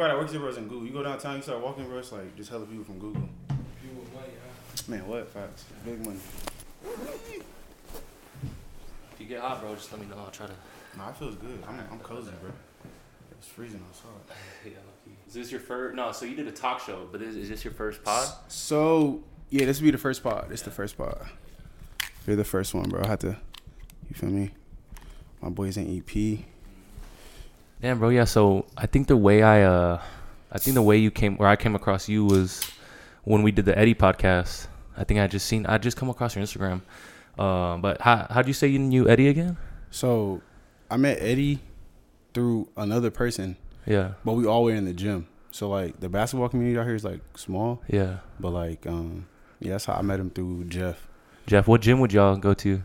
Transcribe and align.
everybody 0.00 0.16
that 0.16 0.22
works 0.22 0.32
here, 0.32 0.40
bro, 0.40 0.48
is 0.48 0.56
in 0.56 0.66
Google. 0.66 0.86
You 0.86 0.92
go 0.92 1.02
downtown, 1.02 1.36
you 1.36 1.42
start 1.42 1.60
walking, 1.60 1.86
bro. 1.86 1.98
It's 1.98 2.10
like 2.10 2.34
just 2.34 2.48
hella 2.48 2.64
people 2.64 2.84
from 2.84 2.98
Google. 2.98 3.28
Man, 4.88 5.06
what 5.06 5.28
facts? 5.28 5.66
Big 5.84 6.04
money. 6.04 6.18
If 9.12 9.18
you 9.18 9.26
get 9.26 9.40
hot, 9.40 9.60
bro, 9.60 9.74
just 9.74 9.92
let 9.92 10.00
me 10.00 10.06
know. 10.06 10.16
I'll 10.16 10.30
try 10.30 10.46
to. 10.46 10.54
No, 10.96 11.08
it 11.08 11.16
feels 11.16 11.34
good. 11.36 11.62
I'm, 11.68 11.78
I'm 11.92 11.98
cozy, 11.98 12.30
bro. 12.40 12.50
It's 13.32 13.46
freezing 13.46 13.82
outside. 13.88 14.34
Yeah, 14.64 14.72
lucky. 14.72 15.16
Is 15.28 15.34
this 15.34 15.50
your 15.52 15.60
first? 15.60 15.96
No, 15.96 16.12
so 16.12 16.24
you 16.24 16.34
did 16.34 16.48
a 16.48 16.52
talk 16.52 16.80
show, 16.80 17.06
but 17.12 17.20
is, 17.20 17.36
is 17.36 17.48
this 17.50 17.62
your 17.64 17.74
first 17.74 18.02
pod? 18.02 18.28
So 18.48 19.22
yeah, 19.50 19.66
this 19.66 19.80
would 19.80 19.84
be 19.84 19.90
the 19.90 19.98
first 19.98 20.22
pod. 20.22 20.46
This 20.48 20.62
the 20.62 20.70
first 20.70 20.96
pod. 20.96 21.28
You're 22.26 22.36
the 22.36 22.44
first 22.44 22.74
one, 22.74 22.88
bro. 22.88 23.02
I 23.02 23.08
had 23.08 23.20
to. 23.20 23.36
You 24.08 24.14
feel 24.14 24.30
me? 24.30 24.50
My 25.42 25.50
boys 25.50 25.76
in 25.76 25.86
E 25.88 25.98
EP. 25.98 26.38
Damn, 27.80 27.98
bro. 27.98 28.08
Yeah. 28.10 28.24
So 28.24 28.66
I 28.76 28.86
think 28.86 29.06
the 29.08 29.16
way 29.16 29.42
I, 29.42 29.62
uh, 29.62 30.02
I 30.52 30.58
think 30.58 30.74
the 30.74 30.82
way 30.82 30.96
you 30.98 31.10
came, 31.10 31.36
where 31.36 31.48
I 31.48 31.56
came 31.56 31.74
across 31.74 32.08
you 32.08 32.24
was 32.24 32.70
when 33.24 33.42
we 33.42 33.52
did 33.52 33.64
the 33.64 33.76
Eddie 33.78 33.94
podcast. 33.94 34.66
I 34.96 35.04
think 35.04 35.20
I 35.20 35.26
just 35.26 35.46
seen, 35.46 35.64
I 35.66 35.78
just 35.78 35.96
come 35.96 36.10
across 36.10 36.34
your 36.36 36.44
Instagram. 36.44 36.82
Uh, 37.38 37.78
but 37.78 38.00
how 38.02 38.26
how'd 38.28 38.46
you 38.48 38.52
say 38.52 38.66
you 38.66 38.78
knew 38.78 39.08
Eddie 39.08 39.28
again? 39.28 39.56
So 39.90 40.42
I 40.90 40.96
met 40.98 41.18
Eddie 41.20 41.60
through 42.34 42.68
another 42.76 43.10
person, 43.10 43.56
Yeah. 43.86 44.12
but 44.24 44.34
we 44.34 44.46
all 44.46 44.64
were 44.64 44.74
in 44.74 44.84
the 44.84 44.92
gym. 44.92 45.26
So 45.52 45.70
like 45.70 46.00
the 46.00 46.08
basketball 46.08 46.48
community 46.48 46.78
out 46.78 46.84
here 46.86 46.94
is 46.94 47.04
like 47.04 47.20
small, 47.36 47.82
Yeah. 47.88 48.18
but 48.38 48.50
like 48.50 48.86
um 48.86 49.26
yeah, 49.60 49.72
that's 49.72 49.86
how 49.86 49.94
I 49.94 50.02
met 50.02 50.20
him 50.20 50.30
through 50.30 50.64
Jeff. 50.64 51.06
Jeff, 51.46 51.66
what 51.66 51.80
gym 51.80 51.98
would 52.00 52.12
y'all 52.12 52.36
go 52.36 52.52
to? 52.54 52.82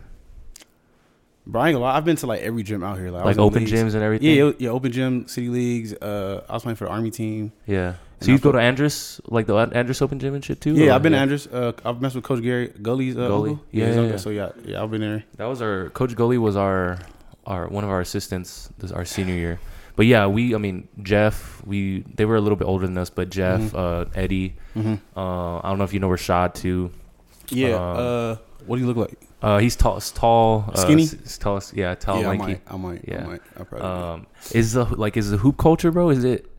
Bro, 1.48 1.62
I 1.62 1.67
ain't 1.70 1.76
gonna 1.76 1.85
lie, 1.85 1.95
I've 1.95 2.05
been 2.05 2.16
to 2.17 2.26
like 2.27 2.41
every 2.41 2.63
gym 2.63 2.84
out 2.84 2.98
here, 2.98 3.12
like, 3.12 3.22
I 3.22 3.26
Like 3.26 3.35
in 3.35 3.41
open 3.41 3.59
leagues. 3.66 3.72
gyms 3.72 3.94
and 3.94 4.02
everything. 4.03 4.36
Yeah, 4.36 4.52
yeah, 4.58 4.70
open 4.70 4.91
gym, 4.91 5.27
city 5.27 5.49
leagues. 5.49 5.94
Uh, 5.94 6.44
I 6.49 6.53
was 6.53 6.63
playing 6.63 6.76
for 6.77 6.86
the 6.86 6.91
army 6.91 7.12
team. 7.12 7.52
Yeah. 7.67 7.94
So 8.22 8.31
you 8.31 8.40
go 8.40 8.52
to 8.52 8.58
Andress, 8.58 9.20
like 9.27 9.45
the 9.45 9.53
Andress 9.53 10.02
Open 10.02 10.17
Gym 10.17 10.34
and 10.34 10.44
shit 10.44 10.59
too? 10.62 10.73
Yeah, 10.73 10.91
or- 10.91 10.94
I've 10.94 11.03
been 11.03 11.11
to 11.11 11.17
Andrews. 11.20 11.45
Uh, 11.47 11.73
I've 11.83 12.02
messed 12.02 12.16
with 12.16 12.23
Coach 12.23 12.42
Gary 12.42 12.70
Gully's 12.81 13.16
uh, 13.16 13.28
Gully? 13.28 13.59
Yeah, 13.72 13.94
yeah, 13.94 14.02
yeah. 14.02 14.16
So 14.17 14.30
yeah, 14.31 14.50
yeah, 14.64 14.81
I've 14.81 14.89
been 14.89 15.02
there. 15.02 15.23
That 15.36 15.45
was 15.45 15.61
our 15.61 15.89
coach. 15.89 16.16
Gully 16.16 16.38
was 16.39 16.55
our 16.55 16.97
our 17.45 17.67
one 17.67 17.83
of 17.83 17.89
our 17.92 18.02
assistants 18.02 18.70
this 18.80 18.92
our 18.92 19.05
senior 19.05 19.36
year. 19.36 19.59
But 19.98 20.08
yeah, 20.08 20.25
we 20.27 20.55
I 20.55 20.58
mean 20.58 20.88
Jeff, 21.03 21.61
we 21.66 22.03
they 22.16 22.25
were 22.25 22.38
a 22.38 22.42
little 22.42 22.55
bit 22.55 22.66
older 22.66 22.88
than 22.88 22.98
us, 22.98 23.09
but 23.11 23.30
Jeff, 23.30 23.61
Mhm. 23.61 23.75
uh, 23.75 24.05
Eddie, 24.16 24.55
Mm-hmm. 24.75 24.95
uh, 25.16 25.58
I 25.59 25.70
don't 25.70 25.77
know 25.77 25.83
if 25.83 25.94
you 25.94 26.00
know 26.00 26.09
Rashad 26.09 26.55
too. 26.55 26.89
Yeah. 27.50 27.75
Um, 27.75 27.98
uh, 27.98 28.36
what 28.66 28.77
do 28.77 28.81
you 28.81 28.88
look 28.91 28.97
like? 28.97 29.19
Uh, 29.41 29.59
he's 29.59 29.75
tall, 29.75 29.99
tall, 30.02 30.66
uh, 30.73 30.75
Skinny? 30.77 31.03
s- 31.03 31.38
tall, 31.38 31.61
yeah, 31.73 31.95
tall, 31.95 32.21
yeah, 32.21 32.30
I 32.30 32.38
might. 32.38 32.61
I 32.67 32.77
might. 32.77 33.05
Yeah. 33.08 33.23
I 33.23 33.27
might. 33.27 33.41
I 33.59 33.63
probably. 33.63 33.88
Um, 33.88 34.27
is 34.53 34.73
the 34.73 34.85
like 34.85 35.17
is 35.17 35.30
the 35.31 35.38
hoop 35.38 35.58
culture, 35.58 35.91
bro? 35.91 36.09
Is 36.09 36.23
it? 36.23 36.49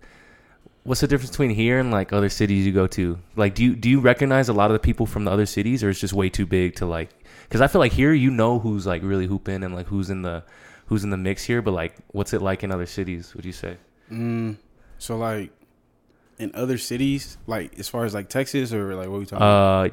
What's 0.85 1.01
the 1.01 1.09
difference 1.09 1.31
between 1.31 1.51
here 1.51 1.81
and 1.81 1.91
like 1.91 2.13
other 2.13 2.29
cities 2.29 2.65
you 2.65 2.73
go 2.73 2.87
to? 2.89 3.19
Like, 3.35 3.55
do 3.57 3.65
you 3.65 3.75
do 3.75 3.89
you 3.91 3.99
recognize 4.01 4.49
a 4.49 4.53
lot 4.53 4.71
of 4.71 4.75
the 4.75 4.79
people 4.79 5.05
from 5.07 5.25
the 5.25 5.33
other 5.33 5.47
cities, 5.47 5.83
or 5.83 5.91
it's 5.91 5.99
just 5.99 6.13
way 6.15 6.29
too 6.29 6.47
big 6.47 6.77
to 6.77 6.87
like? 6.87 7.11
Because 7.43 7.61
I 7.61 7.67
feel 7.67 7.81
like 7.81 7.93
here 7.93 8.13
you 8.13 8.31
know 8.31 8.59
who's 8.61 8.87
like 8.87 9.03
really 9.03 9.27
hooping 9.27 9.65
and 9.65 9.75
like 9.75 9.87
who's 9.87 10.11
in 10.11 10.23
the 10.23 10.45
who's 10.87 11.03
in 11.03 11.11
the 11.11 11.17
mix 11.17 11.43
here, 11.43 11.61
but 11.61 11.73
like 11.73 11.95
what's 12.13 12.33
it 12.33 12.41
like 12.41 12.63
in 12.63 12.71
other 12.71 12.87
cities? 12.87 13.35
Would 13.35 13.45
you 13.45 13.53
say? 13.53 13.77
mm, 14.13 14.57
so 14.99 15.17
like 15.17 15.51
in 16.39 16.53
other 16.55 16.79
cities, 16.79 17.37
like 17.49 17.77
as 17.81 17.89
far 17.89 18.05
as 18.05 18.15
like 18.15 18.29
Texas 18.29 18.73
or 18.73 18.95
like 18.95 19.09
what 19.09 19.19
we 19.19 19.27
talking? 19.27 19.39
about? 19.39 19.87
Uh, 19.87 19.89
y- 19.89 19.93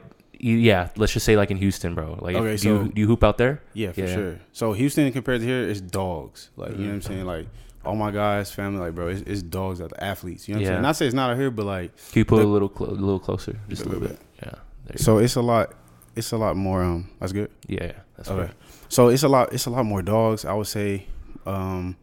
yeah, 0.52 0.90
let's 0.98 1.14
just 1.14 1.26
say 1.26 1.36
like 1.38 1.52
in 1.52 1.58
Houston, 1.58 1.96
bro. 1.96 2.18
Like, 2.22 2.36
Okay, 2.36 2.46
do, 2.46 2.52
you, 2.52 2.58
so- 2.58 2.84
do 2.88 3.02
you 3.02 3.08
hoop 3.08 3.24
out 3.24 3.38
there? 3.38 3.62
Yeah, 3.74 3.92
for 3.94 4.02
yeah. 4.02 4.14
sure. 4.14 4.40
So 4.52 4.74
Houston 4.74 5.12
compared 5.12 5.42
to 5.42 5.48
here 5.48 5.62
is 5.62 5.82
dogs. 5.82 6.50
Like 6.58 6.72
you 6.72 6.78
know 6.78 6.84
what 6.86 6.90
I'm 6.94 7.00
Mm-hmm. 7.02 7.08
saying? 7.14 7.26
Like 7.26 7.48
all 7.86 7.96
my 7.96 8.12
guys, 8.12 8.52
family, 8.52 8.80
like 8.80 8.96
bro, 8.96 9.08
it's, 9.10 9.22
it's 9.22 9.42
dogs 9.42 9.82
out 9.82 9.90
the 9.90 10.04
athletes. 10.04 10.48
You 10.48 10.56
know 10.56 10.60
what 10.60 10.64
Yeah. 10.66 10.70
I'm 10.70 10.74
saying? 10.76 10.82
Not 10.84 10.96
say 10.96 11.06
it's 11.08 11.16
not 11.16 11.32
out 11.32 11.38
here, 11.38 11.52
but 11.52 11.66
like 11.66 11.96
Can 12.12 12.20
you 12.20 12.26
put 12.26 12.38
The- 12.38 12.44
a 12.46 12.48
little 12.48 12.70
clo- 12.70 12.88
a 12.88 12.92
little 12.92 13.20
closer, 13.20 13.58
just 13.70 13.84
a 13.84 13.86
little 13.86 14.02
little 14.02 14.18
bit? 14.18 14.26
Yeah. 14.44 14.60
You 14.92 14.98
so 14.98 15.18
it's 15.20 15.36
a 15.36 15.42
lot. 15.42 15.74
It's 16.16 16.32
a 16.32 16.38
lot 16.38 16.56
more. 16.56 16.84
Um, 16.84 17.10
that's 17.20 17.32
good. 17.34 17.50
Yeah, 17.68 17.86
yeah, 17.86 17.92
that's 18.18 18.30
Okay. 18.30 18.42
right. 18.42 18.52
So 18.90 19.08
it's 19.08 19.24
a 19.24 19.28
lot. 19.30 19.52
It's 19.54 19.66
a 19.66 19.70
lot 19.72 19.84
more 19.86 20.02
dogs. 20.04 20.46
I 20.46 20.54
would 20.54 20.68
say, 20.68 21.08
um, 21.46 21.96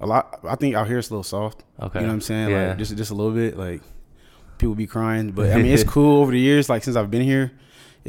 a 0.00 0.06
lot. 0.06 0.38
I 0.44 0.54
think 0.54 0.74
out 0.76 0.86
here 0.86 0.98
it's 0.98 1.08
a 1.10 1.12
little 1.12 1.24
soft. 1.24 1.64
Okay. 1.80 1.98
You 2.00 2.06
know 2.06 2.12
what 2.12 2.14
I'm 2.14 2.20
saying? 2.20 2.50
Yeah. 2.50 2.68
Like 2.68 2.78
just 2.78 2.96
just 2.96 3.10
a 3.10 3.14
little 3.14 3.32
bit. 3.32 3.56
Like 3.56 3.82
people 4.58 4.74
be 4.74 4.86
crying, 4.86 5.30
but 5.32 5.50
I 5.52 5.56
mean 5.56 5.66
it's 5.72 5.84
cool 5.96 6.22
over 6.22 6.30
the 6.32 6.38
years. 6.38 6.68
Like 6.68 6.84
since 6.84 6.96
I've 6.96 7.10
been 7.10 7.22
here, 7.22 7.50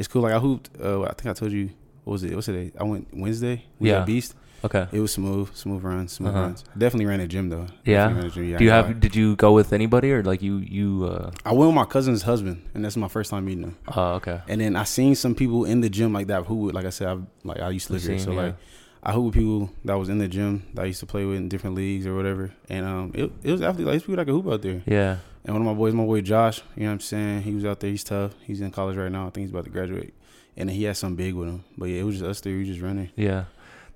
it's 0.00 0.08
cool. 0.08 0.22
Like 0.26 0.32
I 0.32 0.40
hooped. 0.40 0.66
Uh, 0.82 1.02
I 1.02 1.12
think 1.14 1.26
I 1.28 1.34
told 1.34 1.52
you. 1.52 1.66
What 2.04 2.12
was 2.14 2.24
it? 2.24 2.34
What's 2.34 2.48
it? 2.48 2.74
I 2.80 2.84
went 2.84 3.06
Wednesday. 3.12 3.56
We 3.78 3.90
Yeah. 3.90 4.04
Beast. 4.04 4.34
Okay. 4.64 4.84
It 4.92 5.00
was 5.00 5.12
smooth, 5.12 5.54
smooth 5.54 5.82
runs, 5.84 6.12
smooth 6.12 6.32
Uh-huh. 6.34 6.40
runs. 6.46 6.64
Definitely 6.76 7.06
ran 7.06 7.20
a 7.20 7.28
gym 7.34 7.48
though. 7.48 7.66
Yeah? 7.84 8.08
Gym. 8.34 8.44
Yeah, 8.50 8.58
Do 8.58 8.64
you 8.64 8.70
have? 8.76 8.86
Did 9.00 9.14
you 9.20 9.36
go 9.36 9.52
with 9.52 9.72
anybody 9.72 10.08
or 10.12 10.22
like 10.22 10.42
you 10.42 10.54
you? 10.78 10.88
uh 11.12 11.30
I 11.48 11.52
went 11.56 11.68
with 11.70 11.74
my 11.82 11.84
cousin's 11.94 12.22
husband, 12.30 12.58
and 12.74 12.80
that's 12.84 12.96
my 12.96 13.08
first 13.16 13.28
time 13.30 13.44
meeting 13.48 13.64
him. 13.68 13.76
Oh, 13.96 14.14
okay. 14.18 14.38
And 14.48 14.60
then 14.60 14.76
I 14.76 14.84
seen 14.84 15.14
some 15.14 15.34
people 15.34 15.64
in 15.72 15.80
the 15.84 15.90
gym 15.96 16.12
like 16.18 16.26
that 16.32 16.40
who 16.48 16.56
would, 16.62 16.74
like 16.74 16.86
I 16.86 16.90
said, 16.98 17.08
I 17.12 17.14
like 17.50 17.60
I 17.60 17.68
used 17.78 17.86
to 17.88 17.92
live 17.94 18.02
You 18.04 18.10
here, 18.10 18.18
so 18.18 18.32
yeah. 18.32 18.42
like 18.42 18.54
I 19.02 19.12
hoop 19.12 19.24
with 19.26 19.34
people 19.40 19.70
that 19.86 19.96
was 19.98 20.08
in 20.10 20.18
the 20.18 20.28
gym 20.28 20.52
that 20.74 20.82
I 20.82 20.88
used 20.92 21.00
to 21.00 21.06
play 21.06 21.24
with 21.24 21.36
in 21.40 21.48
different 21.48 21.74
leagues 21.76 22.04
or 22.06 22.14
whatever. 22.18 22.44
And 22.68 22.84
um, 22.92 23.12
it, 23.14 23.30
it 23.42 23.52
was 23.52 23.62
actually 23.62 23.84
like 23.90 24.00
people 24.00 24.16
that 24.16 24.26
could 24.26 24.34
hoop 24.38 24.46
out 24.48 24.60
there. 24.62 24.82
Yeah. 24.86 25.18
And 25.44 25.54
one 25.54 25.62
of 25.62 25.66
my 25.66 25.74
boys, 25.74 25.94
my 25.94 26.04
boy 26.04 26.20
Josh, 26.20 26.62
you 26.76 26.82
know 26.82 26.88
what 26.88 26.92
I'm 26.94 27.00
saying? 27.00 27.42
He 27.42 27.54
was 27.54 27.64
out 27.64 27.80
there. 27.80 27.90
He's 27.90 28.04
tough. 28.04 28.34
He's 28.42 28.60
in 28.60 28.70
college 28.70 28.96
right 28.96 29.10
now. 29.10 29.26
I 29.26 29.30
think 29.30 29.44
he's 29.44 29.50
about 29.50 29.64
to 29.64 29.70
graduate. 29.70 30.12
And 30.56 30.70
he 30.70 30.84
had 30.84 30.96
some 30.96 31.16
big 31.16 31.34
with 31.34 31.48
him. 31.48 31.64
But 31.78 31.86
yeah, 31.86 32.00
it 32.00 32.04
was 32.04 32.16
just 32.16 32.26
us 32.26 32.40
three. 32.40 32.58
We 32.58 32.64
just 32.66 32.80
running. 32.80 33.10
Yeah. 33.16 33.44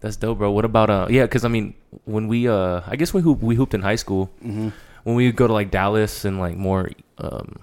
That's 0.00 0.16
dope, 0.16 0.38
bro. 0.38 0.50
What 0.50 0.65
about 0.65 0.91
uh? 0.91 1.06
Yeah, 1.09 1.22
because 1.22 1.44
I 1.44 1.49
mean, 1.49 1.75
when 2.05 2.28
we 2.28 2.49
uh, 2.49 2.82
I 2.87 2.97
guess 2.97 3.15
we 3.15 3.22
hoop 3.22 3.43
we 3.43 3.55
hooped 3.55 3.75
in 3.75 3.82
high 3.82 3.97
school. 3.97 4.31
Mm-hmm. 4.44 4.69
When 5.05 5.16
we 5.16 5.32
go 5.32 5.47
to 5.47 5.53
like 5.53 5.71
Dallas 5.71 6.25
and 6.25 6.38
like 6.38 6.56
more 6.56 6.91
um, 7.19 7.56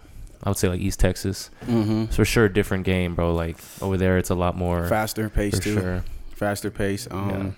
I 0.44 0.50
would 0.50 0.58
say 0.58 0.68
like 0.68 0.80
East 0.80 1.00
Texas. 1.00 1.52
Mm-hmm. 1.66 2.03
It's 2.03 2.16
for 2.16 2.25
sure 2.25 2.46
a 2.46 2.53
different 2.53 2.86
game, 2.86 3.16
bro. 3.16 3.34
Like 3.34 3.58
over 3.81 3.98
there, 3.98 4.18
it's 4.18 4.31
a 4.31 4.36
lot 4.36 4.56
more 4.56 4.88
Faster 4.88 5.30
pace 5.30 5.56
for 5.58 5.63
too. 5.63 5.74
sure. 5.74 6.03
Faster 6.36 6.72
pace. 6.72 7.08
Um, 7.12 7.56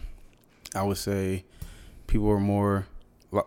I 0.75 0.83
would 0.83 0.97
say 0.97 1.45
people 2.07 2.29
are 2.29 2.39
more 2.39 2.87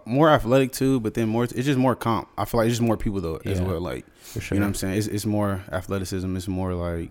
more 0.04 0.30
athletic 0.30 0.72
too, 0.72 1.00
but 1.00 1.14
then 1.14 1.28
more. 1.28 1.44
It's 1.44 1.52
just 1.54 1.78
more 1.78 1.94
comp. 1.96 2.28
I 2.36 2.44
feel 2.44 2.58
like 2.58 2.66
it's 2.68 2.74
just 2.78 2.82
more 2.86 2.96
people 2.96 3.20
though 3.20 3.40
as 3.44 3.60
well. 3.60 3.80
Like 3.80 4.04
sure. 4.40 4.56
You 4.56 4.60
know 4.60 4.66
what 4.66 4.68
I'm 4.70 4.74
saying? 4.74 4.98
It's 4.98 5.06
it's 5.06 5.26
more 5.26 5.62
athleticism. 5.70 6.36
It's 6.36 6.48
more 6.48 6.74
like 6.74 7.10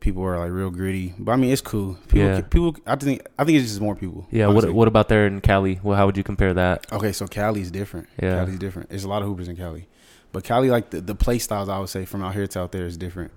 people 0.00 0.22
are 0.24 0.38
like 0.38 0.50
real 0.52 0.70
gritty. 0.70 1.12
But 1.18 1.32
I 1.32 1.36
mean, 1.36 1.50
it's 1.52 1.60
cool. 1.60 1.94
People, 2.08 2.18
Yeah. 2.28 2.40
people. 2.42 2.76
I 2.86 2.96
think 2.96 3.26
I 3.38 3.44
think 3.44 3.58
it's 3.58 3.68
just 3.68 3.80
more 3.80 3.94
people. 3.96 4.26
yeah. 4.30 4.46
What 4.46 4.52
honestly. 4.56 4.72
What 4.72 4.88
about 4.88 5.08
there 5.08 5.26
in 5.26 5.40
Cali? 5.40 5.80
Well, 5.82 5.96
how 5.96 6.06
would 6.06 6.16
you 6.16 6.24
compare 6.24 6.54
that? 6.54 6.86
Okay, 6.92 7.12
so 7.12 7.26
Cali's 7.26 7.70
different. 7.70 8.08
Yeah. 8.22 8.36
Cali's 8.44 8.58
different. 8.58 8.88
There's 8.90 9.04
a 9.04 9.08
lot 9.08 9.22
of 9.22 9.28
hoopers 9.28 9.48
in 9.48 9.56
Cali, 9.56 9.86
but 10.32 10.44
Cali 10.44 10.70
like 10.70 10.90
the, 10.90 11.00
the 11.00 11.14
play 11.14 11.38
styles 11.38 11.68
I 11.68 11.78
would 11.78 11.88
say 11.88 12.04
from 12.04 12.22
out 12.22 12.34
here 12.34 12.46
to 12.46 12.60
out 12.60 12.72
there 12.72 12.86
is 12.86 12.96
different. 12.96 13.32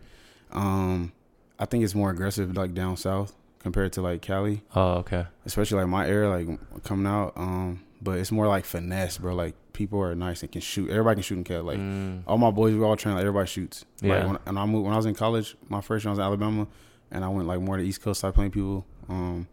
Um, 0.52 1.12
I 1.60 1.66
think 1.66 1.84
it's 1.84 1.96
more 1.96 2.10
aggressive 2.10 2.56
like 2.56 2.74
down 2.74 2.98
south 2.98 3.34
compared 3.60 3.94
to 3.94 4.02
like 4.02 4.22
Cali, 4.22 4.62
Oh, 4.76 4.94
okay. 5.00 5.26
especially 5.46 5.80
like 5.80 5.88
my 5.88 6.08
area 6.08 6.30
like 6.30 6.84
coming 6.84 7.06
out. 7.08 7.34
Um, 7.36 7.82
but 8.02 8.18
it's 8.18 8.32
more 8.32 8.48
like 8.48 8.66
finesse, 8.66 9.18
bro. 9.18 9.36
Like 9.36 9.56
people 9.74 10.00
are 10.02 10.16
nice 10.16 10.42
and 10.44 10.52
can 10.52 10.62
shoot. 10.62 10.90
Everybody 10.90 11.16
can 11.16 11.24
shoot 11.24 11.38
in 11.38 11.44
Cali. 11.44 11.62
Like 11.62 11.78
Mm, 11.80 12.24
all 12.28 12.38
my 12.38 12.52
boys, 12.52 12.74
we 12.76 12.84
all 12.84 12.96
train. 12.96 13.16
Like 13.16 13.22
everybody 13.22 13.48
shoots. 13.48 13.86
Yeah. 14.02 14.16
Like 14.20 14.28
when, 14.28 14.38
and 14.46 14.60
I 14.60 14.66
moved 14.66 14.86
when 14.86 14.94
I 14.94 14.98
was 14.98 15.06
in 15.06 15.16
college. 15.16 15.56
My 15.70 15.82
first 15.82 16.04
year 16.04 16.10
I 16.10 16.14
was 16.14 16.20
in 16.20 16.26
Alabama, 16.26 16.68
and 17.12 17.24
I 17.24 17.28
went 17.30 17.48
like 17.48 17.60
more 17.62 17.78
to 17.78 17.84
the 17.84 17.88
East 17.90 18.02
Coast. 18.02 18.20
side 18.22 18.34
playing 18.34 18.52
people. 18.52 18.86
Um, 19.10 19.48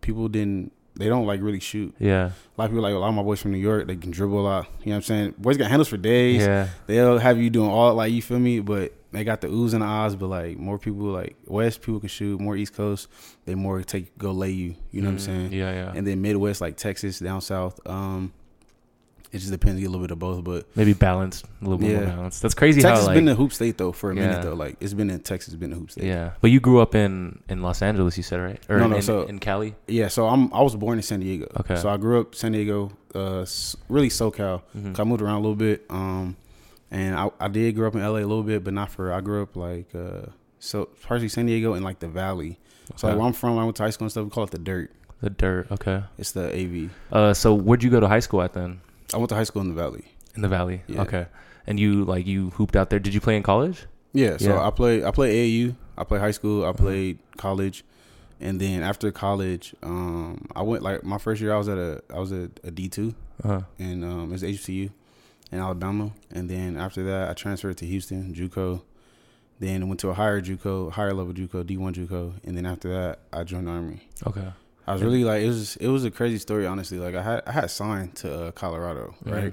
people 0.00 0.28
didn't. 0.28 0.72
They 0.96 1.06
don't 1.08 1.24
like 1.24 1.40
really 1.40 1.60
shoot. 1.60 1.94
yeah. 1.98 2.26
A 2.26 2.32
lot 2.58 2.64
of 2.66 2.70
people 2.72 2.82
like 2.82 2.92
a 2.92 2.98
lot 2.98 3.08
of 3.08 3.14
my 3.14 3.22
boys 3.22 3.40
from 3.40 3.52
New 3.52 3.58
York. 3.58 3.86
They 3.86 3.96
can 3.96 4.10
dribble 4.10 4.40
a 4.40 4.42
lot. 4.42 4.66
You 4.80 4.86
know 4.86 4.92
what 4.92 4.96
I'm 4.96 5.02
saying? 5.02 5.34
Boys 5.38 5.56
got 5.56 5.68
handles 5.70 5.88
for 5.88 5.96
days. 5.96 6.42
Yeah. 6.42 6.68
They'll 6.86 7.18
have 7.18 7.38
you 7.40 7.48
doing 7.48 7.70
all 7.70 7.94
like 7.94 8.12
you 8.12 8.20
feel 8.20 8.38
me, 8.40 8.60
but 8.60 8.92
they 9.12 9.24
got 9.24 9.40
the 9.40 9.48
oohs 9.48 9.72
and 9.72 9.82
the 9.82 9.86
ahs. 9.86 10.14
But 10.16 10.28
like 10.28 10.58
more 10.58 10.78
people 10.78 11.02
like 11.06 11.36
West 11.46 11.82
people 11.82 12.00
can 12.00 12.08
shoot. 12.08 12.40
More 12.40 12.56
East 12.56 12.74
Coast, 12.74 13.08
they 13.44 13.54
more 13.54 13.82
take 13.82 14.16
go 14.18 14.32
lay 14.32 14.50
you. 14.50 14.74
You 14.92 15.02
know 15.02 15.08
what 15.08 15.12
I'm 15.12 15.18
Mm, 15.18 15.20
saying? 15.20 15.52
Yeah, 15.52 15.72
yeah. 15.72 15.92
And 15.94 16.06
then 16.06 16.20
Midwest 16.22 16.60
like 16.60 16.76
Texas 16.76 17.18
down 17.18 17.40
south. 17.40 17.80
Um, 17.86 18.32
it 19.32 19.38
just 19.38 19.52
depends. 19.52 19.80
You 19.80 19.86
get 19.86 19.90
a 19.90 19.92
little 19.92 20.04
bit 20.04 20.10
of 20.10 20.18
both, 20.18 20.42
but 20.42 20.66
Maybe 20.74 20.92
balanced, 20.92 21.44
a 21.44 21.64
little 21.64 21.78
bit 21.78 21.94
more 21.94 22.04
balanced. 22.04 22.42
That's 22.42 22.52
crazy 22.54 22.80
Texas 22.82 23.02
how 23.02 23.06
like 23.06 23.14
been 23.14 23.26
the 23.26 23.36
hoop 23.36 23.52
state 23.52 23.78
though 23.78 23.92
for 23.92 24.10
a 24.10 24.14
Yeah. 24.16 24.22
minute 24.26 24.42
though. 24.42 24.54
Like 24.54 24.76
it's 24.80 24.92
been 24.92 25.08
in 25.08 25.20
Texas, 25.20 25.54
been 25.54 25.70
the 25.70 25.76
hoop 25.76 25.92
state. 25.92 26.02
yeah. 26.02 26.32
But 26.40 26.50
you 26.50 26.58
grew 26.58 26.80
up 26.80 26.96
in 26.96 27.38
in 27.48 27.62
Los 27.62 27.80
Angeles, 27.80 28.16
you 28.16 28.24
said 28.24 28.40
right? 28.40 28.60
Or 28.68 28.78
No, 28.78 28.84
in, 28.86 28.90
no, 28.90 28.96
in, 28.96 29.02
so- 29.02 29.22
in 29.22 29.38
Cali. 29.38 29.76
Yeah, 29.86 30.08
so 30.08 30.26
I'm 30.26 30.52
I 30.52 30.62
was 30.62 30.74
born 30.74 30.98
in 30.98 31.02
San 31.04 31.20
Diego. 31.20 31.46
Okay. 31.60 31.76
So 31.76 31.88
I 31.88 31.96
grew 31.96 32.18
up 32.20 32.34
San 32.34 32.50
Diego, 32.50 32.90
uh, 33.14 33.46
really 33.88 34.08
SoCal. 34.08 34.62
Mhm. 34.76 34.94
'Cause 34.94 34.98
I 35.00 35.04
moved 35.04 35.22
around 35.22 35.36
a 35.36 35.42
little 35.42 35.54
bit. 35.54 35.84
Um, 35.90 36.34
and 36.90 37.14
I, 37.16 37.30
I 37.38 37.48
did 37.48 37.74
grow 37.74 37.88
up 37.88 37.94
in 37.94 38.00
LA 38.02 38.18
a 38.18 38.26
little 38.26 38.42
bit, 38.42 38.64
but 38.64 38.74
not 38.74 38.90
for. 38.90 39.12
I 39.12 39.20
grew 39.20 39.42
up 39.42 39.56
like 39.56 39.94
uh, 39.94 40.26
so 40.58 40.86
partially 41.02 41.28
San 41.28 41.46
Diego 41.46 41.74
and 41.74 41.84
like 41.84 41.98
the 42.00 42.08
Valley. 42.08 42.58
So 42.96 43.06
like 43.08 43.16
where 43.16 43.26
I'm 43.26 43.32
from, 43.32 43.58
I 43.58 43.64
went 43.64 43.76
to 43.76 43.82
high 43.84 43.90
school 43.90 44.06
and 44.06 44.10
stuff. 44.12 44.24
We 44.24 44.30
call 44.30 44.44
it 44.44 44.50
the 44.50 44.58
Dirt. 44.58 44.90
The 45.22 45.30
dirt. 45.30 45.70
Okay. 45.70 46.02
It's 46.16 46.32
the 46.32 46.48
AV. 46.50 46.90
Uh, 47.12 47.34
so 47.34 47.52
where'd 47.54 47.82
you 47.82 47.90
go 47.90 48.00
to 48.00 48.08
high 48.08 48.20
school 48.20 48.40
at 48.40 48.54
then? 48.54 48.80
I 49.12 49.18
went 49.18 49.28
to 49.28 49.34
high 49.34 49.44
school 49.44 49.60
in 49.60 49.68
the 49.68 49.74
Valley. 49.74 50.04
In 50.34 50.40
the 50.40 50.48
Valley. 50.48 50.82
Yeah. 50.86 51.02
Okay. 51.02 51.26
And 51.66 51.78
you 51.78 52.04
like 52.04 52.26
you 52.26 52.50
hooped 52.50 52.74
out 52.74 52.88
there. 52.88 52.98
Did 52.98 53.12
you 53.12 53.20
play 53.20 53.36
in 53.36 53.42
college? 53.42 53.84
Yeah. 54.14 54.38
So 54.38 54.48
Yeah. 54.54 54.66
I 54.66 54.70
play 54.70 55.04
I 55.04 55.10
play 55.10 55.50
AAU. 55.50 55.76
I 55.98 56.04
play 56.04 56.18
high 56.18 56.30
school. 56.30 56.64
I 56.64 56.72
played 56.72 57.18
college. 57.36 57.84
And 58.40 58.58
then 58.58 58.82
after 58.82 59.12
college, 59.12 59.74
um, 59.82 60.46
I 60.56 60.62
went 60.62 60.82
like 60.82 61.04
my 61.04 61.18
first 61.18 61.42
year. 61.42 61.52
I 61.52 61.58
was 61.58 61.68
at 61.68 61.76
a 61.76 62.02
I 62.12 62.18
was 62.18 62.32
at 62.32 62.58
a 62.64 62.70
D 62.70 62.88
two. 62.88 63.14
Uh-huh. 63.44 63.60
and 63.78 64.02
um, 64.04 64.30
it 64.30 64.32
was 64.32 64.42
HCU. 64.42 64.90
In 65.52 65.58
Alabama, 65.58 66.12
and 66.30 66.48
then 66.48 66.76
after 66.76 67.02
that, 67.04 67.28
I 67.30 67.34
transferred 67.34 67.76
to 67.78 67.86
Houston 67.86 68.34
JUCO. 68.34 68.82
Then 69.58 69.88
went 69.88 70.00
to 70.00 70.08
a 70.08 70.14
higher 70.14 70.40
JUCO, 70.40 70.92
higher 70.92 71.12
level 71.12 71.34
JUCO, 71.34 71.66
D 71.66 71.76
one 71.76 71.92
JUCO, 71.92 72.32
and 72.44 72.56
then 72.56 72.64
after 72.64 72.88
that, 72.94 73.18
I 73.32 73.44
joined 73.44 73.66
the 73.66 73.72
army. 73.72 74.08
Okay. 74.26 74.50
I 74.86 74.92
was 74.94 75.02
really 75.02 75.22
like 75.24 75.42
it 75.42 75.46
was 75.48 75.76
it 75.76 75.88
was 75.88 76.04
a 76.04 76.10
crazy 76.10 76.38
story 76.38 76.66
honestly. 76.66 76.98
Like 76.98 77.14
I 77.14 77.22
had 77.22 77.42
I 77.46 77.52
had 77.52 77.70
signed 77.70 78.16
to 78.16 78.44
uh, 78.46 78.50
Colorado, 78.52 79.14
right? 79.24 79.52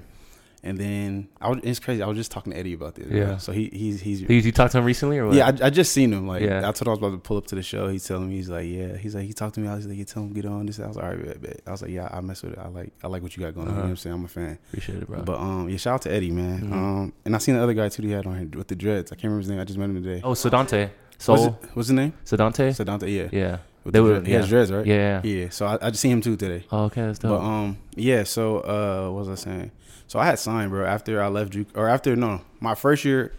And 0.68 0.78
then 0.78 1.28
I 1.40 1.48
was 1.48 1.58
it's 1.62 1.78
crazy. 1.80 2.02
I 2.02 2.06
was 2.06 2.16
just 2.16 2.30
talking 2.30 2.52
to 2.52 2.58
Eddie 2.58 2.74
about 2.74 2.94
this. 2.94 3.06
Yeah. 3.10 3.38
So 3.38 3.52
he 3.52 3.70
he's 3.72 4.00
he's 4.00 4.20
You, 4.22 4.28
you 4.28 4.52
talked 4.52 4.72
to 4.72 4.78
him 4.78 4.84
recently 4.84 5.18
or 5.18 5.26
what? 5.26 5.34
yeah. 5.36 5.46
I, 5.62 5.66
I 5.66 5.70
just 5.70 5.92
seen 5.92 6.12
him. 6.12 6.26
Like 6.28 6.42
Yeah. 6.42 6.58
I 6.68 6.72
told 6.72 6.82
him 6.82 6.88
I 6.88 6.90
was 6.92 6.98
about 6.98 7.10
to 7.12 7.18
pull 7.18 7.36
up 7.38 7.46
to 7.48 7.54
the 7.54 7.62
show. 7.62 7.88
He's 7.88 8.04
telling 8.06 8.28
me 8.28 8.36
he's 8.36 8.48
like 8.50 8.66
yeah. 8.68 8.96
He's 8.96 9.14
like 9.14 9.24
he 9.24 9.32
talked 9.32 9.54
to 9.56 9.60
me. 9.60 9.68
I 9.68 9.74
was 9.76 9.86
like 9.86 9.96
you 9.96 10.04
tell 10.04 10.22
him 10.24 10.32
get 10.32 10.44
on 10.46 10.66
this. 10.66 10.78
I 10.78 10.86
was 10.86 10.96
like 10.96 11.04
all 11.04 11.10
right, 11.12 11.24
bet, 11.26 11.40
bet. 11.42 11.60
I 11.66 11.70
was 11.70 11.82
like 11.82 11.90
yeah. 11.90 12.08
I 12.12 12.20
mess 12.20 12.42
with 12.42 12.52
it. 12.52 12.58
I 12.58 12.68
like 12.68 12.92
I 13.02 13.06
like 13.08 13.22
what 13.22 13.36
you 13.36 13.42
got 13.42 13.54
going 13.54 13.68
on. 13.68 13.72
You 13.74 13.76
know 13.76 13.80
Uh-huh. 13.80 13.88
what 13.88 13.90
I'm 13.90 13.96
saying? 13.96 14.14
I'm 14.14 14.24
a 14.24 14.28
fan. 14.28 14.58
Appreciate 14.68 14.98
it, 15.02 15.08
bro. 15.08 15.22
But 15.22 15.38
um 15.40 15.68
yeah. 15.68 15.76
Shout 15.78 15.94
out 15.94 16.02
to 16.02 16.12
Eddie 16.12 16.30
man. 16.30 16.60
Mhm. 16.62 16.72
Um 16.72 17.12
and 17.24 17.34
I 17.34 17.38
seen 17.38 17.54
the 17.56 17.62
other 17.62 17.74
guy 17.74 17.88
too. 17.88 18.02
He 18.02 18.10
had 18.12 18.26
on 18.26 18.38
here 18.38 18.48
with 18.54 18.68
the 18.68 18.76
dreads. 18.76 19.10
I 19.12 19.14
can't 19.14 19.24
remember 19.24 19.40
his 19.40 19.48
name. 19.50 19.60
I 19.60 19.64
just 19.64 19.78
met 19.78 19.86
him 19.90 20.02
today. 20.02 20.20
oh, 20.24 20.32
Sedante. 20.32 20.90
What's, 20.90 21.24
Soul. 21.24 21.46
it, 21.46 21.54
what's 21.74 21.88
his 21.88 21.94
name? 21.96 22.12
Sedante? 22.24 22.68
Sedante. 22.70 23.08
Yeah. 23.12 23.28
Yeah. 23.32 23.58
With 23.84 23.92
They 23.94 23.98
the 24.00 24.02
were- 24.04 24.20
He 24.24 24.32
has 24.32 24.44
yeah. 24.44 24.50
dreads 24.50 24.70
right. 24.72 24.86
Yeah. 24.86 25.20
Yeah. 25.24 25.48
So 25.50 25.66
I, 25.66 25.78
I 25.82 25.90
just 25.90 26.00
seen 26.00 26.12
him 26.12 26.20
too 26.20 26.36
today. 26.36 26.64
Oh, 26.70 26.84
okay. 26.84 27.02
That's 27.02 27.18
dope. 27.18 27.40
But 27.40 27.44
um, 27.44 27.78
yeah. 27.96 28.22
So 28.24 28.58
uh, 28.60 29.10
what 29.10 29.26
was 29.26 29.28
I 29.28 29.34
saying? 29.34 29.70
So 30.08 30.18
I 30.18 30.24
had 30.26 30.38
signed, 30.38 30.70
bro. 30.70 30.84
After 30.86 31.22
I 31.22 31.28
left 31.28 31.52
Duke, 31.52 31.68
or 31.76 31.88
after 31.88 32.16
no, 32.16 32.40
my 32.60 32.74
first 32.74 33.04
year, 33.04 33.32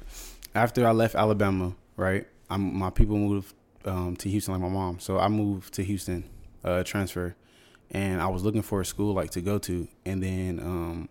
after 0.55 0.87
I 0.87 0.91
left 0.91 1.15
Alabama, 1.15 1.75
right? 1.97 2.25
I'm 2.49 2.73
my 2.77 2.89
people 2.91 3.17
moved 3.17 3.53
um 3.85 4.15
to 4.17 4.29
Houston, 4.29 4.53
like 4.53 4.61
my 4.61 4.69
mom. 4.69 4.99
So 4.99 5.19
I 5.19 5.27
moved 5.27 5.73
to 5.73 5.83
Houston, 5.83 6.23
uh, 6.63 6.83
transfer, 6.83 7.35
and 7.91 8.21
I 8.21 8.27
was 8.27 8.43
looking 8.43 8.61
for 8.61 8.81
a 8.81 8.85
school 8.85 9.13
like 9.13 9.31
to 9.31 9.41
go 9.41 9.57
to, 9.59 9.87
and 10.05 10.21
then 10.23 10.59
um, 10.59 11.09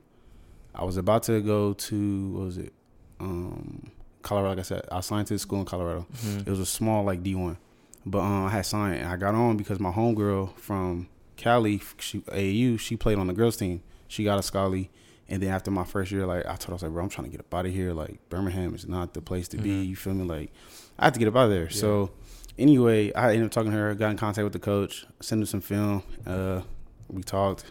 I 0.74 0.84
was 0.84 0.96
about 0.96 1.24
to 1.24 1.40
go 1.40 1.72
to 1.72 2.28
what 2.30 2.44
was 2.44 2.58
it, 2.58 2.72
um, 3.20 3.90
Colorado. 4.22 4.50
Like 4.50 4.58
I 4.60 4.62
said, 4.62 4.82
I 4.92 5.00
signed 5.00 5.26
to 5.28 5.34
the 5.34 5.38
school 5.40 5.58
in 5.58 5.64
Colorado. 5.66 6.06
Mhm. 6.24 6.46
It 6.46 6.50
was 6.50 6.60
a 6.60 6.66
small 6.66 7.02
like 7.04 7.22
D 7.24 7.34
one, 7.34 7.58
but 8.06 8.20
um, 8.20 8.46
I 8.46 8.50
had 8.50 8.64
signed 8.66 9.00
and 9.00 9.08
I 9.08 9.16
got 9.16 9.34
on 9.34 9.56
because 9.56 9.80
my 9.80 9.90
homegirl 9.90 10.56
from 10.56 11.08
Cali, 11.36 11.80
she, 11.98 12.20
AAU, 12.20 12.78
she 12.78 12.96
played 12.96 13.18
on 13.18 13.26
the 13.26 13.32
girls 13.32 13.56
team. 13.56 13.82
She 14.06 14.22
got 14.24 14.38
a 14.38 14.42
scholarly, 14.42 14.90
and 15.28 15.42
then 15.42 15.50
after 15.50 15.70
my 15.70 15.84
first 15.84 16.10
year, 16.10 16.26
like 16.26 16.44
I 16.46 16.56
told 16.56 16.66
her, 16.68 16.72
I 16.72 16.74
was 16.74 16.82
like, 16.82 16.92
bro, 16.92 17.02
I'm 17.02 17.08
trying 17.08 17.26
to 17.26 17.30
get 17.30 17.40
up 17.40 17.52
out 17.54 17.66
of 17.66 17.72
here. 17.72 17.92
Like 17.92 18.18
Birmingham 18.28 18.74
is 18.74 18.86
not 18.88 19.14
the 19.14 19.20
place 19.20 19.48
to 19.48 19.56
be. 19.58 19.70
Mhm. 19.70 19.88
You 19.88 19.96
feel 19.96 20.14
me? 20.14 20.24
Like 20.24 20.52
I 20.98 21.04
have 21.04 21.12
to 21.14 21.18
get 21.18 21.28
up 21.28 21.36
out 21.36 21.44
of 21.44 21.50
there. 21.50 21.70
So 21.70 22.10
anyway, 22.58 23.12
I 23.12 23.30
ended 23.32 23.46
up 23.46 23.50
talking 23.52 23.70
to 23.70 23.76
her, 23.76 23.94
got 23.94 24.10
in 24.10 24.16
contact 24.16 24.44
with 24.44 24.52
the 24.52 24.58
coach, 24.58 25.06
sent 25.20 25.40
her 25.42 25.46
some 25.46 25.60
film. 25.60 26.02
Uh, 26.26 26.62
we 27.08 27.22
talked. 27.22 27.64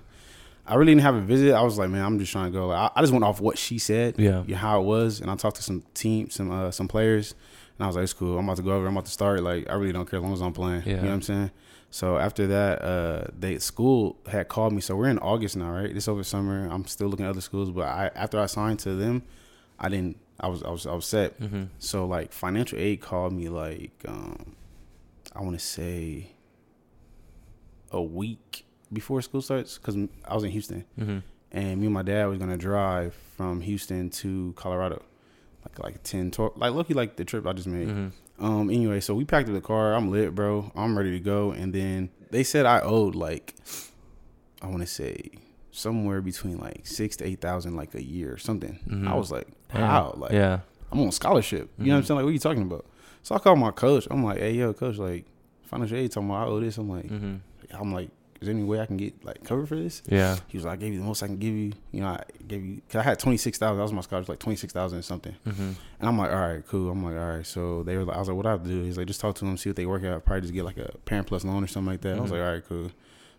I 0.70 0.76
really 0.76 0.92
didn't 0.92 1.04
have 1.04 1.16
a 1.16 1.22
visit. 1.22 1.54
I 1.54 1.62
was 1.62 1.78
like, 1.78 1.90
man, 1.90 2.04
I'm 2.04 2.20
just 2.20 2.32
trying 2.32 2.52
to 2.52 2.58
go. 2.58 2.72
I, 2.72 2.92
I 2.94 3.00
just 3.02 3.14
went 3.14 3.24
off 3.24 3.40
what 3.40 3.58
she 3.58 3.78
said 3.80 4.16
Yeah. 4.20 4.44
how 4.56 4.82
it 4.82 4.84
was, 4.86 5.22
and 5.22 5.32
I 5.32 5.36
talked 5.38 5.56
to 5.58 5.64
some 5.64 5.84
team, 5.94 6.30
some 6.30 6.52
uh, 6.52 6.72
some 6.72 6.90
players, 6.90 7.36
and 7.78 7.86
I 7.86 7.88
was 7.88 7.96
like, 7.96 8.04
"It's 8.04 8.14
cool. 8.14 8.38
I'm 8.38 8.44
about 8.46 8.58
to 8.58 8.64
go 8.64 8.72
over. 8.72 8.86
I'm 8.86 8.94
about 8.94 9.06
to 9.06 9.12
start. 9.12 9.42
Like, 9.44 9.70
I 9.70 9.76
really 9.76 9.94
don't 9.94 10.10
care 10.10 10.20
as 10.20 10.24
long 10.24 10.34
as 10.34 10.42
I'm 10.42 10.52
playing. 10.52 10.84
You 10.86 10.96
know 10.98 11.04
what 11.04 11.12
I'm 11.12 11.22
saying?" 11.22 11.52
So 11.90 12.18
after 12.18 12.48
that, 12.48 12.82
uh, 12.82 13.28
they 13.38 13.58
school 13.60 14.18
had 14.30 14.50
called 14.50 14.74
me. 14.74 14.82
So 14.82 14.96
we're 14.96 15.08
in 15.10 15.20
August 15.20 15.56
now, 15.56 15.72
right? 15.72 15.94
This 15.94 16.08
over 16.08 16.24
summer. 16.24 16.68
I'm 16.70 16.86
still 16.86 17.08
looking 17.08 17.26
at 17.26 17.30
other 17.30 17.42
schools, 17.42 17.72
but 17.72 17.88
I 17.88 18.12
after 18.16 18.40
I 18.40 18.46
signed 18.46 18.80
to 18.80 18.94
them, 18.96 19.24
I 19.80 19.90
didn't. 19.90 20.18
I 20.40 20.48
was 20.48 20.62
I 20.64 20.70
was 20.70 20.86
I 20.86 20.94
was 20.94 21.06
set. 21.06 21.40
Mm-hmm. 21.40 21.64
So 21.80 22.06
like 22.06 22.32
financial 22.34 22.78
aid 22.78 23.02
called 23.02 23.34
me 23.34 23.50
like 23.50 23.94
um, 24.08 24.56
I 25.36 25.42
want 25.42 25.58
to 25.58 25.66
say 25.66 26.32
a 27.92 28.02
week 28.02 28.66
before 28.92 29.22
school 29.22 29.42
starts 29.42 29.78
because 29.78 29.96
I 30.26 30.34
was 30.36 30.44
in 30.44 30.52
Houston 30.52 30.86
Mm-hmm. 31.00 31.18
and 31.52 31.80
me 31.80 31.88
and 31.88 31.94
my 31.94 32.04
dad 32.04 32.26
was 32.28 32.38
gonna 32.38 32.58
drive 32.58 33.16
from 33.36 33.62
Houston 33.62 34.10
to 34.12 34.54
Colorado, 34.56 35.02
like 35.64 35.80
like 35.80 36.04
10, 36.04 36.32
12, 36.32 36.58
like 36.58 36.74
lucky 36.74 36.94
like 36.94 37.16
the 37.16 37.26
trip 37.26 37.48
I 37.48 37.54
just 37.54 37.68
made. 37.68 37.88
Mm-hmm. 37.88 38.08
Um, 38.40 38.70
anyway, 38.70 39.00
so 39.00 39.16
we 39.16 39.26
packed 39.26 39.48
up 39.50 39.56
the 39.56 39.62
car. 39.62 39.94
I'm 39.94 40.12
lit, 40.12 40.36
bro. 40.36 40.72
I'm 40.76 40.98
ready 40.98 41.12
to 41.12 41.20
go. 41.20 41.52
And 41.52 41.74
then 41.74 42.10
they 42.32 42.44
said 42.44 42.66
I 42.66 42.82
owed 42.82 43.16
like, 43.16 43.56
I 44.62 44.68
want 44.68 44.82
to 44.82 44.88
say 44.88 45.32
somewhere 45.72 46.22
between 46.22 46.58
like 46.58 46.86
six 46.86 47.16
to 47.18 47.26
eight 47.26 47.42
thousand 47.42 47.76
like 47.76 47.94
a 47.96 48.04
year 48.04 48.34
or 48.34 48.38
something. 48.38 48.80
Mhm. 48.88 49.08
I 49.08 49.16
was 49.16 49.32
like, 49.32 49.48
how? 49.70 50.14
Like, 50.18 50.32
yeah. 50.32 50.60
I'm 50.92 51.00
on 51.02 51.12
scholarship. 51.12 51.70
You 51.78 51.86
know 51.88 51.92
what 51.94 51.98
I'm 51.98 52.04
Mhm. 52.04 52.08
saying? 52.08 52.16
Like, 52.18 52.24
what 52.26 52.30
are 52.30 52.34
you 52.34 52.40
talking 52.40 52.62
about? 52.64 52.86
So 53.24 53.36
I 53.36 53.40
called 53.40 53.60
my 53.60 53.72
coach. 53.72 54.08
I'm 54.10 54.24
like, 54.24 54.40
hey, 54.40 54.54
yo, 54.54 54.74
coach, 54.74 54.98
like 54.98 55.26
financial 55.64 55.98
aid 55.98 56.12
talking 56.12 56.30
about 56.30 56.48
I 56.48 56.50
owe 56.50 56.60
this. 56.60 56.78
I'm 56.78 56.90
like, 56.90 57.08
Mm-hmm. 57.08 57.36
I'm 57.80 57.94
like, 57.94 58.10
is 58.40 58.48
there 58.48 58.54
any 58.56 58.64
way 58.64 58.80
I 58.80 58.86
can 58.86 58.98
get 58.98 59.24
like 59.26 59.44
covered 59.44 59.68
for 59.68 59.76
this? 59.76 60.02
Yeah. 60.08 60.38
He 60.48 60.58
was 60.58 60.66
like, 60.66 60.74
I 60.74 60.76
gave 60.82 60.94
you 60.94 61.00
the 61.00 61.06
most 61.06 61.24
I 61.24 61.28
can 61.28 61.38
give 61.38 61.54
you. 61.54 61.74
You 61.92 62.02
know, 62.02 62.08
I 62.08 62.24
gave 62.48 62.64
you, 62.66 62.82
cause 62.90 63.00
I 63.00 63.04
had 63.04 63.20
26,000. 63.20 63.76
That 63.78 63.82
was 63.84 63.92
my 63.94 64.02
scholarship, 64.02 64.30
like 64.30 64.40
26,000 64.40 65.00
or 65.00 65.02
something. 65.02 65.36
Mm-hmm. 65.46 65.62
And 65.62 65.76
I'm 66.10 66.18
like, 66.18 66.32
all 66.32 66.38
right, 66.38 66.66
cool. 66.68 66.92
I'm 66.92 67.04
like, 67.04 67.16
all 67.16 67.36
right. 67.38 67.46
So 67.46 67.84
they 67.84 67.98
were 67.98 68.04
like, 68.04 68.16
I 68.16 68.20
was 68.20 68.28
like, 68.28 68.38
what 68.38 68.46
I 68.46 68.52
have 68.52 68.64
to 68.64 68.70
do? 68.70 68.84
He's 68.84 68.98
like, 68.98 69.08
just 69.08 69.20
talk 69.22 69.36
to 69.36 69.46
them, 69.46 69.58
see 69.58 69.70
what 69.70 69.76
they 69.76 69.86
work 69.86 70.04
out. 70.04 70.24
Probably 70.26 70.42
just 70.42 70.54
get 70.54 70.66
like 70.66 70.78
a 70.78 70.92
parent 71.06 71.28
plus 71.28 71.44
loan 71.44 71.64
or 71.64 71.68
something 71.68 71.92
like 71.92 72.02
that. 72.02 72.18
I 72.18 72.22
was 72.22 72.30
Mhm. 72.32 72.34
like, 72.34 72.42
all 72.42 72.54
right, 72.54 72.64
cool. 72.68 72.92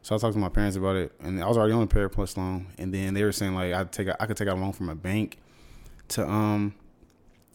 So 0.02 0.14
I 0.14 0.18
talked 0.18 0.34
to 0.34 0.38
my 0.40 0.48
parents 0.48 0.76
about 0.76 0.96
it, 0.96 1.12
and 1.20 1.42
I 1.42 1.46
was 1.48 1.56
already 1.58 1.72
on 1.74 1.82
a 1.82 1.86
parent 1.86 2.12
plus 2.12 2.36
loan. 2.36 2.66
And 2.78 2.94
then 2.94 3.14
they 3.14 3.24
were 3.24 3.32
saying 3.32 3.54
like, 3.54 3.74
I 3.74 3.84
take, 3.84 4.06
a, 4.08 4.22
I 4.22 4.26
could 4.26 4.36
take 4.36 4.48
out 4.48 4.56
a 4.56 4.60
loan 4.60 4.72
from 4.72 4.88
a 4.88 4.94
bank 4.94 5.38
to 6.08 6.28
um 6.28 6.74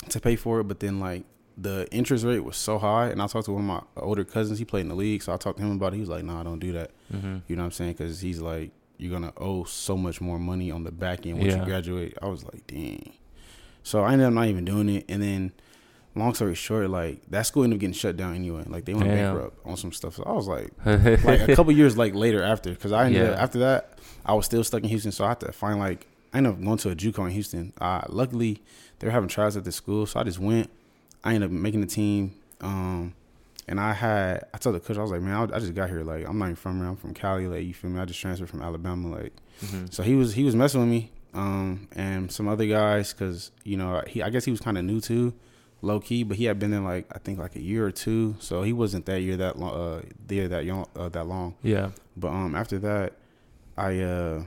to 0.09 0.19
pay 0.19 0.35
for 0.35 0.59
it, 0.59 0.65
but 0.65 0.79
then 0.79 0.99
like 0.99 1.23
the 1.57 1.87
interest 1.91 2.23
rate 2.25 2.39
was 2.43 2.57
so 2.57 2.79
high. 2.79 3.07
And 3.09 3.21
I 3.21 3.27
talked 3.27 3.45
to 3.45 3.51
one 3.51 3.61
of 3.61 3.67
my 3.67 3.81
older 4.01 4.23
cousins. 4.23 4.59
He 4.59 4.65
played 4.65 4.81
in 4.81 4.89
the 4.89 4.95
league, 4.95 5.21
so 5.23 5.33
I 5.33 5.37
talked 5.37 5.57
to 5.59 5.63
him 5.65 5.71
about 5.71 5.93
it. 5.93 5.95
He 5.97 5.99
was 6.01 6.09
like, 6.09 6.23
nah, 6.23 6.39
I 6.39 6.43
don't 6.43 6.59
do 6.59 6.71
that. 6.73 6.91
Mm-hmm. 7.13 7.37
You 7.47 7.55
know 7.55 7.61
what 7.61 7.65
I'm 7.67 7.71
saying? 7.71 7.91
Because 7.93 8.19
he's 8.21 8.41
like, 8.41 8.71
you're 8.97 9.11
gonna 9.11 9.33
owe 9.37 9.63
so 9.65 9.97
much 9.97 10.21
more 10.21 10.39
money 10.39 10.71
on 10.71 10.83
the 10.83 10.91
back 10.91 11.25
end 11.25 11.39
once 11.39 11.53
Yeah. 11.53 11.59
you 11.59 11.65
graduate. 11.65 12.17
I 12.21 12.27
was 12.27 12.43
like, 12.43 12.65
dang. 12.67 13.13
So 13.83 14.03
I 14.03 14.13
ended 14.13 14.27
up 14.27 14.33
not 14.33 14.47
even 14.47 14.63
doing 14.65 14.87
it. 14.89 15.05
And 15.09 15.21
then, 15.21 15.51
long 16.15 16.33
story 16.35 16.55
short, 16.55 16.89
like 16.89 17.21
that 17.29 17.41
school 17.43 17.63
ended 17.63 17.77
up 17.77 17.81
getting 17.81 17.93
shut 17.93 18.15
down 18.15 18.35
anyway. 18.35 18.63
Like 18.67 18.85
they 18.85 18.93
went 18.93 19.07
Damn. 19.09 19.33
bankrupt 19.35 19.59
on 19.65 19.77
some 19.77 19.91
stuff. 19.91 20.15
So 20.15 20.23
I 20.23 20.31
was 20.31 20.47
like, 20.47 20.71
like 20.85 21.49
a 21.49 21.55
couple 21.55 21.71
years 21.73 21.97
like 21.97 22.13
later 22.15 22.41
after, 22.43 22.69
because 22.69 22.91
I 22.91 23.05
ended 23.07 23.29
up, 23.29 23.39
after 23.39 23.59
that 23.59 23.97
I 24.25 24.33
was 24.35 24.45
still 24.45 24.63
stuck 24.63 24.83
in 24.83 24.89
Houston. 24.89 25.11
So 25.11 25.25
I 25.25 25.29
had 25.29 25.39
to 25.41 25.51
find 25.51 25.79
like 25.79 26.07
I 26.33 26.37
ended 26.37 26.53
up 26.53 26.63
going 26.63 26.77
to 26.77 26.89
a 26.91 26.95
JUCO 26.95 27.25
in 27.25 27.31
Houston. 27.31 27.73
Uh, 27.81 28.01
luckily 28.09 28.61
they 28.99 29.07
were 29.07 29.11
having 29.11 29.27
trials 29.29 29.57
at 29.57 29.65
the 29.65 29.71
school, 29.71 30.05
so 30.05 30.19
I 30.19 30.23
just 30.23 30.39
went. 30.39 30.69
I 31.23 31.33
ended 31.33 31.49
up 31.49 31.51
making 31.51 31.81
the 31.81 31.87
team. 31.87 32.35
Um, 32.61 33.13
and 33.67 33.79
I 33.79 33.93
had, 33.93 34.45
I 34.53 34.57
told 34.57 34.75
the 34.75 34.79
coach, 34.79 34.97
I 34.97 35.01
was 35.01 35.11
like, 35.11 35.21
man, 35.21 35.35
I, 35.35 35.55
I 35.55 35.59
just 35.59 35.73
got 35.73 35.89
here. 35.89 36.03
Like, 36.03 36.27
I'm 36.27 36.37
not 36.37 36.45
even 36.45 36.55
from 36.55 36.79
here. 36.79 36.87
I'm 36.87 36.95
from 36.95 37.13
Cali. 37.13 37.47
Like, 37.47 37.63
you 37.63 37.73
feel 37.73 37.89
me? 37.89 37.99
I 37.99 38.05
just 38.05 38.19
transferred 38.19 38.49
from 38.49 38.61
Alabama. 38.61 39.09
Like, 39.09 39.33
mm-hmm. 39.61 39.85
so 39.89 40.03
he 40.03 40.15
was 40.15 40.33
he 40.33 40.43
was 40.43 40.55
messing 40.55 40.81
with 40.81 40.89
me, 40.89 41.11
um, 41.33 41.87
and 41.95 42.31
some 42.31 42.47
other 42.47 42.65
guys 42.65 43.13
because 43.13 43.51
you 43.63 43.77
know 43.77 44.03
he 44.07 44.21
I 44.21 44.29
guess 44.29 44.43
he 44.43 44.51
was 44.51 44.59
kind 44.59 44.77
of 44.77 44.83
new 44.83 44.99
too, 44.99 45.33
low 45.81 45.99
key, 45.99 46.23
but 46.23 46.37
he 46.37 46.45
had 46.45 46.59
been 46.59 46.71
there 46.71 46.81
like 46.81 47.05
I 47.15 47.19
think 47.19 47.39
like 47.39 47.55
a 47.55 47.61
year 47.61 47.85
or 47.85 47.91
two, 47.91 48.35
so 48.39 48.63
he 48.63 48.73
wasn't 48.73 49.05
that 49.05 49.21
year 49.21 49.37
that 49.37 49.57
long, 49.57 49.73
uh, 49.73 50.01
there 50.27 50.47
that 50.49 50.65
young 50.65 50.87
uh, 50.95 51.09
that 51.09 51.25
long. 51.25 51.55
Yeah. 51.63 51.91
But 52.17 52.29
um, 52.29 52.55
after 52.55 52.79
that, 52.79 53.13
I 53.77 53.99
uh, 53.99 54.43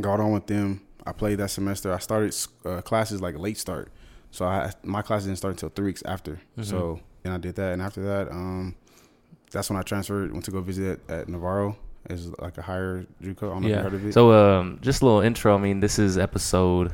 got 0.00 0.20
on 0.20 0.32
with 0.32 0.46
them. 0.46 0.80
I 1.06 1.12
played 1.12 1.38
that 1.38 1.50
semester. 1.50 1.92
I 1.92 1.98
started 1.98 2.34
uh, 2.64 2.80
classes 2.80 3.20
like 3.20 3.38
late 3.38 3.58
start, 3.58 3.90
so 4.34 4.44
I 4.46 4.72
my 4.82 5.02
class 5.02 5.22
didn't 5.24 5.38
start 5.38 5.54
until 5.54 5.68
three 5.70 5.86
weeks 5.86 6.02
after. 6.04 6.40
Mhm. 6.58 6.64
So 6.64 7.00
then 7.22 7.32
I 7.32 7.38
did 7.38 7.54
that, 7.56 7.72
and 7.72 7.80
after 7.80 8.02
that, 8.02 8.30
um, 8.32 8.74
that's 9.52 9.70
when 9.70 9.78
I 9.78 9.82
transferred. 9.82 10.32
Went 10.32 10.44
to 10.46 10.50
go 10.50 10.60
visit 10.60 11.00
at, 11.08 11.28
Navarro. 11.28 11.76
It's 12.10 12.26
like 12.40 12.58
a 12.58 12.62
higher 12.62 13.06
JUCO. 13.22 13.44
I 13.50 13.52
don't 13.54 13.62
know 13.62 13.68
if 13.68 13.70
you 13.70 13.70
Yeah. 13.70 13.82
heard 13.82 13.94
of 13.94 14.04
it. 14.06 14.12
So, 14.12 14.32
um, 14.32 14.78
just 14.82 15.00
a 15.00 15.06
little 15.06 15.20
intro. 15.20 15.54
I 15.54 15.58
mean, 15.60 15.80
this 15.80 15.98
is 15.98 16.18
episode 16.18 16.92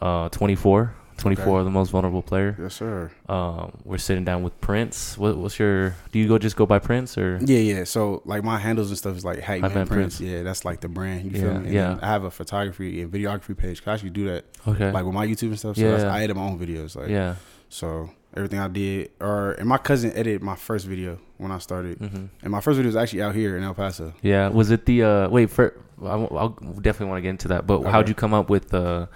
uh 0.00 0.28
24. 0.30 0.94
24 1.18 1.58
Okay. 1.58 1.64
the 1.64 1.70
most 1.70 1.90
vulnerable 1.90 2.22
player. 2.22 2.56
yes, 2.60 2.74
sir. 2.74 3.10
Um, 3.28 3.72
we're 3.84 3.98
sitting 3.98 4.24
down 4.24 4.42
with 4.42 4.60
Prince. 4.60 5.16
What, 5.18 5.36
what's 5.36 5.58
your? 5.58 5.94
Do 6.10 6.18
you 6.18 6.26
go 6.28 6.38
just 6.38 6.56
go 6.56 6.66
by 6.66 6.78
Prince 6.78 7.16
or? 7.18 7.38
Yeah, 7.44 7.58
yeah. 7.58 7.84
So 7.84 8.22
like 8.24 8.42
my 8.44 8.58
handles 8.58 8.88
and 8.88 8.98
stuff 8.98 9.16
is 9.16 9.24
like 9.24 9.38
Hype 9.40 9.60
Hype 9.60 9.70
Man 9.70 9.74
Man 9.74 9.86
Prince. 9.86 10.16
Prince. 10.18 10.20
Yeah, 10.32 10.42
that's 10.42 10.64
like 10.64 10.80
the 10.80 10.88
brand. 10.88 11.24
You 11.24 11.30
Yeah, 11.32 11.40
feel 11.40 11.52
me? 11.60 11.66
And 11.66 11.74
yeah. 11.74 11.98
I 12.02 12.06
have 12.06 12.24
a 12.24 12.30
photography 12.30 13.02
and 13.02 13.12
videography 13.12 13.56
page. 13.56 13.80
'Cause 13.80 13.88
I 13.88 13.94
actually 13.94 14.10
do 14.10 14.24
that 14.30 14.44
Okay. 14.66 14.90
like 14.90 15.04
with 15.04 15.14
my 15.14 15.26
YouTube 15.26 15.48
and 15.48 15.58
stuff. 15.58 15.76
So 15.76 15.82
Yeah. 15.82 16.12
I 16.12 16.22
edit 16.22 16.36
my 16.36 16.42
own 16.42 16.58
videos. 16.58 16.96
Like 16.96 17.08
yeah. 17.08 17.36
so 17.68 18.10
everything 18.34 18.58
I 18.58 18.68
did, 18.68 19.10
or 19.20 19.52
and 19.52 19.68
my 19.68 19.78
cousin 19.78 20.10
edited 20.12 20.42
my 20.42 20.56
first 20.56 20.86
video 20.86 21.18
when 21.36 21.52
I 21.52 21.58
started, 21.58 21.98
hmm 21.98 22.26
and 22.42 22.50
my 22.50 22.60
first 22.60 22.76
video 22.76 22.88
was 22.88 22.96
actually 22.96 23.22
out 23.22 23.34
here 23.34 23.56
in 23.56 23.62
El 23.62 23.74
Paso. 23.74 24.14
Yeah. 24.22 24.48
Was 24.48 24.70
it 24.70 24.86
the? 24.86 25.02
uh 25.04 25.28
Wait. 25.28 25.50
For 25.50 25.74
I'll, 26.02 26.26
I'll 26.36 26.48
definitely 26.80 27.06
want 27.10 27.18
to 27.18 27.22
get 27.22 27.28
into 27.30 27.48
that. 27.48 27.64
But 27.66 27.82
how'd 27.84 28.08
you 28.08 28.14
come 28.14 28.34
up 28.34 28.48
with? 28.50 28.72
uh 28.74 29.06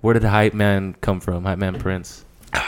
Where 0.00 0.14
did 0.14 0.22
the 0.22 0.30
Hype 0.30 0.54
Man 0.54 0.94
come 1.00 1.20
from? 1.20 1.44
Hype 1.44 1.58
Man 1.58 1.78
Prince. 1.78 2.24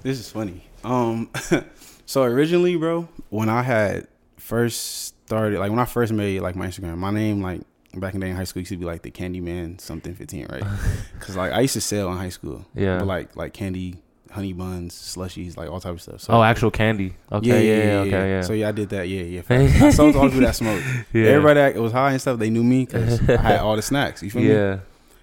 This 0.00 0.20
is 0.20 0.30
funny. 0.30 0.62
Um, 0.84 1.28
so 2.06 2.22
originally, 2.22 2.76
bro, 2.76 3.08
when 3.30 3.48
I 3.48 3.62
had 3.62 4.06
first 4.36 5.16
started, 5.26 5.58
like 5.58 5.70
when 5.70 5.80
I 5.80 5.84
first 5.84 6.12
made 6.12 6.40
like 6.40 6.54
my 6.54 6.68
Instagram, 6.68 6.98
my 6.98 7.10
name 7.10 7.42
like 7.42 7.62
back 7.94 8.14
in 8.14 8.20
the 8.20 8.26
day 8.26 8.30
in 8.30 8.36
high 8.36 8.44
school 8.44 8.60
used 8.60 8.70
to 8.70 8.76
be 8.76 8.84
like 8.84 9.02
the 9.02 9.10
Candyman 9.10 9.80
something 9.80 10.14
fifteen, 10.14 10.46
right? 10.50 10.62
Because 11.18 11.36
like 11.36 11.52
I 11.52 11.60
used 11.60 11.74
to 11.74 11.80
sell 11.80 12.10
in 12.12 12.16
high 12.16 12.28
school. 12.28 12.64
Yeah. 12.74 12.98
But 12.98 13.06
like 13.06 13.36
like 13.36 13.52
candy, 13.52 13.96
honey 14.30 14.52
buns, 14.52 14.94
slushies, 14.94 15.56
like 15.56 15.68
all 15.68 15.80
type 15.80 15.94
of 15.94 16.00
stuff. 16.00 16.20
So 16.20 16.34
oh, 16.34 16.42
actual 16.42 16.70
candy. 16.70 17.16
Okay. 17.30 17.46
Yeah. 17.48 17.84
yeah, 17.84 17.98
okay. 18.00 18.30
Yeah. 18.30 18.40
So 18.42 18.52
yeah, 18.52 18.68
I 18.68 18.72
did 18.72 18.88
that. 18.90 19.08
Yeah, 19.08 19.22
yeah. 19.22 19.42
I 19.86 19.90
sold 19.90 20.16
all 20.16 20.26
people 20.26 20.40
that 20.40 20.54
smoke. 20.54 20.82
yeah. 21.12 21.26
Everybody 21.26 21.60
that 21.60 21.74
was 21.76 21.92
high 21.92 22.12
and 22.12 22.20
stuff, 22.20 22.38
they 22.38 22.50
knew 22.50 22.64
me 22.64 22.84
because 22.84 23.28
I 23.28 23.36
had 23.36 23.60
all 23.60 23.76
the 23.76 23.82
snacks. 23.82 24.22
You 24.22 24.30
feel 24.30 24.42
me? 24.42 24.52
Yeah. 24.52 24.78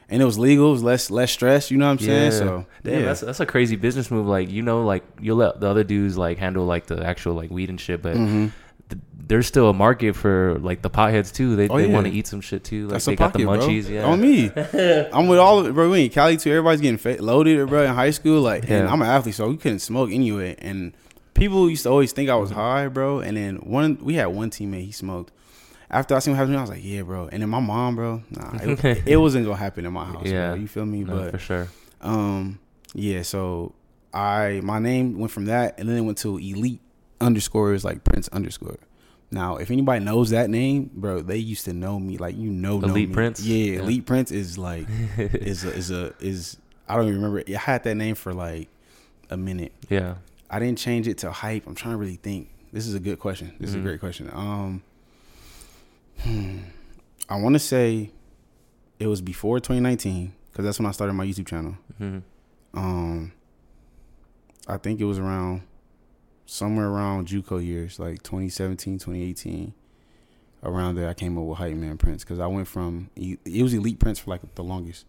And 0.09 0.21
it 0.21 0.25
was 0.25 0.37
legal. 0.37 0.67
It 0.69 0.71
was 0.71 0.83
less 0.83 1.09
less 1.11 1.31
stress. 1.31 1.71
You 1.71 1.77
know 1.77 1.85
what 1.87 1.93
I'm 1.93 1.99
saying? 1.99 2.31
So 2.31 2.65
Damn, 2.83 2.93
yeah, 2.99 3.05
that's 3.07 3.21
that's 3.21 3.39
a 3.39 3.45
crazy 3.45 3.75
business 3.75 4.09
move. 4.11 4.27
Like 4.27 4.49
you 4.49 4.61
know, 4.61 4.83
like 4.83 5.03
you'll 5.21 5.37
let 5.37 5.59
the 5.59 5.67
other 5.67 5.83
dudes 5.83 6.17
like 6.17 6.37
handle 6.37 6.65
like 6.65 6.87
the 6.87 7.05
actual 7.05 7.33
like 7.33 7.49
weed 7.51 7.69
and 7.69 7.79
shit, 7.81 8.01
but 8.01 8.15
Mhm. 8.15 8.51
th- 8.89 9.01
there's 9.27 9.47
still 9.47 9.69
a 9.69 9.73
market 9.73 10.15
for 10.15 10.57
like 10.59 10.81
the 10.83 10.89
potheads 10.89 11.33
too. 11.33 11.55
They 11.55 11.67
Oh, 11.67 11.77
they 11.77 11.87
yeah. 11.87 11.93
want 11.93 12.05
to 12.07 12.13
eat 12.13 12.27
some 12.27 12.41
shit 12.41 12.63
too. 12.63 12.83
Like 12.85 12.91
that's 12.93 13.05
they 13.05 13.13
a 13.13 13.15
got 13.15 13.33
pocket, 13.33 13.45
the 13.45 13.51
munchies. 13.51 13.85
bro. 13.85 13.93
Yeah, 13.95 14.05
On 14.05 14.21
me, 14.21 14.51
I'm 15.13 15.27
with 15.27 15.39
all 15.39 15.59
of 15.59 15.65
it, 15.65 15.73
bro. 15.73 15.89
We 15.89 16.05
in 16.05 16.09
Cali 16.11 16.37
too. 16.37 16.51
Everybody's 16.51 16.81
getting 16.81 16.97
fa- 16.97 17.17
loaded, 17.19 17.67
bro. 17.67 17.83
In 17.83 17.93
high 17.95 18.11
school, 18.11 18.41
like, 18.41 18.69
and 18.69 18.87
I'm 18.87 19.01
an 19.01 19.07
athlete, 19.07 19.35
so 19.35 19.47
we 19.49 19.57
couldn't 19.57 19.79
smoke 19.79 20.11
anyway. 20.11 20.55
And 20.59 20.93
people 21.33 21.67
used 21.69 21.83
to 21.83 21.89
always 21.89 22.11
think 22.11 22.29
I 22.29 22.35
was 22.35 22.51
high, 22.51 22.87
bro. 22.87 23.19
And 23.19 23.35
then 23.35 23.55
one, 23.57 23.97
we 24.01 24.13
had 24.15 24.27
one 24.27 24.51
teammate, 24.51 24.85
he 24.85 24.91
smoked. 24.91 25.31
After 25.95 26.13
I 26.15 26.19
seen 26.19 26.33
what 26.33 26.39
happened, 26.39 26.57
I 26.57 26.61
was 26.61 26.69
like, 26.69 26.83
yeah, 26.83 27.03
bro. 27.03 27.29
And 27.31 27.41
then 27.41 27.49
my 27.49 27.59
mom, 27.61 27.95
bro, 27.95 28.21
nah, 28.29 28.51
it, 28.61 29.03
it 29.07 29.17
wasn't 29.17 29.45
gonna 29.45 29.57
happen 29.57 29.85
in 29.85 29.93
my 29.93 30.03
house. 30.05 30.25
Yeah. 30.25 30.49
bro. 30.51 30.55
you 30.55 30.67
feel 30.67 30.85
me? 30.85 31.03
No, 31.03 31.15
but 31.15 31.31
for 31.31 31.37
sure. 31.37 31.67
Um, 32.01 32.59
yeah. 32.93 33.21
So 33.21 33.73
I 34.13 34.59
my 34.63 34.79
name 34.79 35.17
went 35.19 35.31
from 35.31 35.45
that, 35.45 35.79
and 35.79 35.87
then 35.87 35.97
it 35.97 36.01
went 36.01 36.17
to 36.19 36.37
Elite 36.37 36.81
underscore 37.21 37.73
is 37.73 37.85
like 37.85 38.03
Prince 38.03 38.27
underscore. 38.29 38.77
Now, 39.31 39.55
if 39.55 39.71
anybody 39.71 40.03
knows 40.03 40.29
that 40.31 40.49
name, 40.49 40.91
bro, 40.93 41.21
they 41.21 41.37
used 41.37 41.65
to 41.65 41.73
know 41.73 41.97
me. 41.99 42.17
Like 42.17 42.35
you 42.37 42.49
know, 42.51 42.79
know 42.79 42.89
Elite 42.89 43.09
me. 43.09 43.13
Prince? 43.13 43.41
Yeah, 43.41 43.73
Yeah. 43.73 43.79
Elite 43.79 44.05
Prince 44.05 44.31
is 44.31 44.57
like 44.57 44.87
is 45.17 45.63
a, 45.63 45.73
is 45.73 45.91
a 45.91 46.13
is 46.19 46.57
I 46.89 46.95
don't 46.97 47.07
even 47.07 47.21
remember. 47.21 47.43
I 47.47 47.57
had 47.57 47.83
that 47.85 47.95
name 47.95 48.15
for 48.15 48.33
like 48.33 48.67
a 49.29 49.37
minute. 49.37 49.71
Yeah, 49.89 50.15
I 50.49 50.59
didn't 50.59 50.77
change 50.77 51.07
it 51.07 51.19
to 51.19 51.31
hype. 51.31 51.65
I'm 51.67 51.75
trying 51.75 51.93
to 51.93 51.97
really 51.97 52.17
think. 52.17 52.49
This 52.73 52.85
is 52.85 52.93
a 52.95 52.99
good 52.99 53.19
question. 53.19 53.53
This 53.59 53.69
is 53.69 53.77
Mhm. 53.77 53.79
a 53.79 53.83
great 53.83 53.99
question. 54.01 54.29
Um, 54.33 54.83
hmm, 56.21 56.57
I 57.29 57.37
want 57.39 57.53
to 57.53 57.59
say 57.59 58.11
it 58.99 59.07
was 59.07 59.21
before 59.21 59.59
2019 59.59 60.33
because 60.51 60.65
that's 60.65 60.79
when 60.79 60.85
I 60.85 60.91
started 60.91 61.13
my 61.13 61.25
YouTube 61.25 61.47
channel. 61.47 61.77
hmm 61.97 62.19
Um, 62.73 63.31
I 64.67 64.77
think 64.77 64.99
it 64.99 65.05
was 65.05 65.19
around 65.19 65.61
somewhere 66.45 66.87
around 66.87 67.27
JUCO 67.27 67.63
years, 67.65 67.99
like 67.99 68.21
2017, 68.23 68.95
2018. 68.99 69.73
Around 70.63 70.95
there, 70.95 71.07
I 71.07 71.13
came 71.13 71.37
up 71.37 71.43
with 71.43 71.59
Hype 71.59 71.75
Man 71.75 71.95
Prince 71.97 72.23
because 72.23 72.39
I 72.39 72.47
went 72.47 72.67
from 72.67 73.11
it 73.15 73.61
was 73.61 73.73
Elite 73.75 73.99
Prince 73.99 74.17
for 74.17 74.31
like 74.31 74.55
the 74.55 74.63
longest, 74.63 75.05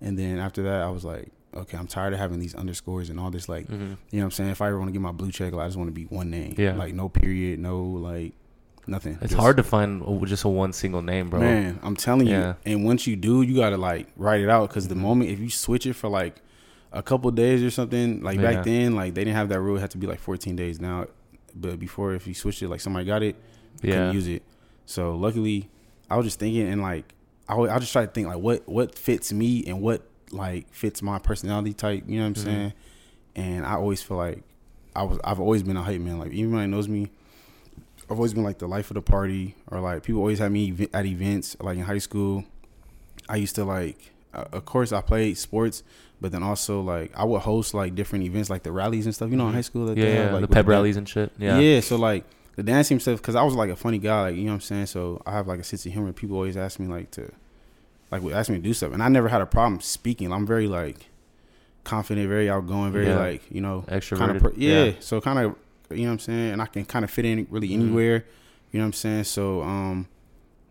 and 0.00 0.18
then 0.18 0.38
after 0.38 0.62
that, 0.62 0.80
I 0.80 0.88
was 0.88 1.04
like, 1.04 1.30
okay, 1.54 1.76
I'm 1.76 1.86
tired 1.86 2.14
of 2.14 2.18
having 2.18 2.38
these 2.38 2.54
underscores 2.54 3.10
and 3.10 3.20
all 3.20 3.30
this. 3.30 3.46
Like, 3.46 3.66
hmm 3.66 3.74
you 3.74 3.86
know 3.86 3.96
what 4.20 4.24
I'm 4.24 4.30
saying? 4.30 4.50
If 4.50 4.62
I 4.62 4.68
ever 4.68 4.78
want 4.78 4.88
to 4.88 4.92
get 4.92 5.02
my 5.02 5.12
blue 5.12 5.30
check, 5.30 5.52
I 5.52 5.66
just 5.66 5.76
want 5.76 5.88
to 5.88 5.92
be 5.92 6.04
one 6.04 6.30
name. 6.30 6.54
Yeah. 6.56 6.74
Like 6.76 6.94
no 6.94 7.10
period, 7.10 7.58
no 7.58 7.82
like 7.84 8.32
nothing. 8.86 9.14
It's 9.20 9.30
Just- 9.32 9.34
hard 9.34 9.56
to 9.56 9.62
find 9.62 10.02
just 10.26 10.44
a 10.44 10.48
one 10.48 10.72
single 10.72 11.02
name, 11.02 11.30
bro. 11.30 11.40
Man, 11.40 11.78
I'm 11.82 11.96
telling 11.96 12.26
you. 12.26 12.34
Yeah. 12.34 12.54
And 12.66 12.84
once 12.84 13.06
you 13.06 13.16
do, 13.16 13.42
you 13.42 13.54
gotta 13.56 13.76
like 13.76 14.08
write 14.16 14.40
it 14.40 14.48
out 14.48 14.68
because 14.68 14.88
the 14.88 14.94
Mhm. 14.94 14.98
moment 15.00 15.30
if 15.30 15.38
you 15.40 15.50
switch 15.50 15.86
it 15.86 15.94
for 15.94 16.08
like 16.08 16.36
a 16.92 17.02
couple 17.02 17.30
days 17.30 17.62
or 17.62 17.70
something, 17.70 18.22
like 18.22 18.36
Yeah. 18.36 18.52
back 18.54 18.64
then, 18.64 18.94
like 18.94 19.14
they 19.14 19.24
didn't 19.24 19.36
have 19.36 19.48
that 19.48 19.60
rule. 19.60 19.76
It 19.76 19.80
had 19.80 19.90
to 19.92 19.98
be 19.98 20.06
like 20.06 20.20
14 20.20 20.54
days 20.56 20.80
now. 20.80 21.06
But 21.56 21.78
before, 21.78 22.14
if 22.14 22.26
you 22.26 22.34
switched 22.34 22.62
it, 22.62 22.68
like 22.68 22.80
somebody 22.80 23.04
got 23.06 23.22
it, 23.22 23.36
Yeah, 23.82 23.92
couldn't 23.92 24.14
use 24.14 24.28
it. 24.28 24.42
So 24.86 25.16
luckily, 25.16 25.68
I 26.10 26.16
was 26.16 26.26
just 26.26 26.38
thinking 26.38 26.68
and 26.68 26.80
like 26.82 27.14
I 27.48 27.56
I 27.56 27.78
just 27.78 27.92
try 27.92 28.06
to 28.06 28.10
think 28.12 28.26
like 28.28 28.38
what 28.38 28.68
what 28.68 28.96
fits 28.98 29.32
me 29.32 29.64
and 29.66 29.80
what 29.80 30.02
like 30.30 30.66
fits 30.72 31.02
my 31.02 31.18
personality 31.18 31.72
type. 31.74 32.04
You 32.06 32.18
know 32.18 32.22
what 32.28 32.38
I'm 32.38 32.42
Mhm. 32.42 32.44
saying? 32.44 32.72
And 33.36 33.64
I 33.66 33.74
always 33.74 34.02
feel 34.02 34.16
like 34.16 34.42
I 34.96 35.02
was 35.02 35.18
I've 35.24 35.40
always 35.40 35.62
been 35.62 35.76
a 35.76 35.82
hype 35.82 36.00
man. 36.00 36.18
Like 36.18 36.32
even 36.32 36.52
when 36.52 36.70
knows 36.70 36.88
me, 36.88 37.10
I've 38.10 38.16
always 38.18 38.34
been 38.34 38.44
like 38.44 38.58
the 38.58 38.68
life 38.68 38.90
of 38.90 38.94
the 38.94 39.02
party, 39.02 39.54
or 39.68 39.80
like 39.80 40.02
people 40.02 40.20
always 40.20 40.38
had 40.38 40.52
me 40.52 40.88
at 40.92 41.06
events. 41.06 41.56
Like 41.60 41.76
in 41.78 41.84
high 41.84 41.98
school, 41.98 42.44
I 43.28 43.36
used 43.36 43.54
to 43.56 43.64
like. 43.64 44.12
Uh, 44.32 44.44
of 44.52 44.64
course, 44.64 44.92
I 44.92 45.00
played 45.00 45.38
sports, 45.38 45.84
but 46.20 46.32
then 46.32 46.42
also 46.42 46.80
like 46.80 47.12
I 47.16 47.24
would 47.24 47.42
host 47.42 47.72
like 47.72 47.94
different 47.94 48.24
events, 48.24 48.50
like 48.50 48.64
the 48.64 48.72
rallies 48.72 49.06
and 49.06 49.14
stuff. 49.14 49.30
You 49.30 49.36
know, 49.36 49.46
in 49.46 49.52
Mhm. 49.52 49.54
high 49.54 49.60
school, 49.60 49.86
that 49.86 49.96
yeah, 49.96 50.04
they 50.04 50.16
have, 50.16 50.32
like 50.32 50.40
the 50.42 50.48
pep 50.48 50.66
rallies 50.66 50.96
and 50.96 51.08
shit. 51.08 51.30
Yeah, 51.38 51.58
yeah. 51.60 51.80
so 51.80 51.96
like 51.96 52.24
the 52.56 52.62
dancing 52.64 52.98
stuff, 53.00 53.18
because 53.20 53.36
I 53.36 53.42
was 53.44 53.54
like 53.54 53.70
a 53.70 53.76
funny 53.76 53.98
guy, 53.98 54.22
like 54.22 54.36
you 54.36 54.42
know 54.44 54.48
what 54.50 54.54
I'm 54.54 54.60
saying. 54.62 54.86
So 54.86 55.22
I 55.24 55.32
have 55.32 55.46
like 55.46 55.60
a 55.60 55.64
sense 55.64 55.86
of 55.86 55.92
humor. 55.92 56.12
People 56.12 56.36
always 56.36 56.56
ask 56.56 56.80
me 56.80 56.86
like 56.88 57.12
to, 57.12 57.30
like 58.10 58.22
would 58.22 58.32
ask 58.34 58.50
me 58.50 58.56
to 58.56 58.62
do 58.62 58.74
stuff, 58.74 58.92
and 58.92 59.02
I 59.04 59.08
never 59.08 59.28
had 59.28 59.40
a 59.40 59.46
problem 59.46 59.80
speaking. 59.80 60.32
I'm 60.32 60.46
very 60.46 60.66
like 60.66 61.06
confident, 61.84 62.28
very 62.28 62.48
outgoing, 62.50 62.92
very 62.92 63.06
Yeah. 63.06 63.18
like 63.18 63.42
you 63.50 63.60
know 63.60 63.84
extroverted. 63.88 64.18
kind 64.18 64.36
of 64.36 64.42
per- 64.42 64.52
yeah. 64.56 64.84
yeah. 64.86 64.92
So 65.00 65.20
kind 65.20 65.38
of 65.38 65.54
you 65.90 65.98
know 65.98 66.04
what 66.06 66.12
I'm 66.12 66.18
saying, 66.20 66.52
and 66.52 66.62
I 66.62 66.66
can 66.66 66.84
kind 66.84 67.04
of 67.04 67.10
fit 67.10 67.24
in 67.24 67.46
really 67.50 67.68
Mhm. 67.68 67.74
anywhere. 67.74 68.24
You 68.72 68.78
know 68.80 68.84
what 68.84 68.88
I'm 68.88 68.92
saying. 68.94 69.24
So 69.24 69.62
um, 69.62 70.08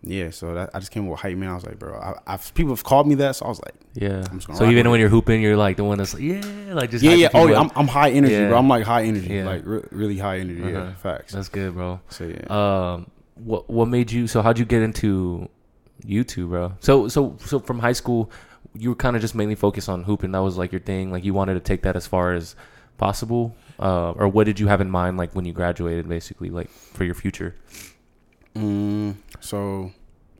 yeah. 0.01 0.29
So 0.31 0.53
that 0.55 0.71
I 0.73 0.79
just 0.79 0.91
came 0.91 1.05
up 1.05 1.11
with 1.11 1.19
hype 1.21 1.37
man. 1.37 1.49
I 1.49 1.55
was 1.55 1.65
like, 1.65 1.79
bro, 1.79 1.95
I, 1.95 2.33
I've 2.33 2.53
people 2.53 2.73
have 2.73 2.83
called 2.83 3.07
me 3.07 3.15
that, 3.15 3.35
so 3.37 3.45
I 3.45 3.49
was 3.49 3.61
like, 3.61 3.75
Yeah. 3.93 4.23
I'm 4.29 4.37
just 4.37 4.47
gonna 4.47 4.57
So 4.59 4.69
even 4.69 4.89
when 4.89 4.99
it. 4.99 5.01
you're 5.01 5.09
hooping, 5.09 5.41
you're 5.41 5.55
like 5.55 5.77
the 5.77 5.83
one 5.83 5.97
that's 5.99 6.13
like, 6.13 6.23
yeah, 6.23 6.41
like 6.73 6.89
just 6.91 7.03
yeah, 7.03 7.13
yeah. 7.13 7.29
Oh 7.33 7.47
yeah. 7.47 7.59
I'm, 7.59 7.71
I'm 7.75 7.87
high 7.87 8.09
energy, 8.11 8.33
Yeah. 8.33 8.49
bro. 8.49 8.57
I'm 8.57 8.67
like 8.67 8.83
high 8.85 9.03
energy, 9.03 9.33
Yeah. 9.33 9.45
like 9.45 9.61
re- 9.65 9.83
really 9.91 10.17
high 10.17 10.39
energy. 10.39 10.59
Yeah, 10.61 10.79
Uh-huh. 10.79 10.91
facts. 11.01 11.33
That's 11.33 11.47
good, 11.49 11.73
bro. 11.75 11.99
So 12.09 12.25
yeah. 12.25 12.45
Um, 12.93 13.07
what 13.35 13.69
what 13.69 13.87
made 13.87 14.11
you? 14.11 14.27
So 14.27 14.41
how'd 14.41 14.59
you 14.59 14.65
get 14.65 14.81
into 14.81 15.47
YouTube, 16.05 16.49
bro? 16.49 16.73
So 16.81 17.07
so 17.07 17.37
so 17.39 17.59
from 17.59 17.79
high 17.79 17.93
school, 17.93 18.29
you 18.75 18.89
were 18.89 18.95
kind 18.95 19.15
of 19.15 19.21
just 19.21 19.35
mainly 19.35 19.55
focused 19.55 19.87
on 19.87 20.03
hooping. 20.03 20.31
That 20.33 20.39
was 20.43 20.57
like 20.57 20.71
your 20.73 20.81
thing. 20.81 21.11
Like 21.11 21.23
you 21.23 21.33
wanted 21.33 21.53
to 21.53 21.59
take 21.61 21.83
that 21.83 21.95
as 21.95 22.05
far 22.07 22.33
as 22.33 22.55
possible. 22.97 23.55
Uh, 23.79 24.11
or 24.11 24.27
what 24.27 24.45
did 24.45 24.59
you 24.59 24.67
have 24.67 24.79
in 24.81 24.89
mind, 24.89 25.17
like 25.17 25.33
when 25.35 25.45
you 25.45 25.51
graduated, 25.53 26.07
basically, 26.07 26.49
like 26.49 26.69
for 26.69 27.03
your 27.03 27.15
future? 27.15 27.55
Mm, 28.55 29.15
so 29.39 29.91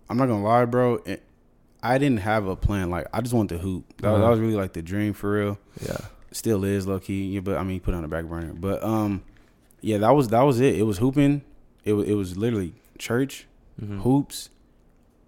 I'm 0.10 0.18
not 0.18 0.28
gonna 0.28 0.44
lie, 0.44 0.66
bro. 0.66 0.96
It, 1.06 1.24
I 1.82 1.98
didn't 1.98 2.20
have 2.20 2.48
a 2.48 2.56
plan. 2.56 2.90
Like 2.90 3.08
I 3.14 3.22
just 3.22 3.34
wanted 3.34 3.56
to 3.58 3.62
hoop. 3.62 3.86
That, 4.02 4.12
was- 4.12 4.22
Uh-huh. 4.22 4.30
was 4.32 4.40
really 4.40 4.56
like 4.56 4.74
the 4.74 4.82
dream 4.82 5.14
for 5.14 5.32
real. 5.34 5.58
Yeah. 5.86 5.98
Still 6.32 6.64
is 6.64 6.88
low 6.88 7.00
key. 7.00 7.28
Yeah, 7.34 7.42
but 7.42 7.58
I 7.58 7.64
mean, 7.64 7.80
put 7.80 7.94
on 7.94 8.02
the 8.04 8.08
back 8.08 8.26
burner. 8.26 8.54
But 8.54 8.84
um, 8.84 9.24
yeah, 9.82 9.98
that 10.00 10.12
was 10.12 10.30
that 10.30 10.42
was 10.42 10.60
it. 10.60 10.76
It 10.78 10.84
was 10.84 10.98
hooping. 11.00 11.42
It 11.84 11.94
was 11.94 12.08
it 12.08 12.14
was 12.14 12.38
literally 12.38 12.74
church 12.98 13.48
Mhm. 13.82 14.02
hoops, 14.02 14.50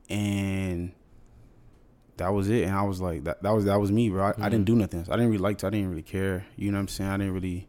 and 0.10 0.91
that 2.17 2.29
was 2.34 2.50
it. 2.50 2.63
And 2.63 2.75
I 2.75 2.84
was 2.84 3.01
like, 3.01 3.24
that 3.25 3.41
that 3.43 3.51
was 3.51 3.65
that 3.65 3.79
was 3.79 3.91
me, 3.91 4.10
bro. 4.10 4.24
I, 4.25 4.29
I 4.29 4.34
Mhm. 4.34 4.50
didn't 4.51 4.65
do 4.65 4.75
nothing. 4.75 5.01
I 5.01 5.15
didn't 5.15 5.27
really 5.27 5.38
like 5.38 5.57
to. 5.60 5.67
I 5.67 5.69
didn't 5.69 5.89
really 5.89 6.01
care. 6.01 6.45
You 6.55 6.72
know 6.72 6.77
what 6.77 6.81
I'm 6.84 6.88
saying? 6.88 7.10
I 7.12 7.17
didn't 7.17 7.34
really. 7.34 7.67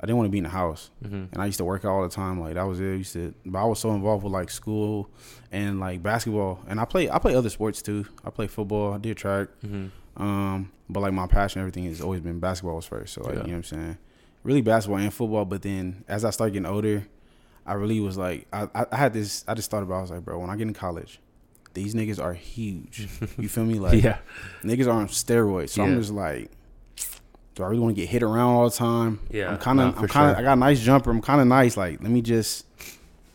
I 0.00 0.06
didn't 0.06 0.18
want 0.18 0.26
to 0.28 0.30
be 0.30 0.38
in 0.38 0.44
the 0.44 0.50
house 0.50 0.90
Mhm. 1.04 1.32
and 1.32 1.42
I 1.42 1.46
used 1.46 1.58
to 1.58 1.64
work 1.64 1.84
out 1.84 1.90
all 1.90 2.02
the 2.04 2.08
time. 2.08 2.38
Like 2.40 2.54
that 2.54 2.62
was 2.62 2.78
it. 2.80 2.92
I 2.92 2.96
used 2.96 3.12
to, 3.14 3.34
but 3.44 3.58
I 3.58 3.64
was 3.64 3.80
so 3.80 3.92
involved 3.92 4.22
with 4.22 4.32
like 4.32 4.48
school 4.48 5.10
and 5.50 5.80
like 5.80 6.02
basketball, 6.04 6.60
and 6.68 6.78
I 6.78 6.84
play. 6.84 7.10
I 7.10 7.18
play 7.18 7.34
other 7.34 7.50
sports 7.50 7.82
too. 7.82 8.06
I 8.24 8.30
play 8.30 8.46
football. 8.46 8.92
I 8.92 8.98
did 8.98 9.16
track. 9.16 9.48
Mhm. 9.66 9.90
Um, 10.16 10.70
but 10.88 11.00
like 11.00 11.12
my 11.12 11.26
passion, 11.26 11.60
everything 11.60 11.84
has 11.84 12.00
always 12.00 12.20
been 12.20 12.38
basketball 12.40 12.76
was 12.76 12.86
first. 12.86 13.14
So 13.14 13.22
like 13.22 13.34
Yeah. 13.34 13.40
you 13.40 13.46
know 13.48 13.52
what 13.52 13.56
I'm 13.56 13.62
saying, 13.64 13.98
really 14.44 14.60
basketball 14.62 15.00
and 15.00 15.12
football. 15.12 15.44
But 15.44 15.62
then 15.62 16.04
as 16.08 16.24
I 16.24 16.30
started 16.30 16.52
getting 16.52 16.66
older, 16.66 17.06
I 17.66 17.72
really 17.74 17.98
was 18.00 18.16
like, 18.16 18.46
I, 18.52 18.68
I, 18.74 18.86
I 18.92 18.96
had 18.96 19.12
this. 19.12 19.44
I 19.48 19.54
just 19.54 19.68
thought 19.70 19.82
about. 19.82 19.96
I 19.96 20.00
was 20.02 20.10
like, 20.12 20.24
bro, 20.24 20.38
when 20.38 20.48
I 20.50 20.56
get 20.56 20.68
in 20.68 20.74
college, 20.74 21.20
these 21.82 21.94
niggas 21.94 22.22
are 22.22 22.34
huge. 22.34 23.08
you 23.38 23.48
feel 23.48 23.64
me? 23.64 23.78
Like 23.78 24.02
yeah. 24.02 24.18
niggas 24.62 24.86
are 24.86 24.90
on 24.92 25.08
steroids. 25.08 25.70
So 25.70 25.82
I'm 25.82 25.98
just 25.98 26.12
like, 26.12 26.50
do 27.54 27.62
I 27.62 27.66
really 27.68 27.80
want 27.80 27.94
to 27.96 28.00
get 28.00 28.08
hit 28.08 28.22
around 28.22 28.54
all 28.54 28.68
the 28.68 28.76
time? 28.76 29.20
Yeah, 29.30 29.50
I'm 29.50 29.58
kinda 29.58 29.82
I'm 29.84 29.92
kind 29.92 30.04
of, 30.04 30.10
sure. 30.12 30.36
I 30.36 30.42
got 30.42 30.52
a 30.54 30.60
nice 30.60 30.80
jumper. 30.80 31.10
I'm 31.10 31.20
kind 31.22 31.40
of 31.40 31.46
nice. 31.46 31.76
Like, 31.76 32.00
let 32.02 32.10
me 32.10 32.22
just 32.22 32.66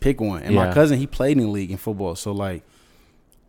pick 0.00 0.20
one. 0.20 0.42
And 0.42 0.54
my 0.54 0.72
cousin, 0.72 0.98
he 0.98 1.06
played 1.06 1.36
in 1.36 1.44
the 1.44 1.50
league 1.50 1.70
in 1.70 1.76
football. 1.76 2.14
So 2.14 2.32
like, 2.32 2.62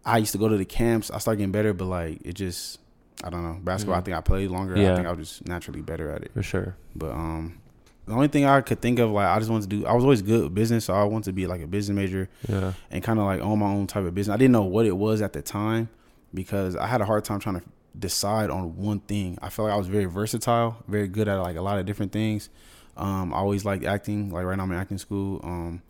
I 0.06 0.18
used 0.18 0.34
to 0.34 0.38
go 0.38 0.48
to 0.50 0.58
the 0.58 0.66
camps. 0.66 1.10
I 1.12 1.18
started 1.20 1.38
getting 1.40 1.52
better, 1.52 1.74
but 1.74 1.86
like, 1.86 2.22
it 2.24 2.34
just, 2.34 2.80
I 3.24 3.30
don't 3.30 3.44
know. 3.44 3.58
Basketball, 3.64 3.96
I 3.96 4.02
Mhm. 4.02 4.06
think 4.06 4.18
I 4.18 4.22
played 4.22 4.50
longer. 4.52 4.78
Yeah. 4.78 4.92
I 4.94 4.96
think 4.96 5.08
I 5.08 5.12
was 5.12 5.28
just 5.30 5.48
naturally 5.48 5.82
better 5.82 6.12
at 6.12 6.22
it. 6.24 6.32
For 6.34 6.44
sure. 6.44 6.76
But 6.96 7.12
um, 7.12 7.60
the 8.06 8.14
only 8.14 8.28
thing 8.28 8.46
I 8.46 8.62
could 8.62 8.82
think 8.82 9.00
of, 9.00 9.10
like, 9.12 9.28
I 9.28 9.40
just 9.40 9.50
wanted 9.50 9.70
to 9.70 9.78
do. 9.78 9.86
I 9.86 9.94
was 9.94 10.04
always 10.04 10.22
good 10.22 10.44
with 10.44 10.54
business, 10.54 10.86
so 10.86 10.94
I 10.94 11.04
wanted 11.04 11.26
to 11.26 11.34
be 11.34 11.48
like 11.48 11.62
a 11.62 11.68
business 11.68 11.96
major 11.96 12.30
Yeah. 12.48 12.74
and 12.92 13.04
kind 13.04 13.20
of 13.20 13.26
like 13.26 13.42
own 13.42 13.60
my 13.60 13.68
own 13.68 13.88
type 13.88 14.06
of 14.06 14.14
business. 14.14 14.34
I 14.34 14.38
didn't 14.38 14.52
know 14.54 14.64
what 14.64 14.86
it 14.86 14.96
was 14.96 15.22
at 15.22 15.34
the 15.34 15.42
time 15.42 15.90
because 16.34 16.76
I 16.76 16.88
had 16.88 17.02
a 17.02 17.06
hard 17.06 17.24
time 17.26 17.40
trying 17.40 17.60
to 17.60 17.66
decide 17.98 18.50
on 18.50 18.76
one 18.78 19.00
thing. 19.00 19.38
I 19.42 19.50
felt 19.50 19.68
like 19.70 19.74
I 19.74 19.78
was 19.78 19.88
very 19.88 20.06
versatile, 20.06 20.78
very 20.88 21.08
good 21.08 21.28
at 21.28 21.36
like 21.38 21.56
a 21.56 21.62
lot 21.62 21.80
of 21.80 21.86
different 21.86 22.12
things. 22.12 22.50
Um, 22.98 23.34
I 23.34 23.38
always 23.38 23.66
liked 23.66 23.84
acting. 23.86 24.30
Like 24.32 24.46
right 24.46 24.56
now, 24.58 24.64
I'm 24.64 24.72
in 24.72 24.78
acting 24.78 24.98
school. 24.98 25.40
Um, 25.44 25.82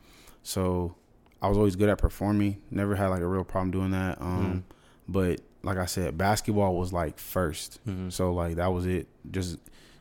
so 0.43 0.95
I 1.41 1.47
was 1.49 1.57
always 1.57 1.75
good 1.75 1.89
at 1.89 1.97
performing. 1.97 2.61
Never 2.71 2.95
had 2.95 3.07
like 3.07 3.21
a 3.21 3.27
real 3.27 3.43
problem 3.43 3.71
doing 3.71 3.91
that. 3.91 4.21
Um, 4.21 4.63
but 5.07 5.41
like 5.63 5.77
I 5.77 5.85
said, 5.85 6.17
basketball 6.17 6.75
was 6.75 6.93
like 6.93 7.17
1st 7.17 7.79
Mhm. 7.87 8.11
So 8.11 8.33
like 8.33 8.55
that 8.55 8.67
was 8.71 8.85
it. 8.85 9.07
Just 9.31 9.57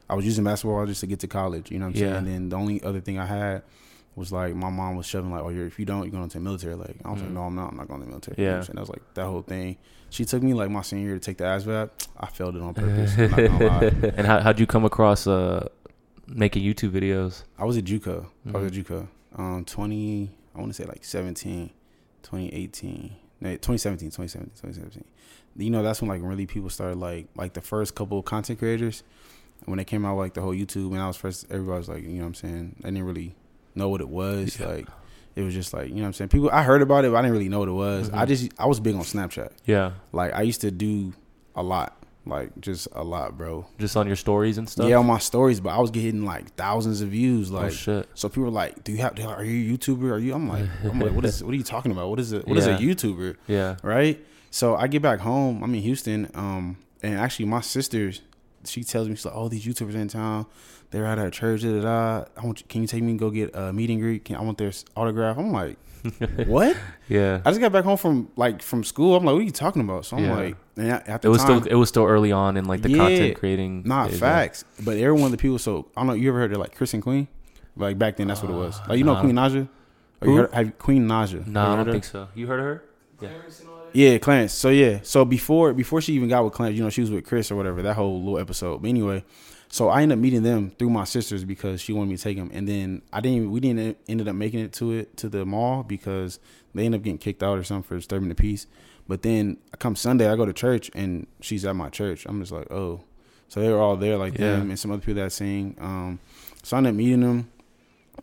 I 0.09 0.15
was 0.15 0.25
using 0.25 0.45
basketball 0.45 0.85
just 0.87 1.01
to 1.01 1.07
get 1.07 1.21
to 1.21 1.27
college. 1.27 1.71
You 1.71 1.79
know 1.79 1.87
what 1.87 1.97
I'm 1.97 2.01
Yeah. 2.03 2.07
saying? 2.13 2.17
And 2.17 2.27
then 2.27 2.49
the 2.51 2.57
only 2.57 2.83
other 2.83 3.01
thing 3.01 3.19
I 3.19 3.27
had 3.27 3.63
was 4.17 4.31
like 4.31 4.55
my 4.55 4.71
mom 4.71 4.97
was 4.97 5.07
shoving 5.07 5.31
like, 5.33 5.43
oh, 5.43 5.49
you're, 5.49 5.67
if 5.67 5.79
you 5.79 5.85
don't, 5.85 6.03
you're 6.05 6.13
going 6.13 6.29
to 6.29 6.39
the 6.39 6.45
military. 6.45 6.75
Like 6.75 6.97
I 7.05 7.11
was 7.11 7.21
like, 7.21 7.31
Mhm. 7.31 7.35
no, 7.35 7.43
I'm 7.43 7.55
not. 7.55 7.71
I'm 7.71 7.77
not 7.77 7.89
going 7.89 8.01
to 8.01 8.05
the 8.07 8.11
military. 8.11 8.37
You 8.39 8.45
know 8.45 8.57
Yeah. 8.57 8.61
Saying? 8.63 8.75
that 8.75 8.81
was 8.81 8.91
like 8.91 9.03
that 9.15 9.25
whole 9.27 9.43
thing. 9.43 9.77
She 10.11 10.25
took 10.25 10.43
me 10.43 10.55
like 10.55 10.71
my 10.71 10.83
senior 10.83 11.07
year 11.07 11.15
to 11.15 11.21
take 11.21 11.39
the 11.39 11.45
ASVAB. 11.45 11.91
I 12.21 12.27
failed 12.27 12.55
it 12.57 12.63
on 12.63 12.75
purpose. 12.75 13.17
I'm 13.19 13.31
not 13.31 13.37
gonna 13.37 13.67
lie. 14.03 14.11
and 14.17 14.27
how 14.27 14.41
how'd 14.41 14.61
you 14.61 14.67
come 14.67 14.85
across 14.85 15.27
uh 15.27 15.69
making 16.29 16.63
YouTube 16.63 16.91
videos? 16.91 17.43
I 17.59 17.65
was 17.65 17.77
at 17.77 17.85
JUCO. 17.85 18.27
I 18.49 18.59
was 18.59 18.67
at 18.67 18.73
JUCO. 18.73 19.09
Um, 19.37 19.65
20, 19.65 20.31
I 20.55 20.61
want 20.61 20.73
to 20.73 20.81
say 20.81 20.85
like 20.89 21.05
17, 21.05 21.71
2018, 22.23 23.17
no, 23.41 23.51
2017, 23.51 24.11
2017, 24.11 24.51
2017. 24.55 25.05
you 25.57 25.71
know 25.71 25.83
that's 25.83 26.01
when 26.01 26.09
like 26.09 26.23
really 26.23 26.47
people 26.47 26.71
started 26.71 26.97
like 26.99 27.27
like 27.37 27.53
the 27.55 27.61
first 27.61 27.95
couple 27.95 28.19
of 28.19 28.25
content 28.25 28.59
creators 28.59 29.03
when 29.67 29.79
they 29.79 29.85
came 29.85 30.05
out 30.05 30.17
like 30.17 30.35
the 30.35 30.41
whole 30.41 30.55
YouTube 30.55 30.93
and 30.93 31.01
I 31.01 31.07
was 31.07 31.17
first 31.17 31.47
everybody 31.51 31.79
was 31.79 31.89
like 31.89 32.03
you 32.03 32.11
know 32.11 32.21
what 32.23 32.27
I'm 32.29 32.35
saying 32.35 32.77
I 32.85 32.89
didn't 32.89 33.05
really 33.05 33.35
know 33.75 33.89
what 33.89 34.01
it 34.01 34.09
was 34.09 34.59
Yeah. 34.61 34.67
like 34.69 34.87
it 35.37 35.43
was 35.43 35.55
just 35.55 35.73
like 35.73 35.89
you 35.89 35.97
know 35.97 36.03
what 36.03 36.07
I'm 36.09 36.13
saying 36.15 36.29
people 36.29 36.51
I 36.53 36.63
heard 36.63 36.83
about 36.83 37.05
it 37.05 37.11
but 37.11 37.17
I 37.19 37.23
didn't 37.23 37.33
really 37.33 37.49
know 37.49 37.61
what 37.61 37.69
it 37.69 37.73
was 37.73 38.11
I 38.11 38.25
Mhm. 38.25 38.29
just 38.29 38.53
I 38.59 38.67
was 38.67 38.81
big 38.81 38.95
on 38.95 39.03
Snapchat 39.03 39.51
Yeah, 39.67 39.93
like 40.13 40.33
I 40.35 40.43
used 40.43 40.61
to 40.63 40.71
do 40.71 41.13
a 41.57 41.63
lot 41.63 41.97
like 42.27 42.59
just 42.61 42.89
a 42.93 43.05
lot 43.05 43.37
bro 43.37 43.67
just 43.79 43.97
on 43.99 44.07
your 44.07 44.17
stories 44.17 44.57
and 44.57 44.67
stuff. 44.69 44.89
yeah 44.89 44.97
on 44.97 45.07
my 45.07 45.19
stories 45.19 45.61
but 45.61 45.71
I 45.71 45.79
was 45.79 45.91
getting 45.91 46.25
like 46.25 46.55
thousands 46.55 47.01
of 47.03 47.11
views 47.11 47.51
oh 47.51 47.57
like 47.57 47.73
shit. 47.73 48.09
so 48.15 48.29
people 48.31 48.45
were 48.45 48.51
like, 48.51 48.83
"Do 48.83 48.93
you 48.93 48.99
have? 48.99 49.19
Are 49.19 49.45
you 49.45 49.75
a 49.75 49.77
YouTuber? 49.79 50.11
Are 50.11 50.19
you?" 50.19 50.33
I'm 50.35 50.49
like, 50.49 50.65
"I'm 50.85 50.99
like, 51.01 51.13
what 51.13 51.25
is? 51.27 51.45
What 51.45 51.53
are 51.53 51.57
you 51.57 51.63
talking 51.63 51.93
about? 51.93 52.09
What 52.09 52.19
is 52.21 52.33
it? 52.33 52.49
What 52.49 52.57
is 52.57 52.67
Yeah. 52.67 52.77
a 52.77 52.81
YouTuber?" 52.81 53.37
Yeah. 53.47 53.77
Right? 53.83 54.25
So 54.51 54.75
I 54.75 54.87
get 54.87 55.03
back 55.03 55.21
home. 55.21 55.63
I'm 55.63 55.75
in 55.75 55.83
Houston. 55.83 56.31
Um, 56.35 56.79
and 57.03 57.19
actually, 57.19 57.45
my 57.45 57.61
sisters, 57.61 58.23
she 58.67 58.83
tells 58.85 59.09
me, 59.09 59.15
she's 59.15 59.25
like, 59.25 59.35
"Oh, 59.37 59.49
these 59.49 59.65
YouTubers 59.65 59.95
in 59.95 60.09
town. 60.09 60.47
They're 60.91 61.07
at 61.07 61.19
a 61.19 61.31
church. 61.31 61.63
Da, 61.63 61.73
da, 61.73 61.81
da. 61.83 62.25
I 62.37 62.45
want. 62.47 62.61
You, 62.61 62.67
can 62.69 62.83
you 62.83 62.87
take 62.87 63.03
me 63.03 63.11
and 63.11 63.19
go 63.19 63.31
get 63.31 63.51
a 63.55 63.73
meet 63.73 63.91
and 63.91 64.01
greet? 64.01 64.25
Can, 64.25 64.37
I 64.37 64.43
want 64.43 64.59
their 64.59 64.73
autograph." 64.97 65.37
I'm 65.39 65.53
like, 65.53 65.77
"What?" 66.47 66.77
Yeah. 67.09 67.41
I 67.45 67.51
just 67.51 67.61
got 67.61 67.73
back 67.73 67.85
home 67.85 67.97
from 67.97 68.29
like 68.37 68.63
from 68.63 68.85
school. 68.85 69.17
I'm 69.17 69.25
like, 69.25 69.33
"What 69.35 69.41
are 69.41 69.45
you 69.45 69.51
talking 69.51 69.83
about?" 69.83 70.05
So 70.07 70.17
I'm 70.17 70.25
Yeah. 70.25 70.35
like, 70.37 70.57
and 70.77 70.91
at 70.93 71.09
at 71.09 71.23
the 71.23 71.29
It 71.29 71.31
was 71.31 71.43
time, 71.45 71.61
still 71.63 71.73
it 71.73 71.77
was 71.77 71.89
still 71.89 72.05
early 72.05 72.31
on 72.33 72.57
in 72.57 72.65
like 72.67 72.83
the 72.83 72.91
Yeah. 72.91 72.99
content 72.99 73.37
creating. 73.39 73.83
Not 73.85 74.11
phase, 74.11 74.21
facts, 74.21 74.65
but 74.85 74.97
every 74.99 75.13
one 75.13 75.25
of 75.25 75.31
the 75.33 75.37
people. 75.39 75.59
So 75.59 75.87
I 75.97 76.01
don't 76.01 76.07
know. 76.09 76.13
You 76.15 76.29
ever 76.29 76.39
heard 76.41 76.53
of 76.53 76.59
like 76.59 76.75
Chris 76.77 76.95
and 76.95 77.03
Queen? 77.03 77.29
Like 77.77 77.99
back 77.99 78.17
then, 78.17 78.29
that's 78.29 78.43
what 78.43 78.51
it 78.53 78.55
was. 78.57 78.79
Like 78.89 78.99
you 78.99 79.05
know 79.05 79.21
Queen 79.21 79.35
Naija. 79.35 79.69
Or 80.21 80.29
you 80.29 80.37
heard, 80.37 80.53
have 80.55 80.79
Queen 80.79 81.09
Naija? 81.09 81.45
Yeah. 81.47 81.53
No, 81.53 81.63
Ever 81.65 81.73
I 81.73 81.77
don't 81.85 81.93
think 81.93 82.05
so. 82.05 82.29
You 82.35 82.47
heard 82.47 82.61
of 82.61 82.67
her? 82.67 82.85
Yeah. 83.21 83.29
Yeah, 83.95 84.19
Clarence. 84.19 84.53
So 84.53 84.69
yeah, 84.71 84.99
so 85.03 85.25
before 85.25 85.73
before 85.73 86.01
she 86.01 86.13
even 86.15 86.29
got 86.29 86.45
with 86.45 86.53
Clarence, 86.53 86.77
you 86.77 86.83
know, 86.83 86.91
she 86.91 87.01
was 87.01 87.11
with 87.11 87.25
Chris 87.25 87.51
or 87.51 87.57
whatever. 87.57 87.81
That 87.81 87.95
whole 87.95 88.19
little 88.23 88.39
episode. 88.39 88.83
But 88.83 88.89
anyway, 88.89 89.25
so 89.69 89.89
I 89.89 90.03
ended 90.03 90.19
up 90.19 90.23
meeting 90.23 90.43
them 90.43 90.71
through 90.79 90.91
my 90.91 91.05
sisters 91.05 91.45
because 91.45 91.81
she 91.81 91.93
wanted 91.93 92.11
me 92.11 92.17
to 92.17 92.23
take 92.23 92.37
them, 92.37 92.51
and 92.53 92.69
then 92.69 93.03
I 93.13 93.21
didn't. 93.21 93.51
We 93.53 93.61
didn't 93.61 93.97
ended 94.09 94.27
up 94.29 94.35
making 94.35 94.61
it 94.61 94.73
to 94.75 94.91
it 94.93 95.17
to 95.19 95.29
the 95.29 95.47
mall 95.47 95.85
because 95.85 96.41
they 96.75 96.85
ended 96.85 97.01
up 97.01 97.05
getting 97.05 97.19
kicked 97.19 97.43
out 97.43 97.57
or 97.57 97.63
something 97.63 97.85
for 97.89 97.95
disturbing 97.95 98.29
the 98.29 98.35
peace. 98.35 98.67
But 99.07 99.23
then 99.23 99.59
I 99.73 99.77
come 99.77 99.95
Sunday, 99.97 100.29
I 100.29 100.35
go 100.35 100.47
to 100.47 100.53
church 100.53 100.91
and 100.95 101.27
she's 101.41 101.65
at 101.65 101.77
my 101.77 101.89
church. 101.91 102.25
I'm 102.27 102.41
just 102.41 102.51
like, 102.51 102.71
oh, 102.73 103.03
so 103.49 103.61
they 103.61 103.69
were 103.69 103.79
all 103.79 103.97
there 103.97 104.17
like 104.17 104.33
Yeah. 104.39 104.53
them 104.59 104.71
and 104.71 104.79
some 104.79 104.91
other 104.91 105.01
people 105.03 105.23
that 105.23 105.31
sing. 105.31 105.77
Um, 105.79 106.19
so 106.63 106.77
I 106.77 106.79
ended 106.79 106.91
up 106.93 106.97
meeting 106.97 107.21
them. 107.21 107.51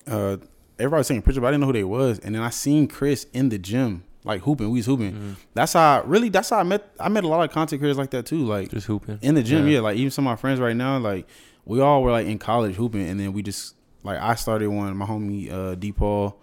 Uh, 0.07 0.37
everybody 0.79 0.99
was 0.99 1.07
taking 1.07 1.21
pictures, 1.21 1.39
but 1.39 1.47
I 1.47 1.51
didn't 1.51 1.61
know 1.61 1.67
who 1.67 1.73
they 1.73 1.83
was. 1.83 2.17
And 2.19 2.33
then 2.33 2.41
I 2.41 2.49
seen 2.49 2.87
Chris 2.87 3.27
in 3.31 3.49
the 3.49 3.59
gym, 3.59 4.03
like 4.23 4.41
hooping. 4.41 4.69
We 4.69 4.79
was 4.79 4.85
hooping. 4.85 5.13
Mhm. 5.13 5.35
That's 5.53 5.73
how 5.73 5.99
I, 5.99 6.03
really. 6.05 6.29
That's 6.29 6.49
how 6.49 6.57
I 6.59 6.63
met. 6.63 6.91
I 6.99 7.09
met 7.09 7.23
a 7.23 7.27
lot 7.27 7.43
of 7.43 7.51
content 7.53 7.79
creators 7.81 7.97
like 7.97 8.11
that 8.11 8.25
too. 8.25 8.45
Like 8.45 8.69
Just 8.69 8.87
hooping 8.87 9.19
in 9.21 9.35
the 9.35 9.43
gym, 9.43 9.65
Yeah. 9.67 9.75
yeah. 9.75 9.79
Like 9.81 9.97
even 9.97 10.11
some 10.11 10.27
of 10.27 10.31
my 10.31 10.35
friends 10.35 10.59
right 10.59 10.75
now, 10.75 10.97
like 10.99 11.27
we 11.65 11.79
all 11.81 12.03
were 12.03 12.11
like 12.11 12.27
in 12.27 12.37
college 12.39 12.75
hooping, 12.75 13.07
and 13.07 13.19
then 13.19 13.33
we 13.33 13.41
just 13.43 13.75
like 14.03 14.19
I 14.19 14.35
started 14.35 14.67
one. 14.69 14.95
My 14.97 15.05
homie 15.05 15.51
uh, 15.51 15.75
D 15.75 15.91
Paul, 15.91 16.39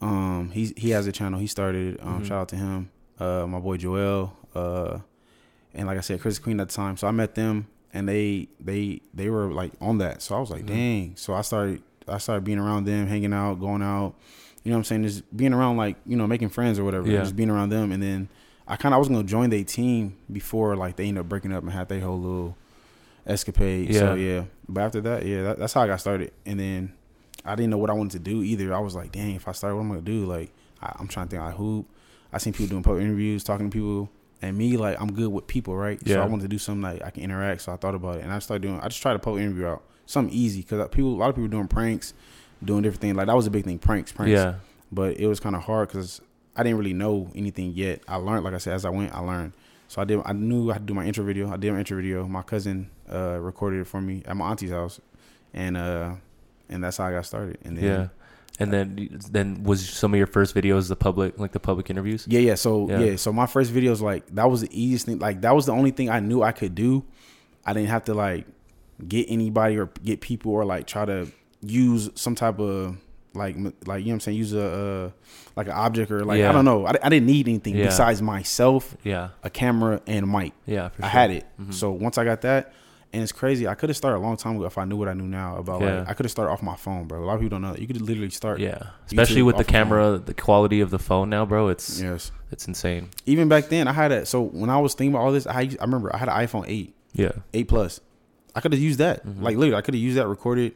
um, 0.00 0.50
he 0.52 0.72
he 0.76 0.90
has 0.90 1.06
a 1.06 1.12
channel. 1.12 1.38
He 1.40 1.46
started. 1.46 1.98
Um, 2.00 2.22
Mhm. 2.22 2.26
Shout 2.26 2.38
out 2.42 2.48
to 2.48 2.56
him. 2.56 2.90
Uh, 3.18 3.46
my 3.48 3.58
boy 3.60 3.76
Joel. 3.76 4.32
Uh, 4.54 4.98
and 5.74 5.86
like 5.86 5.98
I 5.98 6.00
said, 6.02 6.20
Chris 6.20 6.38
Queen 6.38 6.60
at 6.60 6.68
the 6.68 6.74
time. 6.74 6.96
So 6.96 7.06
I 7.06 7.10
met 7.10 7.34
them, 7.34 7.66
and 7.92 8.08
they 8.08 8.48
they 8.60 9.00
they 9.12 9.28
were 9.30 9.52
like 9.52 9.72
on 9.80 9.98
that. 9.98 10.22
So 10.22 10.36
I 10.36 10.40
was 10.40 10.50
like, 10.50 10.62
Mhm. 10.64 10.68
dang. 10.68 11.12
So 11.16 11.34
I 11.34 11.42
started 11.42 11.82
I 12.06 12.18
started 12.18 12.44
being 12.44 12.58
around 12.58 12.84
them, 12.84 13.06
hanging 13.06 13.32
out, 13.32 13.54
going 13.60 13.82
out. 13.82 14.14
You 14.64 14.70
know 14.70 14.76
what 14.76 14.80
I'm 14.80 14.84
saying? 14.84 15.02
Just 15.04 15.36
being 15.36 15.52
around 15.52 15.76
like 15.76 15.96
you 16.06 16.16
know 16.16 16.26
making 16.26 16.48
friends 16.48 16.78
or 16.78 16.84
whatever. 16.84 17.06
Yeah. 17.08 17.20
Just 17.20 17.36
being 17.36 17.50
around 17.50 17.68
them, 17.68 17.92
and 17.92 18.02
then 18.02 18.28
I 18.66 18.76
kind 18.76 18.92
of 18.94 18.96
I 18.96 18.98
was 18.98 19.08
gonna 19.08 19.22
join 19.24 19.50
their 19.50 19.62
team 19.64 20.16
before 20.32 20.74
like 20.74 20.96
they 20.96 21.06
ended 21.06 21.20
up 21.20 21.28
breaking 21.28 21.52
up 21.52 21.62
and 21.62 21.70
had 21.72 21.88
their 21.88 22.00
whole 22.00 22.18
little 22.18 22.56
escapade. 23.26 23.94
So 23.94 24.14
Yeah. 24.14 24.34
yeah, 24.36 24.44
but 24.68 24.80
after 24.82 25.00
that, 25.02 25.24
yeah, 25.26 25.42
that, 25.42 25.58
that's 25.58 25.72
how 25.72 25.82
I 25.82 25.86
got 25.86 26.00
started. 26.00 26.32
And 26.46 26.58
then 26.58 26.92
I 27.44 27.54
didn't 27.54 27.70
know 27.70 27.78
what 27.78 27.90
I 27.90 27.92
wanted 27.94 28.12
to 28.12 28.18
do 28.30 28.42
either. 28.42 28.74
I 28.74 28.78
was 28.78 28.94
like, 28.94 29.12
dang, 29.12 29.34
if 29.34 29.46
I 29.48 29.52
start, 29.52 29.74
what 29.74 29.80
am 29.82 29.92
I 29.92 29.94
gonna 29.96 30.02
do? 30.06 30.24
Like 30.24 30.50
I, 30.80 30.92
I'm 30.98 31.08
trying 31.08 31.28
to 31.28 31.30
think. 31.36 31.42
I 31.42 31.50
hoop. 31.50 31.86
I 32.32 32.38
seen 32.38 32.52
people 32.52 32.68
doing 32.68 32.82
public 32.82 33.02
interviews, 33.04 33.44
talking 33.44 33.70
to 33.70 33.74
people, 33.74 34.10
and 34.42 34.56
me 34.56 34.76
like 34.76 35.00
I'm 35.00 35.12
good 35.12 35.28
with 35.28 35.46
people, 35.46 35.76
right? 35.76 35.98
Yeah. 36.04 36.14
So 36.16 36.22
I 36.22 36.26
wanted 36.26 36.42
to 36.42 36.48
do 36.48 36.58
something 36.58 36.82
like 36.82 37.04
I 37.04 37.10
can 37.10 37.22
interact. 37.22 37.62
So 37.62 37.72
I 37.72 37.76
thought 37.76 37.94
about 37.94 38.16
it, 38.16 38.24
and 38.24 38.32
I 38.32 38.38
started 38.38 38.62
doing. 38.62 38.80
I 38.80 38.88
just 38.88 39.02
tried 39.02 39.12
to 39.12 39.18
public 39.18 39.42
interview 39.42 39.66
out 39.66 39.82
something 40.06 40.34
easy 40.34 40.62
because 40.62 40.80
uh, 40.80 40.88
people, 40.88 41.14
a 41.14 41.16
lot 41.16 41.28
of 41.30 41.34
people 41.36 41.48
doing 41.48 41.68
pranks, 41.68 42.12
doing 42.64 42.82
different 42.82 43.00
things. 43.00 43.16
Like 43.16 43.26
that 43.26 43.36
was 43.36 43.46
a 43.46 43.50
big 43.50 43.64
thing, 43.64 43.78
pranks, 43.78 44.12
pranks 44.12 44.30
Yeah. 44.32 44.54
but 44.92 45.16
it 45.18 45.26
was 45.26 45.40
kind 45.40 45.54
of 45.56 45.62
hard 45.62 45.88
because 45.88 46.20
I 46.56 46.62
didn't 46.62 46.78
really 46.78 46.92
know 46.94 47.30
anything 47.34 47.72
yet. 47.72 48.02
I 48.08 48.16
learned, 48.16 48.44
like 48.44 48.54
I 48.54 48.58
said, 48.58 48.74
as 48.74 48.84
I 48.84 48.90
went, 48.90 49.12
I 49.14 49.20
learned. 49.20 49.52
So 49.88 50.00
I 50.00 50.04
did. 50.04 50.20
I 50.24 50.32
knew 50.32 50.70
I 50.70 50.74
had 50.74 50.82
to 50.82 50.86
do 50.86 50.94
my 50.94 51.04
intro 51.04 51.24
video. 51.24 51.50
I 51.50 51.56
did 51.56 51.72
my 51.72 51.78
intro 51.78 51.96
video. 51.96 52.26
My 52.26 52.42
cousin 52.42 52.90
uh, 53.12 53.38
recorded 53.40 53.80
it 53.80 53.86
for 53.86 54.00
me 54.00 54.22
at 54.26 54.36
my 54.36 54.46
auntie's 54.50 54.70
house, 54.70 55.00
and 55.52 55.76
uh, 55.76 56.14
and 56.68 56.82
that's 56.82 56.96
how 56.96 57.04
I 57.06 57.12
got 57.12 57.26
started. 57.26 57.58
And 57.64 57.76
then, 57.76 57.84
Yeah. 57.84 58.08
And 58.60 58.72
then 58.72 59.20
then 59.32 59.64
was 59.64 59.88
some 59.88 60.14
of 60.14 60.18
your 60.18 60.28
first 60.28 60.54
videos 60.54 60.88
the 60.88 60.94
public 60.96 61.38
like 61.40 61.50
the 61.52 61.60
public 61.60 61.90
interviews? 61.90 62.24
yeah, 62.28 62.38
yeah. 62.40 62.54
So 62.54 62.88
Yeah. 62.88 62.98
yeah. 63.00 63.16
so 63.16 63.32
my 63.32 63.46
first 63.46 63.72
videos, 63.72 64.00
like 64.00 64.26
that 64.34 64.48
was 64.48 64.60
the 64.62 64.68
easiest 64.72 65.06
thing. 65.06 65.18
Like 65.18 65.40
that 65.42 65.54
was 65.54 65.66
the 65.66 65.72
only 65.72 65.90
thing 65.90 66.08
I 66.08 66.20
knew 66.20 66.42
I 66.42 66.52
could 66.52 66.74
do. 66.74 67.04
I 67.66 67.72
didn't 67.72 67.88
have 67.88 68.04
to 68.04 68.14
like 68.14 68.46
get 69.08 69.26
anybody 69.28 69.76
or 69.76 69.90
get 70.04 70.20
people 70.20 70.52
or 70.52 70.64
like 70.64 70.86
try 70.86 71.04
to 71.04 71.26
use 71.66 72.10
some 72.14 72.34
type 72.34 72.58
of 72.58 72.96
like 73.34 73.56
like 73.56 74.00
you 74.00 74.06
know 74.06 74.10
what 74.10 74.14
I'm 74.14 74.20
saying 74.20 74.38
use 74.38 74.52
a 74.52 74.64
uh, 74.64 75.10
like 75.56 75.66
an 75.66 75.72
object 75.72 76.10
or 76.10 76.24
like 76.24 76.38
Yeah. 76.38 76.50
I 76.50 76.52
don't 76.52 76.64
know. 76.64 76.86
I, 76.86 76.94
I 77.02 77.08
didn't 77.08 77.26
need 77.26 77.48
anything 77.48 77.76
Yeah. 77.76 77.86
besides 77.86 78.22
myself 78.22 78.96
Yeah. 79.02 79.30
a 79.42 79.50
camera 79.50 80.00
and 80.06 80.24
a 80.24 80.26
mic. 80.26 80.52
Yeah. 80.66 80.88
For 80.90 81.04
I 81.04 81.08
had 81.08 81.30
it. 81.30 81.44
Mhm. 81.60 81.74
So 81.74 81.90
once 81.92 82.16
I 82.18 82.24
got 82.24 82.42
that, 82.42 82.72
and 83.12 83.22
it's 83.22 83.30
crazy. 83.32 83.68
I 83.68 83.74
could 83.74 83.88
have 83.90 83.96
started 83.96 84.18
a 84.18 84.24
long 84.26 84.36
time 84.36 84.56
ago 84.56 84.64
if 84.66 84.76
I 84.76 84.84
knew 84.84 84.96
what 84.96 85.08
I 85.08 85.14
knew 85.14 85.26
now 85.26 85.56
about 85.58 85.80
Yeah. 85.82 86.00
like 86.00 86.08
I 86.10 86.14
could 86.14 86.26
have 86.26 86.30
started 86.32 86.50
off 86.52 86.62
my 86.62 86.74
phone, 86.76 87.06
bro. 87.06 87.22
A 87.22 87.24
lot 87.24 87.34
of 87.34 87.40
people 87.40 87.56
don't 87.56 87.62
know. 87.62 87.72
that. 87.72 87.80
You 87.80 87.86
could 87.86 88.00
literally 88.00 88.30
start. 88.30 88.58
Yeah. 88.60 88.78
Especially 89.06 89.40
YouTube 89.42 89.46
with 89.46 89.56
the 89.56 89.64
camera, 89.64 90.18
the 90.24 90.34
quality 90.34 90.80
of 90.80 90.90
the 90.90 90.98
phone 90.98 91.30
now, 91.30 91.44
bro. 91.44 91.68
It's 91.68 92.00
Yes. 92.00 92.30
it's 92.52 92.66
insane. 92.68 93.08
Even 93.26 93.48
back 93.48 93.68
then, 93.68 93.88
I 93.88 93.92
had 93.92 94.10
a. 94.12 94.26
So 94.26 94.42
when 94.42 94.70
I 94.70 94.78
was 94.78 94.94
thinking 94.94 95.14
about 95.14 95.24
all 95.24 95.32
this, 95.32 95.46
I 95.46 95.60
I 95.80 95.84
remember 95.84 96.14
I 96.14 96.18
had 96.18 96.28
an 96.28 96.34
iPhone 96.34 96.64
eight, 96.68 96.94
Yeah. 97.12 97.32
eight 97.52 97.68
plus. 97.68 98.00
I 98.56 98.60
could 98.60 98.72
have 98.72 98.80
used 98.82 98.98
that. 99.00 99.26
Mhm. 99.26 99.42
Like 99.42 99.56
literally, 99.56 99.76
I 99.76 99.80
could 99.80 99.94
have 99.94 100.02
used 100.02 100.16
that 100.16 100.28
recorded. 100.28 100.74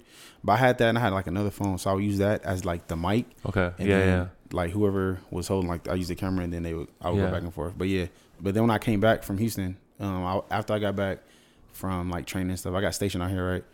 But 0.48 0.54
I 0.54 0.56
had 0.56 0.78
that 0.78 0.88
and 0.88 0.96
I 0.96 1.02
had 1.02 1.12
like 1.12 1.26
another 1.26 1.50
phone, 1.50 1.76
so 1.76 1.90
I 1.90 1.92
would 1.92 2.02
use 2.04 2.16
that 2.18 2.42
as 2.42 2.64
like 2.64 2.86
the 2.88 2.96
mic. 2.96 3.26
Okay. 3.44 3.70
And 3.78 3.86
yeah. 3.86 3.98
then, 3.98 4.08
yeah. 4.08 4.26
Like 4.50 4.70
whoever 4.70 5.18
was 5.30 5.46
holding, 5.46 5.68
like 5.68 5.86
I 5.88 5.92
used 5.92 6.08
the 6.08 6.14
camera, 6.14 6.42
and 6.42 6.50
then 6.50 6.62
they 6.62 6.72
would 6.72 6.88
I 7.02 7.10
would 7.10 7.18
Yeah. 7.18 7.26
go 7.26 7.32
back 7.32 7.42
and 7.42 7.52
forth. 7.52 7.74
But 7.76 7.88
yeah, 7.88 8.06
but 8.40 8.54
then 8.54 8.62
when 8.62 8.70
I 8.70 8.78
came 8.78 8.98
back 8.98 9.24
from 9.24 9.36
Houston, 9.36 9.76
um, 10.00 10.24
I, 10.24 10.40
after 10.50 10.72
I 10.72 10.78
got 10.78 10.96
back 10.96 11.18
from 11.74 12.08
like 12.08 12.24
training 12.24 12.48
and 12.48 12.58
stuff, 12.58 12.72
I 12.74 12.80
got 12.80 12.94
stationed 12.94 13.22
out 13.22 13.28
here, 13.30 13.46
right? 13.46 13.64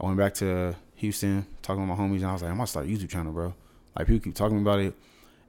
I 0.00 0.06
went 0.06 0.18
back 0.18 0.34
to 0.34 0.74
Houston, 0.96 1.46
talking 1.62 1.84
to 1.84 1.86
my 1.86 1.94
homies, 1.94 2.16
and 2.16 2.26
I 2.26 2.32
was 2.32 2.42
like, 2.42 2.50
I'm 2.50 2.56
gonna 2.56 2.66
start 2.66 2.86
a 2.86 2.88
YouTube 2.88 3.10
channel, 3.10 3.32
bro. 3.32 3.54
Like 3.96 4.08
people 4.08 4.24
keep 4.24 4.34
talking 4.34 4.58
about 4.58 4.80
it, 4.80 4.92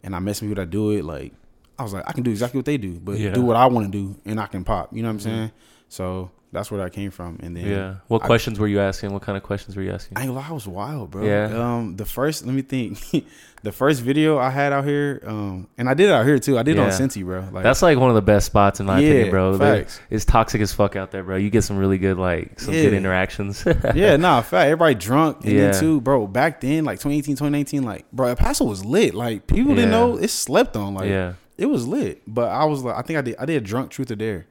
and 0.04 0.16
I 0.16 0.20
mess 0.20 0.40
with 0.40 0.52
people 0.52 0.62
that 0.62 0.70
do 0.70 0.92
it. 0.92 1.04
Like 1.04 1.34
I 1.80 1.82
was 1.84 1.94
like, 1.94 2.04
I 2.08 2.12
can 2.12 2.22
do 2.24 2.30
exactly 2.30 2.60
what 2.60 2.66
they 2.66 2.78
do, 2.78 3.00
but 3.00 3.18
Yeah. 3.18 3.32
do 3.32 3.42
what 3.42 3.56
I 3.56 3.66
want 3.66 3.92
to 3.92 3.92
do, 3.92 4.16
and 4.24 4.40
I 4.40 4.46
can 4.46 4.64
pop. 4.64 4.96
You 4.96 5.02
know 5.02 5.08
what 5.08 5.14
I'm 5.14 5.18
Mhm. 5.20 5.24
saying? 5.24 5.52
So 5.90 6.30
that's 6.56 6.72
where 6.72 6.82
I 6.82 6.90
came 6.90 7.12
from. 7.12 7.38
And 7.44 7.56
then 7.56 7.68
Yeah. 7.68 7.96
What 8.08 8.24
I- 8.24 8.26
questions 8.26 8.60
were 8.60 8.68
you 8.68 8.80
asking? 8.80 9.14
What 9.14 9.22
kind 9.22 9.38
of 9.38 9.44
questions 9.44 9.76
were 9.76 9.84
you 9.84 9.92
asking? 9.92 10.18
I 10.18 10.22
ain't 10.22 10.30
gonna 10.30 10.40
lie, 10.40 10.50
I 10.50 10.54
was 10.54 10.68
wild, 10.68 11.12
bro. 11.12 11.24
Yeah. 11.24 11.46
Um, 11.54 11.96
the 11.96 12.06
first, 12.06 12.46
let 12.46 12.56
me 12.56 12.62
think. 12.64 13.00
the 13.64 13.72
first 13.72 14.02
video 14.02 14.38
I 14.38 14.52
had 14.52 14.72
out 14.74 14.86
here, 14.86 15.22
um, 15.26 15.68
and 15.78 15.90
I 15.90 15.96
did 15.96 16.10
it 16.10 16.14
out 16.14 16.24
here 16.26 16.38
too. 16.40 16.58
I 16.58 16.64
did 16.64 16.78
it 16.78 16.80
on 16.80 16.88
Yeah. 16.88 16.94
Cincy, 16.98 17.24
bro. 17.24 17.46
Like 17.52 17.64
That's 17.64 17.82
like 17.82 17.98
one 17.98 18.10
of 18.10 18.16
the 18.16 18.22
best 18.22 18.46
spots 18.46 18.80
in 18.80 18.86
my 18.86 19.00
Yeah, 19.00 19.08
opinion, 19.10 19.30
bro. 19.32 19.58
Facts. 19.58 20.00
It's 20.10 20.24
toxic 20.26 20.62
as 20.62 20.72
fuck 20.72 20.96
out 20.96 21.12
there, 21.12 21.24
bro. 21.24 21.36
You 21.36 21.50
get 21.50 21.64
some 21.64 21.78
really 21.78 21.98
good 21.98 22.18
like 22.18 22.60
some 22.60 22.74
good 22.74 22.94
interactions. 22.94 23.66
yeah, 23.96 24.18
nah, 24.18 24.42
fact. 24.42 24.66
Everybody 24.68 24.96
drunk, 24.96 25.44
and 25.44 25.52
Yeah. 25.54 25.72
then 25.72 25.80
too, 25.80 26.00
bro. 26.02 26.28
Back 26.28 26.62
then, 26.62 26.86
like 26.86 27.00
2018, 27.00 27.36
2019, 27.36 27.84
like, 27.84 28.06
bro, 28.12 28.28
El 28.30 28.36
Paso 28.36 28.66
was 28.66 28.86
lit. 28.86 29.14
Like 29.16 29.48
people 29.48 29.74
didn't 29.76 29.92
know 29.92 30.18
it 30.18 30.30
slept 30.30 30.76
on. 30.78 30.94
Like 30.94 31.10
yeah. 31.10 31.34
it 31.58 31.66
was 31.66 31.88
lit. 31.88 32.22
But 32.28 32.50
I 32.52 32.66
was 32.66 32.84
like, 32.84 32.96
I 32.96 33.02
think 33.02 33.18
I 33.18 33.22
did. 33.22 33.36
I 33.40 33.46
did 33.46 33.58
a 33.58 33.62
drunk 33.66 33.90
truth 33.90 34.12
or 34.12 34.16
dare, 34.16 34.46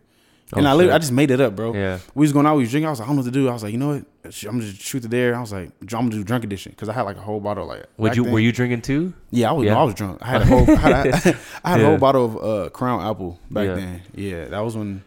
Oh, 0.55 0.59
and 0.59 0.69
I 0.69 0.73
literally, 0.73 0.95
I 0.95 0.99
just 0.99 1.13
made 1.13 1.31
it 1.31 1.41
up, 1.41 1.57
bro. 1.57 1.75
Yeah. 1.75 1.99
We 2.15 2.23
was 2.23 2.33
going 2.33 2.47
out, 2.47 2.57
we 2.57 2.63
was 2.63 2.71
drinking. 2.71 2.87
I 2.87 2.91
was 2.91 3.01
like, 3.01 3.07
I 3.07 3.11
don't 3.11 3.17
know 3.17 3.23
what 3.23 3.27
to 3.27 3.39
do. 3.41 3.49
I 3.49 3.53
was 3.53 3.63
like, 3.63 3.73
you 3.73 3.79
know 3.79 3.89
what? 3.89 4.05
I'm 4.49 4.61
just 4.61 4.81
shoot 4.81 5.05
or 5.05 5.09
dare. 5.09 5.35
I 5.35 5.41
was 5.41 5.53
like, 5.53 5.71
I'm 5.83 5.87
gonna 5.89 6.11
do 6.11 6.25
drunk 6.25 6.45
edition 6.45 6.73
because 6.73 6.89
I 6.89 6.93
had 6.95 7.03
like 7.03 7.17
a 7.17 7.21
whole 7.21 7.41
bottle. 7.41 7.67
Like, 7.67 7.85
Would 7.99 8.17
you 8.17 8.25
then- 8.25 8.33
were 8.33 8.41
you 8.41 8.53
drinking 8.53 8.83
too? 8.83 9.13
Yeah, 9.31 9.51
I 9.51 9.53
was. 9.53 9.67
Yeah. 9.67 9.79
I 9.79 9.83
was 9.83 9.95
drunk. 9.95 10.19
I 10.23 10.27
had 10.27 10.43
a 10.43 10.45
whole. 10.47 10.71
I 10.71 10.75
had, 10.77 11.07
a- 11.07 11.37
I 11.65 11.71
had 11.71 11.81
a 11.81 11.85
whole 11.87 11.99
bottle 11.99 12.25
of 12.25 12.37
uh, 12.67 12.71
Crown 12.71 13.03
Apple 13.03 13.39
back 13.51 13.67
Yeah. 13.67 13.75
then. 13.75 14.03
Yeah, 14.15 14.45
that 14.47 14.61
was 14.61 14.77
when. 14.77 15.03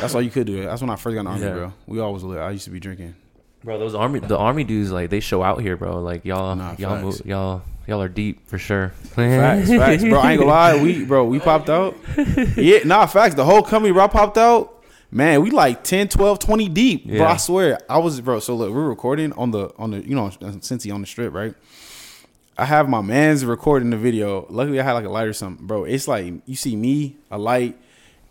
That's 0.00 0.14
all 0.14 0.22
you 0.22 0.30
could 0.30 0.46
do. 0.46 0.64
That's 0.64 0.80
when 0.80 0.90
I 0.90 0.96
first 0.96 1.14
got 1.14 1.20
in 1.20 1.24
the 1.26 1.30
army, 1.32 1.44
Yeah. 1.44 1.52
bro. 1.52 1.72
We 1.86 2.00
always 2.00 2.22
lit. 2.22 2.38
I 2.38 2.50
used 2.50 2.64
to 2.64 2.70
be 2.70 2.80
drinking. 2.80 3.14
Bro, 3.64 3.78
those 3.78 3.94
army 3.94 4.20
the 4.20 4.38
army 4.38 4.64
dudes 4.64 4.92
like 4.92 5.10
they 5.10 5.20
show 5.20 5.42
out 5.42 5.60
here, 5.60 5.76
bro. 5.76 6.00
Like 6.00 6.24
y'all 6.24 6.54
Nah, 6.54 6.76
y'all 6.78 7.00
move, 7.00 7.20
y'all 7.24 7.62
y'all 7.86 8.00
are 8.02 8.08
deep 8.08 8.46
for 8.48 8.58
sure. 8.58 8.90
Facts, 9.14 9.68
facts, 9.68 10.02
bro. 10.04 10.18
I 10.20 10.32
ain't 10.32 10.40
gonna 10.40 10.44
lie. 10.50 10.80
We, 10.82 11.04
bro, 11.04 11.24
we 11.24 11.38
popped 11.40 11.68
out. 11.68 11.96
Yeah, 12.56 12.78
nah, 12.84 13.06
facts. 13.06 13.34
The 13.34 13.44
whole 13.44 13.62
company, 13.62 13.92
bro, 13.92 14.04
I 14.04 14.08
popped 14.08 14.38
out. 14.38 14.75
Man, 15.10 15.42
we 15.42 15.50
like 15.50 15.84
10, 15.84 16.08
12, 16.08 16.38
20 16.38 16.68
deep, 16.68 17.06
bro. 17.06 17.26
I 17.26 17.36
swear, 17.36 17.78
I 17.88 17.98
was, 17.98 18.20
bro. 18.20 18.40
So 18.40 18.54
look, 18.56 18.72
we're 18.72 18.88
recording 18.88 19.32
on 19.34 19.50
the 19.52 19.70
on 19.78 19.92
the, 19.92 20.06
you 20.06 20.14
know, 20.14 20.28
Cincy 20.28 20.92
on 20.92 21.00
the 21.00 21.06
strip, 21.06 21.32
right? 21.32 21.54
I 22.58 22.64
have 22.64 22.88
my 22.88 23.02
man's 23.02 23.44
recording 23.44 23.90
the 23.90 23.96
video. 23.98 24.46
Luckily, 24.50 24.80
I 24.80 24.82
had 24.82 24.92
like 24.94 25.04
a 25.04 25.10
light 25.10 25.28
or 25.28 25.32
something, 25.32 25.66
bro. 25.66 25.84
It's 25.84 26.08
like 26.08 26.34
you 26.46 26.56
see 26.56 26.74
me, 26.74 27.16
a 27.30 27.38
light, 27.38 27.78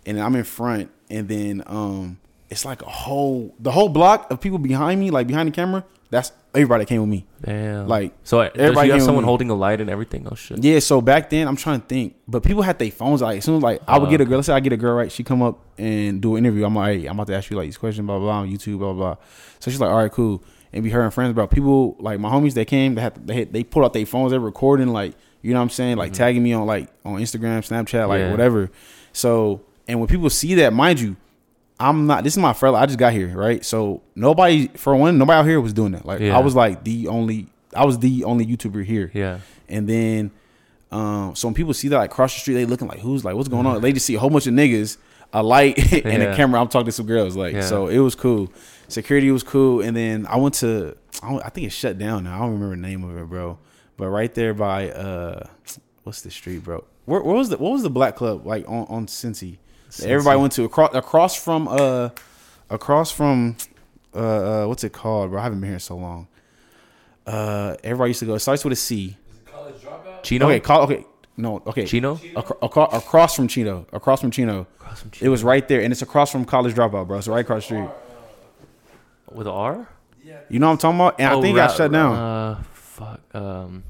and 0.05 0.19
I'm 0.19 0.35
in 0.35 0.43
front, 0.43 0.91
and 1.09 1.27
then 1.27 1.63
um, 1.67 2.17
it's 2.49 2.65
like 2.65 2.81
a 2.81 2.89
whole 2.89 3.53
the 3.59 3.71
whole 3.71 3.89
block 3.89 4.29
of 4.31 4.39
people 4.41 4.57
behind 4.59 4.99
me, 4.99 5.09
like 5.11 5.27
behind 5.27 5.47
the 5.47 5.51
camera. 5.53 5.83
That's 6.11 6.31
everybody 6.53 6.83
that 6.83 6.87
came 6.87 7.01
with 7.01 7.09
me. 7.09 7.25
Damn. 7.41 7.87
Like, 7.87 8.13
so, 8.23 8.39
everybody 8.39 8.87
you 8.87 8.93
have 8.93 9.01
someone 9.01 9.23
holding 9.23 9.49
a 9.49 9.55
light 9.55 9.81
and 9.81 9.89
everything? 9.89 10.27
Oh 10.31 10.35
shit. 10.35 10.63
Yeah, 10.63 10.79
so 10.79 11.01
back 11.01 11.29
then 11.31 11.47
I'm 11.47 11.55
trying 11.55 11.81
to 11.81 11.87
think, 11.87 12.15
but 12.27 12.43
people 12.43 12.61
had 12.61 12.77
their 12.79 12.91
phones. 12.91 13.21
Like 13.21 13.39
as 13.39 13.43
soon 13.43 13.57
as 13.57 13.63
like 13.63 13.81
I 13.87 13.97
would 13.97 14.07
Oh, 14.07 14.11
get 14.11 14.21
a 14.21 14.25
girl, 14.25 14.37
let's 14.37 14.45
say 14.45 14.53
I 14.53 14.59
get 14.59 14.71
a 14.71 14.77
girl 14.77 14.93
right, 14.95 15.11
she 15.11 15.23
come 15.23 15.41
up 15.41 15.59
and 15.77 16.21
do 16.21 16.35
an 16.35 16.45
interview. 16.45 16.63
I'm 16.65 16.75
like, 16.75 16.99
hey, 16.99 17.07
I'm 17.07 17.15
about 17.15 17.27
to 17.27 17.35
ask 17.35 17.49
you 17.49 17.57
like 17.57 17.65
these 17.67 17.77
questions, 17.77 18.05
blah 18.05 18.17
blah, 18.19 18.25
blah 18.27 18.39
on 18.41 18.49
YouTube, 18.49 18.77
blah 18.77 18.93
blah. 18.93 19.15
blah. 19.15 19.23
So 19.59 19.71
she's 19.71 19.81
like, 19.81 19.89
all 19.89 19.97
right, 19.97 20.11
cool, 20.11 20.43
and 20.71 20.83
be 20.83 20.91
her 20.91 21.01
and 21.01 21.13
friends, 21.13 21.33
bro. 21.33 21.47
People 21.47 21.95
like 21.99 22.19
my 22.19 22.29
homies, 22.29 22.53
they 22.53 22.65
came, 22.65 22.95
they 22.95 23.01
had 23.01 23.27
they 23.27 23.33
had, 23.33 23.51
they 23.51 23.63
pulled 23.63 23.83
out 23.83 23.93
their 23.93 24.05
phones, 24.05 24.29
they're 24.31 24.39
recording, 24.39 24.89
like 24.89 25.15
you 25.41 25.51
know 25.53 25.59
what 25.59 25.63
I'm 25.63 25.69
saying, 25.71 25.97
like 25.97 26.13
tagging 26.13 26.43
me 26.43 26.53
on 26.53 26.65
like 26.67 26.87
on 27.03 27.19
Instagram, 27.19 27.59
Snapchat, 27.67 28.07
like 28.07 28.19
Mm-hmm. 28.19 28.25
Yeah. 28.27 28.31
whatever. 28.31 28.71
So 29.11 29.61
and 29.87 29.99
when 29.99 30.07
people 30.07 30.29
see 30.29 30.53
that, 30.55 30.71
mind 30.71 30.99
you. 31.01 31.17
I'm 31.79 32.07
not. 32.07 32.23
This 32.23 32.33
is 32.33 32.37
my 32.37 32.53
first. 32.53 32.73
I 32.75 32.85
just 32.85 32.97
got 32.99 33.13
here, 33.13 33.27
right? 33.35 33.63
So 33.65 34.01
nobody, 34.15 34.67
for 34.69 34.95
one, 34.95 35.17
nobody 35.17 35.37
out 35.39 35.45
here 35.45 35.59
was 35.59 35.73
doing 35.73 35.91
that. 35.91 36.05
Like 36.05 36.19
Yeah. 36.21 36.37
I 36.37 36.41
was 36.41 36.55
like 36.55 36.83
the 36.83 37.07
only. 37.07 37.47
I 37.75 37.85
was 37.85 37.99
the 37.99 38.23
only 38.23 38.45
YouTuber 38.45 38.85
here. 38.85 39.11
Yeah. 39.13 39.39
And 39.67 39.89
then, 39.89 40.31
um, 40.91 41.35
so 41.35 41.47
when 41.47 41.55
people 41.55 41.73
see 41.73 41.89
that 41.89 41.97
like 41.97 42.11
cross 42.11 42.33
the 42.33 42.39
street, 42.39 42.53
they 42.53 42.65
looking 42.65 42.87
like 42.87 42.99
who's 42.99 43.25
like 43.25 43.35
what's 43.35 43.49
going 43.49 43.65
on? 43.65 43.81
They 43.81 43.91
just 43.91 44.05
see 44.05 44.15
a 44.15 44.19
whole 44.19 44.29
bunch 44.29 44.47
of 44.47 44.53
niggas, 44.53 44.97
a 45.33 45.43
light, 45.43 45.77
and 46.05 46.23
a 46.23 46.35
camera. 46.35 46.61
I'm 46.61 46.69
talking 46.69 46.85
to 46.85 46.91
some 46.93 47.05
girls, 47.07 47.35
like 47.35 47.53
Yeah. 47.53 47.61
so 47.61 47.87
it 47.87 47.99
was 47.99 48.15
cool. 48.15 48.51
Security 48.87 49.29
was 49.31 49.43
cool, 49.43 49.81
and 49.81 49.97
then 49.97 50.25
I 50.27 50.37
went 50.37 50.53
to 50.55 50.95
I, 51.21 51.35
I 51.37 51.49
think 51.49 51.67
it's 51.67 51.75
shut 51.75 51.97
down 51.97 52.23
now. 52.23 52.35
I 52.35 52.39
don't 52.39 52.53
remember 52.53 52.75
the 52.75 52.81
name 52.81 53.03
of 53.03 53.17
it, 53.17 53.25
bro. 53.27 53.57
But 53.97 54.09
right 54.09 54.33
there 54.33 54.53
by 54.53 54.91
uh, 54.91 55.47
what's 56.03 56.21
the 56.21 56.31
street, 56.31 56.63
bro? 56.63 56.85
Where, 57.05 57.21
where 57.21 57.35
was 57.35 57.49
the 57.49 57.57
what 57.57 57.71
was 57.71 57.83
the 57.83 57.89
black 57.89 58.15
club 58.15 58.45
like 58.45 58.65
on 58.69 58.85
on 58.87 59.07
Cincy? 59.07 59.57
That 59.97 60.09
Everybody 60.09 60.39
went 60.39 60.53
to 60.53 60.63
across 60.65 60.93
across 60.95 61.35
from 61.35 61.67
uh 61.67 62.09
across 62.69 63.11
from 63.11 63.55
uh, 64.13 64.17
uh 64.63 64.65
what's 64.67 64.83
it 64.83 64.93
called, 64.93 65.31
bro? 65.31 65.39
I 65.39 65.43
haven't 65.43 65.59
been 65.61 65.69
here 65.69 65.79
so 65.79 65.95
long. 65.97 66.27
Uh, 67.25 67.75
everybody 67.83 68.11
used 68.11 68.19
to 68.19 68.25
go. 68.25 68.35
It 68.35 68.39
starts 68.39 68.63
with 68.63 68.73
a 68.73 68.75
C. 68.75 69.17
Chino. 70.23 70.47
Okay, 70.47 70.59
call 70.59 70.81
okay. 70.83 71.05
No, 71.37 71.61
okay. 71.67 71.85
Chino. 71.85 72.19
Acro- 72.35 72.57
acro- 72.63 72.85
across 72.85 73.35
from 73.35 73.47
Chino. 73.47 73.85
Across 73.91 74.21
from 74.21 74.31
Chino. 74.31 74.67
Across 74.79 75.01
from 75.01 75.11
Chino. 75.11 75.25
It 75.27 75.29
was 75.29 75.43
right 75.43 75.67
there, 75.67 75.81
and 75.81 75.91
it's 75.91 76.01
across 76.01 76.31
from 76.31 76.45
College 76.45 76.73
Dropout, 76.73 77.07
bro. 77.07 77.17
It's 77.17 77.27
right 77.27 77.41
across 77.41 77.63
the 77.67 77.75
street. 77.75 77.89
with 79.31 79.47
an 79.47 79.53
R. 79.53 79.87
Yeah. 80.23 80.37
You 80.49 80.59
know 80.59 80.67
what 80.67 80.71
I'm 80.73 80.77
talking 80.77 80.99
about? 80.99 81.19
And 81.19 81.27
I 81.29 81.33
Oh, 81.33 81.41
think 81.41 81.55
it 81.55 81.57
got 81.57 81.69
Ra- 81.71 81.75
shut 81.75 81.91
down. 81.91 82.15
Uh, 82.15 82.63
fuck. 82.73 83.19
Um. 83.35 83.83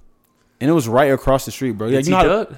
and 0.60 0.70
it 0.70 0.74
was 0.74 0.88
right 0.88 1.12
across 1.12 1.46
the 1.46 1.52
street, 1.52 1.72
bro. 1.72 1.88
Yeah, 1.88 1.98
Did 1.98 2.08
you 2.08 2.12
know 2.12 2.18
how 2.18 2.24
Duck? 2.24 2.50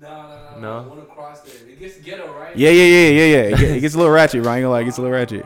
No, 0.00 0.08
no, 0.08 0.28
no, 0.28 0.43
No? 0.64 0.82
no. 0.82 0.88
One 0.88 0.98
across 1.00 1.40
there. 1.42 1.54
It 1.68 1.78
gets 1.78 1.98
ghetto, 1.98 2.32
right? 2.32 2.56
yeah, 2.56 2.70
yeah, 2.70 2.84
yeah, 2.84 3.08
yeah, 3.08 3.24
yeah. 3.24 3.42
It, 3.54 3.58
get- 3.58 3.70
it 3.76 3.80
gets 3.80 3.94
a 3.94 3.98
little 3.98 4.12
ratchet, 4.12 4.44
right? 4.44 4.54
I 4.54 4.56
ain't 4.58 4.64
gonna 4.64 4.80
it 4.80 4.84
gets 4.84 4.98
a 4.98 5.02
little 5.02 5.16
ratchet. 5.16 5.44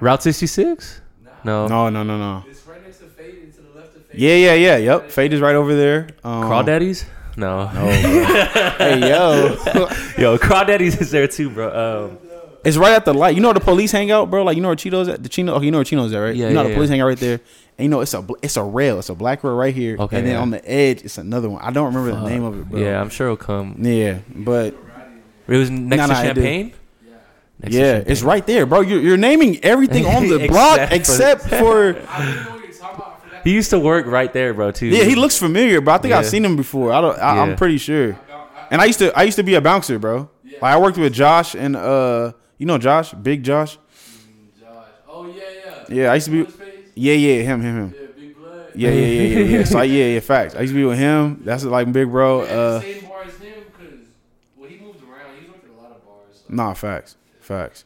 Route 0.00 0.22
66. 0.22 1.00
No. 1.44 1.66
No, 1.68 1.88
no, 1.90 2.02
no, 2.02 2.16
no. 2.18 2.44
It's 2.48 2.66
right 2.66 2.82
next 2.82 2.98
to 2.98 3.04
Fade 3.06 3.34
and 3.42 3.54
to 3.54 3.60
the 3.62 3.78
left 3.78 3.96
of 3.96 4.04
Fade. 4.06 4.20
Yeah, 4.20 4.34
yeah, 4.34 4.54
yeah. 4.54 4.76
Yep. 4.76 5.10
Fade 5.10 5.32
is 5.32 5.40
right 5.40 5.54
over 5.54 5.74
there. 5.74 6.08
Um, 6.24 6.44
Crawdaddies. 6.44 7.04
No. 7.36 7.70
No, 7.72 7.86
hey, 8.78 8.98
yo. 9.08 9.56
Yo, 10.18 10.36
Crawdaddies 10.36 11.00
is 11.00 11.10
there 11.10 11.28
too, 11.28 11.48
bro. 11.48 12.08
Um. 12.10 12.18
It's 12.62 12.76
right 12.76 12.92
at 12.92 13.04
the 13.06 13.14
light. 13.14 13.34
You 13.34 13.40
know 13.40 13.48
where 13.48 13.54
the 13.54 13.60
police 13.60 13.90
hang 13.92 14.10
out, 14.10 14.28
bro? 14.30 14.42
Like 14.44 14.56
you 14.56 14.62
know 14.62 14.68
where 14.68 14.76
Cheetos 14.76 15.08
at? 15.12 15.22
The 15.22 15.28
Chino. 15.28 15.54
Okay, 15.54 15.64
you 15.64 15.70
know 15.70 15.78
where 15.78 15.84
Chino's 15.84 16.12
at, 16.12 16.18
right? 16.18 16.34
Yeah, 16.36 16.48
You 16.48 16.54
know 16.54 16.62
yeah, 16.62 16.68
the 16.68 16.74
police 16.74 16.90
hang 16.90 17.00
out 17.00 17.06
right 17.06 17.16
there. 17.18 17.40
And 17.78 17.84
you 17.84 17.88
know 17.88 18.00
it's 18.00 18.12
a 18.12 18.26
it's 18.42 18.56
a 18.58 18.62
rail. 18.62 18.98
It's 18.98 19.08
a 19.08 19.14
black 19.14 19.42
rail 19.42 19.54
right 19.56 19.74
here. 19.74 19.96
Okay, 19.98 20.18
And 20.18 20.26
then 20.26 20.34
yeah. 20.34 20.40
on 20.42 20.50
the 20.50 20.70
edge, 20.70 21.02
it's 21.02 21.16
another 21.16 21.48
one. 21.48 21.62
I 21.62 21.70
don't 21.70 21.86
remember 21.94 22.10
the 22.20 22.28
name 22.28 22.44
of 22.44 22.58
it, 22.60 22.68
bro. 22.68 22.78
Yeah, 22.80 23.00
I'm 23.00 23.08
sure 23.08 23.28
it'll 23.28 23.36
come. 23.38 23.76
Yeah, 23.80 24.18
but 24.34 24.74
It 25.48 25.56
was 25.56 25.70
next 25.70 25.98
Nah, 26.00 26.06
to 26.08 26.12
nah. 26.12 26.22
Champagne. 26.22 26.72
Next 27.62 27.74
yeah, 27.74 27.92
Champagne. 27.94 28.12
it's 28.12 28.22
right 28.22 28.46
there, 28.46 28.66
bro. 28.66 28.80
You're, 28.82 29.00
you're 29.00 29.16
naming 29.16 29.62
everything 29.64 30.04
on 30.06 30.28
the 30.28 30.46
block 30.48 30.78
Except 30.92 31.44
except 31.46 31.60
for. 31.62 31.96
I 32.08 32.24
don't 32.26 32.44
know 32.44 32.50
what 32.52 32.62
you're 32.64 32.72
talking 32.72 32.96
about. 32.96 33.20
I 33.24 33.26
forgot. 33.26 33.44
He 33.44 33.52
used 33.54 33.70
to 33.70 33.78
work 33.78 34.04
right 34.06 34.32
there, 34.32 34.52
bro. 34.52 34.70
Too. 34.70 34.86
Yeah, 34.88 35.04
he 35.04 35.14
looks 35.14 35.38
familiar, 35.38 35.80
bro. 35.80 35.94
I 35.94 35.98
think 35.98 36.12
I've 36.12 36.26
seen 36.26 36.44
him 36.44 36.56
before. 36.56 36.92
I 36.92 37.00
don't. 37.00 37.18
I, 37.18 37.36
Yeah. 37.36 37.42
I'm 37.42 37.56
pretty 37.56 37.78
sure. 37.78 38.12
I- 38.30 38.34
I- 38.34 38.66
And 38.70 38.80
I 38.82 38.84
used 38.84 38.98
to 39.00 39.18
I 39.18 39.22
used 39.22 39.36
to 39.36 39.42
be 39.42 39.54
a 39.54 39.60
bouncer, 39.62 39.98
bro. 39.98 40.28
Like 40.60 40.74
I 40.74 40.78
worked 40.78 40.98
with 40.98 41.12
Josh 41.14 41.54
and 41.54 41.74
uh, 41.74 42.32
you 42.60 42.66
know 42.66 42.78
Josh, 42.78 43.12
Big 43.14 43.42
Josh. 43.42 43.78
Josh. 44.60 44.92
Oh 45.08 45.24
yeah, 45.24 45.42
yeah. 45.88 46.04
Yeah, 46.04 46.12
I 46.12 46.14
used 46.20 46.26
to 46.26 46.30
be. 46.32 46.42
What's 46.44 46.52
his 46.58 46.66
face? 46.68 46.94
Yeah, 46.94 47.14
yeah, 47.14 47.42
him, 47.42 47.60
him, 47.62 47.76
him. 47.76 47.94
Yeah, 47.98 48.10
Big 48.16 48.36
Blood. 48.36 48.70
Yeah, 48.74 48.90
yeah, 48.90 49.06
yeah, 49.06 49.38
yeah, 49.38 49.58
yeah. 49.58 49.64
So 49.64 49.78
I- 49.78 49.84
yeah, 49.98 50.06
yeah, 50.14 50.20
facts. 50.20 50.54
I 50.54 50.60
used 50.60 50.72
to 50.74 50.78
be 50.78 50.84
with 50.84 50.98
him. 50.98 51.40
That's 51.44 51.64
like 51.64 51.90
big 51.92 52.08
bro. 52.10 52.42
Uh, 52.42 52.82
same 52.82 53.02
bar 53.08 53.24
as 53.26 53.34
him 53.38 53.56
because 53.72 53.98
well, 54.56 54.68
he 54.70 54.76
moved 54.76 55.02
around. 55.02 55.34
He's 55.40 55.48
worked 55.48 55.64
at 55.64 55.70
a 55.70 55.80
lot 55.82 55.90
of 55.92 56.04
bars. 56.04 56.36
Nah, 56.48 56.74
facts, 56.74 57.16
facts. 57.40 57.84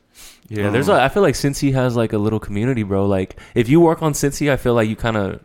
Yeah, 0.49 0.69
there's. 0.71 0.89
Um, 0.89 0.97
A, 0.97 1.01
I 1.03 1.09
feel 1.09 1.23
like 1.23 1.35
Cincy 1.35 1.73
has 1.73 1.97
like 1.97 2.13
a 2.13 2.19
little 2.19 2.41
community, 2.41 2.83
bro. 2.83 3.07
Like 3.07 3.37
if 3.55 3.69
you 3.69 3.81
work 3.81 4.03
on 4.03 4.13
Cincy, 4.13 4.51
I 4.51 4.57
feel 4.57 4.75
like 4.75 4.89
you 4.89 4.97
kind 4.97 5.17
of 5.17 5.41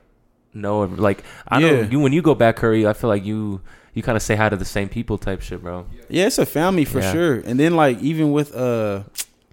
know. 0.54 0.82
Like 0.84 1.24
I 1.48 1.60
know 1.60 1.82
Yeah. 1.82 1.88
you 1.90 2.00
when 2.02 2.12
you 2.14 2.22
go 2.22 2.36
back 2.36 2.58
Curry, 2.58 2.86
I 2.86 2.94
feel 2.94 3.10
like 3.10 3.24
you 3.24 3.62
you 4.00 4.04
kind 4.04 4.16
of 4.16 4.22
say 4.22 4.36
hi 4.36 4.48
to 4.48 4.56
the 4.56 4.64
same 4.66 4.88
people 4.88 5.18
type 5.18 5.42
shit, 5.42 5.62
bro. 5.62 5.86
Yeah, 6.08 6.28
it's 6.28 6.38
a 6.38 6.46
family 6.46 6.86
for 6.86 7.00
Yeah. 7.02 7.12
sure. 7.12 7.36
And 7.42 7.60
then 7.60 7.76
like 7.76 8.00
even 8.00 8.32
with 8.32 8.56
uh, 8.56 9.04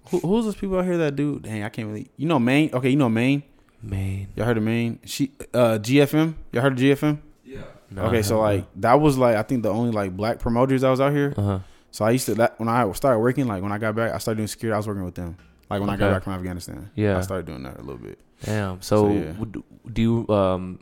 who, 0.09 0.19
who's 0.19 0.45
those 0.45 0.55
people 0.55 0.79
out 0.79 0.85
here 0.85 0.97
that 0.99 1.17
do? 1.17 1.39
Dang, 1.39 1.63
I 1.63 1.69
can't 1.69 1.87
really. 1.89 2.07
You 2.15 2.27
know 2.27 2.39
Maine? 2.39 2.69
Okay, 2.73 2.89
you 2.89 2.95
know 2.95 3.09
Maine. 3.09 3.43
Man, 3.83 4.27
Y'all 4.35 4.45
heard 4.45 4.57
of 4.57 4.63
Maine? 4.63 4.99
She 5.05 5.31
uh 5.53 5.77
GFM. 5.79 6.33
Y'all 6.53 6.61
heard 6.63 6.73
of 6.73 6.79
GFM? 6.79 7.19
Yeah. 7.45 7.61
no, 7.91 8.03
okay, 8.05 8.21
so 8.21 8.39
like 8.39 8.65
that 8.77 8.99
was 8.99 9.17
like 9.17 9.35
I 9.35 9.43
think 9.43 9.63
the 9.63 9.69
only 9.69 9.91
like 9.91 10.15
black 10.15 10.39
promoters 10.39 10.81
that 10.81 10.89
was 10.89 11.01
out 11.01 11.11
here. 11.11 11.33
uh 11.37 11.41
huh. 11.41 11.59
So 11.91 12.05
I 12.05 12.11
used 12.11 12.25
to 12.27 12.35
that 12.35 12.59
when 12.59 12.69
I 12.69 12.89
started 12.93 13.19
working, 13.19 13.47
like 13.47 13.61
when 13.61 13.71
I 13.71 13.77
got 13.77 13.95
back, 13.95 14.13
I 14.13 14.17
started 14.19 14.37
doing 14.37 14.47
security. 14.47 14.73
I 14.73 14.77
was 14.77 14.87
working 14.87 15.03
with 15.05 15.15
them. 15.15 15.37
Like 15.69 15.81
when 15.81 15.89
I 15.89 15.97
got 15.97 16.11
back 16.13 16.23
from 16.23 16.33
Afghanistan. 16.33 16.89
Yeah. 16.95 17.17
I 17.17 17.21
started 17.21 17.45
doing 17.45 17.63
that 17.63 17.77
a 17.77 17.81
little 17.81 17.97
bit. 18.01 18.17
Damn. 18.43 18.81
So, 18.81 19.09
So, 19.09 19.11
yeah. 19.13 19.33
do 19.91 20.01
you 20.01 20.27
um 20.29 20.79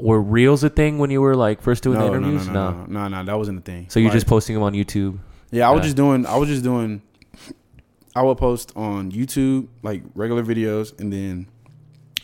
were 0.00 0.20
reels 0.20 0.64
a 0.64 0.70
thing 0.70 0.98
when 0.98 1.10
you 1.10 1.20
were 1.20 1.34
like 1.34 1.60
first 1.62 1.82
doing 1.82 1.98
the 1.98 2.04
no, 2.06 2.12
no, 2.14 2.18
no, 2.20 2.28
interviews? 2.28 2.48
no, 2.48 2.70
no, 2.72 2.86
no, 2.86 3.08
no, 3.08 3.24
that 3.24 3.36
wasn't 3.38 3.58
a 3.58 3.62
thing. 3.62 3.86
So 3.88 4.00
you're 4.00 4.08
Like, 4.10 4.16
just 4.16 4.26
posting 4.26 4.54
them 4.54 4.62
on 4.62 4.72
YouTube. 4.72 5.18
yeah. 5.50 5.68
I 5.68 5.72
was 5.72 5.80
yeah. 5.80 5.84
just 5.84 5.96
doing. 5.96 6.26
I 6.26 6.36
was 6.36 6.48
just 6.48 6.62
doing. 6.62 7.02
I 8.14 8.22
would 8.22 8.36
post 8.38 8.72
on 8.76 9.10
YouTube 9.10 9.68
like 9.82 10.02
regular 10.14 10.42
videos, 10.44 10.98
and 11.00 11.12
then 11.12 11.46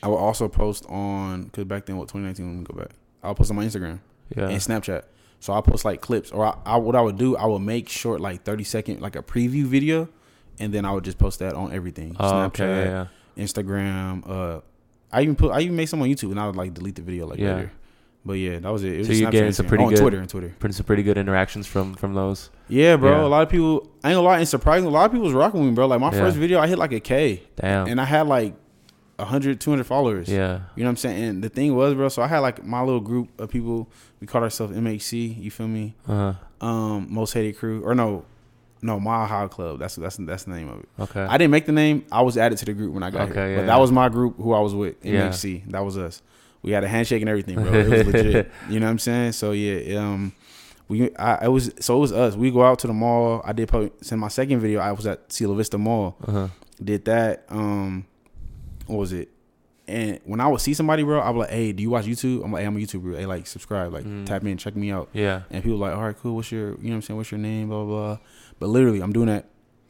I 0.02 0.08
would 0.08 0.16
also 0.16 0.48
post 0.48 0.84
on 0.88 1.44
because 1.44 1.64
back 1.64 1.86
then, 1.86 1.96
what 1.96 2.08
2019 2.08 2.46
when 2.46 2.58
we 2.58 2.64
go 2.64 2.74
back, 2.78 2.90
I 3.22 3.28
would 3.28 3.36
post 3.36 3.50
on 3.50 3.56
my 3.56 3.64
Instagram 3.64 4.00
Yeah. 4.36 4.48
and 4.48 4.58
Snapchat. 4.60 5.04
So 5.40 5.52
I 5.52 5.60
post 5.60 5.84
like 5.84 6.00
clips, 6.00 6.30
or 6.30 6.44
I, 6.44 6.56
I 6.66 6.76
what 6.76 6.94
I 6.96 7.00
would 7.00 7.16
do, 7.16 7.36
I 7.36 7.46
would 7.46 7.60
make 7.60 7.88
short 7.88 8.20
like 8.20 8.42
30 8.44 8.64
second 8.64 9.00
like 9.00 9.16
a 9.16 9.22
preview 9.22 9.64
video, 9.64 10.08
and 10.58 10.74
then 10.74 10.84
I 10.84 10.92
would 10.92 11.04
just 11.04 11.16
post 11.18 11.38
that 11.38 11.54
on 11.54 11.72
everything. 11.72 12.16
Oh, 12.20 12.24
Snapchat, 12.32 12.46
okay. 12.48 12.84
Yeah. 12.84 13.06
Instagram. 13.42 14.28
Uh, 14.28 14.60
I 15.12 15.22
even 15.22 15.36
put 15.36 15.50
I 15.52 15.60
even 15.60 15.76
made 15.76 15.86
some 15.88 16.02
on 16.02 16.08
YouTube, 16.08 16.30
and 16.30 16.40
I 16.40 16.46
would 16.46 16.56
like 16.56 16.74
delete 16.74 16.96
the 16.96 17.02
video 17.02 17.26
like 17.26 17.38
Yeah. 17.38 17.54
later. 17.54 17.72
But 18.26 18.34
yeah, 18.34 18.58
that 18.58 18.70
was 18.72 18.84
it. 18.84 18.92
it 18.94 18.98
was 18.98 19.06
So 19.06 19.12
you're 19.14 19.30
getting 19.30 19.52
some 19.52 19.66
pretty 19.66 19.84
Oh, 19.84 19.88
good- 19.90 20.00
Twitter 20.00 20.18
and 20.18 20.28
Twitter. 20.28 20.54
Pretty 20.58 20.74
some 20.74 20.84
pretty 20.84 21.02
good 21.02 21.16
interactions 21.16 21.66
from 21.66 21.94
from 21.94 22.14
those. 22.14 22.50
Yeah, 22.68 22.96
bro. 22.96 23.10
Yeah. 23.20 23.26
A 23.26 23.28
lot 23.28 23.42
of 23.42 23.48
people. 23.48 23.88
I 24.04 24.10
ain't 24.10 24.16
gonna 24.16 24.20
lie. 24.22 24.40
It's 24.40 24.50
surprising. 24.50 24.86
A 24.86 24.90
lot 24.90 25.06
of 25.06 25.12
people 25.12 25.24
was 25.26 25.32
rocking 25.34 25.60
with 25.60 25.68
me, 25.70 25.74
bro. 25.74 25.86
Like 25.86 26.00
my 26.00 26.12
Yeah. 26.12 26.18
first 26.18 26.36
video, 26.36 26.58
I 26.60 26.66
hit 26.66 26.78
like 26.78 26.92
a 26.92 27.00
K, 27.00 27.42
Damn. 27.56 27.86
and 27.86 28.00
I 28.00 28.04
had 28.04 28.26
like 28.26 28.54
100, 29.18 29.60
200 29.60 29.84
followers. 29.84 30.28
yeah. 30.28 30.60
You 30.76 30.84
know 30.84 30.88
what 30.88 30.90
I'm 30.90 30.96
saying? 30.96 31.24
And 31.24 31.42
the 31.42 31.48
thing 31.48 31.74
was, 31.74 31.94
bro. 31.94 32.08
So 32.08 32.22
I 32.22 32.26
had 32.28 32.40
like 32.40 32.64
my 32.64 32.82
little 32.82 33.00
group 33.00 33.28
of 33.40 33.48
people. 33.50 33.88
We 34.20 34.26
called 34.26 34.44
ourselves 34.44 34.76
MHC. 34.76 35.36
You 35.40 35.50
feel 35.50 35.68
me? 35.68 35.94
Uh 36.06 36.34
Um, 36.60 37.06
most 37.08 37.32
hated 37.34 37.56
crew, 37.56 37.82
or 37.84 37.94
no, 37.94 38.24
no, 38.82 38.98
Mile 39.00 39.26
High 39.26 39.48
Club. 39.48 39.78
That's 39.78 39.96
that's 39.96 40.16
that's 40.16 40.44
the 40.44 40.50
name 40.52 40.68
of 40.68 40.80
it. 40.80 40.88
Okay. 41.00 41.20
I 41.22 41.36
didn't 41.38 41.50
make 41.50 41.66
the 41.66 41.72
name. 41.72 42.04
I 42.12 42.22
was 42.22 42.36
added 42.36 42.58
to 42.58 42.64
the 42.64 42.72
group 42.74 42.92
when 42.94 43.02
I 43.02 43.10
got 43.10 43.22
Okay, 43.30 43.34
here. 43.34 43.48
yeah, 43.50 43.56
but 43.56 43.60
yeah. 43.62 43.66
that 43.66 43.80
was 43.80 43.90
my 43.92 44.08
group 44.08 44.36
who 44.36 44.52
I 44.52 44.60
was 44.60 44.74
with. 44.74 44.96
Yeah. 45.04 45.28
MHC. 45.28 45.70
That 45.70 45.84
was 45.84 45.96
us. 45.98 46.22
We 46.62 46.72
had 46.72 46.82
a 46.84 46.88
handshake 46.88 47.22
and 47.22 47.28
everything, 47.28 47.56
bro. 47.56 47.72
It 47.72 47.88
was 47.88 48.06
legit. 48.14 48.50
You 48.68 48.80
know 48.80 48.86
what 48.86 48.90
I'm 48.90 48.98
saying? 48.98 49.32
So 49.32 49.52
yeah, 49.52 49.98
um, 50.00 50.32
we 50.88 51.14
I 51.16 51.44
it 51.46 51.48
was 51.48 51.72
so 51.80 51.96
it 51.96 52.00
was 52.00 52.12
us. 52.12 52.34
We 52.36 52.50
go 52.50 52.62
out 52.64 52.78
to 52.80 52.86
the 52.86 52.92
mall. 52.94 53.42
I 53.44 53.52
did 53.52 53.68
po- 53.68 53.90
send 54.00 54.20
my 54.20 54.28
second 54.28 54.60
video. 54.60 54.80
I 54.80 54.92
was 54.92 55.06
at 55.06 55.32
Cielo 55.32 55.54
Vista 55.54 55.78
Mall. 55.78 56.16
Uh 56.26 56.32
huh. 56.32 56.48
Did 56.82 57.04
that. 57.06 57.44
Um, 57.48 58.06
what 58.86 58.98
was 58.98 59.12
it? 59.12 59.28
And 59.86 60.20
when 60.24 60.38
I 60.38 60.46
would 60.48 60.60
see 60.60 60.74
somebody, 60.74 61.02
bro, 61.02 61.18
I 61.18 61.30
was 61.30 61.40
like, 61.46 61.50
"Hey, 61.50 61.72
do 61.72 61.82
you 61.82 61.88
watch 61.90 62.04
YouTube?" 62.04 62.44
I'm 62.44 62.52
like, 62.52 62.60
"Hey, 62.60 62.66
I'm 62.66 62.76
a 62.76 62.80
YouTuber. 62.80 63.16
Hey, 63.18 63.24
like, 63.24 63.46
subscribe, 63.46 63.90
like, 63.92 64.04
Mm. 64.04 64.26
tap 64.26 64.44
in, 64.44 64.58
check 64.58 64.76
me 64.76 64.90
out." 64.90 65.08
Yeah. 65.14 65.42
And 65.50 65.62
people 65.64 65.78
like, 65.78 65.94
all 65.94 66.02
right, 66.02 66.16
cool. 66.18 66.36
What's 66.36 66.52
your, 66.52 66.72
you 66.72 66.76
know 66.84 66.90
what 66.90 66.94
I'm 66.96 67.02
saying? 67.02 67.16
What's 67.16 67.30
your 67.30 67.38
name? 67.40 67.68
Blah, 67.68 67.84
blah, 67.84 67.86
blah. 68.16 68.18
But 68.58 68.68
literally, 68.68 69.00
I'm 69.00 69.12
doing 69.12 69.26
that. 69.28 69.46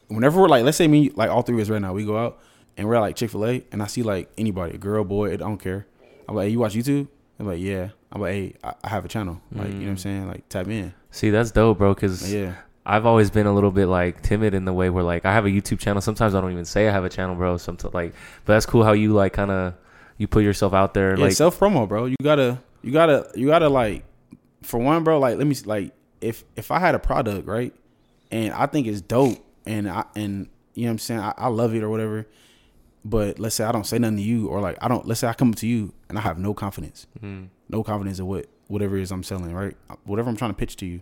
Whenever 0.07 0.41
we're 0.41 0.47
like, 0.47 0.63
let's 0.63 0.77
say 0.77 0.87
me, 0.87 1.11
like 1.15 1.29
all 1.29 1.41
three 1.43 1.55
of 1.55 1.61
us 1.61 1.69
right 1.69 1.81
now, 1.81 1.93
we 1.93 2.05
go 2.05 2.17
out 2.17 2.39
and 2.77 2.87
we're 2.87 2.95
at, 2.95 3.01
like 3.01 3.15
Chick 3.15 3.29
fil 3.31 3.45
A 3.45 3.63
and 3.71 3.81
I 3.83 3.87
see 3.87 4.03
like 4.03 4.29
anybody, 4.37 4.77
girl, 4.77 5.03
boy, 5.03 5.33
I 5.33 5.35
don't 5.37 5.57
care. 5.57 5.85
I'm 6.27 6.35
like, 6.35 6.45
hey, 6.45 6.51
you 6.51 6.59
watch 6.59 6.73
YouTube? 6.75 7.07
I'm 7.39 7.47
like, 7.47 7.59
yeah. 7.59 7.89
I'm 8.11 8.21
like, 8.21 8.31
hey, 8.33 8.53
I, 8.63 8.87
have 8.89 9.05
a 9.05 9.07
channel. 9.07 9.39
Like, 9.51 9.67
you 9.67 9.73
know 9.73 9.79
what 9.81 9.87
I'm 9.89 9.95
Mm. 9.95 9.99
saying? 9.99 10.27
Like, 10.27 10.49
tap 10.49 10.67
in. 10.67 10.93
See, 11.11 11.29
that's 11.29 11.51
dope, 11.51 11.77
bro. 11.77 11.93
Cause 11.95 12.31
Yeah. 12.31 12.55
I've 12.85 13.05
always 13.05 13.29
been 13.29 13.45
a 13.45 13.53
little 13.53 13.69
bit 13.71 13.85
like 13.85 14.23
timid 14.23 14.55
in 14.55 14.65
the 14.65 14.73
way 14.73 14.89
where 14.89 15.03
like 15.03 15.23
I 15.25 15.33
have 15.33 15.45
a 15.45 15.49
YouTube 15.49 15.77
channel. 15.79 16.01
Sometimes 16.01 16.33
I 16.33 16.41
don't 16.41 16.51
even 16.51 16.65
say 16.65 16.87
I 16.87 16.91
have 16.91 17.03
a 17.03 17.09
channel, 17.09 17.35
bro. 17.35 17.57
Sometimes 17.57 17.93
like, 17.93 18.13
but 18.45 18.53
that's 18.53 18.65
cool 18.65 18.83
how 18.83 18.93
you 18.93 19.13
like 19.13 19.33
kind 19.33 19.51
of 19.51 19.75
you 20.17 20.27
put 20.27 20.43
yourself 20.43 20.73
out 20.73 20.93
there. 20.95 21.15
Yeah, 21.17 21.25
like, 21.25 21.33
self 21.33 21.59
promo, 21.59 21.87
bro. 21.87 22.05
You 22.05 22.15
gotta, 22.23 22.57
you 22.81 22.91
gotta, 22.91 23.29
you 23.35 23.45
gotta 23.47 23.69
like, 23.69 24.05
for 24.63 24.79
one, 24.79 25.03
bro. 25.03 25.19
Like, 25.19 25.37
let 25.37 25.45
me 25.45 25.55
like, 25.65 25.93
if 26.19 26.43
if 26.55 26.71
I 26.71 26.79
had 26.79 26.95
a 26.95 26.99
product, 26.99 27.47
right, 27.47 27.73
and 28.31 28.53
I 28.53 28.65
think 28.67 28.87
it's 28.87 29.01
dope, 29.01 29.37
and 29.65 29.89
I 29.89 30.05
and 30.15 30.47
you 30.75 30.83
know 30.83 30.89
what 30.89 30.93
I'm 30.93 30.99
saying, 30.99 31.19
I, 31.21 31.33
I 31.37 31.47
love 31.47 31.73
it 31.75 31.83
or 31.83 31.89
whatever. 31.89 32.27
But 33.05 33.39
let's 33.39 33.55
say 33.55 33.63
I 33.63 33.71
don't 33.71 33.85
say 33.87 33.97
nothing 33.97 34.17
to 34.17 34.23
you, 34.23 34.47
or 34.47 34.59
like 34.59 34.77
I 34.81 34.87
don't. 34.87 35.07
Let's 35.07 35.21
say 35.21 35.27
I 35.27 35.33
come 35.33 35.49
up 35.51 35.55
to 35.57 35.67
you 35.67 35.93
and 36.09 36.17
I 36.17 36.21
have 36.21 36.37
no 36.37 36.53
confidence, 36.53 37.07
Mm. 37.23 37.47
no 37.69 37.83
confidence 37.83 38.19
in 38.19 38.25
what 38.27 38.47
whatever 38.67 38.97
it 38.97 39.01
is 39.01 39.11
I'm 39.11 39.23
selling, 39.23 39.53
right? 39.53 39.75
Whatever 40.03 40.29
I'm 40.29 40.35
trying 40.35 40.51
to 40.51 40.57
pitch 40.57 40.75
to 40.77 40.85
you, 40.85 41.01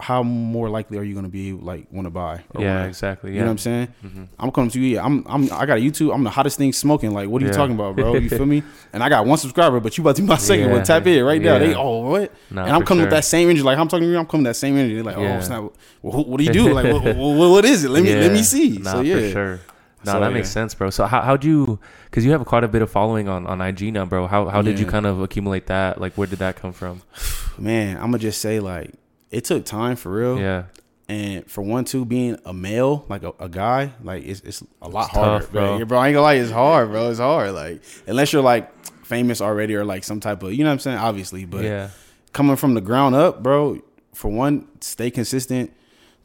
how 0.00 0.22
more 0.22 0.68
likely 0.68 0.98
are 0.98 1.02
you 1.02 1.12
going 1.14 1.24
to 1.26 1.30
be 1.30 1.52
like 1.52 1.86
want 1.92 2.06
to 2.06 2.10
buy? 2.10 2.42
Yeah, 2.58 2.74
wanna- 2.76 2.88
exactly. 2.88 3.32
You 3.32 3.40
know 3.40 3.46
what 3.46 3.50
I'm 3.52 3.58
saying? 3.58 3.88
Mhm. 4.04 4.28
I'm 4.38 4.50
coming 4.50 4.70
to 4.70 4.80
you. 4.80 4.94
Yeah, 4.96 5.04
I'm. 5.04 5.24
I'm. 5.28 5.44
I 5.52 5.66
got 5.66 5.78
a 5.78 5.80
YouTube. 5.80 6.12
I'm 6.14 6.24
the 6.24 6.30
hottest 6.30 6.58
thing 6.58 6.72
smoking. 6.72 7.12
Like, 7.12 7.28
what 7.28 7.42
are 7.42 7.46
you 7.46 7.52
talking 7.52 7.74
about, 7.74 7.96
bro? 7.96 8.14
You 8.16 8.28
feel 8.28 8.46
me? 8.56 8.62
And 8.92 9.02
I 9.02 9.08
got 9.08 9.26
one 9.26 9.38
subscriber, 9.38 9.78
but 9.80 9.96
you 9.96 10.02
about 10.02 10.16
to 10.16 10.22
be 10.22 10.28
my 10.28 10.36
second 10.36 10.66
Yeah. 10.68 10.72
one. 10.72 10.84
Tap 10.84 11.06
in 11.06 11.24
right 11.24 11.40
now. 11.40 11.58
They 11.58 11.70
Yeah. 11.70 11.76
oh 11.78 12.08
what? 12.10 12.32
Nah, 12.50 12.64
and 12.64 12.72
I'm 12.72 12.84
coming 12.84 13.02
with 13.02 13.10
that 13.10 13.24
same 13.24 13.48
energy. 13.48 13.62
Like 13.62 13.78
I'm 13.78 13.88
talking 13.88 14.06
to 14.06 14.10
you. 14.12 14.18
I'm 14.18 14.26
coming 14.26 14.44
with 14.44 14.50
that 14.50 14.58
same 14.58 14.76
energy. 14.76 14.94
They're 14.94 15.04
like, 15.04 15.16
Yeah. 15.18 15.38
oh 15.38 15.40
snap. 15.40 15.62
Well, 16.02 16.12
who, 16.14 16.22
what 16.22 16.38
do 16.38 16.44
you 16.44 16.52
do? 16.52 16.72
Like, 16.72 16.92
what, 16.92 17.16
what, 17.16 17.50
what 17.50 17.64
is 17.64 17.84
it? 17.84 17.90
Let 17.90 18.02
me 18.02 18.14
let 18.14 18.32
me 18.32 18.42
see. 18.42 18.78
Nah, 18.78 18.92
so 18.92 19.00
yeah, 19.02 19.14
for 19.20 19.30
sure. 19.30 19.60
No, 20.02 20.12
So, 20.12 20.20
that 20.20 20.32
makes 20.32 20.48
sense, 20.48 20.74
bro. 20.74 20.88
So 20.88 21.04
how 21.04 21.20
how'd 21.20 21.44
you? 21.44 21.78
Because 22.06 22.24
you 22.24 22.30
have 22.32 22.42
quite 22.46 22.64
a 22.64 22.68
bit 22.68 22.80
of 22.80 22.90
following 22.90 23.28
on 23.28 23.46
on 23.46 23.60
IG 23.60 23.92
now, 23.92 24.06
bro. 24.06 24.26
How 24.26 24.48
how 24.48 24.62
did 24.62 24.78
you 24.78 24.86
kind 24.86 25.04
of 25.04 25.20
accumulate 25.20 25.66
that? 25.66 26.00
Like, 26.00 26.14
where 26.14 26.26
did 26.26 26.38
that 26.38 26.56
come 26.56 26.72
from? 26.72 27.02
man. 27.58 27.96
I'm 27.98 28.04
gonna 28.04 28.18
just 28.18 28.40
say 28.40 28.60
like 28.60 28.94
it 29.30 29.44
took 29.44 29.64
time 29.64 29.96
for 29.96 30.10
real. 30.12 30.38
Yeah, 30.38 30.64
And 31.08 31.48
for 31.50 31.62
one, 31.62 31.84
two, 31.84 32.04
being 32.04 32.38
a 32.44 32.52
male, 32.52 33.04
like 33.08 33.22
a, 33.22 33.32
a 33.38 33.48
guy, 33.48 33.92
like 34.02 34.24
it's 34.24 34.40
it's 34.40 34.62
a 34.82 34.88
lot 34.88 35.06
It's 35.08 35.16
harder, 35.16 35.44
tough, 35.44 35.52
bro. 35.52 35.78
Yeah, 35.78 35.84
bro, 35.84 35.98
I 35.98 36.08
ain't 36.08 36.14
gonna 36.14 36.22
lie, 36.22 36.34
it's 36.34 36.50
hard, 36.50 36.90
bro. 36.90 37.10
It's 37.10 37.18
hard. 37.20 37.52
Like 37.52 37.82
unless 38.06 38.32
you're 38.32 38.42
like 38.42 38.70
famous 39.04 39.40
already 39.40 39.74
or 39.74 39.84
like 39.84 40.04
some 40.04 40.20
type 40.20 40.42
of, 40.42 40.52
you 40.52 40.62
know 40.64 40.70
what 40.70 40.74
I'm 40.74 40.78
saying? 40.80 40.98
Obviously, 40.98 41.44
but 41.44 41.64
yeah, 41.64 41.90
coming 42.32 42.56
from 42.56 42.74
the 42.74 42.80
ground 42.80 43.14
up, 43.14 43.42
bro. 43.42 43.80
For 44.14 44.30
one, 44.30 44.66
stay 44.80 45.10
consistent. 45.10 45.72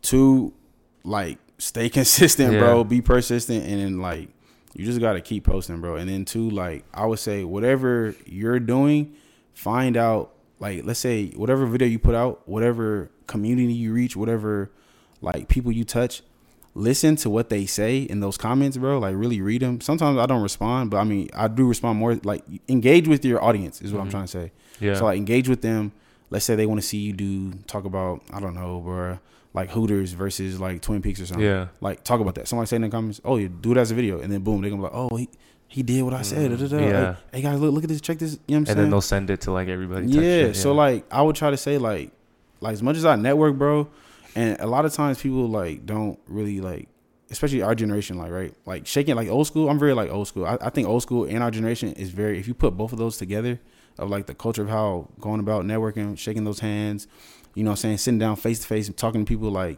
Two, 0.01 0.53
like 1.03 1.37
stay 1.57 1.89
consistent, 1.99 2.53
Yeah. 2.53 2.59
bro. 2.59 2.83
Be 2.83 3.01
persistent, 3.01 3.65
and 3.65 3.79
then 3.79 3.99
like 3.99 4.29
you 4.73 4.85
just 4.85 4.99
gotta 4.99 5.21
keep 5.21 5.45
posting, 5.45 5.79
bro. 5.81 5.95
And 5.95 6.09
then 6.09 6.25
two, 6.25 6.49
like 6.49 6.83
I 6.93 7.05
would 7.05 7.19
say, 7.19 7.43
whatever 7.43 8.13
you're 8.25 8.59
doing, 8.59 9.15
find 9.53 9.95
out. 9.97 10.31
Like 10.59 10.85
let's 10.85 10.99
say 10.99 11.27
whatever 11.31 11.65
video 11.65 11.87
you 11.87 11.99
put 11.99 12.15
out, 12.15 12.47
whatever 12.47 13.11
community 13.27 13.73
you 13.73 13.91
reach, 13.93 14.15
whatever 14.15 14.71
like 15.21 15.47
people 15.47 15.71
you 15.71 15.83
touch, 15.83 16.21
listen 16.73 17.15
to 17.17 17.29
what 17.29 17.49
they 17.49 17.65
say 17.65 17.99
in 17.99 18.19
those 18.19 18.37
comments, 18.37 18.77
bro. 18.77 18.99
Like 18.99 19.15
really 19.15 19.41
read 19.41 19.61
them. 19.61 19.81
Sometimes 19.81 20.17
I 20.17 20.25
don't 20.25 20.41
respond, 20.41 20.91
but 20.91 20.97
I 20.97 21.03
mean 21.03 21.29
I 21.33 21.47
do 21.47 21.67
respond 21.67 21.99
more. 21.99 22.15
Like 22.23 22.43
engage 22.69 23.07
with 23.07 23.25
your 23.25 23.43
audience 23.43 23.81
is 23.81 23.91
what 23.93 24.01
I'm 24.01 24.07
Mhm. 24.07 24.11
trying 24.11 24.23
to 24.25 24.31
say. 24.31 24.51
yeah. 24.79 24.93
So 24.95 25.05
like 25.05 25.17
engage 25.17 25.49
with 25.49 25.61
them. 25.61 25.91
Let's 26.29 26.43
say 26.45 26.55
they 26.55 26.65
want 26.65 26.81
to 26.81 26.87
see 26.87 26.97
you 26.97 27.13
do 27.13 27.51
talk 27.67 27.85
about 27.85 28.21
I 28.33 28.39
don't 28.39 28.55
know, 28.55 28.79
bro, 28.79 29.19
like 29.53 29.69
Hooters 29.71 30.13
versus 30.13 30.59
like 30.59 30.81
Twin 30.81 31.01
Peaks 31.01 31.19
or 31.21 31.25
something. 31.25 31.45
yeah, 31.45 31.67
Like 31.81 32.03
talk 32.03 32.19
about 32.19 32.35
that. 32.35 32.47
Somebody 32.47 32.67
say 32.67 32.77
in 32.77 32.81
the 32.81 32.89
comments, 32.89 33.21
oh, 33.25 33.37
you 33.37 33.47
do 33.49 33.71
it 33.73 33.77
as 33.77 33.91
a 33.91 33.95
video, 33.95 34.19
and 34.19 34.31
then 34.31 34.41
boom, 34.41 34.61
they're 34.61 34.69
gonna 34.71 34.81
be 34.81 34.87
like, 34.87 34.95
oh, 35.11 35.15
he 35.17 35.29
he 35.75 35.83
did 35.83 36.03
what 36.03 36.13
I 36.13 36.21
said. 36.21 36.51
Mm, 36.51 36.57
da, 36.57 36.67
da, 36.67 36.77
da. 36.77 36.87
yeah. 36.87 37.07
Like, 37.09 37.17
hey 37.33 37.41
guys, 37.41 37.59
look 37.59 37.73
look 37.73 37.83
at 37.83 37.89
this. 37.89 37.99
Check 37.99 38.17
this. 38.17 38.31
You 38.31 38.37
know 38.37 38.39
what 38.45 38.47
I'm 38.47 38.57
and 38.59 38.67
saying? 38.67 38.77
And 38.77 38.83
then 38.85 38.91
they'll 38.91 39.01
send 39.01 39.29
it 39.29 39.41
to 39.41 39.51
like 39.51 39.67
everybody. 39.67 40.07
yeah, 40.07 40.53
So 40.53 40.71
like 40.71 41.03
I 41.11 41.21
would 41.21 41.35
try 41.35 41.51
to 41.51 41.57
say 41.57 41.77
like 41.77 42.11
like 42.61 42.71
as 42.71 42.81
much 42.81 42.95
as 42.95 43.03
I 43.03 43.17
network, 43.17 43.57
bro, 43.57 43.89
and 44.35 44.57
a 44.61 44.67
lot 44.67 44.85
of 44.85 44.93
times 44.93 45.21
people 45.21 45.49
like 45.49 45.85
don't 45.85 46.17
really 46.27 46.61
like 46.61 46.87
especially 47.29 47.61
our 47.61 47.75
generation, 47.75 48.17
like 48.17 48.31
right? 48.31 48.53
Like 48.65 48.87
shaking 48.87 49.15
like 49.15 49.27
old 49.27 49.47
school. 49.47 49.69
I'm 49.69 49.77
very 49.77 49.93
like 49.93 50.09
old 50.09 50.29
school. 50.29 50.45
I, 50.45 50.57
I 50.61 50.69
think 50.69 50.87
old 50.87 51.01
school 51.01 51.25
and 51.25 51.43
our 51.43 51.51
generation 51.51 51.91
is 51.91 52.09
very 52.09 52.39
if 52.39 52.47
you 52.47 52.53
put 52.53 52.77
both 52.77 52.93
of 52.93 52.97
those 52.97 53.17
together 53.17 53.59
of 53.99 54.09
like 54.09 54.27
the 54.27 54.33
culture 54.33 54.61
of 54.61 54.69
how 54.69 55.09
going 55.19 55.41
about 55.41 55.65
networking, 55.65 56.17
shaking 56.17 56.45
those 56.45 56.61
hands, 56.61 57.05
you 57.53 57.65
know 57.65 57.71
what 57.71 57.79
I'm 57.79 57.81
saying, 57.81 57.97
sitting 57.97 58.19
down 58.19 58.37
face 58.37 58.59
to 58.59 58.67
face 58.67 58.87
and 58.87 58.95
talking 58.95 59.25
to 59.25 59.29
people 59.29 59.51
like 59.51 59.77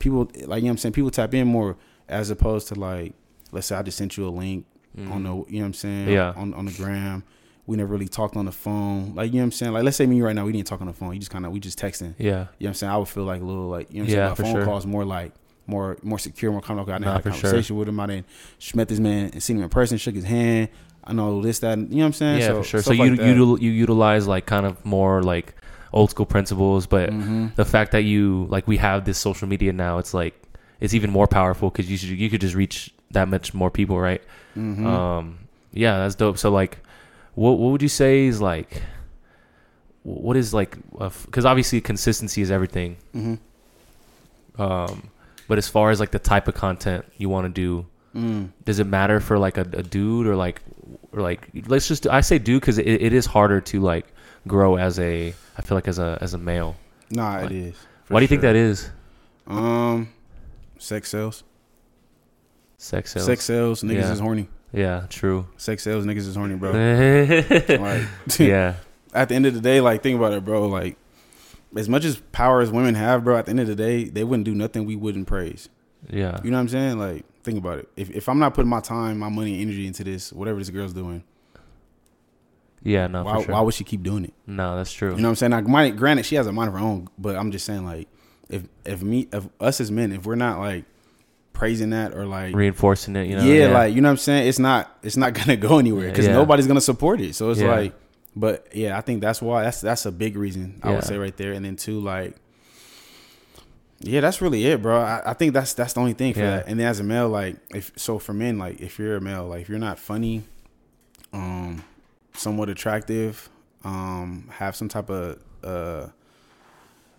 people 0.00 0.24
like 0.24 0.34
you 0.34 0.46
know 0.46 0.50
what 0.50 0.70
I'm 0.70 0.78
saying, 0.78 0.94
people 0.94 1.12
tap 1.12 1.34
in 1.34 1.46
more 1.46 1.76
as 2.08 2.30
opposed 2.30 2.66
to 2.68 2.74
like 2.74 3.14
let's 3.52 3.68
say 3.68 3.76
I 3.76 3.84
just 3.84 3.96
sent 3.96 4.16
you 4.16 4.26
a 4.26 4.30
link 4.30 4.66
Mhm. 4.98 5.10
on 5.10 5.22
the 5.24 5.28
you 5.28 5.34
know 5.34 5.44
what 5.60 5.64
I'm 5.66 5.74
saying 5.74 6.08
Yeah. 6.08 6.32
on 6.36 6.54
on 6.54 6.66
the 6.66 6.72
gram. 6.72 7.22
We 7.66 7.76
never 7.76 7.92
really 7.92 8.06
talked 8.08 8.36
on 8.36 8.44
the 8.46 8.52
phone. 8.52 9.12
Like 9.14 9.32
you 9.32 9.38
know 9.38 9.40
what 9.40 9.44
I'm 9.46 9.52
saying? 9.52 9.72
Like 9.72 9.82
let's 9.84 9.96
say 9.96 10.04
me 10.06 10.10
and 10.12 10.18
you 10.18 10.24
right 10.24 10.34
now, 10.36 10.44
we 10.46 10.52
didn't 10.52 10.66
talk 10.68 10.80
on 10.80 10.86
the 10.86 10.92
phone. 10.92 11.12
You 11.14 11.18
just 11.18 11.32
kinda 11.32 11.50
we 11.50 11.58
just 11.60 11.78
texting. 11.78 12.14
yeah, 12.18 12.24
You 12.26 12.32
know 12.34 12.46
what 12.58 12.66
I'm 12.68 12.74
saying? 12.74 12.92
I 12.92 12.96
would 12.96 13.08
feel 13.08 13.24
like 13.24 13.40
a 13.40 13.44
little 13.44 13.68
like 13.68 13.92
you 13.92 13.98
know 13.98 14.04
what 14.04 14.10
I'm 14.12 14.16
Yeah, 14.18 14.34
saying? 14.34 14.46
My 14.48 14.52
phone 14.52 14.62
sure. 14.62 14.64
calls 14.64 14.86
more 14.86 15.04
like 15.04 15.32
more 15.66 15.96
more 16.02 16.18
secure, 16.18 16.52
more 16.52 16.60
kind 16.60 16.78
of 16.78 16.84
okay, 16.86 16.92
I 16.94 16.98
didn't 16.98 17.06
Nah, 17.06 17.12
have 17.14 17.26
a 17.26 17.30
for 17.30 17.34
sure. 17.36 17.42
conversation 17.50 17.76
with 17.76 17.88
him. 17.88 17.98
I 18.00 18.06
didn't 18.06 18.26
met 18.74 18.88
this 18.88 19.00
man 19.00 19.30
and 19.32 19.42
seen 19.42 19.56
him 19.56 19.64
in 19.64 19.68
person, 19.68 19.98
shook 19.98 20.14
his 20.14 20.24
hand. 20.24 20.68
I 21.02 21.12
know 21.12 21.40
this, 21.42 21.58
that, 21.60 21.72
and- 21.78 21.88
you 21.90 21.96
know 21.96 22.02
what 22.02 22.06
I'm 22.06 22.12
saying? 22.14 22.40
yeah, 22.40 22.46
so, 22.48 22.62
for 22.62 22.68
sure. 22.68 22.82
So 22.82 22.92
you 22.92 23.14
like 23.16 23.20
you 23.20 23.58
you 23.58 23.70
utilize 23.72 24.26
like 24.28 24.46
kind 24.46 24.66
of 24.66 24.84
more 24.84 25.22
like 25.22 25.54
old 25.92 26.10
school 26.10 26.26
principles, 26.26 26.86
but 26.86 27.10
Mhm. 27.10 27.54
the 27.56 27.64
fact 27.64 27.92
that 27.92 28.02
you 28.04 28.46
like 28.50 28.66
we 28.68 28.76
have 28.76 29.04
this 29.04 29.18
social 29.18 29.48
media 29.48 29.72
now, 29.72 29.98
it's 29.98 30.14
like 30.14 30.34
it's 30.80 30.94
even 30.94 31.10
more 31.10 31.26
powerful 31.26 31.70
because 31.70 31.90
you 31.90 31.96
should, 31.96 32.10
you 32.10 32.28
could 32.30 32.40
just 32.40 32.54
reach 32.54 32.92
that 33.10 33.28
much 33.28 33.54
more 33.54 33.70
people, 33.70 33.98
right? 33.98 34.22
Mhm. 34.56 34.84
Um, 34.86 35.38
yeah, 35.72 35.98
that's 35.98 36.14
dope. 36.14 36.38
So 36.38 36.50
like, 36.50 36.78
what 37.34 37.58
what 37.58 37.70
would 37.72 37.82
you 37.82 37.88
say 37.88 38.26
is 38.26 38.40
like, 38.40 38.82
what 40.02 40.36
is 40.36 40.52
like, 40.54 40.76
because 41.24 41.44
obviously 41.44 41.80
consistency 41.80 42.42
is 42.42 42.50
everything. 42.50 42.96
Mhm. 43.14 43.38
Um, 44.58 45.10
but 45.48 45.58
as 45.58 45.68
far 45.68 45.90
as 45.90 46.00
like 46.00 46.10
the 46.10 46.18
type 46.18 46.48
of 46.48 46.54
content 46.54 47.04
you 47.18 47.28
want 47.28 47.44
to 47.46 47.52
do, 47.52 47.86
Mm. 48.14 48.48
does 48.64 48.78
it 48.78 48.86
matter 48.86 49.20
for 49.20 49.38
like 49.38 49.58
a, 49.58 49.66
a 49.74 49.82
dude 49.82 50.26
or 50.26 50.36
like 50.36 50.62
or 51.12 51.20
like 51.20 51.50
let's 51.66 51.86
just 51.86 52.06
I 52.06 52.22
say 52.22 52.38
dude 52.38 52.62
because 52.62 52.78
it, 52.78 52.86
it 52.86 53.12
is 53.12 53.26
harder 53.26 53.60
to 53.60 53.80
like 53.80 54.06
grow 54.48 54.76
as 54.76 54.98
a 54.98 55.34
I 55.58 55.62
feel 55.62 55.76
like 55.76 55.86
as 55.86 55.98
a 55.98 56.16
as 56.22 56.32
a 56.32 56.38
male. 56.38 56.76
Nah, 57.10 57.40
Like, 57.40 57.50
it 57.50 57.52
is. 57.52 57.76
Why 58.08 58.20
do 58.20 58.24
you 58.24 58.28
think 58.28 58.40
that 58.40 58.56
is? 58.56 58.88
Um, 59.46 60.08
sex 60.78 61.10
sales. 61.10 61.42
Sex 62.78 63.12
sales. 63.12 63.26
Sex 63.26 63.44
sales. 63.44 63.82
Niggas 63.82 63.94
Yeah. 64.02 64.12
is 64.12 64.20
horny. 64.20 64.48
Yeah, 64.72 65.06
true. 65.08 65.46
Sex 65.56 65.82
sales. 65.82 66.04
Niggas 66.04 66.18
is 66.28 66.34
horny, 66.36 66.56
bro. 66.56 66.72
yeah. 66.74 67.76
like, 67.80 68.38
yeah. 68.38 68.74
at 69.14 69.28
the 69.28 69.34
end 69.34 69.46
of 69.46 69.54
the 69.54 69.60
day, 69.60 69.80
like 69.80 70.02
think 70.02 70.16
about 70.18 70.32
it, 70.32 70.44
bro. 70.44 70.66
Like 70.68 70.96
as 71.76 71.88
much 71.88 72.04
as 72.04 72.16
power 72.32 72.60
as 72.60 72.70
women 72.70 72.94
have, 72.94 73.24
bro, 73.24 73.36
at 73.36 73.46
the 73.46 73.50
end 73.50 73.60
of 73.60 73.66
the 73.66 73.74
day, 73.76 74.04
they 74.04 74.24
wouldn't 74.24 74.44
do 74.44 74.54
nothing 74.54 74.84
we 74.84 74.96
wouldn't 74.96 75.26
praise. 75.26 75.68
Yeah. 76.10 76.38
You 76.44 76.50
know 76.50 76.56
what 76.58 76.62
I'm 76.62 76.68
saying? 76.68 76.98
Like 76.98 77.24
think 77.42 77.58
about 77.58 77.78
it. 77.78 77.88
If 77.96 78.10
if 78.10 78.28
I'm 78.28 78.38
not 78.38 78.54
putting 78.54 78.68
my 78.68 78.80
time, 78.80 79.18
my 79.18 79.28
money, 79.30 79.62
energy 79.62 79.86
into 79.86 80.04
this, 80.04 80.32
whatever 80.32 80.58
this 80.58 80.68
girl's 80.70 80.92
doing, 80.92 81.24
Yeah, 82.82 83.06
no, 83.06 83.24
why 83.24 83.36
for 83.38 83.42
sure. 83.44 83.54
why 83.54 83.60
would 83.62 83.74
she 83.74 83.84
keep 83.84 84.02
doing 84.02 84.24
it? 84.24 84.34
no, 84.46 84.76
that's 84.76 84.92
true. 84.92 85.10
You 85.10 85.16
know 85.16 85.22
what 85.28 85.30
I'm 85.30 85.36
saying? 85.36 85.52
Like, 85.52 85.66
might, 85.66 85.96
granted, 85.96 86.26
she 86.26 86.34
has 86.36 86.46
a 86.46 86.52
mind 86.52 86.68
of 86.68 86.74
her 86.74 86.80
own, 86.80 87.08
but 87.18 87.36
I'm 87.36 87.50
just 87.50 87.64
saying, 87.64 87.84
like, 87.86 88.08
if 88.50 88.64
if 88.84 89.02
me, 89.02 89.28
if 89.32 89.48
us 89.60 89.80
as 89.80 89.90
men, 89.90 90.12
if 90.12 90.26
we're 90.26 90.34
not 90.36 90.58
like 90.60 90.84
praising 91.56 91.90
that 91.90 92.14
or 92.14 92.26
like, 92.26 92.54
Reinforcing 92.54 93.16
it, 93.16 93.26
you 93.28 93.34
know. 93.36 93.42
yeah, 93.42 93.66
like 93.68 93.94
you 93.94 94.00
know 94.00 94.08
what 94.08 94.12
I'm 94.12 94.16
saying, 94.18 94.46
it's 94.48 94.58
not 94.58 94.96
it's 95.02 95.16
not 95.16 95.32
gonna 95.38 95.56
go 95.56 95.78
anywhere 95.78 96.08
because 96.10 96.26
Yeah. 96.26 96.32
nobody's 96.34 96.66
gonna 96.66 96.80
support 96.80 97.20
it. 97.20 97.34
So 97.34 97.50
it's 97.50 97.60
Yeah. 97.60 97.68
like, 97.74 97.94
but 98.36 98.68
yeah, 98.74 98.96
I 98.98 99.00
think 99.00 99.20
that's 99.22 99.40
why 99.42 99.62
that's 99.64 99.80
that's 99.80 100.04
a 100.06 100.12
big 100.12 100.36
reason 100.36 100.78
I 100.82 100.92
would 100.92 101.04
say 101.04 101.16
right 101.18 101.36
there. 101.36 101.52
And 101.52 101.64
then 101.64 101.76
two, 101.76 101.98
like, 102.00 102.36
yeah, 104.00 104.20
that's 104.20 104.42
really 104.42 104.66
it, 104.66 104.82
bro. 104.82 105.00
I, 105.00 105.22
I 105.30 105.32
think 105.32 105.54
that's 105.54 105.72
that's 105.72 105.94
the 105.94 106.00
only 106.00 106.12
thing 106.12 106.34
for 106.34 106.40
Yeah. 106.40 106.56
that. 106.56 106.68
And 106.68 106.78
then 106.78 106.86
as 106.86 107.00
a 107.00 107.04
male, 107.04 107.28
like, 107.28 107.56
if 107.74 107.92
so 107.96 108.18
for 108.18 108.34
men, 108.34 108.58
like, 108.58 108.80
if 108.80 108.98
you're 108.98 109.16
a 109.16 109.20
male, 109.20 109.46
like, 109.46 109.62
if 109.62 109.68
you're 109.68 109.78
not 109.78 109.98
funny, 109.98 110.42
um, 111.32 111.82
somewhat 112.34 112.68
attractive, 112.68 113.48
um, 113.84 114.48
have 114.52 114.76
some 114.76 114.88
type 114.88 115.08
of 115.10 115.38
uh, 115.64 116.08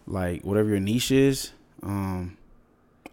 like 0.06 0.43
whatever 0.43 0.69
your 0.69 0.80
niche 0.80 1.12
is, 1.12 1.52
um, 1.84 2.38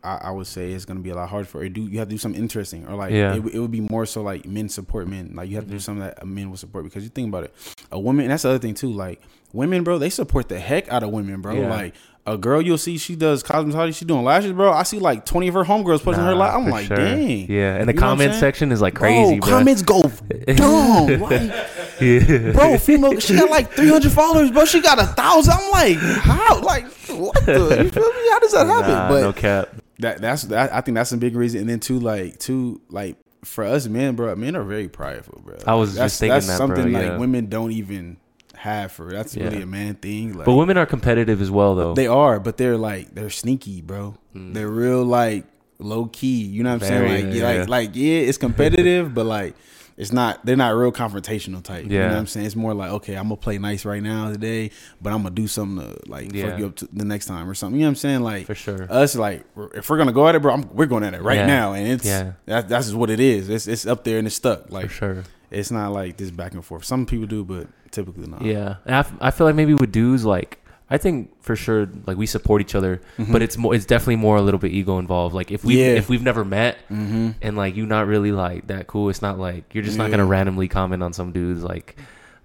I, 0.05 0.17
I 0.25 0.31
would 0.31 0.47
say 0.47 0.73
it's 0.73 0.85
gonna 0.85 1.01
be 1.01 1.11
a 1.11 1.15
lot 1.15 1.29
harder 1.29 1.47
for 1.47 1.65
it. 1.65 1.73
Do 1.73 1.81
you 1.83 1.99
have 1.99 2.09
to 2.09 2.15
do 2.15 2.19
something 2.19 2.41
interesting 2.41 2.87
or 2.87 2.95
like 2.95 3.13
Yeah. 3.13 3.35
it, 3.35 3.45
it 3.55 3.59
would 3.59 3.71
be 3.71 3.81
more 3.81 4.05
so 4.07 4.23
like 4.23 4.45
men 4.47 4.69
support 4.69 5.09
men. 5.09 5.33
Like 5.35 5.49
you 5.49 5.57
have 5.57 5.65
to 5.65 5.71
do 5.71 5.77
Mhm. 5.77 5.83
something 5.83 6.05
that 6.05 6.27
men 6.27 6.51
will 6.51 6.57
support 6.57 6.85
because 6.85 7.03
you 7.05 7.09
think 7.11 7.29
about 7.29 7.45
it, 7.45 7.55
a 7.91 7.99
woman. 7.99 8.25
And 8.25 8.33
that's 8.33 8.43
the 8.43 8.51
other 8.51 8.59
thing 8.59 8.75
too. 8.75 8.93
Like 8.93 9.21
women, 9.53 9.83
bro, 9.85 9.99
they 9.99 10.11
support 10.11 10.49
the 10.49 10.59
heck 10.61 10.89
out 10.93 11.03
of 11.03 11.11
women, 11.11 11.41
bro. 11.41 11.55
Yeah. 11.55 11.71
Like 11.71 11.95
a 12.27 12.39
girl, 12.39 12.63
you'll 12.63 12.79
see 12.79 12.97
she 12.97 13.15
does 13.17 13.43
cosmetology, 13.43 13.95
she 13.95 14.07
doing 14.07 14.25
lashes, 14.25 14.53
bro. 14.53 14.73
I 14.73 14.83
see 14.85 14.99
like 14.99 15.27
twenty 15.27 15.49
of 15.49 15.55
her 15.55 15.65
homegirls 15.65 16.03
posting 16.03 16.25
her 16.25 16.31
Nah, 16.33 16.39
like, 16.39 16.55
I'm 16.55 16.71
like, 16.71 16.87
sure. 16.87 16.97
dang. 16.97 17.51
Yeah, 17.51 17.75
and 17.77 17.87
the 17.89 17.93
You 17.93 18.01
know 18.01 18.07
what 18.07 18.13
I'm 18.13 18.19
comment 18.19 18.35
section 18.35 18.73
is 18.73 18.81
like 18.81 18.95
crazy, 18.95 19.39
bro. 19.41 19.49
Comments 19.51 19.83
go 19.83 20.03
dumb. 20.47 21.21
like, 21.21 21.53
yeah. 22.01 22.53
bro, 22.53 22.79
female, 22.79 23.19
she 23.21 23.35
got 23.37 23.51
like 23.51 23.71
300 23.73 24.11
followers, 24.11 24.51
bro. 24.51 24.65
She 24.65 24.81
got 24.81 24.99
a 24.99 25.05
thousand. 25.07 25.53
I'm 25.55 25.71
like, 25.71 25.99
how? 25.99 26.61
Like, 26.63 26.87
what 27.11 27.45
the? 27.47 27.83
You 27.85 27.91
feel 27.91 28.03
me? 28.13 28.29
How 28.31 28.39
does 28.41 28.53
that 28.53 28.67
happen? 28.67 28.91
Nah, 28.91 29.09
but 29.11 29.21
no 29.21 29.33
cap. 29.35 29.69
That 29.99 30.21
that's 30.21 30.43
that. 30.45 30.73
I 30.73 30.81
think 30.81 30.95
that's 30.97 31.13
a 31.13 31.17
big 31.17 31.37
reason. 31.37 31.61
And 31.61 31.69
then 31.69 31.81
two, 31.81 31.99
like, 32.01 32.39
two, 32.39 32.81
like, 32.89 33.17
for 33.45 33.65
us 33.65 33.87
men, 33.87 34.17
bro, 34.17 34.35
men 34.37 34.57
are 34.57 34.65
very 34.65 34.89
prideful, 34.89 35.43
bro. 35.45 35.59
I 35.67 35.75
was 35.75 35.95
that's, 35.95 36.15
just 36.15 36.21
thinking 36.21 36.35
that's 36.35 36.47
that, 36.47 36.59
bro, 36.59 36.77
something 36.77 36.93
yeah. 36.93 37.11
like 37.11 37.21
women 37.21 37.47
don't 37.47 37.73
even 37.73 38.17
have 38.57 38.93
for. 38.93 39.11
That's 39.13 39.37
Yeah. 39.37 39.45
really 39.45 39.63
a 39.63 39.67
man 39.67 39.95
thing. 39.97 40.33
Like, 40.33 40.47
But 40.47 40.55
women 40.55 40.79
are 40.79 40.87
competitive 40.87 41.43
as 41.43 41.51
well, 41.51 41.75
though. 41.75 41.95
they 41.95 42.07
are, 42.07 42.41
but 42.41 42.57
they're 42.57 42.79
like 42.79 43.15
they're 43.15 43.31
sneaky, 43.31 43.83
bro. 43.83 44.17
Mm. 44.35 44.55
They're 44.55 44.71
real 44.71 45.05
like 45.05 45.45
low 45.79 46.07
key. 46.07 46.43
You 46.45 46.63
know 46.63 46.71
what 46.73 46.83
I'm 46.83 46.89
Very, 46.89 47.09
saying? 47.09 47.27
Like, 47.27 47.35
yeah. 47.37 47.59
like, 47.61 47.69
like, 47.69 47.91
yeah, 47.95 48.21
it's 48.21 48.39
competitive, 48.39 49.13
but 49.15 49.27
like 49.27 49.55
it's 49.97 50.13
not 50.13 50.45
they're 50.45 50.57
not 50.57 50.75
real 50.75 50.91
confrontational 50.93 51.63
type. 51.63 51.85
You 51.85 51.91
know 51.91 51.97
Yeah. 51.99 52.09
what 52.11 52.19
I'm 52.19 52.27
saying? 52.27 52.47
It's 52.47 52.57
more 52.57 52.75
like, 52.75 52.91
okay, 52.93 53.15
I'm 53.15 53.25
gonna 53.25 53.37
play 53.37 53.59
nice 53.59 53.85
right 53.85 54.03
now 54.03 54.31
today, 54.31 54.71
but 55.01 55.13
I'm 55.13 55.23
gonna 55.23 55.35
do 55.35 55.47
something 55.47 55.87
to 55.87 55.99
like 56.11 56.33
Yeah. 56.35 56.51
fuck 56.51 56.59
you 56.59 56.67
up 56.67 56.77
to 56.77 56.89
the 56.93 57.05
next 57.05 57.27
time 57.27 57.49
or 57.49 57.55
something. 57.55 57.79
You 57.79 57.85
know 57.87 57.91
what 57.91 57.93
I'm 57.93 57.97
saying? 57.97 58.21
Like 58.23 58.47
For 58.47 58.55
sure. 58.55 58.87
us, 58.91 59.15
like 59.15 59.45
if 59.75 59.89
we're 59.89 59.99
gonna 59.99 60.13
go 60.13 60.27
at 60.29 60.35
it, 60.35 60.43
bro, 60.43 60.53
I'm, 60.55 60.69
we're 60.75 60.87
going 60.87 61.05
at 61.05 61.15
it 61.15 61.23
right 61.23 61.39
Yeah. 61.39 61.47
now, 61.47 61.73
and 61.75 61.87
it's 61.89 62.05
Yeah. 62.05 62.33
that, 62.47 62.69
that's 62.69 62.87
just 62.87 62.97
what 62.97 63.11
it 63.11 63.21
is. 63.21 63.49
It's 63.49 63.67
it's 63.69 63.87
up 63.87 64.05
there 64.05 64.19
and 64.19 64.27
it's 64.27 64.37
stuck. 64.37 64.71
Like 64.71 64.87
For 64.89 64.93
sure. 64.95 65.25
it's 65.51 65.71
not 65.71 65.93
like 65.93 66.17
this 66.17 66.31
back 66.31 66.53
and 66.55 66.65
forth. 66.65 66.85
Some 66.85 67.07
people 67.07 67.27
do, 67.27 67.45
but 67.45 67.69
typically 67.93 68.27
not. 68.27 68.43
Yeah, 68.43 68.77
and 68.87 68.95
I, 68.97 68.99
f- 69.01 69.13
I 69.21 69.31
feel 69.31 69.47
like 69.47 69.55
maybe 69.55 69.75
with 69.75 69.93
dudes, 69.93 70.25
like 70.25 70.59
I 70.91 70.99
think 70.99 71.31
for 71.43 71.57
sure, 71.57 71.89
like 72.07 72.17
we 72.19 72.27
support 72.27 72.61
each 72.61 72.75
other, 72.75 73.01
but 73.31 73.41
it's 73.43 73.57
more, 73.57 73.75
it's 73.75 73.87
definitely 73.87 74.17
more 74.17 74.37
a 74.37 74.43
little 74.43 74.61
bit 74.61 74.71
ego 74.73 74.99
involved. 74.99 75.35
Like 75.35 75.51
if 75.51 75.65
we 75.65 75.75
Mm-hmm. 75.77 75.81
Yeah. 75.81 75.97
if 75.99 76.09
we've 76.11 76.23
never 76.23 76.45
met 76.45 76.77
Mm-hmm. 76.91 77.31
and 77.41 77.57
like 77.57 77.75
you 77.75 77.87
not 77.87 78.07
really 78.07 78.33
like 78.33 78.67
that 78.67 78.87
cool, 78.87 79.09
it's 79.09 79.23
not 79.23 79.39
like 79.39 79.75
you're 79.75 79.83
just 79.85 79.97
not 79.97 80.11
gonna 80.11 80.27
randomly 80.27 80.69
comment 80.69 81.03
on 81.03 81.13
some 81.13 81.33
dudes 81.33 81.63
like. 81.63 81.97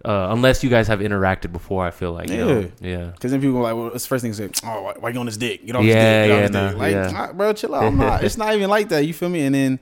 Uh, 0.05 0.29
unless 0.31 0.63
you 0.63 0.69
guys 0.69 0.87
have 0.87 0.99
interacted 1.01 1.51
before, 1.51 1.85
I 1.85 1.91
feel 1.91 2.13
like 2.13 2.29
yeah, 2.29 2.37
know, 2.37 2.71
yeah, 2.79 3.05
Because 3.07 3.31
then 3.31 3.41
people 3.41 3.57
are 3.57 3.63
like, 3.63 3.75
well, 3.75 3.87
it's 3.87 4.05
the 4.05 4.07
first 4.07 4.21
thing 4.21 4.31
say, 4.31 4.49
oh, 4.63 4.81
why, 4.83 4.93
why 4.97 5.09
you 5.09 5.19
on 5.19 5.25
this 5.25 5.35
dick? 5.35 5.65
Get 5.65 5.75
off 5.75 5.83
Yeah, 5.83 5.93
this 5.93 5.99
dick. 5.99 6.29
Get 6.29 6.29
yeah, 6.29 6.35
off 6.35 6.41
this 6.41 6.51
nah, 6.51 6.69
dick. 6.69 6.77
Like, 6.77 6.91
yeah. 6.93 7.11
nah, 7.27 7.33
bro, 7.33 7.51
chill 7.51 7.75
out. 7.75 7.83
I'm 7.83 7.97
not. 7.97 8.23
It's 8.23 8.37
not 8.37 8.55
even 8.55 8.69
like 8.69 8.87
that. 8.89 9.05
You 9.05 9.13
feel 9.13 9.27
me? 9.27 9.41
And 9.41 9.53
then 9.53 9.77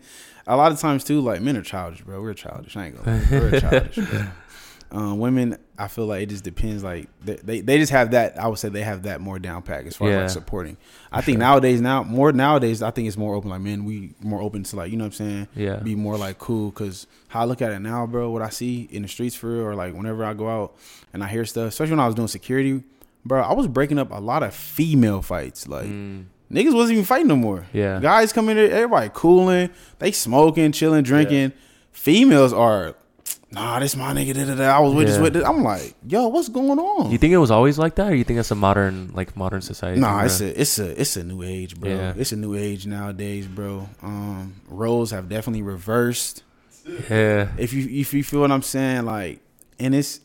a 0.48 0.58
lot 0.58 0.72
of 0.72 0.80
times 0.80 1.04
too, 1.04 1.22
like 1.22 1.42
men 1.42 1.56
are 1.56 1.62
childish, 1.62 2.02
bro. 2.02 2.20
We're 2.20 2.34
childish. 2.34 2.76
I 2.76 2.88
ain't 2.88 2.96
gonna. 3.06 3.24
We're 3.30 3.60
childish. 3.60 4.00
Um, 4.90 5.20
women, 5.20 5.58
I 5.78 5.90
feel 5.90 6.06
like 6.06 6.24
it 6.24 6.30
just 6.30 6.46
depends. 6.46 6.82
Like 6.84 7.10
they, 7.24 7.36
they, 7.36 7.60
they 7.62 7.78
just 7.78 7.92
have 7.92 8.12
that. 8.12 8.40
I 8.40 8.48
would 8.48 8.58
say 8.58 8.70
they 8.70 8.84
have 8.84 9.04
that 9.04 9.20
more 9.20 9.38
down 9.38 9.62
pack 9.62 9.86
as 9.86 9.98
far 9.98 10.08
Yeah. 10.10 10.16
as 10.20 10.22
like 10.22 10.30
supporting. 10.44 10.78
I 11.12 11.20
think 11.22 11.40
nowadays, 11.40 11.82
now 11.82 12.04
more 12.04 12.32
nowadays, 12.32 12.82
I 12.82 12.92
think 12.92 13.08
it's 13.08 13.18
more 13.18 13.36
open. 13.36 13.50
Like 13.50 13.60
men, 13.62 13.84
we 13.84 14.14
more 14.22 14.42
open 14.42 14.64
to 14.64 14.76
like 14.78 14.90
you 14.92 14.98
know 14.98 15.04
what 15.04 15.20
I'm 15.20 15.28
saying. 15.28 15.48
yeah, 15.56 15.76
Be 15.78 15.94
more 15.96 16.16
like 16.18 16.38
cool 16.40 16.70
because 16.70 17.06
how 17.28 17.42
I 17.42 17.46
look 17.46 17.62
at 17.62 17.72
it 17.74 17.80
now, 17.80 18.08
bro. 18.08 18.30
What 18.30 18.42
I 18.42 18.50
see 18.50 18.88
in 18.92 19.02
the 19.02 19.08
streets 19.10 19.36
for 19.36 19.52
real, 19.52 19.62
or 19.66 19.76
like 19.76 19.94
whenever 19.94 20.24
I 20.24 20.34
go 20.34 20.48
out 20.50 20.76
and 21.14 21.22
I 21.24 21.28
hear 21.28 21.44
stuff, 21.44 21.68
especially 21.68 21.92
when 21.92 22.00
I 22.00 22.06
was 22.06 22.16
doing 22.16 22.30
security, 22.30 22.82
bro. 23.26 23.42
I 23.42 23.52
was 23.54 23.68
breaking 23.68 24.00
up 24.00 24.12
a 24.12 24.22
lot 24.22 24.42
of 24.42 24.54
female 24.54 25.22
fights. 25.22 25.68
Like 25.68 25.88
Mm, 25.88 26.28
niggas 26.50 26.74
wasn't 26.74 26.94
even 26.94 27.04
fighting 27.06 27.28
no 27.28 27.36
more. 27.36 27.66
yeah, 27.74 28.00
Guys 28.02 28.32
come 28.32 28.48
in 28.48 28.56
there, 28.56 28.72
everybody 28.72 29.12
cooling, 29.14 29.70
they 30.00 30.14
smoking, 30.14 30.72
chilling, 30.72 31.04
drinking. 31.04 31.52
Females 31.92 32.54
are, 32.54 32.96
nah, 33.52 33.80
this 33.80 33.96
my 33.96 34.14
nigga. 34.14 34.34
Da, 34.34 34.46
da, 34.46 34.56
da. 34.56 34.78
I 34.78 34.80
was 34.80 34.94
with 34.94 35.08
this 35.08 35.18
with 35.18 35.34
this. 35.34 35.44
I'm 35.46 35.64
like, 35.64 35.94
yo, 36.08 36.28
what's 36.28 36.50
going 36.50 36.80
on? 36.80 37.12
You 37.12 37.18
think 37.18 37.34
it 37.34 37.38
was 37.38 37.52
always 37.52 37.78
like 37.78 37.96
that, 37.96 38.12
or 38.12 38.16
you 38.16 38.24
think 38.24 38.40
it's 38.40 38.52
a 38.52 38.56
modern 38.56 39.12
like 39.14 39.36
modern 39.36 39.62
society? 39.62 40.00
Nah, 40.00 40.24
it's 40.24 40.42
a 40.42 40.60
it's 40.60 40.80
a 40.80 41.00
it's 41.00 41.16
a 41.18 41.24
new 41.24 41.44
age, 41.44 41.80
bro. 41.80 41.90
Yeah. 41.90 42.14
It's 42.18 42.32
a 42.32 42.36
new 42.36 42.56
age 42.56 42.86
nowadays, 42.86 43.48
bro. 43.48 43.90
Um, 44.02 44.56
roles 44.68 45.12
have 45.12 45.30
definitely 45.30 45.62
reversed. 45.64 46.44
yeah, 47.10 47.50
If 47.58 47.74
you 47.74 47.88
if 48.02 48.14
you 48.14 48.24
feel 48.24 48.42
what 48.42 48.52
I'm 48.52 48.62
saying, 48.62 49.06
like, 49.06 49.40
and 49.80 49.94
it's 49.96 50.20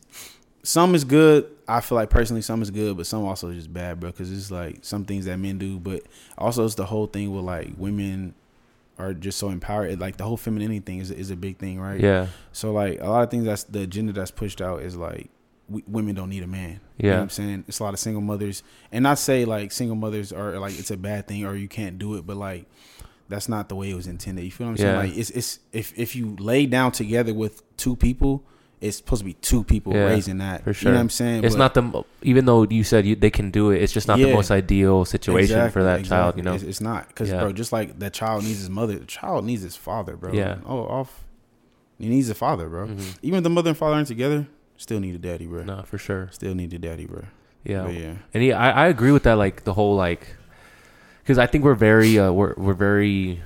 some 0.63 0.95
is 0.95 1.05
good. 1.05 1.49
I 1.69 1.81
feel 1.81 1.97
like 1.97 2.11
personally, 2.11 2.43
some 2.43 2.61
is 2.61 2.71
good, 2.71 2.97
but 2.97 3.07
some 3.07 3.25
also 3.25 3.49
is 3.51 3.57
just 3.57 3.73
bad, 3.73 4.01
bro. 4.01 4.11
Because 4.11 4.31
it's 4.33 4.51
like 4.51 4.79
some 4.83 5.05
things 5.05 5.25
that 5.25 5.39
men 5.39 5.59
do, 5.59 5.79
but 5.79 6.03
also 6.37 6.65
it's 6.65 6.75
the 6.75 6.85
whole 6.85 7.07
thing 7.07 7.35
with 7.35 7.45
like 7.45 7.71
women 7.77 8.35
are 8.99 9.15
just 9.15 9.39
so 9.39 9.49
empowered. 9.51 9.99
Like 10.01 10.17
the 10.17 10.25
whole 10.25 10.37
femininity 10.37 10.81
thing 10.81 10.99
is 10.99 11.11
is 11.11 11.31
a 11.31 11.37
big 11.37 11.59
thing, 11.59 11.81
right? 11.81 12.01
yeah, 12.01 12.27
So 12.53 12.73
like 12.73 13.01
a 13.01 13.09
lot 13.09 13.23
of 13.23 13.31
things 13.31 13.45
that's 13.45 13.65
the 13.65 13.81
agenda 13.83 14.13
that's 14.13 14.31
pushed 14.31 14.61
out 14.61 14.83
is 14.83 14.97
like 14.97 15.31
we, 15.69 15.83
women 15.87 16.15
don't 16.15 16.29
need 16.31 16.43
a 16.43 16.47
man. 16.47 16.81
You 16.99 17.09
know 17.09 17.15
yeah, 17.15 17.17
what 17.17 17.23
I'm 17.23 17.31
saying? 17.31 17.65
It's 17.69 17.79
a 17.81 17.85
lot 17.85 17.95
of 17.95 18.01
single 18.01 18.23
mothers. 18.23 18.63
And 18.93 19.03
not 19.03 19.19
say 19.19 19.45
like 19.45 19.73
single 19.73 19.97
mothers 19.97 20.33
are 20.33 20.59
like 20.59 20.79
it's 20.79 20.91
a 20.91 20.97
bad 20.97 21.27
thing 21.27 21.45
or 21.47 21.55
you 21.57 21.69
can't 21.69 21.99
do 21.99 22.17
it, 22.17 22.27
but 22.27 22.37
like 22.37 22.67
that's 23.29 23.49
not 23.49 23.69
the 23.69 23.75
way 23.77 23.91
it 23.91 23.95
was 23.95 24.07
intended. 24.07 24.45
You 24.45 24.51
feel 24.51 24.67
what 24.67 24.73
I'm 24.73 24.77
Yeah. 24.77 24.83
saying? 25.01 25.11
Like 25.11 25.19
it's 25.19 25.31
it's 25.31 25.59
if 25.73 25.99
if 25.99 26.15
you 26.15 26.37
lay 26.39 26.67
down 26.67 26.93
together 26.93 27.33
with 27.35 27.63
two 27.77 27.97
people, 27.97 28.45
it's 28.83 28.97
supposed 28.99 29.21
to 29.21 29.25
be 29.25 29.35
two 29.35 29.63
people 29.65 29.95
Yeah, 29.95 30.07
raising 30.07 30.39
that. 30.39 30.65
for 30.65 30.71
You 30.71 30.75
sure. 30.75 30.91
know 30.93 30.99
what 30.99 31.03
I'm 31.03 31.11
saying? 31.11 31.45
It's 31.45 31.55
But- 31.55 31.73
not 31.75 31.75
the 31.93 32.05
even 32.23 32.45
though 32.45 32.65
you 32.69 32.85
said 32.85 33.07
you, 33.07 33.15
they 33.17 33.31
can 33.31 33.51
do 33.51 33.71
it, 33.71 33.81
it's 33.83 33.93
just 33.93 34.09
not 34.09 34.19
the 34.19 34.33
most 34.35 34.51
ideal 34.51 35.05
situation 35.05 35.55
for 35.71 35.81
Exactly, 35.81 35.83
that 35.85 36.05
child. 36.05 36.37
You 36.37 36.43
know, 36.43 36.55
it's, 36.55 36.65
it's 36.65 36.81
not 36.81 37.09
because 37.09 37.31
Yeah. 37.31 37.41
bro, 37.41 37.53
just 37.53 37.73
like 37.73 37.99
that 38.01 38.13
child 38.13 38.43
needs 38.45 38.59
his 38.59 38.69
mother, 38.69 38.99
the 38.99 39.07
child 39.07 39.45
needs 39.47 39.63
his 39.63 39.77
father, 39.77 40.17
bro. 40.17 40.33
Yeah. 40.33 40.57
Oh, 40.67 40.81
off. 40.85 41.25
He 41.99 42.09
needs 42.09 42.29
a 42.29 42.35
father, 42.35 42.69
bro. 42.69 42.89
Mhm. 42.89 43.17
Even 43.23 43.37
if 43.39 43.43
the 43.45 43.51
mother 43.51 43.69
and 43.71 43.79
father 43.79 43.95
aren't 43.95 44.09
together, 44.09 44.49
still 44.77 44.99
need 44.99 45.15
a 45.15 45.19
daddy, 45.19 45.47
bro. 45.47 45.63
no, 45.63 45.83
for 45.87 45.97
sure. 45.99 46.29
Still 46.33 46.55
need 46.55 46.73
a 46.75 46.79
daddy, 46.79 47.07
bro. 47.07 47.23
Yeah, 47.65 47.85
But 47.85 47.95
yeah. 47.95 48.15
and 48.35 48.43
yeah, 48.45 48.59
I, 48.59 48.71
I 48.71 48.87
agree 48.89 49.13
with 49.13 49.23
that. 49.23 49.35
Like 49.39 49.63
the 49.63 49.75
whole 49.75 49.95
like, 49.95 50.27
because 51.23 51.39
I 51.39 51.47
think 51.47 51.63
we're 51.63 51.77
very 51.77 52.19
uh, 52.19 52.33
we're 52.33 52.55
we're 52.57 52.75
very 52.75 53.41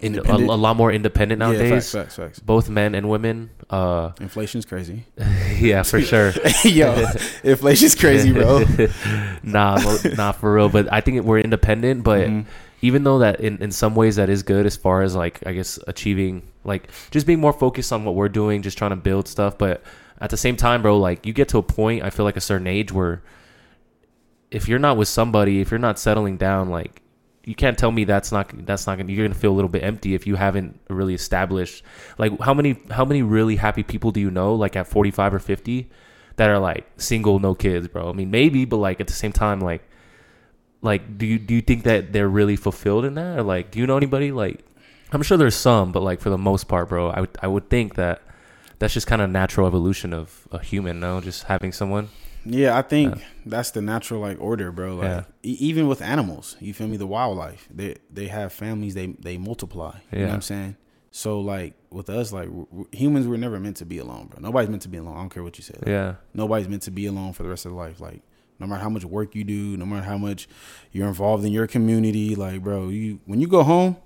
In, 0.00 0.18
a, 0.18 0.22
a 0.36 0.38
lot 0.38 0.76
more 0.76 0.92
independent 0.92 1.40
Yeah, 1.40 1.46
nowadays. 1.48 1.70
facts, 1.70 1.92
facts, 1.92 2.16
facts. 2.16 2.38
Both 2.38 2.68
men 2.68 2.94
and 2.94 3.08
women. 3.10 3.50
Uh, 3.68 4.12
Inflation's 4.20 4.64
crazy. 4.64 5.04
yeah, 5.58 5.82
for 5.82 6.00
sure. 6.00 6.32
Yo, 6.64 7.04
inflation's 7.42 7.94
crazy, 7.96 8.32
bro. 8.32 8.64
nah, 9.42 9.78
nah, 10.16 10.32
for 10.32 10.54
real. 10.54 10.68
But 10.68 10.92
I 10.92 11.00
think 11.00 11.22
we're 11.24 11.40
independent. 11.40 12.04
But 12.04 12.28
Mhm. 12.28 12.44
even 12.80 13.02
though 13.04 13.18
that 13.18 13.40
in, 13.40 13.58
in 13.60 13.72
some 13.72 13.94
ways 13.96 14.16
that 14.16 14.28
is 14.30 14.42
good 14.44 14.66
as 14.66 14.76
far 14.76 15.02
as 15.02 15.14
like 15.16 15.40
I 15.46 15.52
guess 15.52 15.78
achieving 15.88 16.42
like 16.64 16.88
just 17.10 17.26
being 17.26 17.40
more 17.40 17.52
focused 17.52 17.92
on 17.92 18.04
what 18.04 18.14
we're 18.14 18.28
doing, 18.28 18.62
just 18.62 18.78
trying 18.78 18.90
to 18.90 18.96
build 18.96 19.26
stuff. 19.26 19.58
But 19.58 19.82
at 20.20 20.30
the 20.30 20.36
same 20.36 20.56
time, 20.56 20.82
bro, 20.82 20.96
like 20.98 21.26
you 21.26 21.32
get 21.32 21.48
to 21.48 21.58
a 21.58 21.62
point, 21.62 22.04
I 22.04 22.10
feel 22.10 22.24
like 22.24 22.36
a 22.36 22.40
certain 22.40 22.68
age 22.68 22.92
where 22.92 23.20
if 24.50 24.68
you're 24.68 24.78
not 24.78 24.96
with 24.96 25.08
somebody, 25.08 25.60
if 25.60 25.70
you're 25.70 25.80
not 25.80 25.98
settling 25.98 26.36
down, 26.36 26.70
like 26.70 27.01
you 27.44 27.54
can't 27.54 27.76
tell 27.76 27.90
me 27.90 28.04
that's 28.04 28.30
not 28.30 28.50
that's 28.66 28.86
not 28.86 28.98
gonna 28.98 29.12
you're 29.12 29.26
gonna 29.26 29.38
feel 29.38 29.52
a 29.52 29.54
little 29.54 29.68
bit 29.68 29.82
empty 29.82 30.14
if 30.14 30.26
you 30.26 30.36
haven't 30.36 30.78
really 30.88 31.14
established 31.14 31.82
like 32.18 32.38
how 32.40 32.54
many 32.54 32.76
how 32.90 33.04
many 33.04 33.22
really 33.22 33.56
happy 33.56 33.82
people 33.82 34.10
do 34.10 34.20
you 34.20 34.30
know 34.30 34.54
like 34.54 34.76
at 34.76 34.86
45 34.86 35.34
or 35.34 35.38
50 35.38 35.90
that 36.36 36.48
are 36.48 36.58
like 36.58 36.86
single 36.96 37.38
no 37.38 37.54
kids 37.54 37.88
bro? 37.88 38.10
I 38.10 38.12
mean 38.12 38.30
maybe 38.30 38.64
but 38.64 38.76
like 38.76 39.00
at 39.00 39.06
the 39.06 39.12
same 39.12 39.32
time 39.32 39.60
like 39.60 39.82
like 40.82 41.18
do 41.18 41.26
you 41.26 41.38
do 41.38 41.54
you 41.54 41.62
think 41.62 41.84
that 41.84 42.12
they're 42.12 42.28
really 42.28 42.56
fulfilled 42.56 43.04
in 43.04 43.14
that? 43.14 43.38
Or 43.38 43.42
like 43.42 43.70
do 43.70 43.78
you 43.78 43.86
know 43.86 43.96
anybody? 43.96 44.32
Like 44.32 44.64
i'm 45.14 45.22
sure 45.22 45.36
there's 45.36 45.54
some 45.54 45.92
but 45.92 46.02
like 46.02 46.20
for 46.20 46.30
the 46.30 46.38
most 46.38 46.68
part 46.68 46.88
bro 46.88 47.10
i 47.10 47.20
would 47.20 47.28
i 47.42 47.46
would 47.46 47.68
think 47.68 47.96
that 47.96 48.22
that's 48.82 48.94
just 48.94 49.06
kind 49.06 49.22
of 49.22 49.30
natural 49.30 49.68
evolution 49.68 50.12
of 50.12 50.48
a 50.50 50.58
human 50.58 50.98
no? 50.98 51.20
Just 51.20 51.44
having 51.44 51.70
someone 51.70 52.08
Yeah, 52.44 52.76
I 52.76 52.82
think 52.82 53.16
Yeah. 53.16 53.22
that's 53.46 53.70
the 53.70 53.80
natural 53.80 54.20
like 54.20 54.40
order, 54.40 54.72
bro. 54.72 54.96
Like 54.96 55.04
Yeah. 55.08 55.24
e- 55.44 55.56
even 55.60 55.86
with 55.88 56.02
animals, 56.02 56.56
you 56.60 56.74
feel 56.74 56.88
me? 56.88 56.96
The 56.96 57.06
wildlife, 57.06 57.68
they 57.72 57.96
they 58.12 58.26
have 58.28 58.52
families, 58.52 58.94
they 58.94 59.08
they 59.20 59.38
multiply. 59.38 59.96
You 60.12 60.18
know 60.20 60.26
what 60.26 60.34
I'm 60.34 60.42
saying? 60.42 60.76
So 61.10 61.40
like 61.40 61.74
with 61.90 62.08
us, 62.10 62.32
like 62.32 62.46
w- 62.46 62.66
w- 62.70 62.88
humans, 62.92 63.26
were 63.26 63.36
never 63.36 63.60
meant 63.60 63.76
to 63.76 63.84
be 63.84 63.98
alone, 63.98 64.26
bro. 64.28 64.40
Nobody's 64.40 64.70
meant 64.70 64.82
to 64.82 64.88
be 64.88 64.98
alone. 64.98 65.14
I 65.16 65.20
don't 65.20 65.28
care 65.28 65.42
what 65.42 65.58
you 65.58 65.62
say. 65.64 65.74
Like, 65.78 65.86
yeah 65.88 66.14
Nobody's 66.34 66.68
meant 66.68 66.82
to 66.82 66.90
be 66.90 67.06
alone 67.06 67.32
for 67.32 67.42
the 67.42 67.48
rest 67.48 67.64
of 67.66 67.72
their 67.72 67.78
life. 67.78 68.00
Like 68.00 68.22
no 68.58 68.66
matter 68.66 68.82
how 68.82 68.88
much 68.90 69.04
work 69.04 69.34
you 69.34 69.44
do, 69.44 69.76
no 69.76 69.84
matter 69.86 70.04
how 70.04 70.18
much 70.18 70.48
you're 70.90 71.08
involved 71.08 71.44
in 71.44 71.52
your 71.52 71.66
community, 71.66 72.34
like 72.34 72.62
bro, 72.62 72.88
you 72.88 73.20
when 73.26 73.40
you 73.40 73.46
go 73.46 73.62
home, 73.62 73.96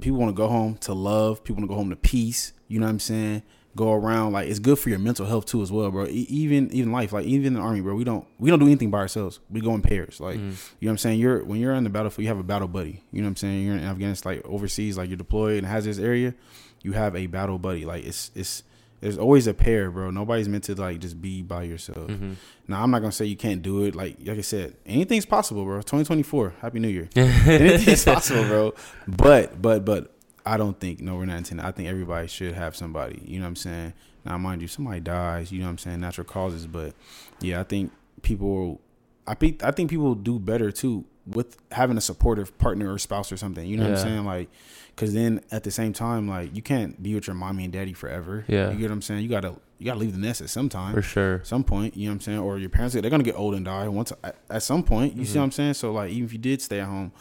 people 0.00 0.18
want 0.18 0.30
to 0.30 0.36
go 0.36 0.48
home 0.48 0.76
to 0.78 0.94
love. 0.94 1.42
People 1.44 1.60
want 1.62 1.70
to 1.70 1.74
go 1.74 1.78
home 1.78 1.90
to 1.90 1.96
peace. 1.96 2.52
You 2.68 2.78
know 2.78 2.86
what 2.86 2.90
I'm 2.92 3.00
saying? 3.00 3.42
Go 3.76 3.92
around 3.92 4.32
like 4.32 4.48
it's 4.48 4.58
good 4.58 4.78
for 4.80 4.88
your 4.90 4.98
mental 4.98 5.24
health 5.26 5.46
too 5.46 5.62
as 5.62 5.70
well, 5.70 5.90
bro. 5.92 6.06
E- 6.06 6.26
even 6.28 6.72
even 6.72 6.90
life, 6.90 7.12
like 7.12 7.24
even 7.24 7.46
in 7.46 7.54
the 7.54 7.60
army, 7.60 7.80
bro. 7.80 7.94
We 7.94 8.02
don't 8.02 8.26
we 8.38 8.50
don't 8.50 8.58
do 8.58 8.66
anything 8.66 8.90
by 8.90 8.98
ourselves. 8.98 9.38
We 9.48 9.60
go 9.60 9.74
in 9.74 9.80
pairs. 9.82 10.18
Like 10.18 10.38
Mm. 10.38 10.40
you 10.40 10.48
know 10.48 10.56
what 10.80 10.90
I'm 10.90 10.98
saying. 10.98 11.20
You're 11.20 11.44
when 11.44 11.60
you're 11.60 11.72
on 11.74 11.84
the 11.84 11.90
battlefield, 11.90 12.22
you 12.24 12.28
have 12.28 12.40
a 12.40 12.42
battle 12.42 12.66
buddy. 12.66 13.04
You 13.12 13.22
know 13.22 13.26
what 13.26 13.30
I'm 13.30 13.36
saying. 13.36 13.64
You're 13.64 13.76
in 13.76 13.84
Afghanistan, 13.84 14.34
like 14.36 14.44
overseas, 14.44 14.98
like 14.98 15.08
you're 15.08 15.16
deployed 15.16 15.58
in 15.58 15.64
hazardous 15.64 15.98
area. 16.00 16.34
You 16.82 16.92
have 16.92 17.14
a 17.14 17.26
battle 17.28 17.58
buddy. 17.60 17.84
Like 17.84 18.04
it's 18.04 18.32
it's 18.34 18.64
there's 19.00 19.16
always 19.16 19.46
a 19.46 19.54
pair, 19.54 19.88
bro. 19.90 20.10
Nobody's 20.10 20.48
meant 20.48 20.64
to 20.64 20.74
like 20.74 20.98
just 20.98 21.22
be 21.22 21.40
by 21.40 21.62
yourself. 21.62 22.08
Mhm. 22.08 22.34
Now 22.66 22.82
I'm 22.82 22.90
not 22.90 22.98
gonna 23.00 23.12
say 23.12 23.26
you 23.26 23.36
can't 23.36 23.62
do 23.62 23.84
it. 23.84 23.94
Like 23.94 24.16
like 24.26 24.38
I 24.38 24.40
said, 24.42 24.74
anything's 24.84 25.26
possible, 25.26 25.64
bro. 25.64 25.76
2024, 25.76 26.54
Happy 26.60 26.80
New 26.80 26.88
Year. 26.88 27.08
anything's 27.16 28.04
possible, 28.04 28.42
bro. 28.44 28.74
But 29.06 29.62
but 29.62 29.84
but 29.84 30.12
I 30.46 30.56
don't 30.56 30.78
think 30.78 31.00
no, 31.00 31.16
we're 31.16 31.26
not 31.26 31.38
intending. 31.38 31.64
I 31.66 31.70
think 31.72 31.88
everybody 31.88 32.26
should 32.28 32.54
have 32.54 32.74
somebody. 32.76 33.22
You 33.24 33.38
know 33.38 33.44
what 33.44 33.48
I'm 33.50 33.56
saying? 33.56 33.92
Now, 34.24 34.36
mind 34.38 34.62
you, 34.62 34.68
somebody 34.68 35.00
dies. 35.00 35.50
You 35.52 35.60
know 35.60 35.66
what 35.66 35.70
I'm 35.72 35.78
saying? 35.78 36.00
Natural 36.00 36.26
causes, 36.26 36.66
but 36.66 36.94
yeah, 37.40 37.60
I 37.60 37.64
think 37.64 37.92
people. 38.22 38.80
I 39.26 39.34
think 39.34 39.62
I 39.62 39.70
think 39.70 39.90
people 39.90 40.14
do 40.14 40.38
better 40.38 40.72
too 40.72 41.04
with 41.26 41.56
having 41.70 41.96
a 41.96 42.00
supportive 42.00 42.56
partner 42.58 42.92
or 42.92 42.98
spouse 42.98 43.30
or 43.30 43.36
something. 43.36 43.64
You 43.66 43.76
know 43.76 43.84
what 43.84 43.98
I'm 43.98 44.04
saying? 44.04 44.24
Like, 44.24 44.48
because 44.88 45.14
then 45.14 45.40
at 45.52 45.62
the 45.62 45.70
same 45.70 45.92
time, 45.92 46.26
like 46.28 46.54
you 46.56 46.62
can't 46.62 47.00
be 47.02 47.14
with 47.14 47.26
your 47.26 47.36
mommy 47.36 47.64
and 47.64 47.72
daddy 47.72 47.92
forever. 47.92 48.44
Yeah. 48.48 48.70
you 48.70 48.78
get 48.78 48.84
what 48.90 48.94
I'm 48.94 49.02
saying? 49.02 49.22
You 49.22 49.28
gotta 49.28 49.54
you 49.78 49.86
gotta 49.86 50.00
leave 50.00 50.12
the 50.12 50.18
nest 50.18 50.40
at 50.40 50.50
some 50.50 50.68
time 50.68 50.94
for 50.94 51.02
sure 51.02 51.40
some 51.44 51.62
point, 51.64 51.96
you 51.96 52.06
know 52.06 52.10
what 52.12 52.14
I'm 52.16 52.20
saying? 52.20 52.38
Or 52.40 52.58
your 52.58 52.70
parents, 52.70 52.94
they're 52.94 53.08
gonna 53.10 53.22
get 53.22 53.36
old 53.38 53.54
and 53.54 53.64
die 53.64 53.86
once 53.88 54.12
at, 54.50 54.62
some 54.62 54.82
point. 54.82 55.16
You 55.16 55.24
see 55.24 55.34
Mhm. 55.34 55.36
what 55.36 55.44
I'm 55.44 55.50
saying? 55.52 55.74
So 55.74 55.92
like, 55.92 56.10
even 56.10 56.24
if 56.24 56.32
you 56.32 56.38
did 56.38 56.60
stay 56.60 56.80
at 56.80 56.86
home, 56.86 57.12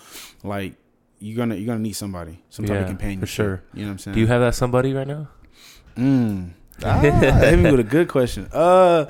like 0.44 0.74
you're 1.20 1.38
gonna 1.38 1.56
you're 1.56 1.68
gonna 1.68 1.80
need 1.80 1.94
somebody, 1.94 2.42
some 2.50 2.66
type 2.66 2.88
Yeah, 2.88 3.14
of 3.14 3.20
for 3.20 3.26
sure. 3.26 3.62
You 3.74 3.82
know 3.82 3.88
what 3.88 3.92
I'm 3.92 3.98
saying? 4.00 4.16
do 4.16 4.20
you 4.22 4.28
have 4.28 4.42
that 4.42 4.56
somebody 4.56 4.94
right 4.94 5.08
now 5.08 5.28
Mm. 5.96 6.52
Ah, 6.84 7.00
hit 7.02 7.60
me 7.60 7.70
with 7.72 7.82
a 7.82 7.84
good 7.84 8.08
question. 8.08 8.48
Uh, 8.54 9.06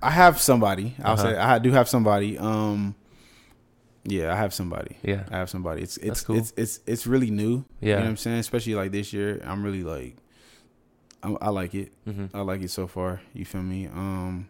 I 0.00 0.10
have 0.10 0.40
somebody. 0.40 0.94
I'll 1.02 1.12
Uh-huh. 1.14 1.22
say 1.32 1.36
I 1.36 1.58
do 1.58 1.70
have 1.72 1.86
somebody. 1.88 2.38
Um, 2.38 2.94
yeah, 4.04 4.32
I 4.32 4.36
have 4.36 4.54
somebody. 4.54 4.96
yeah 5.02 5.24
I 5.30 5.36
have 5.38 5.50
somebody. 5.50 5.82
It's 5.82 5.96
it's 5.98 6.22
cool. 6.22 6.38
it's 6.38 6.52
it's 6.56 6.80
it's 6.86 7.06
really 7.06 7.30
new. 7.30 7.64
Yeah. 7.80 7.88
You 7.88 7.94
know 7.96 8.02
what 8.04 8.08
I'm 8.10 8.16
saying? 8.16 8.38
Especially 8.38 8.74
like 8.74 8.90
this 8.92 9.12
year, 9.12 9.42
I'm 9.44 9.62
really 9.62 9.82
like 9.84 10.16
I, 11.22 11.36
I 11.42 11.48
like 11.50 11.74
it. 11.74 11.92
hmm 12.04 12.26
I 12.32 12.40
like 12.40 12.62
it 12.62 12.70
so 12.70 12.86
far. 12.86 13.20
You 13.34 13.44
feel 13.44 13.62
me? 13.62 13.86
Um, 13.88 14.48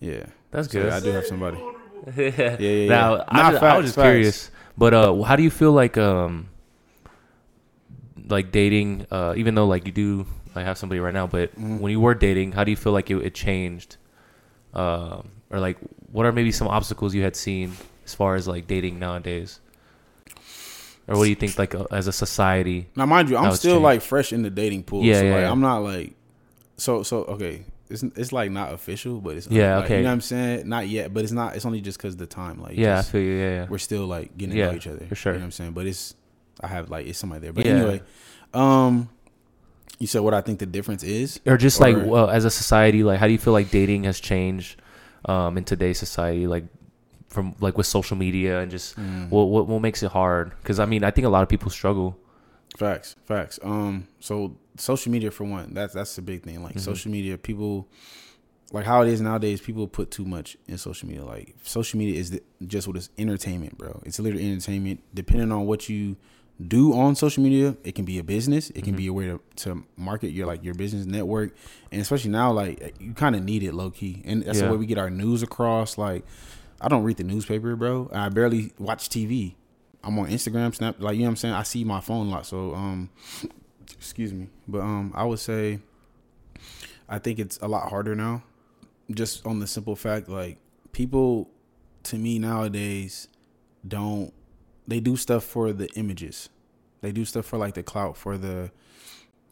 yeah. 0.00 0.26
That's 0.50 0.70
So, 0.70 0.80
good. 0.82 0.92
I 0.92 1.00
do 1.00 1.10
have 1.12 1.26
somebody. 1.26 1.58
yeah, 2.16 2.56
Yeah, 2.58 2.58
yeah. 2.58 2.88
Now. 2.88 3.24
I, 3.28 3.50
just, 3.52 3.62
I 3.62 3.76
was 3.76 3.86
just 3.86 3.94
facts. 3.96 4.04
curious, 4.04 4.50
but 4.76 4.94
uh, 4.94 5.22
how 5.22 5.36
do 5.36 5.42
you 5.42 5.50
feel 5.50 5.72
like 5.72 5.96
um, 5.98 6.48
like 8.28 8.52
dating? 8.52 9.06
Uh, 9.10 9.34
even 9.36 9.54
though 9.54 9.66
like 9.66 9.86
you 9.86 9.92
do 9.92 10.26
like 10.54 10.64
have 10.64 10.78
somebody 10.78 11.00
right 11.00 11.14
now, 11.14 11.26
but 11.26 11.54
Mhm. 11.58 11.80
when 11.80 11.90
you 11.92 12.00
were 12.00 12.14
dating, 12.14 12.52
how 12.52 12.64
do 12.64 12.70
you 12.70 12.76
feel 12.76 12.92
like 12.92 13.10
it, 13.10 13.16
it 13.18 13.34
changed? 13.34 13.96
Um, 14.72 15.30
or 15.50 15.58
like, 15.60 15.78
what 16.12 16.26
are 16.26 16.32
maybe 16.32 16.50
some 16.52 16.68
obstacles 16.68 17.14
you 17.14 17.22
had 17.22 17.36
seen 17.36 17.72
as 18.04 18.14
far 18.14 18.34
as 18.34 18.46
like 18.48 18.66
dating 18.66 18.98
nowadays? 18.98 19.60
Or 21.06 21.18
what 21.18 21.24
do 21.24 21.30
you 21.30 21.36
think 21.36 21.58
like 21.58 21.74
uh, 21.74 21.84
as 21.90 22.06
a 22.06 22.12
society? 22.12 22.88
Now, 22.96 23.04
mind 23.06 23.28
you, 23.28 23.36
I'm 23.36 23.52
still 23.56 23.74
changed. 23.74 23.82
like 23.84 24.00
fresh 24.02 24.32
in 24.32 24.42
the 24.42 24.50
dating 24.50 24.84
pool. 24.84 25.04
Yeah, 25.04 25.20
so, 25.20 25.24
yeah, 25.26 25.32
like, 25.34 25.40
yeah. 25.42 25.50
I'm 25.52 25.60
not 25.60 25.78
like, 25.78 26.14
so 26.76 27.02
so 27.02 27.24
okay. 27.24 27.64
It's 27.90 28.02
it's 28.02 28.32
like 28.32 28.50
not 28.50 28.72
official, 28.72 29.20
but 29.20 29.36
it's 29.36 29.46
Yeah, 29.48 29.76
like, 29.76 29.84
okay. 29.86 29.96
You 29.98 30.02
know 30.04 30.08
what 30.08 30.14
I'm 30.14 30.20
saying? 30.22 30.68
Not 30.68 30.88
yet, 30.88 31.12
but 31.12 31.22
it's 31.22 31.32
not. 31.32 31.54
It's 31.56 31.66
only 31.66 31.80
just 31.82 31.98
because 31.98 32.16
the 32.16 32.26
time. 32.26 32.60
Like 32.62 32.76
Yeah, 32.76 32.98
I 32.98 33.02
feel 33.02 33.20
you. 33.20 33.32
Yeah, 33.34 33.50
yeah. 33.50 33.66
we're 33.68 33.78
still 33.78 34.06
like 34.06 34.36
getting 34.38 34.56
to 34.56 34.66
know 34.66 34.74
each 34.74 34.86
other 34.86 35.04
for 35.06 35.14
sure. 35.14 35.32
You 35.34 35.38
know 35.38 35.42
what 35.42 35.46
I'm 35.46 35.52
saying? 35.52 35.72
But 35.72 35.86
it's 35.86 36.14
I 36.60 36.68
have 36.68 36.88
like 36.90 37.06
it's 37.06 37.18
somebody 37.18 37.40
there. 37.42 37.52
But 37.52 37.66
Yeah. 37.66 37.72
anyway, 37.72 38.02
um, 38.54 39.08
you 39.98 40.06
said 40.06 40.20
what 40.22 40.34
I 40.34 40.40
think 40.40 40.58
the 40.60 40.66
difference 40.66 41.02
is. 41.02 41.40
or 41.46 41.56
just 41.56 41.80
like 41.80 41.96
well 41.96 42.28
as 42.30 42.44
a 42.44 42.50
society 42.50 43.02
like 43.04 43.18
how 43.20 43.26
do 43.26 43.32
you 43.32 43.38
feel 43.38 43.52
like 43.52 43.70
dating 43.70 44.04
has 44.04 44.18
changed 44.20 44.80
um 45.26 45.56
in 45.56 45.64
today's 45.64 45.98
society 45.98 46.46
like 46.46 46.64
from 47.28 47.54
like 47.60 47.76
with 47.78 47.86
social 47.86 48.16
media 48.16 48.60
and 48.60 48.70
just 48.70 48.96
Mm. 48.96 49.28
what 49.30 49.44
what, 49.44 49.66
what 49.66 49.80
makes 49.82 50.02
it 50.02 50.10
hard 50.10 50.50
because 50.62 50.78
i 50.78 50.84
mean 50.84 51.02
i 51.04 51.10
think 51.10 51.26
a 51.26 51.30
lot 51.30 51.42
of 51.42 51.48
people 51.48 51.70
struggle 51.70 52.16
Facts, 52.76 53.14
facts. 53.24 53.58
Um, 53.62 54.08
so 54.20 54.56
social 54.76 55.12
media 55.12 55.30
for 55.30 55.44
one, 55.44 55.74
that's 55.74 55.94
that's 55.94 56.16
the 56.16 56.22
big 56.22 56.42
thing. 56.42 56.62
Like 56.62 56.74
Mhm. 56.74 56.80
social 56.80 57.10
media, 57.12 57.38
people 57.38 57.88
like 58.72 58.84
how 58.84 59.02
it 59.02 59.08
is 59.08 59.20
nowadays. 59.20 59.60
People 59.60 59.86
put 59.86 60.10
too 60.10 60.24
much 60.24 60.56
in 60.66 60.76
social 60.78 61.06
media. 61.08 61.24
Like 61.24 61.54
social 61.62 61.98
media 61.98 62.18
is 62.18 62.30
the, 62.30 62.42
just 62.66 62.88
what 62.88 62.96
is 62.96 63.10
entertainment, 63.16 63.78
bro. 63.78 64.02
It's 64.04 64.18
literally 64.18 64.50
entertainment. 64.50 65.00
Depending 65.14 65.52
on 65.52 65.66
what 65.66 65.88
you 65.88 66.16
do 66.66 66.92
on 66.94 67.14
social 67.14 67.42
media, 67.42 67.76
it 67.84 67.94
can 67.94 68.04
be 68.04 68.18
a 68.18 68.24
business. 68.24 68.70
It 68.70 68.82
can 68.84 68.94
Mhm. 68.94 68.98
be 68.98 69.06
a 69.08 69.12
way 69.12 69.26
to, 69.26 69.40
to 69.56 69.84
market 69.96 70.30
your 70.30 70.46
like 70.46 70.64
your 70.64 70.74
business 70.74 71.06
network, 71.06 71.54
and 71.92 72.00
especially 72.00 72.30
now, 72.32 72.52
like 72.52 72.94
you 72.98 73.12
kind 73.12 73.36
of 73.36 73.44
need 73.44 73.62
it 73.62 73.72
low 73.74 73.90
key, 73.90 74.22
and 74.24 74.42
that's 74.42 74.58
Yeah. 74.58 74.66
the 74.66 74.72
way 74.72 74.78
we 74.78 74.86
get 74.86 74.98
our 74.98 75.10
news 75.10 75.44
across. 75.44 75.96
Like 75.96 76.24
I 76.80 76.88
don't 76.88 77.04
read 77.04 77.18
the 77.18 77.24
newspaper, 77.24 77.76
bro. 77.76 78.10
I 78.12 78.28
barely 78.30 78.72
watch 78.80 79.08
TV. 79.08 79.54
I'm 80.04 80.18
on 80.18 80.26
Instagram, 80.26 80.74
Snap, 80.74 80.96
like 80.98 81.14
you 81.14 81.20
know 81.20 81.26
what 81.26 81.30
I'm 81.30 81.36
saying. 81.36 81.54
I 81.54 81.62
see 81.62 81.84
my 81.84 82.00
phone 82.00 82.28
a 82.28 82.30
lot, 82.30 82.46
so 82.46 82.74
um, 82.74 83.10
excuse 83.92 84.32
me, 84.32 84.48
but 84.68 84.80
um, 84.80 85.12
I 85.14 85.24
would 85.24 85.38
say, 85.38 85.78
I 87.08 87.18
think 87.18 87.38
it's 87.38 87.58
a 87.62 87.68
lot 87.68 87.88
harder 87.88 88.14
now, 88.14 88.42
just 89.10 89.46
on 89.46 89.60
the 89.60 89.66
simple 89.66 89.96
fact 89.96 90.28
like 90.28 90.58
people, 90.92 91.50
to 92.04 92.16
me 92.16 92.38
nowadays, 92.38 93.28
don't 93.86 94.32
they 94.86 95.00
do 95.00 95.16
stuff 95.16 95.44
for 95.44 95.72
the 95.72 95.88
images, 95.94 96.50
they 97.00 97.12
do 97.12 97.24
stuff 97.24 97.46
for 97.46 97.58
like 97.58 97.74
the 97.74 97.82
clout, 97.82 98.16
for 98.16 98.36
the, 98.36 98.70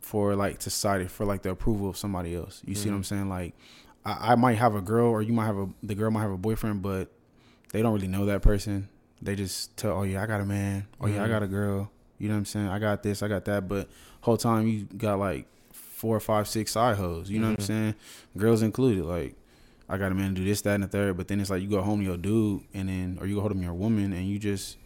for 0.01 0.37
like 0.37 0.61
society, 0.61 1.07
for 1.07 1.25
like 1.25 1.43
the 1.43 1.51
approval 1.51 1.89
of 1.89 1.97
somebody 1.97 2.35
else. 2.35 2.63
You 2.67 2.75
see 2.75 2.91
what 2.91 2.97
I'm 2.97 3.05
saying? 3.05 3.29
Like, 3.29 3.55
I, 4.05 4.33
I 4.33 4.35
might 4.35 4.59
have 4.59 4.75
a 4.75 4.83
girl, 4.83 5.09
or 5.09 5.23
you 5.23 5.33
might 5.33 5.47
have 5.47 5.57
a 5.57 5.69
the 5.83 5.95
girl 5.95 6.11
might 6.11 6.23
have 6.23 6.31
a 6.31 6.37
boyfriend, 6.39 6.83
but 6.83 7.11
they 7.73 7.81
don't 7.81 7.95
really 7.95 8.09
know 8.09 8.27
that 8.27 8.43
person. 8.43 8.89
They 9.23 9.37
just 9.37 9.77
tell, 9.77 9.93
oh 9.99 10.03
yeah, 10.03 10.23
I 10.23 10.27
got 10.27 10.41
a 10.41 10.45
man. 10.45 10.87
Oh 11.01 11.07
yeah, 11.07 11.23
I 11.23 11.27
Mhm. 11.27 11.31
got 11.31 11.43
a 11.45 11.47
girl. 11.47 11.91
You 12.19 12.29
know 12.29 12.35
what 12.35 12.39
I'm 12.39 12.45
saying? 12.45 12.69
I 12.69 12.79
got 12.79 13.03
this, 13.03 13.23
I 13.23 13.29
got 13.29 13.45
that. 13.47 13.69
But 13.69 13.89
whole 14.21 14.37
time 14.37 14.67
you 14.67 14.85
got 14.97 15.19
like 15.19 15.47
four, 15.73 16.19
five, 16.21 16.49
six 16.49 16.73
side 16.73 16.97
hoes. 16.97 17.31
You 17.31 17.39
know 17.39 17.51
what 17.51 17.59
Mhm. 17.59 17.63
I'm 17.63 17.67
saying? 17.67 17.95
Girls 18.37 18.63
included. 18.63 19.05
Like 19.05 19.37
I 19.89 19.97
got 19.99 20.11
a 20.13 20.15
man 20.15 20.35
to 20.35 20.41
do 20.41 20.45
this, 20.45 20.61
that, 20.63 20.75
and 20.75 20.85
the 20.85 20.89
third. 20.89 21.17
But 21.17 21.29
then 21.29 21.39
it's 21.41 21.51
like 21.51 21.63
you 21.63 21.69
go 21.69 21.83
home 21.83 22.01
to 22.01 22.05
your 22.05 22.17
dude, 22.17 22.63
and 22.75 22.89
then 22.89 23.19
or 23.21 23.27
you 23.27 23.37
go 23.37 23.43
home 23.43 23.53
to 23.55 23.59
your 23.61 23.75
woman, 23.75 24.13
and 24.13 24.27
you 24.29 24.39
just 24.39 24.77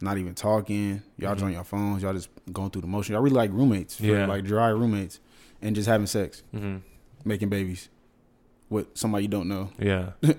not 0.00 0.18
even 0.18 0.34
talking. 0.34 1.02
Y'all 1.18 1.34
Mhm. 1.34 1.38
join 1.38 1.52
your 1.52 1.64
phones. 1.64 2.02
Y'all 2.02 2.12
just 2.12 2.28
going 2.52 2.70
through 2.70 2.82
the 2.82 2.88
motion. 2.88 3.12
Y'all 3.14 3.22
really 3.22 3.36
like 3.36 3.52
roommates, 3.52 4.00
Yeah. 4.00 4.26
like 4.26 4.44
dry 4.44 4.68
roommates, 4.70 5.20
and 5.62 5.74
just 5.76 5.88
having 5.88 6.06
sex, 6.08 6.42
mm-hmm. 6.54 6.78
making 7.24 7.48
babies 7.48 7.88
with 8.68 8.88
somebody 8.94 9.24
you 9.24 9.28
don't 9.28 9.48
know. 9.48 9.70
yeah 9.78 10.10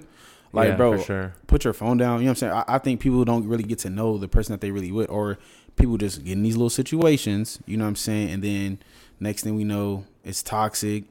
Like, 0.56 0.70
Yeah, 0.70 0.76
bro, 0.76 0.98
for 0.98 1.04
sure 1.04 1.34
put 1.48 1.64
your 1.64 1.74
phone 1.74 1.98
down. 1.98 2.20
You 2.20 2.26
know 2.26 2.32
what 2.32 2.44
I'm 2.44 2.50
saying? 2.50 2.54
I, 2.54 2.76
I 2.76 2.78
think 2.80 3.00
people 3.00 3.24
don't 3.26 3.48
really 3.48 3.64
get 3.64 3.80
to 3.80 3.90
know 3.90 4.18
the 4.18 4.28
person 4.28 4.54
that 4.54 4.62
they 4.62 4.72
really 4.72 4.92
with, 4.92 5.10
or 5.10 5.38
people 5.76 5.98
just 5.98 6.24
get 6.24 6.34
in 6.34 6.44
these 6.44 6.56
little 6.56 6.70
situations. 6.70 7.60
You 7.66 7.78
know 7.78 7.84
what 7.86 7.90
I'm 7.90 7.96
saying? 7.96 8.30
And 8.32 8.44
then 8.44 8.80
next 9.20 9.44
thing 9.44 9.56
we 9.56 9.64
know, 9.64 10.06
it's 10.24 10.42
toxic. 10.42 11.04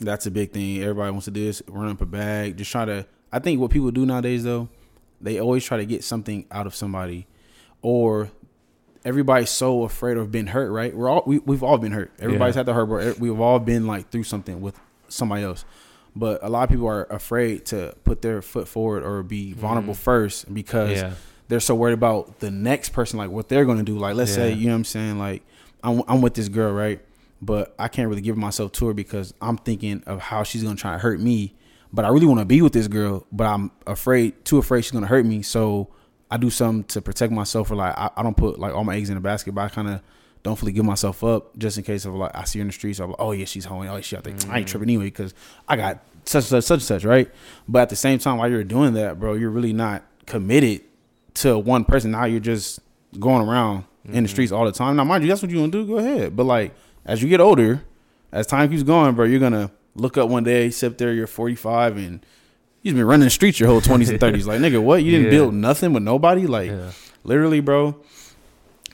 That's 0.00 0.26
a 0.26 0.30
big 0.30 0.52
thing. 0.52 0.82
Everybody 0.82 1.10
wants 1.10 1.24
to 1.26 1.30
do 1.30 1.44
this, 1.44 1.62
run 1.68 1.88
up 1.88 2.00
a 2.00 2.06
bag, 2.06 2.56
just 2.58 2.70
try 2.70 2.84
to. 2.84 3.06
I 3.32 3.38
think 3.38 3.60
what 3.60 3.70
people 3.70 3.90
do 3.90 4.04
nowadays, 4.04 4.44
though, 4.44 4.68
they 5.20 5.38
always 5.40 5.64
try 5.64 5.78
to 5.78 5.86
get 5.86 6.04
something 6.04 6.44
out 6.50 6.66
of 6.66 6.74
somebody, 6.74 7.26
or 7.82 8.30
everybody's 9.04 9.50
so 9.50 9.84
afraid 9.84 10.16
of 10.16 10.30
being 10.30 10.48
hurt. 10.48 10.70
Right? 10.70 10.94
We're 10.94 11.08
all 11.08 11.22
we, 11.26 11.38
we've 11.38 11.62
all 11.62 11.78
been 11.78 11.92
hurt. 11.92 12.12
Everybody's 12.18 12.54
Yeah. 12.54 12.60
had 12.60 12.66
the 12.66 12.74
hurt. 12.74 12.86
But 12.86 13.18
we've 13.18 13.40
all 13.40 13.58
been 13.58 13.86
like 13.86 14.10
through 14.10 14.24
something 14.24 14.60
with 14.60 14.78
somebody 15.08 15.44
else. 15.44 15.64
But 16.18 16.42
a 16.42 16.48
lot 16.48 16.64
of 16.64 16.70
people 16.70 16.88
are 16.88 17.04
afraid 17.04 17.66
to 17.66 17.94
put 18.04 18.22
their 18.22 18.40
foot 18.42 18.66
forward 18.66 19.04
or 19.04 19.22
be 19.22 19.52
vulnerable 19.52 19.92
Mhm. 19.94 19.98
first 19.98 20.52
because 20.52 20.96
yeah 20.98 21.12
they're 21.48 21.60
so 21.60 21.76
worried 21.76 21.92
about 21.92 22.40
the 22.40 22.50
next 22.50 22.88
person, 22.88 23.18
like 23.18 23.30
what 23.30 23.48
they're 23.48 23.64
gonna 23.64 23.84
do. 23.84 23.96
Like, 23.96 24.16
let's 24.16 24.34
say, 24.34 24.52
you 24.52 24.66
know 24.66 24.72
what 24.72 24.78
I'm 24.78 24.84
saying? 24.84 25.16
Like, 25.16 25.44
I'm, 25.84 26.02
I'm 26.08 26.20
with 26.20 26.34
this 26.34 26.48
girl, 26.48 26.72
right? 26.72 27.00
But 27.40 27.72
I 27.78 27.86
can't 27.86 28.08
really 28.08 28.20
give 28.20 28.36
myself 28.36 28.72
to 28.72 28.88
her 28.88 28.92
because 28.94 29.32
I'm 29.40 29.56
thinking 29.56 30.02
of 30.06 30.18
how 30.20 30.42
she's 30.42 30.64
gonna 30.64 30.74
try 30.74 30.94
to 30.94 30.98
hurt 30.98 31.20
me. 31.20 31.54
But 31.92 32.04
I 32.04 32.08
really 32.08 32.26
want 32.26 32.40
to 32.40 32.44
be 32.46 32.62
with 32.62 32.72
this 32.72 32.88
girl, 32.88 33.26
but 33.30 33.44
I'm 33.44 33.70
afraid, 33.86 34.44
too 34.44 34.58
afraid 34.58 34.82
she's 34.82 34.90
gonna 34.90 35.06
hurt 35.06 35.24
me. 35.24 35.42
So 35.42 35.86
I 36.32 36.36
do 36.36 36.50
something 36.50 36.82
to 36.88 37.00
protect 37.00 37.32
myself. 37.32 37.70
Or 37.70 37.76
like, 37.76 37.96
I, 37.96 38.10
I 38.16 38.24
don't 38.24 38.36
put 38.36 38.58
like 38.58 38.74
all 38.74 38.82
my 38.82 38.96
eggs 38.96 39.08
in 39.08 39.16
a 39.16 39.20
basket, 39.20 39.54
but 39.54 39.60
I 39.60 39.68
kind 39.68 39.86
of 39.88 40.00
don't 40.46 40.56
fully 40.56 40.72
give 40.72 40.84
myself 40.84 41.22
up 41.24 41.56
just 41.58 41.76
in 41.76 41.82
case 41.84 42.04
of 42.04 42.14
like 42.14 42.30
I 42.34 42.44
see 42.44 42.58
her 42.58 42.62
in 42.62 42.68
the 42.68 42.72
streets. 42.72 43.00
I'm 43.00 43.08
like, 43.10 43.16
oh 43.18 43.32
yeah, 43.32 43.44
she's 43.44 43.64
home. 43.64 43.86
Oh, 43.88 44.00
she 44.00 44.16
out 44.16 44.24
there. 44.24 44.34
I 44.48 44.58
ain't 44.60 44.68
tripping 44.68 44.88
anyway 44.88 45.06
because 45.06 45.34
I 45.68 45.76
got 45.76 45.98
such 46.24 46.44
and 46.44 46.62
such, 46.62 46.64
such 46.64 46.74
and 46.78 46.82
such, 46.82 47.04
right? 47.04 47.30
But 47.68 47.80
at 47.82 47.88
the 47.90 47.96
same 47.96 48.18
time, 48.18 48.38
while 48.38 48.48
you're 48.50 48.64
doing 48.64 48.94
that, 48.94 49.18
bro, 49.18 49.34
you're 49.34 49.50
really 49.50 49.72
not 49.72 50.04
committed 50.24 50.82
to 51.34 51.58
one 51.58 51.84
person. 51.84 52.12
Now 52.12 52.24
you're 52.24 52.40
just 52.40 52.80
going 53.18 53.46
around 53.46 53.84
in 54.04 54.22
the 54.22 54.28
Mhm. 54.28 54.32
streets 54.32 54.52
all 54.52 54.64
the 54.64 54.72
time. 54.72 54.96
Now, 54.96 55.04
mind 55.04 55.24
you, 55.24 55.28
that's 55.28 55.42
what 55.42 55.50
you 55.50 55.58
want 55.60 55.72
to 55.72 55.82
do. 55.84 55.86
Go 55.86 55.98
ahead. 55.98 56.36
But 56.36 56.44
like, 56.44 56.74
as 57.04 57.22
you 57.22 57.28
get 57.28 57.40
older, 57.40 57.82
as 58.32 58.46
time 58.46 58.70
keeps 58.70 58.82
going, 58.84 59.14
bro, 59.16 59.24
you're 59.24 59.40
gonna 59.40 59.70
look 59.96 60.16
up 60.16 60.28
one 60.28 60.44
day, 60.44 60.70
sit 60.70 60.96
there, 60.98 61.12
you're 61.12 61.26
45, 61.26 61.96
and 61.96 62.24
you've 62.82 62.94
been 62.94 63.04
running 63.04 63.24
the 63.26 63.30
streets 63.30 63.58
your 63.58 63.68
whole 63.68 63.80
20s 63.80 64.10
and 64.10 64.20
30s. 64.20 64.46
Like, 64.46 64.60
nigga, 64.60 64.80
what? 64.80 65.02
You 65.02 65.10
didn't 65.10 65.24
Yeah. 65.32 65.38
build 65.38 65.54
nothing 65.54 65.92
with 65.92 66.02
nobody. 66.04 66.46
Like, 66.46 66.70
yeah 66.70 66.90
literally, 67.24 67.58
bro. 67.58 67.96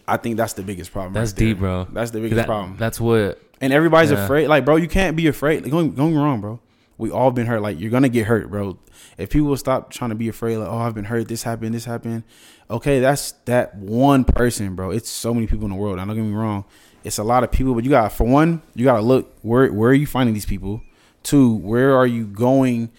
I 0.09 0.17
think 0.17 0.37
that's 0.37 0.55
the 0.55 0.63
biggest 0.63 0.93
problem. 0.93 1.13
that's 1.15 1.33
right 1.33 1.39
deep 1.39 1.59
bro 1.59 1.87
That's 1.93 2.11
the 2.11 2.19
biggest 2.21 2.37
That- 2.37 2.47
problem. 2.47 2.77
that's 2.79 3.01
what 3.01 3.41
And 3.61 3.73
everybody's 3.73 4.11
Yeah. 4.11 4.25
afraid. 4.25 4.49
Like, 4.49 4.65
bro, 4.65 4.75
you 4.75 4.89
can't 4.89 5.17
be 5.17 5.29
afraid. 5.29 5.63
Like, 5.63 5.71
get 5.73 5.97
me 5.97 6.15
wrong, 6.17 6.41
bro. 6.41 6.59
We 6.99 7.11
all 7.13 7.31
been 7.31 7.47
hurt. 7.47 7.63
Like, 7.63 7.79
you're 7.79 7.93
gonna 7.93 8.09
get 8.09 8.27
hurt, 8.27 8.51
bro. 8.51 8.77
If 9.19 9.31
people 9.31 9.57
stop 9.57 9.91
trying 9.91 10.11
to 10.11 10.17
be 10.17 10.29
afraid, 10.29 10.57
like, 10.57 10.69
oh, 10.69 10.79
I've 10.79 10.95
been 10.97 11.05
hurt. 11.05 11.29
This 11.29 11.45
happened. 11.45 11.73
This 11.75 11.85
happened. 11.85 12.25
Okay, 12.71 12.99
that's 12.99 13.33
that 13.45 13.77
one 13.77 14.25
person, 14.25 14.75
bro. 14.75 14.91
It's 14.91 15.09
so 15.09 15.33
many 15.33 15.47
people 15.47 15.65
in 15.67 15.71
the 15.71 15.77
world. 15.77 15.97
Now, 15.99 16.05
don't 16.07 16.17
get 16.17 16.25
me 16.25 16.33
wrong. 16.33 16.65
It's 17.05 17.19
a 17.19 17.23
lot 17.23 17.45
of 17.45 17.53
people, 17.53 17.75
but 17.75 17.85
you 17.85 17.91
got 17.91 18.11
to, 18.11 18.11
for 18.17 18.25
one, 18.25 18.63
you 18.75 18.85
gotta 18.85 19.03
look 19.03 19.33
where 19.43 19.73
where 19.73 19.91
are 19.91 19.95
you 19.95 20.07
finding 20.07 20.35
these 20.35 20.47
people. 20.47 20.83
Two, 21.23 21.55
where 21.57 21.95
are 21.97 22.07
you 22.07 22.25
going, 22.25 22.91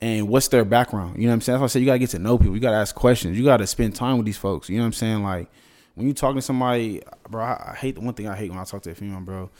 and 0.00 0.28
what's 0.28 0.48
their 0.48 0.64
background? 0.64 1.16
You 1.16 1.24
know 1.24 1.28
what 1.28 1.34
I'm 1.34 1.40
saying? 1.42 1.54
That's 1.54 1.60
why 1.60 1.64
I 1.64 1.68
say 1.68 1.80
you 1.80 1.86
gotta 1.86 1.98
get 2.00 2.10
to 2.10 2.18
know 2.18 2.38
people. 2.38 2.54
You 2.54 2.60
gotta 2.60 2.76
ask 2.76 2.94
questions. 2.94 3.38
You 3.38 3.44
gotta 3.44 3.66
spend 3.68 3.94
time 3.94 4.16
with 4.16 4.26
these 4.26 4.36
folks. 4.36 4.68
You 4.68 4.76
know 4.78 4.82
what 4.82 4.86
I'm 4.86 4.92
saying? 4.94 5.22
Like 5.22 5.48
when 5.98 6.06
you 6.06 6.14
talking 6.14 6.36
to 6.36 6.42
somebody, 6.42 7.02
bro, 7.28 7.44
I, 7.44 7.72
I 7.72 7.74
hate 7.76 7.96
the 7.96 8.00
one 8.00 8.14
thing 8.14 8.28
I 8.28 8.36
hate 8.36 8.50
when 8.50 8.58
I 8.58 8.64
talk 8.64 8.82
to 8.82 8.90
a 8.90 8.94
female, 8.94 9.20
bro. 9.20 9.50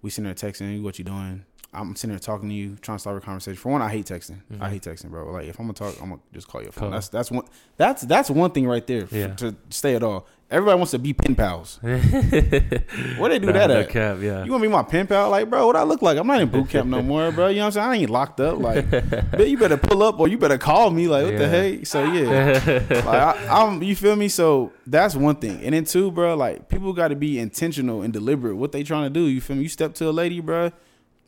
We 0.00 0.10
sitting 0.10 0.24
there 0.24 0.34
texting, 0.34 0.76
you 0.76 0.82
what 0.82 0.98
you 0.98 1.04
doing? 1.04 1.44
I'm 1.74 1.94
sitting 1.96 2.10
there 2.10 2.18
talking 2.20 2.48
to 2.48 2.54
you, 2.54 2.76
trying 2.80 2.96
to 2.96 3.00
start 3.00 3.16
a 3.18 3.20
conversation. 3.20 3.56
For 3.58 3.70
one, 3.70 3.82
I 3.82 3.90
hate 3.90 4.06
texting. 4.06 4.40
I 4.60 4.68
Mhm. 4.68 4.70
hate 4.70 4.82
texting, 4.82 5.10
bro. 5.10 5.30
Like 5.32 5.46
if 5.48 5.58
I'm 5.60 5.66
gonna 5.66 5.74
talk, 5.74 5.94
I'm 6.00 6.08
gonna 6.10 6.20
just 6.32 6.48
call 6.48 6.62
your 6.62 6.72
phone. 6.72 6.84
Call. 6.84 6.90
That's 6.92 7.08
that's 7.08 7.30
one 7.30 7.44
that's 7.76 8.02
that's 8.02 8.30
one 8.30 8.52
thing 8.52 8.66
right 8.66 8.86
there 8.86 9.02
f- 9.02 9.12
Yeah. 9.12 9.34
to 9.34 9.54
stay 9.70 9.94
at 9.94 10.02
all. 10.02 10.26
Everybody 10.50 10.76
wants 10.78 10.92
to 10.92 10.98
be 10.98 11.12
pen 11.12 11.34
pals. 11.34 11.78
where 11.82 13.28
they 13.28 13.38
do 13.38 13.52
that 13.52 13.70
at? 13.70 13.90
cap 13.90 14.16
yeah 14.22 14.44
You 14.44 14.50
want 14.52 14.62
to 14.62 14.68
be 14.68 14.72
my 14.72 14.82
pen 14.82 15.06
pal? 15.06 15.28
Like, 15.28 15.50
bro, 15.50 15.66
what 15.66 15.76
I 15.76 15.82
look 15.82 16.00
like? 16.00 16.16
I'm 16.16 16.26
not 16.26 16.40
in 16.40 16.48
boot 16.48 16.70
camp 16.70 16.88
no 16.88 17.02
more, 17.12 17.30
bro. 17.30 17.48
You 17.48 17.56
know 17.56 17.62
what 17.62 17.66
I'm 17.66 17.72
saying? 17.72 17.86
I 17.88 17.96
ain't 17.96 18.10
locked 18.10 18.40
up. 18.40 18.58
Like, 18.58 18.88
but 19.30 19.46
you 19.48 19.58
better 19.58 19.76
pull 19.76 20.02
up 20.02 20.18
or 20.18 20.26
you 20.26 20.38
better 20.38 20.56
call 20.56 20.90
me. 20.90 21.06
Like, 21.06 21.24
what 21.26 21.36
the 21.36 21.42
Yeah. 21.42 21.48
heck? 21.48 21.86
So 21.86 22.04
yeah, 22.04 22.82
like 22.90 23.06
I, 23.06 23.46
I'm, 23.50 23.82
you 23.82 23.94
feel 23.94 24.16
me? 24.16 24.28
So 24.28 24.72
that's 24.86 25.14
one 25.14 25.36
thing. 25.36 25.60
And 25.62 25.74
then 25.74 25.84
two, 25.84 26.10
bro, 26.10 26.34
like 26.34 26.70
people 26.70 26.94
got 26.94 27.08
to 27.08 27.16
be 27.16 27.38
intentional 27.38 28.00
and 28.00 28.10
deliberate 28.10 28.56
what 28.56 28.72
they 28.72 28.82
trying 28.82 29.04
to 29.04 29.10
do. 29.10 29.26
You 29.26 29.42
feel 29.42 29.56
me? 29.56 29.64
You 29.64 29.68
step 29.68 29.94
to 29.96 30.08
a 30.08 30.12
lady, 30.12 30.40
bro, 30.40 30.72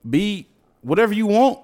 be 0.08 0.46
whatever 0.80 1.12
you 1.12 1.26
want, 1.26 1.58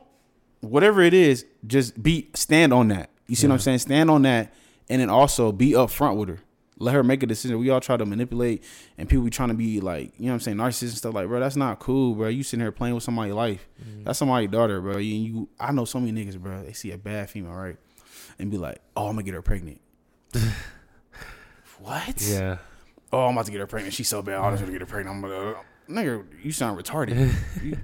whatever 0.61 1.01
it 1.01 1.15
is, 1.15 1.47
just 1.67 2.03
be 2.03 2.29
stand 2.35 2.75
on 2.75 2.89
that. 2.89 3.09
You 3.29 3.35
see 3.35 3.47
what 3.47 3.55
I'm 3.55 3.61
saying? 3.61 3.79
Stand 3.79 4.11
on 4.11 4.23
that, 4.23 4.53
and 4.91 5.01
then 5.01 5.09
also 5.09 5.53
be 5.53 5.71
upfront 5.71 6.17
with 6.17 6.29
her. 6.29 6.39
Let 6.79 6.95
her 6.95 7.03
make 7.03 7.23
a 7.23 7.27
decision. 7.27 7.59
We 7.59 7.71
all 7.71 7.81
try 7.81 7.97
to 7.97 8.05
manipulate, 8.05 8.63
and 8.99 9.09
people 9.09 9.25
be 9.25 9.31
trying 9.31 9.49
to 9.49 9.55
be 9.55 9.81
like, 9.81 10.13
you 10.19 10.27
know 10.27 10.33
what 10.33 10.35
I'm 10.35 10.41
saying, 10.41 10.57
narcissists 10.59 10.83
and 10.83 10.99
stuff. 10.99 11.15
Like, 11.15 11.27
bro, 11.27 11.41
that's 11.41 11.57
not 11.57 11.79
cool, 11.79 12.15
bro. 12.15 12.29
You 12.29 12.43
sitting 12.43 12.61
here 12.61 12.73
playing 12.73 12.95
with 12.95 13.05
somebody's 13.05 13.35
life. 13.35 13.67
Mm-hmm. 13.83 14.05
That's 14.05 14.19
somebody's 14.19 14.51
daughter, 14.51 14.81
bro. 14.81 14.99
You, 14.99 15.15
you, 15.15 15.49
I 15.59 15.73
know 15.73 15.87
so 15.87 15.99
many 16.01 16.13
niggas, 16.13 16.39
bro. 16.39 16.63
They 16.63 16.75
see 16.75 16.93
a 16.93 16.99
bad 16.99 17.31
female, 17.31 17.53
right, 17.53 17.77
and 18.39 18.51
be 18.51 18.59
like, 18.59 18.81
oh, 18.95 19.07
I'm 19.07 19.15
gonna 19.15 19.23
get 19.23 19.35
her 19.35 19.43
pregnant. 19.43 19.81
what? 21.79 22.21
Yeah. 22.21 22.59
Oh, 23.13 23.27
I'm 23.27 23.33
about 23.33 23.47
to 23.47 23.53
get 23.53 23.61
her 23.61 23.67
pregnant. 23.67 23.95
She's 23.95 24.09
so 24.09 24.21
bad. 24.21 24.39
I'm 24.39 24.53
just 24.53 24.63
gonna 24.63 24.73
get 24.73 24.83
her 24.83 24.87
pregnant. 24.87 25.17
I'm 25.17 25.23
gonna. 25.23 25.55
Nigga, 25.89 26.25
you 26.43 26.53
sound 26.53 26.79
retarded. 26.81 27.33
You- 27.63 27.77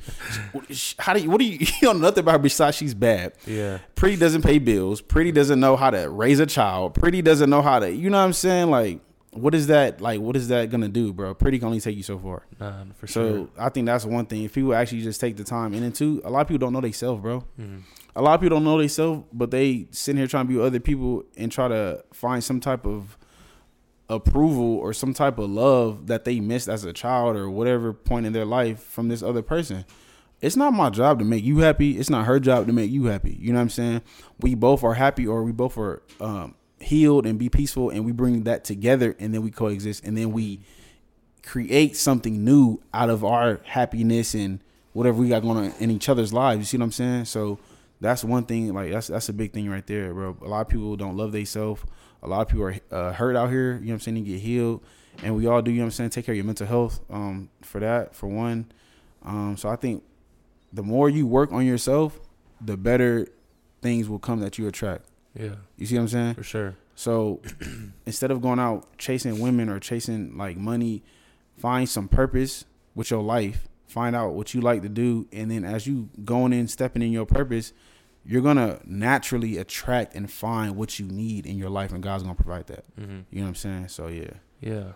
how 0.98 1.12
do 1.14 1.20
you? 1.20 1.30
What 1.30 1.38
do 1.38 1.44
you? 1.44 1.59
You 1.80 1.88
don't 1.88 2.00
know 2.00 2.09
nothing 2.09 2.22
about 2.22 2.32
her 2.32 2.38
besides 2.38 2.76
she's 2.76 2.94
bad. 2.94 3.32
Yeah. 3.46 3.78
Pretty 3.94 4.16
doesn't 4.16 4.42
pay 4.42 4.59
bills. 4.59 5.00
Pretty 5.00 5.32
doesn't 5.32 5.61
know 5.61 5.76
how 5.76 5.90
to 5.90 6.09
raise 6.11 6.40
a 6.40 6.46
child. 6.46 6.94
Pretty 6.94 7.22
doesn't 7.22 7.48
know 7.50 7.62
how 7.62 7.78
to. 7.78 7.90
You 7.90 8.11
know 8.11 8.18
what 8.18 8.24
I'm 8.24 8.32
saying? 8.32 8.70
Like, 8.70 9.00
what 9.32 9.55
is 9.55 9.68
that? 9.68 10.00
Like, 10.00 10.20
what 10.20 10.36
is 10.36 10.48
that 10.48 10.70
gonna 10.70 10.88
do, 10.88 11.12
bro? 11.12 11.34
Pretty 11.34 11.59
can 11.59 11.66
only 11.66 11.80
take 11.80 11.96
you 11.96 12.03
so 12.03 12.18
far. 12.18 12.44
Nah, 12.61 12.84
for 12.96 13.07
So 13.07 13.34
sure. 13.36 13.48
I 13.59 13.68
think 13.68 13.86
that's 13.86 14.05
one 14.05 14.26
thing. 14.26 14.42
If 14.42 14.53
people 14.55 14.74
actually 14.74 15.03
just 15.03 15.20
take 15.20 15.36
the 15.36 15.44
time, 15.44 15.72
and 15.74 15.82
then 15.82 15.92
two, 15.92 16.20
a 16.24 16.30
lot 16.30 16.40
of 16.42 16.48
people 16.48 16.59
don't 16.59 16.72
know 16.72 16.80
they 16.80 16.92
self, 16.92 17.20
bro. 17.22 17.44
Mhm. 17.61 17.82
A 18.14 18.20
lot 18.22 18.34
of 18.34 18.40
people 18.40 18.57
don't 18.57 18.64
know 18.64 18.78
they 18.78 18.88
self, 18.88 19.24
but 19.32 19.50
they 19.50 19.86
sitting 19.90 20.18
here 20.18 20.26
trying 20.26 20.46
to 20.46 20.53
be 20.53 20.61
other 20.61 20.80
people 20.80 21.24
and 21.36 21.50
try 21.50 21.68
to 21.68 22.05
find 22.12 22.42
some 22.44 22.61
type 22.61 22.84
of 22.86 23.16
approval 24.14 24.76
or 24.76 24.92
some 24.92 25.14
type 25.14 25.38
of 25.38 25.50
love 25.50 26.06
that 26.06 26.24
they 26.24 26.40
missed 26.40 26.68
as 26.68 26.84
a 26.84 26.92
child 26.92 27.36
or 27.36 27.50
whatever 27.50 27.92
point 27.92 28.26
in 28.26 28.32
their 28.32 28.44
life 28.44 28.82
from 28.82 29.08
this 29.08 29.22
other 29.22 29.42
person. 29.42 29.84
It's 30.40 30.56
not 30.56 30.72
my 30.72 30.90
job 30.90 31.20
to 31.20 31.24
make 31.24 31.44
you 31.44 31.58
happy. 31.58 31.98
It's 31.98 32.10
not 32.10 32.26
her 32.26 32.40
job 32.40 32.66
to 32.66 32.72
make 32.72 32.90
you 32.90 33.04
happy. 33.04 33.38
You 33.40 33.52
know 33.52 33.58
what 33.58 33.62
I'm 33.62 33.70
saying? 33.70 34.02
We 34.40 34.54
both 34.54 34.82
are 34.82 34.94
happy 34.94 35.26
or 35.26 35.44
we 35.44 35.52
both 35.52 35.78
are 35.78 36.02
um, 36.20 36.56
healed 36.80 37.26
and 37.26 37.38
be 37.38 37.48
peaceful 37.48 37.90
and 37.90 38.04
we 38.04 38.12
bring 38.12 38.42
that 38.42 38.64
together 38.64 39.16
and 39.18 39.32
then 39.32 39.42
we 39.42 39.50
coexist 39.50 40.04
and 40.04 40.16
then 40.16 40.32
we 40.32 40.60
create 41.42 41.96
something 41.96 42.44
new 42.44 42.80
out 42.92 43.10
of 43.10 43.24
our 43.24 43.60
happiness 43.64 44.34
and 44.34 44.60
whatever 44.92 45.18
we 45.18 45.28
got 45.28 45.42
going 45.42 45.58
on 45.58 45.72
in 45.78 45.90
each 45.90 46.08
other's 46.08 46.32
lives. 46.32 46.58
You 46.58 46.64
see 46.64 46.76
what 46.76 46.84
I'm 46.84 46.92
saying? 46.92 47.24
So 47.26 47.58
that's 48.00 48.24
one 48.24 48.44
thing. 48.44 48.74
Like 48.74 48.90
that's 48.90 49.06
that's 49.06 49.28
a 49.28 49.32
big 49.32 49.52
thing 49.52 49.70
right 49.70 49.86
there, 49.86 50.12
bro. 50.12 50.36
A 50.42 50.48
lot 50.48 50.62
of 50.62 50.68
people 50.68 50.96
don't 50.96 51.16
love 51.16 51.32
themselves. 51.32 51.82
A 52.22 52.28
lot 52.28 52.42
of 52.42 52.48
people 52.48 52.64
are 52.64 52.76
uh, 52.90 53.12
hurt 53.12 53.36
out 53.36 53.50
here. 53.50 53.74
You 53.74 53.80
know 53.80 53.86
what 53.86 53.92
I'm 53.94 54.00
saying? 54.00 54.14
They 54.16 54.30
get 54.30 54.40
healed, 54.40 54.82
and 55.22 55.36
we 55.36 55.46
all 55.46 55.62
do. 55.62 55.70
You 55.70 55.78
know 55.78 55.84
what 55.84 55.86
I'm 55.86 55.92
saying? 55.92 56.10
Take 56.10 56.26
care 56.26 56.32
of 56.32 56.36
your 56.36 56.44
mental 56.44 56.66
health. 56.66 57.00
Um, 57.10 57.50
for 57.62 57.80
that, 57.80 58.14
for 58.14 58.28
one. 58.28 58.70
Um, 59.24 59.56
so 59.56 59.68
I 59.68 59.76
think 59.76 60.02
the 60.72 60.82
more 60.82 61.08
you 61.08 61.26
work 61.26 61.52
on 61.52 61.66
yourself, 61.66 62.20
the 62.60 62.76
better 62.76 63.26
things 63.80 64.08
will 64.08 64.18
come 64.18 64.40
that 64.40 64.58
you 64.58 64.66
attract. 64.68 65.04
Yeah. 65.38 65.56
You 65.76 65.86
see 65.86 65.96
what 65.96 66.02
I'm 66.02 66.08
saying? 66.08 66.34
For 66.34 66.42
sure. 66.42 66.76
So 66.94 67.40
instead 68.06 68.30
of 68.30 68.40
going 68.40 68.58
out 68.58 68.98
chasing 68.98 69.40
women 69.40 69.68
or 69.68 69.80
chasing 69.80 70.36
like 70.36 70.56
money, 70.56 71.02
find 71.58 71.88
some 71.88 72.08
purpose 72.08 72.64
with 72.94 73.10
your 73.10 73.22
life. 73.22 73.68
Find 73.86 74.16
out 74.16 74.32
what 74.32 74.54
you 74.54 74.62
like 74.62 74.80
to 74.82 74.88
do, 74.88 75.26
and 75.32 75.50
then 75.50 75.66
as 75.66 75.86
you 75.86 76.08
going 76.24 76.54
in, 76.54 76.66
stepping 76.66 77.02
in 77.02 77.12
your 77.12 77.26
purpose, 77.26 77.74
you're 78.24 78.42
gonna 78.42 78.78
naturally 78.84 79.58
attract 79.58 80.14
and 80.14 80.30
find 80.30 80.76
what 80.76 80.98
you 80.98 81.06
need 81.06 81.46
in 81.46 81.58
your 81.58 81.70
life, 81.70 81.92
and 81.92 82.02
God's 82.02 82.22
gonna 82.22 82.34
provide 82.34 82.66
that. 82.68 82.84
hmm 82.96 83.20
You 83.30 83.38
know 83.40 83.42
what 83.42 83.48
I'm 83.48 83.54
saying? 83.56 83.88
So 83.88 84.08
yeah, 84.08 84.30
Yeah. 84.60 84.92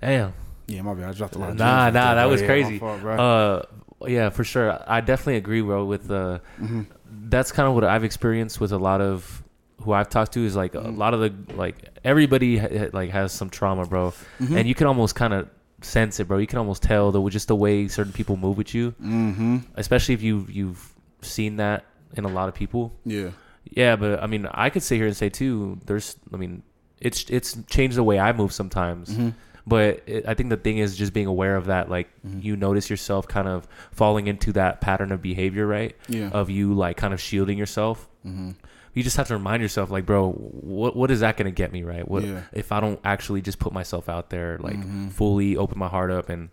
Damn. 0.00 0.34
yeah, 0.66 0.82
my 0.82 0.94
bad. 0.94 1.08
I 1.08 1.12
dropped 1.12 1.34
a 1.36 1.38
lot. 1.38 1.50
Of 1.50 1.56
Nah, 1.58 1.90
nah, 1.90 2.14
that 2.14 2.24
was 2.24 2.40
Yeah, 2.40 2.46
crazy. 2.46 2.78
fault. 2.78 3.02
Uh, 3.04 3.62
yeah, 4.06 4.30
for 4.30 4.44
sure. 4.44 4.78
I 4.86 5.00
definitely 5.00 5.36
agree, 5.36 5.60
bro. 5.62 5.84
With 5.84 6.10
uh, 6.10 6.40
Mhm. 6.60 6.86
that's 7.28 7.52
kind 7.52 7.68
of 7.68 7.74
what 7.74 7.84
I've 7.84 8.04
experienced 8.04 8.60
with 8.60 8.72
a 8.72 8.78
lot 8.78 9.00
of 9.00 9.42
who 9.82 9.92
I've 9.92 10.08
talked 10.08 10.32
to 10.32 10.44
is 10.44 10.54
like 10.56 10.74
a 10.74 10.80
Mhm. 10.80 10.96
lot 10.98 11.14
of 11.14 11.20
the 11.20 11.32
like 11.56 11.76
everybody 12.04 12.58
ha- 12.58 12.88
like 12.92 13.10
has 13.10 13.32
some 13.32 13.48
trauma, 13.50 13.86
bro, 13.86 14.12
Mhm. 14.40 14.56
and 14.58 14.68
you 14.68 14.74
can 14.74 14.86
almost 14.86 15.14
kind 15.14 15.32
of 15.32 15.48
sense 15.80 16.20
it, 16.20 16.28
bro. 16.28 16.38
You 16.38 16.46
can 16.46 16.58
almost 16.58 16.82
tell 16.82 17.10
the 17.12 17.20
just 17.28 17.48
the 17.48 17.56
way 17.56 17.88
certain 17.88 18.12
people 18.12 18.36
move 18.36 18.56
with 18.56 18.74
you, 18.74 18.94
Mm-hmm. 19.02 19.58
especially 19.76 20.14
if 20.14 20.22
you 20.22 20.46
you've 20.48 20.92
seen 21.20 21.56
that 21.56 21.84
in 22.14 22.24
a 22.24 22.28
lot 22.28 22.48
of 22.48 22.54
people. 22.54 22.92
Yeah. 23.04 23.30
Yeah, 23.64 23.96
but 23.96 24.22
I 24.22 24.26
mean, 24.26 24.46
I 24.50 24.70
could 24.70 24.82
sit 24.82 24.96
here 24.96 25.06
and 25.06 25.16
say 25.16 25.28
too. 25.28 25.78
There's, 25.86 26.16
I 26.32 26.36
mean, 26.36 26.62
it's 27.00 27.24
it's 27.30 27.56
changed 27.68 27.96
the 27.96 28.02
way 28.02 28.18
I 28.18 28.32
move 28.32 28.52
sometimes. 28.52 29.08
Mm-hmm. 29.10 29.30
But 29.64 30.02
it, 30.06 30.24
I 30.26 30.34
think 30.34 30.50
the 30.50 30.56
thing 30.56 30.78
is 30.78 30.96
just 30.96 31.12
being 31.12 31.28
aware 31.28 31.54
of 31.56 31.66
that. 31.66 31.88
Like 31.88 32.08
Mhm. 32.26 32.42
you 32.42 32.56
notice 32.56 32.90
yourself 32.90 33.28
kind 33.28 33.46
of 33.46 33.68
falling 33.92 34.26
into 34.26 34.52
that 34.54 34.80
pattern 34.80 35.12
of 35.12 35.22
behavior, 35.22 35.66
right? 35.66 35.94
Yeah. 36.08 36.30
Of 36.30 36.50
you 36.50 36.74
like 36.74 36.96
kind 36.96 37.14
of 37.14 37.20
shielding 37.20 37.56
yourself. 37.58 38.08
mm-hmm. 38.26 38.50
You 38.94 39.02
just 39.02 39.16
have 39.16 39.28
to 39.28 39.34
remind 39.34 39.62
yourself, 39.62 39.90
like, 39.90 40.04
bro, 40.04 40.32
what 40.32 40.94
what 40.96 41.10
is 41.12 41.20
that 41.20 41.36
going 41.36 41.46
to 41.46 41.54
get 41.56 41.72
me, 41.72 41.82
right? 41.84 42.06
What 42.06 42.24
Yeah. 42.24 42.42
if 42.52 42.72
I 42.72 42.80
don't 42.80 43.00
actually 43.04 43.40
just 43.40 43.58
put 43.60 43.72
myself 43.72 44.08
out 44.08 44.28
there, 44.30 44.58
like 44.60 44.76
Mhm. 44.76 45.12
fully 45.12 45.56
open 45.56 45.78
my 45.78 45.88
heart 45.88 46.10
up, 46.10 46.28
and 46.28 46.48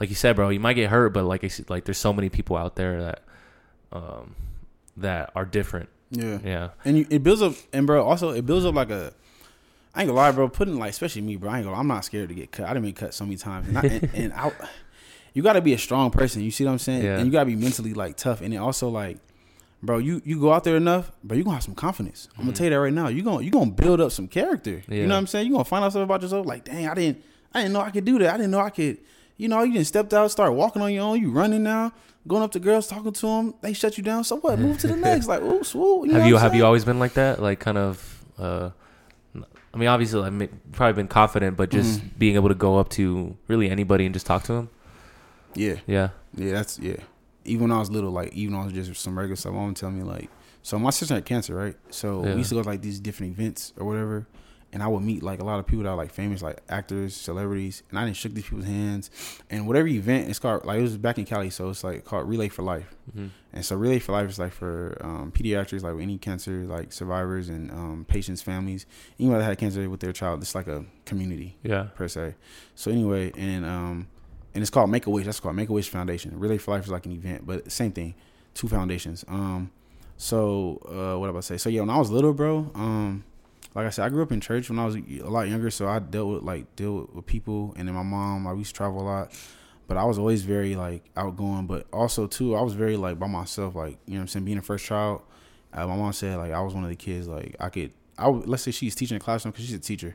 like 0.00 0.08
you 0.08 0.14
said, 0.14 0.36
bro, 0.36 0.48
you 0.50 0.60
might 0.60 0.74
get 0.74 0.88
hurt, 0.90 1.10
but 1.12 1.24
like 1.24 1.42
I 1.44 1.50
like 1.68 1.84
there's 1.84 1.98
so 1.98 2.12
many 2.12 2.28
people 2.30 2.56
out 2.56 2.76
there 2.76 3.02
that 3.02 3.22
um 3.92 4.34
that 4.96 5.30
are 5.34 5.44
different. 5.44 5.88
Yeah. 6.10 6.38
Yeah. 6.44 6.68
And 6.84 6.98
you, 6.98 7.06
it 7.10 7.22
builds 7.22 7.42
up, 7.42 7.54
and 7.72 7.86
bro, 7.86 8.04
also 8.04 8.30
it 8.30 8.46
builds 8.46 8.64
up 8.64 8.74
like 8.74 8.90
a. 8.90 9.12
I 9.94 10.00
ain't 10.00 10.08
gonna 10.08 10.18
lie, 10.18 10.32
bro. 10.32 10.48
Putting 10.48 10.78
like, 10.78 10.90
especially 10.90 11.22
me, 11.22 11.36
bro. 11.36 11.50
I 11.50 11.58
ain't 11.58 11.66
gonna. 11.66 11.78
I'm 11.78 11.86
not 11.86 12.04
scared 12.04 12.28
to 12.28 12.34
get 12.34 12.50
cut. 12.50 12.66
I 12.66 12.74
didn't 12.74 12.84
been 12.84 12.94
cut 12.94 13.14
so 13.14 13.24
many 13.24 13.36
times, 13.36 13.68
and, 13.68 13.78
I, 13.78 13.82
and, 13.82 14.10
and 14.14 14.32
I, 14.32 14.52
you 15.34 15.42
got 15.42 15.54
to 15.54 15.60
be 15.60 15.72
a 15.72 15.78
strong 15.78 16.10
person. 16.10 16.42
You 16.42 16.50
see 16.50 16.64
what 16.64 16.72
I'm 16.72 16.78
saying? 16.78 17.04
Yeah. 17.04 17.16
And 17.16 17.26
you 17.26 17.32
gotta 17.32 17.46
be 17.46 17.56
mentally 17.56 17.94
like 17.94 18.16
tough, 18.16 18.40
and 18.40 18.52
then 18.52 18.60
also 18.60 18.88
like, 18.88 19.18
bro, 19.82 19.98
you 19.98 20.20
you 20.24 20.40
go 20.40 20.52
out 20.52 20.64
there 20.64 20.76
enough, 20.76 21.12
bro. 21.22 21.36
You 21.36 21.44
gonna 21.44 21.54
have 21.54 21.64
some 21.64 21.74
confidence. 21.74 22.28
I'm 22.36 22.44
gonna 22.44 22.52
mm. 22.52 22.56
tell 22.56 22.64
you 22.64 22.70
that 22.70 22.80
right 22.80 22.92
now. 22.92 23.08
You 23.08 23.22
gonna 23.22 23.42
you 23.42 23.50
gonna 23.50 23.70
build 23.70 24.00
up 24.00 24.10
some 24.12 24.28
character. 24.28 24.82
Yeah. 24.88 24.96
You 24.96 25.06
know 25.06 25.14
what 25.14 25.18
I'm 25.18 25.26
saying? 25.26 25.46
You 25.46 25.52
gonna 25.52 25.64
find 25.64 25.84
out 25.84 25.92
something 25.92 26.04
about 26.04 26.22
yourself. 26.22 26.46
Like, 26.46 26.64
dang, 26.64 26.88
I 26.88 26.94
didn't, 26.94 27.22
I 27.52 27.62
didn't 27.62 27.74
know 27.74 27.80
I 27.80 27.90
could 27.90 28.04
do 28.04 28.18
that. 28.18 28.34
I 28.34 28.36
didn't 28.36 28.50
know 28.50 28.60
I 28.60 28.70
could. 28.70 28.98
You 29.36 29.48
know, 29.48 29.62
you 29.62 29.72
didn't 29.72 29.86
stepped 29.86 30.14
out, 30.14 30.30
start 30.30 30.52
walking 30.54 30.80
on 30.82 30.92
your 30.92 31.02
own. 31.04 31.20
You 31.20 31.30
running 31.30 31.62
now, 31.64 31.92
going 32.28 32.42
up 32.42 32.52
to 32.52 32.60
girls, 32.60 32.86
talking 32.86 33.12
to 33.12 33.26
them. 33.26 33.54
They 33.62 33.72
shut 33.72 33.96
you 33.98 34.04
down. 34.04 34.22
So 34.24 34.36
what? 34.36 34.58
Move 34.58 34.78
to 34.78 34.86
the 34.86 34.96
next. 35.08 35.26
Like, 35.26 35.42
ooh, 35.42 35.64
swoop. 35.64 36.06
You 36.06 36.14
have 36.14 36.26
you 36.26 36.36
have 36.36 36.54
you 36.54 36.64
always 36.64 36.84
been 36.84 36.98
like 36.98 37.14
that? 37.14 37.42
Like 37.42 37.58
kind 37.60 37.78
of. 37.78 38.24
uh 38.38 38.70
I 39.36 39.76
mean, 39.76 39.88
obviously, 39.88 40.22
I've 40.22 40.48
probably 40.70 40.92
been 40.92 41.08
confident, 41.08 41.56
but 41.56 41.68
just 41.68 41.98
Mhm. 42.00 42.10
being 42.16 42.34
able 42.36 42.48
to 42.48 42.54
go 42.54 42.78
up 42.78 42.90
to 42.90 43.36
really 43.48 43.68
anybody 43.68 44.04
and 44.06 44.14
just 44.14 44.24
talk 44.24 44.44
to 44.44 44.52
them. 44.52 44.68
Yeah. 45.56 45.76
Yeah. 45.88 46.10
Yeah, 46.36 46.52
that's 46.52 46.78
yeah. 46.78 46.98
Even 47.44 47.62
when 47.62 47.72
I 47.72 47.80
was 47.80 47.90
little, 47.90 48.12
like 48.12 48.32
even 48.34 48.54
when 48.54 48.62
I 48.62 48.64
was 48.66 48.72
just 48.86 49.02
some 49.02 49.18
regular 49.18 49.34
stuff, 49.34 49.52
my 49.52 49.58
mom 49.58 49.66
would 49.68 49.76
tell 49.76 49.90
me 49.90 50.04
like, 50.04 50.30
so 50.62 50.78
my 50.78 50.90
sister 50.90 51.14
had 51.16 51.24
cancer, 51.24 51.56
right? 51.56 51.74
So 51.90 52.24
Yeah. 52.24 52.32
we 52.34 52.38
used 52.38 52.50
to 52.50 52.54
go 52.54 52.62
to 52.62 52.68
like 52.68 52.82
these 52.82 53.00
different 53.00 53.32
events 53.36 53.72
or 53.76 53.84
whatever, 53.84 54.28
and 54.74 54.82
I 54.82 54.88
would 54.88 55.02
meet 55.02 55.22
like 55.22 55.40
a 55.40 55.44
lot 55.44 55.58
of 55.58 55.66
people 55.66 55.84
that 55.84 55.90
are 55.90 55.96
like 55.96 56.12
famous, 56.12 56.42
like 56.42 56.58
actors, 56.68 57.14
celebrities, 57.16 57.82
and 57.88 57.98
I 57.98 58.04
didn't 58.04 58.16
shook 58.16 58.34
these 58.34 58.44
people's 58.44 58.66
hands. 58.66 59.10
And 59.48 59.66
whatever 59.66 59.86
event, 59.88 60.28
it's 60.28 60.38
called 60.38 60.66
like 60.66 60.80
it 60.80 60.82
was 60.82 60.98
back 60.98 61.16
in 61.18 61.24
Cali, 61.24 61.48
so 61.48 61.70
it's 61.70 61.82
like 61.82 62.04
called 62.04 62.28
Relay 62.28 62.48
for 62.50 62.62
Life. 62.62 62.94
hmm 63.14 63.28
And 63.54 63.64
so 63.64 63.76
Relay 63.76 64.00
for 64.00 64.12
Life 64.12 64.28
is 64.28 64.38
like 64.38 64.52
for 64.52 64.98
um, 65.00 65.32
pediatrics, 65.32 65.82
like 65.82 65.94
with 65.94 66.02
any 66.02 66.18
cancer, 66.18 66.64
like 66.66 66.92
survivors 66.92 67.48
and 67.48 67.70
um, 67.70 68.04
patients, 68.08 68.42
families, 68.42 68.84
anyone 69.18 69.38
that 69.38 69.44
had 69.46 69.56
cancer 69.58 69.88
with 69.88 70.00
their 70.00 70.12
child. 70.12 70.42
It's 70.42 70.54
like 70.54 70.66
a 70.66 70.84
community 71.06 71.56
Yeah. 71.62 71.84
per 71.94 72.08
se. 72.08 72.34
So 72.74 72.90
anyway, 72.90 73.32
and 73.38 73.64
um, 73.64 74.08
and 74.54 74.60
it's 74.62 74.70
called 74.70 74.90
Make 74.90 75.06
a 75.06 75.10
Wish. 75.10 75.24
That's 75.26 75.40
called 75.40 75.56
Make 75.56 75.68
a 75.68 75.72
Wish 75.72 75.88
Foundation. 75.88 76.38
Relay 76.38 76.58
for 76.58 76.72
Life 76.72 76.84
is 76.84 76.90
like 76.90 77.06
an 77.06 77.12
event, 77.12 77.46
but 77.46 77.70
same 77.72 77.92
thing, 77.92 78.14
two 78.54 78.68
foundations. 78.68 79.24
Um, 79.28 79.70
so 80.16 80.78
uh, 80.88 81.18
what 81.18 81.28
am 81.30 81.36
I 81.36 81.40
say? 81.40 81.56
So 81.58 81.68
yeah, 81.68 81.80
when 81.80 81.90
I 81.90 81.98
was 81.98 82.10
little, 82.10 82.32
bro, 82.32 82.70
um, 82.74 83.24
like 83.74 83.86
I 83.86 83.90
said, 83.90 84.04
I 84.04 84.08
grew 84.08 84.22
up 84.22 84.32
in 84.32 84.40
church 84.40 84.70
when 84.70 84.78
I 84.78 84.84
was 84.86 84.96
a 84.96 85.28
lot 85.28 85.48
younger, 85.48 85.70
so 85.70 85.88
I 85.88 85.98
dealt 85.98 86.32
with 86.34 86.42
like 86.42 86.76
deal 86.76 87.08
with, 87.12 87.26
people, 87.26 87.74
and 87.76 87.88
then 87.88 87.94
my 87.94 88.02
mom. 88.02 88.46
I 88.46 88.52
used 88.54 88.70
to 88.70 88.76
travel 88.76 89.00
a 89.00 89.04
lot, 89.04 89.32
but 89.88 89.96
I 89.96 90.04
was 90.04 90.18
always 90.18 90.42
very 90.42 90.76
like 90.76 91.02
outgoing, 91.16 91.66
but 91.66 91.86
also 91.92 92.26
too, 92.26 92.54
I 92.54 92.62
was 92.62 92.74
very 92.74 92.96
like 92.96 93.18
by 93.18 93.26
myself, 93.26 93.74
like 93.74 93.98
you 94.06 94.14
know 94.14 94.18
what 94.18 94.22
I'm 94.22 94.28
saying, 94.28 94.44
being 94.44 94.58
a 94.58 94.62
first 94.62 94.84
child. 94.84 95.22
Uh, 95.72 95.86
my 95.88 95.96
mom 95.96 96.12
said 96.12 96.36
like 96.38 96.52
I 96.52 96.60
was 96.60 96.72
one 96.74 96.84
of 96.84 96.90
the 96.90 96.96
kids 96.96 97.26
like 97.28 97.56
I 97.58 97.68
could. 97.68 97.92
I 98.16 98.28
would, 98.28 98.46
let's 98.46 98.62
say 98.62 98.70
she's 98.70 98.94
teaching 98.94 99.16
a 99.16 99.20
classroom 99.20 99.50
because 99.50 99.66
she's 99.66 99.74
a 99.74 99.80
teacher. 99.80 100.14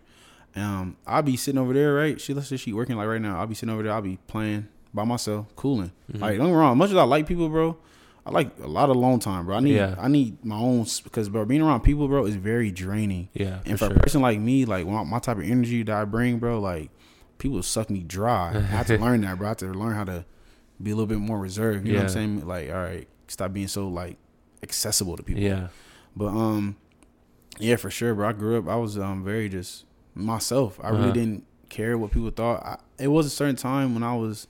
Um, 0.55 0.95
I'll 1.05 1.21
be 1.21 1.35
sitting 1.35 1.59
over 1.59 1.73
there, 1.73 1.93
right? 1.93 2.19
She 2.19 2.33
let's 2.33 2.47
say 2.47 2.55
she 2.57 2.71
working 2.71 2.95
like 2.95 3.07
right 3.07 3.21
now. 3.21 3.39
I'll 3.39 3.45
be 3.47 3.55
sitting 3.55 3.73
over 3.73 3.83
there. 3.83 3.91
I'll 3.91 4.01
be 4.01 4.17
playing 4.27 4.69
by 4.93 5.03
myself, 5.03 5.53
cooling. 5.57 5.91
Mhm. 6.13 6.21
Like 6.21 6.37
don't 6.37 6.47
get 6.47 6.53
me 6.53 6.57
wrong. 6.57 6.77
Much 6.77 6.91
as 6.91 6.95
I 6.95 7.03
like 7.03 7.27
people, 7.27 7.49
bro, 7.49 7.75
I 8.29 8.31
like 8.31 8.51
a 8.63 8.67
lot 8.67 8.89
of 8.89 8.95
alone 8.95 9.19
time, 9.19 9.45
bro. 9.45 9.57
I 9.57 9.59
need 9.59 9.75
Yeah. 9.75 9.95
I 9.97 10.07
need 10.07 10.43
my 10.45 10.55
own 10.57 10.85
because 11.03 11.29
bro, 11.29 11.45
being 11.45 11.61
around 11.61 11.81
people, 11.81 12.07
bro, 12.07 12.25
is 12.25 12.35
very 12.35 12.71
draining. 12.71 13.29
Yeah. 13.33 13.59
And 13.65 13.77
for 13.79 13.85
for 13.85 13.91
sure. 13.91 13.97
a 13.97 13.99
person 13.99 14.21
like 14.21 14.39
me, 14.39 14.65
like 14.65 14.85
my, 14.87 15.03
my 15.03 15.19
type 15.19 15.37
of 15.37 15.43
energy 15.43 15.83
that 15.83 15.95
I 15.95 16.05
bring, 16.05 16.39
bro, 16.39 16.59
like 16.59 16.91
people 17.37 17.61
suck 17.63 17.89
me 17.89 17.99
dry. 18.03 18.53
I 18.55 18.59
have 18.61 18.87
to 18.87 18.97
learn 19.05 19.21
that, 19.21 19.37
bro. 19.37 19.47
I 19.47 19.49
have 19.49 19.57
to 19.57 19.67
learn 19.67 19.95
how 19.95 20.03
to 20.05 20.25
be 20.81 20.91
a 20.91 20.95
little 20.95 21.07
bit 21.07 21.19
more 21.19 21.39
reserved. 21.39 21.85
You 21.87 21.93
know 21.93 21.99
what 21.99 22.03
I'm 22.05 22.09
saying? 22.09 22.47
Like, 22.47 22.69
all 22.69 22.75
right, 22.81 23.07
stop 23.27 23.51
being 23.53 23.67
so 23.67 23.87
like 23.87 24.17
accessible 24.63 25.17
to 25.17 25.23
people. 25.23 25.41
Yeah. 25.43 25.67
But 26.15 26.27
um, 26.27 26.75
yeah, 27.59 27.75
for 27.77 27.89
sure, 27.89 28.13
bro. 28.13 28.29
I 28.29 28.33
grew 28.33 28.57
up. 28.59 28.67
I 28.67 28.75
was 28.75 28.97
um 28.97 29.23
very 29.23 29.49
just 29.49 29.85
myself. 30.15 30.79
I 30.83 30.89
really 30.89 31.03
Uh-huh. 31.03 31.11
didn't 31.13 31.43
care 31.69 31.97
what 31.97 32.11
people 32.11 32.29
thought. 32.31 32.63
I, 32.65 32.77
it 33.03 33.07
was 33.07 33.25
a 33.25 33.29
certain 33.29 33.55
time 33.55 33.93
when 33.93 34.03
I 34.03 34.15
was 34.15 34.47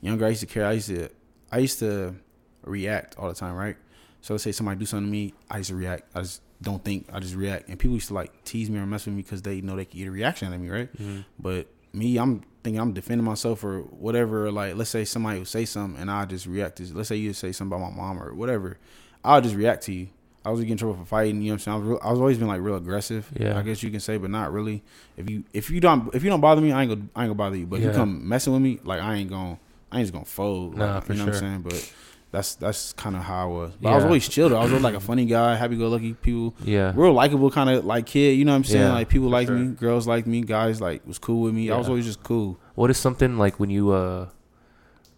younger. 0.00 0.24
I 0.26 0.30
used 0.30 0.40
to 0.40 0.46
care. 0.46 0.66
I 0.66 0.72
used 0.72 0.88
to 0.88 1.08
I 1.52 1.58
used 1.58 1.78
to 1.80 2.14
react 2.62 3.16
all 3.18 3.28
the 3.28 3.34
time, 3.34 3.54
right? 3.54 3.76
So 4.20 4.34
let's 4.34 4.44
say 4.44 4.52
somebody 4.52 4.78
do 4.78 4.86
something 4.86 5.06
to 5.06 5.10
me, 5.10 5.34
I 5.50 5.58
used 5.58 5.70
to 5.70 5.76
react. 5.76 6.04
I 6.14 6.22
just 6.22 6.42
don't 6.62 6.84
think. 6.84 7.08
I 7.12 7.20
just 7.20 7.34
react. 7.34 7.68
And 7.68 7.78
people 7.78 7.94
used 7.94 8.08
to 8.08 8.14
like 8.14 8.44
tease 8.44 8.68
me 8.68 8.78
or 8.78 8.86
mess 8.86 9.06
with 9.06 9.14
me 9.14 9.22
because 9.22 9.42
they 9.42 9.60
know 9.60 9.76
they 9.76 9.84
can 9.84 9.98
get 9.98 10.08
a 10.08 10.10
reaction 10.10 10.48
out 10.48 10.54
of 10.54 10.60
me, 10.60 10.68
right? 10.68 10.92
Mm-hmm. 10.92 11.20
But 11.38 11.68
me, 11.92 12.18
I'm 12.18 12.42
thinking 12.62 12.80
I'm 12.80 12.92
defending 12.92 13.24
myself 13.24 13.64
or 13.64 13.80
whatever. 13.80 14.50
Like, 14.50 14.76
let's 14.76 14.90
say 14.90 15.04
somebody 15.04 15.38
will 15.38 15.46
say 15.46 15.64
something 15.64 16.00
and 16.00 16.10
I 16.10 16.24
just 16.26 16.46
react 16.46 16.76
to. 16.76 16.94
Let's 16.94 17.08
say 17.08 17.16
you 17.16 17.32
say 17.32 17.52
something 17.52 17.76
about 17.76 17.92
my 17.92 17.96
mom 17.96 18.22
or 18.22 18.34
whatever. 18.34 18.78
I'll 19.24 19.40
just 19.40 19.54
react 19.54 19.84
to 19.84 19.92
you. 19.92 20.08
I 20.44 20.50
was 20.50 20.60
getting 20.60 20.78
trouble 20.78 20.96
for 20.96 21.04
fighting. 21.04 21.42
You 21.42 21.48
know 21.48 21.54
what 21.54 21.54
I'm 21.54 21.58
saying? 21.58 21.74
I 21.74 21.78
was, 21.78 21.88
real, 21.88 21.98
I 22.02 22.10
was 22.10 22.20
always 22.20 22.38
been 22.38 22.48
like 22.48 22.62
real 22.62 22.76
aggressive. 22.76 23.30
Yeah. 23.38 23.58
I 23.58 23.62
guess 23.62 23.82
you 23.82 23.90
can 23.90 24.00
say, 24.00 24.16
but 24.16 24.30
not 24.30 24.52
really. 24.52 24.82
If 25.16 25.28
you 25.28 25.44
if 25.52 25.70
you 25.70 25.80
don't 25.80 26.14
if 26.14 26.24
you 26.24 26.30
don't 26.30 26.40
bother 26.40 26.62
me, 26.62 26.72
I 26.72 26.82
ain't 26.82 26.90
gonna 26.90 27.08
I 27.14 27.24
ain't 27.24 27.28
gonna 27.28 27.34
bother 27.34 27.56
you. 27.56 27.66
But 27.66 27.80
if 27.80 27.84
you 27.84 27.90
come 27.90 28.26
messing 28.26 28.52
with 28.52 28.62
me, 28.62 28.80
like 28.82 29.00
I 29.00 29.16
ain't 29.16 29.28
gonna 29.28 29.58
I 29.92 29.98
ain't 29.98 30.04
just 30.04 30.14
gonna 30.14 30.24
fold. 30.24 30.78
Nah, 30.78 30.94
like, 30.94 31.04
for 31.04 31.12
you 31.12 31.18
know 31.18 31.26
what 31.26 31.34
sure. 31.34 31.44
I'm 31.44 31.62
saying? 31.62 31.62
But 31.62 31.92
that's 32.32 32.54
that's 32.54 32.92
kind 32.92 33.16
of 33.16 33.22
how 33.22 33.42
I 33.42 33.46
was. 33.46 33.72
But 33.80 33.88
I 33.90 33.94
was 33.96 34.04
always 34.04 34.28
chill. 34.28 34.48
though. 34.48 34.58
I 34.58 34.62
was 34.62 34.70
always 34.70 34.84
like 34.84 34.94
a 34.94 35.00
funny 35.00 35.24
guy, 35.26 35.56
happy 35.56 35.76
go 35.76 35.88
lucky. 35.88 36.14
People 36.14 36.54
Yeah. 36.64 36.92
real 36.94 37.12
likable 37.12 37.50
kind 37.50 37.68
of 37.70 37.84
like 37.84 38.06
kid. 38.06 38.38
You 38.38 38.44
know 38.44 38.52
what 38.52 38.56
I'm 38.58 38.64
saying? 38.64 38.84
Yeah, 38.84 38.92
like 38.92 39.08
people 39.08 39.28
for 39.28 39.32
liked 39.32 39.48
sure. 39.48 39.56
me, 39.58 39.74
girls 39.74 40.06
liked 40.06 40.26
me, 40.26 40.42
guys 40.42 40.80
like 40.80 41.06
was 41.06 41.18
cool 41.18 41.42
with 41.42 41.54
me. 41.54 41.70
I 41.70 41.76
was 41.76 41.88
always 41.88 42.04
just 42.06 42.22
cool. 42.22 42.58
What 42.74 42.90
is 42.90 42.98
something 42.98 43.36
like 43.36 43.58
when 43.58 43.70
you 43.70 43.90
uh 43.90 44.28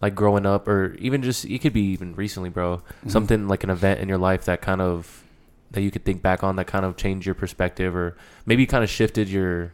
like 0.00 0.14
growing 0.14 0.46
up 0.46 0.66
or 0.66 0.94
even 0.94 1.22
just 1.22 1.44
it 1.44 1.58
could 1.60 1.72
be 1.72 1.82
even 1.92 2.14
recently, 2.14 2.48
bro. 2.48 2.78
Mm-hmm. 2.78 3.08
Something 3.10 3.46
like 3.46 3.62
an 3.62 3.70
event 3.70 4.00
in 4.00 4.08
your 4.08 4.18
life 4.18 4.46
that 4.46 4.62
kind 4.62 4.80
of 4.80 5.22
that 5.70 5.82
you 5.82 5.90
could 5.90 6.04
think 6.04 6.22
back 6.22 6.42
on 6.42 6.56
that 6.56 6.66
kind 6.66 6.84
of 6.84 6.96
changed 6.96 7.24
your 7.26 7.34
perspective 7.34 7.94
or 7.94 8.16
maybe 8.46 8.66
kind 8.66 8.82
of 8.84 8.90
shifted 8.90 9.28
your 9.28 9.72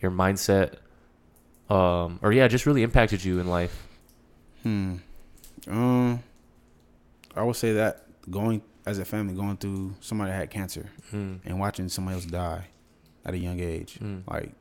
your 0.00 0.10
mindset 0.10 0.76
um 1.68 2.18
or 2.22 2.32
yeah, 2.32 2.48
just 2.48 2.64
really 2.66 2.82
impacted 2.82 3.22
you 3.24 3.38
in 3.38 3.46
life. 3.48 3.86
Hmm. 4.62 4.96
Um, 5.68 6.22
I 7.40 7.44
would 7.44 7.56
say 7.56 7.72
that 7.74 8.04
going 8.30 8.62
as 8.86 8.98
a 8.98 9.04
family 9.04 9.34
going 9.34 9.56
through 9.56 9.94
somebody 10.00 10.30
that 10.30 10.36
had 10.36 10.50
cancer 10.50 10.88
Mm. 11.12 11.40
and 11.44 11.58
watching 11.60 11.88
somebody 11.88 12.14
else 12.16 12.24
die 12.26 12.66
at 13.24 13.34
a 13.34 13.38
young 13.38 13.60
age, 13.60 13.98
Mm. 14.00 14.22
like 14.30 14.52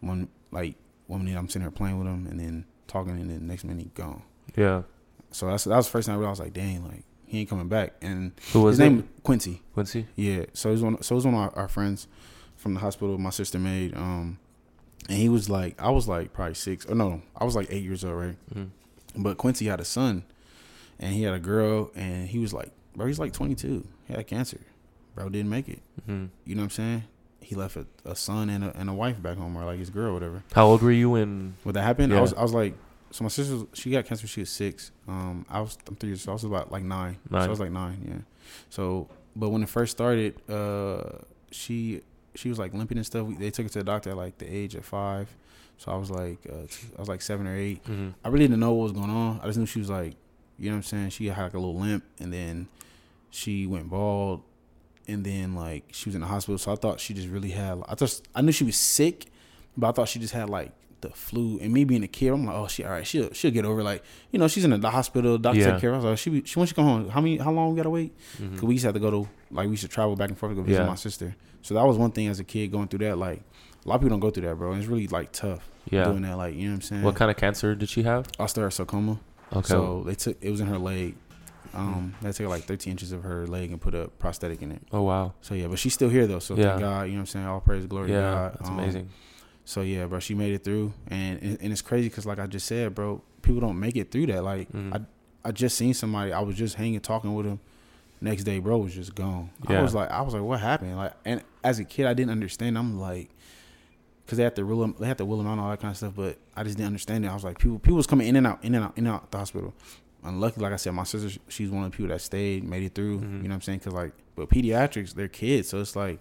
one 0.00 0.28
like 0.50 0.76
one 1.06 1.24
minute 1.24 1.38
I'm 1.38 1.48
sitting 1.48 1.62
here 1.62 1.70
playing 1.70 1.98
with 1.98 2.06
him 2.08 2.26
and 2.26 2.38
then 2.40 2.64
talking, 2.86 3.12
and 3.18 3.30
then 3.30 3.38
the 3.40 3.44
next 3.44 3.64
minute 3.64 3.82
he 3.82 3.90
gone. 3.94 4.22
Yeah. 4.56 4.82
So 5.30 5.46
that's 5.48 5.64
that 5.64 5.76
was 5.76 5.86
the 5.86 5.92
first 5.92 6.06
time 6.06 6.16
I 6.16 6.18
realized 6.18 6.40
like, 6.40 6.52
dang, 6.52 6.84
like 6.86 7.04
he 7.26 7.40
ain't 7.40 7.48
coming 7.50 7.68
back. 7.68 7.94
And 8.02 8.32
Who 8.52 8.62
was 8.62 8.78
his 8.78 8.80
it? 8.86 8.90
name 8.90 9.08
Quincy. 9.22 9.62
Quincy? 9.74 10.06
Yeah. 10.16 10.44
So 10.52 10.70
he's 10.70 10.82
one. 10.82 11.02
So 11.02 11.14
he's 11.16 11.24
one 11.24 11.34
of 11.34 11.40
our, 11.40 11.54
our 11.56 11.68
friends 11.68 12.06
from 12.56 12.74
the 12.74 12.80
hospital. 12.80 13.18
My 13.18 13.30
sister 13.30 13.58
made. 13.58 13.96
Um, 13.96 14.38
and 15.08 15.18
he 15.18 15.28
was 15.28 15.50
like, 15.50 15.80
I 15.80 15.90
was 15.90 16.08
like 16.08 16.32
probably 16.32 16.54
six. 16.54 16.86
Or 16.86 16.94
no, 16.94 17.22
I 17.36 17.44
was 17.44 17.54
like 17.56 17.66
eight 17.70 17.82
years 17.82 18.04
old, 18.04 18.14
right? 18.16 18.36
Mm. 18.54 18.70
But 19.16 19.36
Quincy 19.38 19.66
had 19.66 19.80
a 19.80 19.84
son, 19.84 20.24
and 20.98 21.12
he 21.14 21.22
had 21.22 21.34
a 21.34 21.38
girl, 21.38 21.90
and 21.94 22.28
he 22.28 22.38
was 22.38 22.52
like, 22.52 22.70
bro, 22.96 23.06
he's 23.06 23.18
like 23.18 23.32
22. 23.32 23.86
He 24.06 24.12
had 24.14 24.26
cancer. 24.26 24.60
Bro 25.14 25.28
didn't 25.30 25.50
make 25.50 25.68
it. 25.68 25.80
hmm 26.06 26.26
You 26.44 26.54
know 26.54 26.62
what 26.62 26.64
I'm 26.66 26.70
saying? 26.70 27.02
He 27.40 27.54
left 27.54 27.76
a, 27.76 27.86
a 28.04 28.16
son 28.16 28.48
and 28.50 28.64
a, 28.64 28.76
and 28.76 28.88
a 28.88 28.94
wife 28.94 29.20
back 29.22 29.36
home, 29.36 29.56
or 29.56 29.64
like 29.64 29.78
his 29.78 29.90
girl, 29.90 30.10
or 30.10 30.14
whatever. 30.14 30.42
How 30.54 30.66
old 30.66 30.82
were 30.82 30.90
you 30.92 31.10
when 31.10 31.56
When 31.62 31.74
that 31.74 31.82
happened, 31.82 32.12
I 32.14 32.20
was 32.22 32.32
I 32.34 32.42
was 32.42 32.54
like, 32.54 32.74
so 33.10 33.22
my 33.22 33.28
sister 33.28 33.66
she 33.74 33.90
got 33.90 34.06
cancer. 34.06 34.22
when 34.24 34.28
She 34.28 34.40
was 34.40 34.50
six. 34.50 34.90
Um, 35.06 35.44
I 35.48 35.60
was 35.60 35.76
I'm 35.86 35.94
three 35.96 36.08
years. 36.10 36.22
So 36.22 36.32
I 36.32 36.34
was 36.34 36.44
about 36.44 36.72
like 36.72 36.82
nine. 36.84 37.18
So 37.30 37.36
I 37.36 37.48
was 37.50 37.60
like 37.60 37.70
nine. 37.70 38.04
Yeah. 38.08 38.50
So, 38.70 39.08
but 39.36 39.50
when 39.50 39.62
it 39.62 39.68
first 39.68 39.92
started, 39.92 40.34
uh, 40.50 41.18
she 41.50 42.00
she 42.34 42.48
was 42.48 42.58
like 42.58 42.72
limping 42.74 42.96
and 42.98 43.06
stuff. 43.06 43.26
We, 43.26 43.34
they 43.34 43.50
took 43.50 43.66
her 43.66 43.70
to 43.70 43.78
the 43.80 43.84
doctor 43.84 44.10
at 44.10 44.16
like 44.16 44.38
the 44.38 44.46
age 44.52 44.74
of 44.74 44.84
five. 44.84 45.28
So 45.76 45.92
I 45.92 45.96
was 45.96 46.10
like, 46.10 46.38
uh, 46.50 46.66
I 46.96 46.98
was 47.00 47.08
like 47.08 47.20
seven 47.22 47.46
or 47.46 47.56
eight. 47.56 47.82
hmm 47.86 48.10
I 48.24 48.28
really 48.28 48.46
didn't 48.48 48.60
know 48.60 48.72
what 48.72 48.84
was 48.84 48.92
going 48.92 49.10
on. 49.10 49.40
I 49.42 49.46
just 49.46 49.58
knew 49.58 49.66
she 49.66 49.80
was 49.80 49.90
like, 49.90 50.14
you 50.58 50.66
know 50.70 50.76
what 50.76 50.78
I'm 50.78 50.82
saying. 50.84 51.10
She 51.10 51.26
had 51.26 51.42
like 51.42 51.54
a 51.54 51.58
little 51.58 51.78
limp, 51.78 52.04
and 52.20 52.32
then 52.32 52.68
she 53.30 53.66
went 53.66 53.90
bald, 53.90 54.42
and 55.08 55.24
then 55.24 55.54
like 55.54 55.84
she 55.92 56.08
was 56.08 56.14
in 56.14 56.20
the 56.20 56.26
hospital. 56.26 56.58
So 56.58 56.72
I 56.72 56.76
thought 56.76 57.00
she 57.00 57.14
just 57.14 57.28
really 57.28 57.50
had. 57.50 57.82
I 57.88 57.94
just 57.94 58.26
I 58.34 58.40
knew 58.40 58.52
she 58.52 58.64
was 58.64 58.76
sick, 58.76 59.26
but 59.76 59.88
I 59.88 59.92
thought 59.92 60.08
she 60.08 60.18
just 60.18 60.32
had 60.34 60.48
like 60.50 60.72
the 61.00 61.10
flu. 61.10 61.58
And 61.60 61.72
me 61.72 61.84
being 61.84 62.02
a 62.04 62.08
kid, 62.08 62.28
I'm 62.32 62.46
like, 62.46 62.54
oh, 62.56 62.66
she 62.68 62.84
all 62.84 62.92
right. 62.92 63.06
She'll 63.06 63.32
she'll 63.32 63.50
get 63.50 63.64
over. 63.64 63.80
it. 63.80 63.84
Like 63.84 64.02
you 64.30 64.38
know, 64.38 64.48
she's 64.48 64.64
in 64.64 64.78
the 64.80 64.90
hospital. 64.90 65.36
Doctor 65.38 65.58
Yeah. 65.60 65.72
take 65.72 65.80
care 65.80 65.90
of 65.92 66.02
her. 66.02 66.08
I 66.08 66.12
was 66.12 66.26
like, 66.26 66.34
she 66.44 66.46
she 66.48 66.58
when 66.58 66.66
she 66.68 66.74
come 66.74 66.84
home, 66.84 67.08
how 67.10 67.20
many 67.20 67.36
how 67.38 67.50
long 67.52 67.70
we 67.72 67.76
gotta 67.76 67.90
wait? 67.90 68.12
hmm 68.38 68.54
Cause 68.56 68.62
we 68.64 68.74
used 68.74 68.82
to 68.84 68.88
have 68.88 68.94
to 68.94 69.00
go 69.00 69.10
to 69.10 69.28
like 69.50 69.66
we 69.66 69.72
used 69.72 69.82
to 69.82 69.88
travel 69.88 70.16
back 70.16 70.28
and 70.30 70.38
forth 70.38 70.52
to 70.52 70.56
go 70.56 70.62
visit 70.62 70.80
Yeah. 70.80 70.86
my 70.86 70.94
sister. 70.94 71.34
So 71.62 71.74
that 71.74 71.84
was 71.86 71.96
one 71.96 72.10
thing 72.12 72.28
as 72.28 72.38
a 72.40 72.44
kid 72.44 72.70
going 72.72 72.88
through 72.88 73.00
that. 73.00 73.18
Like 73.18 73.42
a 73.84 73.88
lot 73.88 73.96
of 73.96 74.00
people 74.00 74.10
don't 74.10 74.20
go 74.20 74.30
through 74.30 74.44
that, 74.48 74.56
bro. 74.56 74.70
And 74.72 74.80
it's 74.80 74.88
really 74.88 75.08
like 75.08 75.32
tough 75.32 75.68
Yeah. 75.90 76.04
doing 76.04 76.22
that. 76.22 76.36
Like 76.38 76.54
you 76.54 76.62
know 76.64 76.68
what 76.70 76.74
I'm 76.76 76.82
saying? 76.82 77.02
What 77.02 77.16
kind 77.16 77.30
of 77.30 77.36
cancer 77.36 77.74
did 77.74 77.88
she 77.88 78.04
have? 78.04 78.30
osteosarcoma. 78.38 79.18
Okay. 79.56 79.68
So 79.68 80.02
they 80.06 80.14
took 80.14 80.36
it 80.42 80.50
was 80.50 80.60
in 80.60 80.66
her 80.68 80.78
leg. 80.78 81.14
Um, 81.72 82.14
they 82.22 82.30
took 82.32 82.48
like 82.48 82.64
13 82.64 82.92
inches 82.92 83.10
of 83.10 83.24
her 83.24 83.46
leg 83.48 83.70
and 83.72 83.80
put 83.80 83.94
a 83.94 84.06
prosthetic 84.18 84.62
in 84.62 84.70
it. 84.72 84.82
oh 84.92 85.02
wow. 85.02 85.34
So 85.40 85.54
yeah, 85.54 85.66
but 85.66 85.78
she's 85.78 85.92
still 85.94 86.08
here 86.08 86.26
though. 86.26 86.38
So 86.38 86.54
Yeah. 86.54 86.68
thank 86.70 86.80
God, 86.80 87.02
you 87.02 87.12
know 87.12 87.16
what 87.16 87.20
I'm 87.20 87.26
saying. 87.26 87.46
All 87.46 87.60
praise, 87.60 87.84
glory 87.86 88.08
to 88.08 88.12
Yeah, 88.12 88.20
God. 88.30 88.52
that's 88.58 88.68
Um, 88.70 88.78
amazing. 88.78 89.08
So 89.64 89.80
yeah, 89.80 90.06
bro, 90.06 90.20
she 90.20 90.34
made 90.34 90.52
it 90.52 90.62
through, 90.62 90.92
and 91.08 91.42
and, 91.42 91.58
and 91.60 91.72
it's 91.72 91.82
crazy 91.82 92.08
because 92.08 92.26
like 92.26 92.38
I 92.38 92.46
just 92.46 92.66
said, 92.66 92.94
bro, 92.94 93.22
people 93.42 93.60
don't 93.60 93.80
make 93.80 93.96
it 93.96 94.10
through 94.12 94.26
that. 94.26 94.44
Like 94.44 94.70
Mhm. 94.72 94.94
I 94.94 95.48
I 95.48 95.52
just 95.52 95.76
seen 95.76 95.94
somebody. 95.94 96.32
I 96.32 96.40
was 96.40 96.54
just 96.56 96.76
hanging, 96.76 97.00
talking 97.00 97.34
with 97.34 97.44
him. 97.46 97.60
Next 98.20 98.44
day, 98.44 98.58
bro 98.60 98.78
was 98.78 98.94
just 98.94 99.14
gone. 99.14 99.50
Yeah. 99.68 99.80
I 99.80 99.82
was 99.82 99.94
like, 99.94 100.10
I 100.10 100.20
was 100.22 100.32
like, 100.32 100.42
what 100.42 100.60
happened? 100.60 100.96
Like, 100.96 101.12
and 101.26 101.42
as 101.62 101.78
a 101.80 101.84
kid, 101.84 102.06
I 102.06 102.14
didn't 102.14 102.30
understand. 102.30 102.78
I'm 102.78 102.98
like, 103.00 103.28
because 104.24 104.38
they 104.38 104.44
have 104.44 104.54
to 104.54 104.64
rule 104.64 104.80
them, 104.80 104.94
they 104.98 105.06
had 105.06 105.18
to 105.18 105.24
will 105.24 105.40
him 105.40 105.46
out 105.46 105.52
and 105.52 105.60
all 105.60 105.70
that 105.70 105.80
kind 105.80 105.90
of 105.92 105.96
stuff. 105.96 106.14
But 106.16 106.38
I 106.56 106.62
just 106.64 106.76
didn't 106.76 106.88
understand 106.88 107.24
it. 107.24 107.28
I 107.28 107.34
was 107.34 107.44
like, 107.44 107.58
people, 107.58 107.78
people 107.78 107.96
was 107.96 108.06
coming 108.06 108.26
in 108.28 108.36
and 108.36 108.46
out, 108.46 108.64
in 108.64 108.74
and 108.74 108.84
out, 108.84 108.96
in 108.96 109.06
and 109.06 109.14
out 109.16 109.30
the 109.30 109.38
hospital. 109.38 109.74
Unlucky, 110.22 110.60
like 110.60 110.72
I 110.72 110.76
said, 110.76 110.92
my 110.94 111.04
sister, 111.04 111.38
she's 111.48 111.70
one 111.70 111.84
of 111.84 111.90
the 111.90 111.96
people 111.96 112.08
that 112.08 112.20
stayed, 112.22 112.64
made 112.64 112.82
it 112.82 112.94
through. 112.94 113.18
Mhm. 113.18 113.22
You 113.22 113.28
know 113.42 113.48
what 113.48 113.54
I'm 113.56 113.60
saying? 113.60 113.78
Because 113.80 113.92
like, 113.92 114.12
but 114.36 114.48
pediatrics, 114.48 115.14
they're 115.14 115.28
kids, 115.28 115.68
so 115.68 115.80
it's 115.80 115.94
like, 115.94 116.18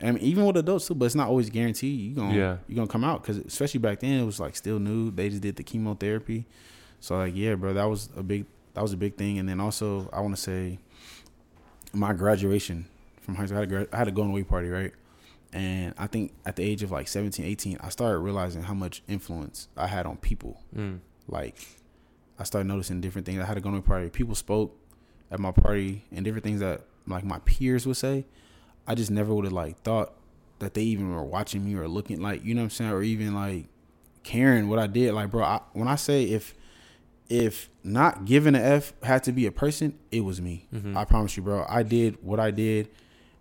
I 0.00 0.06
mean, 0.12 0.18
even 0.22 0.44
with 0.46 0.56
adults 0.56 0.88
too, 0.88 0.94
but 0.94 1.04
it's 1.06 1.14
not 1.14 1.28
always 1.28 1.48
guaranteed 1.50 1.98
you 2.00 2.14
gonna 2.14 2.34
Yeah. 2.34 2.56
you 2.68 2.74
gonna 2.76 2.86
come 2.88 3.04
out 3.04 3.22
because 3.22 3.38
especially 3.38 3.78
back 3.80 4.00
then 4.00 4.20
it 4.20 4.24
was 4.24 4.38
like 4.40 4.54
still 4.56 4.78
new. 4.78 5.10
They 5.10 5.28
just 5.30 5.40
did 5.42 5.56
the 5.56 5.62
chemotherapy, 5.62 6.46
so 7.00 7.16
like 7.16 7.34
yeah, 7.36 7.54
bro, 7.54 7.72
that 7.74 7.84
was 7.84 8.08
a 8.16 8.22
big 8.22 8.44
that 8.74 8.82
was 8.82 8.92
a 8.92 8.96
big 8.98 9.16
thing. 9.16 9.38
And 9.38 9.48
then 9.48 9.58
also 9.60 10.10
I 10.12 10.20
want 10.20 10.34
to 10.36 10.40
say 10.40 10.78
my 11.94 12.12
graduation 12.12 12.86
from 13.22 13.36
high 13.36 13.46
school, 13.46 13.56
I 13.58 13.60
had, 13.60 13.72
a, 13.72 13.88
I 13.92 13.96
had 13.96 14.08
a 14.08 14.12
going 14.12 14.30
away 14.30 14.42
party, 14.44 14.68
right? 14.68 14.92
And 15.56 15.94
I 15.96 16.06
think 16.06 16.34
at 16.44 16.56
the 16.56 16.62
age 16.62 16.82
of 16.82 16.90
like 16.90 17.08
17, 17.08 17.42
18, 17.44 17.78
I 17.80 17.88
started 17.88 18.18
realizing 18.18 18.62
how 18.62 18.74
much 18.74 19.02
influence 19.08 19.68
I 19.74 19.86
had 19.86 20.04
on 20.04 20.18
people. 20.18 20.62
Mm. 20.76 20.98
Like 21.28 21.56
I 22.38 22.44
started 22.44 22.68
noticing 22.68 23.00
different 23.00 23.26
things. 23.26 23.40
I 23.40 23.46
had 23.46 23.56
a 23.56 23.62
going 23.62 23.74
away 23.74 23.82
party. 23.86 24.10
People 24.10 24.34
spoke 24.34 24.76
at 25.30 25.40
my 25.40 25.52
party 25.52 26.04
and 26.12 26.26
different 26.26 26.44
things 26.44 26.60
that 26.60 26.82
like 27.06 27.24
my 27.24 27.38
peers 27.46 27.86
would 27.86 27.96
say. 27.96 28.26
I 28.86 28.94
just 28.94 29.10
never 29.10 29.34
would 29.34 29.46
have 29.46 29.54
like 29.54 29.80
thought 29.80 30.12
that 30.58 30.74
they 30.74 30.82
even 30.82 31.10
were 31.14 31.24
watching 31.24 31.64
me 31.64 31.74
or 31.74 31.88
looking 31.88 32.20
like 32.20 32.44
you 32.44 32.54
know 32.54 32.60
what 32.60 32.64
I'm 32.64 32.70
saying 32.70 32.90
or 32.90 33.02
even 33.02 33.34
like 33.34 33.64
caring 34.24 34.68
what 34.68 34.78
I 34.78 34.86
did. 34.86 35.14
Like 35.14 35.30
bro, 35.30 35.42
I, 35.42 35.60
when 35.72 35.88
I 35.88 35.96
say 35.96 36.24
if 36.24 36.54
if 37.30 37.70
not 37.82 38.26
giving 38.26 38.54
a 38.54 38.60
f 38.60 38.92
had 39.02 39.24
to 39.24 39.32
be 39.32 39.46
a 39.46 39.52
person, 39.52 39.98
it 40.12 40.20
was 40.20 40.38
me. 40.42 40.68
Mhm. 40.74 40.94
I 40.94 41.06
promise 41.06 41.34
you, 41.34 41.42
bro. 41.42 41.64
I 41.66 41.82
did 41.82 42.18
what 42.22 42.38
I 42.38 42.50
did. 42.50 42.90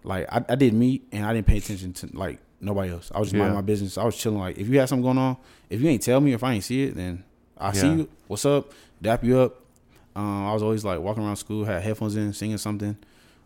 Like 0.06 0.28
I, 0.32 0.43
I 0.49 0.56
did 0.56 0.74
me, 0.74 1.01
and 1.12 1.26
I 1.26 1.34
didn't 1.34 1.47
pay 1.47 1.58
attention 1.58 1.93
to 1.93 2.10
like 2.14 2.39
nobody 2.62 2.91
else. 2.91 3.12
I 3.14 3.20
was 3.20 3.28
just 3.30 3.36
Yeah. 3.36 3.39
minding 3.39 3.56
my 3.56 3.62
business. 3.62 3.97
I 3.97 4.03
was 4.06 4.16
chilling. 4.16 4.39
Like 4.39 4.58
if 4.58 4.68
you 4.70 4.80
had 4.80 4.88
something 4.89 5.03
going 5.03 5.18
on, 5.18 5.38
if 5.70 5.82
you 5.82 5.89
ain't 5.89 6.01
tell 6.01 6.20
me, 6.22 6.34
if 6.34 6.43
I 6.43 6.53
ain't 6.53 6.64
see 6.64 6.84
it, 6.84 6.95
then 6.95 7.24
I 7.58 7.72
see 7.74 7.88
you. 7.89 8.10
What's 8.28 8.45
up? 8.45 8.72
Dap 9.01 9.24
you 9.24 9.39
up. 9.39 9.56
Um, 10.16 10.45
I 10.45 10.53
was 10.53 10.64
always 10.64 10.86
like 10.86 10.99
walking 10.99 11.24
around 11.24 11.36
school, 11.38 11.66
had 11.66 11.82
headphones 11.84 12.16
in, 12.16 12.32
singing 12.34 12.58
something 12.58 12.95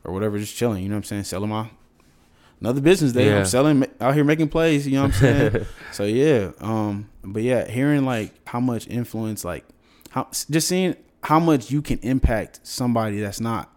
or 0.03 0.14
whatever, 0.14 0.38
just 0.38 0.55
chilling. 0.55 0.84
You 0.84 0.89
know 0.89 0.95
what 0.95 0.99
I'm 0.99 1.03
saying? 1.05 1.24
Selling 1.24 1.49
my 1.49 1.70
another 2.62 2.82
business 2.82 3.12
day. 3.14 3.28
Yeah. 3.28 3.39
I'm 3.39 3.45
selling 3.45 3.86
out 4.01 4.14
here 4.14 4.24
making 4.24 4.49
plays. 4.49 4.88
You 4.88 4.95
know 4.97 5.03
what 5.03 5.16
I'm 5.16 5.20
saying? 5.51 5.66
so 5.91 6.03
yeah. 6.03 6.51
Um, 6.60 7.10
but 7.24 7.41
yeah, 7.43 7.68
hearing 7.70 8.05
like 8.05 8.34
how 8.47 8.60
much 8.60 8.88
influence, 8.88 9.43
like 9.45 9.66
how 10.12 10.28
just 10.49 10.68
seeing 10.68 10.95
how 11.24 11.39
much 11.39 11.72
you 11.72 11.82
can 11.82 11.99
impact 11.99 12.60
somebody 12.64 13.20
that's 13.20 13.39
not 13.41 13.70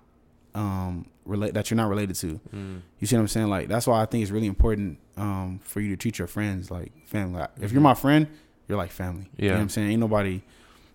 um 0.54 1.06
relate 1.24 1.54
that 1.54 1.70
you're 1.70 1.76
not 1.76 1.88
related 1.88 2.16
to. 2.16 2.40
Mm. 2.54 2.80
You 2.98 3.06
see 3.06 3.16
what 3.16 3.22
I'm 3.22 3.28
saying? 3.28 3.48
Like 3.48 3.68
that's 3.68 3.86
why 3.86 4.02
I 4.02 4.06
think 4.06 4.22
it's 4.22 4.30
really 4.30 4.46
important 4.46 4.98
um 5.16 5.60
for 5.62 5.80
you 5.80 5.88
to 5.90 5.96
treat 5.96 6.18
your 6.18 6.28
friends 6.28 6.70
like 6.70 6.92
family. 7.06 7.40
Like, 7.40 7.50
if 7.60 7.72
you're 7.72 7.80
my 7.80 7.94
friend, 7.94 8.26
you're 8.68 8.78
like 8.78 8.90
family. 8.90 9.28
You 9.36 9.48
know 9.48 9.52
Yeah. 9.54 9.58
what 9.58 9.62
I'm 9.62 9.68
saying? 9.68 9.90
Ain't 9.92 10.00
nobody 10.00 10.42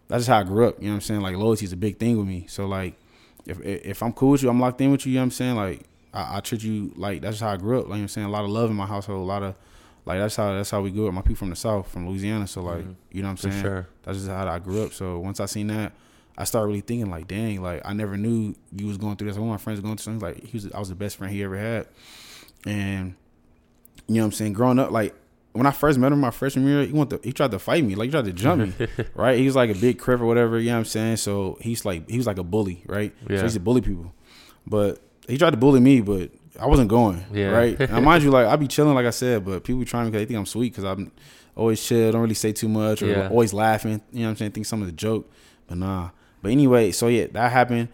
that's 0.07 0.21
just 0.21 0.30
how 0.30 0.39
I 0.39 0.43
grew 0.43 0.67
up. 0.67 0.80
You 0.80 0.86
know 0.86 0.91
what 0.91 0.95
I'm 0.95 1.01
saying? 1.01 1.21
Like 1.21 1.36
loyalty 1.36 1.65
is 1.65 1.73
a 1.73 1.78
big 1.78 1.97
thing 1.97 2.17
with 2.17 2.28
me. 2.28 2.45
So 2.47 2.65
like 2.65 2.95
if 3.45 3.59
if 3.63 4.03
I'm 4.03 4.13
cool 4.13 4.32
with 4.32 4.43
you, 4.43 4.49
I'm 4.49 4.59
locked 4.59 4.82
in 4.82 4.91
with 4.91 5.05
you, 5.05 5.11
you 5.13 5.17
know 5.17 5.21
what 5.21 5.25
I'm 5.25 5.32
saying? 5.32 5.55
Like 5.55 5.82
I, 6.13 6.38
I 6.38 6.39
treat 6.41 6.63
you 6.63 6.91
like 6.95 7.21
that's 7.21 7.36
just 7.36 7.43
how 7.43 7.51
I 7.53 7.57
grew 7.57 7.80
up. 7.80 7.86
Like 7.86 7.91
you 7.91 7.93
know 7.95 7.99
what 7.99 8.01
I'm 8.03 8.07
saying? 8.09 8.28
A 8.28 8.32
lot 8.32 8.43
of 8.43 8.49
love 8.49 8.69
in 8.69 8.75
my 8.75 8.86
household, 8.86 9.19
a 9.21 9.23
lot 9.25 9.43
of 9.43 9.55
like 10.05 10.19
that's 10.19 10.36
how 10.36 10.53
that's 10.53 10.71
how 10.71 10.82
we 10.82 10.91
grew 10.91 11.07
up. 11.07 11.13
My 11.13 11.21
people 11.21 11.36
from 11.36 11.49
the 11.49 11.55
south, 11.55 11.89
from 11.89 12.07
Louisiana. 12.09 12.47
So 12.47 12.61
like, 12.63 12.84
Mhm. 12.86 12.95
you 13.11 13.21
know 13.21 13.28
what 13.30 13.43
I'm 13.45 13.51
saying? 13.51 13.61
sure. 13.61 13.88
That's 14.03 14.17
just 14.19 14.30
how 14.30 14.47
I 14.47 14.59
grew 14.59 14.84
up. 14.84 14.93
So 14.93 15.19
once 15.19 15.39
I 15.39 15.45
seen 15.45 15.67
that, 15.67 15.91
I 16.38 16.44
started 16.44 16.68
really 16.68 16.82
thinking 16.82 17.10
like, 17.10 17.28
dang, 17.28 17.62
like 17.62 17.82
I 17.86 17.94
never 17.94 18.16
knew 18.18 18.56
you 18.76 18.88
was 18.88 18.98
going 18.98 19.16
through 19.16 19.30
this. 19.30 19.38
One 19.38 19.48
of 19.50 19.52
my 19.52 19.58
friends 19.58 19.78
was 19.82 19.86
going 19.86 19.98
through 19.98 20.04
something 20.04 20.28
like 20.28 20.44
he 20.44 20.56
was 20.58 20.72
I 20.72 20.80
was 20.80 20.90
the 20.90 20.96
best 20.96 21.18
friend 21.18 21.34
he 21.34 21.44
ever 21.44 21.58
had. 21.58 21.88
And 22.66 23.16
you 24.08 24.16
know 24.16 24.22
what 24.22 24.26
I'm 24.28 24.32
saying? 24.34 24.54
Growing 24.54 24.80
up, 24.80 24.92
like 24.92 25.16
when 25.54 25.66
I 25.66 25.72
first 25.72 25.98
met 25.98 26.12
him 26.12 26.20
my 26.20 26.30
freshman 26.32 26.66
year, 26.68 26.86
he 26.86 26.94
went 26.94 27.10
to, 27.10 27.20
he 27.24 27.34
tried 27.34 27.50
to 27.52 27.60
fight 27.60 27.84
me, 27.84 27.96
like 27.96 28.06
he 28.08 28.12
tried 28.12 28.26
to 28.26 28.34
jump 28.34 28.62
me. 28.62 28.88
right? 29.16 29.38
He 29.40 29.46
was 29.46 29.56
like 29.56 29.70
a 29.70 29.76
big 29.76 29.98
crip 29.98 30.22
or 30.22 30.26
whatever, 30.26 30.60
you 30.60 30.68
know 30.68 30.74
what 30.74 30.80
I'm 30.80 30.86
saying? 30.86 31.18
So 31.18 31.58
he's 31.62 31.86
like 31.86 32.10
he 32.10 32.18
was 32.18 32.28
like 32.28 32.38
a 32.38 32.44
bully, 32.44 32.84
right? 32.86 33.14
Yeah. 33.22 33.28
So 33.28 33.36
he 33.38 33.44
used 33.44 33.54
to 33.56 33.60
bully 33.60 33.82
people. 33.82 34.14
But 34.68 35.00
he 35.28 35.38
tried 35.38 35.52
to 35.52 35.58
bully 35.58 35.80
me, 35.80 36.02
but 36.02 36.32
I 36.60 36.68
wasn't 36.68 36.90
going. 36.90 37.26
Yeah. 37.34 37.48
Right. 37.50 37.80
Now, 37.90 38.00
mind 38.02 38.24
you, 38.24 38.30
like 38.32 38.46
I 38.48 38.56
be 38.58 38.68
chilling, 38.68 38.94
like 38.94 39.06
I 39.06 39.12
said, 39.12 39.44
but 39.46 39.64
people 39.64 39.80
be 39.80 39.86
trying 39.86 40.06
because 40.06 40.22
they 40.22 40.26
think 40.26 40.38
I'm 40.38 40.46
sweet 40.46 40.74
because 40.74 40.84
I'm 40.84 41.12
always 41.56 41.84
chill, 41.84 42.12
don't 42.12 42.22
really 42.22 42.36
say 42.36 42.52
too 42.52 42.68
much, 42.70 43.02
or 43.02 43.08
Yeah. 43.08 43.30
always 43.30 43.54
laughing. 43.54 44.02
You 44.12 44.20
know 44.20 44.26
what 44.26 44.30
I'm 44.32 44.36
saying? 44.38 44.52
Think 44.52 44.66
something's 44.68 44.92
a 44.92 44.96
joke, 44.96 45.32
but 45.68 45.78
nah. 45.80 46.10
But 46.42 46.52
anyway, 46.52 46.92
so 46.92 47.08
yeah, 47.08 47.28
that 47.32 47.52
happened. 47.52 47.90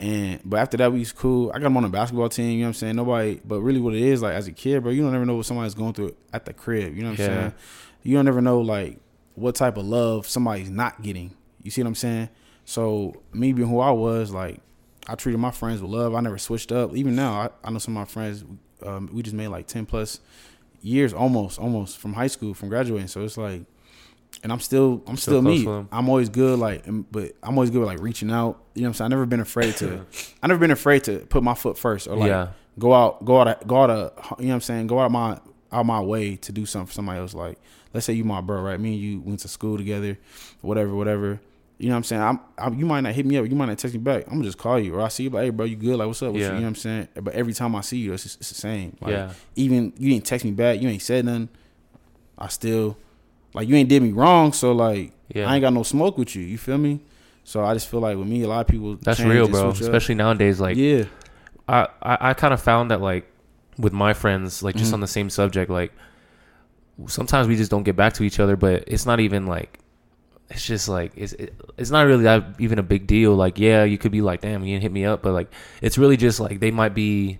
And 0.00 0.40
but 0.44 0.58
after 0.58 0.76
that, 0.78 0.92
we 0.92 0.98
was 0.98 1.12
cool. 1.12 1.50
I 1.54 1.58
got 1.58 1.66
him 1.66 1.76
on 1.76 1.84
the 1.84 1.88
basketball 1.88 2.28
team. 2.28 2.50
You 2.50 2.58
know 2.58 2.64
what 2.64 2.68
I'm 2.68 2.74
saying? 2.74 2.96
Nobody, 2.96 3.40
but 3.44 3.60
really, 3.60 3.80
what 3.80 3.94
it 3.94 4.02
is 4.02 4.22
like 4.22 4.34
as 4.34 4.48
a 4.48 4.52
kid, 4.52 4.82
bro, 4.82 4.92
you 4.92 5.02
don't 5.02 5.14
ever 5.14 5.24
know 5.24 5.36
what 5.36 5.46
somebody's 5.46 5.74
going 5.74 5.92
through 5.92 6.16
at 6.32 6.44
the 6.44 6.52
crib. 6.52 6.96
You 6.96 7.02
know 7.02 7.10
what 7.10 7.20
I'm 7.20 7.26
saying? 7.26 7.54
You 8.02 8.16
don't 8.16 8.28
ever 8.28 8.40
know 8.40 8.60
like 8.60 8.98
what 9.34 9.54
type 9.54 9.76
of 9.76 9.86
love 9.86 10.28
somebody's 10.28 10.70
not 10.70 11.02
getting. 11.02 11.34
You 11.62 11.70
see 11.70 11.82
what 11.82 11.88
I'm 11.88 11.94
saying? 11.94 12.28
So 12.64 13.22
me 13.32 13.52
being 13.52 13.68
who 13.68 13.80
I 13.80 13.90
was, 13.92 14.30
like 14.32 14.60
I 15.06 15.14
treated 15.14 15.38
my 15.38 15.50
friends 15.50 15.80
with 15.80 15.90
love. 15.90 16.14
I 16.14 16.20
never 16.20 16.38
switched 16.38 16.72
up. 16.72 16.94
Even 16.96 17.14
now, 17.14 17.32
I, 17.32 17.50
I 17.62 17.70
know 17.70 17.78
some 17.78 17.96
of 17.96 18.00
my 18.00 18.10
friends. 18.10 18.44
Um, 18.82 19.08
we 19.12 19.22
just 19.22 19.34
made 19.34 19.48
like 19.48 19.66
ten 19.66 19.86
plus 19.86 20.20
years, 20.82 21.12
almost, 21.12 21.58
almost 21.58 21.98
from 21.98 22.12
high 22.12 22.26
school, 22.26 22.52
from 22.52 22.68
graduating. 22.68 23.08
So 23.08 23.22
it's 23.22 23.38
like, 23.38 23.62
and 24.44 24.52
I'm 24.52 24.60
still, 24.60 25.02
I'm 25.08 25.16
Still 25.16 25.40
still, 25.40 25.42
me. 25.42 25.86
I'm 25.90 26.08
always 26.08 26.28
good, 26.28 26.58
like, 26.58 26.84
but 27.10 27.32
I'm 27.42 27.56
always 27.56 27.70
good 27.70 27.80
with 27.80 27.88
like 27.88 28.00
reaching 28.00 28.30
out. 28.30 28.60
You 28.74 28.82
know 28.82 28.88
what 28.88 28.90
I'm 28.90 28.94
saying? 28.94 29.06
I 29.06 29.08
never 29.08 29.26
been 29.26 29.40
afraid 29.40 29.74
to. 29.78 30.06
I 30.42 30.46
never 30.46 30.60
been 30.60 30.70
afraid 30.70 31.04
to 31.04 31.20
put 31.20 31.42
my 31.42 31.54
foot 31.54 31.76
first 31.78 32.06
or 32.06 32.14
like 32.16 32.28
Yeah. 32.28 32.48
go 32.78 32.92
out, 32.94 33.24
go 33.24 33.40
out, 33.40 33.66
go 33.66 33.82
out 33.82 33.90
of, 33.90 34.12
you 34.38 34.44
know 34.46 34.50
what 34.50 34.54
I'm 34.56 34.60
saying? 34.60 34.86
Go 34.86 35.00
out 35.00 35.06
of 35.06 35.12
my 35.12 35.40
out 35.72 35.86
my 35.86 36.00
way 36.00 36.36
to 36.36 36.52
do 36.52 36.66
something 36.66 36.86
for 36.86 36.92
somebody 36.92 37.18
else. 37.18 37.34
Like, 37.34 37.58
let's 37.92 38.06
say 38.06 38.12
you 38.12 38.22
my 38.22 38.40
bro, 38.40 38.60
right? 38.60 38.78
Me 38.78 38.92
and 38.92 39.00
you 39.02 39.20
went 39.20 39.40
to 39.40 39.48
school 39.48 39.76
together, 39.76 40.16
whatever, 40.60 40.94
whatever. 40.94 41.40
You 41.78 41.88
know 41.88 41.94
what 41.94 41.98
I'm 41.98 42.04
saying? 42.04 42.22
I'm, 42.22 42.40
I'm 42.56 42.78
you 42.78 42.86
might 42.86 43.00
not 43.00 43.14
hit 43.14 43.26
me 43.26 43.36
up, 43.38 43.48
you 43.48 43.56
might 43.56 43.66
not 43.66 43.78
text 43.78 43.94
me 43.94 44.00
back. 44.00 44.24
I'm 44.26 44.34
gonna 44.34 44.44
just 44.44 44.58
call 44.58 44.78
you 44.78 44.94
or 44.94 45.00
I 45.00 45.08
see 45.08 45.24
you 45.24 45.30
like, 45.30 45.44
hey 45.44 45.50
bro, 45.50 45.64
you 45.66 45.76
good? 45.76 45.96
Like, 45.96 46.06
what's 46.06 46.22
up? 46.22 46.32
What's 46.32 46.42
Yeah. 46.42 46.48
you 46.50 46.54
know 46.56 46.60
what 46.62 46.66
I'm 46.68 46.74
saying? 46.76 47.08
But 47.14 47.34
every 47.34 47.54
time 47.54 47.74
I 47.74 47.80
see 47.80 47.96
you, 47.98 48.12
it's, 48.12 48.22
just, 48.24 48.40
it's 48.40 48.50
the 48.50 48.54
same. 48.54 48.96
Like, 49.00 49.10
Yeah. 49.12 49.32
Even 49.56 49.92
you 49.98 50.10
didn't 50.10 50.26
text 50.26 50.44
me 50.44 50.50
back, 50.52 50.80
you 50.82 50.88
ain't 50.88 51.02
said 51.02 51.24
nothing. 51.24 51.48
I 52.38 52.48
still 52.48 52.96
like 53.54 53.68
you 53.68 53.76
ain't 53.76 53.88
did 53.88 54.02
me 54.02 54.12
wrong, 54.12 54.52
so 54.52 54.72
like 54.72 55.12
Yeah. 55.34 55.48
I 55.48 55.54
ain't 55.56 55.62
got 55.62 55.72
no 55.72 55.82
smoke 55.82 56.18
with 56.18 56.34
you. 56.36 56.42
You 56.42 56.58
feel 56.58 56.76
me? 56.78 57.00
So 57.44 57.64
I 57.64 57.72
just 57.74 57.88
feel 57.88 58.00
like 58.00 58.16
with 58.18 58.26
me, 58.26 58.42
a 58.42 58.48
lot 58.48 58.60
of 58.60 58.66
people 58.66 58.96
That's 58.96 59.20
real, 59.20 59.48
bro. 59.48 59.72
switch 59.72 59.82
up. 59.82 59.94
Especially 59.94 60.14
nowadays, 60.16 60.60
like 60.60 60.76
yeah, 60.76 61.04
I, 61.68 61.88
I, 62.02 62.30
I 62.30 62.34
kind 62.34 62.52
of 62.54 62.60
found 62.60 62.90
that 62.90 63.00
like 63.00 63.30
with 63.78 63.92
my 63.92 64.12
friends, 64.14 64.62
like 64.62 64.76
just 64.76 64.90
Mhm. 64.90 64.94
on 64.94 65.00
the 65.00 65.06
same 65.06 65.28
subject, 65.30 65.70
like 65.70 65.92
sometimes 67.06 67.48
we 67.48 67.56
just 67.56 67.70
don't 67.70 67.82
get 67.82 67.96
back 67.96 68.12
to 68.14 68.22
each 68.22 68.38
other, 68.40 68.56
but 68.56 68.84
it's 68.86 69.06
not 69.06 69.20
even 69.20 69.46
like 69.46 69.78
it's 70.50 70.64
just 70.66 70.88
like 70.88 71.12
it's 71.16 71.32
it, 71.34 71.54
it's 71.78 71.90
not 71.90 72.06
really 72.06 72.24
that 72.24 72.44
even 72.58 72.78
a 72.78 72.82
big 72.82 73.06
deal. 73.06 73.34
Like 73.34 73.58
yeah, 73.58 73.84
you 73.84 73.98
could 73.98 74.12
be 74.12 74.20
like, 74.20 74.40
damn, 74.42 74.62
you 74.64 74.74
didn't 74.74 74.82
hit 74.82 74.92
me 74.92 75.04
up, 75.04 75.22
but 75.22 75.32
like 75.32 75.50
it's 75.82 75.98
really 75.98 76.16
just 76.16 76.38
like 76.40 76.60
they 76.60 76.70
might 76.70 76.94
be 76.94 77.38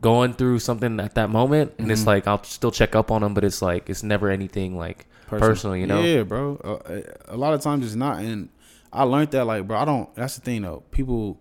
going 0.00 0.32
through 0.34 0.58
something 0.58 0.98
at 1.00 1.14
that 1.14 1.30
moment, 1.30 1.72
and 1.78 1.90
it's 1.90 2.02
Mhm. 2.02 2.06
like 2.06 2.26
I'll 2.26 2.42
still 2.44 2.70
check 2.70 2.94
up 2.96 3.10
on 3.10 3.22
them, 3.22 3.34
but 3.34 3.44
it's 3.44 3.62
like 3.62 3.88
it's 3.88 4.02
never 4.02 4.28
anything 4.30 4.76
like 4.76 5.06
personal, 5.26 5.76
you 5.76 5.86
know? 5.86 6.00
Yeah, 6.02 6.22
bro. 6.22 6.56
Uh, 6.64 7.00
a 7.28 7.36
lot 7.36 7.54
of 7.54 7.60
times 7.60 7.84
it's 7.86 7.94
not, 7.94 8.18
and 8.20 8.48
I 8.92 9.04
learned 9.04 9.30
that 9.32 9.44
like, 9.44 9.66
bro. 9.66 9.78
I 9.78 9.84
don't. 9.84 10.14
That's 10.14 10.34
the 10.36 10.40
thing 10.42 10.62
though. 10.62 10.82
People 10.90 11.40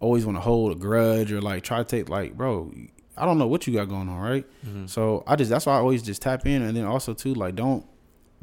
always 0.00 0.24
want 0.24 0.36
to 0.36 0.40
hold 0.42 0.72
a 0.72 0.74
grudge 0.74 1.32
or 1.32 1.40
like 1.40 1.62
try 1.62 1.78
to 1.78 1.84
take 1.84 2.08
like, 2.08 2.36
bro. 2.36 2.72
I 3.16 3.24
don't 3.26 3.38
know 3.38 3.48
what 3.48 3.66
you 3.66 3.72
got 3.74 3.88
going 3.88 4.08
on, 4.08 4.18
right? 4.20 4.46
Mhm. 4.66 4.88
So 4.88 5.24
I 5.26 5.34
just 5.36 5.50
that's 5.50 5.66
why 5.66 5.74
I 5.74 5.78
always 5.78 6.02
just 6.02 6.22
tap 6.22 6.46
in, 6.46 6.62
and 6.62 6.76
then 6.76 6.84
also 6.84 7.14
too 7.14 7.34
like 7.34 7.54
don't 7.56 7.84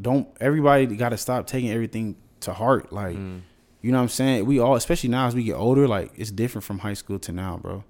don't 0.02 0.28
everybody 0.42 0.86
got 0.98 1.10
to 1.10 1.18
stop 1.18 1.48
taking 1.48 1.72
everything 1.72 2.16
to 2.42 2.54
heart, 2.54 2.92
like. 2.92 3.16
Mm. 3.18 3.42
You 3.82 3.92
know 3.92 4.00
what 4.00 4.04
I'm 4.04 4.10
saying? 4.10 4.46
We 4.48 4.58
all, 4.58 4.74
especially 4.74 5.10
now 5.10 5.28
as 5.28 5.36
we 5.36 5.44
get 5.44 5.54
older, 5.54 5.88
like 5.88 6.12
it's 6.16 6.32
different 6.32 6.66
from 6.66 6.80
high 6.80 6.96
school 6.96 7.20
to 7.20 7.32
now, 7.32 7.58
bro. 7.62 7.84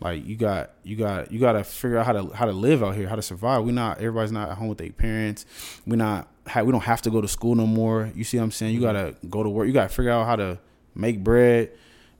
Like 0.00 0.24
you 0.24 0.36
got, 0.36 0.70
you 0.84 0.96
got, 0.96 1.32
you 1.32 1.40
got 1.40 1.52
to 1.52 1.64
figure 1.64 1.98
out 1.98 2.06
how 2.06 2.12
to 2.12 2.28
how 2.28 2.44
to 2.44 2.52
live 2.52 2.84
out 2.84 2.94
here, 2.94 3.08
how 3.08 3.16
to 3.16 3.22
survive. 3.22 3.64
We 3.64 3.72
not 3.72 3.98
everybody's 3.98 4.32
not 4.32 4.50
at 4.50 4.58
home 4.58 4.68
with 4.68 4.78
their 4.78 4.90
parents. 4.90 5.44
We 5.86 5.96
not, 5.96 6.28
ha- 6.46 6.62
we 6.62 6.70
don't 6.70 6.84
have 6.84 7.02
to 7.02 7.10
go 7.10 7.20
to 7.20 7.26
school 7.28 7.54
no 7.54 7.66
more. 7.66 8.10
You 8.14 8.22
see 8.24 8.36
what 8.36 8.44
I'm 8.44 8.50
saying? 8.52 8.74
You 8.74 8.80
gotta 8.80 9.16
go 9.28 9.42
to 9.42 9.50
work. 9.50 9.66
You 9.66 9.72
gotta 9.72 9.88
figure 9.88 10.12
out 10.12 10.26
how 10.26 10.36
to 10.36 10.58
make 10.94 11.22
bread. 11.24 11.70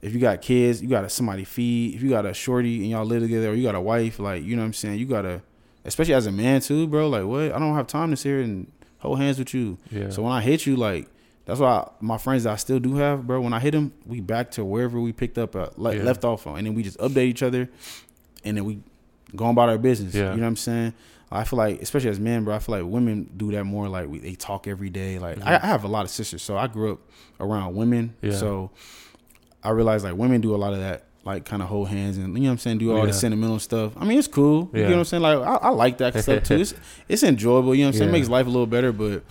If 0.01 0.13
you 0.13 0.19
got 0.19 0.41
kids, 0.41 0.81
you 0.81 0.89
gotta 0.89 1.09
somebody 1.09 1.43
feed. 1.45 1.95
If 1.95 2.01
you 2.01 2.09
got 2.09 2.25
a 2.25 2.33
shorty 2.33 2.81
and 2.81 2.89
y'all 2.89 3.05
live 3.05 3.21
together, 3.21 3.51
or 3.51 3.53
you 3.53 3.63
got 3.63 3.75
a 3.75 3.81
wife, 3.81 4.19
like 4.19 4.43
you 4.43 4.55
know 4.55 4.61
what 4.61 4.67
I'm 4.67 4.73
saying? 4.73 4.99
You 4.99 5.05
gotta, 5.05 5.41
especially 5.85 6.13
as 6.13 6.25
a 6.25 6.31
man 6.31 6.61
too, 6.61 6.87
bro. 6.87 7.07
Like 7.09 7.25
what? 7.25 7.53
I 7.53 7.59
don't 7.59 7.75
have 7.75 7.87
time 7.87 8.09
to 8.11 8.17
sit 8.17 8.29
here 8.29 8.41
and 8.41 8.71
hold 8.99 9.19
hands 9.19 9.39
with 9.39 9.53
you. 9.53 9.77
Yeah. 9.89 10.09
So 10.09 10.21
when 10.23 10.31
I 10.33 10.41
hit 10.41 10.65
you, 10.65 10.75
like 10.75 11.09
that's 11.49 11.59
why 11.59 11.89
my 11.99 12.17
friends 12.17 12.43
that 12.45 12.53
I 12.53 12.55
still 12.55 12.79
do 12.79 12.95
have, 12.95 13.25
bro. 13.27 13.41
When 13.41 13.53
I 13.53 13.59
hit 13.59 13.71
them, 13.71 13.91
we 14.05 14.21
back 14.21 14.51
to 14.51 14.63
wherever 14.65 14.99
we 14.99 15.11
picked 15.11 15.37
up, 15.37 15.55
uh, 15.55 15.67
le- 15.77 15.95
Yeah. 15.95 16.03
left 16.03 16.23
off 16.23 16.47
on, 16.47 16.57
and 16.57 16.67
then 16.67 16.73
we 16.75 16.83
just 16.83 16.97
update 16.99 17.25
each 17.27 17.43
other, 17.43 17.69
and 18.43 18.55
then 18.57 18.65
we 18.65 18.79
go 19.35 19.45
on 19.45 19.51
about 19.51 19.69
our 19.69 19.77
business. 19.77 20.13
Yeah. 20.15 20.31
You 20.31 20.37
know 20.37 20.43
what 20.43 20.47
I'm 20.49 20.55
saying? 20.55 20.93
I 21.31 21.43
feel 21.43 21.57
like, 21.57 21.81
especially 21.81 22.09
as 22.09 22.19
men, 22.19 22.43
bro, 22.43 22.55
I 22.55 22.59
feel 22.59 22.75
like 22.81 22.85
women 22.91 23.29
do 23.37 23.51
that 23.51 23.63
more. 23.63 23.87
Like 23.87 24.07
we, 24.07 24.17
they 24.19 24.33
talk 24.35 24.67
every 24.67 24.89
day. 24.89 25.19
Like 25.19 25.37
I, 25.45 25.55
I 25.55 25.65
have 25.67 25.83
a 25.83 25.87
lot 25.87 26.03
of 26.05 26.09
sisters, 26.11 26.41
so 26.41 26.57
I 26.57 26.67
grew 26.67 26.93
up 26.93 26.99
around 27.39 27.75
women. 27.75 28.15
Yeah. 28.21 28.31
So 28.33 28.71
I 29.63 29.69
realized 29.71 30.03
like 30.05 30.15
women 30.15 30.41
do 30.41 30.55
a 30.55 30.57
lot 30.57 30.73
of 30.73 30.79
that, 30.79 31.05
like 31.25 31.45
kind 31.45 31.61
of 31.61 31.67
hold 31.67 31.89
hands 31.89 32.17
and 32.17 32.33
you 32.35 32.43
know 32.43 32.49
what 32.49 32.51
I'm 32.53 32.57
saying, 32.59 32.77
do 32.79 32.91
all 32.91 32.99
Yeah. 32.99 33.05
the 33.07 33.13
sentimental 33.13 33.59
stuff. 33.59 33.93
I 33.97 34.05
mean, 34.05 34.17
it's 34.17 34.27
cool. 34.27 34.69
You 34.73 34.83
know 34.83 34.89
what 34.89 34.97
I'm 34.99 35.05
saying? 35.05 35.21
Like 35.23 35.37
I, 35.39 35.55
I 35.55 35.69
like 35.69 35.97
that 35.99 36.17
stuff 36.23 36.43
too. 36.43 36.55
It's 36.55 36.73
it's 37.07 37.23
enjoyable. 37.23 37.75
You 37.75 37.81
know 37.83 37.89
what 37.89 37.95
I'm 37.95 37.99
saying? 37.99 38.09
Yeah. 38.09 38.15
It 38.15 38.19
makes 38.19 38.29
life 38.29 38.45
a 38.47 38.49
little 38.49 38.65
better, 38.67 38.91
but 38.91 39.23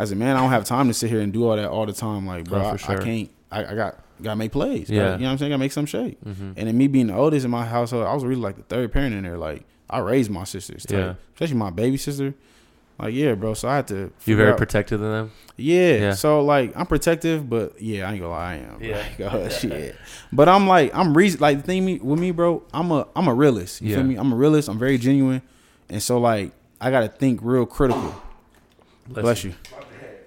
as 0.00 0.12
a 0.12 0.16
man, 0.16 0.36
I 0.36 0.40
don't 0.40 0.50
have 0.50 0.64
time 0.64 0.88
to 0.88 0.94
sit 0.94 1.10
here 1.10 1.20
and 1.20 1.32
do 1.32 1.48
all 1.48 1.56
that 1.56 1.68
all 1.68 1.86
the 1.86 1.92
time. 1.92 2.26
Like, 2.26 2.44
bro, 2.44 2.60
Oh, 2.60 2.64
for 2.70 2.74
I, 2.74 2.76
sure. 2.94 3.00
I 3.02 3.04
can't. 3.04 3.30
I, 3.52 3.64
I 3.64 3.74
got 3.74 3.98
got 4.22 4.30
to 4.32 4.36
make 4.36 4.52
plays. 4.52 4.88
Yeah. 4.90 4.98
Gotta- 5.02 5.12
you 5.12 5.18
know 5.20 5.26
what 5.26 5.32
I'm 5.32 5.38
saying? 5.38 5.50
I 5.50 5.54
Got 5.54 5.56
to 5.56 5.60
make 5.60 5.72
some 5.72 5.86
shake. 5.86 6.24
Mhm. 6.24 6.54
And 6.56 6.68
then 6.68 6.76
me 6.78 6.86
being 6.88 7.06
the 7.08 7.14
oldest 7.14 7.44
in 7.44 7.50
my 7.50 7.64
household, 7.66 8.06
I 8.06 8.14
was 8.14 8.24
really 8.24 8.40
like 8.40 8.56
the 8.56 8.62
third 8.62 8.92
parent 8.92 9.14
in 9.14 9.24
there. 9.24 9.38
Like, 9.38 9.64
I 9.88 9.98
raised 9.98 10.30
my 10.30 10.44
sisters, 10.44 10.84
type. 10.86 10.98
Yeah. 10.98 11.14
especially 11.34 11.56
my 11.56 11.70
baby 11.70 11.96
sister. 11.96 12.34
Like, 12.98 13.14
yeah, 13.14 13.34
bro. 13.34 13.54
So 13.54 13.66
I 13.68 13.76
had 13.76 13.88
to. 13.88 14.12
You're 14.26 14.36
very 14.36 14.52
out- 14.52 14.58
protective 14.58 15.00
of 15.00 15.10
them. 15.10 15.32
yeah. 15.56 15.94
Yeah. 15.96 16.12
So 16.14 16.42
like 16.42 16.72
I'm 16.76 16.84
protective, 16.86 17.48
but 17.48 17.80
yeah, 17.80 18.06
I 18.08 18.12
ain't 18.12 18.20
gonna 18.20 18.32
lie, 18.32 18.52
I 18.52 18.54
am. 18.56 18.78
Yeah. 18.82 18.98
Like, 19.18 19.20
oh, 19.34 19.48
shit. 19.48 19.96
But 20.32 20.48
I'm 20.50 20.66
like 20.68 20.94
I'm 20.94 21.16
re- 21.16 21.30
like 21.32 21.56
the 21.58 21.62
thing 21.64 21.84
me 21.84 21.98
with 21.98 22.20
me, 22.20 22.30
bro. 22.30 22.62
I'm 22.74 22.90
a 22.92 23.08
I'm 23.16 23.26
a 23.26 23.34
realist. 23.34 23.80
You 23.80 23.88
Yeah. 23.90 23.96
feel 23.96 24.04
me? 24.04 24.16
I'm 24.16 24.32
a 24.32 24.36
realist. 24.36 24.68
I'm 24.68 24.78
very 24.78 24.98
genuine, 24.98 25.40
and 25.88 26.02
so 26.02 26.18
like 26.20 26.52
I 26.80 26.90
gotta 26.90 27.08
think 27.08 27.40
real 27.42 27.64
critical. 27.66 28.14
Bless, 29.08 29.42
you. 29.44 29.54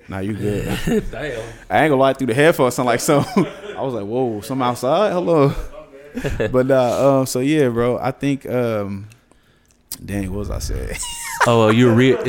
Nah, 0.08 0.20
you 0.20 0.34
good. 0.34 0.66
Damn. 1.12 1.42
I 1.70 1.84
ain't 1.84 1.92
gonna 1.92 1.96
lie 1.96 2.14
through 2.14 2.28
the 2.28 2.34
headphones. 2.34 2.76
Sound 2.76 2.88
like 2.88 3.00
so. 3.00 3.20
I 3.78 3.82
was 3.82 3.94
like, 3.94 4.06
whoa, 4.06 4.42
some 4.42 4.62
outside. 4.62 5.12
Hello. 5.12 5.54
but 6.52 6.70
uh, 6.70 7.20
um, 7.20 7.26
so 7.26 7.40
yeah, 7.40 7.70
bro. 7.70 7.98
I 7.98 8.12
think 8.12 8.46
um, 8.48 9.08
dang, 10.04 10.30
what 10.32 10.40
was 10.40 10.52
I 10.52 10.60
saying? 10.60 10.98
Oh, 11.48 11.60
well, 11.66 11.74
you're 11.74 11.94
real. 11.94 12.26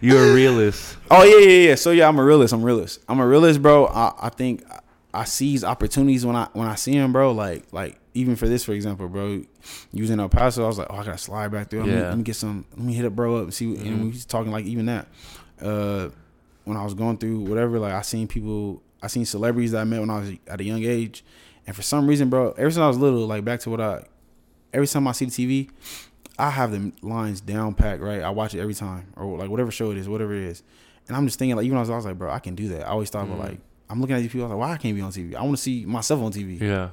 you're 0.00 0.30
a 0.30 0.34
realist. 0.34 0.96
Oh 1.10 1.22
yeah, 1.24 1.46
yeah, 1.46 1.68
yeah. 1.68 1.74
So 1.76 1.92
yeah, 1.92 2.08
I'm 2.08 2.18
a 2.18 2.24
realist. 2.24 2.52
I'm 2.52 2.62
a 2.62 2.64
realist. 2.64 3.00
I'm 3.08 3.20
a 3.20 3.26
realist, 3.26 3.62
bro. 3.62 3.86
I, 3.86 4.12
I 4.20 4.28
think 4.30 4.64
I 5.14 5.24
seize 5.24 5.62
opportunities 5.64 6.26
when 6.26 6.36
I 6.36 6.48
when 6.52 6.66
I 6.68 6.74
see 6.74 6.92
them, 6.92 7.12
bro. 7.12 7.32
Like 7.32 7.64
like 7.72 7.98
even 8.14 8.34
for 8.36 8.48
this, 8.48 8.64
for 8.64 8.72
example, 8.72 9.08
bro. 9.08 9.42
Using 9.92 10.20
El 10.20 10.28
Paso, 10.28 10.64
I 10.64 10.66
was 10.66 10.78
like, 10.78 10.88
oh, 10.90 10.96
I 10.96 11.04
gotta 11.04 11.18
slide 11.18 11.50
back 11.52 11.70
there. 11.70 11.80
Let, 11.80 11.88
me, 11.88 11.94
Yeah. 11.94 12.08
let 12.08 12.18
me 12.18 12.22
get 12.24 12.36
some. 12.36 12.64
Let 12.72 12.80
me 12.84 12.94
hit 12.94 13.04
a 13.04 13.10
bro 13.10 13.36
up 13.36 13.44
and 13.44 13.54
see. 13.54 13.76
And 13.76 14.02
we 14.04 14.08
was 14.10 14.24
talking 14.24 14.52
like 14.52 14.64
even 14.66 14.86
that. 14.86 15.06
Uh, 15.60 16.08
when 16.66 16.76
I 16.76 16.84
was 16.84 16.92
going 16.94 17.16
through 17.16 17.40
whatever, 17.40 17.78
like 17.78 17.92
I 17.94 18.02
seen 18.02 18.28
people, 18.28 18.82
I 19.02 19.06
seen 19.06 19.24
celebrities 19.24 19.72
that 19.72 19.80
I 19.80 19.84
met 19.84 20.00
when 20.00 20.10
I 20.10 20.18
was 20.20 20.30
at 20.46 20.60
a 20.60 20.64
young 20.64 20.84
age, 20.84 21.24
and 21.66 21.74
for 21.74 21.82
some 21.82 22.06
reason, 22.06 22.28
bro, 22.28 22.50
ever 22.58 22.70
since 22.70 22.80
I 22.82 22.86
was 22.88 22.98
little, 22.98 23.26
like 23.26 23.44
back 23.44 23.60
to 23.60 23.70
what 23.70 23.80
I, 23.80 24.04
every 24.74 24.86
time 24.86 25.08
I 25.08 25.12
see 25.12 25.24
the 25.24 25.30
TV, 25.30 25.70
I 26.38 26.50
have 26.50 26.70
the 26.72 26.92
lines 27.02 27.40
down 27.40 27.72
packed, 27.74 28.02
right? 28.02 28.20
I 28.20 28.30
watch 28.30 28.54
it 28.54 28.60
every 28.60 28.74
time, 28.74 29.06
or 29.16 29.38
like 29.38 29.48
whatever 29.48 29.70
show 29.70 29.90
it 29.92 29.96
is, 29.96 30.08
whatever 30.08 30.34
it 30.34 30.42
is. 30.42 30.62
And 31.08 31.16
I'm 31.16 31.24
just 31.26 31.38
thinking, 31.38 31.56
like, 31.56 31.64
even 31.64 31.78
I 31.78 31.80
was, 31.80 31.88
I 31.90 31.96
was 31.96 32.04
like, 32.04 32.18
bro, 32.18 32.30
I 32.30 32.40
can 32.40 32.54
do 32.54 32.68
that. 32.68 32.82
I 32.86 32.90
always 32.90 33.08
thought 33.10 33.24
about, 33.24 33.38
Mm. 33.38 33.44
like, 33.50 33.58
I'm 33.88 34.00
looking 34.00 34.16
at 34.16 34.18
these 34.22 34.32
people, 34.32 34.42
I 34.46 34.48
was 34.48 34.58
like, 34.58 34.68
why 34.68 34.74
I 34.74 34.76
can't 34.76 34.96
be 34.96 35.00
on 35.02 35.12
TV? 35.12 35.34
I 35.36 35.42
want 35.42 35.56
to 35.56 35.62
see 35.62 35.86
myself 35.86 36.20
on 36.20 36.32
TV. 36.32 36.60
Yeah. 36.60 36.90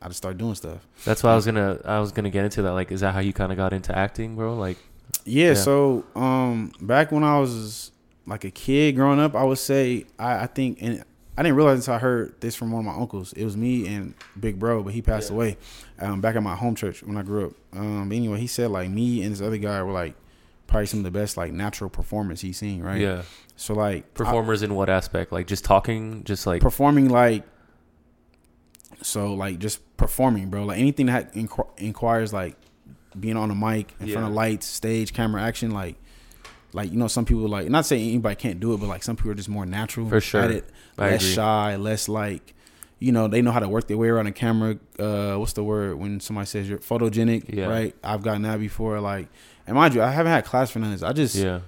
I 0.00 0.08
just 0.08 0.16
start 0.18 0.36
doing 0.36 0.56
stuff. 0.56 0.84
That's 1.04 1.22
why 1.22 1.30
I 1.30 1.36
was 1.36 1.46
gonna. 1.46 1.78
I 1.84 2.00
was 2.00 2.10
gonna 2.10 2.28
get 2.30 2.44
into 2.44 2.60
that. 2.62 2.72
Like, 2.72 2.90
is 2.90 3.02
that 3.02 3.14
how 3.14 3.20
you 3.20 3.32
kind 3.32 3.52
of 3.52 3.56
got 3.56 3.72
into 3.72 3.96
acting, 3.96 4.34
bro? 4.34 4.56
Like, 4.56 4.76
Yeah, 5.24 5.48
Yeah. 5.50 5.54
so 5.54 6.04
um, 6.16 6.72
back 6.80 7.12
when 7.12 7.22
I 7.22 7.38
was 7.38 7.91
like 8.26 8.44
a 8.44 8.50
kid 8.50 8.92
growing 8.96 9.18
up, 9.20 9.34
I 9.34 9.44
would 9.44 9.58
say, 9.58 10.06
I, 10.18 10.44
I 10.44 10.46
think, 10.46 10.78
and 10.80 11.04
I 11.36 11.42
didn't 11.42 11.56
realize 11.56 11.78
until 11.78 11.94
I 11.94 11.98
heard 11.98 12.40
this 12.40 12.54
from 12.54 12.70
one 12.72 12.86
of 12.86 12.94
my 12.94 13.00
uncles. 13.00 13.32
It 13.32 13.44
was 13.44 13.56
me 13.56 13.86
and 13.88 14.14
Big 14.38 14.58
Bro, 14.58 14.82
but 14.84 14.92
he 14.92 15.02
passed 15.02 15.30
Yeah. 15.30 15.36
away 15.36 15.56
um, 15.98 16.20
back 16.20 16.36
at 16.36 16.42
my 16.42 16.54
home 16.54 16.74
church 16.74 17.02
when 17.02 17.16
I 17.16 17.22
grew 17.22 17.46
up. 17.48 17.52
Um, 17.72 18.08
but 18.08 18.14
anyway, 18.16 18.38
he 18.38 18.46
said, 18.46 18.70
like, 18.70 18.90
me 18.90 19.22
and 19.22 19.32
this 19.32 19.40
other 19.40 19.56
guy 19.56 19.82
were 19.82 19.92
like, 19.92 20.14
probably 20.66 20.86
some 20.86 21.00
of 21.00 21.04
the 21.04 21.10
best 21.10 21.36
like 21.36 21.52
natural 21.52 21.90
performance 21.90 22.40
he's 22.40 22.56
seen, 22.56 22.82
right? 22.82 23.00
yeah. 23.00 23.22
So 23.56 23.74
like 23.74 24.04
I- 24.04 24.08
Performers 24.14 24.62
in 24.62 24.74
what 24.74 24.88
aspect? 24.88 25.30
Like, 25.32 25.46
just 25.46 25.64
talking, 25.64 26.24
just 26.24 26.46
like. 26.46 26.62
performing 26.62 27.08
like 27.10 27.44
so 29.02 29.34
like 29.34 29.58
just 29.58 29.80
performing 29.96 30.48
bro 30.48 30.62
like 30.64 30.78
anything 30.78 31.06
that 31.06 31.34
inqu- 31.34 31.66
inquires 31.76 32.32
like 32.32 32.54
being 33.18 33.36
on 33.36 33.50
a 33.50 33.54
mic 33.54 33.92
in 34.00 34.08
front 34.08 34.26
of 34.28 34.32
lights 34.32 34.64
stage 34.66 35.12
camera 35.12 35.42
action 35.42 35.72
like 35.72 35.96
like 36.72 36.90
you 36.90 36.96
know 36.96 37.08
some 37.08 37.24
people 37.24 37.48
like 37.48 37.68
not 37.68 37.84
saying 37.86 38.08
anybody 38.08 38.34
can't 38.36 38.60
do 38.60 38.72
it 38.74 38.78
but 38.78 38.86
like 38.86 39.02
some 39.02 39.16
people 39.16 39.30
are 39.30 39.34
just 39.34 39.48
more 39.48 39.66
natural 39.66 40.08
For 40.08 40.20
sure. 40.20 40.40
at 40.42 40.50
it 40.50 40.64
I 40.98 41.10
less 41.10 41.22
agree. 41.22 41.34
shy 41.34 41.76
less 41.76 42.08
like 42.08 42.54
you 42.98 43.10
know, 43.10 43.26
they 43.26 43.42
know 43.42 43.50
how 43.50 43.58
to 43.58 43.68
work 43.68 43.88
their 43.88 43.96
way 43.96 44.06
around 44.06 44.28
a 44.28 44.32
camera. 44.32 44.78
Uh, 44.96 45.34
what's 45.34 45.54
the 45.54 45.64
word 45.64 45.96
when 45.98 46.20
somebody 46.20 46.46
says 46.46 46.68
you're 46.68 46.78
photogenic? 46.78 47.52
Yeah. 47.52 47.66
Right. 47.66 47.96
I've 48.04 48.22
gotten 48.22 48.42
that 48.42 48.60
before. 48.60 49.00
Like, 49.00 49.26
and 49.66 49.74
mind 49.74 49.92
you, 49.94 50.02
I 50.02 50.12
haven't 50.12 50.30
had 50.30 50.44
class 50.44 50.70
for 50.70 50.78
none 50.78 50.92
of 50.92 51.00
this. 51.00 51.02
I 51.08 51.12
just, 51.12 51.34
Yeah. 51.34 51.62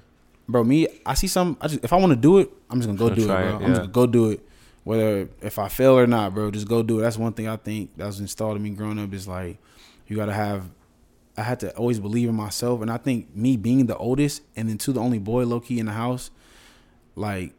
bro, 0.49 0.63
me, 0.63 0.87
I 1.05 1.15
see 1.15 1.27
some. 1.27 1.57
I 1.61 1.67
just, 1.67 1.83
if 1.83 1.93
I 1.93 1.97
want 1.97 2.11
to 2.13 2.17
do 2.17 2.39
it, 2.39 2.53
I'm 2.71 2.79
just 2.81 2.87
gonna 2.87 2.97
go 2.97 3.09
Gonna 3.09 3.17
do 3.21 3.25
it, 3.25 3.27
bro. 3.27 3.37
it, 3.37 3.53
I'm 3.55 3.67
just 3.67 3.81
gonna 3.81 3.89
go 3.93 4.07
do 4.07 4.31
it. 4.31 4.47
Whether 4.85 5.29
if 5.43 5.59
I 5.59 5.67
fail 5.67 5.99
or 5.99 6.07
not, 6.07 6.35
bro, 6.37 6.53
just 6.53 6.69
go 6.69 6.85
do 6.85 7.01
it. 7.01 7.03
That's 7.03 7.19
one 7.19 7.33
thing 7.33 7.49
I 7.49 7.57
think 7.57 7.97
that 7.97 8.07
was 8.07 8.21
installed 8.21 8.57
in 8.57 8.63
me 8.63 8.71
growing 8.71 9.01
up. 9.01 9.13
Is 9.13 9.27
like, 9.27 9.59
you 10.07 10.15
gotta 10.15 10.33
have. 10.35 10.71
I 11.37 11.43
had 11.43 11.61
to 11.61 11.76
always 11.76 11.99
believe 11.99 12.28
in 12.28 12.35
myself, 12.35 12.80
and 12.80 12.91
I 12.91 12.97
think 12.97 13.35
me 13.35 13.57
being 13.57 13.87
the 13.87 13.97
oldest 13.97 14.43
and 14.57 14.68
then 14.68 14.78
two 14.78 14.93
the 14.93 15.01
only 15.01 15.18
boy, 15.18 15.45
low 15.45 15.61
key 15.61 15.80
in 15.80 15.87
the 15.87 15.93
house, 15.93 16.30
like 17.16 17.53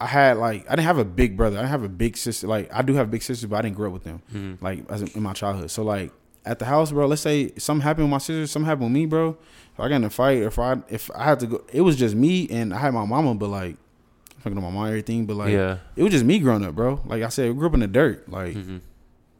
I 0.00 0.06
had 0.06 0.36
like 0.36 0.66
I 0.66 0.76
didn't 0.76 0.86
have 0.86 0.98
a 0.98 1.04
big 1.04 1.36
brother. 1.36 1.56
I 1.56 1.60
didn't 1.60 1.70
have 1.70 1.84
a 1.84 1.88
big 1.88 2.16
sister. 2.16 2.46
Like 2.46 2.72
I 2.72 2.82
do 2.82 2.94
have 2.94 3.10
big 3.10 3.22
sisters, 3.22 3.48
but 3.48 3.56
I 3.56 3.62
didn't 3.62 3.76
grow 3.76 3.88
up 3.88 3.94
with 3.94 4.04
them. 4.04 4.22
Mhm. 4.34 4.62
Like 4.62 4.90
as 4.90 5.02
in 5.02 5.22
my 5.22 5.32
childhood. 5.32 5.70
So 5.70 5.82
like 5.82 6.12
at 6.44 6.58
the 6.58 6.66
house, 6.66 6.92
bro. 6.92 7.06
Let's 7.06 7.22
say 7.22 7.52
something 7.56 7.82
happened 7.82 8.06
with 8.06 8.10
my 8.10 8.18
sister, 8.18 8.46
something 8.46 8.66
happened 8.66 8.86
with 8.86 8.92
me, 8.92 9.06
bro. 9.06 9.36
If 9.72 9.80
I 9.80 9.88
got 9.88 9.96
in 9.96 10.04
a 10.04 10.10
fight, 10.10 10.38
if 10.38 10.58
I 10.58 10.76
if 10.88 11.10
I 11.14 11.24
had 11.24 11.40
to 11.40 11.46
go, 11.46 11.64
it 11.72 11.80
was 11.80 11.96
just 11.96 12.14
me 12.14 12.48
and 12.50 12.74
I 12.74 12.78
had 12.78 12.92
my 12.92 13.04
mama, 13.04 13.34
but 13.34 13.48
like 13.48 13.76
fucking 14.40 14.60
my 14.60 14.68
mom 14.70 14.86
everything. 14.86 15.26
But 15.26 15.36
like 15.36 15.52
yeah. 15.52 15.78
it 15.96 16.02
was 16.02 16.12
just 16.12 16.24
me 16.24 16.38
growing 16.38 16.64
up, 16.64 16.74
bro. 16.74 17.00
Like 17.06 17.22
I 17.22 17.28
said, 17.28 17.56
grew 17.56 17.68
up 17.68 17.74
in 17.74 17.80
the 17.80 17.86
dirt. 17.86 18.28
Like 18.28 18.54
hmm 18.54 18.78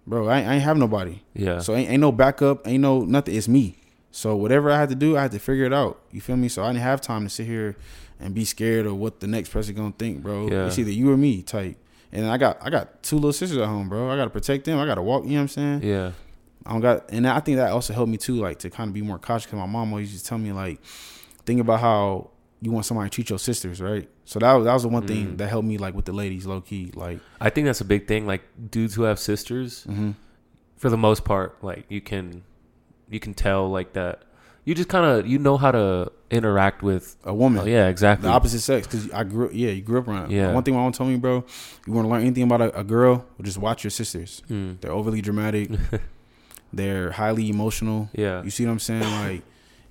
bro, 0.06 0.28
I, 0.28 0.38
ain't- 0.40 0.48
I 0.48 0.54
ain't 0.54 0.62
have 0.64 0.76
nobody. 0.76 1.20
Yeah. 1.34 1.58
So 1.60 1.74
ain't, 1.74 1.90
ain't 1.90 2.00
no 2.00 2.12
backup, 2.12 2.66
ain't 2.66 2.82
no 2.82 3.00
nothing. 3.04 3.34
It's 3.34 3.48
me. 3.48 3.76
So 4.10 4.36
whatever 4.36 4.70
I 4.70 4.78
had 4.78 4.88
to 4.90 4.94
do, 4.94 5.16
I 5.16 5.22
had 5.22 5.32
to 5.32 5.38
figure 5.38 5.64
it 5.64 5.72
out. 5.72 6.00
You 6.12 6.20
feel 6.20 6.36
me? 6.36 6.48
So 6.48 6.62
I 6.62 6.68
didn't 6.68 6.82
have 6.82 7.00
time 7.00 7.24
to 7.24 7.30
sit 7.30 7.46
here 7.46 7.76
and 8.20 8.32
be 8.34 8.44
scared 8.44 8.86
of 8.86 8.96
what 8.96 9.20
the 9.20 9.26
next 9.26 9.48
person 9.50 9.74
gonna 9.74 9.92
think, 9.98 10.22
bro. 10.22 10.48
Yeah. 10.48 10.66
It's 10.66 10.78
either 10.78 10.92
you 10.92 11.10
or 11.10 11.16
me 11.16 11.42
type. 11.42 11.76
And 12.12 12.26
I 12.26 12.36
got 12.36 12.58
I 12.62 12.70
got 12.70 13.02
two 13.02 13.16
little 13.16 13.32
sisters 13.32 13.58
at 13.58 13.66
home, 13.66 13.88
bro. 13.88 14.08
I 14.08 14.16
gotta 14.16 14.30
protect 14.30 14.64
them. 14.66 14.78
I 14.78 14.86
gotta 14.86 15.02
walk. 15.02 15.24
You 15.24 15.30
know 15.30 15.36
what 15.36 15.40
I'm 15.42 15.48
saying? 15.48 15.82
yeah. 15.82 16.12
I 16.66 16.72
don't 16.72 16.80
got, 16.80 17.10
and 17.10 17.26
I 17.28 17.40
think 17.40 17.58
that 17.58 17.72
also 17.72 17.92
helped 17.92 18.10
me 18.10 18.16
too, 18.16 18.36
like 18.36 18.60
to 18.60 18.70
kind 18.70 18.88
of 18.88 18.94
be 18.94 19.02
more 19.02 19.18
cautious. 19.18 19.50
Cause 19.50 19.58
my 19.58 19.66
mom 19.66 19.92
always 19.92 20.10
used 20.12 20.24
to 20.24 20.28
tell 20.30 20.38
me 20.38 20.50
like, 20.52 20.80
think 21.44 21.60
about 21.60 21.80
how 21.80 22.30
you 22.64 22.70
want 22.72 22.86
somebody 22.86 23.10
to 23.10 23.14
treat 23.14 23.28
your 23.30 23.38
sisters, 23.38 23.80
right? 23.80 24.08
So 24.24 24.38
that 24.38 24.52
was 24.54 24.64
that 24.64 24.72
was 24.72 24.82
the 24.82 24.88
one 24.88 25.06
thing 25.06 25.26
Mm. 25.34 25.38
that 25.38 25.48
helped 25.48 25.68
me 25.68 25.76
like 25.78 25.94
with 25.94 26.06
the 26.06 26.12
ladies, 26.22 26.46
low 26.46 26.60
key, 26.60 26.90
like. 26.94 27.18
I 27.40 27.50
think 27.50 27.66
that's 27.66 27.80
a 27.80 27.84
big 27.94 28.06
thing. 28.08 28.26
Like 28.26 28.42
dudes 28.70 28.94
who 28.94 29.02
have 29.04 29.18
sisters, 29.18 29.84
hmm 29.84 30.12
for 30.76 30.90
the 30.90 30.98
most 30.98 31.24
part, 31.24 31.56
like 31.62 31.84
you 31.88 32.00
can, 32.00 32.42
you 33.08 33.18
can 33.20 33.32
tell 33.32 33.70
like 33.70 33.92
that. 33.94 34.22
You 34.66 34.74
just 34.74 34.88
kind 34.88 35.04
of 35.06 35.26
you 35.26 35.38
know 35.38 35.56
how 35.56 35.70
to 35.72 36.10
interact 36.30 36.82
with. 36.82 37.16
A 37.24 37.32
woman. 37.34 37.62
Oh, 37.62 37.66
yeah, 37.66 37.88
exactly. 37.88 38.28
the 38.28 38.34
opposite 38.34 38.60
sex 38.60 38.86
because 38.86 39.10
I 39.12 39.22
grew 39.24 39.50
yeah 39.52 39.70
you 39.70 39.82
grew 39.82 39.98
up 40.00 40.08
around 40.08 40.30
Yeah. 40.30 40.52
one 40.52 40.62
thing 40.64 40.74
my 40.74 40.80
mom 40.80 40.92
told 40.92 41.10
me 41.10 41.16
bro 41.16 41.44
you 41.86 41.92
want 41.92 42.06
to 42.06 42.10
learn 42.10 42.22
anything 42.22 42.42
about 42.44 42.60
a, 42.62 42.80
a 42.80 42.84
girl 42.84 43.24
just 43.42 43.58
watch 43.58 43.84
your 43.84 43.90
sisters 43.90 44.42
Mm. 44.50 44.80
they're 44.80 44.90
overly 45.00 45.20
dramatic 45.20 45.70
they're 46.72 47.12
highly 47.12 47.48
emotional 47.50 48.08
Yeah. 48.14 48.42
you 48.42 48.50
see 48.50 48.64
what 48.66 48.72
I'm 48.72 48.78
saying 48.80 49.02
like 49.02 49.42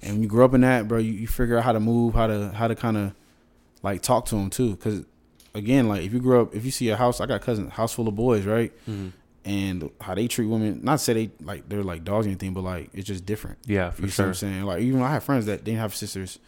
and 0.04 0.14
when 0.14 0.24
you 0.24 0.30
grow 0.30 0.46
up 0.46 0.54
in 0.54 0.62
that 0.62 0.88
bro 0.88 0.98
you, 1.00 1.12
you 1.14 1.28
figure 1.28 1.58
out 1.58 1.64
how 1.64 1.72
to 1.72 1.80
move 1.80 2.14
how 2.14 2.28
to 2.28 2.50
how 2.50 2.68
to 2.68 2.76
kind 2.76 2.98
of 2.98 3.14
like 3.82 4.02
talk 4.02 4.26
to 4.26 4.36
them 4.36 4.50
too 4.50 4.72
because 4.76 5.04
again 5.56 5.88
like 5.88 6.02
if 6.04 6.14
you 6.14 6.20
grow 6.20 6.42
up 6.44 6.56
if 6.56 6.66
you 6.66 6.72
see 6.72 6.90
a 6.90 6.96
house 6.96 7.20
I 7.22 7.26
got 7.26 7.42
cousins 7.42 7.72
house 7.74 7.94
full 7.94 8.08
of 8.08 8.16
boys 8.16 8.46
right 8.46 8.72
Mhm. 8.90 9.12
and 9.46 9.90
how 10.02 10.16
they 10.16 10.28
treat 10.28 10.48
women 10.48 10.80
not 10.84 10.94
to 11.00 11.04
say 11.04 11.14
they 11.14 11.32
like 11.44 11.68
they're 11.70 11.84
like 11.84 12.04
dogs 12.04 12.26
or 12.26 12.30
anything 12.30 12.54
but 12.54 12.62
like 12.62 12.90
it's 12.94 13.08
just 13.08 13.26
different 13.26 13.58
Yeah, 13.66 13.90
for 13.92 14.02
you 14.04 14.08
see 14.10 14.12
what 14.12 14.14
sure. 14.14 14.28
I'm 14.28 14.34
saying? 14.36 14.64
Like 14.64 14.82
even 14.82 15.02
I 15.02 15.12
have 15.12 15.24
friends 15.24 15.46
that 15.48 15.64
didn't 15.64 15.80
have 15.80 15.94
sisters, 15.96 16.40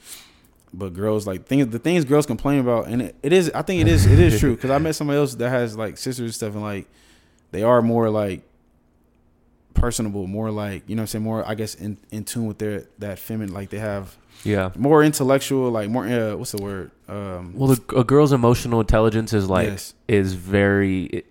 but 0.74 0.94
girls 0.94 1.26
like 1.28 1.46
things 1.46 1.68
the 1.68 1.80
things 1.80 2.04
girls 2.06 2.26
complain 2.26 2.60
about, 2.60 2.88
and 2.88 3.02
it, 3.02 3.16
it 3.24 3.32
is 3.34 3.52
I 3.54 3.62
think 3.62 3.82
it 3.82 3.88
is 3.88 4.06
it 4.06 4.20
is 4.20 4.40
true 4.42 4.56
because 4.56 4.72
I 4.72 4.78
met 4.78 4.96
somebody 4.96 5.18
else 5.20 5.36
that 5.36 5.50
has 5.50 5.78
like 5.78 5.98
sisters 5.98 6.26
and 6.26 6.34
stuff, 6.34 6.54
and 6.54 6.62
like 6.64 6.88
they 7.52 7.64
are 7.64 7.82
more 7.82 8.10
like 8.10 8.42
personable, 9.76 10.26
more 10.28 10.50
like 10.50 10.84
you 10.88 10.96
know 10.96 11.02
what 11.02 11.04
I'm 11.04 11.08
saying, 11.08 11.24
more 11.24 11.48
I 11.48 11.54
guess 11.56 11.76
in 11.76 11.98
in 12.12 12.24
tune 12.24 12.48
with 12.48 12.58
their 12.58 12.84
that 13.00 13.20
feminine 13.20 13.54
like 13.54 13.70
they 13.70 13.80
have 13.80 14.18
Yeah. 14.44 14.72
more 14.76 15.04
intellectual, 15.04 15.70
like 15.70 15.90
more 15.90 16.06
uh, 16.08 16.36
what's 16.36 16.52
the 16.52 16.62
word? 16.64 16.92
Um, 17.08 17.54
Well, 17.56 17.76
the, 17.76 17.96
a 17.96 18.04
girl's 18.04 18.32
emotional 18.34 18.80
intelligence 18.80 19.32
is 19.34 19.50
like 19.50 19.68
yes, 19.68 19.94
is 20.08 20.34
very. 20.34 21.04
It, 21.06 21.26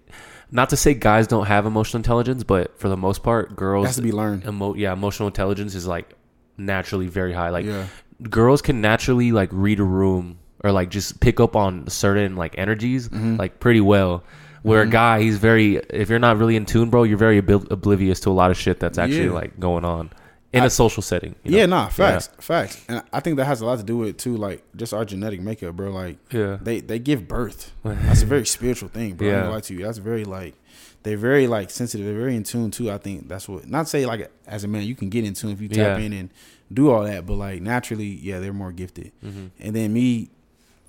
not 0.50 0.68
to 0.70 0.76
say 0.76 0.94
guys 0.94 1.26
don't 1.26 1.46
have 1.46 1.66
emotional 1.66 1.98
intelligence, 1.98 2.44
but 2.44 2.78
for 2.78 2.88
the 2.88 2.96
most 2.96 3.22
part, 3.24 3.50
it 3.50 3.56
girls 3.56 3.86
has 3.86 3.96
to 3.96 4.02
be 4.02 4.12
learned. 4.12 4.44
emo- 4.46 4.74
yeah 4.74 4.92
emotional 4.92 5.26
intelligence 5.26 5.74
is 5.74 5.86
like 5.86 6.14
naturally 6.56 7.08
very 7.08 7.32
high. 7.32 7.50
Like 7.50 7.66
yeah, 7.66 7.86
girls 8.30 8.62
can 8.62 8.80
naturally 8.80 9.32
like 9.32 9.48
read 9.52 9.80
a 9.80 9.84
room 9.84 10.38
or 10.62 10.70
like 10.70 10.90
just 10.90 11.18
pick 11.20 11.40
up 11.40 11.56
on 11.56 11.88
certain 11.88 12.36
like 12.36 12.54
energies 12.56 13.08
Mhm. 13.08 13.38
like 13.38 13.58
pretty 13.58 13.80
well. 13.80 14.22
Where 14.64 14.82
a 14.82 14.86
Mhm. 14.86 14.90
guy, 14.90 15.20
he's 15.22 15.38
very 15.38 15.76
if 15.90 16.08
you're 16.10 16.18
not 16.18 16.38
really 16.38 16.56
in 16.56 16.64
tune, 16.66 16.90
bro, 16.90 17.04
you're 17.04 17.18
very 17.18 17.40
obli- 17.40 17.70
oblivious 17.70 18.18
to 18.20 18.30
a 18.30 18.36
lot 18.42 18.50
of 18.50 18.56
shit 18.56 18.80
that's 18.80 18.98
actually 18.98 19.26
Yeah. 19.26 19.40
like 19.40 19.60
going 19.60 19.84
on 19.84 20.10
in 20.52 20.62
a 20.64 20.70
social 20.70 21.02
setting. 21.02 21.34
you 21.44 21.50
know? 21.50 21.58
yeah, 21.58 21.66
nah, 21.66 21.88
facts, 21.88 22.30
facts, 22.40 22.80
and 22.88 23.02
I 23.12 23.20
think 23.20 23.36
that 23.38 23.44
has 23.46 23.60
a 23.60 23.66
lot 23.66 23.78
to 23.78 23.84
do 23.84 23.96
with 23.98 24.16
too, 24.16 24.36
like 24.36 24.62
just 24.76 24.94
our 24.94 25.04
genetic 25.04 25.40
makeup, 25.40 25.76
bro. 25.76 25.90
Like 25.92 26.16
yeah, 26.32 26.58
they 26.62 26.80
they 26.80 26.98
give 26.98 27.28
birth. 27.28 27.72
That's 27.84 28.22
a 28.22 28.26
very 28.26 28.46
spiritual 28.46 28.88
thing, 28.88 29.14
bro. 29.16 29.28
I 29.28 29.30
Yeah. 29.30 29.40
gonna 29.40 29.50
lie 29.52 29.60
to 29.60 29.74
you. 29.74 29.82
That's 29.84 29.98
very 29.98 30.24
like 30.24 30.54
they're 31.02 31.18
very 31.18 31.46
like 31.46 31.70
sensitive. 31.70 32.06
They're 32.06 32.16
very 32.18 32.34
in 32.34 32.44
tune 32.44 32.70
too. 32.70 32.90
I 32.90 32.96
think 32.98 33.28
that's 33.28 33.46
what 33.48 33.68
not 33.68 33.88
say 33.88 34.06
like 34.06 34.30
as 34.46 34.64
a 34.64 34.68
man 34.68 34.84
you 34.84 34.94
can 34.94 35.10
get 35.10 35.24
in 35.26 35.34
tune 35.34 35.50
if 35.50 35.60
you 35.60 35.68
tap 35.68 35.98
Yeah. 35.98 36.04
in 36.06 36.12
and 36.14 36.30
do 36.72 36.90
all 36.90 37.04
that, 37.04 37.26
but 37.26 37.34
like 37.34 37.60
naturally, 37.60 38.06
yeah, 38.22 38.38
they're 38.40 38.54
more 38.54 38.72
gifted. 38.72 39.12
hmm 39.22 39.46
And 39.60 39.76
then 39.76 39.92
me, 39.92 40.30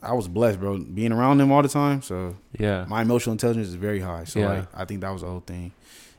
I 0.06 0.14
was 0.14 0.28
blessed, 0.28 0.60
bro, 0.60 0.78
being 0.80 1.12
around 1.12 1.38
them 1.39 1.51
all 1.51 1.62
the 1.62 1.70
time. 1.70 2.01
So 2.01 2.36
yeah, 2.58 2.86
my 2.88 3.01
emotional 3.01 3.32
intelligence 3.34 3.68
is 3.68 3.76
very 3.76 3.99
high. 3.99 4.24
So 4.26 4.39
Yeah. 4.39 4.49
like 4.49 4.68
I 4.74 4.86
think 4.86 5.01
that 5.01 5.10
was 5.12 5.22
the 5.22 5.28
whole 5.28 5.39
thing. 5.45 5.72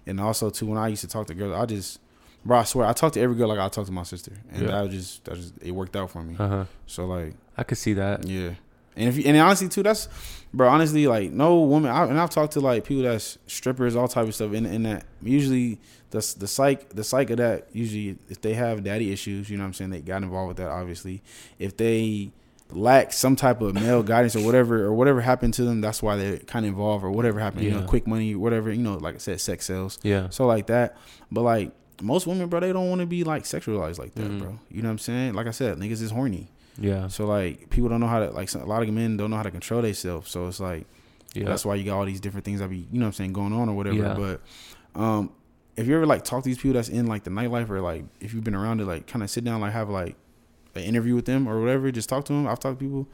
And 0.06 0.20
also 0.20 0.50
too, 0.50 0.66
when 0.66 0.78
I 0.78 0.88
used 0.88 1.02
to 1.02 1.08
talk 1.08 1.26
to 1.28 1.34
girls, 1.34 1.54
I 1.54 1.66
just 1.66 2.00
bro, 2.44 2.58
I 2.58 2.64
swear 2.64 2.86
I 2.86 2.92
talked 2.92 3.14
to 3.14 3.20
every 3.20 3.36
girl 3.36 3.48
like 3.48 3.58
I 3.58 3.68
talked 3.68 3.86
to 3.88 3.92
my 3.92 4.02
sister, 4.04 4.32
and 4.52 4.62
Yeah. 4.62 4.68
that 4.72 4.80
was 4.84 4.92
just 4.92 5.24
that 5.24 5.34
just 5.36 5.54
it 5.62 5.70
worked 5.72 5.96
out 5.96 6.10
for 6.10 6.22
me. 6.22 6.36
uh 6.38 6.48
huh. 6.48 6.64
So 6.86 7.06
like. 7.06 7.34
I 7.58 7.62
could 7.64 7.78
see 7.78 7.94
that. 7.94 8.26
Yeah, 8.26 8.50
and 8.96 9.08
if 9.08 9.16
you, 9.16 9.24
and 9.26 9.36
honestly 9.38 9.68
too, 9.68 9.82
that's 9.82 10.08
bro. 10.52 10.68
Honestly, 10.68 11.06
like 11.06 11.30
no 11.32 11.60
woman, 11.62 11.90
I, 11.90 12.04
and 12.04 12.20
I've 12.20 12.28
talked 12.30 12.52
to 12.52 12.60
like 12.60 12.84
people 12.84 13.02
that's 13.04 13.38
strippers, 13.46 13.96
all 13.96 14.08
type 14.08 14.26
of 14.28 14.34
stuff, 14.34 14.52
and 14.52 14.66
and 14.66 14.84
that 14.84 15.06
usually 15.22 15.80
the 16.10 16.18
the 16.38 16.46
psych 16.46 16.90
the 16.90 17.02
psych 17.02 17.30
of 17.30 17.38
that 17.38 17.66
usually 17.72 18.18
if 18.28 18.40
they 18.42 18.52
have 18.54 18.84
daddy 18.84 19.10
issues, 19.10 19.48
you 19.50 19.56
know 19.56 19.62
what 19.64 19.68
I'm 19.68 19.72
saying, 19.74 19.90
they 19.90 20.00
got 20.00 20.22
involved 20.22 20.48
with 20.48 20.56
that. 20.58 20.68
Obviously, 20.68 21.22
if 21.58 21.76
they 21.78 22.30
lack 22.70 23.12
some 23.12 23.36
type 23.36 23.60
of 23.60 23.74
male 23.74 24.02
guidance 24.02 24.34
or 24.34 24.44
whatever 24.44 24.84
or 24.84 24.92
whatever 24.92 25.20
happened 25.20 25.54
to 25.54 25.62
them, 25.64 25.80
that's 25.80 26.02
why 26.02 26.16
they're 26.16 26.38
kind 26.38 26.64
of 26.66 26.70
involved 26.70 27.04
or 27.04 27.10
whatever 27.10 27.38
happened. 27.40 27.62
You 27.64 27.70
know, 27.72 27.82
quick 27.82 28.06
money, 28.06 28.34
whatever. 28.34 28.70
You 28.72 28.82
know, 28.82 28.96
like 28.96 29.14
I 29.14 29.18
said, 29.18 29.40
sex 29.40 29.66
sells 29.66 29.98
Yeah, 30.02 30.28
So 30.30 30.46
like 30.46 30.66
that, 30.66 30.96
but 31.30 31.42
like 31.42 31.70
most 32.02 32.26
women, 32.26 32.48
bro, 32.48 32.60
they 32.60 32.72
don't 32.72 32.88
want 32.90 33.00
to 33.00 33.06
be 33.06 33.24
like 33.24 33.44
sexualized 33.44 33.98
like 33.98 34.14
that, 34.16 34.30
Mhm. 34.30 34.38
bro. 34.40 34.58
You 34.70 34.82
know 34.82 34.88
what 34.88 34.92
I'm 34.92 34.98
saying? 34.98 35.34
Like 35.34 35.46
I 35.46 35.50
said, 35.52 35.78
niggas 35.78 36.02
is 36.02 36.10
horny. 36.10 36.48
yeah, 36.78 37.06
So 37.08 37.24
like 37.26 37.70
people 37.70 37.88
don't 37.88 38.00
know 38.00 38.06
how 38.08 38.18
to 38.20 38.30
like 38.32 38.52
a 38.54 38.58
lot 38.64 38.82
of 38.82 38.88
men 38.90 39.16
don't 39.16 39.30
know 39.30 39.36
how 39.36 39.42
to 39.44 39.50
control 39.50 39.80
themselves. 39.82 40.30
So 40.30 40.46
it's 40.48 40.60
like 40.60 40.86
yeah. 41.34 41.44
that's 41.44 41.64
why 41.64 41.74
you 41.76 41.84
got 41.84 41.96
all 41.98 42.04
these 42.04 42.20
different 42.20 42.44
things 42.44 42.60
that 42.60 42.68
be 42.68 42.78
you 42.90 42.98
know 42.98 43.00
what 43.00 43.06
I'm 43.06 43.12
saying 43.14 43.32
going 43.32 43.52
on 43.52 43.68
or 43.68 43.74
whatever. 43.76 43.96
Yeah. 43.96 44.14
But 44.14 44.40
um 45.00 45.30
if 45.76 45.86
you 45.86 45.94
ever 45.94 46.06
like 46.06 46.24
talk 46.24 46.42
to 46.42 46.48
these 46.48 46.56
people 46.58 46.72
that's 46.74 46.88
in 46.88 47.06
like 47.06 47.24
the 47.24 47.30
nightlife 47.30 47.68
or 47.70 47.80
like 47.80 48.04
if 48.20 48.34
you've 48.34 48.44
been 48.44 48.54
around 48.54 48.80
it 48.80 48.86
like 48.86 49.06
kind 49.06 49.22
of 49.22 49.30
sit 49.30 49.44
down 49.44 49.60
like 49.60 49.72
have 49.72 49.88
like 49.88 50.16
an 50.76 50.84
interview 50.84 51.14
with 51.14 51.24
them 51.26 51.48
or 51.48 51.60
whatever, 51.60 51.90
just 51.90 52.08
talk 52.08 52.24
to 52.26 52.32
them. 52.32 52.46
I've 52.46 52.60
talked 52.60 52.78
to 52.78 52.84
people, 52.84 53.08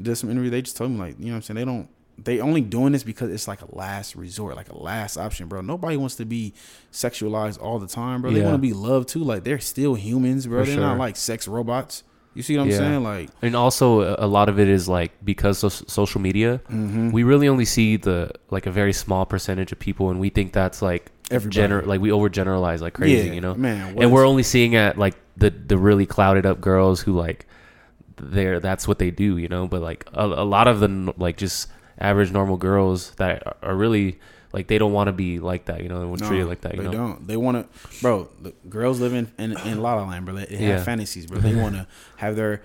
did 0.00 0.16
some 0.16 0.30
interview. 0.30 0.50
They 0.50 0.62
just 0.62 0.76
told 0.76 0.90
me 0.90 0.98
like 0.98 1.18
you 1.18 1.26
know 1.26 1.32
what 1.32 1.36
I'm 1.36 1.42
saying 1.42 1.56
they 1.56 1.64
don't. 1.64 1.88
They 2.20 2.40
only 2.40 2.62
doing 2.62 2.90
this 2.92 3.04
because 3.04 3.30
it's 3.30 3.46
like 3.46 3.62
a 3.62 3.76
last 3.76 4.16
resort, 4.16 4.56
like 4.56 4.70
a 4.70 4.76
last 4.76 5.16
option, 5.16 5.46
bro. 5.46 5.60
Nobody 5.60 5.96
wants 5.96 6.16
to 6.16 6.24
be 6.24 6.52
sexualized 6.92 7.62
all 7.62 7.78
the 7.78 7.86
time, 7.86 8.22
bro. 8.22 8.32
They 8.32 8.38
Yeah. 8.40 8.46
want 8.46 8.54
to 8.54 8.58
be 8.58 8.72
loved 8.72 9.08
too. 9.08 9.22
Like 9.22 9.44
they're 9.44 9.60
still 9.60 9.94
humans, 9.94 10.46
bro. 10.46 10.60
For 10.62 10.66
they're 10.66 10.74
sure. 10.76 10.84
not 10.84 10.98
like 10.98 11.16
sex 11.16 11.46
robots. 11.46 12.02
You 12.34 12.42
see 12.42 12.56
what 12.56 12.64
I'm 12.64 12.70
Yeah. 12.70 12.76
saying? 12.76 13.02
Like, 13.02 13.30
And 13.42 13.56
also, 13.56 14.00
a 14.02 14.16
a 14.20 14.26
lot 14.26 14.48
of 14.48 14.58
it 14.60 14.68
is 14.68 14.88
like 14.88 15.12
because 15.24 15.64
of 15.64 15.72
social 15.72 16.20
media, 16.20 16.60
mm-hmm. 16.70 17.10
we 17.10 17.22
really 17.24 17.48
only 17.48 17.64
see 17.64 17.96
the 17.96 18.30
like 18.50 18.66
a 18.66 18.70
very 18.70 18.92
small 18.92 19.24
percentage 19.26 19.72
of 19.72 19.78
people, 19.78 20.10
and 20.10 20.20
we 20.20 20.28
think 20.28 20.52
that's 20.52 20.80
like 20.82 21.10
Everybody. 21.30 21.60
gener 21.74 21.86
like 21.86 22.00
we 22.00 22.10
overgeneralize 22.10 22.80
like 22.80 22.94
crazy, 22.94 23.28
Yeah, 23.28 23.34
you 23.34 23.40
know. 23.40 23.54
man. 23.54 23.96
and 23.98 24.12
we're 24.12 24.26
only 24.26 24.42
seeing 24.42 24.74
at 24.76 24.96
like 24.98 25.14
the 25.36 25.50
the 25.50 25.76
really 25.78 26.06
clouded 26.06 26.46
up 26.46 26.60
girls 26.60 27.00
who 27.02 27.12
like 27.12 27.46
they're 28.16 28.60
that's 28.60 28.88
what 28.88 28.98
they 28.98 29.10
do, 29.10 29.36
you 29.38 29.48
know. 29.48 29.66
But 29.68 29.82
like 29.82 30.06
a, 30.12 30.24
a 30.24 30.44
lot 30.44 30.68
of 30.68 30.80
the 30.80 31.12
like 31.16 31.36
just 31.36 31.68
average 31.98 32.30
normal 32.32 32.56
girls 32.56 33.12
that 33.16 33.42
are, 33.62 33.74
really 33.74 34.18
like 34.52 34.66
they 34.68 34.78
don't 34.78 34.92
want 34.92 35.08
to 35.08 35.12
be 35.12 35.38
like 35.38 35.66
that, 35.66 35.82
you 35.82 35.88
know. 35.88 36.00
They 36.00 36.06
want 36.06 36.18
to 36.20 36.24
No, 36.24 36.30
treat 36.30 36.40
it 36.40 36.46
like 36.46 36.62
that, 36.62 36.74
you 36.74 36.78
they 36.82 36.86
know. 36.86 36.92
don't. 36.92 37.26
They 37.26 37.36
want 37.36 37.72
to, 37.72 38.00
bro. 38.00 38.28
The 38.40 38.54
girls 38.68 39.00
live 39.00 39.12
in 39.12 39.30
in, 39.38 39.56
in 39.66 39.80
La 39.82 39.94
La 39.94 40.06
Land, 40.08 40.24
bro. 40.24 40.34
They 40.34 40.40
have 40.56 40.60
Yeah. 40.60 40.82
fantasies, 40.84 41.26
bro. 41.26 41.38
They 41.40 41.54
want 41.62 41.74
to 41.76 41.86
have 42.16 42.34
their 42.36 42.62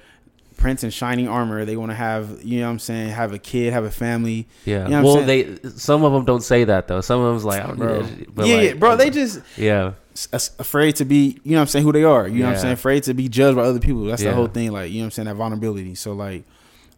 prince 0.57 0.83
in 0.83 0.89
shining 0.89 1.27
armor. 1.27 1.65
They 1.65 1.75
want 1.77 1.91
to 1.91 1.95
have, 1.95 2.43
you 2.43 2.59
know, 2.59 2.67
what 2.67 2.71
I'm 2.73 2.79
saying, 2.79 3.09
have 3.09 3.33
a 3.33 3.39
kid, 3.39 3.73
have 3.73 3.83
a 3.83 3.91
family, 3.91 4.47
Yeah. 4.65 4.85
You 4.85 4.91
know 4.91 5.03
well, 5.03 5.23
they 5.25 5.57
some 5.75 6.03
of 6.03 6.13
them 6.13 6.25
don't 6.25 6.43
say 6.43 6.63
that 6.65 6.87
though. 6.87 7.01
Some 7.01 7.21
of 7.21 7.31
them's 7.33 7.45
like, 7.45 7.63
I 7.63 7.73
bro. 7.73 8.01
need 8.01 8.03
that 8.05 8.17
shit. 8.17 8.35
But 8.35 8.47
yeah, 8.47 8.55
like, 8.55 8.63
yeah, 8.65 8.73
bro. 8.75 8.95
They 8.95 9.09
just 9.09 9.41
yeah, 9.57 9.93
afraid 10.33 10.95
to 10.97 11.05
be, 11.05 11.39
you 11.43 11.51
know, 11.51 11.57
what 11.57 11.61
I'm 11.61 11.67
saying, 11.67 11.85
who 11.85 11.91
they 11.91 12.03
are. 12.03 12.27
You 12.27 12.39
know, 12.39 12.47
what 12.47 12.55
I'm 12.55 12.61
saying, 12.61 12.73
afraid 12.73 13.03
to 13.03 13.13
be 13.13 13.27
judged 13.29 13.55
by 13.55 13.63
other 13.63 13.79
people. 13.79 14.03
That's 14.05 14.21
Yeah. 14.21 14.29
the 14.31 14.35
whole 14.35 14.47
thing. 14.47 14.71
Like, 14.71 14.91
you 14.91 14.99
know, 14.99 15.03
what 15.03 15.05
I'm 15.07 15.11
saying, 15.11 15.27
that 15.27 15.35
vulnerability. 15.35 15.95
So, 15.95 16.13
like, 16.13 16.43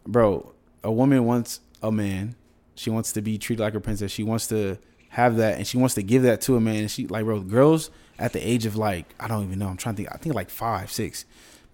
bro, 0.06 0.52
a 0.84 0.92
woman 0.92 1.24
wants 1.24 1.60
a 1.82 1.90
man. 1.90 2.36
She 2.74 2.90
wants 2.90 3.12
to 3.12 3.22
be 3.22 3.38
treated 3.38 3.62
like 3.62 3.74
a 3.74 3.80
princess. 3.80 4.10
She 4.10 4.22
wants 4.22 4.46
to 4.48 4.78
have 5.10 5.36
that, 5.36 5.56
and 5.56 5.66
she 5.66 5.78
wants 5.78 5.94
to 5.94 6.02
give 6.02 6.22
that 6.24 6.40
to 6.42 6.56
a 6.56 6.60
man. 6.60 6.76
And 6.76 6.90
she 6.90 7.06
like, 7.06 7.24
bro, 7.24 7.40
girls 7.40 7.90
at 8.18 8.32
the 8.32 8.40
age 8.46 8.66
of 8.66 8.76
like, 8.76 9.06
I 9.18 9.28
don't 9.28 9.44
even 9.44 9.58
know. 9.58 9.68
I'm 9.68 9.76
trying 9.76 9.94
to 9.94 10.02
think. 10.02 10.14
I 10.14 10.18
think 10.18 10.34
like 10.34 10.50
five, 10.50 10.90
six. 10.90 11.24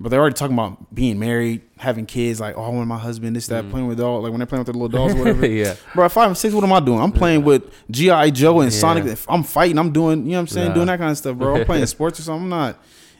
But 0.03 0.09
they're 0.09 0.21
already 0.21 0.35
talking 0.35 0.55
about 0.55 0.93
being 0.93 1.21
married, 1.21 1.63
having 1.79 2.07
kids. 2.07 2.41
Like, 2.41 2.59
oh, 2.59 2.65
I 2.65 2.69
want 2.71 2.89
my 2.89 2.99
husband. 2.99 3.37
This, 3.37 3.47
that, 3.47 3.65
mm. 3.65 3.71
playing 3.71 3.87
with 3.87 3.99
doll. 3.99 4.21
Like 4.21 4.33
when 4.33 4.41
they're 4.41 4.47
playing 4.47 4.65
with 4.65 4.67
their 4.67 4.75
little 4.75 4.89
dolls, 4.89 5.15
or 5.15 5.19
whatever. 5.19 5.47
yeah. 5.47 5.77
Bro, 5.95 6.07
at 6.07 6.13
five 6.13 6.27
and 6.27 6.37
six, 6.37 6.53
what 6.53 6.65
am 6.65 6.73
I 6.73 6.81
doing? 6.81 7.01
I'm 7.01 7.13
playing 7.13 7.45
with 7.45 7.73
GI 7.89 8.33
Joe 8.33 8.61
and 8.61 8.73
Yeah. 8.73 8.79
Sonic. 8.79 9.19
I'm 9.29 9.45
fighting, 9.45 9.79
I'm 9.79 9.93
doing, 9.93 10.25
you 10.25 10.33
know 10.33 10.39
what 10.39 10.41
I'm 10.41 10.47
saying, 10.49 10.69
Yeah. 10.69 10.75
doing 10.75 10.87
that 10.89 10.99
kind 10.99 11.13
of 11.13 11.19
stuff, 11.19 11.37
bro. 11.37 11.55
I'm 11.55 11.65
playing 11.65 11.87
sports 11.97 12.19
or 12.19 12.23
something. 12.23 12.43
I'm 12.43 12.49
not. 12.49 12.79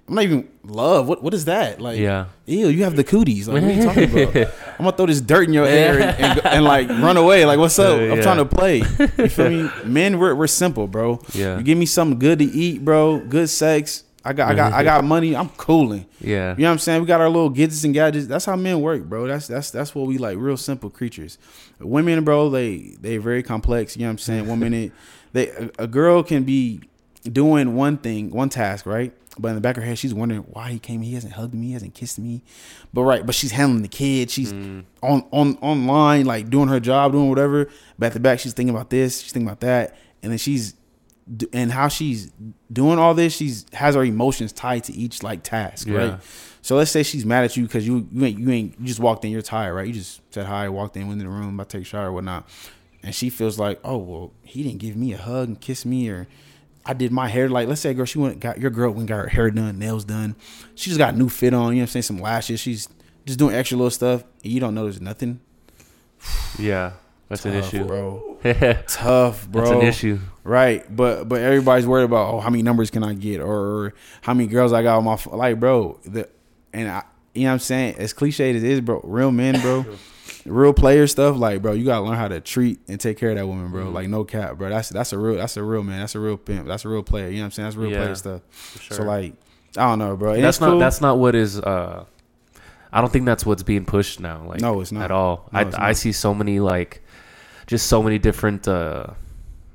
I'm 0.09 0.17
not 0.17 0.25
even 0.25 0.49
love. 0.65 1.07
What 1.07 1.23
what 1.23 1.33
is 1.33 1.45
that? 1.45 1.81
Like, 1.81 2.01
Yeah. 2.01 2.27
ew, 2.47 2.67
you 2.67 2.83
have 2.83 2.97
the 2.97 3.05
cooties. 3.05 3.47
Like, 3.47 3.63
what 3.63 3.71
are 3.71 3.75
you 3.75 3.85
talking 3.85 4.11
about? 4.11 4.37
I'm 4.79 4.85
gonna 4.85 4.97
throw 4.97 5.07
this 5.07 5.21
dirt 5.21 5.47
in 5.47 5.55
your 5.55 5.67
hair 5.67 6.01
and, 6.01 6.19
and, 6.19 6.47
and, 6.47 6.65
like 6.65 6.89
run 6.89 7.17
away. 7.17 7.45
Like, 7.47 7.61
what's 7.61 7.79
up? 7.79 8.01
I'm 8.01 8.21
trying 8.21 8.39
to 8.39 8.45
play. 8.45 8.79
You 8.79 9.29
feel 9.29 9.51
me? 9.51 9.71
Men, 9.85 10.19
we're 10.19 10.35
we're 10.35 10.49
simple, 10.49 10.89
bro. 10.89 11.21
Yeah. 11.33 11.59
You 11.59 11.63
give 11.63 11.79
me 11.79 11.87
something 11.87 12.19
good 12.19 12.41
to 12.41 12.45
eat, 12.45 12.85
bro. 12.85 13.21
Good 13.21 13.49
sex. 13.49 14.03
I 14.25 14.33
got 14.33 14.51
I 14.51 14.55
got 14.55 14.73
I 14.73 14.85
got 14.85 15.05
money. 15.05 15.35
I'm 15.35 15.49
cooling. 15.51 16.07
Yeah. 16.21 16.53
You 16.53 16.63
know 16.63 16.69
what 16.69 16.73
I'm 16.73 16.79
saying? 16.79 17.01
We 17.01 17.07
got 17.07 17.21
our 17.21 17.29
little 17.29 17.51
gadgets 17.51 17.85
and 17.85 17.93
gadgets. 17.93 18.27
That's 18.27 18.45
how 18.45 18.57
men 18.57 18.81
work, 18.81 19.05
bro. 19.05 19.27
That's 19.27 19.49
that's 19.49 19.71
that's 19.71 19.95
what 19.95 20.07
we 20.07 20.19
like. 20.19 20.39
Real 20.39 20.57
simple 20.57 20.91
creatures. 20.91 21.39
Women, 21.81 22.25
bro, 22.25 22.49
they 22.51 22.97
they 23.01 23.17
very 23.17 23.43
complex. 23.43 23.97
You 23.97 24.03
know 24.03 24.09
what 24.09 24.13
I'm 24.13 24.19
saying? 24.19 24.47
One 24.47 24.61
minute, 24.61 24.93
they 25.33 25.49
a, 25.49 25.71
a 25.81 25.87
girl 25.87 26.23
can 26.23 26.45
be 26.45 26.83
doing 27.25 27.75
one 27.75 27.99
thing, 27.99 28.31
one 28.31 28.49
task, 28.49 28.87
right? 28.87 29.13
But 29.39 29.49
in 29.49 29.55
the 29.55 29.61
back 29.61 29.77
of 29.77 29.83
her 29.83 29.89
head, 29.89 29.99
she's 29.99 30.13
wondering 30.13 30.43
why 30.43 30.71
he 30.71 30.79
came. 30.79 31.01
He 31.01 31.15
hasn't 31.15 31.33
hugged 31.33 31.55
me. 31.55 31.69
He 31.69 31.73
hasn't 31.73 31.95
kissed 31.95 32.19
me. 32.19 32.43
But 32.93 33.03
right, 33.03 33.25
but 33.25 33.35
she's 33.35 33.51
handling 33.51 33.83
the 33.83 33.89
kid. 33.89 34.31
She's 34.31 34.53
mm. 34.53 34.85
on 35.03 35.25
on 35.33 35.57
online, 35.57 36.27
like 36.27 36.51
doing 36.51 36.69
her 36.69 36.81
job, 36.81 37.13
doing 37.13 37.29
whatever. 37.29 37.69
But 37.99 38.07
at 38.07 38.13
the 38.13 38.21
back, 38.21 38.41
she's 38.41 38.53
thinking 38.53 38.75
about 38.75 38.91
this. 38.91 39.21
She's 39.21 39.33
thinking 39.33 39.49
about 39.49 39.61
that, 39.61 39.97
and 40.23 40.31
then 40.31 40.39
she's 40.39 40.75
and 41.53 41.71
how 41.73 41.89
she's 41.89 42.33
doing 42.73 42.99
all 42.99 43.15
this. 43.15 43.35
She's 43.37 43.67
has 43.73 43.95
her 43.95 44.05
emotions 44.05 44.53
tied 44.53 44.85
to 44.85 44.93
each 44.93 45.23
like 45.23 45.43
task, 45.43 45.87
Yeah. 45.87 45.97
right? 45.97 46.21
So 46.63 46.77
let's 46.77 46.91
say 46.91 47.03
she's 47.03 47.25
mad 47.27 47.45
at 47.45 47.57
you 47.57 47.65
because 47.65 47.87
you 47.87 48.07
you 48.13 48.25
ain't 48.25 48.39
you 48.39 48.51
ain't 48.51 48.81
you 48.81 48.87
just 48.87 49.01
walked 49.01 49.25
in. 49.25 49.31
You're 49.31 49.43
tired, 49.43 49.75
right? 49.75 49.87
You 49.87 49.93
just 49.93 50.21
said 50.33 50.47
hi, 50.47 50.69
walked 50.69 50.97
in, 50.97 51.09
went 51.09 51.21
in 51.21 51.27
the 51.27 51.33
room, 51.33 51.55
about 51.55 51.69
to 51.71 51.79
take 51.79 51.87
a 51.87 51.89
shower, 51.89 52.09
or 52.09 52.13
whatnot. 52.13 52.49
And 53.03 53.15
she 53.15 53.31
feels 53.31 53.59
like, 53.59 53.81
oh 53.85 53.99
well, 53.99 54.33
he 54.43 54.63
didn't 54.63 54.79
give 54.79 54.97
me 54.97 55.13
a 55.13 55.19
hug 55.19 55.49
and 55.49 55.61
kiss 55.61 55.85
me, 55.85 56.09
or 56.09 56.29
I 56.87 56.95
did 56.95 57.11
my 57.13 57.29
hair. 57.29 57.49
Like 57.49 57.67
let's 57.69 57.81
say, 57.81 57.91
a 57.91 57.95
girl, 57.95 58.05
she 58.05 58.19
went 58.19 58.39
got 58.39 58.61
your 58.61 58.71
girl 58.71 58.93
went 58.93 59.09
got 59.09 59.17
her 59.19 59.29
hair 59.29 59.51
done, 59.51 59.79
nails 59.79 60.05
done. 60.05 60.37
She 60.77 60.91
just 60.91 60.99
got 60.99 61.15
a 61.15 61.17
new 61.17 61.29
fit 61.29 61.53
on. 61.53 61.69
You 61.73 61.77
know 61.77 61.79
what 61.79 61.83
I'm 61.83 61.87
saying? 61.89 62.03
Some 62.05 62.19
lashes. 62.21 62.61
She's 62.61 62.89
just 63.27 63.39
doing 63.39 63.55
extra 63.57 63.77
little 63.77 63.91
stuff, 63.91 64.23
and 64.45 64.53
you 64.53 64.61
don't 64.61 64.75
notice 64.75 65.01
nothing. 65.01 65.41
Yeah. 66.59 66.93
That's 67.29 67.45
an 67.47 67.55
issue. 67.55 67.85
bro. 67.85 68.32
Tough, 68.89 69.49
bro. 69.49 69.63
It's 69.63 69.71
an 69.71 69.83
issue. 69.83 70.19
Right, 70.45 70.85
but 70.95 71.29
but 71.29 71.41
everybody's 71.41 71.87
worried 71.87 72.05
about 72.05 72.35
oh 72.35 72.41
how 72.41 72.51
many 72.51 72.63
numbers 72.63 72.91
can 72.91 73.05
I 73.05 73.15
get 73.15 73.41
or 73.41 73.95
how 74.23 74.35
many 74.35 74.49
girls 74.49 74.73
I 74.73 74.83
got 74.83 74.99
on 74.99 75.05
my 75.05 75.17
phone. 75.17 75.39
like 75.39 75.61
bro 75.61 76.01
the 76.05 76.29
and 76.73 76.89
I 76.89 77.05
you 77.35 77.43
know 77.45 77.51
what 77.51 77.53
I'm 77.55 77.59
saying 77.61 77.95
as 77.99 78.13
cliche 78.13 78.51
as 78.55 78.63
it 78.63 78.69
is 78.69 78.81
bro 78.81 79.01
real 79.05 79.31
men 79.31 79.61
bro 79.61 79.87
real 80.45 80.73
player 80.75 81.07
stuff 81.07 81.37
like 81.37 81.63
bro 81.63 81.73
you 81.73 81.85
gotta 81.85 82.05
learn 82.05 82.17
how 82.17 82.27
to 82.27 82.41
treat 82.41 82.81
and 82.89 82.99
take 82.99 83.19
care 83.19 83.31
of 83.31 83.37
that 83.37 83.47
woman 83.47 83.71
bro 83.71 83.89
like 83.91 84.09
no 84.09 84.25
cap 84.25 84.59
bro 84.59 84.69
that's 84.69 84.89
that's 84.89 85.13
a 85.13 85.19
real 85.19 85.37
that's 85.37 85.57
a 85.57 85.63
real 85.63 85.85
man 85.85 86.01
that's 86.01 86.17
a 86.17 86.21
real 86.21 86.37
pimp 86.37 86.67
that's 86.67 86.85
a 86.85 86.89
real 86.89 87.05
player 87.05 87.29
you 87.29 87.37
know 87.37 87.43
what 87.43 87.45
I'm 87.47 87.51
saying 87.53 87.67
that's 87.69 87.77
real 87.77 87.91
Yeah, 87.93 87.99
player 87.99 88.15
stuff 88.17 88.43
For 88.51 88.95
so 88.95 89.03
like 89.05 89.35
I 89.77 89.83
don't 89.89 90.01
know 90.01 90.17
bro 90.17 90.33
And 90.33 90.43
that's 90.43 90.61
not 90.61 90.71
cool. 90.71 90.79
that's 90.81 91.01
not 91.01 91.19
what 91.19 91.37
is 91.37 91.61
uh 91.61 92.05
I 92.93 93.01
don't 93.01 93.13
think 93.13 93.25
that's 93.27 93.47
what's 93.47 93.63
being 93.63 93.85
pushed 93.85 94.19
now 94.19 94.45
like 94.47 94.61
No, 94.61 94.81
it's 94.81 94.91
not. 94.93 95.05
at 95.05 95.11
all. 95.13 95.49
No, 95.53 95.61
I 95.61 95.91
I 95.91 95.93
see 95.93 96.11
so 96.13 96.35
many 96.35 96.59
like 96.61 97.02
just 97.73 97.87
so 97.89 98.03
many 98.03 98.19
different 98.29 98.69
uh 98.69 99.07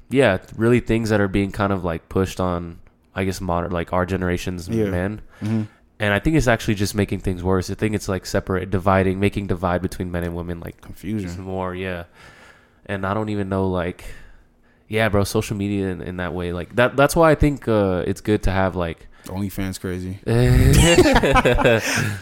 yeah, 0.09 0.37
really 0.55 0.79
things 0.79 1.09
that 1.09 1.19
are 1.19 1.27
being 1.27 1.51
kind 1.51 1.73
of 1.75 1.83
like 1.83 2.07
pushed 2.07 2.39
on 2.39 2.79
I 3.19 3.25
guess 3.25 3.41
modern 3.41 3.71
like 3.79 3.91
our 3.91 4.05
generation's 4.05 4.69
Yeah. 4.69 4.89
men. 4.89 5.21
Mhm. 5.41 5.67
And 5.99 6.13
I 6.13 6.19
think 6.19 6.35
it's 6.37 6.47
actually 6.47 6.75
just 6.75 6.93
making 6.93 7.19
things 7.25 7.41
worse. 7.41 7.71
I 7.71 7.73
think 7.73 7.95
it's 7.95 8.07
like 8.07 8.25
separate 8.25 8.69
dividing 8.69 9.19
making 9.19 9.47
divide 9.47 9.81
between 9.81 10.11
men 10.11 10.23
and 10.23 10.33
women 10.35 10.59
like 10.59 10.79
confusion 10.81 11.41
more, 11.41 11.73
yeah. 11.75 12.03
And 12.85 13.03
I 13.05 13.13
don't 13.15 13.29
even 13.35 13.49
know 13.49 13.67
like 13.81 14.05
yeah, 14.87 15.09
bro, 15.09 15.23
social 15.25 15.57
media 15.57 15.89
in, 15.93 16.01
in 16.01 16.15
that 16.17 16.33
way 16.33 16.53
like 16.53 16.69
that 16.79 16.95
that's 16.95 17.15
why 17.15 17.31
I 17.31 17.35
think 17.35 17.67
uh 17.67 18.03
it's 18.07 18.21
good 18.21 18.41
to 18.43 18.51
have 18.51 18.75
like 18.75 19.07
OnlyFans 19.25 19.77
crazy 19.81 20.19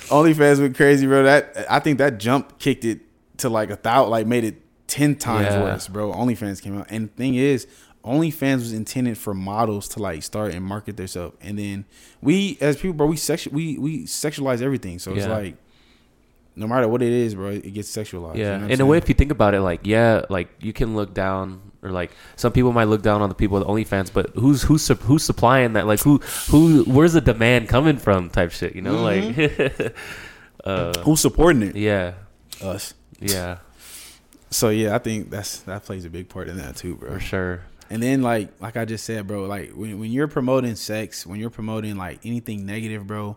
OnlyFans 0.10 0.60
went 0.62 0.76
crazy, 0.76 1.06
bro. 1.08 1.24
That 1.24 1.56
I 1.70 1.80
think 1.80 1.98
that 2.00 2.18
jump 2.18 2.58
kicked 2.60 2.86
it 2.86 3.02
to 3.38 3.50
like 3.50 3.70
a 3.70 3.76
thousand, 3.76 4.12
like 4.12 4.26
made 4.28 4.44
it 4.44 4.62
ten 4.88 5.16
times 5.16 5.48
Yeah. 5.48 5.64
worse, 5.64 5.88
bro. 5.88 6.12
OnlyFans 6.12 6.62
came 6.62 6.78
out, 6.80 6.88
and 6.90 7.10
the 7.10 7.14
thing 7.14 7.36
is, 7.36 7.68
OnlyFans 8.04 8.58
was 8.58 8.74
intended 8.74 9.18
for 9.18 9.34
models 9.34 9.88
to 9.90 10.00
like 10.00 10.22
start 10.24 10.54
and 10.54 10.64
market 10.64 10.96
themselves, 10.98 11.36
and 11.42 11.58
then 11.58 11.86
we 12.22 12.58
as 12.62 12.78
people, 12.78 12.94
bro, 12.94 13.08
we 13.08 13.16
sexu- 13.16 13.52
we 13.52 13.78
we 13.78 14.04
sexualize 14.06 14.62
everything. 14.62 15.00
So 15.00 15.14
it's 15.14 15.26
like, 15.28 15.56
no 16.56 16.68
matter 16.68 16.88
what 16.88 17.02
it 17.02 17.12
is, 17.12 17.36
bro, 17.36 17.50
it 17.50 17.74
gets 17.74 17.90
sexualized. 17.96 18.36
you 18.38 18.44
Yeah, 18.44 18.50
know 18.52 18.54
what 18.60 18.64
I'm 18.66 18.72
in 18.72 18.82
a 18.82 18.86
way, 18.86 18.98
if 18.98 19.10
you 19.10 19.16
think 19.16 19.32
about 19.32 19.54
it, 19.56 19.62
like 19.62 19.82
yeah, 19.84 20.22
like 20.30 20.50
you 20.62 20.72
can 20.72 20.96
look 20.96 21.14
down, 21.16 21.72
or 21.82 21.90
like 21.90 22.12
some 22.36 22.52
people 22.52 22.72
might 22.72 22.84
look 22.88 23.02
down 23.02 23.24
on 23.24 23.30
the 23.30 23.36
people 23.36 23.58
with 23.58 23.68
OnlyFans, 23.68 24.14
but 24.14 24.30
who's 24.36 24.62
who's 24.62 24.88
who's 24.88 25.24
supplying 25.24 25.74
that? 25.74 25.88
Like 25.88 26.02
who 26.02 26.20
who 26.52 26.84
where's 26.84 27.14
the 27.14 27.22
demand 27.22 27.70
coming 27.70 27.98
from? 27.98 28.30
Type 28.30 28.52
shit, 28.52 28.76
you 28.76 28.84
know? 28.84 28.98
Mm-hmm. 28.98 29.82
Like, 29.84 29.96
uh, 30.64 30.94
who's 31.02 31.22
supporting 31.22 31.64
it? 31.64 31.76
yeah, 31.76 32.14
Us. 32.62 32.94
yeah, 33.20 33.58
So 34.56 34.70
yeah, 34.70 34.96
I 34.96 35.00
think 35.00 35.30
that's 35.30 35.60
that 35.64 35.84
plays 35.84 36.06
a 36.06 36.10
big 36.10 36.30
part 36.30 36.48
in 36.48 36.56
that 36.60 36.78
too, 36.78 36.96
bro. 36.96 37.10
for 37.10 37.20
sure. 37.20 37.62
And 37.90 38.02
then 38.02 38.22
like 38.22 38.50
like 38.62 38.78
I 38.78 38.86
just 38.86 39.04
said, 39.04 39.28
bro, 39.28 39.44
like 39.48 39.74
when 39.74 40.00
when 40.00 40.12
you're 40.14 40.30
promoting 40.30 40.76
sex, 40.76 41.28
when 41.28 41.42
you're 41.42 41.50
promoting 41.50 41.98
like 41.98 42.22
anything 42.24 42.66
negative, 42.66 43.06
bro, 43.06 43.36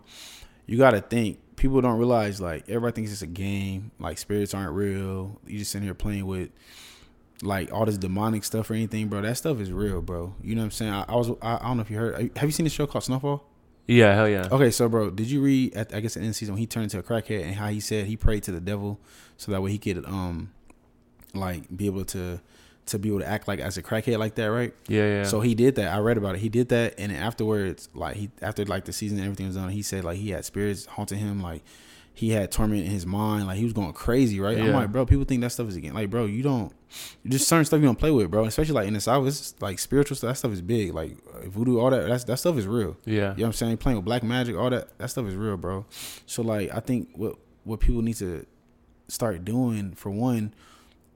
you 0.65 0.77
gotta 0.77 1.01
think. 1.01 1.39
People 1.57 1.81
don't 1.81 1.97
realize 1.97 2.39
like 2.39 2.69
everybody 2.69 2.93
thinks 2.93 3.11
it's 3.11 3.21
a 3.21 3.27
game. 3.27 3.91
Like 3.99 4.17
spirits 4.17 4.53
aren't 4.53 4.71
real. 4.71 5.37
You 5.45 5.59
just 5.59 5.71
sitting 5.71 5.85
here 5.85 5.93
playing 5.93 6.25
with 6.25 6.51
like 7.41 7.73
all 7.73 7.85
this 7.85 7.97
demonic 7.97 8.45
stuff 8.45 8.71
or 8.71 8.75
anything, 8.75 9.09
bro. 9.09 9.21
That 9.21 9.35
stuff 9.35 9.59
is 9.59 9.73
real, 9.73 10.01
bro. 10.01 10.33
You 10.41 10.55
know 10.55 10.61
what 10.61 10.65
I'm 10.67 10.71
saying? 10.71 10.93
I, 10.93 11.03
I 11.09 11.15
was 11.17 11.31
I, 11.41 11.55
I 11.57 11.63
don't 11.63 11.75
know 11.75 11.81
if 11.81 11.91
you 11.91 11.97
heard. 11.97 12.31
Have 12.37 12.47
you 12.47 12.53
seen 12.53 12.63
the 12.63 12.69
show 12.69 12.87
called 12.87 13.03
Snowfall? 13.03 13.43
Yeah, 13.87 14.15
hell 14.15 14.29
yeah. 14.29 14.47
Okay, 14.49 14.71
so 14.71 14.87
bro, 14.87 15.09
did 15.09 15.29
you 15.29 15.41
read 15.41 15.75
at 15.75 15.93
I 15.93 15.99
guess 15.99 16.13
the 16.13 16.21
end 16.21 16.27
of 16.27 16.35
the 16.35 16.37
season 16.37 16.53
when 16.53 16.59
he 16.59 16.65
turned 16.65 16.85
into 16.85 16.97
a 16.97 17.03
crackhead 17.03 17.43
and 17.43 17.55
how 17.55 17.67
he 17.67 17.81
said 17.81 18.05
he 18.05 18.15
prayed 18.15 18.43
to 18.43 18.53
the 18.53 18.61
devil 18.61 19.01
so 19.35 19.51
that 19.51 19.61
way 19.61 19.71
he 19.71 19.77
could 19.77 20.05
um 20.05 20.53
like 21.33 21.75
be 21.75 21.85
able 21.85 22.05
to 22.05 22.39
to 22.87 22.97
be 22.97 23.09
able 23.09 23.19
to 23.19 23.27
act 23.27 23.47
like 23.47 23.59
as 23.59 23.77
a 23.77 23.83
crackhead 23.83 24.17
like 24.17 24.33
that, 24.35 24.45
right? 24.45 24.73
Yeah, 24.87 25.03
yeah. 25.03 25.23
So 25.23 25.41
he 25.41 25.53
did 25.53 25.75
that. 25.75 25.93
I 25.93 25.99
read 25.99 26.17
about 26.17 26.35
it. 26.35 26.39
He 26.39 26.49
did 26.49 26.69
that, 26.69 26.95
and 26.97 27.11
then 27.11 27.21
afterwards, 27.21 27.87
like 27.93 28.15
he 28.15 28.29
after 28.41 28.65
like 28.65 28.85
the 28.85 28.93
season 28.93 29.17
and 29.19 29.25
everything 29.25 29.45
was 29.47 29.55
done, 29.55 29.69
he 29.69 29.81
said 29.83 30.03
like 30.03 30.17
he 30.17 30.31
had 30.31 30.43
spirits 30.45 30.85
haunting 30.85 31.19
him, 31.19 31.41
like 31.41 31.61
he 32.13 32.31
had 32.31 32.51
torment 32.51 32.83
in 32.83 32.91
his 32.91 33.05
mind, 33.05 33.47
like 33.47 33.57
he 33.57 33.63
was 33.63 33.73
going 33.73 33.93
crazy, 33.93 34.39
right? 34.41 34.57
I'm 34.57 34.73
like, 34.73 34.91
bro, 34.91 35.05
people 35.05 35.23
think 35.23 35.41
that 35.41 35.51
stuff 35.51 35.69
is 35.69 35.75
again, 35.77 35.93
like, 35.93 36.09
bro, 36.09 36.25
you 36.25 36.43
don't, 36.43 36.73
just 37.25 37.47
certain 37.47 37.63
stuff 37.63 37.79
you 37.79 37.85
don't 37.85 37.97
play 37.99 38.11
with, 38.11 38.29
bro. 38.29 38.43
Especially 38.43 38.73
like 38.73 38.87
in 38.87 38.93
the 38.95 38.99
south, 38.99 39.25
it's 39.27 39.53
like 39.61 39.79
spiritual 39.79 40.17
stuff. 40.17 40.31
That 40.31 40.35
stuff 40.35 40.51
is 40.51 40.61
big, 40.61 40.93
like 40.93 41.15
voodoo, 41.45 41.79
all 41.79 41.91
that. 41.91 42.07
That's 42.09 42.23
that 42.25 42.37
stuff 42.37 42.57
is 42.57 42.65
real. 42.67 42.97
yeah, 43.05 43.13
You 43.13 43.21
know 43.21 43.29
what 43.35 43.43
I'm 43.45 43.53
saying? 43.53 43.77
Playing 43.77 43.97
with 43.99 44.05
black 44.05 44.23
magic, 44.23 44.57
all 44.57 44.69
that 44.71 44.97
that 44.97 45.09
stuff 45.11 45.27
is 45.27 45.35
real, 45.35 45.55
bro. 45.57 45.85
So 46.25 46.41
like 46.41 46.73
I 46.73 46.79
think 46.79 47.09
what 47.13 47.35
what 47.63 47.79
people 47.79 48.01
need 48.01 48.15
to 48.17 48.45
start 49.07 49.45
doing 49.45 49.93
for 49.93 50.09
one 50.09 50.53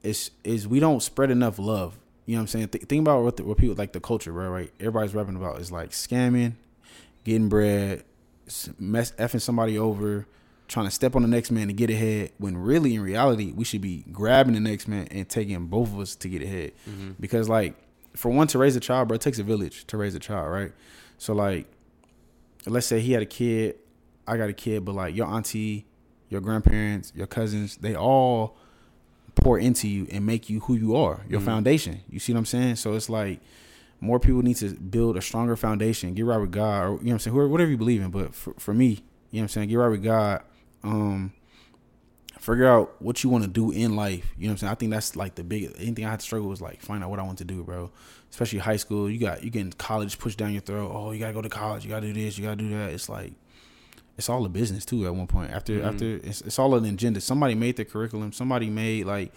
is 0.04 0.30
is 0.44 0.68
we 0.68 0.80
don't 0.80 1.02
spread 1.02 1.30
enough 1.30 1.58
love. 1.58 1.98
You 2.26 2.34
know 2.34 2.38
what 2.38 2.42
I'm 2.42 2.46
saying? 2.48 2.68
Th- 2.68 2.84
think 2.84 3.00
about 3.00 3.22
what 3.22 3.36
the, 3.36 3.44
what 3.44 3.58
people 3.58 3.74
like 3.74 3.92
the 3.92 4.00
culture, 4.00 4.32
bro. 4.32 4.48
Right? 4.48 4.72
Everybody's 4.78 5.14
rapping 5.14 5.36
about 5.36 5.60
is 5.60 5.72
like 5.72 5.90
scamming, 5.90 6.54
getting 7.24 7.48
bread, 7.48 8.04
mess 8.78 9.12
effing 9.12 9.40
somebody 9.40 9.78
over, 9.78 10.26
trying 10.68 10.86
to 10.86 10.90
step 10.90 11.16
on 11.16 11.22
the 11.22 11.28
next 11.28 11.50
man 11.50 11.66
to 11.66 11.72
get 11.72 11.90
ahead. 11.90 12.32
When 12.38 12.56
really 12.56 12.94
in 12.94 13.02
reality, 13.02 13.52
we 13.52 13.64
should 13.64 13.80
be 13.80 14.04
grabbing 14.12 14.54
the 14.54 14.60
next 14.60 14.88
man 14.88 15.08
and 15.10 15.28
taking 15.28 15.66
both 15.66 15.88
of 15.88 15.98
us 15.98 16.14
to 16.16 16.28
get 16.28 16.42
ahead. 16.42 16.72
Mm-hmm. 16.88 17.12
Because 17.20 17.48
like 17.48 17.74
for 18.14 18.30
one 18.30 18.46
to 18.48 18.58
raise 18.58 18.76
a 18.76 18.80
child, 18.80 19.08
bro, 19.08 19.16
it 19.16 19.20
takes 19.20 19.38
a 19.38 19.44
village 19.44 19.86
to 19.86 19.96
raise 19.96 20.14
a 20.14 20.20
child, 20.20 20.50
right? 20.50 20.72
So 21.18 21.34
like 21.34 21.66
let's 22.66 22.86
say 22.86 23.00
he 23.00 23.12
had 23.12 23.22
a 23.22 23.26
kid, 23.26 23.76
I 24.26 24.36
got 24.36 24.48
a 24.48 24.54
kid, 24.54 24.84
but 24.84 24.94
like 24.94 25.14
your 25.14 25.26
auntie, 25.26 25.86
your 26.28 26.40
grandparents, 26.40 27.12
your 27.14 27.26
cousins, 27.26 27.76
they 27.76 27.94
all 27.94 28.56
pour 29.34 29.58
into 29.58 29.88
you 29.88 30.06
and 30.10 30.24
make 30.24 30.48
you 30.48 30.60
who 30.60 30.74
you 30.74 30.94
are, 30.96 31.24
your 31.28 31.40
Mhm. 31.40 31.44
foundation. 31.44 32.00
You 32.08 32.18
see 32.18 32.32
what 32.32 32.38
I'm 32.38 32.46
saying? 32.46 32.76
So 32.76 32.94
it's 32.94 33.08
like 33.10 33.40
more 34.00 34.18
people 34.20 34.42
need 34.42 34.56
to 34.56 34.70
build 34.74 35.16
a 35.16 35.22
stronger 35.22 35.56
foundation, 35.56 36.14
get 36.14 36.24
right 36.24 36.36
with 36.38 36.52
God, 36.52 36.82
or 36.82 36.84
you 36.84 36.90
know 36.90 36.96
what 36.96 37.12
I'm 37.12 37.18
saying, 37.20 37.34
whoever, 37.34 37.48
whatever 37.48 37.70
you 37.70 37.76
believe 37.76 38.00
in. 38.02 38.10
But 38.10 38.34
for, 38.34 38.54
for 38.58 38.74
me, 38.74 38.86
you 38.86 38.94
know 38.94 39.00
what 39.30 39.40
I'm 39.42 39.48
saying, 39.48 39.68
get 39.70 39.76
right 39.76 39.88
with 39.88 40.02
God. 40.04 40.42
Um, 40.82 41.32
figure 42.38 42.66
out 42.66 43.00
what 43.00 43.24
you 43.24 43.30
want 43.30 43.44
to 43.44 43.48
do 43.50 43.70
in 43.70 43.96
life. 43.96 44.32
You 44.36 44.44
know 44.46 44.50
what 44.50 44.52
I'm 44.52 44.58
saying? 44.58 44.70
I 44.72 44.74
think 44.74 44.90
that's 44.92 45.16
like 45.16 45.34
the 45.34 45.44
big 45.44 45.72
anything 45.78 46.04
I 46.04 46.10
had 46.10 46.20
to 46.20 46.24
struggle 46.24 46.48
was 46.48 46.60
like 46.60 46.80
find 46.82 47.02
out 47.02 47.10
what 47.10 47.18
I 47.18 47.22
want 47.22 47.38
to 47.38 47.44
do, 47.44 47.62
bro. 47.64 47.90
Especially 48.30 48.58
high 48.58 48.76
school. 48.76 49.08
You 49.10 49.18
got 49.18 49.42
you 49.42 49.50
getting 49.50 49.72
college 49.72 50.18
pushed 50.18 50.38
down 50.38 50.52
your 50.52 50.60
throat. 50.60 50.90
Oh, 50.92 51.12
you 51.12 51.20
gotta 51.20 51.32
go 51.32 51.40
to 51.42 51.48
college, 51.48 51.84
you 51.84 51.90
gotta 51.90 52.06
do 52.06 52.12
this, 52.12 52.36
you 52.36 52.44
gotta 52.44 52.56
do 52.56 52.68
that. 52.70 52.90
It's 52.90 53.08
like 53.08 53.32
it's 54.16 54.28
all 54.28 54.44
a 54.44 54.48
business 54.48 54.84
too 54.84 55.04
at 55.06 55.14
one 55.14 55.26
point. 55.26 55.50
After 55.50 55.80
Mhm. 55.80 55.84
after 55.84 56.04
it's, 56.28 56.40
it's 56.42 56.58
all 56.58 56.74
an 56.74 56.84
agenda. 56.84 57.20
Somebody 57.20 57.54
made 57.54 57.76
the 57.76 57.84
curriculum, 57.84 58.32
somebody 58.32 58.70
made 58.70 59.06
like 59.06 59.32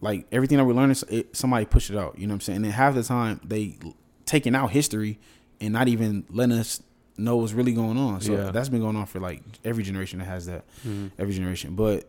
like 0.00 0.26
everything 0.32 0.56
that 0.58 0.64
we're 0.64 0.72
learning, 0.74 0.96
it, 1.10 1.36
somebody 1.36 1.66
pushed 1.66 1.90
it 1.90 1.96
out. 1.96 2.18
You 2.18 2.26
know 2.26 2.32
what 2.32 2.36
I'm 2.36 2.40
saying? 2.40 2.56
And 2.56 2.64
then 2.66 2.72
half 2.72 2.94
the 2.94 3.02
time 3.02 3.40
they 3.44 3.76
taking 4.24 4.54
out 4.54 4.70
history 4.70 5.18
and 5.60 5.72
not 5.72 5.88
even 5.88 6.24
letting 6.30 6.56
us 6.56 6.82
know 7.18 7.36
what's 7.36 7.52
really 7.52 7.72
going 7.74 7.98
on. 7.98 8.20
So 8.22 8.32
Yeah. 8.32 8.50
that's 8.50 8.70
been 8.70 8.80
going 8.80 8.96
on 8.96 9.04
for 9.06 9.20
like 9.20 9.42
every 9.64 9.82
generation 9.82 10.18
that 10.20 10.24
has 10.24 10.46
that. 10.46 10.64
Mhm. 10.86 11.10
Every 11.18 11.34
generation, 11.34 11.74
but 11.74 12.08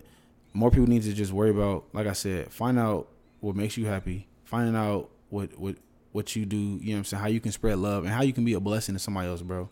more 0.53 0.71
people 0.71 0.87
need 0.87 1.03
to 1.03 1.13
just 1.13 1.33
worry 1.33 1.49
about, 1.49 1.85
like 1.93 2.07
I 2.07 2.13
said, 2.13 2.51
find 2.51 2.79
out 2.79 3.09
what 3.41 3.55
makes 3.55 3.75
you 3.77 3.85
happy, 3.87 4.27
finding 4.45 4.75
out 4.75 5.09
what 5.29 5.59
what 5.59 5.75
what 6.13 6.35
you 6.35 6.45
do. 6.45 6.57
You 6.57 6.63
know 6.87 6.91
what 6.93 6.97
I'm 6.99 7.03
saying? 7.05 7.21
How 7.23 7.27
you 7.29 7.39
can 7.39 7.51
spread 7.53 7.77
love 7.79 8.03
and 8.03 8.13
how 8.13 8.21
you 8.21 8.33
can 8.33 8.43
be 8.45 8.53
a 8.53 8.59
blessing 8.59 8.95
to 8.95 8.99
somebody 8.99 9.27
else, 9.29 9.41
bro. 9.41 9.69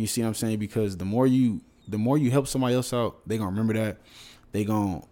You 0.00 0.06
see 0.06 0.22
what 0.22 0.28
I'm 0.28 0.34
saying? 0.34 0.58
Because 0.58 0.96
the 0.96 1.04
more 1.04 1.26
you 1.26 1.60
the 1.88 1.98
more 1.98 2.18
you 2.18 2.30
help 2.30 2.46
somebody 2.48 2.74
else 2.74 2.92
out, 2.92 3.26
they 3.28 3.38
gonna 3.38 3.50
remember 3.50 3.74
that. 3.74 3.98
They 4.52 4.64
gonna 4.64 5.02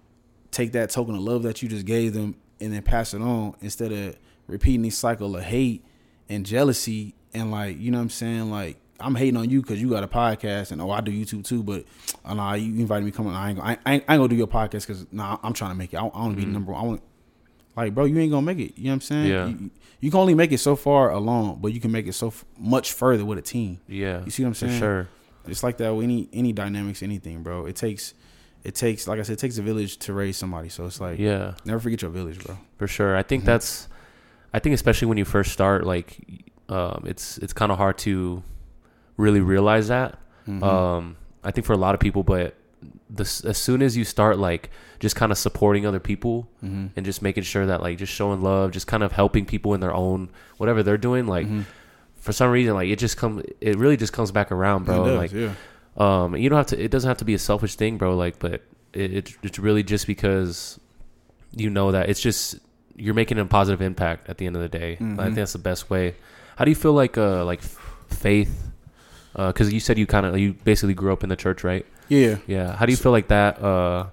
take 0.51 0.73
that 0.73 0.91
token 0.91 1.15
of 1.15 1.21
love 1.23 1.43
that 1.45 1.63
you 1.63 1.69
just 1.69 1.85
gave 1.87 2.15
them 2.15 2.37
and 2.61 2.73
then 2.73 2.83
pass 2.83 3.15
it 3.15 3.21
on 3.21 3.55
instead 3.61 3.91
of 3.93 4.17
repeating 4.47 4.83
this 4.83 4.97
cycle 4.97 5.37
of 5.37 5.43
hate 5.43 5.85
and 6.29 6.47
jealousy 6.47 7.15
and 7.35 7.51
like 7.51 7.79
you 7.79 7.91
know 7.91 7.99
what 7.99 8.03
I'm 8.03 8.11
saying 8.11 8.51
like 8.51 8.77
I'm 9.01 9.17
hating 9.17 9.37
on 9.37 9.51
you 9.51 9.61
because 9.61 9.83
you 9.83 9.91
got 9.91 10.05
a 10.05 10.09
podcast 10.09 10.71
and 10.71 10.81
oh 10.81 10.91
I 10.91 11.01
do 11.01 11.11
YouTube 11.11 11.45
too 11.45 11.63
but 11.65 11.85
uh, 12.25 12.35
nah 12.35 12.55
you 12.55 12.73
invited 12.81 13.05
me 13.05 13.13
on 13.19 13.35
I 13.35 13.49
ain't, 13.51 13.59
gonna- 13.59 13.69
I 13.69 13.73
ain't, 13.73 13.81
I 13.85 13.93
ain't 14.15 14.21
gonna 14.21 14.29
do 14.29 14.37
your 14.37 14.47
podcast 14.47 14.87
because 14.87 15.07
nah 15.11 15.39
I'm 15.43 15.53
trying 15.53 15.73
to 15.73 15.77
make 15.77 15.93
it 15.93 15.97
I, 15.97 16.03
want 16.05 16.37
to 16.39 16.41
be 16.41 16.47
Mhm. 16.49 16.53
number 16.53 16.73
one 16.73 16.81
I 16.81 16.87
want 16.87 17.03
like 17.77 17.95
bro 17.95 18.05
you 18.05 18.17
ain't 18.19 18.31
gonna 18.31 18.47
make 18.47 18.59
it 18.61 18.79
you 18.79 18.85
know 18.85 18.91
what 18.91 18.95
I'm 18.95 19.01
saying 19.01 19.27
Yeah. 19.27 19.47
you, 19.49 19.71
you 20.01 20.11
can 20.11 20.21
only 20.21 20.35
make 20.35 20.53
it 20.53 20.59
so 20.59 20.77
far 20.77 21.11
alone 21.11 21.59
but 21.61 21.73
you 21.73 21.81
can 21.81 21.91
make 21.93 22.07
it 22.07 22.13
so 22.15 22.29
f- 22.29 22.45
much 22.59 22.93
further 22.93 23.25
with 23.25 23.39
a 23.39 23.43
team 23.43 23.79
Yeah. 23.89 24.23
you 24.25 24.31
see 24.31 24.43
what 24.43 24.49
I'm 24.49 24.55
For 24.55 24.59
saying 24.69 24.79
sure. 24.81 25.09
it's 25.47 25.63
like 25.63 25.77
that 25.79 25.95
with 25.95 26.05
any 26.05 26.29
any 26.33 26.53
dynamics 26.53 27.03
anything 27.03 27.43
bro 27.43 27.67
it 27.67 27.77
takes 27.77 28.15
it 28.65 28.75
takes 28.75 29.07
like 29.09 29.19
I 29.19 29.23
said 29.23 29.35
it 29.35 29.39
takes 29.39 29.59
a 29.59 29.63
village 29.63 29.99
to 29.99 30.13
raise 30.13 30.37
somebody 30.37 30.69
so 30.69 30.87
it's 30.87 31.01
like 31.01 31.19
Yeah. 31.19 31.55
never 31.65 31.81
forget 31.81 32.03
your 32.03 32.11
village 32.11 32.39
bro 32.45 32.57
For 32.79 32.87
sure. 32.87 33.17
I 33.17 33.23
think 33.23 33.43
Mhm. 33.43 33.47
that's 33.47 33.89
I 34.53 34.59
think 34.61 34.75
especially 34.75 35.09
when 35.09 35.19
you 35.19 35.25
first 35.25 35.53
start 35.53 35.85
like 35.87 36.19
um 36.69 37.05
it's 37.07 37.39
it's 37.39 37.53
kind 37.53 37.71
of 37.73 37.79
hard 37.79 37.99
to 37.99 38.43
really 39.17 39.41
realize 39.41 39.89
that. 39.89 40.19
Mhm. 40.49 40.63
Um 40.63 41.17
I 41.43 41.51
think 41.51 41.67
for 41.67 41.73
a 41.75 41.77
lot 41.77 41.95
of 41.95 42.01
people 42.01 42.23
but 42.23 42.55
this 43.11 43.45
as 43.45 43.59
soon 43.59 43.83
as 43.83 43.97
you 43.97 44.05
start 44.05 44.39
like 44.39 44.71
just 44.99 45.15
kind 45.17 45.31
of 45.31 45.37
supporting 45.39 45.85
other 45.87 46.01
people 46.01 46.49
Mhm. 46.65 46.91
and 46.97 47.05
just 47.05 47.21
making 47.21 47.43
sure 47.45 47.67
that 47.67 47.83
like 47.83 47.99
just 47.99 48.13
showing 48.13 48.43
love, 48.43 48.71
just 48.71 48.87
kind 48.87 49.03
of 49.03 49.13
helping 49.13 49.45
people 49.45 49.75
in 49.75 49.81
their 49.81 49.93
own 49.95 50.31
whatever 50.57 50.83
they're 50.83 50.97
doing 50.99 51.27
like 51.27 51.47
Mhm. 51.47 51.65
for 52.17 52.33
some 52.33 52.51
reason 52.51 52.73
like 52.75 52.89
it 52.89 52.99
just 52.99 53.17
come 53.17 53.43
it 53.61 53.77
really 53.77 53.97
just 53.99 54.13
comes 54.13 54.31
back 54.33 54.51
around, 54.51 54.87
bro. 54.87 55.05
It 55.05 55.09
does, 55.09 55.19
like 55.19 55.33
yeah 55.33 55.53
um 55.97 56.35
you 56.37 56.49
don't 56.49 56.57
have 56.57 56.67
to 56.69 56.83
it 56.83 56.91
doesn't 56.91 57.07
have 57.09 57.19
to 57.19 57.25
be 57.25 57.35
a 57.35 57.39
selfish 57.39 57.77
thing 57.77 57.99
bro 57.99 58.17
like 58.17 58.39
but 58.41 58.63
it, 58.93 59.13
it 59.13 59.37
it's 59.45 59.59
really 59.61 59.83
just 59.85 60.07
because 60.09 60.81
you 61.53 61.71
know 61.71 61.93
that 61.93 62.09
it's 62.09 62.21
just 62.21 62.59
you're 62.97 63.15
making 63.15 63.39
a 63.39 63.45
positive 63.45 63.81
impact 63.83 64.29
at 64.29 64.39
the 64.39 64.47
end 64.47 64.57
of 64.57 64.63
the 64.63 64.69
day 64.69 64.97
i 64.99 65.03
Mhm. 65.05 65.17
think 65.23 65.35
that's 65.37 65.53
the 65.53 65.59
best 65.59 65.91
way 65.91 66.15
how 66.57 66.65
do 66.65 66.71
you 66.71 66.75
feel 66.75 66.93
like 66.95 67.17
uh 67.19 67.45
like 67.45 67.61
faith 68.09 68.71
because 69.37 69.73
you 69.73 69.79
said 69.81 69.99
you 69.99 70.07
kind 70.07 70.25
of 70.27 70.37
you 70.39 70.55
basically 70.65 70.95
grew 70.95 71.13
up 71.13 71.23
in 71.23 71.29
the 71.29 71.37
church 71.37 71.63
right 71.65 71.85
yeah 72.09 72.37
yeah 72.47 72.77
how 72.77 72.85
do 72.87 72.93
you 72.93 72.97
feel 72.97 73.13
like 73.13 73.29
that 73.29 73.61
uh 73.63 74.07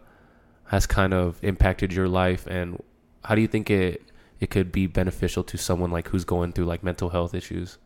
has 0.66 0.86
kind 0.88 1.14
of 1.14 1.38
impacted 1.44 1.92
your 1.92 2.08
life 2.08 2.48
and 2.48 2.82
how 3.26 3.36
do 3.36 3.42
you 3.42 3.48
think 3.48 3.70
it 3.70 4.02
it 4.40 4.50
could 4.50 4.72
be 4.72 4.88
beneficial 4.88 5.44
to 5.44 5.58
someone 5.58 5.92
like 5.92 6.08
who's 6.10 6.24
going 6.26 6.52
through 6.54 6.66
like 6.66 6.84
mental 6.84 7.10
health 7.10 7.34
issues 7.34 7.78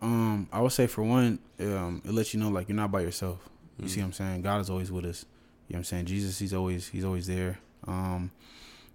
Um, 0.00 0.48
I 0.52 0.60
would 0.60 0.72
say 0.72 0.86
for 0.86 1.02
one, 1.02 1.40
um, 1.60 2.02
it 2.04 2.12
lets 2.12 2.32
you 2.32 2.38
know 2.40 2.50
like 2.50 2.68
you're 2.68 2.76
not 2.76 2.92
by 2.92 3.00
yourself. 3.00 3.48
You 3.78 3.86
Mm. 3.86 3.88
see 3.90 4.00
what 4.00 4.06
I'm 4.06 4.12
saying? 4.12 4.42
God 4.42 4.60
is 4.60 4.70
always 4.70 4.92
with 4.92 5.04
us. 5.04 5.24
You 5.66 5.72
know 5.74 5.78
what 5.78 5.78
I'm 5.80 5.84
saying? 5.84 6.06
Jesus, 6.06 6.38
he's 6.38 6.54
always 6.54 6.88
he's 6.88 7.04
always 7.04 7.26
there. 7.26 7.58
Um, 7.86 8.30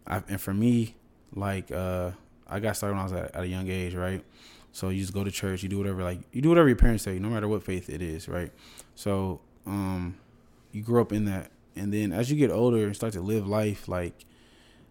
I, 0.08 0.24
and 0.30 0.40
for 0.40 0.54
me, 0.54 0.96
like 1.36 1.72
uh, 1.72 2.12
I 2.48 2.60
got 2.62 2.78
started 2.78 2.94
when 2.96 3.02
I 3.02 3.04
was 3.04 3.14
at, 3.14 3.36
at 3.36 3.44
a 3.44 3.48
young 3.48 3.68
age, 3.70 3.96
right? 3.96 4.24
So 4.72 4.90
you 4.90 5.02
just 5.02 5.14
go 5.14 5.24
to 5.26 5.32
church, 5.32 5.62
you 5.64 5.70
do 5.70 5.78
whatever 5.78 6.04
like 6.04 6.20
you 6.32 6.42
do 6.42 6.50
whatever 6.50 6.68
your 6.70 6.78
parents 6.78 7.04
say, 7.04 7.20
no 7.20 7.30
matter 7.30 7.48
what 7.50 7.64
faith 7.64 7.90
it 7.90 8.02
is, 8.02 8.30
right? 8.30 8.52
So 8.96 9.42
um, 9.66 10.18
you 10.72 10.82
grow 10.82 11.02
up 11.02 11.12
in 11.12 11.26
that, 11.26 11.52
and 11.76 11.94
then 11.94 12.12
as 12.12 12.32
you 12.32 12.38
get 12.38 12.52
older 12.52 12.86
and 12.86 12.96
start 12.96 13.14
to 13.14 13.22
live 13.22 13.48
life, 13.48 13.88
like 13.88 14.26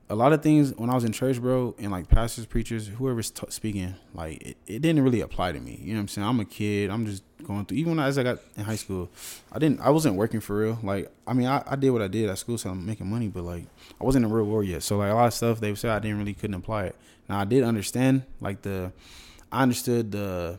a 0.09 0.15
lot 0.15 0.33
of 0.33 0.43
things 0.43 0.75
when 0.77 0.91
I 0.91 0.95
was 0.95 1.05
in 1.05 1.13
church, 1.13 1.41
bro, 1.41 1.75
and 1.79 1.91
like 1.91 2.09
pastors, 2.09 2.45
preachers, 2.45 2.87
whoever's 2.87 3.31
t- 3.31 3.47
speaking, 3.49 3.95
like 4.15 4.43
it, 4.43 4.57
it 4.67 4.83
didn't 4.83 5.03
really 5.03 5.23
apply 5.23 5.53
to 5.53 5.61
me. 5.61 5.81
You 5.83 5.95
know 5.95 5.99
what 5.99 6.03
I'm 6.03 6.09
saying? 6.09 6.29
I'm 6.29 6.41
a 6.41 6.45
kid. 6.45 6.91
I'm 6.91 7.07
just 7.07 7.23
going 7.45 7.65
through. 7.65 7.79
Even 7.79 7.99
as 7.99 8.19
I 8.19 8.23
got 8.23 8.39
in 8.57 8.65
high 8.65 8.77
school, 8.77 9.11
I 9.51 9.59
didn't. 9.59 9.81
I 9.81 9.91
wasn't 9.91 10.17
working 10.17 10.41
for 10.41 10.59
real. 10.59 10.79
Like 10.83 11.11
I 11.27 11.33
mean, 11.33 11.47
I, 11.47 11.63
I 11.67 11.77
did 11.77 11.91
what 11.91 12.03
I 12.03 12.09
did 12.09 12.29
at 12.29 12.39
school, 12.39 12.59
so 12.59 12.71
I'm 12.71 12.85
making 12.85 13.09
money, 13.09 13.29
but 13.29 13.43
like 13.45 13.65
I 14.01 14.05
wasn't 14.05 14.25
in 14.25 14.31
the 14.31 14.37
real 14.37 14.47
world 14.47 14.67
yet. 14.67 14.83
So 14.83 14.99
like 14.99 15.11
a 15.11 15.15
lot 15.15 15.27
of 15.27 15.35
stuff 15.35 15.61
they 15.61 15.75
say, 15.75 15.89
I 15.89 15.99
didn't 15.99 16.19
really 16.19 16.35
couldn't 16.35 16.57
apply 16.57 16.85
it. 16.85 16.97
Now 17.29 17.39
I 17.39 17.45
did 17.45 17.65
understand 17.65 18.25
like 18.41 18.63
the, 18.63 18.93
I 19.51 19.63
understood 19.63 20.13
the, 20.13 20.59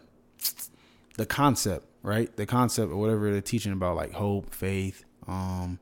the 1.18 1.26
concept, 1.26 1.86
right? 2.04 2.36
The 2.38 2.46
concept 2.46 2.92
or 2.92 2.98
whatever 2.98 3.32
they're 3.32 3.42
teaching 3.42 3.72
about 3.72 3.96
like 3.96 4.12
hope, 4.12 4.54
faith, 4.54 5.04
um, 5.28 5.80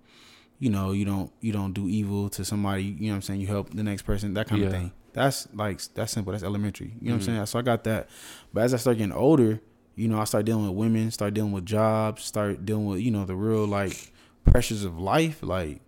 you 0.60 0.70
know, 0.70 0.92
you 0.92 1.04
don't 1.06 1.32
you 1.42 1.52
don't 1.52 1.74
do 1.74 1.88
evil 1.90 2.30
to 2.30 2.46
somebody, 2.46 2.84
you 2.84 3.08
know 3.08 3.10
what 3.10 3.16
I'm 3.16 3.22
saying? 3.24 3.42
You 3.42 3.48
help 3.48 3.72
the 3.72 3.84
next 3.84 4.04
person, 4.04 4.34
that 4.36 4.48
kind 4.48 4.62
of 4.64 4.72
thing. 4.72 4.92
That's 5.14 5.48
like 5.54 5.82
that's 5.96 6.14
simple. 6.14 6.32
That's 6.32 6.44
elementary. 6.44 6.94
You 7.02 7.10
know 7.10 7.16
what 7.16 7.24
Mhm. 7.24 7.28
I'm 7.30 7.36
saying? 7.36 7.46
So 7.48 7.60
I 7.60 7.64
got 7.64 7.84
that. 7.86 8.10
But 8.54 8.64
as 8.64 8.74
I 8.74 8.78
start 8.78 8.98
getting 8.98 9.12
older, 9.12 9.60
you 9.96 10.08
know, 10.08 10.20
I 10.20 10.24
start 10.24 10.46
dealing 10.46 10.66
with 10.68 10.76
women, 10.78 11.12
start 11.12 11.34
dealing 11.34 11.52
with 11.52 11.66
jobs, 11.66 12.24
start 12.24 12.66
dealing 12.66 12.86
with, 12.86 13.02
you 13.02 13.12
know, 13.12 13.26
the 13.26 13.36
real 13.36 13.66
like 13.66 14.14
pressures 14.46 14.84
of 14.86 14.98
life. 15.00 15.42
Like 15.44 15.82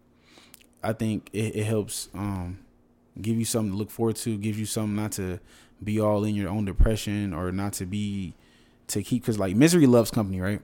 I 0.84 0.92
think 0.94 1.30
it, 1.32 1.56
it 1.56 1.64
helps 1.66 2.10
um 2.14 2.58
give 3.22 3.38
you 3.38 3.46
something 3.46 3.72
to 3.72 3.78
look 3.78 3.92
forward 3.92 4.16
to, 4.18 4.38
gives 4.38 4.60
you 4.60 4.66
something 4.66 4.96
not 4.96 5.12
to 5.14 5.40
be 5.84 6.00
all 6.00 6.24
in 6.24 6.34
your 6.36 6.50
own 6.50 6.66
depression 6.66 7.32
or 7.34 7.52
not 7.52 7.74
to 7.74 7.86
be 7.86 8.34
to 8.94 9.04
keep 9.04 9.22
because 9.24 9.38
like 9.40 9.56
misery 9.56 9.86
loves 9.88 10.12
company, 10.12 10.40
right? 10.42 10.62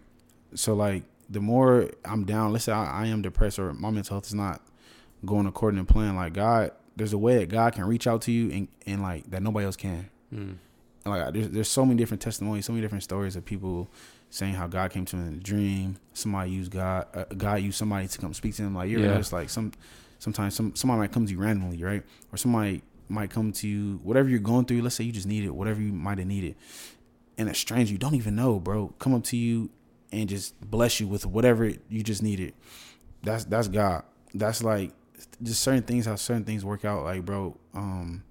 So 0.55 0.73
like 0.73 1.03
the 1.30 1.39
more 1.39 1.89
I'm 2.05 2.25
down, 2.25 2.51
let's 2.53 2.65
say 2.65 2.71
I, 2.71 3.03
I 3.03 3.05
am 3.07 3.21
depressed 3.21 3.59
or 3.59 3.73
my 3.73 3.89
mental 3.91 4.15
health 4.15 4.27
is 4.27 4.34
not 4.34 4.61
going 5.25 5.45
according 5.45 5.86
to 5.86 5.91
plan, 5.93 6.15
like 6.15 6.34
God, 6.34 6.71
there's 6.95 7.13
a 7.13 7.17
way 7.17 7.38
that 7.39 7.49
God 7.49 7.73
can 7.73 7.86
reach 7.86 8.07
out 8.07 8.21
to 8.23 8.32
you 8.32 8.51
and, 8.51 8.67
and 8.86 9.01
like 9.01 9.30
that 9.32 9.41
nobody 9.43 9.65
else 9.65 9.75
can. 9.75 10.09
Mm. 10.34 10.55
And, 11.05 11.13
like 11.13 11.34
there's 11.34 11.49
there's 11.49 11.67
so 11.69 11.86
many 11.86 11.97
different 11.97 12.21
testimonies, 12.21 12.65
so 12.65 12.73
many 12.73 12.82
different 12.82 13.03
stories 13.03 13.36
of 13.36 13.45
people 13.45 13.89
saying 14.32 14.53
how 14.53 14.67
God 14.67 14.91
came 14.91 15.05
to 15.05 15.15
them 15.15 15.27
in 15.27 15.34
a 15.36 15.38
dream. 15.38 15.97
Somebody 16.13 16.51
used 16.51 16.71
God, 16.71 17.07
uh, 17.15 17.25
God 17.36 17.61
used 17.61 17.77
somebody 17.77 18.07
to 18.07 18.17
come 18.19 18.34
speak 18.34 18.55
to 18.55 18.61
them. 18.63 18.75
Like 18.75 18.89
you're 18.89 19.01
Yeah. 19.01 19.17
just 19.17 19.34
like 19.34 19.49
some 19.49 19.71
sometimes 20.19 20.55
some 20.55 20.75
somebody 20.75 20.99
might 20.99 21.11
come 21.11 21.25
to 21.25 21.32
you 21.32 21.39
randomly, 21.39 21.84
right? 21.84 22.03
Or 22.32 22.38
somebody 22.38 22.84
might 23.07 23.32
come 23.32 23.51
to 23.51 23.67
you, 23.67 23.99
whatever 24.03 24.30
you're 24.30 24.39
going 24.39 24.65
through. 24.65 24.82
Let's 24.84 24.95
say 24.95 25.03
you 25.03 25.11
just 25.11 25.25
need 25.27 25.43
it, 25.45 25.49
whatever 25.55 25.82
you 25.82 25.91
might 25.91 26.19
have 26.19 26.27
needed, 26.27 26.55
and 27.39 27.49
a 27.49 27.55
stranger 27.55 27.91
you 27.91 27.97
don't 27.97 28.13
even 28.15 28.35
know, 28.35 28.59
bro, 28.59 28.93
come 28.99 29.15
up 29.15 29.23
to 29.23 29.37
you 29.37 29.71
and 30.11 30.29
just 30.29 30.59
bless 30.61 30.99
you 30.99 31.07
with 31.07 31.25
whatever 31.25 31.65
you 31.89 32.03
just 32.03 32.21
needed. 32.21 32.53
That's 33.23 33.45
that's 33.45 33.67
God. 33.67 34.03
That's 34.35 34.61
like 34.63 34.91
just 35.41 35.61
certain 35.61 35.83
things 35.83 36.05
how 36.05 36.15
certain 36.15 36.43
things 36.43 36.63
work 36.63 36.85
out. 36.85 37.03
Like 37.03 37.25
bro, 37.25 37.57
um, 37.73 38.23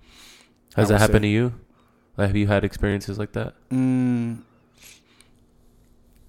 has 0.76 0.88
that 0.88 1.00
happened 1.00 1.16
say- 1.24 1.28
to 1.28 1.28
you 1.28 1.54
like, 2.16 2.28
have 2.28 2.36
you 2.36 2.46
had 2.46 2.64
experiences 2.64 3.18
like 3.18 3.32
that 3.32 3.54
Mm, 3.70 4.42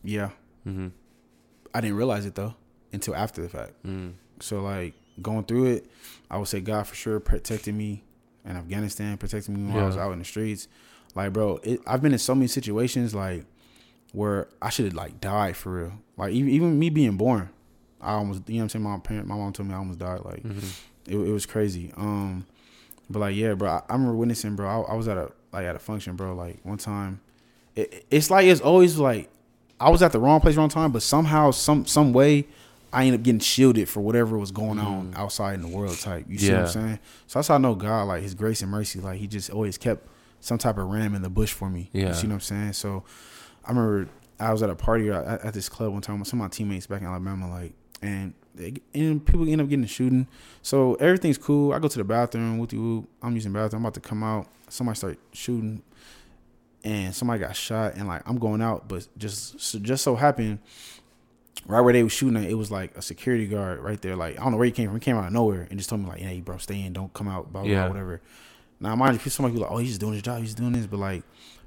yeah, 0.03 0.29
mm-hmm. 0.65 0.87
I 1.73 1.81
didn't 1.81 1.97
realize 1.97 2.25
it 2.25 2.35
though 2.35 2.55
until 2.93 3.15
after 3.15 3.41
the 3.41 3.49
fact. 3.49 3.73
mm. 3.85 4.13
So 4.39 4.61
like 4.61 4.93
going 5.21 5.43
through 5.45 5.65
it, 5.67 5.87
I 6.31 6.37
would 6.37 6.47
say 6.47 6.61
God 6.61 6.87
for 6.87 6.95
sure 6.95 7.19
protected 7.19 7.75
me 7.75 8.03
in 8.45 8.55
Afghanistan, 8.55 9.17
protected 9.17 9.55
me 9.55 9.71
when 9.71 9.83
I 9.83 9.85
was 9.85 9.97
out 9.97 10.11
in 10.13 10.19
the 10.19 10.25
streets. 10.25 10.67
Like 11.15 11.33
bro, 11.33 11.59
it, 11.63 11.81
I've 11.87 12.01
been 12.01 12.13
in 12.13 12.19
so 12.19 12.35
many 12.35 12.47
situations 12.47 13.13
like 13.15 13.45
where 14.13 14.47
I 14.61 14.69
should 14.69 14.85
have 14.85 14.93
like 14.93 15.19
died 15.21 15.55
for 15.55 15.71
real. 15.73 15.93
Like 16.17 16.33
even 16.33 16.49
even 16.51 16.79
me 16.79 16.89
being 16.89 17.17
born, 17.17 17.49
I 18.01 18.13
almost 18.13 18.43
you 18.47 18.55
know 18.55 18.59
what 18.59 18.63
I'm 18.63 18.69
saying. 18.69 18.83
My 18.83 18.97
parent, 18.99 19.27
my 19.27 19.35
mom 19.35 19.53
told 19.53 19.67
me 19.69 19.75
I 19.75 19.77
almost 19.77 19.99
died. 19.99 20.21
Like 20.23 20.43
Mm-hmm. 20.43 21.11
it, 21.11 21.15
it 21.29 21.31
was 21.31 21.45
crazy. 21.45 21.91
Um, 21.97 22.45
but 23.09 23.19
like 23.19 23.35
yeah, 23.35 23.53
bro, 23.53 23.69
I, 23.69 23.81
I 23.89 23.93
remember 23.93 24.15
witnessing, 24.15 24.55
bro. 24.55 24.67
I, 24.67 24.93
I 24.93 24.95
was 24.95 25.07
at 25.07 25.17
a 25.17 25.31
like 25.51 25.65
at 25.65 25.75
a 25.75 25.79
function, 25.79 26.15
bro. 26.15 26.33
Like 26.35 26.59
one 26.63 26.77
time, 26.77 27.19
it, 27.75 28.05
it's 28.11 28.29
like 28.29 28.45
it's 28.45 28.61
always 28.61 28.97
like 28.97 29.29
I 29.79 29.89
was 29.89 30.01
at 30.03 30.11
the 30.11 30.19
wrong 30.19 30.41
place, 30.41 30.55
wrong 30.55 30.69
time, 30.69 30.91
but 30.91 31.01
somehow, 31.01 31.51
some 31.51 31.85
some 31.87 32.13
way, 32.13 32.45
I 32.93 33.05
ended 33.05 33.21
up 33.21 33.23
getting 33.23 33.39
shielded 33.39 33.87
for 33.89 34.01
whatever 34.01 34.37
was 34.37 34.51
going 34.51 34.77
on 34.79 35.11
Mhm. 35.13 35.17
outside 35.17 35.53
in 35.55 35.61
the 35.61 35.67
world. 35.67 35.99
Type, 35.99 36.25
you 36.29 36.37
see 36.37 36.51
what 36.53 36.59
I'm 36.59 36.67
saying? 36.67 36.99
So 37.27 37.39
that's 37.39 37.47
how 37.47 37.55
I 37.55 37.57
know 37.59 37.73
God, 37.75 38.03
like 38.03 38.21
His 38.21 38.33
grace 38.35 38.61
and 38.61 38.69
mercy, 38.69 38.99
like 38.99 39.19
He 39.19 39.25
just 39.27 39.49
always 39.49 39.77
kept 39.77 40.05
some 40.39 40.57
type 40.57 40.77
of 40.77 40.87
ram 40.87 41.15
in 41.15 41.21
the 41.21 41.29
bush 41.29 41.51
for 41.51 41.69
me. 41.69 41.89
Yeah. 41.93 42.09
you 42.09 42.13
see 42.13 42.27
what 42.27 42.33
I'm 42.35 42.39
saying? 42.39 42.73
So 42.73 43.03
I 43.65 43.69
remember 43.69 44.09
I 44.39 44.51
was 44.51 44.63
at 44.63 44.69
a 44.69 44.75
party 44.75 45.09
at, 45.09 45.25
at 45.45 45.53
this 45.53 45.67
club 45.69 45.91
one 45.93 46.01
time 46.01 46.19
with 46.19 46.27
some 46.27 46.39
of 46.39 46.45
my 46.45 46.49
teammates 46.49 46.87
back 46.87 47.01
in 47.01 47.07
Alabama, 47.07 47.49
like, 47.49 47.73
and 48.01 48.33
they, 48.55 48.73
and 48.93 49.25
people 49.25 49.47
end 49.49 49.59
up 49.61 49.67
getting 49.69 49.83
a 49.83 49.87
shooting. 49.87 50.27
So 50.61 50.95
everything's 50.95 51.37
cool. 51.37 51.73
I 51.73 51.79
go 51.79 51.87
to 51.89 51.97
the 51.97 52.03
bathroom. 52.05 52.57
Whoop 52.57 52.71
whoop. 52.73 53.09
I'm 53.21 53.35
using 53.35 53.51
the 53.53 53.59
bathroom. 53.59 53.81
I'm 53.81 53.85
about 53.85 53.93
to 53.95 53.99
come 54.01 54.23
out. 54.23 54.47
Somebody 54.69 54.97
start 54.97 55.19
shooting, 55.33 55.81
and 56.83 57.13
somebody 57.13 57.41
got 57.41 57.55
shot. 57.55 57.95
And 57.95 58.07
like 58.07 58.21
I'm 58.25 58.37
going 58.37 58.61
out, 58.61 58.87
but 58.87 59.07
just 59.17 59.59
so, 59.59 59.79
just 59.79 60.03
so 60.03 60.15
happened, 60.15 60.59
right 61.65 61.81
where 61.81 61.91
they 61.93 62.03
were 62.03 62.09
shooting 62.09 62.41
it 62.43 62.53
was 62.53 62.71
like 62.71 62.95
a 62.97 63.01
security 63.01 63.47
guard 63.47 63.79
right 63.79 64.01
there. 64.01 64.15
Like 64.15 64.39
I 64.39 64.43
don't 64.43 64.51
know 64.51 64.57
where 64.57 64.65
he 64.65 64.71
came 64.71 64.87
from. 64.87 64.95
He 64.95 65.01
came 65.01 65.17
out 65.17 65.27
of 65.27 65.33
nowhere 65.33 65.67
and 65.69 65.77
just 65.77 65.89
told 65.89 66.01
me 66.01 66.07
like, 66.07 66.19
"Hey, 66.21 66.39
bro, 66.41 66.57
stay 66.57 66.81
in. 66.81 66.93
Don't 66.93 67.13
come 67.13 67.27
out. 67.27 67.51
Blah 67.51 67.63
blah, 67.63 67.69
Yeah. 67.71 67.79
blah 67.83 67.89
whatever." 67.89 68.21
Now, 68.79 68.95
mind 68.95 69.19
you, 69.23 69.29
somebody 69.31 69.55
be 69.55 69.61
like, 69.61 69.71
"Oh, 69.71 69.77
he's 69.77 69.89
just 69.89 69.99
doing 70.01 70.13
his 70.13 70.21
job. 70.21 70.39
He's 70.41 70.55
doing 70.55 70.71
this," 70.71 70.85
but 70.87 70.99
like, 70.99 71.23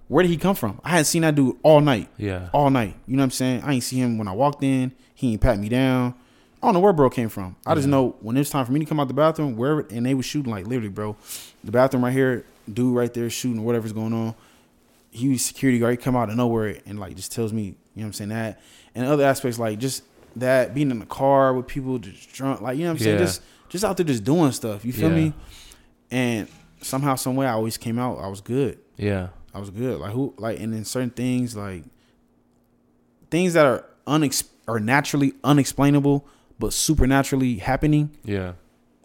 where 0.09 0.23
did 0.23 0.31
he 0.31 0.37
come 0.37 0.55
from? 0.55 0.81
I 0.85 0.91
hadn't 0.91 1.05
seen 1.07 1.23
that 1.23 1.35
dude 1.35 1.57
all 1.63 1.81
night, 1.81 2.09
Yeah. 2.19 2.49
all 2.53 2.71
night. 2.71 2.97
You 3.07 3.17
know 3.17 3.21
what 3.23 3.25
I'm 3.27 3.31
saying? 3.31 3.63
I 3.65 3.75
ain't 3.75 3.83
see 3.85 3.97
him 3.99 4.19
when 4.19 4.29
I 4.29 4.33
walked 4.33 4.63
in. 4.63 4.93
He 5.15 5.33
ain't 5.33 5.41
pat 5.41 5.59
me 5.59 5.69
down. 5.69 6.15
I 6.63 6.67
don't 6.67 6.75
know 6.75 6.81
where 6.81 6.93
bro 6.93 7.11
came 7.11 7.29
from. 7.29 7.57
I 7.67 7.75
just 7.75 7.89
know 7.89 8.15
when 8.21 8.37
it 8.37 8.41
was 8.41 8.51
time 8.51 8.65
for 8.65 8.73
me 8.73 8.81
to 8.81 8.87
come 8.87 9.01
out 9.01 9.09
the 9.09 9.15
bathroom, 9.15 9.57
wherever, 9.57 9.81
and 9.91 10.07
they 10.07 10.15
was 10.15 10.25
shooting 10.27 10.51
like 10.51 10.67
literally, 10.67 10.89
bro. 10.91 11.17
The 11.65 11.73
bathroom 11.73 12.05
right 12.05 12.13
here, 12.13 12.45
dude 12.73 12.95
right 12.95 13.13
there 13.13 13.29
shooting 13.31 13.65
whatever's 13.65 13.93
going 13.93 14.13
on. 14.13 14.35
He 15.11 15.29
was 15.29 15.45
security 15.45 15.79
guard. 15.79 15.93
He 15.93 15.97
come 15.97 16.17
out 16.17 16.31
of 16.31 16.37
nowhere 16.37 16.79
and 16.87 16.99
like 17.01 17.17
just 17.17 17.33
tells 17.33 17.53
me, 17.53 17.63
you 17.63 17.73
know 17.97 18.03
what 18.03 18.07
I'm 18.07 18.13
saying 18.15 18.31
that, 18.31 18.61
and 18.95 19.05
other 19.07 19.25
aspects 19.25 19.59
like 19.59 19.79
just 19.79 20.05
that 20.37 20.73
being 20.73 20.91
in 20.91 20.99
the 21.01 21.07
car 21.07 21.53
with 21.53 21.67
people 21.67 21.99
just 21.99 22.33
drunk, 22.33 22.61
like 22.61 22.77
you 22.79 22.85
know 22.85 22.91
what 22.91 23.01
I'm 23.01 23.05
saying, 23.05 23.19
Yeah. 23.19 23.25
just 23.27 23.43
just 23.69 23.85
out 23.85 23.97
there 23.97 24.07
just 24.07 24.25
doing 24.25 24.53
stuff. 24.53 24.85
You 24.85 24.93
feel 24.93 25.11
Yeah. 25.11 25.17
me? 25.17 25.35
And 26.11 26.49
somehow, 26.83 27.15
some 27.15 27.37
way, 27.37 27.47
I 27.47 27.53
always 27.53 27.77
came 27.79 27.99
out. 27.99 28.19
I 28.19 28.29
was 28.29 28.41
good. 28.41 28.79
Yeah. 28.97 29.29
I 29.55 29.59
was 29.61 29.71
good. 29.71 30.01
Like 30.01 30.13
who 30.13 30.35
like 30.39 30.61
and 30.61 30.73
then 30.73 30.85
certain 30.85 31.11
things 31.11 31.55
like 31.57 31.85
things 33.31 33.55
that 33.55 33.67
are 33.67 33.85
unex 34.07 34.45
are 34.69 34.81
naturally 34.81 35.33
unexplainable 35.45 36.27
but 36.59 36.73
supernaturally 36.73 37.57
happening 37.57 38.11
Yeah. 38.25 38.53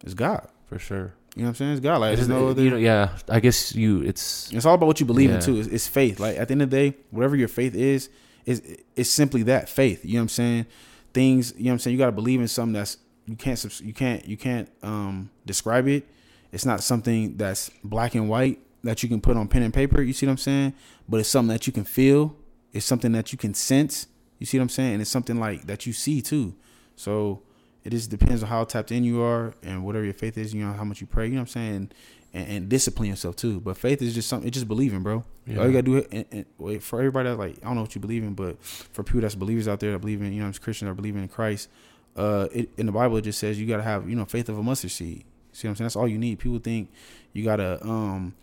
it's 0.04 0.14
God. 0.14 0.48
For 0.68 0.80
sure. 0.80 1.14
You 1.36 1.44
know 1.44 1.50
what 1.50 1.50
I'm 1.50 1.56
saying? 1.56 1.72
It's 1.74 1.80
God. 1.82 1.98
Like 2.02 2.16
there's 2.16 2.28
no 2.28 2.48
other 2.50 2.62
you 2.64 2.70
know, 2.72 2.78
yeah. 2.78 3.10
I 3.30 3.40
guess 3.40 3.76
you. 3.76 4.02
It's 4.02 4.52
it's 4.52 4.66
all 4.66 4.76
about 4.76 4.88
what 4.88 5.00
you 5.00 5.06
believe 5.06 5.30
Yeah. 5.30 5.36
in 5.38 5.42
too. 5.42 5.60
It's, 5.60 5.68
it's 5.68 5.88
faith. 5.88 6.20
Like 6.20 6.38
at 6.38 6.48
the 6.48 6.54
end 6.54 6.62
of 6.64 6.70
the 6.70 6.76
day, 6.92 6.98
whatever 7.12 7.36
your 7.36 7.48
faith 7.48 7.76
is, 7.76 8.10
is 8.46 8.62
it's 8.96 9.10
simply 9.10 9.44
that 9.44 9.70
faith. 9.70 10.04
You 10.04 10.14
know 10.14 10.20
what 10.20 10.24
I'm 10.24 10.30
saying? 10.30 10.66
Things. 11.14 11.54
You 11.58 11.66
know 11.66 11.70
what 11.70 11.74
I'm 11.74 11.80
saying? 11.80 11.94
You 11.94 11.98
got 12.00 12.08
to 12.08 12.12
believe 12.14 12.42
in 12.42 12.48
something 12.48 12.74
that's 12.74 12.98
you 13.28 13.36
can't 13.36 13.82
you 13.82 13.94
can't 13.94 14.26
you 14.28 14.38
can't 14.38 14.70
um 14.84 15.30
describe 15.46 15.88
it. 15.88 16.08
It's 16.52 16.66
not 16.66 16.82
something 16.82 17.38
that's 17.38 17.70
black 17.84 18.16
and 18.16 18.30
white 18.30 18.60
that 18.84 19.04
you 19.04 19.10
can 19.10 19.22
put 19.22 19.38
on 19.38 19.48
pen 19.48 19.64
and 19.64 19.74
paper. 19.74 20.02
You 20.02 20.14
see 20.14 20.26
what 20.26 20.32
I'm 20.32 20.38
saying? 20.38 20.74
But 21.08 21.20
it's 21.20 21.30
something 21.30 21.54
that 21.54 21.68
you 21.68 21.74
can 21.74 21.84
feel. 21.84 22.36
It's 22.74 22.86
something 22.86 23.12
that 23.14 23.32
you 23.32 23.38
can 23.38 23.54
sense. 23.54 24.08
You 24.40 24.46
see 24.46 24.58
what 24.58 24.64
I'm 24.64 24.70
saying? 24.70 24.94
And 24.94 25.02
it's 25.02 25.12
something 25.12 25.40
like 25.40 25.68
that 25.68 25.86
you 25.86 25.94
see 25.94 26.22
too. 26.22 26.56
So 26.96 27.42
it 27.84 27.92
just 27.92 28.10
depends 28.10 28.44
on 28.44 28.50
how 28.50 28.64
tapped 28.64 28.92
in 28.92 29.04
you 29.04 29.22
are 29.22 29.54
and 29.64 29.84
whatever 29.84 30.06
your 30.06 30.14
faith 30.14 30.38
is. 30.38 30.54
You 30.54 30.66
know 30.66 30.74
how 30.74 30.84
much 30.84 31.02
you 31.02 31.08
pray. 31.08 31.26
You 31.26 31.34
know 31.34 31.38
what 31.40 31.42
I'm 31.44 31.48
saying? 31.48 31.92
And, 32.34 32.48
and 32.48 32.70
discipline 32.70 33.10
yourself 33.10 33.36
too. 33.36 33.60
But 33.60 33.78
faith 33.78 34.02
is 34.02 34.14
just 34.14 34.28
something. 34.28 34.48
It's 34.48 34.56
just 34.56 34.68
believing, 34.68 35.04
bro. 35.04 35.24
Yeah. 35.46 35.60
All 35.60 35.66
you 35.66 35.72
gotta 35.72 35.84
do 35.84 35.98
it. 35.98 36.08
And, 36.12 36.26
and 36.32 36.46
wait, 36.58 36.84
for 36.84 37.00
everybody 37.00 37.30
that 37.30 37.38
like 37.38 37.58
I 37.64 37.68
don't 37.68 37.76
know 37.76 37.82
what 37.82 37.96
you 37.96 38.02
believe 38.02 38.24
in, 38.24 38.34
but 38.34 38.62
for 38.62 39.04
people 39.04 39.22
that's 39.22 39.36
believers 39.36 39.68
out 39.68 39.80
there 39.80 39.94
that 39.94 40.00
believe 40.00 40.22
in 40.22 40.34
you 40.34 40.44
know 40.44 40.52
Christians 40.62 40.90
that 40.90 40.96
believe 40.96 41.16
in 41.16 41.28
Christ, 41.30 41.70
uh, 42.16 42.48
it, 42.52 42.70
in 42.78 42.86
the 42.86 42.92
Bible 42.92 43.18
it 43.18 43.22
just 43.22 43.40
says 43.40 43.60
you 43.60 43.66
gotta 43.66 43.84
have 43.84 44.10
you 44.10 44.16
know 44.16 44.26
faith 44.26 44.50
of 44.50 44.58
a 44.58 44.64
mustard 44.64 44.92
seed. 44.92 45.24
See 45.58 45.68
what 45.68 45.72
I'm 45.72 45.76
saying? 45.78 45.86
That's 45.86 45.96
all 45.96 46.08
you 46.08 46.20
need. 46.20 46.38
People 46.38 46.60
think 46.60 46.92
you 47.34 47.44
gotta 47.44 47.84
um. 47.84 48.36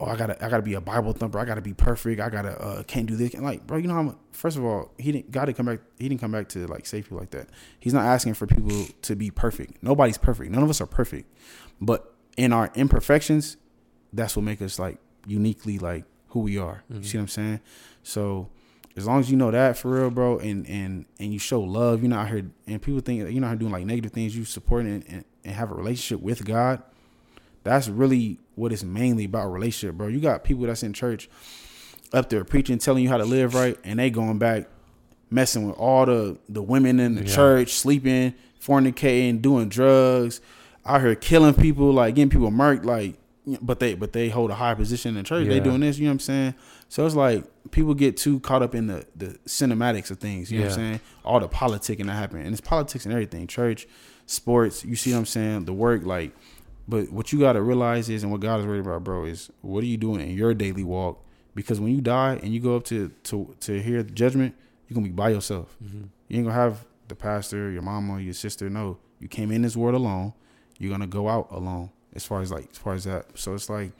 Oh, 0.00 0.06
I 0.06 0.16
gotta, 0.16 0.42
I 0.44 0.48
gotta 0.48 0.62
be 0.62 0.74
a 0.74 0.80
Bible 0.80 1.12
thumper. 1.12 1.38
I 1.38 1.44
gotta 1.44 1.60
be 1.60 1.74
perfect. 1.74 2.20
I 2.20 2.28
gotta, 2.28 2.60
uh, 2.60 2.82
can't 2.82 3.06
do 3.06 3.14
this. 3.14 3.34
And 3.34 3.44
like, 3.44 3.64
bro, 3.68 3.78
you 3.78 3.86
know 3.86 3.94
how 3.94 4.02
much? 4.02 4.16
First 4.32 4.56
of 4.56 4.64
all, 4.64 4.90
he 4.98 5.12
didn't, 5.12 5.30
God 5.30 5.44
didn't 5.44 5.58
come 5.58 5.66
back. 5.66 5.78
He 5.96 6.08
didn't 6.08 6.20
come 6.20 6.32
back 6.32 6.48
to 6.48 6.66
like 6.66 6.86
save 6.86 7.04
people 7.04 7.18
like 7.18 7.30
that. 7.30 7.50
He's 7.78 7.94
not 7.94 8.04
asking 8.04 8.34
for 8.34 8.48
people 8.48 8.86
to 9.02 9.14
be 9.14 9.30
perfect. 9.30 9.80
Nobody's 9.80 10.18
perfect. 10.18 10.50
None 10.50 10.62
of 10.62 10.70
us 10.70 10.80
are 10.80 10.86
perfect. 10.86 11.32
But 11.80 12.12
in 12.36 12.52
our 12.52 12.72
imperfections, 12.74 13.58
that's 14.12 14.34
what 14.34 14.42
make 14.44 14.60
us 14.60 14.76
like 14.76 14.98
uniquely 15.24 15.78
like 15.78 16.04
who 16.28 16.40
we 16.40 16.58
are. 16.58 16.82
You 16.90 17.02
see 17.04 17.18
what 17.18 17.22
I'm 17.22 17.28
saying? 17.28 17.60
So 18.02 18.48
as 18.96 19.06
long 19.06 19.20
as 19.20 19.30
you 19.30 19.36
know 19.36 19.52
that 19.52 19.76
for 19.76 19.90
real, 19.90 20.10
bro, 20.10 20.38
and 20.38 20.66
and 20.66 21.04
and 21.20 21.32
you 21.32 21.38
show 21.38 21.60
love, 21.60 22.02
you're 22.02 22.10
not 22.10 22.28
here 22.28 22.50
and 22.66 22.82
people 22.82 23.00
think 23.00 23.30
you're 23.30 23.40
not 23.40 23.48
here 23.48 23.56
doing 23.56 23.72
like 23.72 23.86
negative 23.86 24.10
things, 24.10 24.36
you 24.36 24.44
supporting 24.44 24.90
and, 24.90 25.04
and, 25.08 25.24
and 25.44 25.54
have 25.54 25.70
a 25.70 25.74
relationship 25.74 26.22
with 26.22 26.44
God. 26.44 26.82
That's 27.64 27.88
really 27.88 28.38
what 28.54 28.72
it's 28.72 28.82
mainly 28.82 29.24
about 29.24 29.48
relationship, 29.52 29.96
bro. 29.96 30.08
You 30.08 30.20
got 30.20 30.44
people 30.44 30.66
that's 30.66 30.82
in 30.82 30.92
church 30.92 31.28
up 32.12 32.28
there 32.28 32.44
preaching, 32.44 32.78
telling 32.78 33.02
you 33.02 33.08
how 33.08 33.16
to 33.16 33.24
live 33.24 33.54
right, 33.54 33.78
and 33.84 33.98
they 33.98 34.10
going 34.10 34.38
back 34.38 34.66
messing 35.30 35.66
with 35.66 35.76
all 35.76 36.04
the 36.06 36.38
the 36.48 36.62
women 36.62 37.00
in 37.00 37.14
the 37.14 37.22
Yeah. 37.24 37.34
church, 37.34 37.72
sleeping, 37.74 38.34
fornicating, 38.60 39.40
doing 39.40 39.68
drugs, 39.68 40.40
out 40.84 41.00
here 41.00 41.14
killing 41.14 41.54
people, 41.54 41.92
like 41.92 42.14
getting 42.14 42.30
people 42.30 42.50
murked, 42.50 42.84
like 42.84 43.14
but 43.60 43.80
they 43.80 43.94
but 43.94 44.12
they 44.12 44.28
hold 44.28 44.50
a 44.50 44.54
high 44.54 44.74
position 44.74 45.16
in 45.16 45.24
church. 45.24 45.48
They 45.48 45.58
doing 45.60 45.80
this, 45.80 45.98
you 45.98 46.04
know 46.04 46.10
what 46.10 46.14
I'm 46.14 46.18
saying? 46.20 46.54
So 46.88 47.06
it's 47.06 47.14
like 47.16 47.44
people 47.70 47.94
get 47.94 48.16
too 48.16 48.40
caught 48.40 48.62
up 48.62 48.74
in 48.74 48.88
the 48.88 49.06
the 49.16 49.38
cinematics 49.46 50.10
of 50.10 50.18
things, 50.18 50.50
you 50.52 50.58
know 50.58 50.66
what 50.66 50.72
I'm 50.74 50.78
saying? 50.78 51.00
All 51.24 51.40
the 51.40 51.48
politicking 51.48 52.06
that 52.06 52.12
happen. 52.12 52.40
And 52.40 52.48
it's 52.52 52.60
politics 52.60 53.04
and 53.06 53.12
everything. 53.12 53.46
Church, 53.46 53.86
sports, 54.26 54.84
you 54.84 54.96
see 54.96 55.12
what 55.12 55.18
I'm 55.18 55.26
saying? 55.26 55.64
The 55.64 55.72
work, 55.72 56.04
like 56.04 56.32
but 56.88 57.10
what 57.12 57.32
you 57.32 57.38
gotta 57.38 57.62
realize 57.62 58.08
is, 58.08 58.22
and 58.22 58.32
what 58.32 58.40
God 58.40 58.60
is 58.60 58.66
worried 58.66 58.80
about, 58.80 59.04
bro, 59.04 59.24
is 59.24 59.50
what 59.60 59.82
are 59.84 59.86
you 59.86 59.96
doing 59.96 60.20
in 60.20 60.36
your 60.36 60.52
daily 60.52 60.84
walk? 60.84 61.24
Because 61.54 61.78
when 61.80 61.94
you 61.94 62.00
die 62.00 62.40
and 62.42 62.52
you 62.52 62.60
go 62.60 62.76
up 62.76 62.84
to 62.84 63.08
to 63.24 63.54
to 63.60 63.80
hear 63.80 64.02
the 64.02 64.10
judgment, 64.10 64.54
you're 64.88 64.94
gonna 64.94 65.06
be 65.06 65.12
by 65.12 65.30
yourself. 65.30 65.76
Mhm. 65.82 66.08
You 66.28 66.38
ain't 66.38 66.46
gonna 66.46 66.54
have 66.58 66.84
the 67.08 67.14
pastor, 67.14 67.70
your 67.70 67.82
mama, 67.82 68.20
your 68.20 68.34
sister. 68.34 68.68
No, 68.68 68.98
you 69.20 69.28
came 69.28 69.52
in 69.52 69.62
this 69.62 69.76
world 69.76 69.94
alone. 69.94 70.32
You're 70.78 70.90
gonna 70.90 71.06
go 71.06 71.28
out 71.28 71.48
alone. 71.50 71.90
As 72.14 72.26
far 72.26 72.42
as 72.42 72.50
like, 72.50 72.68
as 72.70 72.76
far 72.78 72.92
as 72.92 73.04
that, 73.04 73.38
so 73.38 73.54
it's 73.54 73.70
like, 73.70 73.92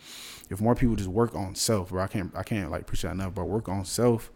if 0.51 0.61
more 0.61 0.75
people 0.75 0.97
just 0.97 1.09
work 1.09 1.35
on 1.35 1.55
self, 1.55 1.89
bro, 1.89 2.03
I 2.03 2.09
can't, 2.09 2.31
I 2.37 2.43
can't 2.43 2.71
like 2.71 2.87
preach 2.87 3.03
that 3.03 3.13
enough, 3.13 3.35
but 3.35 3.47
work 3.47 3.71
on 3.71 3.87
self. 3.87 4.31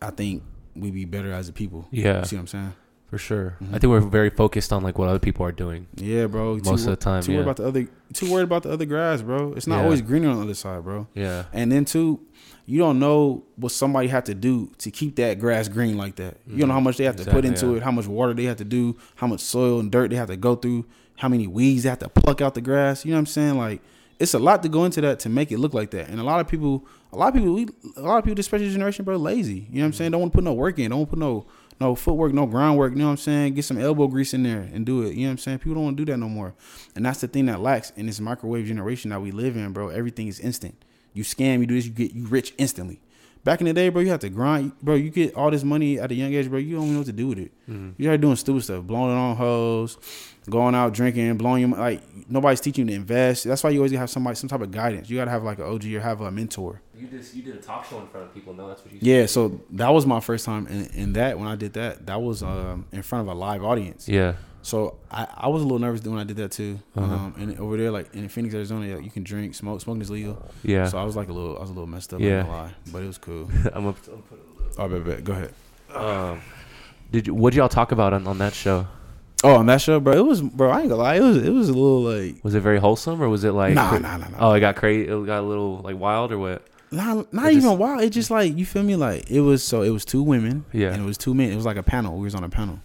I 0.00 0.10
think 0.10 0.44
we 0.76 0.92
be 0.92 1.04
better 1.04 1.32
as 1.32 1.48
a 1.48 1.52
people. 1.52 1.88
Yeah. 1.90 2.20
You 2.20 2.24
see 2.26 2.36
what 2.36 2.40
I'm 2.42 2.46
saying? 2.46 2.72
For 3.12 3.18
sure. 3.18 3.56
Mhm. 3.62 3.74
I 3.74 3.78
think 3.78 3.90
we're 3.90 4.00
very 4.00 4.30
focused 4.30 4.72
on 4.72 4.82
like 4.82 4.98
what 4.98 5.06
other 5.06 5.18
people 5.18 5.44
are 5.44 5.52
doing 5.52 5.86
Yeah, 5.96 6.24
bro. 6.28 6.54
most 6.54 6.64
too, 6.64 6.72
of 6.72 6.84
the 6.84 6.96
time. 6.96 7.22
too 7.22 7.32
Yeah. 7.32 7.38
worried 7.40 7.44
about 7.44 7.56
the 7.58 7.66
other, 7.66 7.86
too 8.14 8.32
worried 8.32 8.44
about 8.44 8.62
the 8.62 8.70
other 8.70 8.86
grass, 8.86 9.20
bro. 9.20 9.52
It's 9.54 9.66
not 9.66 9.76
Yeah. 9.80 9.84
always 9.84 10.00
greener 10.00 10.30
on 10.30 10.36
the 10.38 10.44
other 10.44 10.54
side, 10.54 10.82
bro. 10.82 11.08
yeah. 11.14 11.42
And 11.52 11.70
then 11.70 11.84
too, 11.84 12.20
you 12.64 12.78
don't 12.78 12.98
know 12.98 13.42
what 13.56 13.70
somebody 13.72 14.08
had 14.08 14.24
to 14.24 14.34
do 14.34 14.70
to 14.78 14.90
keep 14.90 15.16
that 15.16 15.38
grass 15.38 15.68
green 15.68 15.98
like 15.98 16.16
that. 16.16 16.38
You 16.46 16.60
don't 16.60 16.68
know 16.68 16.74
how 16.74 16.80
much 16.80 16.96
they 16.96 17.04
have 17.04 17.16
to 17.16 17.30
put 17.30 17.44
into 17.44 17.72
yeah. 17.72 17.76
it, 17.76 17.82
how 17.82 17.90
much 17.90 18.06
water 18.06 18.32
they 18.32 18.44
have 18.44 18.56
to 18.56 18.64
do, 18.64 18.96
how 19.16 19.26
much 19.26 19.40
soil 19.40 19.78
and 19.78 19.90
dirt 19.92 20.08
they 20.08 20.16
have 20.16 20.28
to 20.28 20.36
go 20.38 20.54
through, 20.54 20.86
how 21.16 21.28
many 21.28 21.46
weeds 21.46 21.82
they 21.82 21.90
have 21.90 21.98
to 21.98 22.08
pluck 22.08 22.40
out 22.40 22.54
the 22.54 22.62
grass. 22.62 23.04
You 23.04 23.10
know 23.10 23.16
what 23.18 23.20
I'm 23.20 23.26
saying? 23.26 23.58
Like 23.58 23.82
it's 24.18 24.32
a 24.32 24.38
lot 24.38 24.62
to 24.62 24.68
go 24.70 24.84
into 24.86 25.00
that 25.02 25.18
to 25.18 25.28
make 25.28 25.50
it 25.52 25.58
look 25.58 25.74
like 25.74 25.90
that. 25.90 26.08
And 26.08 26.18
a 26.20 26.22
lot 26.24 26.40
of 26.40 26.46
people, 26.48 26.86
a 27.12 27.16
lot 27.18 27.28
of 27.28 27.34
people, 27.34 27.52
we, 27.52 27.66
a 27.96 28.02
lot 28.02 28.18
of 28.18 28.24
people, 28.24 28.36
this 28.36 28.48
generation, 28.48 29.04
bro, 29.04 29.16
lazy. 29.16 29.66
You 29.70 29.78
know 29.78 29.80
what 29.80 29.86
I'm 29.86 29.92
saying? 29.92 30.12
Don't 30.12 30.20
want 30.20 30.32
to 30.32 30.36
put 30.36 30.44
no 30.44 30.54
work 30.54 30.78
in. 30.78 30.90
Don't 30.90 31.00
want 31.00 31.10
to 31.10 31.16
put 31.16 31.18
no 31.18 31.46
no 31.80 31.94
footwork, 31.94 32.32
no 32.32 32.46
groundwork. 32.46 32.92
You 32.92 32.98
know 32.98 33.06
what 33.06 33.10
I'm 33.12 33.16
saying? 33.18 33.54
Get 33.54 33.64
some 33.64 33.78
elbow 33.78 34.06
grease 34.06 34.34
in 34.34 34.42
there 34.42 34.68
and 34.72 34.86
do 34.86 35.02
it. 35.02 35.14
You 35.14 35.22
know 35.22 35.26
what 35.28 35.30
I'm 35.32 35.38
saying? 35.38 35.58
People 35.58 35.74
don't 35.74 35.84
want 35.84 35.96
to 35.96 36.04
do 36.04 36.12
that 36.12 36.18
no 36.18 36.28
more. 36.28 36.54
And 36.94 37.04
that's 37.04 37.20
the 37.20 37.28
thing 37.28 37.46
that 37.46 37.60
lacks 37.60 37.90
in 37.96 38.06
this 38.06 38.20
microwave 38.20 38.66
generation 38.66 39.10
that 39.10 39.20
we 39.20 39.30
live 39.30 39.56
in, 39.56 39.72
bro. 39.72 39.88
Everything 39.88 40.28
is 40.28 40.38
instant. 40.40 40.84
You 41.14 41.24
scam, 41.24 41.60
you 41.60 41.66
do 41.66 41.74
this, 41.74 41.84
you 41.86 41.90
get 41.92 42.12
you 42.12 42.26
rich 42.26 42.54
instantly. 42.58 43.00
Back 43.44 43.60
in 43.60 43.66
the 43.66 43.72
day, 43.72 43.88
bro, 43.88 44.02
you 44.02 44.10
have 44.10 44.20
to 44.20 44.30
grind, 44.30 44.70
bro. 44.82 44.94
You 44.94 45.10
get 45.10 45.34
all 45.34 45.50
this 45.50 45.64
money 45.64 45.98
at 45.98 46.12
a 46.12 46.14
young 46.14 46.32
age, 46.32 46.48
bro. 46.48 46.60
You 46.60 46.76
don't 46.76 46.84
even 46.84 46.92
know 46.94 47.00
what 47.00 47.06
to 47.06 47.12
do 47.12 47.26
with 47.26 47.38
it. 47.40 47.50
Mhm. 47.68 47.94
You 47.98 48.08
are 48.12 48.16
doing 48.16 48.36
stupid 48.36 48.62
stuff, 48.62 48.84
blowing 48.84 49.10
it 49.10 49.18
on 49.18 49.34
hoes, 49.36 49.98
going 50.48 50.76
out 50.76 50.94
drinking, 50.94 51.36
blowing 51.38 51.62
your 51.62 51.70
like 51.76 52.02
nobody's 52.30 52.60
teaching 52.60 52.86
you 52.86 52.90
to 52.94 52.96
invest. 53.00 53.42
That's 53.42 53.64
why 53.64 53.70
you 53.70 53.80
always 53.80 53.90
gotta 53.90 53.98
have 54.00 54.10
somebody, 54.10 54.36
some 54.36 54.48
type 54.48 54.60
of 54.60 54.70
guidance. 54.70 55.10
You 55.10 55.16
gotta 55.16 55.32
have 55.32 55.42
like 55.42 55.58
an 55.58 55.64
OG 55.64 55.92
or 55.96 56.00
have 56.00 56.20
a 56.20 56.30
mentor. 56.30 56.80
You 57.02 57.08
just 57.08 57.34
you 57.34 57.42
did 57.42 57.56
a 57.56 57.58
talk 57.58 57.84
show 57.84 57.98
in 57.98 58.06
front 58.06 58.26
of 58.26 58.34
people. 58.34 58.54
No, 58.54 58.68
that's 58.68 58.84
what 58.84 58.92
you. 58.92 59.00
Yeah, 59.02 59.26
so 59.26 59.60
that 59.70 59.88
was 59.88 60.06
my 60.06 60.20
first 60.20 60.44
time 60.44 60.68
in, 60.68 60.86
in 60.94 61.12
that. 61.14 61.36
When 61.36 61.48
I 61.48 61.56
did 61.56 61.72
that, 61.72 62.06
that 62.06 62.22
was 62.22 62.44
um, 62.44 62.86
in 62.92 63.02
front 63.02 63.28
of 63.28 63.34
a 63.34 63.36
live 63.36 63.64
audience. 63.64 64.08
Yeah. 64.08 64.34
So 64.62 64.98
I, 65.10 65.26
I 65.36 65.48
was 65.48 65.62
a 65.62 65.64
little 65.64 65.80
nervous 65.80 66.04
when 66.04 66.20
I 66.20 66.22
did 66.22 66.36
that 66.36 66.52
too. 66.52 66.78
Uh-huh. 66.96 67.12
Um, 67.12 67.34
and 67.36 67.58
over 67.58 67.76
there, 67.76 67.90
like 67.90 68.14
in 68.14 68.28
Phoenix, 68.28 68.54
Arizona, 68.54 68.86
yeah, 68.86 68.98
you 68.98 69.10
can 69.10 69.24
drink, 69.24 69.56
smoke. 69.56 69.80
Smoking 69.80 70.02
is 70.02 70.10
legal. 70.10 70.40
Yeah. 70.62 70.86
So 70.86 70.96
I 70.96 71.02
was 71.02 71.16
like 71.16 71.28
a 71.28 71.32
little, 71.32 71.56
I 71.56 71.60
was 71.60 71.70
a 71.70 71.72
little 71.72 71.88
messed 71.88 72.14
up. 72.14 72.20
Yeah. 72.20 72.44
Yeah. 72.44 72.46
Lie, 72.46 72.74
but 72.92 73.02
it 73.02 73.06
was 73.08 73.18
cool. 73.18 73.50
I'm 73.72 73.88
up. 73.88 73.96
I'm 74.06 74.22
put 74.22 74.38
Oh, 74.78 74.88
bet, 74.88 75.04
bet. 75.04 75.24
Go 75.24 75.32
ahead. 75.32 75.54
Um, 75.92 76.40
did 77.10 77.26
you? 77.26 77.34
What 77.34 77.52
did 77.52 77.58
y'all 77.58 77.68
talk 77.68 77.90
about 77.90 78.12
on, 78.12 78.28
on 78.28 78.38
that 78.38 78.54
show? 78.54 78.86
Oh, 79.44 79.56
on 79.56 79.66
that 79.66 79.80
show, 79.80 79.98
bro, 79.98 80.12
it 80.12 80.24
was, 80.24 80.40
bro. 80.40 80.70
I 80.70 80.80
ain't 80.80 80.88
gonna 80.88 81.02
lie, 81.02 81.16
it 81.16 81.20
was, 81.20 81.36
it 81.36 81.50
was 81.50 81.68
a 81.68 81.72
little 81.72 82.02
like, 82.02 82.44
Was 82.44 82.54
it 82.54 82.60
very 82.60 82.78
wholesome 82.78 83.20
or 83.20 83.28
was 83.28 83.42
it 83.42 83.50
like? 83.50 83.74
nah, 83.74 83.98
nah, 83.98 84.16
nah, 84.16 84.28
nah. 84.28 84.36
Oh, 84.38 84.52
it 84.52 84.60
got 84.60 84.76
crazy. 84.76 85.08
It 85.08 85.26
got 85.26 85.40
a 85.40 85.42
little 85.42 85.78
like 85.78 85.98
wild 85.98 86.30
or 86.30 86.38
what? 86.38 86.64
Not, 86.92 87.32
not 87.32 87.52
even 87.52 87.78
wild. 87.78 88.02
It 88.02 88.10
just 88.10 88.30
like 88.30 88.56
you 88.56 88.66
feel 88.66 88.82
me. 88.82 88.96
Like 88.96 89.30
it 89.30 89.40
was 89.40 89.64
so. 89.64 89.82
It 89.82 89.90
was 89.90 90.04
two 90.04 90.22
women. 90.22 90.64
Yeah. 90.72 90.92
And 90.92 91.02
it 91.02 91.06
was 91.06 91.18
two 91.18 91.34
men. 91.34 91.50
It 91.50 91.56
was 91.56 91.64
like 91.64 91.76
a 91.76 91.82
panel. 91.82 92.16
We 92.16 92.24
was 92.24 92.34
on 92.34 92.44
a 92.44 92.48
panel. 92.48 92.80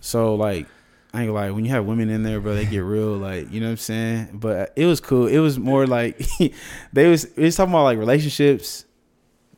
So 0.00 0.34
like, 0.34 0.66
I 1.12 1.22
ain't 1.22 1.32
gonna. 1.32 1.54
When 1.54 1.64
you 1.64 1.70
have 1.70 1.86
women 1.86 2.10
in 2.10 2.24
there, 2.24 2.40
bro, 2.40 2.54
they 2.54 2.66
get 2.66 2.80
real. 2.80 3.16
Like 3.16 3.52
you 3.52 3.60
know 3.60 3.66
what 3.66 3.72
I'm 3.72 3.76
saying. 3.76 4.28
But 4.34 4.72
it 4.76 4.86
was 4.86 5.00
cool. 5.00 5.28
It 5.28 5.38
was 5.38 5.58
more 5.58 5.86
like 5.86 6.18
they 6.92 7.08
was. 7.08 7.24
It 7.24 7.38
was 7.38 7.56
talking 7.56 7.72
about 7.72 7.84
like 7.84 7.98
relationships. 7.98 8.84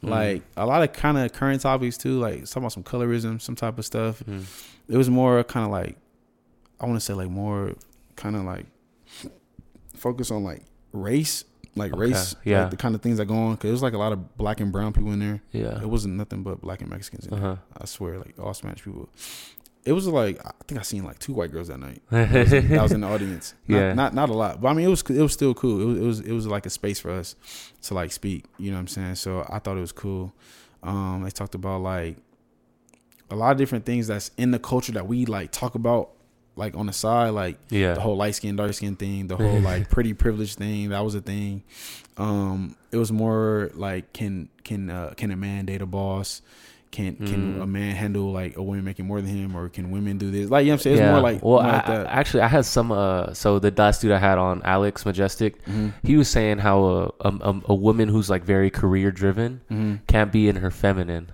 Mm. 0.02 0.10
Like 0.10 0.42
a 0.56 0.66
lot 0.66 0.82
of 0.82 0.92
kind 0.92 1.16
of 1.16 1.32
current 1.32 1.62
topics 1.62 1.96
too. 1.96 2.18
Like 2.18 2.44
talking 2.44 2.62
about 2.62 2.72
some 2.72 2.84
colorism, 2.84 3.40
some 3.40 3.56
type 3.56 3.78
of 3.78 3.86
stuff. 3.86 4.22
Mm. 4.24 4.44
It 4.88 4.96
was 4.96 5.08
more 5.08 5.42
kind 5.42 5.64
of 5.64 5.72
like, 5.72 5.96
I 6.78 6.86
want 6.86 6.96
to 6.96 7.04
say 7.04 7.14
like 7.14 7.30
more 7.30 7.74
kind 8.14 8.36
of 8.36 8.44
like 8.44 8.66
focus 9.96 10.30
on 10.30 10.44
like 10.44 10.62
race 10.92 11.44
like 11.76 11.92
Okay, 11.92 12.00
race, 12.00 12.34
yeah. 12.44 12.62
like 12.62 12.70
the 12.70 12.76
kind 12.76 12.94
of 12.94 13.02
things 13.02 13.18
that 13.18 13.26
go 13.26 13.34
on. 13.36 13.56
Cause 13.56 13.68
it 13.68 13.72
was 13.72 13.82
like 13.82 13.92
a 13.94 13.98
lot 13.98 14.12
of 14.12 14.36
black 14.36 14.60
and 14.60 14.72
brown 14.72 14.92
people 14.92 15.12
in 15.12 15.20
there. 15.20 15.40
Yeah. 15.52 15.80
It 15.80 15.88
wasn't 15.88 16.14
nothing 16.14 16.42
but 16.42 16.60
black 16.60 16.80
and 16.80 16.90
Mexicans. 16.90 17.26
In 17.26 17.34
Uh 17.34 17.40
there. 17.40 17.58
I 17.80 17.84
swear, 17.86 18.18
like 18.18 18.34
all 18.40 18.54
Spanish 18.54 18.82
people. 18.82 19.08
It 19.84 19.92
was 19.92 20.08
like 20.08 20.44
I 20.44 20.50
think 20.66 20.80
I 20.80 20.82
seen 20.82 21.04
like 21.04 21.18
two 21.20 21.32
white 21.32 21.52
girls 21.52 21.68
that 21.68 21.78
night. 21.78 22.02
That 22.10 22.32
was, 22.32 22.50
that 22.50 22.82
was 22.82 22.92
in 22.92 23.02
the 23.02 23.06
audience. 23.06 23.54
Not, 23.68 23.76
Yeah. 23.78 23.92
not 23.94 24.14
not 24.14 24.30
a 24.30 24.34
lot, 24.34 24.60
but 24.60 24.68
I 24.68 24.72
mean 24.72 24.86
it 24.86 24.90
was 24.90 25.02
it 25.02 25.20
was 25.22 25.32
still 25.32 25.54
cool. 25.54 25.80
It 25.80 25.84
was 25.84 25.98
it 25.98 26.04
was 26.06 26.20
it 26.20 26.32
was 26.32 26.46
like 26.48 26.66
a 26.66 26.70
space 26.70 26.98
for 26.98 27.10
us 27.12 27.36
to 27.82 27.94
like 27.94 28.10
speak. 28.10 28.46
You 28.58 28.70
know 28.72 28.78
what 28.78 28.80
I'm 28.80 28.88
saying? 28.88 29.14
So 29.16 29.46
I 29.48 29.58
thought 29.60 29.76
it 29.76 29.80
was 29.80 29.92
cool. 29.92 30.32
Um, 30.82 31.22
they 31.22 31.30
talked 31.30 31.54
about 31.54 31.82
like 31.82 32.16
a 33.30 33.36
lot 33.36 33.52
of 33.52 33.58
different 33.58 33.84
things 33.84 34.06
that's 34.06 34.30
in 34.36 34.50
the 34.52 34.58
culture 34.58 34.92
that 34.92 35.06
we 35.06 35.26
like 35.26 35.50
talk 35.52 35.74
about 35.74 36.10
like 36.56 36.74
on 36.76 36.86
the 36.86 36.92
side, 36.92 37.30
like 37.30 37.58
Yeah. 37.68 37.94
the 37.94 38.00
whole 38.00 38.16
light 38.16 38.34
skin, 38.34 38.56
dark 38.56 38.72
skin 38.74 38.96
thing, 38.96 39.26
the 39.28 39.36
whole 39.36 39.60
like 39.70 39.90
pretty 39.90 40.14
privilege 40.14 40.54
thing. 40.54 40.88
That 40.88 41.04
was 41.04 41.14
a 41.14 41.20
thing. 41.20 41.62
Um, 42.16 42.76
it 42.90 42.96
was 42.96 43.12
more 43.12 43.70
like 43.74 44.12
can 44.12 44.48
can 44.64 44.90
uh, 44.90 45.12
can 45.16 45.30
a 45.30 45.36
man 45.36 45.66
date 45.66 45.82
a 45.82 45.86
boss? 45.86 46.40
Can 46.92 47.16
can 47.16 47.56
Mm. 47.58 47.62
a 47.62 47.66
man 47.66 47.94
handle 47.94 48.32
like 48.32 48.56
a 48.56 48.62
woman 48.62 48.82
making 48.84 49.04
more 49.06 49.20
than 49.20 49.28
him, 49.28 49.54
or 49.54 49.68
can 49.68 49.90
women 49.90 50.16
do 50.16 50.30
this? 50.30 50.48
Like 50.48 50.64
you 50.64 50.70
know 50.70 50.74
what 50.74 50.78
I'm 50.78 50.82
saying, 50.82 50.96
it's 50.96 51.00
yeah. 51.02 51.10
more 51.12 51.20
like 51.20 51.42
well, 51.42 51.60
more 51.62 51.70
I, 51.70 51.74
like 51.98 52.06
actually, 52.08 52.40
I 52.40 52.48
had 52.48 52.64
some. 52.64 52.90
Uh, 52.90 53.34
so 53.34 53.58
the 53.58 53.70
last 53.76 54.00
dude 54.00 54.12
I 54.12 54.18
had 54.18 54.38
on, 54.38 54.62
Alex 54.64 55.04
Majestic, 55.04 55.62
Mhm. 55.66 55.92
he 56.04 56.16
was 56.16 56.28
saying 56.28 56.58
how 56.58 57.12
a 57.20 57.28
a, 57.28 57.60
a, 57.68 57.74
woman 57.74 58.08
who's 58.08 58.30
like 58.30 58.44
very 58.44 58.70
career 58.70 59.10
driven 59.10 59.60
Mhm. 59.70 59.98
can't 60.06 60.32
be 60.32 60.48
in 60.48 60.56
her 60.56 60.70
feminine. 60.70 61.28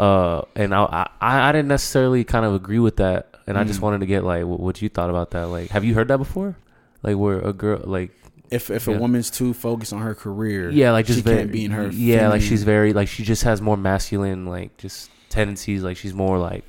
Uh, 0.00 0.42
and 0.56 0.74
I, 0.74 1.08
I 1.20 1.48
I 1.50 1.52
didn't 1.52 1.68
necessarily 1.68 2.24
kind 2.24 2.44
of 2.46 2.54
agree 2.54 2.80
with 2.80 2.96
that, 2.96 3.31
and 3.46 3.58
I 3.58 3.64
just 3.64 3.80
Mm. 3.80 3.82
wanted 3.84 4.00
to 4.00 4.06
get 4.06 4.24
like 4.24 4.44
what, 4.44 4.60
what 4.60 4.82
you 4.82 4.88
thought 4.88 5.10
about 5.10 5.30
that. 5.32 5.44
Like, 5.48 5.70
have 5.70 5.84
you 5.84 5.94
heard 5.94 6.08
that 6.08 6.18
before? 6.18 6.56
Like, 7.02 7.16
where 7.16 7.38
a 7.40 7.52
girl 7.52 7.80
like 7.84 8.10
If 8.50 8.70
if 8.70 8.86
Yeah. 8.86 8.94
a 8.94 8.98
woman's 8.98 9.30
too 9.30 9.52
focused 9.54 9.92
on 9.92 10.02
her 10.02 10.14
career, 10.14 10.70
yeah, 10.70 10.92
like 10.92 11.06
just 11.06 11.18
she 11.18 11.22
very, 11.22 11.38
can't 11.38 11.52
be 11.52 11.64
in 11.64 11.70
her. 11.72 11.88
yeah, 11.90 12.28
like 12.28 12.42
she's 12.42 12.62
very 12.64 12.92
like 12.92 13.08
she 13.08 13.22
just 13.24 13.42
has 13.44 13.60
more 13.62 13.76
masculine 13.76 14.46
like 14.46 14.76
just 14.76 15.10
tendencies. 15.30 15.82
Like 15.82 15.96
she's 15.96 16.12
more 16.14 16.38
like, 16.38 16.64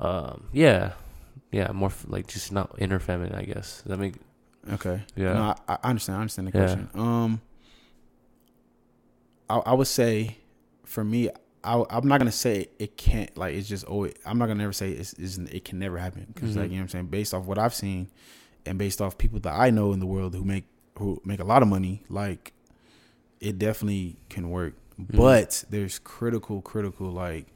um, 0.00 0.44
yeah, 0.52 0.92
yeah, 1.50 1.72
more 1.72 1.90
like 2.06 2.26
just 2.26 2.52
not 2.52 2.74
inner 2.78 2.98
feminine. 2.98 3.34
I 3.34 3.42
guess 3.44 3.82
Does 3.82 3.90
that 3.90 3.98
make 3.98 4.14
okay. 4.74 5.02
yeah. 5.16 5.32
No, 5.32 5.54
I, 5.66 5.78
I 5.82 5.88
understand. 5.90 6.18
I 6.18 6.20
understand 6.20 6.48
the 6.48 6.58
Yeah. 6.58 6.64
question. 6.66 6.88
Um, 6.94 7.40
I, 9.48 9.56
I 9.58 9.72
would 9.72 9.86
say, 9.86 10.36
for 10.84 11.02
me, 11.04 11.30
I, 11.64 11.82
I'm 11.90 12.06
not 12.08 12.18
gonna 12.18 12.32
say 12.32 12.68
it 12.78 12.96
can't. 12.96 13.36
Like 13.36 13.54
it's 13.54 13.68
just 13.68 13.84
always. 13.84 14.14
I'm 14.24 14.38
not 14.38 14.46
gonna 14.46 14.60
never 14.60 14.72
say 14.72 14.90
it's, 14.92 15.12
it's 15.14 15.38
it 15.38 15.64
can 15.64 15.78
never 15.78 15.98
happen 15.98 16.26
because 16.32 16.56
like 16.56 16.66
Mhm. 16.68 16.70
you 16.70 16.76
know 16.76 16.82
what 16.82 16.84
I'm 16.84 16.88
saying. 16.88 17.06
Based 17.06 17.34
off 17.34 17.44
what 17.46 17.58
I've 17.58 17.74
seen, 17.74 18.08
and 18.66 18.78
based 18.78 19.00
off 19.00 19.18
people 19.18 19.40
that 19.40 19.54
I 19.58 19.70
know 19.70 19.92
in 19.92 20.00
the 20.00 20.06
world 20.06 20.34
who 20.34 20.44
make 20.44 20.64
who 20.98 21.20
make 21.24 21.40
a 21.40 21.44
lot 21.44 21.62
of 21.62 21.68
money, 21.68 22.02
like 22.08 22.52
it 23.40 23.58
definitely 23.58 24.16
can 24.28 24.50
work. 24.50 24.74
Mm-hmm. 25.00 25.16
But 25.16 25.64
there's 25.70 25.98
critical, 25.98 26.60
critical 26.60 27.10
like 27.10 27.46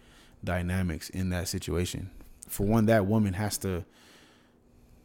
dynamics 0.45 1.09
in 1.11 1.31
that 1.31 1.49
situation. 1.49 2.11
For 2.49 2.67
one, 2.67 2.87
that 2.87 3.07
woman 3.07 3.35
has 3.35 3.59
to 3.59 3.85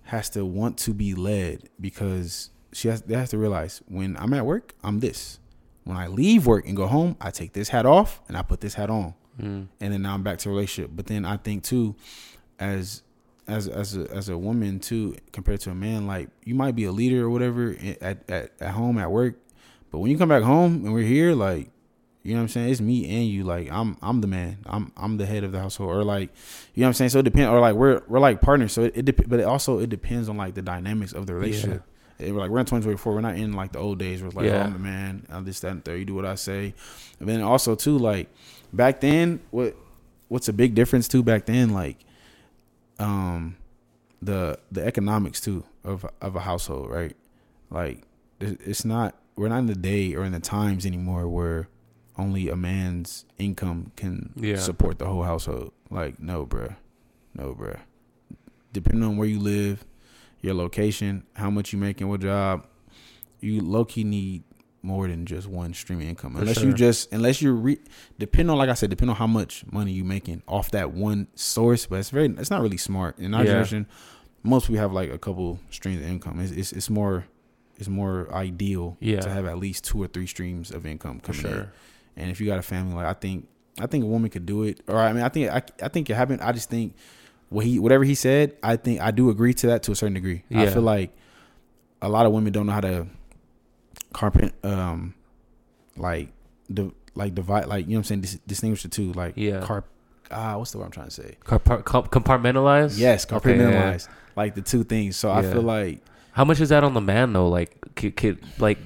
has 0.03 0.29
to 0.31 0.45
want 0.45 0.77
to 0.79 0.93
be 0.93 1.13
led 1.13 1.69
because 1.79 2.49
she 2.73 2.87
has 2.87 3.01
they 3.01 3.15
have 3.15 3.29
to 3.29 3.37
realize 3.37 3.81
when 3.87 4.15
I'm 4.17 4.33
at 4.33 4.45
work, 4.45 4.73
I'm 4.83 4.99
this. 4.99 5.39
When 5.87 5.97
I 5.97 6.07
leave 6.07 6.45
work 6.45 6.67
and 6.67 6.75
go 6.75 6.85
home, 6.85 7.15
I 7.21 7.31
take 7.31 7.53
this 7.53 7.69
hat 7.69 7.85
off 7.85 8.21
and 8.27 8.35
I 8.35 8.41
put 8.41 8.59
this 8.59 8.73
hat 8.73 8.89
on. 8.89 9.13
Mm. 9.39 9.67
And 9.79 9.93
then 9.93 10.01
now 10.01 10.13
I'm 10.13 10.23
back 10.23 10.39
to 10.39 10.49
relationship. 10.49 10.91
But 10.93 11.07
then 11.07 11.23
I 11.23 11.37
think 11.37 11.63
too, 11.63 11.95
as 12.59 13.03
as 13.47 13.67
as 13.69 13.95
a, 13.95 14.11
as 14.11 14.27
a 14.27 14.37
woman 14.37 14.79
too, 14.79 15.15
compared 15.31 15.61
to 15.61 15.71
a 15.71 15.75
man, 15.75 16.05
like 16.05 16.29
you 16.43 16.55
might 16.55 16.75
be 16.75 16.83
a 16.83 16.91
leader 16.91 17.23
or 17.23 17.29
whatever 17.29 17.75
at, 18.01 18.29
at 18.29 18.51
at 18.59 18.71
home 18.71 18.97
at 18.97 19.09
work, 19.09 19.35
but 19.89 19.99
when 19.99 20.11
you 20.11 20.17
come 20.17 20.29
back 20.29 20.43
home 20.43 20.85
and 20.85 20.93
we're 20.93 21.05
here, 21.05 21.33
like 21.33 21.69
you 22.23 22.33
know 22.33 22.39
what 22.39 22.43
I'm 22.43 22.49
saying, 22.49 22.69
it's 22.71 22.81
me 22.81 23.09
and 23.09 23.25
you. 23.25 23.45
Like 23.45 23.71
I'm 23.71 23.95
I'm 24.01 24.19
the 24.19 24.27
man. 24.27 24.57
I'm 24.65 24.91
I'm 24.97 25.15
the 25.15 25.25
head 25.25 25.45
of 25.45 25.53
the 25.53 25.59
household, 25.59 25.91
or 25.91 26.03
like 26.03 26.33
you 26.73 26.81
know 26.81 26.87
what 26.87 26.89
I'm 26.89 26.93
saying. 26.95 27.11
So 27.11 27.19
it 27.19 27.23
depends, 27.23 27.47
or 27.47 27.61
like 27.61 27.75
we're 27.75 28.01
we're 28.09 28.19
like 28.19 28.41
partners. 28.41 28.73
So 28.73 28.83
it, 28.83 28.97
it 28.97 29.05
dep- 29.05 29.29
but 29.29 29.39
it 29.39 29.43
also 29.43 29.79
it 29.79 29.89
depends 29.89 30.27
on 30.27 30.35
like 30.35 30.53
the 30.53 30.61
dynamics 30.61 31.13
of 31.13 31.27
the 31.27 31.33
relationship. 31.33 31.83
It- 32.19 32.31
we're 32.33 32.39
like 32.39 32.49
we're 32.49 32.59
in 32.59 32.65
2024. 32.65 33.13
We're 33.13 33.21
not 33.21 33.35
in 33.35 33.53
like 33.53 33.71
the 33.73 33.79
old 33.79 33.99
days 33.99 34.21
where 34.21 34.27
it's 34.27 34.35
like, 34.35 34.45
Yeah. 34.47 34.61
oh, 34.63 34.65
I'm 34.65 34.73
the 34.73 34.79
man. 34.79 35.25
I'm 35.29 35.45
this, 35.45 35.59
that, 35.61 35.71
and 35.71 35.85
third. 35.85 35.99
You 35.99 36.05
do 36.05 36.15
what 36.15 36.25
I 36.25 36.35
say. 36.35 36.73
And 37.19 37.27
then 37.29 37.41
also 37.41 37.75
too, 37.75 37.97
like 37.97 38.29
back 38.73 39.01
then, 39.01 39.39
what 39.51 39.75
what's 40.27 40.47
a 40.49 40.53
big 40.53 40.73
difference 40.75 41.07
too? 41.07 41.23
Back 41.23 41.45
then, 41.45 41.69
like, 41.73 41.97
um, 42.99 43.57
the 44.21 44.59
the 44.71 44.85
economics 44.85 45.39
too 45.39 45.63
of 45.83 46.05
of 46.21 46.35
a 46.35 46.39
household, 46.41 46.89
right? 46.89 47.15
Like, 47.69 48.03
it's 48.39 48.83
not 48.85 49.15
we're 49.35 49.49
not 49.49 49.59
in 49.59 49.65
the 49.67 49.75
day 49.75 50.15
or 50.15 50.23
in 50.23 50.31
the 50.31 50.39
times 50.39 50.85
anymore 50.85 51.27
where 51.27 51.67
only 52.17 52.49
a 52.49 52.55
man's 52.55 53.25
income 53.37 53.91
can 53.95 54.31
Yeah. 54.35 54.55
support 54.57 54.97
the 54.97 55.05
whole 55.05 55.21
household. 55.23 55.71
Like, 55.91 56.19
no, 56.19 56.47
bruh. 56.47 56.75
No, 57.35 57.53
bruh. 57.53 57.79
Depending 58.73 59.03
on 59.03 59.17
where 59.17 59.27
you 59.27 59.39
live, 59.39 59.85
your 60.41 60.53
location, 60.53 61.23
how 61.33 61.49
much 61.49 61.73
you 61.73 61.79
making, 61.79 62.07
what 62.07 62.21
job, 62.21 62.67
you 63.39 63.61
low 63.61 63.85
key 63.85 64.03
need 64.03 64.43
more 64.81 65.07
than 65.07 65.25
just 65.25 65.47
one 65.47 65.73
stream 65.73 66.01
income. 66.01 66.35
Unless 66.35 66.59
sure. 66.59 66.67
you 66.67 66.73
just 66.73 67.11
unless 67.11 67.41
you 67.41 67.53
re 67.53 67.77
depend 68.19 68.49
on 68.51 68.57
like 68.57 68.69
I 68.69 68.73
said, 68.73 68.89
depend 68.89 69.09
on 69.09 69.17
how 69.17 69.27
much 69.27 69.65
money 69.71 69.91
you 69.91 70.03
making 70.03 70.43
off 70.47 70.71
that 70.71 70.91
one 70.91 71.27
source. 71.35 71.85
But 71.85 71.99
it's 71.99 72.09
very 72.09 72.27
it's 72.27 72.49
not 72.49 72.61
really 72.61 72.77
smart. 72.77 73.17
In 73.19 73.33
our 73.33 73.41
Yeah. 73.41 73.47
generation, 73.51 73.87
most 74.43 74.67
people 74.67 74.79
have 74.79 74.93
like 74.93 75.11
a 75.11 75.17
couple 75.17 75.59
streams 75.71 76.01
of 76.01 76.07
income. 76.07 76.39
It's 76.39 76.51
it's, 76.51 76.71
it's 76.71 76.89
more 76.89 77.25
it's 77.77 77.89
more 77.89 78.33
ideal 78.33 78.97
Yeah. 78.99 79.19
to 79.19 79.29
have 79.29 79.45
at 79.45 79.57
least 79.57 79.83
two 79.83 80.01
or 80.01 80.07
three 80.07 80.25
streams 80.27 80.71
of 80.71 80.85
income 80.85 81.19
coming 81.19 81.41
in. 81.45 81.51
sure. 81.51 81.73
And 82.15 82.31
if 82.31 82.39
you 82.39 82.47
got 82.47 82.57
a 82.57 82.63
family, 82.63 82.95
like 82.95 83.05
I 83.05 83.13
think, 83.13 83.47
I 83.79 83.85
think 83.85 84.03
a 84.03 84.07
woman 84.07 84.31
could 84.31 84.45
do 84.47 84.63
it. 84.63 84.81
Or 84.87 84.97
I 84.97 85.13
mean, 85.13 85.21
I 85.23 85.29
think 85.29 85.51
I, 85.51 85.61
I 85.83 85.87
think 85.89 86.09
it 86.09 86.15
happened. 86.15 86.41
I 86.41 86.51
just 86.53 86.69
think 86.69 86.95
what 87.49 87.65
he, 87.65 87.79
whatever 87.79 88.03
he 88.03 88.15
said, 88.15 88.55
I 88.61 88.75
think 88.75 88.99
I 89.01 89.11
do 89.11 89.29
agree 89.29 89.53
to 89.55 89.67
that 89.67 89.83
to 89.83 89.91
a 89.91 89.95
certain 89.95 90.13
degree. 90.13 90.43
I 90.53 90.67
feel 90.67 90.81
like 90.81 91.11
a 92.01 92.09
lot 92.09 92.25
of 92.25 92.31
women 92.31 92.51
don't 92.53 92.65
know 92.65 92.73
how 92.73 92.81
to 92.81 93.07
carpet, 94.13 94.53
um, 94.63 95.13
like 95.95 96.29
the 96.69 96.91
like 97.15 97.33
divide, 97.35 97.65
like 97.67 97.85
you 97.85 97.91
know 97.91 97.97
what 97.97 97.99
I'm 97.99 98.03
saying, 98.05 98.21
dis- 98.21 98.39
distinguish 98.47 98.83
the 98.83 98.89
two, 98.89 99.11
like 99.13 99.33
Yeah. 99.35 99.61
carp. 99.61 99.85
Ah, 100.29 100.57
what's 100.57 100.71
the 100.71 100.77
word 100.77 100.85
I'm 100.85 100.91
trying 100.91 101.07
to 101.07 101.11
say? 101.13 101.35
Com- 101.45 101.59
compartmentalize. 101.59 102.97
Yes, 102.99 103.31
Okay, 103.31 103.57
yeah. 103.57 103.63
compartmentalize, 103.71 104.07
like 104.35 104.55
the 104.55 104.61
two 104.61 104.83
things. 104.83 105.15
So 105.15 105.31
I 105.31 105.41
feel 105.41 105.61
like 105.61 106.01
How 106.33 106.45
much 106.45 106.59
is 106.61 106.69
that 106.69 106.83
on 106.83 106.93
the 106.93 107.01
man 107.01 107.33
though? 107.33 107.47
Like, 107.49 107.95
kid, 107.95 108.15
kid, 108.15 108.37
like, 108.59 108.77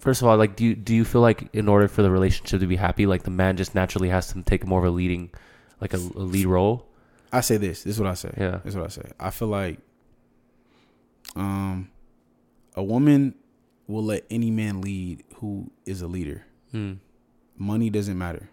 first 0.00 0.22
of 0.22 0.28
all, 0.28 0.36
like, 0.36 0.56
do 0.56 0.64
you 0.64 0.74
do 0.74 0.94
you 0.94 1.04
feel 1.04 1.20
like 1.20 1.48
in 1.52 1.68
order 1.68 1.86
for 1.86 2.02
the 2.02 2.10
relationship 2.10 2.60
to 2.60 2.66
be 2.66 2.76
happy, 2.76 3.06
like 3.06 3.22
the 3.24 3.30
man 3.30 3.56
just 3.56 3.74
naturally 3.74 4.08
has 4.08 4.32
to 4.32 4.42
take 4.42 4.66
more 4.66 4.80
of 4.80 4.86
a 4.86 4.90
leading, 4.90 5.30
like 5.80 5.92
a, 5.94 5.98
a 5.98 6.24
lead 6.26 6.46
role? 6.46 6.86
I 7.32 7.40
say 7.40 7.56
this. 7.56 7.84
This 7.84 7.94
is 7.94 8.00
what 8.00 8.08
I 8.08 8.14
say. 8.14 8.32
Yeah. 8.36 8.60
This 8.64 8.74
is 8.74 8.76
what 8.76 8.86
I 8.86 8.88
say. 8.88 9.10
I 9.18 9.30
feel 9.30 9.48
like 9.48 9.78
um 11.36 11.90
a 12.74 12.82
woman 12.82 13.34
will 13.86 14.04
let 14.04 14.24
any 14.30 14.50
man 14.50 14.80
lead 14.80 15.22
who 15.36 15.70
is 15.84 16.02
a 16.02 16.06
leader. 16.06 16.44
Hmm. 16.70 16.94
Money 17.56 17.90
doesn't 17.90 18.16
matter. 18.16 18.48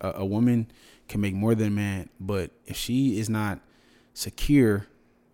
A, 0.00 0.12
a 0.16 0.24
woman 0.24 0.70
can 1.08 1.20
make 1.20 1.34
more 1.34 1.54
than 1.54 1.68
a 1.68 1.70
man, 1.70 2.08
but 2.20 2.50
if 2.66 2.76
she 2.76 3.18
is 3.18 3.30
not 3.30 3.60
secure 4.12 4.86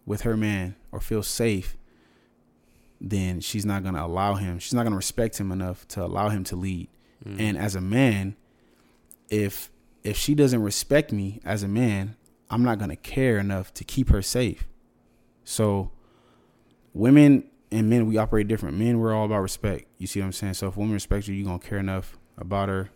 with 0.06 0.22
her 0.22 0.36
man 0.36 0.76
or 0.92 1.00
feel 1.00 1.22
safe, 1.22 1.76
then 3.00 3.40
she's 3.40 3.66
not 3.66 3.82
going 3.82 3.94
to 3.94 4.04
allow 4.04 4.34
him. 4.34 4.58
She's 4.58 4.74
not 4.74 4.82
going 4.82 4.92
to 4.92 4.96
respect 4.96 5.38
him 5.38 5.50
enough 5.50 5.86
to 5.88 6.04
allow 6.04 6.28
him 6.28 6.44
to 6.44 6.56
lead. 6.56 6.88
Hmm. 7.24 7.40
And 7.40 7.58
as 7.58 7.74
a 7.74 7.80
man, 7.80 8.36
if 9.28 9.70
if 10.04 10.16
she 10.16 10.34
doesn't 10.34 10.62
respect 10.62 11.12
me 11.12 11.40
as 11.44 11.62
a 11.62 11.68
man, 11.68 12.16
I'm 12.52 12.62
not 12.62 12.78
gonna 12.78 12.96
care 12.96 13.38
enough 13.38 13.72
to 13.74 13.84
keep 13.84 14.10
her 14.10 14.22
safe. 14.22 14.68
So 15.44 15.90
women 16.92 17.44
and 17.70 17.88
men 17.88 18.06
we 18.06 18.18
operate 18.18 18.46
different. 18.46 18.76
Men 18.76 19.00
we're 19.00 19.14
all 19.14 19.24
about 19.24 19.40
respect. 19.40 19.86
You 19.98 20.06
see 20.06 20.20
what 20.20 20.26
I'm 20.26 20.32
saying? 20.32 20.54
So 20.54 20.68
if 20.68 20.76
a 20.76 20.78
woman 20.78 20.94
respects 20.94 21.26
you, 21.26 21.34
you're 21.34 21.46
gonna 21.46 21.58
care 21.58 21.78
enough 21.78 22.18
about 22.36 22.68
her 22.68 22.90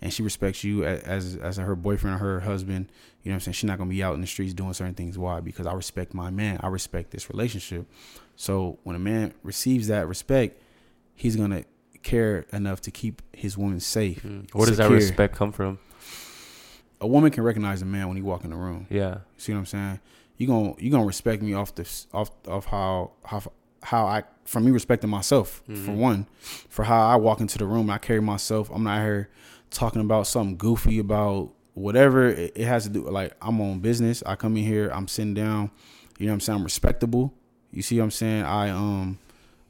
and 0.00 0.12
she 0.12 0.22
respects 0.22 0.64
you 0.64 0.84
as 0.84 1.36
as 1.36 1.58
her 1.58 1.76
boyfriend 1.76 2.16
or 2.16 2.18
her 2.18 2.40
husband, 2.40 2.90
you 3.22 3.30
know 3.30 3.34
what 3.34 3.36
I'm 3.36 3.40
saying? 3.40 3.52
She's 3.52 3.68
not 3.68 3.78
gonna 3.78 3.90
be 3.90 4.02
out 4.02 4.14
in 4.14 4.20
the 4.20 4.26
streets 4.26 4.54
doing 4.54 4.72
certain 4.72 4.94
things. 4.94 5.18
Why? 5.18 5.40
Because 5.40 5.66
I 5.66 5.74
respect 5.74 6.14
my 6.14 6.30
man. 6.30 6.58
I 6.62 6.68
respect 6.68 7.10
this 7.10 7.30
relationship. 7.30 7.86
So 8.34 8.78
when 8.82 8.96
a 8.96 8.98
man 8.98 9.34
receives 9.42 9.88
that 9.88 10.08
respect, 10.08 10.60
he's 11.14 11.36
gonna 11.36 11.64
care 12.02 12.46
enough 12.52 12.80
to 12.80 12.90
keep 12.90 13.22
his 13.32 13.56
woman 13.56 13.78
safe. 13.78 14.22
Hmm. 14.22 14.40
Where 14.52 14.66
does 14.66 14.78
that 14.78 14.90
respect 14.90 15.36
come 15.36 15.52
from? 15.52 15.78
A 17.02 17.06
woman 17.06 17.30
can 17.30 17.42
recognize 17.44 17.82
a 17.82 17.84
man 17.84 18.08
when 18.08 18.16
he 18.16 18.22
walk 18.22 18.44
in 18.44 18.50
the 18.50 18.56
room. 18.56 18.86
Yeah. 18.88 19.18
See 19.36 19.52
what 19.52 19.58
I'm 19.58 19.66
saying? 19.66 20.00
You 20.38 20.46
gon' 20.46 20.74
you 20.78 20.90
gonna 20.90 21.04
respect 21.04 21.42
me 21.42 21.52
off 21.52 21.74
the 21.74 21.88
off 22.14 22.30
off 22.48 22.64
how 22.66 23.10
how 23.24 23.42
how 23.82 24.06
I 24.06 24.22
from 24.44 24.64
me 24.64 24.70
respecting 24.70 25.10
myself 25.10 25.62
for 25.66 25.72
Mhm. 25.72 25.96
one, 25.96 26.26
for 26.68 26.84
how 26.84 27.06
I 27.08 27.16
walk 27.16 27.40
into 27.40 27.58
the 27.58 27.66
room, 27.66 27.90
I 27.90 27.98
carry 27.98 28.20
myself. 28.20 28.70
I'm 28.72 28.82
not 28.84 29.00
here 29.02 29.28
talking 29.70 30.00
about 30.00 30.26
something 30.26 30.56
goofy 30.56 30.98
about 30.98 31.50
whatever 31.74 32.28
it, 32.28 32.52
it 32.54 32.66
has 32.66 32.84
to 32.84 32.90
do. 32.90 33.08
Like 33.08 33.32
I'm 33.42 33.60
on 33.60 33.80
business. 33.80 34.22
I 34.24 34.36
come 34.36 34.56
in 34.56 34.64
here. 34.64 34.88
I'm 34.94 35.08
sitting 35.08 35.34
down. 35.34 35.70
You 36.18 36.26
know 36.26 36.32
what 36.32 36.34
I'm 36.36 36.40
saying? 36.40 36.58
I'm 36.58 36.64
respectable. 36.64 37.34
You 37.72 37.82
see 37.82 37.98
what 37.98 38.04
I'm 38.04 38.10
saying? 38.12 38.42
I 38.44 38.70
um. 38.70 39.18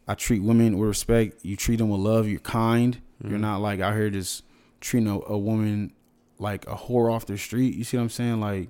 I 0.09 0.15
treat 0.15 0.43
women 0.43 0.77
with 0.79 0.89
respect. 0.89 1.45
You 1.45 1.55
treat 1.57 1.77
them 1.77 1.89
with 1.89 2.01
love. 2.01 2.29
You're 2.29 2.41
kind. 2.41 2.99
You're 3.23 3.39
Mhm. 3.39 3.43
not 3.43 3.59
like 3.61 3.79
out 3.81 3.95
here 3.95 4.11
just 4.11 4.43
treating 4.81 5.09
a, 5.09 5.19
a 5.21 5.39
woman 5.39 5.93
like 6.43 6.67
a 6.67 6.75
whore 6.75 7.13
off 7.13 7.25
the 7.27 7.39
street. 7.39 7.75
You 7.75 7.85
see 7.85 7.97
what 7.97 8.03
I'm 8.05 8.09
saying? 8.11 8.41
Like 8.41 8.69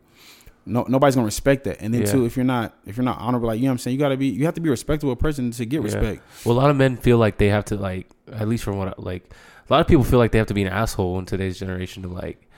no 0.65 0.85
nobody's 0.89 1.15
gonna 1.17 1.25
respect 1.25 1.65
that. 1.65 1.81
And 1.81 1.93
then 1.93 2.03
Yeah. 2.03 2.13
too, 2.13 2.25
if 2.25 2.37
you're 2.37 2.45
not 2.45 2.75
if 2.87 2.97
you're 2.97 3.05
not 3.05 3.19
honorable, 3.19 3.49
like 3.49 3.59
you 3.59 3.65
know 3.65 3.71
what 3.71 3.73
I'm 3.73 3.79
saying, 3.79 3.95
you 3.97 3.99
gotta 4.01 4.17
be 4.17 4.27
you 4.29 4.45
have 4.45 4.55
to 4.55 4.61
be 4.61 4.69
a 4.69 4.71
respectable 4.71 5.17
person 5.17 5.51
to 5.53 5.65
get 5.65 5.79
Yeah. 5.79 5.85
respect. 5.85 6.23
Well, 6.45 6.57
a 6.57 6.61
lot 6.61 6.71
of 6.71 6.77
men 6.77 6.97
feel 6.97 7.19
like 7.19 7.39
they 7.39 7.49
have 7.49 7.65
to 7.67 7.77
like, 7.77 8.09
at 8.33 8.47
least 8.47 8.63
from 8.63 8.77
what 8.79 8.89
I, 8.89 8.95
like, 8.99 9.35
a 9.69 9.73
lot 9.73 9.81
of 9.81 9.89
people 9.89 10.05
feel 10.05 10.19
like 10.21 10.31
they 10.31 10.39
have 10.39 10.47
to 10.49 10.55
be 10.55 10.63
an 10.63 10.73
asshole 10.73 11.19
in 11.19 11.27
today's 11.27 11.59
generation 11.59 12.03
to 12.05 12.09
like, 12.09 12.49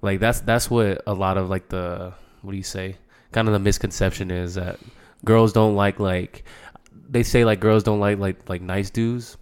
like 0.00 0.18
that's 0.18 0.40
that's 0.40 0.68
what 0.70 1.02
a 1.06 1.14
lot 1.14 1.36
of 1.38 1.48
like 1.50 1.68
the 1.68 2.12
what 2.40 2.50
do 2.50 2.56
you 2.56 2.62
say, 2.64 2.96
kind 3.30 3.46
of 3.46 3.52
the 3.52 3.60
misconception 3.60 4.30
is 4.32 4.54
that 4.54 4.80
girls 5.24 5.52
don't 5.52 5.76
like 5.76 6.00
like, 6.00 6.42
they 7.08 7.22
say 7.22 7.44
like 7.44 7.60
girls 7.60 7.84
don't 7.84 8.00
like 8.00 8.18
like 8.18 8.48
like 8.48 8.60
nice 8.62 8.90
dudes, 8.90 9.36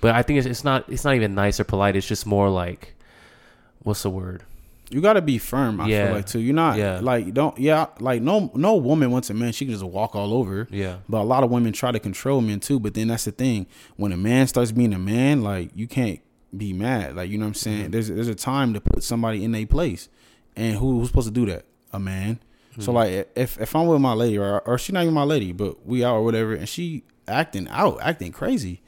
but 0.00 0.14
I 0.14 0.22
think 0.22 0.38
it's 0.38 0.46
it's 0.46 0.64
not 0.64 0.88
it's 0.88 1.04
not 1.04 1.14
even 1.16 1.34
nice 1.34 1.60
or 1.60 1.64
polite. 1.64 1.96
It's 1.96 2.06
just 2.08 2.24
more 2.24 2.48
like, 2.48 2.94
what's 3.80 4.02
the 4.04 4.10
word? 4.10 4.44
You 4.90 5.00
gotta 5.02 5.20
be 5.20 5.36
firm, 5.38 5.80
I 5.80 5.88
Yeah. 5.88 6.06
feel 6.06 6.14
like 6.16 6.26
too. 6.26 6.38
You're 6.40 6.54
not 6.54 6.78
Yeah. 6.78 7.00
like 7.02 7.34
don't 7.34 7.58
yeah, 7.58 7.86
like 8.00 8.22
no 8.22 8.50
no 8.54 8.76
woman 8.76 9.10
wants 9.10 9.28
a 9.30 9.34
man, 9.34 9.52
she 9.52 9.64
can 9.66 9.74
just 9.74 9.84
walk 9.84 10.14
all 10.16 10.32
over. 10.32 10.66
Yeah, 10.70 10.96
But 11.08 11.20
a 11.20 11.24
lot 11.24 11.44
of 11.44 11.50
women 11.50 11.72
try 11.72 11.92
to 11.92 11.98
control 12.00 12.40
men 12.40 12.60
too. 12.60 12.80
But 12.80 12.94
then 12.94 13.08
that's 13.08 13.24
the 13.24 13.32
thing. 13.32 13.66
When 13.96 14.12
a 14.12 14.16
man 14.16 14.46
starts 14.46 14.72
being 14.72 14.94
a 14.94 14.98
man, 14.98 15.42
like 15.42 15.70
you 15.74 15.86
can't 15.86 16.20
be 16.56 16.72
mad. 16.72 17.16
Like 17.16 17.30
you 17.30 17.36
know 17.36 17.44
what 17.44 17.48
I'm 17.48 17.54
saying? 17.54 17.88
Mhm. 17.88 17.92
There's 17.92 18.08
there's 18.08 18.28
a 18.28 18.34
time 18.34 18.72
to 18.74 18.80
put 18.80 19.02
somebody 19.02 19.44
in 19.44 19.54
a 19.54 19.66
place. 19.66 20.08
And 20.56 20.76
who, 20.76 20.98
who's 21.00 21.08
supposed 21.08 21.28
to 21.28 21.32
do 21.34 21.44
that? 21.46 21.66
A 21.92 21.98
man. 22.00 22.38
So 22.78 22.90
Mhm. 22.92 22.94
like 22.94 23.30
if 23.36 23.60
if 23.60 23.76
I'm 23.76 23.86
with 23.88 24.00
my 24.00 24.14
lady 24.14 24.38
or 24.38 24.60
or 24.66 24.78
she 24.78 24.92
not 24.92 25.02
even 25.02 25.12
my 25.14 25.24
lady, 25.24 25.52
but 25.52 25.86
we 25.86 26.02
out 26.02 26.14
or 26.16 26.24
whatever, 26.24 26.54
and 26.54 26.68
she 26.68 27.02
acting 27.26 27.68
out, 27.70 27.98
acting 28.00 28.32
crazy, 28.32 28.80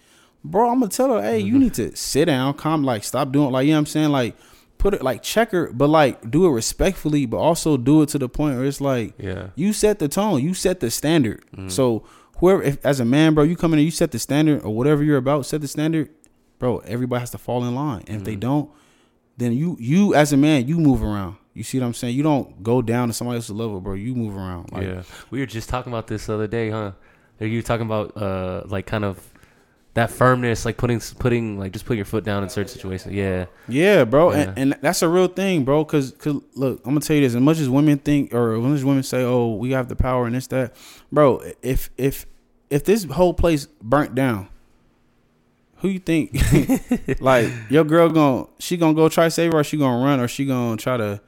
bro, 0.42 0.70
I'm 0.70 0.78
gonna 0.80 0.88
tell 0.90 1.12
her, 1.14 1.22
hey, 1.22 1.40
you 1.40 1.54
Mhm. 1.56 1.58
need 1.58 1.74
to 1.74 1.94
sit 1.94 2.24
down, 2.24 2.54
calm, 2.54 2.82
like 2.84 3.04
stop 3.04 3.32
doing 3.32 3.50
like 3.50 3.66
you 3.66 3.72
know 3.72 3.76
what 3.76 3.80
I'm 3.80 3.86
saying, 3.86 4.08
like 4.10 4.34
put 4.80 4.94
it 4.94 5.02
like 5.02 5.22
checker, 5.22 5.70
but 5.72 5.88
like 5.88 6.30
do 6.30 6.46
it 6.46 6.50
respectfully, 6.50 7.26
but 7.26 7.36
also 7.36 7.76
do 7.76 8.02
it 8.02 8.08
to 8.10 8.18
the 8.18 8.28
point 8.28 8.56
where 8.56 8.64
it's 8.64 8.80
like 8.80 9.14
yeah, 9.18 9.48
you 9.54 9.72
set 9.72 9.98
the 10.00 10.08
tone, 10.08 10.42
you 10.42 10.54
set 10.54 10.80
the 10.80 10.90
standard. 10.90 11.44
Mhm. 11.56 11.70
So 11.70 12.02
whoever, 12.38 12.62
if, 12.62 12.84
as 12.84 12.98
a 13.00 13.04
man, 13.04 13.34
bro, 13.34 13.44
you 13.44 13.54
come 13.56 13.72
in 13.74 13.78
and 13.78 13.84
you 13.86 13.90
set 13.92 14.10
the 14.10 14.18
standard 14.18 14.62
or 14.64 14.74
whatever 14.74 15.04
you're 15.04 15.18
about, 15.18 15.46
set 15.46 15.60
the 15.60 15.68
standard, 15.68 16.08
bro. 16.58 16.78
Everybody 16.78 17.20
has 17.20 17.30
to 17.30 17.38
fall 17.38 17.64
in 17.64 17.74
line, 17.74 18.02
and 18.08 18.16
if 18.16 18.24
they 18.24 18.36
Mhm. 18.36 18.40
don't, 18.40 18.70
then 19.36 19.52
you 19.52 19.76
you 19.78 20.14
as 20.14 20.32
a 20.32 20.36
man, 20.36 20.66
you 20.66 20.78
move 20.78 21.02
around. 21.02 21.36
You 21.54 21.62
see 21.64 21.78
what 21.78 21.86
I'm 21.86 21.94
saying? 21.94 22.16
You 22.16 22.22
don't 22.22 22.62
go 22.62 22.80
down 22.80 23.08
to 23.08 23.14
somebody 23.14 23.36
else's 23.36 23.50
level, 23.50 23.80
bro. 23.80 23.94
You 23.94 24.14
move 24.14 24.36
around. 24.36 24.70
Like, 24.72 24.84
yeah. 24.86 25.02
We 25.30 25.40
were 25.40 25.46
just 25.46 25.68
talking 25.68 25.92
about 25.92 26.06
this 26.06 26.26
the 26.26 26.34
other 26.34 26.46
day, 26.46 26.70
huh? 26.70 26.92
Like, 27.40 27.50
You 27.50 27.60
talking 27.62 27.86
about 27.86 28.16
uh 28.16 28.62
like 28.66 28.86
kind 28.86 29.04
of 29.04 29.18
that 30.00 30.10
firmness, 30.10 30.64
like 30.64 30.78
putting 30.78 30.98
putting 31.18 31.58
like 31.58 31.72
just 31.72 31.84
putting 31.84 31.98
your 31.98 32.06
foot 32.06 32.24
down 32.24 32.42
in 32.42 32.48
certain 32.48 32.68
situations. 32.68 33.14
Yeah, 33.14 33.46
Yeah, 33.68 34.04
bro, 34.04 34.32
Yeah. 34.32 34.38
And, 34.56 34.72
and 34.72 34.76
that's 34.80 35.02
a 35.02 35.08
real 35.08 35.28
thing, 35.28 35.62
bro. 35.64 35.84
Cause, 35.84 36.12
cause 36.12 36.40
look, 36.54 36.78
I'm 36.86 36.92
gonna 36.92 37.00
tell 37.00 37.16
you 37.16 37.22
this: 37.22 37.34
as 37.34 37.40
much 37.40 37.58
as 37.58 37.68
women 37.68 37.98
think, 37.98 38.32
or 38.32 38.56
as 38.56 38.62
much 38.62 38.76
as 38.76 38.84
women 38.84 39.02
say, 39.02 39.22
"Oh, 39.22 39.54
we 39.54 39.72
have 39.72 39.88
the 39.88 39.96
power 39.96 40.24
and 40.24 40.34
this 40.34 40.46
that," 40.48 40.74
bro. 41.12 41.42
If 41.60 41.90
if 41.98 42.24
if 42.70 42.84
this 42.84 43.04
whole 43.04 43.34
place 43.34 43.66
burnt 43.82 44.14
down, 44.14 44.48
who 45.76 45.88
you 45.88 45.98
think? 45.98 46.34
like 47.20 47.52
your 47.68 47.84
girl 47.84 48.08
gonna 48.08 48.46
she 48.58 48.78
gonna 48.78 48.94
go 48.94 49.10
try 49.10 49.24
to 49.24 49.30
save 49.30 49.52
her, 49.52 49.58
or 49.58 49.64
she 49.64 49.76
gonna 49.76 50.02
run, 50.02 50.18
or 50.18 50.28
she 50.28 50.46
gonna 50.46 50.78
try 50.78 50.96
to 50.96 51.20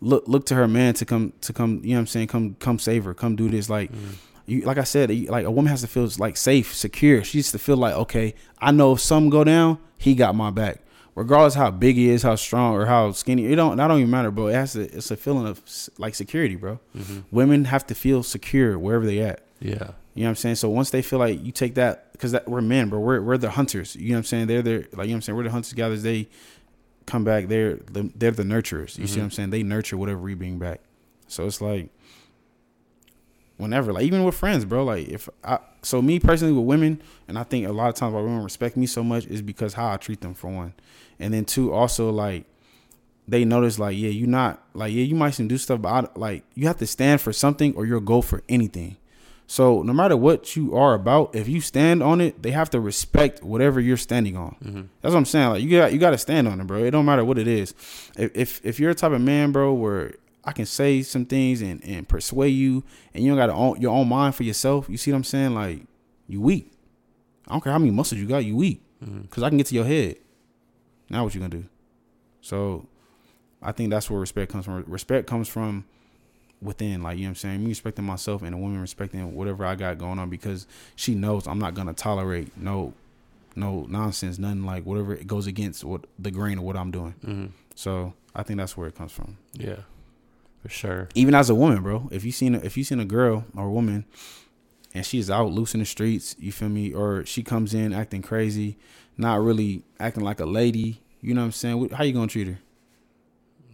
look 0.00 0.26
look 0.26 0.46
to 0.46 0.56
her 0.56 0.66
man 0.66 0.94
to 0.94 1.04
come 1.04 1.32
to 1.42 1.52
come. 1.52 1.80
You 1.84 1.90
know 1.90 1.96
what 1.96 2.00
I'm 2.00 2.06
saying? 2.08 2.26
Come 2.26 2.56
come 2.58 2.80
save 2.80 3.04
her. 3.04 3.14
Come 3.14 3.36
do 3.36 3.48
this. 3.48 3.70
Like 3.70 3.92
mm. 3.92 4.14
You, 4.46 4.62
like 4.62 4.78
I 4.78 4.84
said, 4.84 5.10
you- 5.10 5.28
like 5.30 5.44
a 5.44 5.50
woman 5.50 5.70
has 5.70 5.80
to 5.82 5.86
feel 5.86 6.08
like 6.18 6.36
safe, 6.36 6.74
secure. 6.74 7.22
She 7.24 7.38
has 7.38 7.50
to 7.52 7.58
feel 7.58 7.76
like, 7.76 7.94
okay, 7.94 8.34
I 8.60 8.70
know 8.70 8.92
if 8.92 9.00
something 9.00 9.30
go 9.30 9.44
down, 9.44 9.78
he 9.98 10.14
got 10.14 10.34
my 10.34 10.50
back, 10.50 10.80
regardless 11.14 11.54
how 11.54 11.70
big 11.70 11.96
he 11.96 12.08
is, 12.10 12.22
how 12.22 12.36
strong 12.36 12.74
or 12.74 12.86
how 12.86 13.12
skinny. 13.12 13.46
It 13.46 13.56
don't 13.56 13.76
that 13.76 13.88
don't 13.88 13.98
even 13.98 14.10
matter, 14.10 14.30
bro. 14.30 14.48
It 14.48 14.54
has 14.54 14.72
to. 14.74 14.82
It's 14.82 15.10
a 15.10 15.16
feeling 15.16 15.46
of 15.46 15.60
like 15.98 16.14
security, 16.14 16.56
bro. 16.56 16.78
hmm 16.96 17.20
Women 17.30 17.64
have 17.66 17.86
to 17.88 17.94
feel 17.94 18.22
secure 18.22 18.78
wherever 18.78 19.04
they 19.06 19.20
at. 19.20 19.40
yeah, 19.60 19.72
You 20.14 20.22
know 20.22 20.26
what 20.26 20.28
I'm 20.28 20.34
saying? 20.36 20.54
So 20.56 20.68
once 20.68 20.90
they 20.90 21.02
feel 21.02 21.18
like 21.18 21.42
you 21.44 21.50
take 21.52 21.74
that, 21.76 22.12
because 22.12 22.32
that 22.32 22.48
we're 22.48 22.60
men, 22.60 22.88
bro. 22.88 23.00
We're 23.00 23.20
we're 23.22 23.38
the 23.38 23.50
hunters. 23.50 23.96
You 23.96 24.10
know 24.10 24.14
what 24.14 24.18
I'm 24.18 24.24
saying? 24.24 24.46
They're 24.48 24.62
there, 24.62 24.78
like 24.78 24.84
you 24.90 24.96
know 24.96 24.98
what 24.98 25.10
I'm 25.14 25.22
saying. 25.22 25.36
We're 25.36 25.44
the 25.44 25.50
hunters 25.50 25.72
gatherers. 25.72 26.02
They 26.02 26.28
come 27.06 27.24
back. 27.24 27.48
They're 27.48 27.76
the, 27.76 28.10
they're 28.14 28.30
the 28.32 28.42
nurturers. 28.42 28.98
You 28.98 29.06
see 29.06 29.14
Mhm. 29.14 29.18
what 29.18 29.24
I'm 29.24 29.30
saying? 29.30 29.50
They 29.50 29.62
nurture 29.62 29.96
whatever 29.96 30.20
we 30.20 30.34
bring 30.34 30.58
back. 30.58 30.80
So 31.28 31.46
it's 31.46 31.60
like 31.60 31.88
whenever, 33.56 33.92
like 33.92 34.04
even 34.04 34.24
with 34.24 34.34
friends, 34.34 34.64
bro. 34.64 34.84
Like 34.84 35.08
if 35.08 35.28
I, 35.44 35.58
so 35.82 36.02
me 36.02 36.18
personally 36.18 36.52
with 36.52 36.64
women, 36.64 37.02
and 37.28 37.38
I 37.38 37.42
think 37.44 37.66
a 37.66 37.72
lot 37.72 37.88
of 37.88 37.94
times 37.94 38.14
why 38.14 38.20
women 38.20 38.42
respect 38.42 38.76
me 38.76 38.86
so 38.86 39.02
much 39.04 39.26
is 39.26 39.42
because 39.42 39.74
how 39.74 39.90
I 39.92 39.96
treat 39.96 40.20
them 40.20 40.34
for 40.34 40.50
one, 40.50 40.74
and 41.18 41.32
then 41.34 41.44
two 41.44 41.72
also 41.72 42.10
like 42.10 42.44
they 43.28 43.44
notice 43.44 43.78
like 43.78 43.96
yeah 43.96 44.10
you 44.10 44.26
not 44.26 44.62
like 44.74 44.92
yeah 44.92 45.02
you 45.02 45.16
might 45.16 45.30
some 45.30 45.48
do 45.48 45.58
stuff 45.58 45.82
but 45.82 45.88
I, 45.88 46.08
like 46.18 46.44
you 46.54 46.68
have 46.68 46.76
to 46.78 46.86
stand 46.86 47.20
for 47.20 47.32
something 47.32 47.74
or 47.74 47.84
you'll 47.86 48.00
go 48.00 48.20
for 48.22 48.42
anything. 48.48 48.96
So 49.48 49.82
no 49.82 49.92
matter 49.92 50.16
what 50.16 50.56
you 50.56 50.74
are 50.76 50.94
about, 50.94 51.32
if 51.36 51.46
you 51.46 51.60
stand 51.60 52.02
on 52.02 52.20
it, 52.20 52.42
they 52.42 52.50
have 52.50 52.68
to 52.70 52.80
respect 52.80 53.44
whatever 53.44 53.80
you're 53.80 53.96
standing 53.96 54.36
on. 54.36 54.56
hmm 54.60 54.80
That's 55.00 55.12
what 55.12 55.18
I'm 55.18 55.24
saying. 55.24 55.48
Like 55.50 55.62
you 55.62 55.70
got 55.70 55.92
you 55.92 55.98
got 56.00 56.10
to 56.10 56.18
stand 56.18 56.48
on 56.48 56.60
it, 56.60 56.66
bro. 56.66 56.82
It 56.82 56.90
don't 56.90 57.04
matter 57.04 57.24
what 57.24 57.38
it 57.38 57.46
is. 57.46 57.72
If 58.18 58.30
if, 58.34 58.60
if 58.64 58.80
you're 58.80 58.90
a 58.90 58.94
type 58.94 59.12
of 59.12 59.20
man, 59.20 59.52
bro, 59.52 59.72
where 59.72 60.14
I 60.46 60.52
can 60.52 60.64
say 60.66 61.02
some 61.02 61.26
things 61.26 61.60
and, 61.60 61.84
and 61.84 62.08
persuade 62.08 62.50
you, 62.50 62.84
and 63.12 63.24
you 63.24 63.30
don't 63.34 63.38
got 63.38 63.50
own 63.50 63.80
your 63.80 63.92
own 63.92 64.08
mind 64.08 64.34
for 64.36 64.44
yourself. 64.44 64.88
You 64.88 64.96
see 64.96 65.10
what 65.10 65.16
I'm 65.16 65.24
saying? 65.24 65.54
Like 65.54 65.82
you 66.28 66.40
weak. 66.40 66.72
I 67.48 67.52
don't 67.52 67.62
care 67.62 67.72
how 67.72 67.78
many 67.78 67.90
muscles 67.90 68.20
you 68.20 68.26
got. 68.26 68.44
You 68.44 68.56
weak 68.56 68.80
hmm 69.04 69.20
because 69.22 69.42
I 69.42 69.48
can 69.48 69.58
get 69.58 69.66
to 69.68 69.74
your 69.74 69.84
head. 69.84 70.16
Now 71.10 71.24
what 71.24 71.34
you 71.34 71.40
gonna 71.40 71.50
do? 71.50 71.64
So 72.40 72.86
I 73.62 73.72
think 73.72 73.90
that's 73.90 74.08
where 74.10 74.20
respect 74.20 74.52
comes 74.52 74.64
from. 74.64 74.84
Respect 74.86 75.26
comes 75.26 75.48
from 75.48 75.84
within, 76.62 77.02
like 77.02 77.18
you 77.18 77.24
know 77.24 77.28
what 77.28 77.30
I'm 77.30 77.34
saying. 77.36 77.62
Me 77.62 77.68
respecting 77.70 78.04
myself 78.04 78.42
and 78.42 78.54
a 78.54 78.58
woman 78.58 78.80
respecting 78.80 79.34
whatever 79.34 79.64
I 79.64 79.74
got 79.74 79.98
going 79.98 80.18
on 80.18 80.30
because 80.30 80.66
she 80.94 81.14
knows 81.14 81.46
I'm 81.46 81.58
not 81.58 81.74
gonna 81.74 81.92
tolerate 81.94 82.56
no 82.56 82.94
no 83.56 83.86
nonsense, 83.88 84.38
nothing 84.38 84.64
like 84.64 84.84
whatever 84.84 85.14
it 85.14 85.26
goes 85.26 85.46
against 85.46 85.82
what 85.84 86.04
the 86.18 86.30
grain 86.30 86.58
of 86.58 86.64
what 86.64 86.76
I'm 86.76 86.90
doing. 86.90 87.14
hmm 87.24 87.46
So 87.74 88.14
I 88.34 88.42
think 88.42 88.58
that's 88.58 88.76
where 88.76 88.86
it 88.88 88.94
comes 88.94 89.12
from. 89.12 89.38
yeah, 89.54 89.76
for 90.68 90.72
sure. 90.72 91.08
Even 91.14 91.34
as 91.34 91.48
a 91.50 91.54
woman, 91.54 91.82
bro, 91.82 92.08
if 92.10 92.24
you 92.24 92.32
seen 92.32 92.54
a, 92.54 92.58
if 92.58 92.76
you 92.76 92.84
seen 92.84 93.00
a 93.00 93.04
girl 93.04 93.44
or 93.56 93.66
a 93.66 93.70
woman 93.70 94.04
and 94.94 95.04
she's 95.04 95.30
out 95.30 95.50
loose 95.52 95.74
in 95.74 95.80
the 95.80 95.86
streets, 95.86 96.34
you 96.38 96.52
feel 96.52 96.68
me, 96.68 96.92
or 96.92 97.24
she 97.26 97.42
comes 97.42 97.74
in 97.74 97.92
acting 97.92 98.22
crazy, 98.22 98.76
not 99.16 99.40
really 99.42 99.82
acting 100.00 100.24
like 100.24 100.40
a 100.40 100.46
lady, 100.46 101.00
you 101.20 101.34
know 101.34 101.40
what 101.42 101.46
I'm 101.46 101.52
saying? 101.52 101.90
How 101.90 102.04
you 102.04 102.12
gonna 102.12 102.26
treat 102.26 102.48
her? 102.48 102.58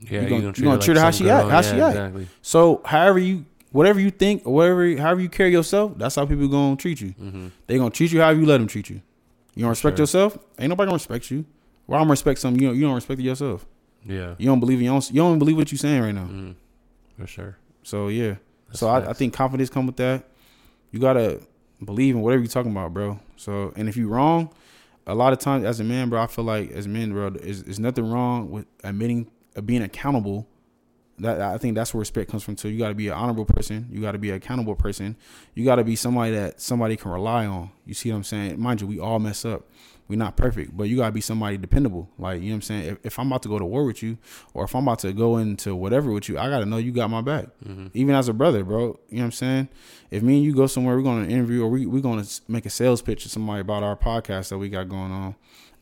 Yeah, 0.01 0.23
You 0.23 0.29
gonna- 0.29 0.47
you 0.57 0.65
gonna 0.65 0.79
treat 0.81 0.97
her 0.97 1.03
how 1.03 1.11
some 1.11 1.27
she 1.27 1.31
act- 1.31 1.49
how 1.49 1.57
yeah, 1.57 1.63
she 1.63 1.81
act. 1.81 1.91
Exactly. 1.97 2.27
So 2.43 2.81
however 2.85 3.19
you 3.19 3.45
whatever 3.71 4.01
you 4.01 4.11
think 4.11 4.43
or 4.47 4.53
whatever 4.55 4.97
however 4.97 5.21
you 5.21 5.29
carry 5.29 5.51
yourself, 5.53 5.93
that's 5.97 6.17
how 6.17 6.27
people 6.27 6.49
gonna 6.49 6.77
treat 6.77 7.01
you. 7.01 7.11
hmm 7.11 7.47
They 7.67 7.79
gonna 7.79 7.91
treat 7.91 8.13
you 8.13 8.21
however 8.21 8.41
you 8.41 8.47
let 8.47 8.59
them 8.59 8.67
treat 8.67 8.91
you. 8.91 9.01
You 9.55 9.63
don't 9.63 9.71
respect 9.71 9.97
Sure. 9.97 10.03
yourself, 10.03 10.39
ain't 10.59 10.71
nobody 10.71 10.89
gonna 10.89 10.97
respect 10.97 11.31
you. 11.31 11.45
Why 11.87 11.97
I'm 11.99 12.03
gonna 12.03 12.11
respect 12.13 12.41
something 12.41 12.61
you 12.63 12.69
don't, 12.69 12.77
you 12.77 12.83
don't 12.83 12.95
respect 12.95 13.21
yourself. 13.21 13.67
Yeah. 14.05 14.35
You 14.39 14.47
don't 14.47 14.61
believe 14.61 14.79
in 14.79 14.85
your 14.87 14.95
own, 14.95 15.03
you 15.11 15.17
don't 15.23 15.39
believe 15.39 15.57
what 15.57 15.71
you 15.71 15.79
saying 15.79 16.03
right 16.03 16.15
now. 16.15 16.25
hmm 16.25 16.51
For 17.19 17.27
sure. 17.27 17.59
So 17.83 18.09
yeah. 18.09 18.37
That's 18.69 18.81
so 18.81 18.89
I, 18.89 19.11
I 19.11 19.13
think 19.13 19.35
confidence 19.35 19.71
come 19.71 19.87
with 19.87 19.97
that. 19.97 20.25
You 20.91 20.99
gotta 20.99 21.41
believe 21.85 22.15
in 22.15 22.23
whatever 22.23 22.43
you're 22.43 22.51
talking 22.51 22.71
about, 22.73 22.93
bro. 22.95 23.19
So 23.37 23.73
and 23.77 23.89
if 23.89 23.97
you're 23.97 24.09
wrong, 24.09 24.53
a 25.07 25.15
lot 25.15 25.33
of 25.33 25.39
times 25.39 25.65
as 25.65 25.81
a 25.81 25.85
man, 25.85 26.09
bro, 26.09 26.23
I 26.23 26.27
feel 26.27 26.45
like 26.45 26.71
as 26.71 26.87
men, 26.87 27.13
bro, 27.13 27.29
is 27.29 27.65
there's 27.65 27.81
nothing 27.81 28.11
wrong 28.11 28.51
with 28.51 28.67
admitting 28.85 29.31
uh, 29.57 29.61
being 29.61 29.83
accountable. 29.83 30.47
That 31.19 31.41
I 31.41 31.59
think 31.59 31.75
that's 31.75 31.93
where 31.93 32.01
respect 32.01 32.31
comes 32.31 32.43
from 32.43 32.57
too. 32.57 32.69
You 32.69 32.79
gotta 32.79 32.95
be 32.95 33.09
an 33.09 33.15
honorable 33.15 33.45
person. 33.45 33.89
You 33.91 34.01
gotta 34.01 34.19
be 34.19 34.31
an 34.31 34.37
accountable 34.37 34.75
person. 34.75 35.17
You 35.55 35.65
gotta 35.65 35.85
be 35.85 35.97
somebody 35.97 36.33
that 36.33 36.61
somebody 36.61 36.97
can 36.97 37.11
rely 37.11 37.47
on. 37.47 37.71
You 37.85 37.95
see 37.95 38.11
what 38.11 38.17
I'm 38.17 38.25
saying? 38.25 38.61
Mind 38.61 38.81
you, 38.81 38.87
we 38.87 38.99
all 38.99 39.19
mess 39.19 39.45
up. 39.45 39.69
We're 40.13 40.19
not 40.19 40.37
perfect, 40.37 40.77
but 40.77 40.85
you 40.85 40.97
gotta 40.97 41.13
be 41.13 41.23
somebody 41.23 41.57
dependable. 41.57 42.11
Like 42.19 42.43
you 42.43 42.49
know 42.49 42.53
what 42.53 42.57
I'm 42.57 42.63
saying. 42.63 42.85
If, 42.93 42.99
if 43.07 43.19
I'm 43.19 43.29
about 43.29 43.43
to 43.45 43.49
go 43.49 43.59
to 43.59 43.65
war 43.65 43.85
with 43.87 44.03
you, 44.03 44.19
or 44.53 44.65
if 44.65 44.75
I'm 44.77 44.83
about 44.83 44.99
to 45.01 45.13
go 45.15 45.39
into 45.39 45.75
whatever 45.75 46.11
with 46.13 46.29
you, 46.29 46.39
I 46.39 46.51
gotta 46.51 46.67
know 46.67 46.77
you 46.77 46.93
got 46.93 47.09
my 47.09 47.23
back 47.23 47.47
hmm 47.65 47.87
even 47.95 48.15
as 48.15 48.29
a 48.29 48.33
brother, 48.35 48.63
bro. 48.63 48.99
You 49.09 49.17
know 49.17 49.23
what 49.23 49.25
I'm 49.25 49.33
saying? 49.33 49.69
If 50.11 50.23
me 50.23 50.37
and 50.37 50.45
you 50.45 50.55
go 50.55 50.67
somewhere, 50.67 50.97
we're 50.97 51.03
going 51.03 51.27
to 51.27 51.31
interview 51.33 51.63
or 51.65 51.69
we, 51.69 51.87
we're 51.87 52.03
going 52.03 52.23
to 52.23 52.41
make 52.49 52.67
a 52.67 52.71
sales 52.71 53.01
pitch 53.01 53.23
to 53.23 53.29
somebody 53.31 53.61
about 53.63 53.83
our 53.83 53.97
podcast 53.97 54.51
that 54.51 54.59
we 54.59 54.69
got 54.69 54.89
going 54.91 55.11
on. 55.11 55.35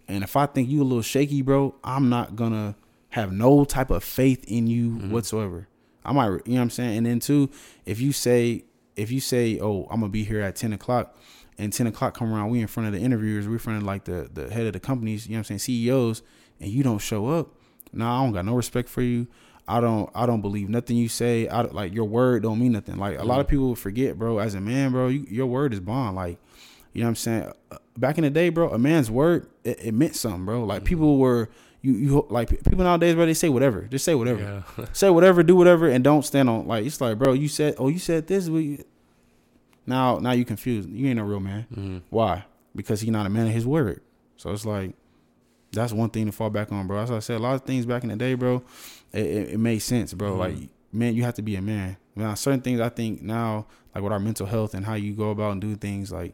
And 0.07 0.23
if 0.23 0.36
I 0.36 0.47
think 0.47 0.69
you 0.69 0.82
a 0.82 0.85
little 0.85 1.02
shaky, 1.02 1.43
bro, 1.43 1.74
I'm 1.82 2.09
not 2.09 2.36
going 2.36 2.52
to 2.52 2.77
have 3.11 3.32
no 3.32 3.65
type 3.65 3.90
of 3.90 4.05
faith 4.05 4.44
in 4.47 4.69
you 4.69 4.90
Mhm. 4.90 5.11
whatsoever. 5.11 5.66
I 6.05 6.12
might, 6.12 6.27
you 6.27 6.40
know 6.47 6.55
what 6.55 6.61
I'm 6.62 6.70
saying? 6.70 6.97
And 6.98 7.07
then 7.07 7.19
too, 7.20 7.51
if 7.86 8.01
you 8.01 8.12
say, 8.12 8.65
if 8.97 9.11
you 9.11 9.19
say, 9.20 9.59
oh, 9.61 9.82
I'm 9.90 10.01
going 10.01 10.11
to 10.11 10.12
be 10.12 10.23
here 10.24 10.40
at 10.40 10.55
10 10.57 10.73
o'clock 10.73 11.16
and 11.61 11.73
10 11.73 11.87
o'clock 11.87 12.15
come 12.16 12.32
around, 12.32 12.51
we 12.51 12.61
in 12.61 12.66
front 12.66 12.87
of 12.87 12.93
the 12.93 13.01
interviewers, 13.01 13.47
we 13.47 13.55
in 13.55 13.59
front 13.59 13.77
of 13.78 13.82
like 13.85 14.05
the, 14.05 14.28
the 14.32 14.53
head 14.53 14.66
of 14.66 14.73
the 14.73 14.81
companies, 14.81 15.27
you 15.27 15.32
know 15.32 15.39
what 15.39 15.51
I'm 15.51 15.59
saying? 15.59 15.59
CEOs, 15.61 16.23
and 16.59 16.70
you 16.70 16.82
don't 16.82 16.99
show 16.99 17.28
up. 17.28 17.55
Nah, 17.93 18.20
I 18.20 18.24
don't 18.24 18.32
got 18.32 18.45
no 18.45 18.55
respect 18.55 18.89
for 18.89 19.03
you. 19.03 19.27
I 19.69 19.81
don't 19.81 20.11
I 20.15 20.27
don't 20.27 20.41
believe 20.41 20.69
nothing 20.69 20.97
you 20.97 21.09
say. 21.09 21.47
I 21.47 21.62
like 21.62 21.95
your 21.95 22.07
word 22.07 22.43
don't 22.43 22.59
mean 22.59 22.73
nothing. 22.73 22.97
Like 22.97 23.19
a 23.19 23.24
lot 23.24 23.41
of 23.41 23.47
people 23.47 23.74
forget, 23.77 24.19
bro. 24.19 24.39
As 24.39 24.55
a 24.55 24.61
man, 24.61 24.91
bro, 24.91 25.09
you, 25.09 25.27
your 25.28 25.47
word 25.47 25.73
is 25.73 25.81
bond. 25.81 26.16
Like 26.16 26.39
You 26.93 27.03
know 27.03 27.07
what 27.07 27.11
I'm 27.11 27.16
saying? 27.16 27.53
Uh, 27.70 27.77
Back 27.97 28.16
in 28.19 28.24
the 28.24 28.31
day, 28.31 28.49
bro, 28.49 28.70
a 28.70 28.78
man's 28.78 29.11
word 29.11 29.49
it, 29.62 29.78
it 29.85 29.95
meant 29.95 30.16
something, 30.16 30.45
bro. 30.45 30.61
Mm-hmm. 30.61 30.69
Like 30.69 30.85
people 30.85 31.19
were 31.19 31.51
you 31.82 31.93
you 31.93 32.27
like 32.31 32.49
people 32.49 32.85
nowadays, 32.85 33.15
bro. 33.15 33.27
They 33.27 33.35
say 33.35 33.49
whatever, 33.49 33.82
just 33.82 34.05
say 34.05 34.15
whatever, 34.15 34.65
Yeah. 34.78 34.85
say 34.93 35.11
whatever, 35.11 35.43
do 35.43 35.55
whatever, 35.55 35.89
and 35.89 36.03
don't 36.03 36.24
stand 36.24 36.49
on 36.49 36.66
like 36.66 36.85
it's 36.85 37.01
like, 37.01 37.19
bro. 37.19 37.32
You 37.32 37.49
said, 37.49 37.74
oh, 37.78 37.89
you 37.89 37.99
said 37.99 38.27
this. 38.27 38.49
We 38.49 38.85
now 39.91 40.19
now 40.19 40.33
you 40.33 40.45
confused. 40.47 40.89
You 40.89 41.09
ain't 41.09 41.21
a 41.21 41.25
real 41.25 41.41
man. 41.41 41.67
Mhm. 41.75 42.03
Why? 42.11 42.45
Because 42.75 43.01
he's 43.03 43.11
not 43.11 43.27
a 43.27 43.31
man 43.31 43.47
of 43.47 43.53
his 43.53 43.67
word. 43.67 44.01
So 44.39 44.51
it's 44.53 44.65
like 44.65 44.95
that's 45.73 45.93
one 45.93 46.11
thing 46.11 46.27
to 46.27 46.33
fall 46.33 46.51
back 46.51 46.73
on, 46.73 46.87
bro. 46.87 46.99
As 46.99 47.11
I 47.11 47.19
said, 47.21 47.37
a 47.37 47.43
lot 47.43 47.55
of 47.55 47.62
things 47.62 47.87
back 47.87 48.03
in 48.03 48.09
the 48.09 48.17
day, 48.17 48.35
bro, 48.35 48.62
it, 49.12 49.25
it, 49.27 49.49
it 49.51 49.59
made 49.61 49.79
sense, 49.81 50.12
bro. 50.15 50.33
Mhm. 50.35 50.39
Like, 50.39 50.55
man, 50.93 51.15
you 51.15 51.23
have 51.23 51.35
to 51.35 51.43
be 51.43 51.55
a 51.57 51.62
man. 51.62 51.97
Now, 52.17 52.35
certain 52.35 52.61
things 52.61 52.81
I 52.81 52.89
think 52.89 53.23
now, 53.23 53.67
like 53.95 54.03
with 54.03 54.12
our 54.12 54.19
mental 54.19 54.47
health 54.47 54.75
and 54.75 54.85
how 54.87 54.95
you 54.95 55.12
go 55.12 55.31
about 55.31 55.53
and 55.53 55.61
do 55.61 55.77
things, 55.77 56.11
like 56.11 56.33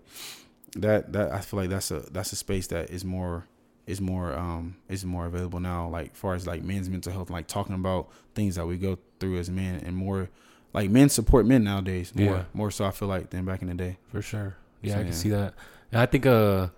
that, 0.77 1.13
that 1.13 1.33
I 1.33 1.41
feel 1.41 1.61
like 1.61 1.71
that's 1.71 1.91
a 1.91 2.01
that's 2.13 2.33
a 2.33 2.37
space 2.37 2.67
that 2.69 2.91
is 2.91 3.05
more 3.05 3.45
is 3.87 4.01
more 4.01 4.37
um 4.37 4.77
is 4.89 5.05
more 5.05 5.27
available 5.27 5.61
now. 5.61 5.89
Like, 5.89 6.15
far 6.17 6.35
as 6.35 6.47
like 6.47 6.63
men's 6.63 6.89
mental 6.89 7.13
health, 7.13 7.31
like 7.31 7.47
talking 7.47 7.75
about 7.75 8.09
things 8.35 8.57
that 8.57 8.67
we 8.67 8.77
go 8.79 8.99
through 9.21 9.39
as 9.39 9.51
men, 9.51 9.83
and 9.85 9.95
more 9.97 10.29
like 10.77 10.91
men 10.91 11.09
support 11.09 11.47
men 11.47 11.65
nowadays. 11.65 12.13
More, 12.15 12.37
Yeah. 12.37 12.43
more 12.53 12.71
so 12.71 12.85
I 12.85 12.91
feel 12.93 13.09
like 13.09 13.31
than 13.31 13.45
back 13.45 13.63
in 13.63 13.69
the 13.69 13.75
day. 13.75 13.97
for 14.13 14.23
sure. 14.23 14.57
Yeah, 14.83 14.93
So, 14.93 14.99
I 14.99 15.03
can 15.03 15.07
yeah. 15.09 15.15
see 15.15 15.31
that. 15.31 15.55
And 15.91 16.01
I 16.01 16.07
think 16.07 16.27
uh, 16.27 16.69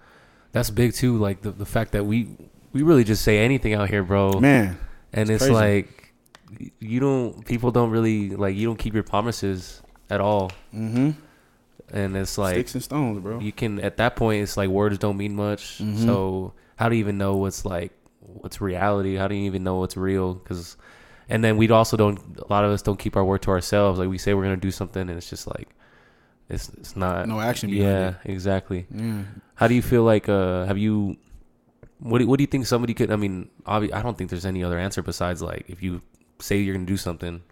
that's 0.53 0.71
big 0.71 0.95
too. 0.95 1.19
Like 1.19 1.43
the 1.43 1.51
the 1.51 1.67
fact 1.67 1.93
that 1.93 2.07
we 2.07 2.29
we 2.73 2.83
really 2.83 3.05
just 3.05 3.23
say 3.25 3.39
anything 3.41 3.75
out 3.75 3.91
here, 3.91 4.05
bro. 4.05 4.39
Man, 4.39 4.79
and 5.13 5.29
it's 5.29 5.45
it's, 5.45 5.53
like 5.53 6.15
you 6.79 7.01
don't 7.01 7.45
people 7.45 7.71
don't 7.73 7.91
really 7.91 8.31
like 8.31 8.55
you 8.57 8.67
don't 8.67 8.79
keep 8.79 8.95
your 8.95 9.03
promises 9.03 9.83
at 10.09 10.21
all, 10.21 10.51
mm-hmm. 10.73 11.11
and 11.93 12.17
it's 12.17 12.39
like 12.39 12.55
sticks 12.55 12.75
and 12.75 12.85
stones, 12.85 13.21
bro. 13.21 13.41
you 13.41 13.53
can 13.53 13.81
at 13.81 13.97
that 13.97 14.17
point 14.17 14.43
it's 14.43 14.57
like 14.57 14.69
words 14.71 14.97
don't 14.99 15.17
mean 15.17 15.35
much. 15.35 15.79
Mhm. 15.79 16.05
So 16.05 16.53
how 16.77 16.89
do 16.89 16.95
you 16.95 17.01
even 17.01 17.19
know 17.19 17.37
what's 17.37 17.65
like 17.65 17.93
what's 18.21 18.61
reality? 18.61 19.17
How 19.17 19.27
do 19.29 19.35
you 19.35 19.45
even 19.45 19.65
know 19.65 19.77
what's 19.81 19.97
real? 19.97 20.35
Because 20.35 20.77
and 21.29 21.43
then 21.45 21.57
we 21.57 21.69
also 21.71 21.97
don't. 21.97 22.19
A 22.39 22.47
lot 22.53 22.65
of 22.65 22.71
us 22.71 22.83
don't 22.83 22.99
keep 22.99 23.17
our 23.17 23.25
word 23.25 23.43
to 23.43 23.51
ourselves. 23.51 23.99
Like 23.99 24.09
we 24.09 24.19
say 24.19 24.35
we're 24.35 24.43
gonna 24.45 24.57
do 24.57 24.71
something, 24.71 25.03
and 25.03 25.11
it's 25.19 25.29
just 25.31 25.47
like 25.47 25.69
it's 26.49 26.69
it's 26.71 26.97
not. 26.97 27.29
No 27.29 27.41
action 27.41 27.69
Yeah, 27.71 28.15
it. 28.25 28.31
exactly. 28.33 28.87
Yeah. 28.95 29.23
How 29.55 29.69
do 29.69 29.75
you 29.75 29.83
feel 29.83 30.05
like? 30.05 30.29
Uh, 30.29 30.65
have 30.67 30.79
you? 30.79 31.17
What 32.01 32.19
do, 32.19 32.27
what 32.29 32.39
do 32.39 32.43
you 32.45 32.47
think 32.47 32.67
somebody 32.67 32.95
could? 32.95 33.11
I 33.11 33.17
mean, 33.17 33.51
obvi- 33.67 33.93
I 33.93 34.03
don't 34.03 34.17
think 34.17 34.31
there's 34.31 34.47
any 34.47 34.63
other 34.63 34.79
answer 34.79 35.03
besides 35.03 35.43
like 35.43 35.65
if 35.69 35.83
you 35.83 36.01
say 36.39 36.59
you're 36.59 36.75
gonna 36.75 36.87
do 36.87 36.97
something, 36.97 37.43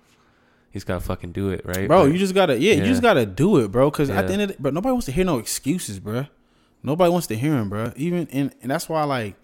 he's 0.70 0.85
gotta 0.85 1.01
fucking 1.01 1.32
do 1.32 1.51
it, 1.51 1.66
right? 1.66 1.89
bro. 1.89 2.05
But- 2.05 2.12
You 2.12 2.19
just 2.19 2.32
gotta, 2.35 2.57
yeah, 2.59 2.74
you 2.74 2.85
just 2.85 3.03
gotta 3.03 3.27
do 3.27 3.59
it, 3.59 3.73
bro. 3.73 3.90
Because 3.90 4.09
at 4.09 4.28
the 4.28 4.32
end 4.35 4.43
of 4.43 4.48
the, 4.51 4.55
bro, 4.62 4.70
nobody 4.70 4.93
wants 4.93 5.07
to 5.07 5.12
hear 5.12 5.24
no 5.24 5.39
excuses, 5.39 5.98
bro. 5.98 6.27
Nobody 6.85 7.11
wants 7.11 7.27
to 7.27 7.36
hear 7.36 7.51
them, 7.53 7.69
bro. 7.69 7.93
Even 7.97 8.28
and 8.31 8.55
and 8.62 8.70
that's 8.70 8.89
why, 8.89 9.03
like, 9.03 9.35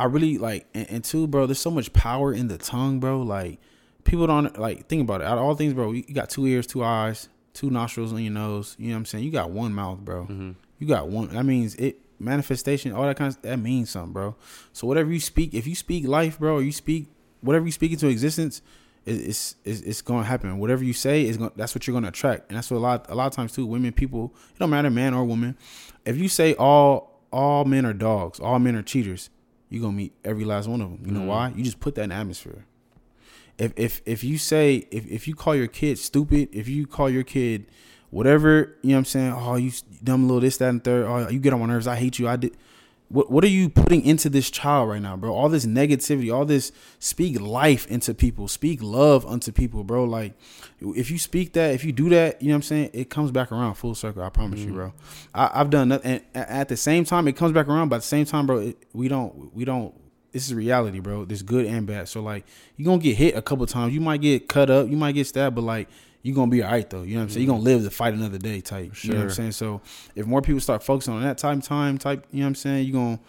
I 0.00 0.04
really 0.04 0.38
like, 0.38 0.66
and, 0.74 0.90
and 0.90 1.04
two, 1.04 1.26
bro. 1.26 1.46
There's 1.46 1.58
so 1.58 1.70
much 1.70 1.92
power 1.92 2.32
in 2.32 2.48
the 2.48 2.58
tongue, 2.58 3.00
bro. 3.00 3.22
Like, 3.22 3.58
people 4.04 4.26
don't 4.26 4.58
like 4.58 4.86
think 4.88 5.02
about 5.02 5.20
it. 5.20 5.26
Out 5.26 5.38
of 5.38 5.44
all 5.44 5.54
things, 5.54 5.74
bro, 5.74 5.92
you 5.92 6.02
got 6.14 6.30
two 6.30 6.46
ears, 6.46 6.66
two 6.66 6.82
eyes, 6.82 7.28
two 7.54 7.70
nostrils 7.70 8.12
on 8.12 8.22
your 8.22 8.32
nose. 8.32 8.76
You 8.78 8.88
know 8.88 8.94
what 8.94 8.98
I'm 8.98 9.06
saying? 9.06 9.24
You 9.24 9.30
got 9.30 9.50
one 9.50 9.72
mouth, 9.74 9.98
bro. 9.98 10.26
Mhm. 10.26 10.54
You 10.78 10.86
got 10.86 11.08
one. 11.08 11.28
That 11.28 11.44
means 11.44 11.74
it 11.76 12.00
manifestation, 12.18 12.92
all 12.92 13.04
that 13.04 13.16
kind 13.16 13.34
of 13.34 13.42
that 13.42 13.58
means 13.58 13.90
something, 13.90 14.12
bro. 14.12 14.34
So 14.72 14.86
whatever 14.86 15.12
you 15.12 15.20
speak, 15.20 15.54
if 15.54 15.66
you 15.66 15.74
speak 15.74 16.06
life, 16.06 16.38
bro, 16.38 16.56
or 16.56 16.62
you 16.62 16.72
speak 16.72 17.08
whatever 17.40 17.64
you 17.66 17.72
speak 17.72 17.92
into 17.92 18.08
existence, 18.08 18.62
it, 19.06 19.12
it's 19.12 19.56
it's, 19.64 19.80
it's 19.80 20.02
going 20.02 20.22
to 20.24 20.28
happen. 20.28 20.58
Whatever 20.58 20.84
you 20.84 20.92
say 20.92 21.24
is 21.26 21.36
going. 21.36 21.50
That's 21.56 21.74
what 21.74 21.86
you're 21.86 21.92
going 21.94 22.04
to 22.04 22.08
attract, 22.10 22.48
and 22.48 22.56
that's 22.56 22.70
what 22.70 22.78
a 22.78 22.80
lot 22.80 23.06
a 23.08 23.14
lot 23.14 23.26
of 23.26 23.32
times 23.32 23.52
too. 23.52 23.66
Women, 23.66 23.92
people, 23.92 24.34
it 24.54 24.58
don't 24.58 24.70
matter, 24.70 24.90
man 24.90 25.14
or 25.14 25.24
woman. 25.24 25.56
If 26.04 26.16
you 26.18 26.28
say 26.28 26.54
all 26.54 27.20
all 27.32 27.64
men 27.64 27.84
are 27.86 27.92
dogs, 27.94 28.40
all 28.40 28.58
men 28.58 28.76
are 28.76 28.82
cheaters, 28.82 29.30
you're 29.70 29.80
gonna 29.80 29.96
meet 29.96 30.12
every 30.24 30.44
last 30.44 30.68
one 30.68 30.80
of 30.82 30.90
them. 30.90 31.00
You 31.06 31.12
know 31.12 31.20
Mhm. 31.20 31.26
why? 31.26 31.52
You 31.56 31.64
just 31.64 31.80
put 31.80 31.94
that 31.94 32.02
in 32.04 32.12
atmosphere. 32.12 32.66
If 33.56 33.72
if 33.76 34.02
if 34.04 34.22
you 34.24 34.36
say 34.36 34.86
if 34.90 35.06
if 35.06 35.26
you 35.28 35.34
call 35.34 35.54
your 35.54 35.66
kid 35.66 35.98
stupid, 35.98 36.48
if 36.52 36.68
you 36.68 36.86
call 36.86 37.08
your 37.08 37.22
kid 37.22 37.66
whatever, 38.10 38.76
you 38.82 38.90
know 38.90 38.94
what 38.96 38.98
I'm 38.98 39.04
saying? 39.04 39.32
Oh, 39.36 39.56
you 39.56 39.70
dumb 40.02 40.26
little 40.26 40.40
this, 40.40 40.56
that, 40.58 40.68
and 40.70 40.82
third. 40.82 41.06
Oh, 41.06 41.28
you 41.28 41.38
get 41.38 41.52
on 41.52 41.60
my 41.60 41.66
nerves. 41.66 41.86
I 41.86 41.96
hate 41.96 42.18
you. 42.18 42.26
I 42.28 42.36
did. 42.36 42.56
What 43.10 43.28
What 43.28 43.42
are 43.42 43.48
you 43.48 43.68
putting 43.68 44.04
into 44.04 44.30
this 44.30 44.50
child 44.50 44.88
right 44.88 45.02
now, 45.02 45.16
bro? 45.16 45.34
All 45.34 45.48
this 45.48 45.66
negativity, 45.66 46.32
all 46.32 46.44
this 46.44 46.70
speak 47.00 47.40
life 47.40 47.84
into 47.88 48.14
people, 48.14 48.46
speak 48.46 48.80
love 48.80 49.26
unto 49.26 49.50
people, 49.50 49.82
bro. 49.82 50.04
Like, 50.04 50.34
if 50.80 51.10
you 51.10 51.18
speak 51.18 51.52
that, 51.54 51.74
if 51.74 51.84
you 51.84 51.90
do 51.90 52.08
that, 52.10 52.40
you 52.40 52.48
know 52.48 52.54
what 52.54 52.58
I'm 52.58 52.62
saying? 52.62 52.90
It 52.92 53.10
comes 53.10 53.32
back 53.32 53.50
around 53.50 53.74
full 53.74 53.96
circle. 53.96 54.22
I 54.22 54.28
promise 54.28 54.60
you, 54.60 54.70
mm. 54.70 54.74
bro. 54.74 54.92
I, 55.34 55.50
I've 55.54 55.70
done 55.70 55.88
that, 55.88 56.02
and 56.04 56.22
at 56.34 56.68
the 56.68 56.76
same 56.76 57.04
time, 57.04 57.26
it 57.26 57.36
comes 57.36 57.52
back 57.52 57.66
around. 57.66 57.88
But 57.88 57.96
at 57.96 58.02
the 58.02 58.08
same 58.08 58.26
time, 58.26 58.46
bro, 58.46 58.58
it, 58.58 58.86
we 58.92 59.08
don't, 59.08 59.52
we 59.54 59.64
don't. 59.64 59.92
This 60.30 60.46
is 60.46 60.54
reality, 60.54 61.00
bro. 61.00 61.24
There's 61.24 61.42
good 61.42 61.66
and 61.66 61.88
bad. 61.88 62.08
So 62.08 62.22
like, 62.22 62.46
you 62.76 62.84
are 62.84 62.90
gonna 62.90 63.02
get 63.02 63.16
hit 63.16 63.34
a 63.34 63.42
couple 63.42 63.66
times. 63.66 63.92
You 63.92 64.00
might 64.00 64.20
get 64.20 64.48
cut 64.48 64.70
up. 64.70 64.88
You 64.88 64.96
might 64.96 65.12
get 65.12 65.26
stabbed, 65.26 65.56
but 65.56 65.62
like, 65.62 65.88
you 66.22 66.34
gonna 66.34 66.50
be 66.50 66.62
all 66.62 66.70
right 66.70 66.88
though. 66.88 67.02
You 67.02 67.14
know 67.14 67.20
what 67.20 67.24
I'm 67.24 67.28
saying? 67.30 67.46
You're 67.46 67.52
gonna 67.52 67.58
mm-hmm. 67.60 67.82
live 67.82 67.84
to 67.84 67.90
fight 67.90 68.14
another 68.14 68.38
day, 68.38 68.60
type. 68.60 69.02
You 69.02 69.12
know 69.12 69.18
what 69.18 69.24
I'm 69.24 69.30
saying? 69.30 69.52
So 69.52 69.80
if 70.14 70.26
more 70.26 70.42
people 70.42 70.60
start 70.60 70.82
focusing 70.82 71.14
on 71.14 71.22
that 71.22 71.38
time, 71.38 71.60
time 71.60 71.98
type, 71.98 72.26
you 72.30 72.40
know 72.40 72.46
what 72.46 72.48
I'm 72.48 72.54
saying? 72.56 72.86
you're 72.86 73.00
gonna 73.00 73.20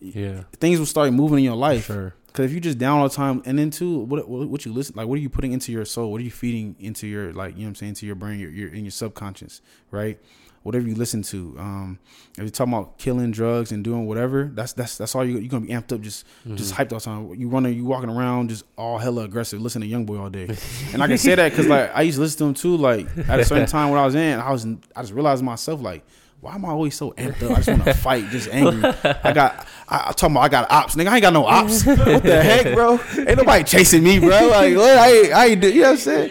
Yeah, 0.00 0.42
things 0.54 0.78
will 0.78 0.86
start 0.86 1.12
moving 1.12 1.38
in 1.38 1.44
your 1.44 1.56
life. 1.56 1.86
sure. 1.86 2.14
Because 2.26 2.46
if 2.46 2.52
you 2.52 2.60
just 2.60 2.78
down 2.78 2.98
all 2.98 3.08
the 3.08 3.14
time, 3.14 3.42
and 3.44 3.58
then 3.58 3.70
too, 3.70 3.98
what, 3.98 4.26
what 4.26 4.48
what 4.48 4.64
you 4.64 4.72
listen 4.72 4.94
like, 4.96 5.06
what 5.06 5.18
are 5.18 5.22
you 5.22 5.28
putting 5.28 5.52
into 5.52 5.70
your 5.70 5.84
soul? 5.84 6.10
What 6.10 6.20
are 6.20 6.24
you 6.24 6.30
feeding 6.30 6.76
into 6.80 7.06
your 7.06 7.32
like, 7.32 7.54
you 7.54 7.60
know 7.60 7.64
what 7.64 7.68
I'm 7.68 7.74
saying, 7.74 7.88
into 7.90 8.06
your 8.06 8.14
brain, 8.14 8.40
your, 8.40 8.50
your 8.50 8.70
in 8.70 8.84
your 8.84 8.90
subconscious, 8.90 9.60
right? 9.90 10.18
Whatever 10.62 10.86
you 10.86 10.94
listen 10.94 11.22
to, 11.24 11.56
um, 11.58 11.98
if 12.32 12.38
you're 12.38 12.48
talking 12.50 12.72
about 12.72 12.96
killing 12.98 13.30
drugs 13.32 13.72
and 13.72 13.82
doing 13.82 14.06
whatever, 14.06 14.50
that's 14.54 14.72
that's 14.72 14.96
that's 14.96 15.14
all 15.14 15.24
you 15.24 15.38
you're 15.38 15.48
gonna 15.48 15.66
be 15.66 15.72
amped 15.72 15.92
up, 15.92 16.00
just 16.00 16.24
just 16.54 16.74
hyped 16.74 16.92
all 16.92 16.98
the 16.98 17.04
time. 17.04 17.34
You 17.34 17.48
running, 17.48 17.74
you 17.74 17.84
walking 17.84 18.10
around, 18.10 18.50
just 18.50 18.64
all 18.76 18.98
hella 18.98 19.24
aggressive, 19.24 19.60
listening 19.60 19.90
to 19.90 19.96
YoungBoy 19.96 20.20
all 20.20 20.30
day. 20.30 20.44
and 20.92 21.02
I 21.02 21.08
can 21.08 21.18
say 21.18 21.34
that 21.34 21.50
because 21.50 21.66
like 21.66 21.90
I 21.94 22.02
used 22.02 22.16
to 22.16 22.22
listen 22.22 22.38
to 22.38 22.44
him 22.46 22.54
too. 22.54 22.76
Like 22.76 23.06
at 23.28 23.40
a 23.40 23.44
certain 23.44 23.66
time 23.76 23.90
when 23.90 23.98
I 23.98 24.04
was 24.04 24.14
in, 24.14 24.38
I 24.38 24.52
was 24.52 24.66
I 24.94 25.02
just 25.02 25.12
realized 25.12 25.42
myself 25.42 25.80
like. 25.80 26.04
Why 26.40 26.56
am 26.56 26.64
I 26.64 26.70
always 26.70 26.96
so 26.96 27.12
amped 27.12 27.40
up? 27.44 27.52
I 27.52 27.54
just 27.60 27.68
want 27.68 27.84
to 27.84 27.94
fight, 27.94 28.28
just 28.30 28.48
angry. 28.48 28.82
I 28.82 29.32
got, 29.32 29.64
I, 29.88 30.08
I 30.08 30.12
talking 30.12 30.34
about 30.34 30.40
I 30.42 30.48
got 30.48 30.70
ops, 30.72 30.96
nigga. 30.96 31.06
I 31.06 31.14
ain't 31.14 31.22
got 31.22 31.32
no 31.32 31.44
ops. 31.46 31.86
What 31.86 32.24
the 32.24 32.42
heck, 32.42 32.74
bro? 32.74 32.98
Ain't 33.16 33.38
nobody 33.38 33.62
chasing 33.62 34.02
me, 34.02 34.18
bro. 34.18 34.48
Like, 34.48 34.74
what? 34.74 34.98
I 34.98 35.12
ain't, 35.12 35.32
I 35.32 35.46
ain't 35.46 35.62
you 35.62 35.74
know 35.74 35.80
what 35.82 35.90
I'm 35.90 35.96
saying? 35.98 36.30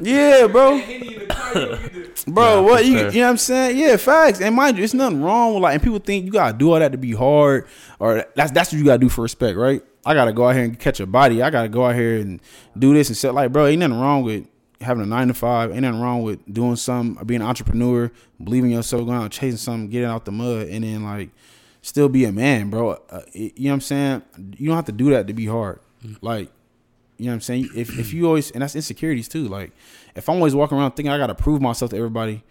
Yeah, 0.00 0.48
bro. 0.48 0.80
Bro, 2.26 2.62
what 2.62 2.84
you 2.84 2.92
you 2.92 2.98
know 2.98 3.06
what 3.06 3.30
I'm 3.30 3.36
saying? 3.36 3.78
Yeah, 3.78 3.96
facts. 3.96 4.40
And 4.40 4.54
mind 4.54 4.78
you, 4.78 4.84
it's 4.84 4.94
nothing 4.94 5.22
wrong 5.22 5.54
with 5.54 5.62
like 5.62 5.74
and 5.74 5.82
people 5.82 5.98
think 5.98 6.24
you 6.24 6.32
gotta 6.32 6.56
do 6.56 6.72
all 6.72 6.78
that 6.78 6.92
to 6.92 6.98
be 6.98 7.12
hard 7.12 7.66
or 7.98 8.24
that's 8.34 8.50
that's 8.52 8.72
what 8.72 8.78
you 8.78 8.84
gotta 8.84 8.98
do 8.98 9.08
for 9.08 9.22
respect, 9.22 9.56
right? 9.56 9.82
I 10.04 10.14
gotta 10.14 10.32
go 10.32 10.48
out 10.48 10.54
here 10.54 10.64
and 10.64 10.78
catch 10.78 11.00
a 11.00 11.06
body. 11.06 11.42
I 11.42 11.50
gotta 11.50 11.68
go 11.68 11.86
out 11.86 11.94
here 11.94 12.18
and 12.18 12.40
do 12.78 12.94
this 12.94 13.08
and 13.08 13.16
shit. 13.16 13.34
Like, 13.34 13.52
bro, 13.52 13.66
ain't 13.66 13.80
nothing 13.80 13.98
wrong 13.98 14.22
with 14.22 14.46
having 14.80 15.02
a 15.02 15.06
nine 15.06 15.28
to 15.28 15.34
five. 15.34 15.70
Ain't 15.70 15.82
nothing 15.82 16.00
wrong 16.00 16.22
with 16.22 16.40
doing 16.52 16.76
something, 16.76 17.24
being 17.26 17.40
an 17.40 17.46
entrepreneur, 17.46 18.10
believing 18.42 18.70
yourself, 18.70 19.06
going 19.06 19.18
out 19.18 19.30
chasing 19.30 19.56
something, 19.56 19.90
getting 19.90 20.08
out 20.08 20.24
the 20.24 20.32
mud, 20.32 20.68
and 20.68 20.84
then 20.84 21.04
like 21.04 21.30
still 21.82 22.08
be 22.08 22.24
a 22.24 22.32
man, 22.32 22.70
bro. 22.70 22.98
Uh, 23.10 23.20
you 23.32 23.52
know 23.58 23.70
what 23.70 23.74
I'm 23.74 23.80
saying? 23.80 24.22
You 24.56 24.68
don't 24.68 24.76
have 24.76 24.84
to 24.86 24.92
do 24.92 25.10
that 25.10 25.26
to 25.26 25.34
be 25.34 25.46
hard. 25.46 25.80
Like, 26.20 26.50
you 27.16 27.26
know 27.26 27.32
what 27.32 27.34
I'm 27.34 27.40
saying? 27.40 27.70
If 27.74 27.98
if 27.98 28.12
you 28.12 28.26
always 28.26 28.50
and 28.52 28.62
that's 28.62 28.76
insecurities 28.76 29.28
too. 29.28 29.48
Like, 29.48 29.72
if 30.18 30.28
I'm 30.28 30.36
always 30.36 30.54
walking 30.54 30.76
around 30.78 30.92
thinking 30.92 31.10
I 31.12 31.18
gotta 31.18 31.34
prove 31.34 31.60
myself 31.62 31.90
to 31.92 31.96
everybody, 31.96 32.44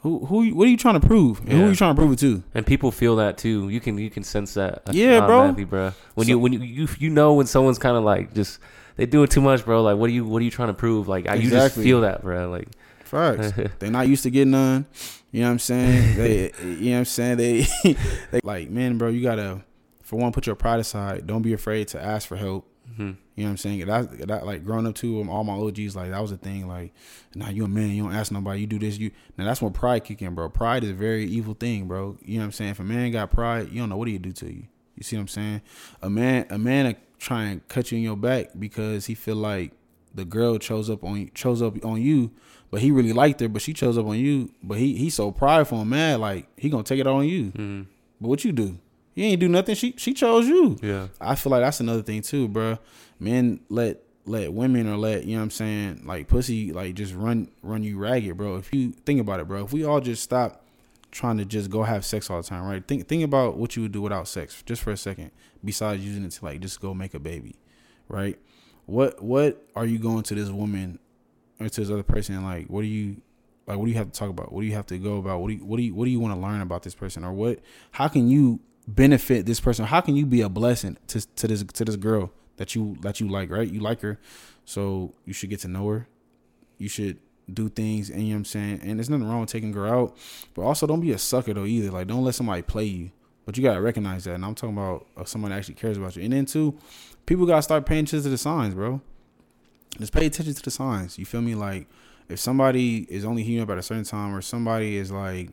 who 0.00 0.24
who 0.26 0.50
what 0.54 0.66
are 0.66 0.70
you 0.70 0.76
trying 0.76 1.00
to 1.00 1.06
prove? 1.06 1.40
And 1.40 1.52
who 1.52 1.64
are 1.64 1.68
you 1.70 1.74
trying 1.74 1.94
to 1.94 2.00
prove 2.00 2.12
it 2.12 2.18
to? 2.20 2.42
And 2.54 2.66
people 2.66 2.90
feel 2.92 3.16
that 3.16 3.38
too. 3.38 3.68
You 3.68 3.80
can 3.80 3.96
you 3.98 4.10
can 4.10 4.22
sense 4.22 4.54
that. 4.54 4.82
Yeah, 4.92 5.26
bro. 5.26 5.52
bro. 5.52 5.92
When 6.14 6.26
So- 6.26 6.30
you 6.30 6.38
when 6.38 6.52
you, 6.52 6.60
you 6.60 6.88
you 6.98 7.10
know 7.10 7.34
when 7.34 7.46
someone's 7.46 7.78
kind 7.78 7.96
of 7.96 8.04
like 8.04 8.34
just 8.34 8.58
they 8.96 9.06
do 9.06 9.22
it 9.22 9.30
too 9.30 9.40
much, 9.40 9.64
bro. 9.64 9.82
Like 9.82 9.96
what 9.96 10.10
are 10.10 10.12
you 10.12 10.24
what 10.26 10.40
are 10.42 10.44
you 10.44 10.50
trying 10.50 10.68
to 10.68 10.74
prove? 10.74 11.08
Like 11.08 11.28
I 11.28 11.34
you 11.36 11.50
just 11.50 11.74
feel 11.76 12.02
that, 12.02 12.22
bro. 12.22 12.50
Like 12.50 12.68
Facts. 13.04 13.52
They're 13.78 13.90
not 13.90 14.08
used 14.08 14.24
to 14.24 14.30
getting 14.30 14.50
none. 14.50 14.86
You 15.30 15.42
know 15.42 15.46
what 15.48 15.52
I'm 15.52 15.58
saying? 15.60 16.16
They, 16.16 16.52
you 16.62 16.90
know 16.90 16.92
what 16.92 16.98
I'm 16.98 17.04
saying? 17.04 17.36
They, 17.36 17.66
they 18.32 18.40
like, 18.42 18.68
man, 18.70 18.98
bro, 18.98 19.08
you 19.10 19.22
gotta, 19.22 19.62
for 20.02 20.18
one, 20.18 20.32
put 20.32 20.46
your 20.46 20.56
pride 20.56 20.80
aside. 20.80 21.26
Don't 21.26 21.42
be 21.42 21.52
afraid 21.52 21.88
to 21.88 22.02
ask 22.02 22.26
for 22.26 22.36
help. 22.36 22.66
mhm. 22.98 23.16
You 23.36 23.44
know 23.44 23.48
what 23.48 23.52
I'm 23.52 23.56
saying? 23.58 23.86
That, 23.86 24.26
that 24.28 24.46
like 24.46 24.64
growing 24.64 24.86
up 24.86 24.94
too, 24.94 25.20
um, 25.20 25.28
all 25.28 25.44
my 25.44 25.52
OGs, 25.52 25.94
like 25.94 26.10
that 26.10 26.20
was 26.22 26.32
a 26.32 26.38
thing. 26.38 26.66
Like, 26.66 26.94
now 27.34 27.50
you 27.50 27.64
a 27.64 27.68
man, 27.68 27.90
you 27.90 28.02
don't 28.02 28.14
ask 28.14 28.32
nobody. 28.32 28.60
You 28.62 28.66
do 28.66 28.78
this, 28.78 28.96
you 28.98 29.10
now 29.36 29.44
that's 29.44 29.60
when 29.60 29.72
pride 29.72 30.04
kick 30.04 30.22
in, 30.22 30.34
bro. 30.34 30.48
Pride 30.48 30.84
is 30.84 30.90
a 30.90 30.94
very 30.94 31.26
evil 31.26 31.52
thing, 31.54 31.86
bro. 31.86 32.16
You 32.24 32.36
know 32.36 32.40
what 32.40 32.44
I'm 32.46 32.52
saying? 32.52 32.70
If 32.70 32.80
a 32.80 32.84
man 32.84 33.12
got 33.12 33.30
pride, 33.30 33.70
you 33.70 33.80
don't 33.80 33.90
know 33.90 33.98
what 33.98 34.08
he 34.08 34.16
do 34.18 34.32
to 34.32 34.46
you. 34.46 34.64
You 34.96 35.02
see 35.02 35.16
what 35.16 35.20
I'm 35.22 35.28
saying? 35.28 35.60
A 36.00 36.08
man, 36.08 36.46
a 36.48 36.56
man, 36.58 36.96
try 37.18 37.44
and 37.44 37.68
cut 37.68 37.92
you 37.92 37.98
in 37.98 38.04
your 38.04 38.16
back 38.16 38.48
because 38.58 39.04
he 39.04 39.14
feel 39.14 39.36
like 39.36 39.72
the 40.14 40.24
girl 40.24 40.56
chose 40.58 40.88
up 40.88 41.04
on 41.04 41.30
chose 41.34 41.60
up 41.60 41.84
on 41.84 42.00
you, 42.00 42.30
but 42.70 42.80
he 42.80 42.90
really 42.90 43.12
liked 43.12 43.40
her, 43.40 43.48
but 43.50 43.60
she 43.60 43.74
chose 43.74 43.98
up 43.98 44.06
on 44.06 44.18
you. 44.18 44.50
But 44.62 44.78
he 44.78 44.96
he's 44.96 45.12
so 45.14 45.30
prideful 45.30 45.82
and 45.82 45.90
mad, 45.90 46.20
like 46.20 46.48
he 46.56 46.70
gonna 46.70 46.84
take 46.84 47.00
it 47.00 47.06
all 47.06 47.18
on 47.18 47.28
you. 47.28 47.52
Mhm. 47.52 47.86
But 48.18 48.28
what 48.28 48.44
you 48.46 48.52
do? 48.52 48.78
You 49.14 49.24
ain't 49.24 49.40
do 49.40 49.48
nothing. 49.48 49.74
She 49.74 49.94
she 49.98 50.14
chose 50.14 50.46
you. 50.48 50.78
yeah, 50.82 51.08
I 51.20 51.34
feel 51.34 51.50
like 51.50 51.62
that's 51.62 51.80
another 51.80 52.02
thing 52.02 52.22
too, 52.22 52.48
bro. 52.48 52.78
Men 53.18 53.60
let 53.68 54.02
let 54.26 54.52
women 54.52 54.88
or 54.88 54.96
let 54.96 55.24
you 55.24 55.34
know 55.34 55.38
what 55.38 55.44
I'm 55.44 55.50
saying 55.50 56.02
like 56.04 56.26
pussy 56.26 56.72
like 56.72 56.94
just 56.94 57.14
run 57.14 57.48
run 57.62 57.82
you 57.82 57.98
ragged, 57.98 58.36
bro. 58.36 58.56
If 58.56 58.72
you 58.72 58.90
think 58.90 59.20
about 59.20 59.40
it, 59.40 59.48
bro, 59.48 59.64
if 59.64 59.72
we 59.72 59.84
all 59.84 60.00
just 60.00 60.22
stop 60.22 60.64
trying 61.10 61.38
to 61.38 61.44
just 61.44 61.70
go 61.70 61.82
have 61.82 62.04
sex 62.04 62.28
all 62.28 62.42
the 62.42 62.46
time, 62.46 62.64
right? 62.64 62.86
Think 62.86 63.08
think 63.08 63.22
about 63.22 63.56
what 63.56 63.76
you 63.76 63.82
would 63.82 63.92
do 63.92 64.02
without 64.02 64.28
sex, 64.28 64.62
just 64.66 64.82
for 64.82 64.90
a 64.90 64.96
second. 64.96 65.30
Besides 65.64 66.04
using 66.04 66.24
it 66.24 66.32
to 66.32 66.44
like 66.44 66.60
just 66.60 66.80
go 66.80 66.92
make 66.92 67.14
a 67.14 67.18
baby, 67.18 67.56
right? 68.08 68.38
What 68.86 69.22
what 69.22 69.64
are 69.74 69.86
you 69.86 69.98
going 69.98 70.22
to 70.24 70.34
this 70.34 70.50
woman 70.50 70.98
or 71.58 71.68
to 71.68 71.80
this 71.80 71.90
other 71.90 72.02
person 72.02 72.42
like? 72.44 72.66
What 72.66 72.82
do 72.82 72.88
you 72.88 73.16
like? 73.66 73.78
What 73.78 73.86
do 73.86 73.90
you 73.90 73.96
have 73.96 74.12
to 74.12 74.18
talk 74.18 74.30
about? 74.30 74.52
What 74.52 74.60
do 74.60 74.66
you 74.66 74.74
have 74.74 74.86
to 74.86 74.98
go 74.98 75.18
about? 75.18 75.40
What 75.40 75.48
do 75.48 75.54
you 75.54 75.64
what 75.64 75.76
do 75.76 75.82
you 75.82 75.94
what 75.94 76.04
do 76.04 76.10
you 76.10 76.20
want 76.20 76.34
to 76.34 76.40
learn 76.40 76.60
about 76.60 76.82
this 76.82 76.94
person 76.94 77.24
or 77.24 77.32
what? 77.32 77.60
How 77.92 78.08
can 78.08 78.28
you 78.28 78.60
benefit 78.86 79.46
this 79.46 79.60
person? 79.60 79.86
How 79.86 80.00
can 80.00 80.16
you 80.16 80.26
be 80.26 80.40
a 80.42 80.48
blessing 80.48 80.98
to 81.08 81.26
to 81.36 81.48
this 81.48 81.62
to 81.62 81.84
this 81.84 81.96
girl 81.96 82.32
that 82.56 82.74
you 82.74 82.96
that 83.00 83.20
you 83.20 83.28
like, 83.28 83.50
right? 83.50 83.68
You 83.68 83.80
like 83.80 84.00
her, 84.02 84.18
so 84.64 85.14
you 85.24 85.32
should 85.32 85.50
get 85.50 85.60
to 85.60 85.68
know 85.68 85.88
her. 85.88 86.08
You 86.78 86.88
should 86.88 87.18
do 87.52 87.68
things, 87.68 88.10
and 88.10 88.22
you 88.22 88.28
know 88.28 88.34
what 88.34 88.38
I'm 88.38 88.44
saying. 88.44 88.80
And 88.82 88.98
there's 88.98 89.10
nothing 89.10 89.28
wrong 89.28 89.40
with 89.40 89.50
taking 89.50 89.72
her 89.72 89.86
out, 89.86 90.16
but 90.54 90.62
also 90.62 90.86
don't 90.86 91.00
be 91.00 91.12
a 91.12 91.18
sucker 91.18 91.54
though 91.54 91.64
either. 91.64 91.90
Like 91.90 92.06
don't 92.06 92.24
let 92.24 92.34
somebody 92.34 92.62
play 92.62 92.84
you. 92.84 93.10
But 93.46 93.56
you 93.56 93.62
gotta 93.62 93.80
recognize 93.80 94.24
that. 94.24 94.34
And 94.34 94.44
I'm 94.44 94.56
talking 94.56 94.76
about 94.76 95.06
uh, 95.16 95.24
someone 95.24 95.52
that 95.52 95.58
actually 95.58 95.76
cares 95.76 95.96
about 95.96 96.16
you. 96.16 96.24
And 96.24 96.32
then 96.32 96.46
too, 96.46 96.76
people 97.26 97.46
gotta 97.46 97.62
start 97.62 97.86
paying 97.86 98.04
attention 98.04 98.24
to 98.24 98.28
the 98.28 98.38
signs, 98.38 98.74
bro. 98.74 99.00
Just 99.98 100.12
pay 100.12 100.26
attention 100.26 100.52
to 100.52 100.62
the 100.62 100.70
signs. 100.70 101.16
You 101.16 101.24
feel 101.24 101.40
me? 101.40 101.54
Like 101.54 101.86
if 102.28 102.40
somebody 102.40 103.06
is 103.08 103.24
only 103.24 103.44
heating 103.44 103.62
up 103.62 103.70
at 103.70 103.78
a 103.78 103.82
certain 103.82 104.04
time, 104.04 104.34
or 104.34 104.42
somebody 104.42 104.96
is 104.96 105.12
like 105.12 105.50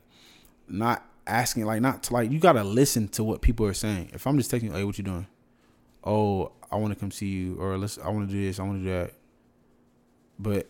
not 0.68 1.06
asking, 1.28 1.66
like 1.66 1.82
not 1.82 2.02
to 2.04 2.14
like 2.14 2.32
you 2.32 2.40
gotta 2.40 2.64
listen 2.64 3.08
to 3.10 3.24
what 3.24 3.42
people 3.42 3.66
are 3.68 3.74
saying. 3.74 4.10
If 4.12 4.26
I'm 4.26 4.38
just 4.38 4.52
texting, 4.52 4.74
hey, 4.74 4.84
what 4.84 4.98
you 4.98 5.04
doing? 5.04 5.28
Oh, 6.06 6.52
I 6.72 6.76
want 6.78 6.94
to 6.94 7.00
come 7.00 7.12
see 7.12 7.28
you, 7.28 7.56
or 7.60 7.78
let's. 7.78 7.98
I 7.98 8.10
want 8.10 8.28
to 8.30 8.34
do 8.36 8.44
this. 8.46 8.60
I 8.60 8.64
want 8.64 8.80
to 8.80 8.84
do 8.84 8.90
that. 8.90 9.14
But 10.40 10.68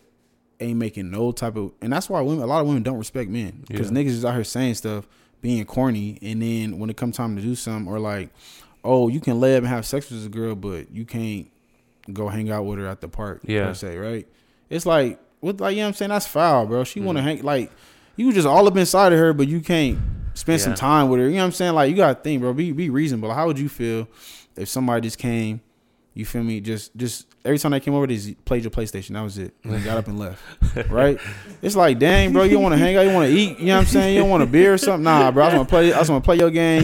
ain't 0.60 0.78
making 0.78 1.10
no 1.10 1.32
type 1.32 1.56
of, 1.56 1.72
and 1.80 1.92
that's 1.92 2.08
why 2.08 2.20
women. 2.20 2.42
A 2.42 2.46
lot 2.46 2.60
of 2.60 2.66
women 2.66 2.82
don't 2.82 2.98
respect 2.98 3.30
men 3.30 3.64
because 3.66 3.90
Yeah. 3.90 3.96
niggas 3.98 4.06
is 4.08 4.24
out 4.24 4.34
here 4.34 4.44
saying 4.44 4.74
stuff, 4.74 5.06
being 5.40 5.64
corny, 5.64 6.18
and 6.22 6.42
then 6.42 6.78
when 6.78 6.90
it 6.90 6.96
comes 6.96 7.16
time 7.16 7.34
to 7.36 7.42
do 7.42 7.54
something, 7.54 7.92
or 7.92 7.98
like, 7.98 8.30
oh, 8.84 9.08
you 9.08 9.20
can 9.20 9.40
lay 9.40 9.56
up 9.56 9.62
and 9.64 9.68
have 9.68 9.86
sex 9.86 10.10
with 10.10 10.20
this 10.20 10.28
girl, 10.28 10.54
but 10.54 10.90
you 10.92 11.04
can't 11.04 11.50
go 12.12 12.28
hang 12.28 12.50
out 12.50 12.64
with 12.64 12.78
her 12.78 12.86
at 12.86 13.00
the 13.00 13.08
park. 13.08 13.40
Yeah. 13.44 13.68
per 13.68 13.74
se, 13.74 13.96
right? 13.98 14.28
It's 14.70 14.86
like 14.86 15.18
what, 15.40 15.60
like 15.60 15.72
you 15.74 15.80
know 15.80 15.86
what 15.86 15.88
I'm 15.88 15.94
saying? 15.94 16.08
That's 16.10 16.26
foul, 16.26 16.66
bro. 16.66 16.84
She 16.84 17.00
Mm. 17.00 17.04
want 17.04 17.18
to 17.18 17.22
hang 17.22 17.42
like 17.42 17.72
you 18.16 18.32
just 18.32 18.46
all 18.46 18.66
up 18.68 18.76
inside 18.76 19.12
of 19.12 19.18
her, 19.18 19.32
but 19.32 19.48
you 19.48 19.60
can't 19.60 19.98
spend 20.34 20.60
some 20.60 20.74
time 20.74 21.08
with 21.08 21.18
her. 21.20 21.26
You 21.26 21.34
know 21.36 21.40
what 21.40 21.46
I'm 21.46 21.52
saying? 21.52 21.74
Like 21.74 21.90
you 21.90 21.96
gotta 21.96 22.14
think, 22.20 22.40
bro. 22.42 22.52
Be 22.52 22.72
be 22.72 22.90
reasonable. 22.90 23.32
How 23.32 23.46
would 23.46 23.58
you 23.58 23.68
feel 23.68 24.06
if 24.56 24.68
somebody 24.68 25.02
just 25.02 25.18
came? 25.18 25.60
You 26.14 26.24
feel 26.24 26.44
me? 26.44 26.60
Just 26.60 26.96
just 26.96 27.26
every 27.44 27.58
time 27.58 27.72
they 27.72 27.80
came 27.80 27.92
over, 27.94 28.06
they 28.06 28.14
just 28.16 28.44
played 28.44 28.62
your 28.62 28.70
PlayStation. 28.70 29.14
That 29.14 29.22
was 29.22 29.36
it. 29.38 29.52
And 29.64 29.72
they 29.74 29.80
got 29.80 29.98
up 29.98 30.06
and 30.06 30.18
left. 30.18 30.42
Right? 30.90 31.18
It's 31.62 31.76
like, 31.76 31.98
dang, 31.98 32.32
bro, 32.32 32.42
you 32.44 32.52
don't 32.54 32.62
want 32.62 32.72
to 32.74 32.78
hang 32.78 32.96
out, 32.96 33.02
you 33.06 33.12
want 33.12 33.28
to 33.30 33.36
eat. 33.36 33.58
You 33.60 33.66
know 33.66 33.74
what 33.76 33.80
I'm 33.82 33.86
saying? 33.86 34.14
You 34.14 34.20
don't 34.22 34.30
want 34.30 34.42
a 34.42 34.46
beer 34.46 34.74
or 34.74 34.78
something. 34.78 35.04
Nah, 35.04 35.30
bro. 35.30 35.44
I 35.44 35.48
just 35.50 35.56
want 35.56 35.68
to 35.68 35.72
play. 35.72 35.92
I 35.92 35.98
just 35.98 36.10
want 36.10 36.24
to 36.24 36.26
play 36.26 36.36
your 36.36 36.50
game. 36.50 36.82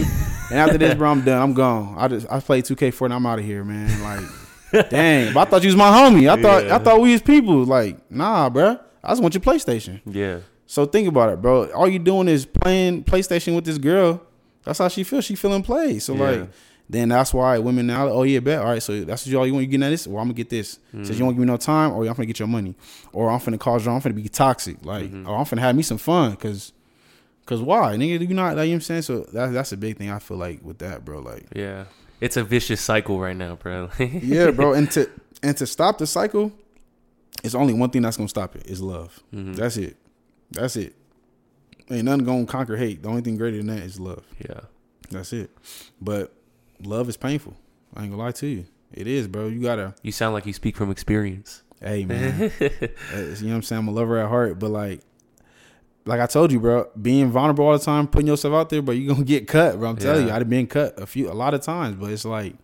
And 0.49 0.59
after 0.59 0.77
this, 0.77 0.95
bro, 0.95 1.09
I'm 1.11 1.23
done. 1.23 1.41
I'm 1.41 1.53
gone. 1.53 1.95
I 1.97 2.07
just 2.09 2.27
I 2.31 2.39
played 2.41 2.65
2K4 2.65 3.05
and 3.05 3.13
I'm 3.13 3.25
out 3.25 3.39
of 3.39 3.45
here, 3.45 3.63
man. 3.63 4.01
Like, 4.71 4.89
dang. 4.89 5.33
But 5.33 5.47
I 5.47 5.49
thought 5.49 5.61
you 5.63 5.67
was 5.69 5.75
my 5.77 5.89
homie. 5.91 6.29
I 6.29 6.41
thought 6.41 6.65
Yeah. 6.65 6.75
I 6.75 6.79
thought 6.79 6.99
we 7.01 7.11
was 7.13 7.21
people. 7.21 7.63
Like, 7.63 8.11
nah, 8.11 8.49
bro. 8.49 8.77
I 9.03 9.09
just 9.11 9.21
want 9.21 9.33
your 9.33 9.41
PlayStation. 9.41 10.01
Yeah. 10.05 10.39
So 10.67 10.85
think 10.85 11.07
about 11.07 11.29
it, 11.33 11.41
bro. 11.41 11.69
All 11.71 11.87
you 11.87 11.99
doing 11.99 12.27
is 12.27 12.45
playing 12.45 13.03
PlayStation 13.05 13.55
with 13.55 13.65
this 13.65 13.77
girl. 13.77 14.21
That's 14.63 14.79
how 14.79 14.87
she 14.89 15.03
feels. 15.03 15.25
She 15.25 15.35
feeling 15.35 15.63
played. 15.63 16.01
So 16.01 16.13
Yeah. 16.15 16.29
like, 16.29 16.49
then 16.91 17.07
that's 17.09 17.33
why 17.33 17.57
women 17.57 17.87
now. 17.87 18.07
Oh 18.09 18.23
yeah, 18.23 18.39
bet. 18.39 18.59
All 18.59 18.65
right. 18.65 18.83
So 18.83 19.03
that's 19.05 19.25
what 19.25 19.31
y'all 19.31 19.47
you 19.47 19.53
want. 19.53 19.63
You 19.65 19.71
getting 19.71 19.83
at 19.83 19.89
this? 19.89 20.05
Well, 20.07 20.19
I'm 20.19 20.25
gonna 20.27 20.33
get 20.33 20.49
this. 20.49 20.77
Mm. 20.93 21.07
Says 21.07 21.17
you 21.17 21.23
won't 21.25 21.37
give 21.37 21.39
me 21.41 21.45
no 21.47 21.57
time, 21.57 21.93
or 21.93 22.01
I'm 22.05 22.13
gonna 22.13 22.25
get 22.25 22.37
your 22.39 22.47
money, 22.49 22.75
or 23.13 23.29
I'm 23.31 23.39
finna 23.39 23.59
cause 23.59 23.85
you. 23.85 23.91
I'm 23.91 24.01
finna 24.01 24.15
be 24.15 24.27
toxic. 24.27 24.77
Like, 24.85 25.05
Mm-hmm. 25.05 25.27
or 25.29 25.37
I'm 25.37 25.45
finna 25.45 25.59
have 25.59 25.75
me 25.75 25.83
some 25.83 25.97
fun. 25.97 26.35
Cause, 26.35 26.73
cause 27.45 27.61
why, 27.61 27.95
nigga? 27.95 28.27
You 28.27 28.33
not 28.35 28.57
like 28.57 28.67
you 28.67 28.71
know 28.71 28.75
what 28.75 28.75
I'm 28.75 28.81
saying. 28.81 29.01
So 29.03 29.19
that, 29.33 29.53
that's 29.53 29.71
a 29.71 29.77
big 29.77 29.97
thing. 29.97 30.09
I 30.11 30.19
feel 30.19 30.37
like 30.37 30.63
with 30.63 30.79
that, 30.79 31.05
bro. 31.05 31.19
Like, 31.19 31.45
Yeah. 31.55 31.85
It's 32.19 32.37
a 32.37 32.43
vicious 32.43 32.81
cycle 32.81 33.19
right 33.19 33.35
now, 33.35 33.55
bro. 33.55 33.89
yeah, 33.99 34.51
bro. 34.51 34.73
And 34.73 34.91
to 34.91 35.09
and 35.41 35.55
to 35.57 35.65
stop 35.65 35.97
the 35.97 36.05
cycle, 36.05 36.51
it's 37.43 37.55
only 37.55 37.73
one 37.73 37.89
thing 37.89 38.01
that's 38.03 38.17
gonna 38.17 38.29
stop 38.29 38.55
it. 38.55 38.67
Is 38.67 38.81
love. 38.81 39.23
Mhm. 39.33 39.55
That's 39.55 39.77
it. 39.77 39.95
That's 40.51 40.75
it. 40.75 40.93
Ain't 41.89 42.03
nothing 42.05 42.25
gonna 42.25 42.45
conquer 42.45 42.75
hate. 42.77 43.01
The 43.01 43.09
only 43.09 43.21
thing 43.21 43.37
greater 43.37 43.57
than 43.57 43.67
that 43.67 43.79
is 43.79 43.99
love. 43.99 44.23
yeah. 44.39 44.59
That's 45.09 45.33
it. 45.33 45.49
But 45.99 46.31
love 46.85 47.09
is 47.09 47.17
painful. 47.17 47.55
I 47.95 48.03
ain't 48.03 48.11
gonna 48.11 48.21
lie 48.23 48.31
to 48.31 48.47
you. 48.47 48.65
It 48.93 49.07
is, 49.07 49.27
bro. 49.27 49.47
You 49.47 49.61
gotta. 49.61 49.95
You 50.01 50.11
sound 50.11 50.33
like 50.33 50.45
you 50.45 50.53
speak 50.53 50.75
from 50.75 50.91
experience. 50.91 51.63
Hey, 51.81 52.05
man. 52.05 52.51
Uh, 52.61 53.17
you 53.17 53.47
know 53.47 53.49
what 53.49 53.55
I'm 53.55 53.61
saying? 53.63 53.79
I'm 53.79 53.87
a 53.87 53.91
lover 53.91 54.17
at 54.19 54.29
heart, 54.29 54.59
but 54.59 54.69
like, 54.69 55.01
like 56.05 56.19
I 56.19 56.25
told 56.25 56.51
you, 56.51 56.59
bro, 56.59 56.89
being 57.01 57.29
vulnerable 57.31 57.65
all 57.65 57.77
the 57.77 57.83
time, 57.83 58.07
putting 58.07 58.27
yourself 58.27 58.53
out 58.53 58.69
there, 58.69 58.81
but 58.81 58.93
you 58.93 59.07
gonna 59.07 59.23
get 59.23 59.47
cut, 59.47 59.77
bro. 59.79 59.89
I'm 59.89 59.97
telling 59.97 60.23
you, 60.23 60.27
Yeah. 60.29 60.35
I've 60.37 60.49
been 60.49 60.67
cut 60.67 60.99
a 60.99 61.05
few, 61.05 61.29
a 61.31 61.33
lot 61.33 61.53
of 61.53 61.61
times, 61.61 61.95
but 61.97 62.11
it's 62.11 62.25
like 62.25 62.55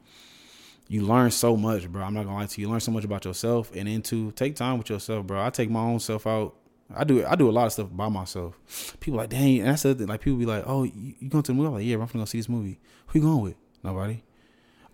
you 0.87 1.01
learn 1.01 1.31
so 1.31 1.57
much, 1.57 1.89
bro. 1.89 2.03
I'm 2.03 2.13
not 2.13 2.23
gonna 2.25 2.35
lie 2.37 2.45
to 2.45 2.61
you. 2.61 2.67
You 2.67 2.71
learn 2.71 2.79
so 2.79 2.91
much 2.91 3.03
about 3.03 3.25
yourself, 3.25 3.71
and 3.75 3.87
into 3.87 4.31
take 4.31 4.55
time 4.55 4.77
with 4.77 4.89
yourself, 4.89 5.25
bro. 5.27 5.43
I 5.43 5.49
take 5.49 5.69
my 5.69 5.81
own 5.81 5.99
self 5.99 6.25
out. 6.27 6.55
I 6.95 7.03
do 7.03 7.25
I 7.25 7.35
do 7.35 7.49
a 7.49 7.51
lot 7.51 7.65
of 7.65 7.73
stuff 7.73 7.89
by 7.91 8.07
myself. 8.09 8.55
People 9.01 9.17
like, 9.17 9.29
dang, 9.29 9.59
and 9.59 9.67
that's 9.67 9.83
the 9.83 9.93
thing. 9.93 10.07
Like 10.07 10.21
people 10.21 10.39
be 10.39 10.45
like, 10.45 10.63
oh, 10.65 10.83
you, 10.83 11.15
you 11.19 11.29
going 11.29 11.43
to 11.43 11.51
the 11.51 11.55
movie? 11.55 11.67
I'm 11.67 11.73
like, 11.73 11.85
yeah, 11.85 11.95
bro, 11.95 12.03
I'm 12.05 12.07
gonna 12.09 12.21
go 12.21 12.25
see 12.25 12.39
this 12.39 12.47
movie. 12.49 12.79
Who 13.07 13.19
you 13.19 13.25
going 13.25 13.41
with? 13.41 13.55
Nobody. 13.83 14.23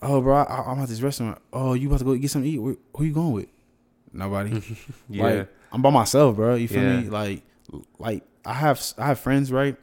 Oh, 0.01 0.21
bro, 0.21 0.35
I, 0.37 0.71
I'm 0.71 0.79
at 0.79 0.89
this 0.89 1.01
restaurant. 1.01 1.39
Oh, 1.53 1.73
you 1.73 1.87
about 1.87 1.99
to 1.99 2.05
go 2.05 2.15
get 2.15 2.29
something 2.29 2.49
to 2.51 2.55
eat? 2.55 2.59
Where, 2.59 2.75
who 2.95 3.03
you 3.05 3.13
going 3.13 3.31
with? 3.31 3.47
Nobody. 4.11 4.61
Yeah. 5.09 5.23
Like 5.23 5.49
I'm 5.71 5.81
by 5.81 5.89
myself, 5.89 6.35
bro. 6.35 6.55
You 6.55 6.67
feel 6.67 6.81
Yeah. 6.83 7.01
me? 7.01 7.09
Like, 7.09 7.43
like 7.99 8.23
I 8.45 8.53
have 8.53 8.81
I 8.97 9.07
have 9.07 9.19
friends, 9.19 9.51
right? 9.51 9.75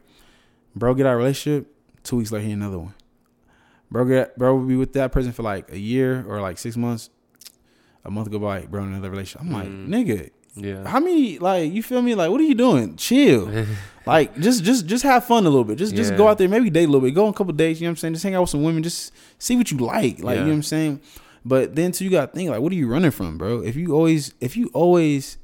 Bro, 0.76 0.94
get 0.94 1.06
out 1.06 1.10
of 1.10 1.14
a 1.14 1.18
relationship. 1.18 1.74
Two 2.02 2.16
weeks 2.16 2.30
later, 2.32 2.46
he 2.46 2.52
another 2.52 2.78
one. 2.78 2.94
Bro, 3.90 4.04
get 4.06 4.38
bro 4.38 4.54
will 4.56 4.66
be 4.66 4.76
with 4.76 4.92
that 4.92 5.10
person 5.12 5.32
for 5.32 5.42
like 5.42 5.70
a 5.72 5.78
year 5.78 6.24
or 6.28 6.40
like 6.40 6.58
six 6.58 6.76
months. 6.76 7.10
A 8.04 8.10
month 8.10 8.30
go 8.30 8.38
by, 8.38 8.62
bro, 8.66 8.82
another 8.84 9.10
relationship. 9.10 9.40
I'm 9.46 9.52
like, 9.52 9.68
Mm. 9.68 9.88
nigga, 9.88 10.30
yeah. 10.54 10.86
how 10.86 11.00
many 11.00 11.38
like 11.38 11.72
you 11.72 11.82
feel 11.82 12.02
me? 12.02 12.14
Like, 12.14 12.30
what 12.30 12.40
are 12.40 12.44
you 12.44 12.54
doing? 12.54 12.96
Chill. 12.96 13.66
like, 14.06 14.38
just 14.38 14.64
just 14.64 14.86
just 14.86 15.02
have 15.04 15.24
fun 15.24 15.46
a 15.46 15.50
little 15.50 15.64
bit. 15.64 15.78
Just 15.78 15.94
just 15.94 16.16
go 16.16 16.28
out 16.28 16.38
there, 16.38 16.48
maybe 16.48 16.70
date 16.70 16.84
a 16.84 16.86
little 16.86 17.00
bit. 17.00 17.14
Go 17.14 17.24
on 17.24 17.30
a 17.30 17.34
couple 17.34 17.52
dates. 17.52 17.80
You 17.80 17.86
know 17.86 17.90
what 17.90 17.92
I'm 17.92 17.96
saying? 17.96 18.14
Just 18.14 18.24
hang 18.24 18.34
out 18.34 18.42
with 18.42 18.50
some 18.50 18.62
women. 18.62 18.82
Just 18.82 19.12
see 19.38 19.56
what 19.56 19.70
you 19.70 19.78
like. 19.78 20.20
Like, 20.20 20.36
you 20.36 20.42
know 20.42 20.48
what 20.48 20.54
I'm 20.54 20.62
saying? 20.62 21.00
But 21.44 21.74
then 21.74 21.92
too, 21.92 22.04
you 22.04 22.10
got 22.10 22.32
to 22.32 22.32
think 22.36 22.50
like, 22.50 22.60
what 22.60 22.72
are 22.72 22.76
you 22.76 22.86
running 22.86 23.10
from, 23.10 23.38
bro? 23.38 23.62
If 23.62 23.76
you 23.76 23.94
always, 23.94 24.34
if 24.40 24.56
you 24.56 24.70
always, 24.74 25.38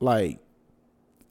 like, 0.00 0.38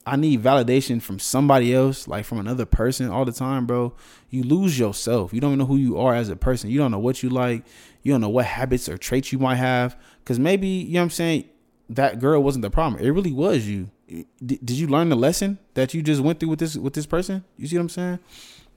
I 0.06 0.16
need 0.16 0.42
validation 0.42 1.02
from 1.02 1.18
somebody 1.18 1.74
else, 1.74 2.08
like 2.08 2.24
from 2.24 2.38
another 2.38 2.64
person 2.64 3.10
all 3.10 3.24
the 3.24 3.32
time, 3.32 3.66
bro. 3.66 3.94
You 4.30 4.42
lose 4.42 4.78
yourself. 4.78 5.32
You 5.34 5.40
don't 5.40 5.50
even 5.50 5.58
know 5.60 5.66
who 5.66 5.76
you 5.76 5.98
are 5.98 6.14
as 6.14 6.28
a 6.28 6.36
person. 6.36 6.70
You 6.70 6.78
don't 6.78 6.90
know 6.90 6.98
what 6.98 7.22
you 7.22 7.28
like. 7.30 7.64
You 8.02 8.12
don't 8.12 8.20
know 8.20 8.28
what 8.28 8.46
habits 8.46 8.88
or 8.88 8.96
traits 8.96 9.32
you 9.32 9.38
might 9.38 9.56
have. 9.56 9.96
Cause 10.24 10.38
maybe, 10.38 10.68
you 10.68 10.94
know 10.94 11.00
what 11.00 11.04
I'm 11.04 11.10
saying, 11.10 11.44
that 11.90 12.18
girl 12.20 12.42
wasn't 12.42 12.62
the 12.62 12.70
problem. 12.70 13.02
It 13.02 13.10
really 13.10 13.32
was 13.32 13.66
you. 13.68 13.90
Did, 14.08 14.64
did 14.64 14.70
you 14.70 14.86
learn 14.86 15.08
the 15.08 15.16
lesson 15.16 15.58
that 15.74 15.92
you 15.94 16.02
just 16.02 16.20
went 16.20 16.40
through 16.40 16.48
with 16.50 16.58
this 16.58 16.76
with 16.76 16.94
this 16.94 17.06
person? 17.06 17.44
You 17.56 17.66
see 17.66 17.76
what 17.76 17.82
I'm 17.82 17.88
saying? 17.88 18.18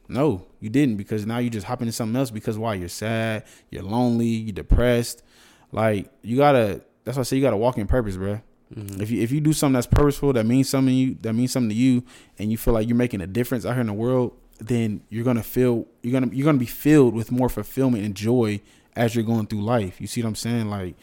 No, 0.10 0.45
you 0.60 0.69
didn't 0.69 0.98
because 0.98 1.26
now 1.26 1.38
you 1.38 1.49
just 1.49 1.65
hop 1.65 1.81
into 1.81 1.94
something 1.94 2.15
else 2.15 2.30
because 2.30 2.57
why? 2.57 2.73
You're 2.73 2.90
sad, 2.90 3.44
you're 3.69 3.84
lonely, 3.84 4.27
you're 4.27 4.53
depressed. 4.53 5.23
Like 5.72 6.10
you 6.22 6.38
gotta 6.38 6.81
that's 7.03 7.18
why 7.18 7.22
I 7.22 7.23
say 7.23 7.38
you 7.38 7.41
gotta 7.41 7.57
walk 7.57 7.77
in 7.77 7.88
purpose, 7.88 8.18
bro. 8.18 8.41
Mhm. 8.76 9.02
If 9.02 9.11
you 9.11 9.22
if 9.22 9.31
you 9.31 9.40
do 9.41 9.53
something 9.53 9.73
that's 9.76 9.88
purposeful, 9.88 10.34
that 10.34 10.45
means 10.45 10.69
something 10.69 10.91
to 10.94 10.95
you, 10.95 11.18
that 11.22 11.34
means 11.34 11.52
something 11.52 11.69
to 11.69 11.76
you, 11.76 12.03
and 12.38 12.52
you 12.52 12.57
feel 12.57 12.73
like 12.73 12.88
you're 12.88 12.98
making 12.98 13.22
a 13.22 13.27
difference 13.27 13.65
out 13.65 13.73
here 13.73 13.81
in 13.81 13.88
the 13.88 13.94
world, 13.94 14.34
then 14.60 15.02
you're 15.10 15.23
gonna 15.26 15.44
feel 15.44 15.85
you're 16.02 16.14
gonna 16.19 16.34
you're 16.34 16.45
gonna 16.45 16.57
be 16.57 16.65
filled 16.65 17.14
with 17.14 17.31
more 17.31 17.49
fulfillment 17.49 18.03
and 18.03 18.15
joy 18.15 18.60
as 18.95 19.15
you're 19.15 19.23
going 19.26 19.48
through 19.48 19.61
life. 19.64 19.99
You 20.02 20.07
see 20.07 20.22
what 20.22 20.27
I'm 20.30 20.35
saying? 20.35 20.69
Like 20.69 20.95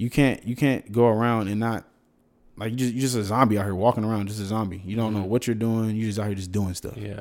you 0.00 0.08
can't 0.10 0.44
you 0.46 0.56
can't 0.56 0.90
go 0.92 1.06
around 1.06 1.48
and 1.48 1.60
not 1.60 1.84
like 2.56 2.70
you 2.70 2.76
just 2.76 2.94
you 2.94 3.00
just 3.00 3.16
a 3.16 3.24
zombie 3.24 3.58
out 3.58 3.64
here 3.64 3.74
walking 3.74 4.04
around, 4.04 4.28
just 4.28 4.40
a 4.40 4.44
zombie. 4.44 4.82
You 4.84 4.96
don't 4.96 5.12
know 5.14 5.20
Mhm. 5.24 5.28
what 5.28 5.46
you're 5.46 5.54
doing. 5.56 5.94
You 5.96 6.06
just 6.06 6.18
out 6.18 6.26
here 6.26 6.34
just 6.34 6.52
doing 6.52 6.74
stuff. 6.74 6.96
Yeah. 6.96 7.20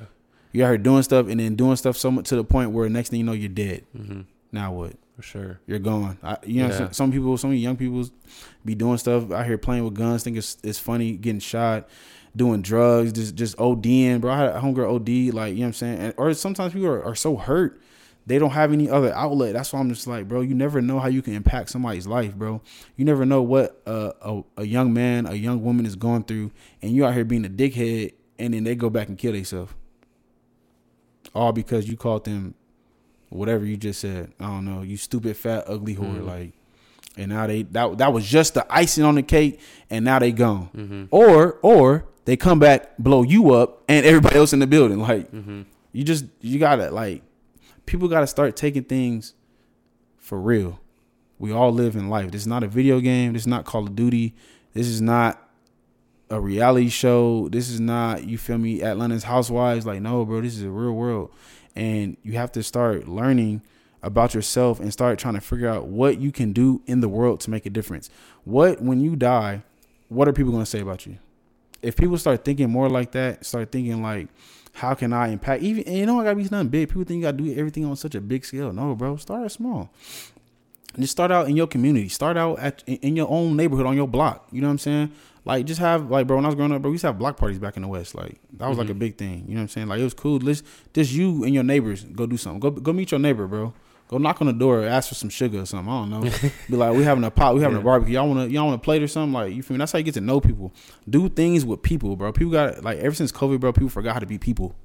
You 0.52 0.64
out 0.64 0.70
here 0.70 0.78
doing 0.78 1.04
stuff 1.04 1.28
and 1.28 1.40
then 1.40 1.56
doing 1.56 1.76
stuff 1.76 1.98
so 1.98 2.10
much 2.10 2.30
to 2.30 2.36
the 2.36 2.44
point 2.44 2.72
where 2.72 2.88
next 2.90 3.10
thing 3.10 3.20
you 3.20 3.26
know 3.26 3.34
you're 3.34 3.50
dead. 3.50 3.84
hmm 3.96 4.22
Now 4.52 4.74
what? 4.74 4.94
For 5.16 5.22
sure. 5.22 5.60
You're 5.68 5.80
gone. 5.80 6.18
I, 6.24 6.38
you 6.46 6.62
know, 6.64 6.70
Yeah. 6.70 6.78
some, 6.78 6.94
some 6.94 7.12
people, 7.12 7.38
some 7.38 7.54
young 7.54 7.76
people 7.76 8.06
be 8.66 8.74
doing 8.76 8.98
stuff 8.98 9.30
out 9.32 9.46
here 9.46 9.58
playing 9.58 9.84
with 9.84 9.94
guns, 9.94 10.24
think 10.24 10.38
it's, 10.38 10.58
it's 10.64 10.80
funny, 10.80 11.18
getting 11.18 11.40
shot, 11.42 11.90
doing 12.36 12.62
drugs, 12.62 13.12
just 13.12 13.36
just 13.36 13.58
ODing, 13.58 14.22
bro. 14.22 14.32
I 14.32 14.38
had 14.38 14.50
a 14.56 14.60
homegirl 14.62 14.96
OD, 14.96 15.34
like, 15.34 15.52
you 15.54 15.60
know 15.60 15.64
what 15.64 15.68
I'm 15.68 15.74
saying? 15.74 16.00
And, 16.00 16.14
or 16.18 16.34
sometimes 16.34 16.72
people 16.74 16.88
are, 16.88 17.04
are 17.04 17.16
so 17.16 17.36
hurt, 17.36 17.82
they 18.26 18.38
don't 18.38 18.52
have 18.52 18.72
any 18.72 18.90
other 18.90 19.14
outlet. 19.14 19.54
That's 19.54 19.74
why 19.74 19.80
I'm 19.80 19.90
just 19.90 20.06
like, 20.08 20.28
bro, 20.28 20.42
you 20.42 20.54
never 20.54 20.82
know 20.82 21.00
how 21.00 21.08
you 21.08 21.22
can 21.22 21.34
impact 21.34 21.70
somebody's 21.72 22.06
life, 22.06 22.36
bro. 22.36 22.62
You 22.96 23.06
never 23.06 23.26
know 23.26 23.42
what 23.42 23.82
uh, 23.88 24.12
a, 24.22 24.44
a 24.58 24.66
young 24.66 24.94
man, 24.94 25.26
a 25.26 25.34
young 25.34 25.64
woman 25.64 25.86
is 25.86 25.96
going 25.96 26.24
through, 26.24 26.52
and 26.82 26.92
you 26.92 27.06
out 27.06 27.14
here 27.16 27.26
being 27.26 27.46
a 27.46 27.50
dickhead, 27.50 28.14
and 28.38 28.54
then 28.54 28.64
they 28.64 28.76
go 28.76 28.90
back 28.90 29.08
and 29.10 29.18
kill 29.18 29.34
themselves. 29.34 29.74
All 31.36 31.52
because 31.52 31.88
you 31.88 31.96
called 31.96 32.26
them 32.26 32.56
whatever 33.30 33.66
you 33.66 33.78
just 33.78 34.00
said. 34.00 34.32
I 34.40 34.48
don't 34.48 34.66
know. 34.66 34.82
You 34.82 34.98
stupid, 34.98 35.38
fat, 35.38 35.66
ugly 35.68 35.96
whore. 35.96 36.20
Mhm. 36.22 36.26
Like, 36.26 36.54
and 37.18 37.30
now 37.30 37.46
they 37.48 37.64
that 37.64 37.98
that 38.00 38.14
was 38.14 38.26
just 38.26 38.54
the 38.56 38.66
icing 38.74 39.04
on 39.04 39.16
the 39.16 39.24
cake, 39.24 39.60
and 39.90 40.06
now 40.06 40.20
they 40.20 40.32
gone. 40.32 40.66
hmm 40.74 41.04
Or 41.12 41.60
or 41.62 42.06
they 42.26 42.36
come 42.38 42.60
back, 42.60 42.98
blow 42.98 43.24
you 43.24 43.52
up, 43.54 43.84
and 43.88 44.06
everybody 44.06 44.36
else 44.38 44.54
in 44.54 44.60
the 44.60 44.68
building. 44.68 45.00
Like 45.00 45.32
Mm-hmm. 45.32 45.62
you 45.92 46.04
just 46.04 46.26
you 46.42 46.58
gotta 46.60 46.90
like 46.90 47.22
people 47.90 48.08
gotta 48.08 48.28
start 48.28 48.56
taking 48.56 48.84
things 48.84 49.34
for 50.18 50.40
real. 50.40 50.80
We 51.40 51.52
all 51.52 51.72
live 51.72 51.96
in 51.96 52.08
life. 52.08 52.30
This 52.30 52.42
is 52.42 52.48
not 52.48 52.64
a 52.64 52.68
video 52.68 53.00
game. 53.00 53.34
This 53.34 53.44
is 53.44 53.48
not 53.48 53.66
Call 53.66 53.88
of 53.88 53.96
Duty. 53.96 54.36
This 54.74 54.86
is 54.86 55.02
not 55.02 55.50
a 56.30 56.40
reality 56.40 56.90
show. 56.90 57.50
This 57.50 57.68
is 57.68 57.80
not 57.80 58.26
you 58.26 58.38
feel 58.38 58.60
me 58.60 58.84
Atlanta's 58.84 59.24
Housewives. 59.24 59.88
Like 59.88 60.02
no, 60.02 60.24
bro. 60.24 60.42
This 60.42 60.56
is 60.56 60.64
a 60.64 60.70
real 60.70 60.92
world, 60.92 61.32
and 61.76 62.16
you 62.22 62.34
have 62.34 62.52
to 62.52 62.62
start 62.62 63.08
learning 63.08 63.64
about 64.04 64.36
yourself 64.36 64.80
and 64.80 64.94
start 64.94 65.18
trying 65.18 65.34
to 65.34 65.42
figure 65.42 65.68
out 65.68 65.88
what 65.88 66.20
you 66.20 66.32
can 66.32 66.54
do 66.54 66.84
in 66.86 67.02
the 67.02 67.10
world 67.10 67.40
to 67.42 67.50
make 67.50 67.66
a 67.66 67.72
difference. 67.72 68.12
What 68.44 68.84
when 68.84 69.00
you 69.00 69.16
die, 69.16 69.64
what 70.10 70.28
are 70.28 70.34
people 70.34 70.52
gonna 70.52 70.66
say 70.68 70.82
about 70.82 71.08
you? 71.08 71.18
If 71.82 71.96
people 71.96 72.20
start 72.20 72.46
thinking 72.46 72.70
more 72.70 72.88
like 72.88 73.14
that, 73.14 73.46
start 73.48 73.72
thinking 73.72 74.04
like, 74.04 74.28
how 74.80 74.94
can 74.94 75.14
I 75.14 75.28
impact? 75.30 75.62
Even 75.62 75.84
and 75.84 75.98
you 75.98 76.06
know, 76.06 76.20
I 76.20 76.24
gotta 76.24 76.36
be 76.36 76.44
nothing 76.44 76.70
big. 76.70 76.90
People 76.90 77.04
think 77.04 77.18
you 77.18 77.24
gotta 77.24 77.38
do 77.38 77.54
everything 77.56 77.86
on 77.86 77.96
such 77.96 78.16
a 78.16 78.22
big 78.22 78.46
scale. 78.46 78.72
No, 78.72 78.96
bro. 78.96 79.18
Start 79.18 79.52
small. 79.52 79.90
Just 80.98 81.12
start 81.12 81.32
out 81.32 81.48
in 81.48 81.56
your 81.56 81.68
community. 81.68 82.10
Start 82.10 82.38
out 82.38 82.60
at 82.60 82.84
in- 82.88 83.16
your 83.16 83.30
own 83.30 83.56
neighborhood 83.56 83.86
on 83.86 83.96
your 83.96 84.08
block. 84.08 84.48
You 84.52 84.62
know 84.62 84.68
what 84.68 84.74
I'm 84.74 84.78
saying? 84.80 85.12
Like 85.46 85.66
just 85.66 85.80
have 85.80 86.10
like 86.10 86.28
bro. 86.28 86.38
When 86.38 86.46
I 86.46 86.48
was 86.48 86.56
growing 86.56 86.72
up, 86.72 86.82
bro, 86.82 86.92
we 86.92 86.96
used 86.96 87.02
to 87.02 87.08
have 87.08 87.20
block 87.20 87.38
parties 87.38 87.60
back 87.60 87.76
in 87.76 87.84
the 87.84 87.88
West. 87.88 88.16
Like 88.16 88.40
that 88.54 88.68
was 88.68 88.78
like 88.78 88.86
mm-hmm. 88.86 88.92
a 88.92 89.00
big 89.00 89.18
thing. 89.18 89.46
You 89.48 89.56
know 89.56 89.60
what 89.60 89.62
I'm 89.64 89.68
saying? 89.68 89.88
Like 89.88 90.00
it 90.00 90.04
was 90.04 90.14
cool. 90.14 90.40
Let's 90.40 90.64
just 90.94 91.12
you 91.12 91.44
and 91.44 91.54
your 91.54 91.64
neighbors 91.64 92.04
go 92.04 92.26
do 92.26 92.38
something. 92.38 92.60
Go 92.60 92.72
go 92.72 92.94
meet 92.94 93.12
your 93.12 93.20
neighbor, 93.20 93.48
bro. 93.48 93.74
Go 94.10 94.18
knock 94.18 94.42
on 94.42 94.48
the 94.48 94.54
door, 94.54 94.84
ask 94.84 95.08
for 95.10 95.16
some 95.16 95.30
sugar 95.30 95.62
or 95.62 95.66
something. 95.66 95.88
I 95.94 96.00
don't 96.02 96.10
know. 96.10 96.50
Be 96.70 96.76
like, 96.76 96.98
we 96.98 97.04
having 97.04 97.24
a 97.24 97.30
pot, 97.32 97.54
we 97.56 97.62
having 97.62 97.78
Yeah. 97.78 97.82
a 97.82 97.86
barbecue. 97.86 98.16
Y'all 98.16 98.28
wanna 98.28 98.48
y'all 98.48 98.66
wanna 98.66 98.80
plate 98.80 99.02
or 99.04 99.08
something? 99.08 99.34
Like 99.34 99.54
you 99.54 99.62
feel 99.64 99.76
me? 99.76 99.80
That's 99.80 99.92
how 99.92 100.00
you 100.00 100.04
get 100.04 100.16
to 100.16 100.22
know 100.22 100.42
people. 100.42 100.74
Do 101.10 101.30
things 101.30 101.64
with 101.64 101.82
people, 101.84 102.16
bro. 102.16 102.34
People 102.34 102.52
got 102.52 102.84
like 102.84 102.98
ever 103.00 103.14
since 103.16 103.32
COVID, 103.32 103.60
bro. 103.60 103.72
People 103.72 103.90
forgot 103.90 104.14
how 104.14 104.20
to 104.20 104.26
be 104.26 104.38
people. 104.40 104.76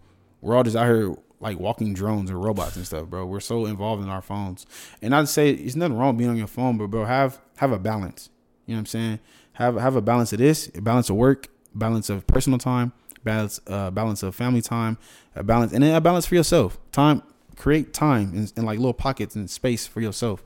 We're 0.42 0.54
all 0.54 0.62
just 0.62 0.76
out 0.76 0.84
here 0.86 1.14
like 1.40 1.58
walking 1.58 1.94
drones 1.94 2.30
or 2.30 2.38
robots 2.38 2.76
and 2.76 2.86
stuff, 2.86 3.06
bro. 3.08 3.24
We're 3.24 3.40
so 3.40 3.64
involved 3.66 4.02
in 4.02 4.08
our 4.10 4.20
phones. 4.22 4.66
And 5.02 5.14
I'd 5.14 5.28
say 5.28 5.50
it's 5.50 5.74
nothing 5.74 5.96
wrong 5.96 6.16
being 6.18 6.28
on 6.30 6.36
your 6.36 6.46
phone, 6.46 6.76
but 6.76 6.88
bro, 6.88 7.06
have 7.06 7.40
have 7.56 7.72
a 7.72 7.78
balance. 7.78 8.28
You 8.66 8.74
know 8.74 8.76
what 8.76 8.80
I'm 8.80 8.86
saying? 8.86 9.20
Have 9.54 9.76
have 9.76 9.96
a 9.96 10.02
balance 10.02 10.34
of 10.34 10.38
this, 10.38 10.70
a 10.74 10.82
balance 10.82 11.08
of 11.08 11.16
work, 11.16 11.48
balance 11.74 12.10
of 12.10 12.26
personal 12.26 12.58
time, 12.58 12.92
balance 13.24 13.58
uh 13.68 13.90
balance 13.90 14.22
of 14.22 14.34
family 14.34 14.60
time, 14.60 14.98
a 15.34 15.42
balance 15.42 15.72
and 15.72 15.82
then 15.82 15.94
a 15.94 16.00
balance 16.02 16.26
for 16.26 16.34
yourself. 16.34 16.78
Time 16.92 17.22
create 17.56 17.92
time 17.92 18.32
in, 18.34 18.48
in 18.56 18.64
like 18.64 18.78
little 18.78 18.92
pockets 18.94 19.34
and 19.34 19.48
space 19.50 19.86
for 19.86 20.00
yourself 20.00 20.42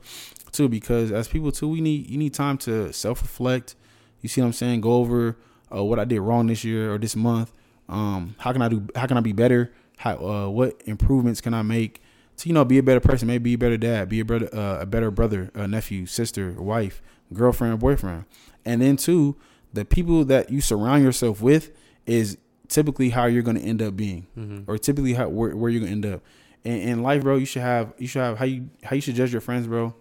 too 0.51 0.67
because 0.67 1.11
as 1.11 1.27
people 1.27 1.51
too 1.51 1.67
we 1.67 1.79
need 1.81 2.09
you 2.09 2.17
need 2.17 2.33
time 2.33 2.57
to 2.57 2.91
self-reflect. 2.93 3.75
You 4.21 4.29
see 4.29 4.41
what 4.41 4.47
i'm 4.47 4.53
saying? 4.53 4.81
Go 4.81 4.93
over 4.93 5.37
uh, 5.73 5.83
what 5.83 5.99
i 5.99 6.05
did 6.05 6.19
wrong 6.21 6.47
this 6.47 6.63
year 6.63 6.93
or 6.93 6.97
this 6.97 7.15
month. 7.15 7.51
Um 7.87 8.35
how 8.39 8.51
can 8.53 8.61
i 8.61 8.67
do 8.67 8.87
how 8.95 9.05
can 9.07 9.17
i 9.17 9.21
be 9.21 9.33
better? 9.33 9.71
How 9.97 10.15
uh 10.17 10.49
what 10.49 10.81
improvements 10.85 11.41
can 11.41 11.53
i 11.53 11.61
make 11.61 12.01
to 12.37 12.47
you 12.49 12.53
know 12.53 12.63
be 12.65 12.77
a 12.77 12.83
better 12.83 12.99
person 13.01 13.27
maybe 13.27 13.43
be 13.43 13.53
a 13.53 13.57
better 13.57 13.77
dad 13.77 14.07
be 14.09 14.19
a 14.21 14.25
brother 14.25 14.49
uh, 14.53 14.79
a 14.81 14.85
better 14.85 15.11
brother 15.11 15.51
a 15.53 15.67
nephew 15.67 16.05
sister 16.05 16.51
wife 16.53 17.01
girlfriend 17.33 17.79
boyfriend. 17.79 18.25
And 18.65 18.81
then 18.81 18.97
too 18.97 19.35
the 19.73 19.85
people 19.85 20.25
that 20.25 20.49
you 20.49 20.61
surround 20.61 21.03
yourself 21.03 21.41
with 21.41 21.71
is 22.07 22.37
typically 22.67 23.09
how 23.09 23.25
you're 23.25 23.43
going 23.43 23.57
to 23.59 23.63
end 23.63 23.81
up 23.81 23.95
being 23.95 24.25
Mm-hmm. 24.37 24.69
or 24.71 24.77
typically 24.77 25.13
how 25.13 25.27
where, 25.29 25.55
where 25.55 25.69
you're 25.69 25.81
gonna 25.81 25.91
end 25.91 26.05
up. 26.05 26.21
In, 26.63 26.73
in 26.73 27.03
life, 27.03 27.23
bro, 27.23 27.37
you 27.37 27.45
should 27.45 27.61
have 27.61 27.93
you 27.97 28.07
should 28.07 28.21
have 28.21 28.37
how 28.37 28.45
you 28.45 28.69
how 28.83 28.95
you 28.95 29.01
should 29.01 29.15
judge 29.15 29.31
your 29.31 29.41
friends, 29.41 29.67
bro. 29.67 29.95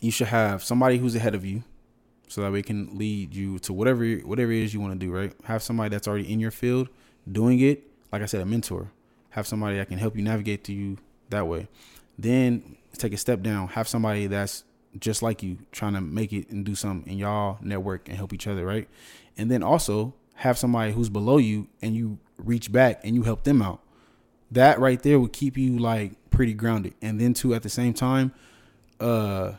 You 0.00 0.10
should 0.10 0.28
have 0.28 0.62
somebody 0.62 0.98
who's 0.98 1.14
ahead 1.14 1.34
of 1.34 1.44
you, 1.44 1.62
so 2.28 2.42
that 2.42 2.52
way 2.52 2.62
can 2.62 2.96
lead 2.96 3.34
you 3.34 3.58
to 3.60 3.72
whatever 3.72 4.04
whatever 4.04 4.52
it 4.52 4.62
is 4.62 4.74
you 4.74 4.80
want 4.80 4.92
to 4.92 4.98
do. 4.98 5.12
Right? 5.12 5.32
Have 5.44 5.62
somebody 5.62 5.90
that's 5.90 6.08
already 6.08 6.30
in 6.30 6.40
your 6.40 6.50
field 6.50 6.88
doing 7.30 7.60
it. 7.60 7.84
Like 8.12 8.22
I 8.22 8.26
said, 8.26 8.40
a 8.40 8.46
mentor. 8.46 8.90
Have 9.30 9.46
somebody 9.46 9.76
that 9.76 9.88
can 9.88 9.98
help 9.98 10.16
you 10.16 10.22
navigate 10.22 10.64
to 10.64 10.72
you 10.72 10.98
that 11.30 11.46
way. 11.46 11.68
Then 12.18 12.76
take 12.98 13.12
a 13.12 13.16
step 13.16 13.42
down. 13.42 13.68
Have 13.68 13.86
somebody 13.86 14.26
that's 14.26 14.64
just 14.98 15.22
like 15.22 15.42
you 15.42 15.58
trying 15.70 15.94
to 15.94 16.00
make 16.00 16.32
it 16.32 16.50
and 16.50 16.64
do 16.64 16.74
something, 16.74 17.08
and 17.08 17.18
y'all 17.18 17.58
network 17.60 18.08
and 18.08 18.16
help 18.16 18.32
each 18.32 18.46
other. 18.46 18.66
Right? 18.66 18.88
And 19.36 19.50
then 19.50 19.62
also 19.62 20.14
have 20.34 20.58
somebody 20.58 20.92
who's 20.92 21.10
below 21.10 21.36
you 21.36 21.68
and 21.82 21.94
you 21.94 22.18
reach 22.38 22.72
back 22.72 23.00
and 23.04 23.14
you 23.14 23.22
help 23.22 23.44
them 23.44 23.60
out. 23.60 23.80
That 24.52 24.80
right 24.80 25.00
there 25.02 25.18
would 25.20 25.32
keep 25.32 25.56
you 25.56 25.78
like 25.78 26.12
pretty 26.30 26.54
grounded. 26.54 26.94
And 27.02 27.20
then 27.20 27.34
too 27.34 27.54
at 27.54 27.62
the 27.62 27.68
same 27.68 27.94
time, 27.94 28.32
uh 28.98 29.52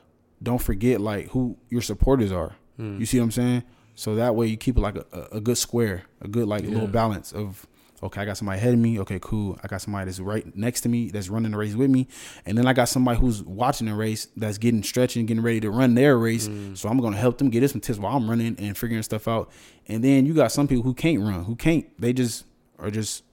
don't 0.44 0.62
forget 0.62 1.00
like 1.00 1.28
who 1.30 1.58
your 1.70 1.82
supporters 1.82 2.32
are. 2.32 2.56
Mm. 2.80 3.00
You 3.00 3.06
see 3.06 3.20
what 3.20 3.26
I'm 3.26 3.32
saying? 3.32 3.64
So 3.96 4.16
that 4.16 4.36
way 4.36 4.48
you 4.48 4.58
keep 4.58 4.78
it 4.78 4.82
like 4.82 4.96
a, 4.96 5.28
a 5.34 5.42
good 5.42 5.58
square, 5.58 6.04
a 6.22 6.28
good 6.28 6.48
like 6.48 6.64
Yeah. 6.64 6.70
little 6.72 6.88
balance 6.88 7.32
of 7.32 7.68
okay, 8.04 8.22
I 8.22 8.26
got 8.26 8.36
somebody 8.36 8.58
ahead 8.58 8.74
of 8.74 8.80
me. 8.80 9.00
Okay, 9.02 9.20
cool. 9.22 9.60
I 9.64 9.68
got 9.68 9.80
somebody 9.82 10.06
that's 10.06 10.20
right 10.20 10.56
next 10.58 10.82
to 10.82 10.90
me 10.90 11.12
that's 11.12 11.30
running 11.30 11.52
the 11.52 11.58
race 11.60 11.76
with 11.76 11.92
me, 11.92 12.08
and 12.48 12.58
then 12.58 12.66
I 12.66 12.74
got 12.74 12.86
somebody 12.90 13.20
who's 13.20 13.44
watching 13.44 13.86
the 13.86 13.94
race 13.94 14.28
that's 14.36 14.58
getting 14.58 14.82
stretching, 14.82 15.28
getting 15.28 15.44
ready 15.44 15.60
to 15.60 15.70
run 15.70 15.94
their 15.94 16.18
race. 16.18 16.48
Mm. 16.48 16.76
So 16.76 16.90
I'm 16.90 16.98
gonna 17.00 17.18
help 17.18 17.38
them 17.38 17.52
get 17.52 17.70
some 17.70 17.80
tips 17.82 18.00
while 18.00 18.18
I'm 18.18 18.28
running 18.28 18.56
and 18.58 18.76
figuring 18.76 19.04
stuff 19.04 19.28
out. 19.28 19.52
And 19.88 20.04
then 20.04 20.26
you 20.26 20.34
got 20.34 20.52
some 20.52 20.68
people 20.68 20.84
who 20.84 20.96
can't 20.96 21.20
run, 21.22 21.44
who 21.44 21.56
can't. 21.56 21.86
They 22.02 22.12
just 22.14 22.46
are 22.80 22.90
just 22.90 23.24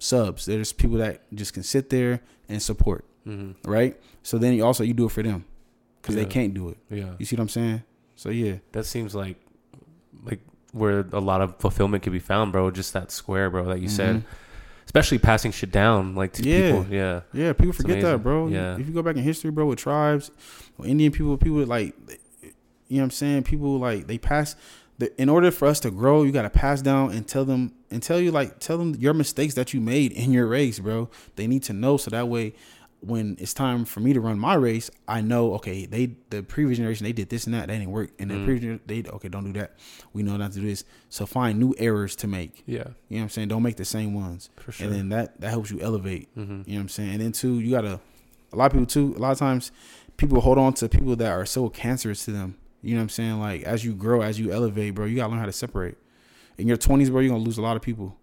subs. 0.00 0.46
They're 0.46 0.64
people 0.76 0.96
that 0.98 1.22
just 1.32 1.54
can 1.54 1.62
sit 1.62 1.90
there 1.90 2.20
and 2.48 2.60
support, 2.60 3.04
Mm-hmm. 3.26 3.70
right? 3.70 4.00
So 4.24 4.38
then 4.38 4.54
you 4.54 4.64
also 4.64 4.82
you 4.82 4.94
do 4.94 5.04
it 5.06 5.12
for 5.12 5.22
them 5.22 5.44
because 6.02 6.16
Yeah. 6.16 6.24
they 6.24 6.28
can't 6.28 6.52
do 6.54 6.70
it. 6.70 6.78
Yeah. 6.90 7.10
You 7.18 7.24
see 7.26 7.36
what 7.36 7.42
I'm 7.42 7.48
saying? 7.48 7.82
So 8.16 8.30
yeah, 8.30 8.56
That 8.72 8.84
seems 8.86 9.14
like 9.14 9.36
like 10.24 10.40
where 10.72 11.06
a 11.12 11.20
lot 11.20 11.40
of 11.40 11.56
fulfillment 11.58 12.02
can 12.02 12.12
be 12.12 12.18
found, 12.18 12.52
bro. 12.52 12.70
Just 12.70 12.92
that 12.94 13.10
square, 13.12 13.50
bro, 13.50 13.66
that 13.66 13.80
you 13.80 13.88
said. 13.88 14.16
Mhm. 14.16 14.22
Especially 14.86 15.18
passing 15.18 15.52
shit 15.52 15.70
down, 15.70 16.14
like 16.16 16.32
to 16.34 16.42
Yeah. 16.42 16.70
people. 16.78 16.86
Yeah. 16.92 17.20
Yeah, 17.32 17.52
people 17.52 17.68
It's 17.70 17.76
forget 17.76 17.98
amazing. 17.98 18.10
that, 18.10 18.18
bro. 18.22 18.48
Yeah. 18.48 18.76
If 18.78 18.86
you 18.88 18.92
go 18.94 19.02
back 19.02 19.16
in 19.16 19.22
history, 19.22 19.50
bro, 19.52 19.66
with 19.66 19.78
tribes, 19.78 20.30
or 20.78 20.86
Indian 20.86 21.12
people, 21.12 21.36
people 21.36 21.64
like, 21.64 21.94
you 22.88 22.96
know 22.96 23.02
what 23.02 23.04
I'm 23.04 23.10
saying? 23.10 23.42
People 23.44 23.78
like 23.78 24.06
they 24.08 24.18
pass. 24.18 24.56
The, 24.98 25.12
in 25.20 25.28
order 25.28 25.50
for 25.52 25.66
us 25.68 25.78
to 25.80 25.90
grow, 25.90 26.22
you 26.24 26.32
got 26.32 26.42
to 26.42 26.50
pass 26.50 26.82
down 26.82 27.12
and 27.12 27.26
tell 27.26 27.44
them 27.44 27.72
and 27.90 28.02
tell 28.02 28.20
you 28.20 28.30
like 28.30 28.58
tell 28.60 28.78
them 28.78 28.94
your 28.98 29.14
mistakes 29.14 29.54
that 29.54 29.72
you 29.74 29.80
made 29.80 30.12
in 30.12 30.32
your 30.32 30.46
race, 30.46 30.78
bro. 30.78 31.08
They 31.36 31.46
need 31.46 31.62
to 31.64 31.72
know 31.72 31.96
so 31.96 32.10
that 32.10 32.28
way, 32.28 32.54
when 33.00 33.36
it's 33.40 33.54
time 33.54 33.84
for 33.86 34.00
me 34.00 34.12
to 34.12 34.20
run 34.20 34.38
my 34.38 34.54
race, 34.54 34.90
I 35.08 35.22
know 35.22 35.54
okay, 35.54 35.86
they 35.86 36.16
the 36.30 36.42
previous 36.42 36.76
generation 36.78 37.04
they 37.04 37.12
did 37.12 37.30
this 37.30 37.44
and 37.46 37.54
that, 37.54 37.68
that 37.68 37.78
didn't 37.78 37.90
work, 37.90 38.10
and 38.18 38.30
the 38.30 38.34
Mm. 38.34 38.44
previous 38.44 38.80
they 38.86 39.02
okay, 39.04 39.28
don't 39.28 39.44
do 39.44 39.58
that. 39.58 39.76
We 40.12 40.22
know 40.22 40.36
not 40.36 40.52
to 40.52 40.60
do 40.60 40.66
this. 40.66 40.84
So 41.08 41.24
find 41.26 41.58
new 41.58 41.74
errors 41.78 42.14
to 42.16 42.26
make. 42.26 42.62
Yeah. 42.66 42.76
You 42.76 42.82
know 42.82 42.92
what 43.16 43.22
I'm 43.22 43.28
saying? 43.30 43.48
Don't 43.48 43.62
make 43.62 43.76
the 43.76 43.84
same 43.84 44.12
ones, 44.14 44.50
For 44.56 44.72
sure. 44.72 44.86
and 44.86 44.94
then 44.94 45.08
that 45.10 45.40
that 45.40 45.50
helps 45.50 45.70
you 45.70 45.80
elevate. 45.80 46.28
mm-hmm. 46.36 46.62
You 46.66 46.74
know 46.74 46.78
what 46.78 46.80
I'm 46.82 46.88
saying? 46.90 47.10
And 47.12 47.20
then 47.20 47.32
too, 47.32 47.58
you 47.60 47.70
gotta 47.70 48.00
a 48.52 48.56
lot 48.56 48.66
of 48.66 48.72
people 48.72 48.86
too, 48.86 49.14
a 49.16 49.20
lot 49.20 49.32
of 49.32 49.38
times 49.38 49.72
people 50.16 50.40
hold 50.42 50.58
on 50.58 50.74
to 50.74 50.88
people 50.88 51.16
that 51.16 51.30
are 51.32 51.46
so 51.46 51.68
cancerous 51.70 52.24
to 52.26 52.32
them. 52.32 52.56
You 52.82 52.92
know 52.94 52.98
what 53.00 53.02
I'm 53.04 53.08
saying? 53.08 53.40
Like 53.40 53.62
as 53.62 53.84
you 53.84 53.94
grow, 53.94 54.20
as 54.20 54.38
you 54.38 54.52
elevate, 54.52 54.94
bro, 54.94 55.06
you 55.06 55.16
gotta 55.16 55.30
learn 55.30 55.40
how 55.40 55.46
to 55.46 55.52
separate. 55.52 55.96
In 56.60 56.68
your 56.68 56.76
twenties, 56.76 57.10
bro, 57.10 57.20
you're 57.20 57.30
gonna 57.30 57.42
lose 57.42 57.58
a 57.58 57.62
lot 57.62 57.76
of 57.76 57.82
people 57.82 58.16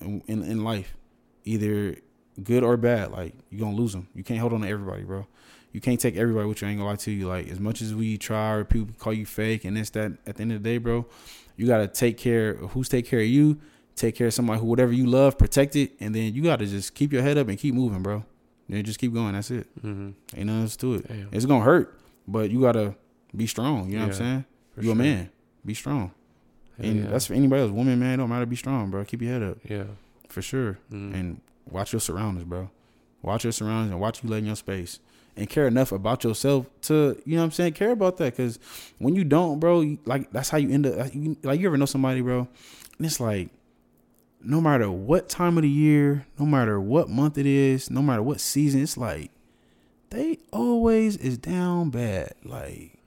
in, 0.00 0.22
in 0.26 0.42
in 0.42 0.64
life. 0.64 0.96
Either 1.44 1.96
good 2.42 2.62
or 2.62 2.76
bad. 2.76 3.10
Like 3.10 3.34
you're 3.50 3.60
gonna 3.60 3.76
lose 3.76 3.92
them. 3.92 4.08
You 4.14 4.22
can't 4.22 4.40
hold 4.40 4.52
on 4.52 4.60
to 4.62 4.68
everybody, 4.68 5.02
bro. 5.02 5.26
You 5.72 5.80
can't 5.80 5.98
take 5.98 6.16
everybody 6.16 6.46
with 6.46 6.62
you. 6.62 6.68
I 6.68 6.70
ain't 6.70 6.78
gonna 6.78 6.90
lie 6.90 6.96
to 6.96 7.10
you. 7.10 7.26
Like 7.26 7.48
as 7.48 7.58
much 7.58 7.82
as 7.82 7.94
we 7.94 8.18
try 8.18 8.52
or 8.52 8.64
people 8.64 8.94
call 8.98 9.12
you 9.12 9.26
fake 9.26 9.64
and 9.64 9.76
this, 9.76 9.90
that, 9.90 10.12
at 10.26 10.36
the 10.36 10.42
end 10.42 10.52
of 10.52 10.62
the 10.62 10.68
day, 10.68 10.78
bro, 10.78 11.06
you 11.56 11.66
gotta 11.66 11.88
take 11.88 12.18
care 12.18 12.50
of 12.50 12.72
who's 12.72 12.88
take 12.88 13.06
care 13.06 13.20
of 13.20 13.26
you, 13.26 13.58
take 13.96 14.14
care 14.14 14.28
of 14.28 14.34
somebody 14.34 14.60
who 14.60 14.66
whatever 14.66 14.92
you 14.92 15.06
love, 15.06 15.36
protect 15.36 15.74
it, 15.76 15.92
and 15.98 16.14
then 16.14 16.34
you 16.34 16.42
gotta 16.42 16.66
just 16.66 16.94
keep 16.94 17.12
your 17.12 17.22
head 17.22 17.38
up 17.38 17.48
and 17.48 17.58
keep 17.58 17.74
moving, 17.74 18.02
bro. 18.02 18.24
Then 18.68 18.84
just 18.84 18.98
keep 18.98 19.12
going. 19.12 19.32
That's 19.32 19.50
it. 19.50 19.66
Mm-hmm. 19.84 20.10
Ain't 20.36 20.46
nothing 20.46 20.62
else 20.62 20.76
to 20.76 20.94
it. 20.94 21.08
Damn. 21.08 21.28
It's 21.32 21.46
gonna 21.46 21.64
hurt, 21.64 21.98
but 22.28 22.50
you 22.50 22.60
gotta 22.60 22.94
be 23.34 23.46
strong. 23.46 23.90
You 23.90 23.96
know 23.96 24.06
what 24.06 24.12
I'm 24.12 24.18
saying? 24.18 24.44
You 24.76 24.92
a 24.92 24.94
sure. 24.94 25.02
man. 25.02 25.30
Be 25.64 25.74
strong. 25.74 26.12
And 26.82 27.04
yeah. 27.04 27.10
that's 27.10 27.26
for 27.26 27.34
anybody 27.34 27.62
else. 27.62 27.70
Woman, 27.70 27.98
man, 27.98 28.18
don't 28.18 28.28
matter. 28.28 28.46
Be 28.46 28.56
strong, 28.56 28.90
bro. 28.90 29.04
Keep 29.04 29.22
your 29.22 29.32
head 29.32 29.42
up 29.42 29.58
yeah. 29.64 29.84
for 30.28 30.42
sure. 30.42 30.78
Mm. 30.90 31.14
And 31.14 31.40
watch 31.70 31.92
your 31.92 32.00
surroundings, 32.00 32.44
bro. 32.44 32.70
Watch 33.22 33.44
your 33.44 33.52
surroundings 33.52 33.92
and 33.92 34.00
watch 34.00 34.22
you 34.22 34.30
lay 34.30 34.38
in 34.38 34.46
your 34.46 34.56
space. 34.56 34.98
And 35.36 35.48
care 35.48 35.66
enough 35.66 35.92
about 35.92 36.24
yourself 36.24 36.66
to, 36.82 37.20
you 37.24 37.36
know 37.36 37.42
what 37.42 37.46
I'm 37.46 37.50
saying? 37.52 37.72
Care 37.72 37.92
about 37.92 38.18
that. 38.18 38.36
Cause 38.36 38.58
when 38.98 39.14
you 39.14 39.24
don't, 39.24 39.60
bro, 39.60 39.80
you, 39.80 39.98
like 40.04 40.30
that's 40.30 40.50
how 40.50 40.58
you 40.58 40.70
end 40.70 40.86
up. 40.86 40.96
Like 40.96 41.14
you, 41.14 41.36
like 41.42 41.60
you 41.60 41.68
ever 41.68 41.78
know 41.78 41.86
somebody, 41.86 42.20
bro, 42.20 42.46
and 42.98 43.06
it's 43.06 43.18
like, 43.18 43.48
no 44.44 44.60
matter 44.60 44.90
what 44.90 45.28
time 45.28 45.56
of 45.56 45.62
the 45.62 45.70
year, 45.70 46.26
no 46.38 46.44
matter 46.44 46.80
what 46.80 47.08
month 47.08 47.38
it 47.38 47.46
is, 47.46 47.90
no 47.90 48.02
matter 48.02 48.22
what 48.22 48.40
season, 48.40 48.82
it's 48.82 48.98
like 48.98 49.30
they 50.10 50.38
always 50.52 51.16
is 51.16 51.38
down 51.38 51.90
bad. 51.90 52.34
Like 52.44 52.98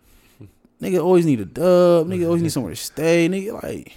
nigga 0.81 0.99
always 1.03 1.26
need 1.26 1.39
a 1.39 1.45
dub. 1.45 2.07
Nigga 2.07 2.26
always 2.26 2.41
need 2.41 2.52
somewhere 2.56 2.73
to 2.73 2.80
stay. 2.80 3.27
Nigga 3.30 3.61
like 3.64 3.93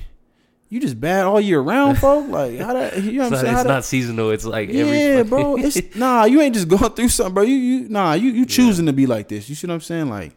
you 0.70 0.80
just 0.80 1.00
bad 1.00 1.24
all 1.24 1.40
year 1.40 1.60
round, 1.60 1.98
folks. 1.98 2.28
Like 2.38 2.59
how 2.59 2.74
that 2.74 3.02
you 3.02 3.12
know 3.12 3.24
what 3.24 3.32
I'm 3.34 3.38
saying? 3.40 3.52
How 3.55 3.60
it's 3.60 3.66
that- 3.66 3.72
not 3.74 3.84
seasonal. 3.84 4.30
It's 4.30 4.44
like 4.44 4.68
yeah, 4.68 4.84
every 4.84 5.24
bro. 5.28 5.56
It's 5.59 5.96
nah. 5.96 6.24
You 6.24 6.40
ain't 6.40 6.55
just 6.55 6.68
going 6.68 6.92
through 6.92 7.09
something, 7.09 7.34
bro. 7.34 7.42
You 7.44 7.55
you 7.56 7.88
nah. 7.88 8.12
You 8.14 8.30
you 8.30 8.44
choosing 8.46 8.86
to 8.86 8.92
be 8.92 9.06
like 9.06 9.28
this. 9.28 9.48
You 9.48 9.55
see 9.55 9.66
what 9.66 9.74
I'm 9.74 9.80
saying? 9.80 10.09
Like, 10.09 10.32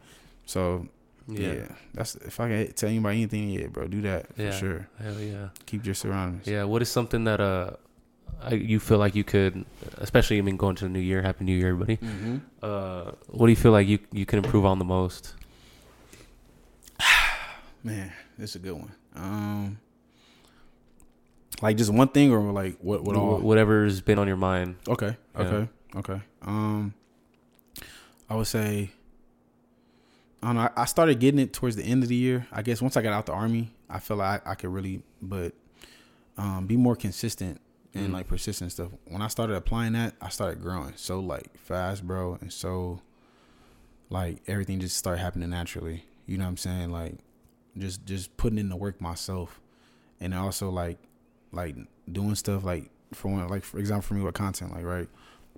so 0.46 0.88
Yeah. 1.28 1.54
Yeah. 1.54 1.68
That's 1.94 2.16
if 2.16 2.40
I 2.40 2.48
can 2.48 2.72
tell 2.74 2.90
anybody 2.90 3.18
anything, 3.18 3.50
yeah, 3.50 3.68
bro, 3.68 3.88
do 3.88 4.02
that 4.04 4.26
Yeah. 4.38 4.52
for 4.52 4.58
sure. 4.58 4.88
Hell 5.04 5.20
yeah. 5.20 5.50
Keep 5.66 5.86
your 5.86 5.96
surroundings. 5.96 6.48
Yeah. 6.48 6.64
What 6.64 6.82
is 6.82 6.90
something 6.90 7.26
that 7.26 7.40
uh, 7.42 7.72
I, 8.42 8.54
you 8.56 8.80
feel 8.80 8.98
like 8.98 9.14
you 9.16 9.24
could, 9.26 9.66
especially 9.98 10.38
I 10.40 10.42
mean 10.42 10.56
going 10.58 10.76
to 10.78 10.86
the 10.86 10.90
new 10.90 11.00
year, 11.00 11.22
happy 11.22 11.44
new 11.44 11.56
year, 11.56 11.70
everybody. 11.70 11.98
Mm-hmm. 11.98 12.38
Uh, 12.64 13.12
what 13.28 13.48
do 13.48 13.52
you 13.52 13.58
feel 13.58 13.72
like 13.74 13.88
you 13.88 14.00
you 14.14 14.26
can 14.26 14.40
improve 14.40 14.66
on 14.66 14.80
the 14.80 14.86
most? 14.86 15.36
Man, 17.84 18.12
this 18.38 18.52
is 18.52 18.56
a 18.58 18.60
good 18.60 18.74
one. 18.74 18.92
Um, 19.16 19.80
like 21.62 21.78
just 21.78 21.92
one 21.92 22.08
thing 22.10 22.32
or 22.32 22.40
like 22.52 22.78
what? 22.80 23.04
What 23.04 23.16
all? 23.16 23.40
Whatever's 23.40 24.02
been 24.02 24.20
on 24.20 24.28
your 24.28 24.38
mind. 24.38 24.76
Okay. 24.88 25.16
Yeah. 25.36 25.42
Okay. 25.42 25.70
Okay. 25.96 26.22
Um, 26.44 26.94
I 28.30 28.36
would 28.36 28.48
say. 28.48 28.92
I 30.44 30.48
don't 30.48 30.56
know. 30.56 30.70
I- 30.76 30.86
started 30.86 31.20
getting 31.20 31.40
it 31.40 31.54
towards 31.54 31.76
the 31.76 31.84
end 31.84 32.02
of 32.02 32.10
the 32.10 32.16
year. 32.16 32.48
I 32.52 32.64
guess 32.64 32.82
once 32.82 32.98
I 32.98 33.04
got 33.04 33.14
out 33.14 33.28
the 33.28 33.32
army, 33.32 33.72
I 33.88 34.00
felt 34.00 34.18
like 34.20 34.46
I, 34.48 34.52
I 34.52 34.56
could 34.56 34.72
really, 34.72 35.04
but 35.22 35.54
um, 36.36 36.66
be 36.66 36.78
more 36.78 36.96
consistent 36.96 37.62
and 37.94 38.08
Mm. 38.10 38.14
like 38.14 38.28
persistent 38.28 38.72
stuff. 38.72 38.90
When 39.06 39.22
I 39.22 39.28
started 39.28 39.54
applying 39.56 39.94
that, 39.94 40.16
I 40.20 40.30
started 40.30 40.60
growing 40.62 40.94
so 40.96 41.20
like 41.20 41.56
fast, 41.60 42.08
bro, 42.08 42.40
and 42.42 42.52
so 42.52 43.02
like 44.10 44.42
everything 44.48 44.80
just 44.80 44.98
started 44.98 45.20
happening 45.22 45.50
naturally. 45.52 46.06
You 46.26 46.40
know 46.40 46.46
what 46.46 46.50
I'm 46.52 46.58
saying? 46.58 46.92
Like 46.92 47.20
just 47.78 48.06
just 48.06 48.36
putting 48.38 48.58
in 48.60 48.70
the 48.70 48.76
work 48.76 49.00
myself, 49.02 49.60
and 50.20 50.34
also 50.34 50.70
like 50.70 50.98
like 51.52 51.76
doing 52.12 52.36
stuff 52.36 52.64
like 52.64 52.90
for 53.14 53.30
one 53.32 53.48
like 53.48 53.64
for 53.64 53.80
example 53.80 54.02
for 54.04 54.14
me 54.14 54.22
with 54.22 54.34
content 54.34 54.72
like 54.74 54.86
right 54.86 55.08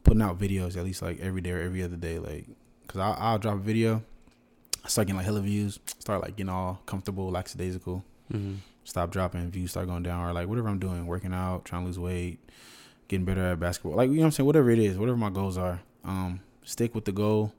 putting 0.04 0.22
out 0.22 0.40
videos 0.40 0.76
at 0.76 0.84
least 0.84 1.02
like 1.02 1.20
every 1.20 1.40
day 1.42 1.52
or 1.52 1.62
every 1.62 1.84
other 1.84 1.96
day 1.96 2.18
like 2.20 2.46
because 2.82 3.00
I'll, 3.00 3.16
I'll 3.20 3.38
drop 3.40 3.56
a 3.56 3.60
video 3.60 4.02
start 4.88 5.08
getting 5.08 5.18
like 5.18 5.26
hella 5.26 5.40
views 5.42 5.80
start 6.00 6.22
like 6.22 6.36
getting 6.36 6.50
all 6.50 6.82
comfortable 6.86 7.30
lackadaisical 7.32 8.04
Mm-hmm. 8.34 8.56
stop 8.86 9.12
dropping 9.12 9.52
views 9.52 9.72
start 9.72 9.88
going 9.88 10.02
down 10.02 10.26
or 10.28 10.34
like 10.34 10.48
whatever 10.48 10.68
i'm 10.70 10.80
doing 10.80 11.06
working 11.06 11.34
out 11.34 11.66
trying 11.66 11.84
to 11.84 11.88
lose 11.88 12.00
weight 12.00 12.40
getting 13.08 13.26
better 13.26 13.52
at 13.52 13.60
basketball 13.60 13.96
like 13.98 14.10
you 14.10 14.16
know 14.16 14.22
what 14.22 14.26
i'm 14.28 14.32
saying 14.32 14.48
whatever 14.48 14.72
it 14.72 14.80
is 14.80 14.98
whatever 14.98 15.18
my 15.18 15.30
goals 15.30 15.58
are 15.58 15.82
um 16.06 16.40
stick 16.64 16.96
with 16.96 17.06
the 17.06 17.12
goal. 17.12 17.54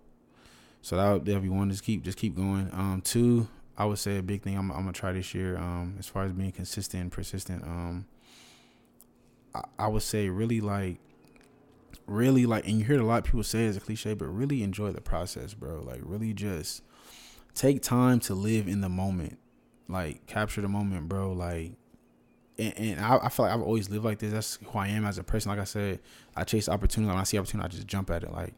So 0.82 0.96
that'll, 0.96 1.20
that'll 1.20 1.40
be 1.42 1.48
one 1.48 1.70
just 1.70 1.84
keep 1.84 2.02
just 2.02 2.18
keep 2.18 2.34
going. 2.34 2.68
Um 2.72 3.00
two 3.04 3.46
i 3.76 3.84
would 3.84 3.98
say 3.98 4.18
a 4.18 4.22
big 4.22 4.42
thing 4.42 4.56
i'm, 4.56 4.70
I'm 4.70 4.80
gonna 4.80 4.92
try 4.92 5.12
this 5.12 5.34
year 5.34 5.56
um 5.56 5.96
as 5.98 6.06
far 6.06 6.24
as 6.24 6.32
being 6.32 6.52
consistent 6.52 7.02
and 7.02 7.12
persistent 7.12 7.62
um 7.64 8.06
I, 9.54 9.62
I 9.78 9.88
would 9.88 10.02
say 10.02 10.28
really 10.28 10.60
like 10.60 10.98
really 12.06 12.46
like 12.46 12.66
and 12.66 12.78
you 12.78 12.84
hear 12.84 13.00
a 13.00 13.04
lot 13.04 13.18
of 13.18 13.24
people 13.24 13.42
say 13.42 13.64
it's 13.64 13.76
a 13.76 13.80
cliche 13.80 14.14
but 14.14 14.26
really 14.26 14.62
enjoy 14.62 14.92
the 14.92 15.00
process 15.00 15.54
bro 15.54 15.80
like 15.80 16.00
really 16.02 16.32
just 16.32 16.82
take 17.54 17.82
time 17.82 18.20
to 18.20 18.34
live 18.34 18.68
in 18.68 18.80
the 18.80 18.88
moment 18.88 19.38
like 19.88 20.26
capture 20.26 20.60
the 20.60 20.68
moment 20.68 21.08
bro 21.08 21.32
like 21.32 21.72
and, 22.58 22.74
and 22.76 23.00
I, 23.00 23.18
I 23.24 23.28
feel 23.28 23.46
like 23.46 23.54
I've 23.54 23.62
always 23.62 23.90
lived 23.90 24.04
like 24.04 24.18
this. 24.18 24.32
That's 24.32 24.58
who 24.64 24.78
I 24.78 24.88
am 24.88 25.04
as 25.04 25.18
a 25.18 25.24
person. 25.24 25.50
Like 25.50 25.58
I 25.58 25.64
said, 25.64 26.00
I 26.36 26.44
chase 26.44 26.68
opportunity. 26.68 27.10
When 27.10 27.18
I 27.18 27.24
see 27.24 27.38
opportunity, 27.38 27.66
I 27.66 27.68
just 27.68 27.86
jump 27.86 28.10
at 28.10 28.22
it. 28.22 28.32
Like 28.32 28.54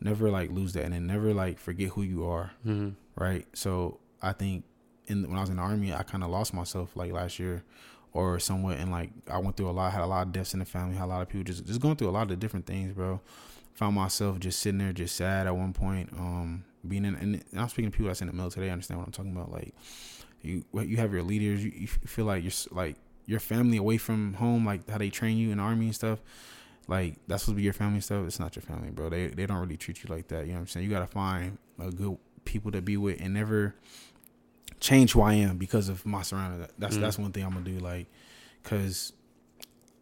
never 0.00 0.30
like 0.30 0.50
lose 0.50 0.72
that, 0.74 0.84
and 0.84 0.94
then 0.94 1.06
never 1.06 1.34
like 1.34 1.58
forget 1.58 1.90
who 1.90 2.02
you 2.02 2.26
are. 2.26 2.52
Mm-hmm. 2.66 2.90
Right. 3.16 3.46
So 3.52 3.99
I 4.22 4.32
think 4.32 4.64
in 5.06 5.28
when 5.28 5.36
I 5.36 5.40
was 5.40 5.50
in 5.50 5.56
the 5.56 5.62
army, 5.62 5.92
I 5.92 6.02
kind 6.02 6.22
of 6.22 6.30
lost 6.30 6.54
myself 6.54 6.94
like 6.94 7.12
last 7.12 7.38
year, 7.38 7.64
or 8.12 8.38
somewhat. 8.38 8.78
And 8.78 8.90
like 8.90 9.10
I 9.30 9.38
went 9.38 9.56
through 9.56 9.70
a 9.70 9.72
lot. 9.72 9.92
Had 9.92 10.02
a 10.02 10.06
lot 10.06 10.26
of 10.26 10.32
deaths 10.32 10.54
in 10.54 10.60
the 10.60 10.66
family. 10.66 10.96
Had 10.96 11.04
a 11.04 11.06
lot 11.06 11.22
of 11.22 11.28
people 11.28 11.44
just 11.44 11.66
just 11.66 11.80
going 11.80 11.96
through 11.96 12.08
a 12.08 12.12
lot 12.12 12.30
of 12.30 12.38
different 12.40 12.66
things, 12.66 12.92
bro. 12.92 13.20
Found 13.74 13.96
myself 13.96 14.38
just 14.38 14.60
sitting 14.60 14.78
there, 14.78 14.92
just 14.92 15.16
sad 15.16 15.46
at 15.46 15.56
one 15.56 15.72
point. 15.72 16.10
Um, 16.12 16.64
being 16.86 17.04
in, 17.04 17.14
and 17.14 17.44
I'm 17.56 17.68
speaking 17.68 17.90
to 17.90 17.96
people 17.96 18.08
that's 18.08 18.20
in 18.20 18.26
the 18.26 18.32
military. 18.32 18.66
They 18.66 18.72
understand 18.72 19.00
what 19.00 19.06
I'm 19.06 19.12
talking 19.12 19.32
about. 19.32 19.50
Like 19.50 19.74
you, 20.42 20.64
you 20.72 20.96
have 20.96 21.12
your 21.12 21.22
leaders. 21.22 21.64
You, 21.64 21.72
you 21.74 21.86
feel 21.86 22.24
like 22.24 22.42
you're 22.42 22.52
like 22.72 22.96
your 23.26 23.40
family 23.40 23.76
away 23.76 23.96
from 23.96 24.34
home, 24.34 24.66
like 24.66 24.88
how 24.88 24.98
they 24.98 25.10
train 25.10 25.36
you 25.36 25.50
in 25.50 25.58
the 25.58 25.62
army 25.62 25.86
and 25.86 25.94
stuff. 25.94 26.20
Like 26.88 27.16
that's 27.28 27.44
supposed 27.44 27.54
to 27.54 27.58
be 27.58 27.62
your 27.62 27.72
family 27.72 28.00
stuff. 28.00 28.26
It's 28.26 28.40
not 28.40 28.56
your 28.56 28.62
family, 28.62 28.90
bro. 28.90 29.08
They 29.08 29.28
they 29.28 29.46
don't 29.46 29.58
really 29.58 29.76
treat 29.76 30.02
you 30.02 30.14
like 30.14 30.28
that. 30.28 30.46
You 30.46 30.52
know 30.52 30.54
what 30.54 30.60
I'm 30.60 30.66
saying? 30.66 30.84
You 30.84 30.90
gotta 30.90 31.06
find 31.06 31.58
a 31.78 31.90
good 31.90 32.18
people 32.44 32.72
to 32.72 32.82
be 32.82 32.96
with 32.96 33.20
and 33.20 33.34
never 33.34 33.74
change 34.80 35.12
who 35.12 35.20
I 35.22 35.34
am 35.34 35.56
because 35.58 35.88
of 35.88 36.04
my 36.06 36.22
surroundings. 36.22 36.68
That's 36.78 36.96
Mm. 36.96 37.00
that's 37.00 37.18
one 37.18 37.32
thing 37.32 37.44
I'm 37.44 37.52
gonna 37.52 37.64
do. 37.64 37.78
Like, 37.78 38.06
cause 38.64 39.12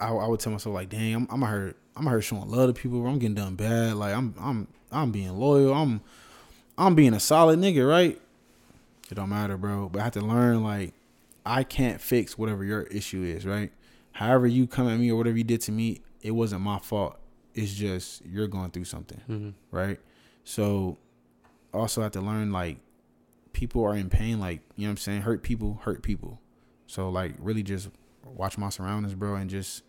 I, 0.01 0.09
I 0.11 0.27
would 0.29 0.41
tell 0.41 0.53
myself 0.53 0.75
like, 0.75 0.89
dang, 0.89 1.15
I'm 1.15 1.27
I'm 1.31 1.43
hurt. 1.43 1.77
I'm 1.97 2.07
hurt 2.07 2.21
showing 2.23 2.49
love 2.49 2.73
to 2.75 2.81
people. 2.81 3.05
I'm 3.07 3.19
getting 3.19 3.35
done 3.35 3.57
bad. 3.57 3.95
Like 3.97 4.15
I'm 4.15 4.35
I'm 4.41 4.69
I'm 4.93 5.11
being 5.11 5.37
loyal. 5.37 5.75
I'm 5.75 6.01
I'm 6.77 6.95
being 6.95 7.13
a 7.15 7.21
solid 7.21 7.59
nigga, 7.59 7.89
right? 7.89 8.21
It 9.11 9.15
don't 9.15 9.31
matter, 9.31 9.57
bro. 9.57 9.89
But 9.89 10.01
I 10.01 10.05
have 10.05 10.13
to 10.15 10.21
learn 10.21 10.63
like 10.63 10.95
I 11.45 11.65
can't 11.65 12.01
fix 12.01 12.39
whatever 12.39 12.63
your 12.65 12.83
issue 12.83 13.23
is, 13.25 13.45
right? 13.47 13.73
However 14.13 14.47
you 14.47 14.67
come 14.67 14.89
at 14.89 14.99
me 14.99 15.11
or 15.11 15.17
whatever 15.17 15.37
you 15.39 15.45
did 15.45 15.61
to 15.63 15.73
me, 15.73 16.03
it 16.23 16.31
wasn't 16.33 16.61
my 16.63 16.79
fault. 16.79 17.19
It's 17.55 17.73
just 17.75 18.25
you're 18.25 18.47
going 18.47 18.71
through 18.71 18.85
something, 18.85 19.21
Mm-hmm. 19.29 19.77
right? 19.77 19.99
So 20.45 20.99
also 21.75 22.03
have 22.03 22.13
to 22.13 22.21
learn 22.21 22.53
like 22.53 22.79
people 23.59 23.85
are 23.85 23.97
in 23.97 24.09
pain, 24.09 24.39
like, 24.39 24.61
you 24.77 24.85
know 24.85 24.91
what 24.91 24.93
I'm 24.93 24.97
saying? 24.99 25.23
Hurt 25.23 25.43
people 25.43 25.81
hurt 25.83 26.03
people. 26.03 26.41
So 26.87 27.09
like 27.09 27.35
really 27.41 27.65
just 27.65 27.89
watch 28.25 28.57
my 28.57 28.69
surroundings, 28.69 29.15
bro, 29.15 29.35
and 29.35 29.51
just 29.51 29.83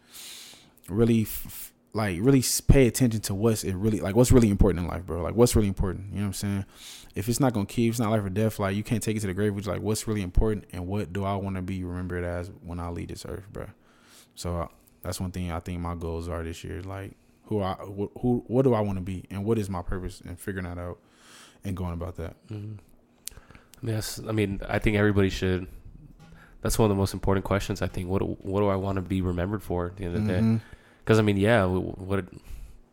really 0.90 1.22
f- 1.22 1.72
like 1.94 2.18
really 2.20 2.44
pay 2.68 2.88
attention 2.88 3.22
to 3.22 3.36
what's 3.36 3.64
it 3.64 3.76
really 3.76 4.00
like 4.00 4.16
what's 4.16 4.32
really 4.32 4.50
important 4.50 4.84
in 4.84 4.90
life, 4.90 5.06
bro. 5.06 5.22
Like 5.22 5.36
what's 5.36 5.56
really 5.56 5.68
important. 5.68 6.08
You 6.10 6.16
know 6.16 6.22
what 6.22 6.28
I'm 6.28 6.34
saying? 6.34 6.66
If 7.14 7.30
it's 7.30 7.40
not 7.40 7.54
gonna 7.54 7.68
keep, 7.68 7.92
it's 7.92 8.00
not 8.00 8.10
life 8.10 8.24
or 8.24 8.30
death. 8.30 8.58
Like 8.58 8.76
you 8.76 8.84
can't 8.84 9.04
take 9.04 9.16
it 9.16 9.20
to 9.20 9.28
the 9.28 9.36
grave. 9.36 9.54
Which 9.54 9.68
like 9.68 9.82
what's 9.82 10.08
really 10.08 10.24
important 10.24 10.66
and 10.74 10.88
what 10.88 11.14
do 11.14 11.24
I 11.24 11.36
want 11.36 11.56
to 11.58 11.62
be 11.62 11.84
remembered 11.84 12.24
as 12.24 12.52
when 12.64 12.80
I 12.80 12.90
leave 12.90 13.10
this 13.10 13.24
earth, 13.24 13.46
bro. 13.54 13.68
So 14.34 14.62
uh, 14.62 14.68
that's 15.04 15.22
one 15.22 15.32
thing 15.32 15.52
I 15.52 15.60
think 15.60 15.80
my 15.80 15.94
goals 15.94 16.28
are 16.28 16.44
this 16.44 16.64
year. 16.64 16.82
Like 16.82 17.12
who 17.46 17.62
I 17.62 17.74
wh- 17.74 18.20
who 18.20 18.44
what 18.48 18.64
do 18.64 18.74
I 18.74 18.82
want 18.82 18.98
to 18.98 19.04
be 19.04 19.26
and 19.30 19.46
what 19.46 19.60
is 19.60 19.70
my 19.70 19.84
purpose 19.84 20.22
and 20.26 20.40
figuring 20.40 20.66
that 20.66 20.80
out 20.80 20.98
and 21.64 21.78
going 21.78 21.94
about 21.94 22.16
that. 22.18 22.36
Mm-hmm. 22.48 22.74
I 23.82 23.86
mean, 23.86 23.96
that's, 23.96 24.20
I 24.20 24.32
mean, 24.32 24.62
I 24.68 24.80
think 24.80 24.98
everybody 24.98 25.30
should. 25.30 25.68
That's 26.62 26.78
one 26.78 26.90
of 26.92 26.96
the 26.96 27.00
most 27.00 27.14
important 27.14 27.46
questions. 27.46 27.82
I 27.82 27.88
think. 27.88 28.10
What 28.10 28.20
do- 28.20 28.38
What 28.42 28.60
do 28.60 28.68
I 28.68 28.76
want 28.76 28.98
to 28.98 29.02
be 29.02 29.22
remembered 29.22 29.64
for 29.64 29.88
at 29.88 29.96
the 29.98 30.06
end 30.06 30.16
of 30.16 30.26
the 30.26 30.34
day? 30.34 30.40
Mhm. 30.40 30.62
Because 31.04 31.18
I 31.20 31.22
mean, 31.22 31.38
yeah, 31.38 31.66
what? 31.66 32.20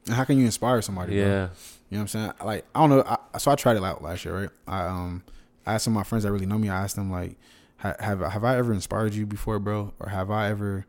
And 0.06 0.14
how 0.14 0.22
can 0.24 0.38
you 0.38 0.44
inspire 0.44 0.80
somebody? 0.82 1.16
bro? 1.16 1.20
Yeah. 1.26 1.48
You 1.90 1.98
know 1.98 1.98
what 1.98 2.00
I'm 2.02 2.08
saying? 2.08 2.32
Like 2.44 2.64
I 2.74 2.80
don't 2.80 2.90
know. 2.90 3.02
I, 3.34 3.38
so 3.38 3.50
I 3.50 3.56
tried 3.56 3.76
it 3.76 3.82
out 3.82 4.02
last 4.02 4.24
year, 4.24 4.38
right? 4.40 4.50
I 4.68 4.86
um 4.86 5.22
I 5.66 5.74
asked 5.74 5.84
some 5.84 5.94
of 5.94 5.96
my 5.96 6.04
friends 6.04 6.22
that 6.24 6.30
really 6.32 6.46
know 6.46 6.58
me. 6.58 6.68
I 6.68 6.82
asked 6.82 6.94
them 6.96 7.10
like, 7.10 7.36
have 7.78 8.20
have 8.20 8.44
I 8.44 8.56
ever 8.56 8.72
inspired 8.72 9.14
you 9.14 9.26
before, 9.26 9.58
bro? 9.58 9.92
Or 9.98 10.08
have 10.10 10.30
I 10.30 10.48
ever 10.48 10.86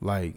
like, 0.00 0.34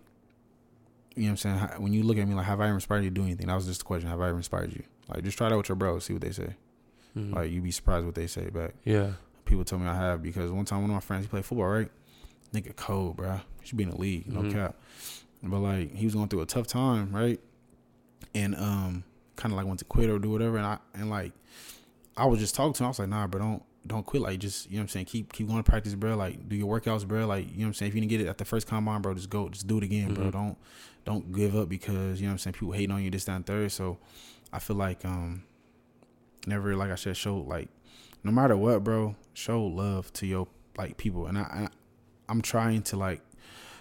you 1.15 1.23
know 1.23 1.29
what 1.33 1.45
I'm 1.45 1.57
saying? 1.59 1.81
When 1.81 1.93
you 1.93 2.03
look 2.03 2.17
at 2.19 2.27
me, 2.27 2.35
like, 2.35 2.45
have 2.45 2.61
I 2.61 2.65
ever 2.65 2.75
inspired 2.75 3.03
you 3.03 3.09
to 3.09 3.13
do 3.15 3.23
anything? 3.23 3.47
That 3.47 3.55
was 3.55 3.65
just 3.65 3.79
the 3.79 3.85
question. 3.85 4.07
Have 4.09 4.21
I 4.21 4.27
ever 4.29 4.37
inspired 4.37 4.71
you? 4.73 4.83
Like, 5.07 5.23
just 5.23 5.37
try 5.37 5.47
it 5.47 5.53
out 5.53 5.57
with 5.57 5.69
your 5.69 5.75
bros, 5.75 6.05
see 6.05 6.13
what 6.13 6.21
they 6.21 6.31
say. 6.31 6.55
Mhm. 7.15 7.33
Like, 7.35 7.51
you'd 7.51 7.63
be 7.63 7.71
surprised 7.71 8.05
what 8.05 8.15
they 8.15 8.27
say 8.27 8.49
back. 8.49 8.73
yeah. 8.83 9.13
People 9.45 9.63
tell 9.63 9.77
me 9.77 9.85
I 9.87 9.95
have 9.95 10.23
because 10.23 10.49
one 10.51 10.65
time 10.65 10.81
one 10.81 10.89
of 10.89 10.95
my 10.95 10.99
friends 10.99 11.25
he 11.25 11.29
played 11.29 11.45
football, 11.45 11.67
right? 11.67 11.91
Nigga 12.51 12.75
cold, 12.75 13.15
bro. 13.17 13.41
He 13.61 13.67
should 13.67 13.77
be 13.77 13.83
in 13.83 13.91
the 13.91 13.97
league, 13.97 14.25
no 14.31 14.41
Mhm. 14.41 14.51
cap. 14.51 14.75
But 15.43 15.59
like 15.59 15.93
he 15.93 16.05
was 16.05 16.15
going 16.15 16.29
through 16.29 16.41
a 16.41 16.45
tough 16.47 16.65
time, 16.65 17.15
right? 17.15 17.39
And 18.33 18.55
um, 18.55 19.03
kind 19.35 19.53
of 19.53 19.57
like 19.57 19.67
went 19.67 19.79
to 19.79 19.85
quit 19.85 20.09
or 20.09 20.17
do 20.19 20.31
whatever. 20.31 20.57
And 20.57 20.65
I 20.65 20.79
and 20.95 21.09
like 21.11 21.31
I 22.17 22.25
was 22.25 22.39
just 22.39 22.55
talking 22.55 22.73
to 22.73 22.83
him. 22.83 22.85
I 22.85 22.89
was 22.89 22.99
like, 22.99 23.09
nah, 23.09 23.27
bro, 23.27 23.39
don't 23.41 23.63
don't 23.85 24.03
quit. 24.05 24.23
Like 24.23 24.39
just 24.39 24.69
you 24.71 24.77
know 24.77 24.79
what 24.79 24.83
I'm 24.85 24.87
saying. 24.89 25.05
Keep 25.05 25.31
keep 25.33 25.45
going 25.47 25.63
to 25.63 25.69
practice, 25.69 25.93
bro. 25.93 26.15
Like 26.15 26.49
do 26.49 26.55
your 26.55 26.79
workouts, 26.79 27.07
bro. 27.07 27.27
Like 27.27 27.45
you 27.51 27.57
know 27.59 27.65
what 27.65 27.67
I'm 27.67 27.73
saying. 27.75 27.89
If 27.89 27.95
you 27.95 28.01
didn't 28.01 28.09
get 28.09 28.21
it 28.21 28.27
at 28.27 28.39
the 28.39 28.45
first 28.45 28.65
combine, 28.65 29.01
bro, 29.03 29.13
just 29.13 29.29
go, 29.29 29.47
just 29.49 29.67
do 29.67 29.77
it 29.77 29.83
again, 29.83 30.13
bro. 30.15 30.25
Mhm. 30.25 30.31
Don't 30.31 30.57
don't 31.05 31.31
give 31.31 31.55
up 31.55 31.69
because 31.69 32.19
you 32.19 32.25
know 32.25 32.31
what 32.31 32.33
I'm 32.33 32.37
saying. 32.39 32.53
People 32.55 32.71
hating 32.71 32.91
on 32.91 33.03
you 33.03 33.11
this, 33.11 33.25
that, 33.25 33.35
and 33.35 33.45
third. 33.45 33.71
So 33.71 33.99
I 34.51 34.57
feel 34.57 34.75
like 34.75 35.05
um, 35.05 35.43
never 36.47 36.75
like 36.75 36.91
I 36.91 36.95
said, 36.95 37.17
show 37.17 37.37
like 37.37 37.69
no 38.23 38.31
matter 38.31 38.57
what, 38.57 38.83
bro, 38.83 39.15
show 39.33 39.63
love 39.63 40.11
to 40.13 40.25
your 40.25 40.47
like 40.77 40.97
people, 40.97 41.27
and 41.27 41.37
I, 41.37 41.41
I 41.41 41.67
I'm 42.27 42.41
trying 42.41 42.81
to 42.83 42.97
like 42.97 43.21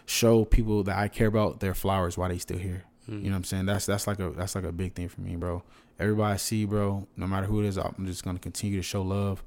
show 0.06 0.44
people 0.44 0.82
that 0.84 0.98
I 0.98 1.08
care 1.08 1.28
about 1.28 1.60
their 1.60 1.74
flowers 1.74 2.18
while 2.18 2.28
they 2.28 2.38
still 2.38 2.58
here. 2.58 2.84
Mhm. 3.08 3.16
You 3.18 3.24
know 3.24 3.30
what 3.30 3.36
I'm 3.36 3.44
saying? 3.44 3.66
That's 3.66 3.86
that's 3.86 4.06
like 4.06 4.18
a 4.20 4.30
that's 4.30 4.54
like 4.54 4.64
a 4.64 4.72
big 4.72 4.94
thing 4.94 5.08
for 5.08 5.20
me, 5.20 5.36
bro. 5.36 5.62
Everybody 5.98 6.34
I 6.34 6.36
see, 6.36 6.64
bro, 6.64 7.06
no 7.16 7.26
matter 7.26 7.46
who 7.46 7.62
it 7.62 7.66
is, 7.66 7.76
I'm 7.78 8.04
just 8.06 8.24
gonna 8.24 8.38
continue 8.38 8.76
to 8.78 8.82
show 8.82 9.02
love, 9.02 9.42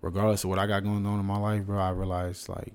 regardless 0.00 0.44
of 0.44 0.50
what 0.50 0.58
I 0.58 0.66
got 0.66 0.82
going 0.82 1.06
on 1.06 1.20
in 1.20 1.26
my 1.26 1.38
life, 1.38 1.64
bro. 1.64 1.78
I 1.78 1.90
realize 1.90 2.48
like 2.48 2.72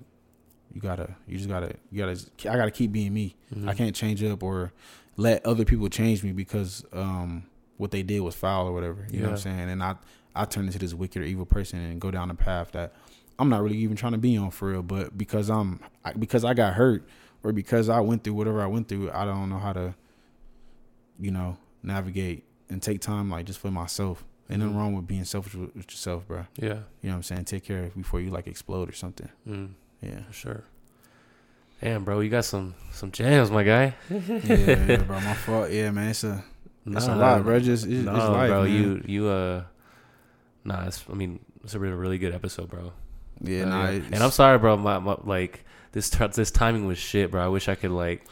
you 0.73 0.81
gotta, 0.81 1.15
you 1.27 1.37
just 1.37 1.49
gotta, 1.49 1.73
you 1.91 1.97
gotta, 2.05 2.19
I 2.49 2.55
gotta 2.57 2.71
keep 2.71 2.91
being 2.91 3.13
me. 3.13 3.35
Mhm. 3.55 3.67
I 3.67 3.73
can't 3.73 3.95
change 3.95 4.23
up 4.23 4.43
or 4.43 4.71
let 5.15 5.45
other 5.45 5.65
people 5.65 5.89
change 5.89 6.23
me 6.23 6.31
because 6.31 6.85
um 6.93 7.43
what 7.77 7.91
they 7.91 8.03
did 8.03 8.19
was 8.21 8.35
foul 8.35 8.67
or 8.67 8.73
whatever. 8.73 9.05
You 9.11 9.19
know 9.19 9.25
what 9.27 9.31
I'm 9.33 9.37
saying? 9.39 9.69
And 9.69 9.81
I 9.83 9.95
I 10.35 10.45
turn 10.45 10.65
into 10.65 10.77
this 10.79 10.93
wicked 10.93 11.21
or 11.21 11.25
evil 11.25 11.45
person 11.45 11.79
and 11.79 11.99
go 12.01 12.11
down 12.11 12.29
a 12.29 12.35
path 12.35 12.71
that 12.73 12.93
I'm 13.39 13.49
not 13.49 13.61
really 13.63 13.77
even 13.77 13.95
trying 13.95 14.11
to 14.13 14.17
be 14.17 14.35
on 14.37 14.51
for 14.51 14.69
real. 14.71 14.83
But 14.83 15.17
because 15.17 15.49
I'm 15.49 15.79
I, 16.05 16.13
because 16.13 16.43
I 16.43 16.53
got 16.53 16.73
hurt 16.73 17.07
or 17.43 17.51
because 17.53 17.89
I 17.89 17.99
went 18.01 18.23
through 18.23 18.33
whatever 18.33 18.61
I 18.61 18.67
went 18.67 18.87
through, 18.87 19.11
I 19.11 19.25
don't 19.25 19.49
know 19.49 19.59
how 19.59 19.73
to, 19.73 19.95
you 21.19 21.31
know, 21.31 21.57
navigate 21.83 22.43
and 22.69 22.81
take 22.81 23.01
time 23.01 23.29
like 23.29 23.45
just 23.45 23.59
for 23.59 23.71
myself 23.71 24.23
Ain't 24.49 24.59
nothing 24.61 24.75
Mhm. 24.75 24.77
wrong 24.77 24.95
with 24.95 25.05
being 25.07 25.25
selfish 25.25 25.55
with, 25.55 25.75
with 25.75 25.91
yourself, 25.91 26.25
bro. 26.25 26.45
Yeah. 26.55 26.67
You 26.67 26.69
know 26.73 26.79
what 27.09 27.13
I'm 27.15 27.23
saying? 27.23 27.45
Take 27.45 27.65
care 27.65 27.83
of 27.83 27.95
before 27.95 28.21
you 28.21 28.29
like 28.29 28.47
explode 28.47 28.87
or 28.87 28.93
something. 28.93 29.27
Mm, 29.45 29.71
Yeah. 30.01 30.21
for 30.23 30.31
sure. 30.31 30.63
Damn, 31.81 32.05
bro, 32.05 32.21
you 32.21 32.29
got 32.29 32.45
some 32.45 32.73
some 32.93 33.11
jams, 33.11 33.51
my 33.51 33.63
guy. 33.63 33.93
yeah, 34.09 34.85
yeah, 34.87 34.97
bro. 35.03 35.19
My 35.19 35.33
fault. 35.33 35.69
Yeah, 35.71 35.91
man. 35.91 36.09
It's 36.11 36.23
a 36.23 36.45
it's 36.95 37.07
a 37.07 37.15
lot, 37.15 37.43
bro. 37.43 37.59
Just 37.59 37.85
it's, 37.85 38.05
no, 38.05 38.15
it's 38.15 38.25
life, 38.25 38.49
bro. 38.49 38.63
man. 38.63 38.71
You 38.73 39.01
you 39.05 39.27
uh, 39.27 39.63
nah. 40.63 40.85
It's, 40.87 41.03
I 41.09 41.13
mean, 41.13 41.39
it's 41.63 41.73
a 41.73 41.79
really, 41.79 42.17
good 42.17 42.33
episode, 42.33 42.69
bro. 42.69 42.93
yeah, 43.41 43.63
Uh, 43.63 43.65
nah. 43.69 43.85
and 43.87 44.15
I'm 44.15 44.31
sorry, 44.31 44.57
bro. 44.57 44.77
My, 44.77 44.99
my 44.99 45.17
like 45.23 45.65
this 45.91 46.09
this 46.09 46.51
timing 46.51 46.85
was 46.85 46.97
shit, 46.97 47.31
bro. 47.31 47.43
I 47.43 47.47
wish 47.47 47.67
I 47.69 47.75
could 47.75 47.91
like. 47.91 48.25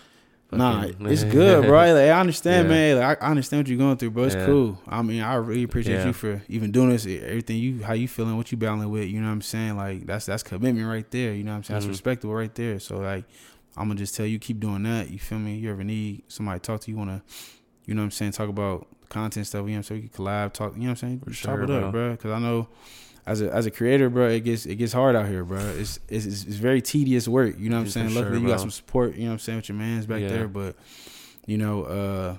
Nah, 0.52 0.86
it's 1.02 1.24
good, 1.40 1.66
bro. 1.66 1.80
Like, 1.94 1.96
I 2.10 2.20
understand, 2.20 2.70
Yeah. 2.70 2.74
man. 2.74 2.98
Like, 3.00 3.22
I 3.22 3.28
understand 3.32 3.62
what 3.62 3.68
you're 3.68 3.80
going 3.80 3.98
through, 3.98 4.12
bro. 4.12 4.24
It's 4.26 4.36
Yeah. 4.36 4.46
cool. 4.46 4.80
I 4.88 5.02
mean, 5.02 5.22
I 5.22 5.34
really 5.36 5.64
appreciate 5.64 5.96
Yeah. 5.96 6.06
you 6.06 6.14
for 6.14 6.42
even 6.48 6.72
doing 6.72 6.90
this. 6.92 7.06
Everything 7.06 7.58
you, 7.58 7.84
how 7.84 7.94
you 7.94 8.08
feeling, 8.08 8.38
what 8.38 8.52
you 8.52 8.58
battling 8.58 8.90
with. 8.90 9.10
You 9.10 9.20
know 9.20 9.28
what 9.28 9.34
I'm 9.34 9.42
saying? 9.42 9.76
Like, 9.76 10.06
that's 10.06 10.28
that's 10.28 10.44
commitment 10.44 10.88
right 10.88 11.10
there. 11.12 11.34
You 11.34 11.44
know 11.44 11.52
what 11.52 11.58
I'm 11.58 11.64
saying? 11.64 11.80
Mhm. 11.80 11.82
That's 11.84 11.90
respectable 11.90 12.36
right 12.36 12.54
there. 12.56 12.80
So 12.80 12.98
like, 13.00 13.26
I'm 13.76 13.88
gonna 13.90 13.98
just 13.98 14.16
tell 14.16 14.26
you, 14.28 14.40
keep 14.40 14.60
doing 14.62 14.84
that. 14.84 15.10
You 15.10 15.20
feel 15.20 15.40
me? 15.40 15.56
You 15.58 15.72
ever 15.72 15.84
need 15.84 16.24
somebody 16.30 16.60
to 16.60 16.66
talk 16.66 16.82
to 16.82 16.92
you, 16.92 16.96
wanna, 16.96 17.22
you 17.86 17.94
know 17.94 18.02
what 18.02 18.06
I'm 18.06 18.12
saying? 18.12 18.32
Talk 18.34 18.50
about 18.50 18.88
content 19.10 19.48
stuff. 19.48 19.62
You 19.62 19.68
know 19.68 19.72
what 19.74 19.78
I'm 19.78 19.84
saying? 19.84 20.02
You 20.04 20.10
can 20.10 20.26
collab, 20.26 20.54
talk. 20.54 20.74
You 20.76 20.82
know 20.82 20.86
what 20.86 20.90
I'm 20.92 20.96
saying? 20.98 21.20
For 21.20 21.30
Just 21.30 21.42
sure, 21.42 21.64
it 21.64 21.70
up, 21.70 21.82
bro. 21.82 21.92
bro. 21.92 22.12
Because 22.12 22.32
I 22.32 22.40
know. 22.40 22.68
As 23.28 23.42
a 23.42 23.52
as 23.52 23.66
a 23.66 23.72
creator, 23.72 24.08
bro, 24.08 24.28
it 24.30 24.42
gets 24.42 24.68
it 24.68 24.76
gets 24.76 24.94
hard 24.94 25.16
out 25.16 25.28
here, 25.28 25.44
bro. 25.44 25.58
It's 25.58 26.00
it's, 26.08 26.28
it's, 26.28 26.44
very 26.44 26.80
tedious 26.80 27.28
work. 27.28 27.56
You 27.58 27.70
know 27.70 27.78
what 27.78 27.80
I'm 27.80 27.86
For 27.86 27.92
saying? 27.92 28.10
sure, 28.10 28.22
Luckily, 28.22 28.40
you 28.42 28.48
got 28.48 28.60
some 28.60 28.70
support. 28.70 29.16
You 29.16 29.22
know 29.24 29.28
what 29.30 29.34
I'm 29.34 29.40
saying 29.40 29.56
with 29.58 29.70
your 29.70 29.80
man's 29.80 30.06
back 30.06 30.22
Yeah. 30.22 30.28
there, 30.28 30.48
but 30.48 30.76
you 31.48 31.58
know, 31.58 31.86
uh, 31.86 32.38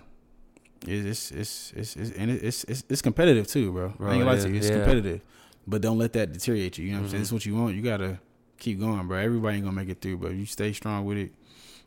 it's 0.87 1.33
it's 1.33 1.73
it's, 1.73 1.97
it's 1.97 2.13
and 2.13 2.31
it's, 2.31 2.63
it's 2.65 2.85
it's 2.89 3.03
competitive 3.03 3.49
too, 3.49 3.73
bro. 3.73 3.89
Bro, 3.99 4.11
I 4.11 4.15
ain't 4.15 4.23
it 4.29 4.43
to 4.43 4.57
it's 4.57 4.69
yeah. 4.69 4.77
competitive, 4.77 5.23
but 5.67 5.83
don't 5.83 5.99
let 5.99 6.13
that 6.13 6.33
deteriorate 6.33 6.79
you. 6.79 6.85
You 6.85 6.93
know 6.93 6.99
what 6.99 7.05
I'm 7.07 7.11
saying? 7.11 7.21
Mhm. 7.21 7.25
It's 7.25 7.33
what 7.33 7.47
you 7.47 7.57
want. 7.57 7.75
You 7.75 7.83
gotta 7.83 8.21
keep 8.59 8.79
going, 8.79 9.09
bro. 9.09 9.19
Everybody 9.19 9.57
ain't 9.57 9.65
gonna 9.65 9.75
make 9.75 9.89
it 9.89 10.01
through, 10.01 10.19
but 10.19 10.35
you 10.35 10.47
stay 10.47 10.73
strong 10.73 11.05
with 11.05 11.19
it. 11.19 11.33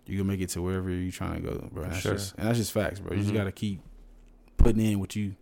You 0.05 0.17
gonna 0.17 0.27
make 0.31 0.41
it 0.41 0.49
to 0.49 0.61
wherever 0.61 0.89
you're 0.89 1.11
trying 1.11 1.41
to 1.43 1.47
go, 1.49 1.69
bro. 1.71 1.84
That's 1.84 1.99
sure. 1.99 2.13
just 2.13 2.35
and 2.38 2.47
that's 2.47 2.57
just 2.57 2.71
facts, 2.71 2.99
bro. 2.99 3.13
You 3.13 3.19
Mhm. 3.19 3.23
just 3.23 3.34
gotta 3.35 3.51
keep 3.51 3.80
putting 4.57 4.81
in 4.84 4.99
what 4.99 5.15
you. 5.15 5.35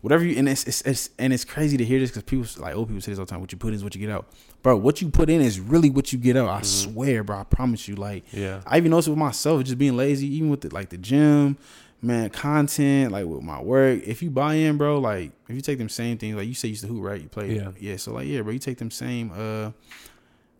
Whatever 0.00 0.24
you 0.24 0.36
and 0.38 0.48
it's, 0.48 0.64
it's, 0.64 0.82
it's 0.82 1.10
and 1.18 1.32
it's 1.32 1.44
crazy 1.44 1.76
to 1.78 1.84
hear 1.84 1.98
this 1.98 2.10
because 2.10 2.24
people 2.24 2.46
like 2.62 2.74
old 2.74 2.88
people 2.88 3.00
say 3.00 3.12
this 3.12 3.18
all 3.18 3.24
the 3.24 3.30
time. 3.30 3.40
What 3.40 3.52
you 3.52 3.58
put 3.58 3.68
in 3.68 3.74
is 3.74 3.84
what 3.84 3.94
you 3.94 4.00
get 4.00 4.10
out, 4.10 4.26
bro. 4.62 4.76
What 4.76 5.00
you 5.02 5.08
put 5.08 5.30
in 5.30 5.40
is 5.40 5.58
really 5.60 5.88
what 5.90 6.12
you 6.12 6.18
get 6.18 6.36
out. 6.36 6.48
I 6.48 6.60
Mhm. 6.60 6.64
swear, 6.64 7.24
bro. 7.24 7.38
I 7.38 7.44
promise 7.44 7.86
you. 7.88 7.96
Like 7.96 8.24
Yeah. 8.32 8.60
I 8.66 8.76
even 8.78 8.90
noticed 8.90 9.08
with 9.08 9.18
myself, 9.18 9.62
just 9.64 9.78
being 9.78 9.96
lazy, 9.96 10.26
even 10.36 10.50
with 10.50 10.60
the, 10.62 10.74
like 10.74 10.90
the 10.90 10.98
gym, 10.98 11.56
man, 12.02 12.28
content, 12.30 13.12
like 13.12 13.24
with 13.26 13.42
my 13.42 13.60
work. 13.62 14.02
If 14.06 14.22
you 14.22 14.30
buy 14.30 14.54
in, 14.54 14.76
bro, 14.76 14.98
like 15.00 15.32
if 15.48 15.54
you 15.54 15.62
take 15.62 15.78
them 15.78 15.88
same 15.88 16.18
things, 16.18 16.36
like 16.36 16.48
you 16.48 16.54
say 16.54 16.68
you 16.68 16.72
used 16.72 16.82
to 16.82 16.88
hoop, 16.88 17.02
right? 17.02 17.20
You 17.20 17.28
play, 17.28 17.56
Yeah. 17.56 17.70
yeah. 17.80 17.96
So 17.96 18.12
like, 18.12 18.26
yeah, 18.26 18.40
bro, 18.42 18.52
you 18.52 18.58
take 18.58 18.78
them 18.78 18.90
same, 18.90 19.32
uh, 19.34 19.70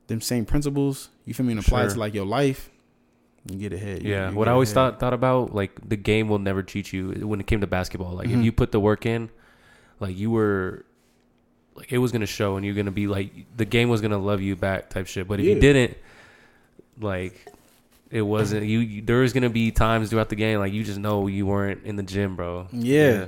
them 0.06 0.20
same 0.20 0.44
principles. 0.44 1.08
You 1.26 1.32
feel 1.34 1.44
me? 1.46 1.52
And 1.52 1.60
apply 1.60 1.84
it 1.86 1.90
to 1.90 1.98
like 1.98 2.14
your 2.14 2.26
life. 2.26 2.70
You 3.50 3.58
get 3.58 3.72
ahead. 3.72 4.02
You- 4.02 4.10
Yeah, 4.10 4.30
you 4.30 4.36
what 4.36 4.48
I 4.48 4.52
always 4.52 4.68
ahead. 4.70 4.74
thought 4.94 5.00
thought 5.00 5.12
about 5.14 5.54
like 5.54 5.72
the 5.86 5.96
game 5.96 6.28
will 6.28 6.38
never 6.38 6.62
cheat 6.62 6.92
you 6.92 7.10
when 7.26 7.40
it 7.40 7.46
came 7.46 7.60
to 7.60 7.66
basketball. 7.66 8.12
Like 8.14 8.28
Mhm. 8.28 8.38
if 8.38 8.44
you 8.44 8.52
put 8.52 8.72
the 8.72 8.80
work 8.80 9.04
in, 9.06 9.28
like 10.00 10.16
you 10.16 10.30
were, 10.30 10.84
like 11.74 11.92
it 11.92 11.98
was 11.98 12.10
gonna 12.12 12.24
show, 12.26 12.56
and 12.56 12.64
you're 12.64 12.74
gonna 12.74 12.90
be 12.90 13.06
like 13.06 13.32
the 13.56 13.64
game 13.66 13.88
was 13.88 14.00
gonna 14.00 14.18
love 14.18 14.40
you 14.40 14.56
back 14.56 14.88
type 14.90 15.06
shit. 15.06 15.28
But 15.28 15.40
if 15.40 15.46
Yeah. 15.46 15.54
you 15.54 15.60
didn't, 15.60 15.96
like 17.00 17.46
it 18.10 18.22
wasn't 18.22 18.64
you, 18.66 18.78
you. 18.78 19.02
There 19.02 19.18
was 19.18 19.32
gonna 19.32 19.50
be 19.50 19.70
times 19.72 20.10
throughout 20.10 20.28
the 20.28 20.36
game 20.36 20.58
like 20.58 20.72
you 20.72 20.84
just 20.84 20.98
know 20.98 21.26
you 21.26 21.44
weren't 21.46 21.84
in 21.84 21.96
the 21.96 22.02
gym, 22.02 22.36
bro. 22.36 22.68
Yeah. 22.72 23.10
Yeah, 23.10 23.24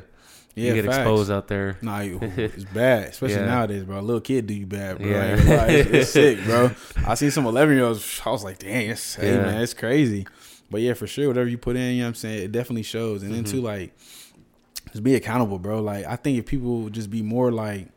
you 0.65 0.75
get 0.75 0.85
facts. 0.87 0.97
exposed 0.99 1.31
out 1.31 1.49
there. 1.49 1.79
Nah, 1.83 2.01
you, 2.01 2.19
it's 2.23 2.65
bad, 2.65 3.09
especially 3.09 3.37
Yeah. 3.37 3.47
nowadays, 3.47 3.85
bro. 3.85 3.99
A 3.99 4.01
little 4.01 4.21
kid 4.21 4.47
do 4.47 4.55
you 4.55 4.67
bad, 4.67 4.99
bro. 4.99 5.07
Yeah. 5.07 5.37
Ain't 5.37 5.71
It's, 5.71 5.91
it's 5.91 6.11
sick, 6.11 6.43
bro. 6.45 6.71
I 7.07 7.15
seen 7.15 7.31
some 7.31 7.47
eleven 7.47 7.77
year 7.77 7.85
olds. 7.85 8.21
I 8.25 8.31
was 8.31 8.43
like, 8.45 8.59
dang, 8.59 8.91
it's 8.91 9.15
hey 9.17 9.35
Yeah. 9.35 9.43
man, 9.43 9.61
it's 9.63 9.75
crazy. 9.75 10.27
But 10.71 10.81
yeah, 10.81 10.95
for 10.95 11.07
sure, 11.07 11.29
whatever 11.29 11.49
you 11.49 11.59
put 11.59 11.77
in, 11.77 11.93
you 11.93 11.99
know 11.99 12.05
what 12.05 12.09
I'm 12.09 12.15
saying, 12.15 12.43
it 12.43 12.53
definitely 12.53 12.83
shows. 12.83 13.23
And 13.23 13.33
then 13.33 13.45
Mhm. 13.45 13.51
too, 13.51 13.61
like, 13.61 13.95
just 14.91 15.03
be 15.05 15.15
accountable, 15.15 15.59
bro. 15.59 15.81
Like, 15.81 16.05
I 16.07 16.17
think 16.17 16.39
if 16.39 16.47
people 16.47 16.81
would 16.83 16.93
just 16.93 17.11
be 17.11 17.23
more 17.23 17.53
like, 17.53 17.89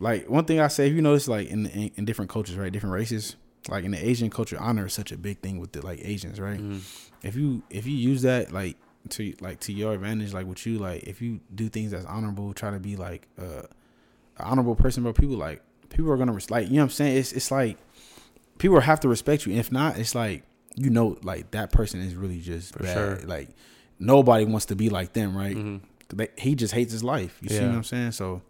like 0.00 0.28
one 0.28 0.44
thing 0.44 0.60
I 0.60 0.68
say, 0.68 0.86
if 0.88 0.94
you 0.94 1.02
notice, 1.02 1.28
like 1.28 1.48
in, 1.48 1.66
in 1.66 1.90
in 1.96 2.04
different 2.04 2.30
cultures, 2.30 2.56
right, 2.56 2.72
different 2.72 2.94
races, 2.94 3.36
like 3.68 3.84
in 3.84 3.90
the 3.92 4.04
Asian 4.08 4.30
culture, 4.30 4.56
honor 4.60 4.86
is 4.86 4.92
such 4.92 5.12
a 5.12 5.16
big 5.16 5.40
thing 5.40 5.58
with 5.58 5.72
the 5.72 5.84
like 5.84 6.00
Asians, 6.02 6.40
right? 6.40 6.60
Mhm. 6.60 6.80
if 7.22 7.34
you 7.36 7.62
if 7.70 7.86
you 7.86 7.94
use 7.96 8.22
that 8.22 8.52
like 8.52 8.76
to 9.10 9.34
like 9.40 9.60
to 9.60 9.72
your 9.72 9.92
advantage, 9.94 10.32
like 10.32 10.46
with 10.46 10.64
you, 10.66 10.78
like 10.78 11.02
if 11.04 11.20
you 11.22 11.40
do 11.54 11.68
things 11.68 11.90
that's 11.90 12.06
honorable, 12.06 12.52
try 12.54 12.70
to 12.70 12.78
be 12.80 12.96
like 12.96 13.28
uh, 13.38 13.62
an 13.62 13.66
honorable 14.38 14.74
person, 14.76 15.02
bro. 15.02 15.12
People 15.12 15.36
like 15.36 15.62
people 15.90 16.10
are 16.10 16.16
gonna 16.16 16.32
res- 16.32 16.50
like 16.50 16.66
you 16.68 16.74
know 16.74 16.78
what 16.80 16.84
I'm 16.84 16.90
saying. 16.90 17.16
It's 17.18 17.32
it's 17.32 17.50
like 17.50 17.78
people 18.58 18.80
have 18.80 19.00
to 19.00 19.08
respect 19.08 19.46
you. 19.46 19.52
And 19.52 19.60
if 19.60 19.70
not, 19.72 19.98
it's 19.98 20.14
like 20.14 20.42
you 20.76 20.90
know 20.90 21.18
like 21.22 21.50
that 21.52 21.70
person 21.72 22.00
is 22.00 22.14
really 22.14 22.40
just 22.40 22.72
For 22.74 22.82
bad. 22.82 22.94
sure. 22.94 23.16
Like 23.26 23.50
nobody 23.98 24.44
wants 24.44 24.66
to 24.66 24.76
be 24.76 24.88
like 24.90 25.12
them, 25.12 25.36
right? 25.36 25.56
Mhm. 25.56 25.80
They, 26.12 26.28
he 26.36 26.54
just 26.54 26.74
hates 26.74 26.92
his 26.92 27.02
life. 27.04 27.38
You 27.40 27.48
see 27.48 27.60
what 27.60 27.70
I'm 27.74 27.84
saying? 27.84 28.12
So 28.12 28.42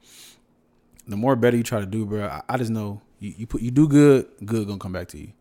the 1.07 1.17
more 1.17 1.37
better 1.37 1.57
you 1.57 1.63
try 1.63 1.81
to 1.81 1.87
do, 1.87 2.05
bro, 2.07 2.25
I, 2.27 2.43
I 2.49 2.57
just 2.57 2.71
know 2.71 3.01
you, 3.19 3.35
you 3.39 3.47
put 3.47 3.61
you 3.63 3.71
do 3.71 3.89
good, 3.89 4.27
good 4.45 4.67
gonna 4.67 4.79
come 4.79 4.93
back 4.93 5.09
to 5.09 5.19
you, 5.19 5.33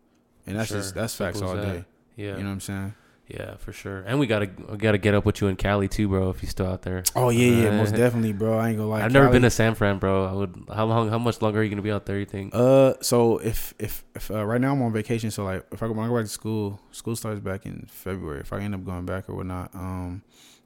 and 0.46 0.56
that's 0.58 0.68
Sure. 0.68 0.78
just 0.78 0.94
that's 0.94 1.14
facts 1.14 1.40
all 1.42 1.54
that. 1.54 1.62
day. 1.64 1.84
Yeah, 2.16 2.32
You 2.36 2.42
know 2.44 2.48
what 2.50 2.52
I'm 2.52 2.60
saying? 2.60 2.94
Yeah, 3.26 3.56
for 3.56 3.72
sure. 3.72 4.00
And 4.06 4.20
we 4.20 4.26
gotta 4.26 4.50
we 4.68 4.76
gotta 4.76 4.98
get 4.98 5.14
up 5.14 5.24
with 5.24 5.40
you 5.40 5.48
in 5.48 5.56
Cali 5.56 5.88
too, 5.88 6.08
bro. 6.08 6.28
If 6.30 6.42
you're 6.42 6.50
still 6.50 6.66
out 6.66 6.82
there. 6.82 7.02
Oh 7.16 7.30
yeah, 7.30 7.64
yeah, 7.64 7.76
most 7.76 7.94
definitely, 7.96 8.34
bro. 8.34 8.58
I 8.58 8.68
ain't 8.68 8.76
gonna 8.76 8.90
lie. 8.90 9.02
I've 9.02 9.12
never 9.12 9.30
been 9.30 9.42
to 9.42 9.50
San 9.50 9.74
Fran, 9.74 9.98
bro. 9.98 10.26
I 10.26 10.32
would. 10.32 10.64
How 10.74 10.84
long? 10.84 11.08
How 11.08 11.18
much 11.18 11.40
longer 11.40 11.60
are 11.60 11.62
you 11.62 11.70
gonna 11.70 11.82
be 11.82 11.90
out 11.90 12.04
there? 12.04 12.18
You 12.18 12.26
think? 12.26 12.54
Uh, 12.54 12.94
so 13.00 13.38
if 13.38 13.72
if 13.78 14.04
if 14.14 14.30
uh, 14.30 14.44
right 14.44 14.60
now 14.60 14.72
I'm 14.72 14.82
on 14.82 14.92
vacation, 14.92 15.30
so 15.30 15.44
like 15.44 15.64
if 15.72 15.82
I 15.82 15.86
go, 15.86 15.94
when 15.94 16.04
I 16.04 16.08
go 16.08 16.16
back 16.16 16.26
to 16.26 16.30
school, 16.30 16.80
school 16.90 17.16
starts 17.16 17.40
back 17.40 17.64
in 17.64 17.86
February. 17.88 18.40
If 18.40 18.52
I 18.52 18.60
end 18.60 18.74
up 18.74 18.84
going 18.84 19.06
back 19.06 19.28
or 19.30 19.36
whatnot, 19.36 19.74
um, 19.74 20.22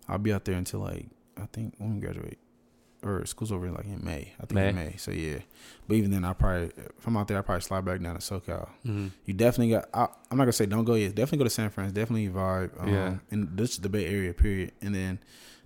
I'll 0.09 0.19
be 0.19 0.33
out 0.33 0.45
there 0.45 0.57
until 0.57 0.81
like 0.81 1.07
I 1.37 1.47
think 1.53 1.75
when 1.79 1.95
we 1.95 2.01
graduate, 2.01 2.39
or 3.03 3.25
school's 3.27 3.53
over 3.53 3.71
like 3.71 3.85
in 3.85 4.05
May. 4.05 4.33
I 4.41 4.47
think 4.47 4.53
May. 4.53 4.69
in 4.71 4.75
May. 4.77 4.95
So 4.97 5.11
yeah, 5.11 5.39
but 5.87 5.95
even 5.97 6.11
then, 6.11 6.25
I 6.25 6.33
probably 6.33 6.71
if 6.77 7.07
I'm 7.07 7.17
out 7.17 7.29
there, 7.29 7.39
I 7.39 7.43
probably 7.43 7.61
slide 7.63 7.85
back 7.85 8.01
down 8.03 8.15
to 8.19 8.21
SoCal. 8.21 8.69
Mhm. 8.87 9.11
You 9.25 9.35
definitely 9.35 9.71
got. 9.75 9.89
I, 9.95 10.03
I'm 10.31 10.37
not 10.39 10.45
gonna 10.45 10.53
say 10.53 10.67
don't 10.67 10.85
go 10.85 10.95
yet. 10.95 11.15
Definitely 11.15 11.39
go 11.39 11.45
to 11.45 11.51
San 11.51 11.71
Fran. 11.71 11.93
Definitely 11.93 12.29
vibe. 12.29 12.71
Um, 12.81 12.89
Yeah. 12.89 13.15
And 13.31 13.57
this 13.57 13.71
is 13.73 13.79
the 13.79 13.89
Bay 13.89 14.07
Area, 14.07 14.33
period. 14.35 14.73
And 14.83 14.95
then 14.95 15.19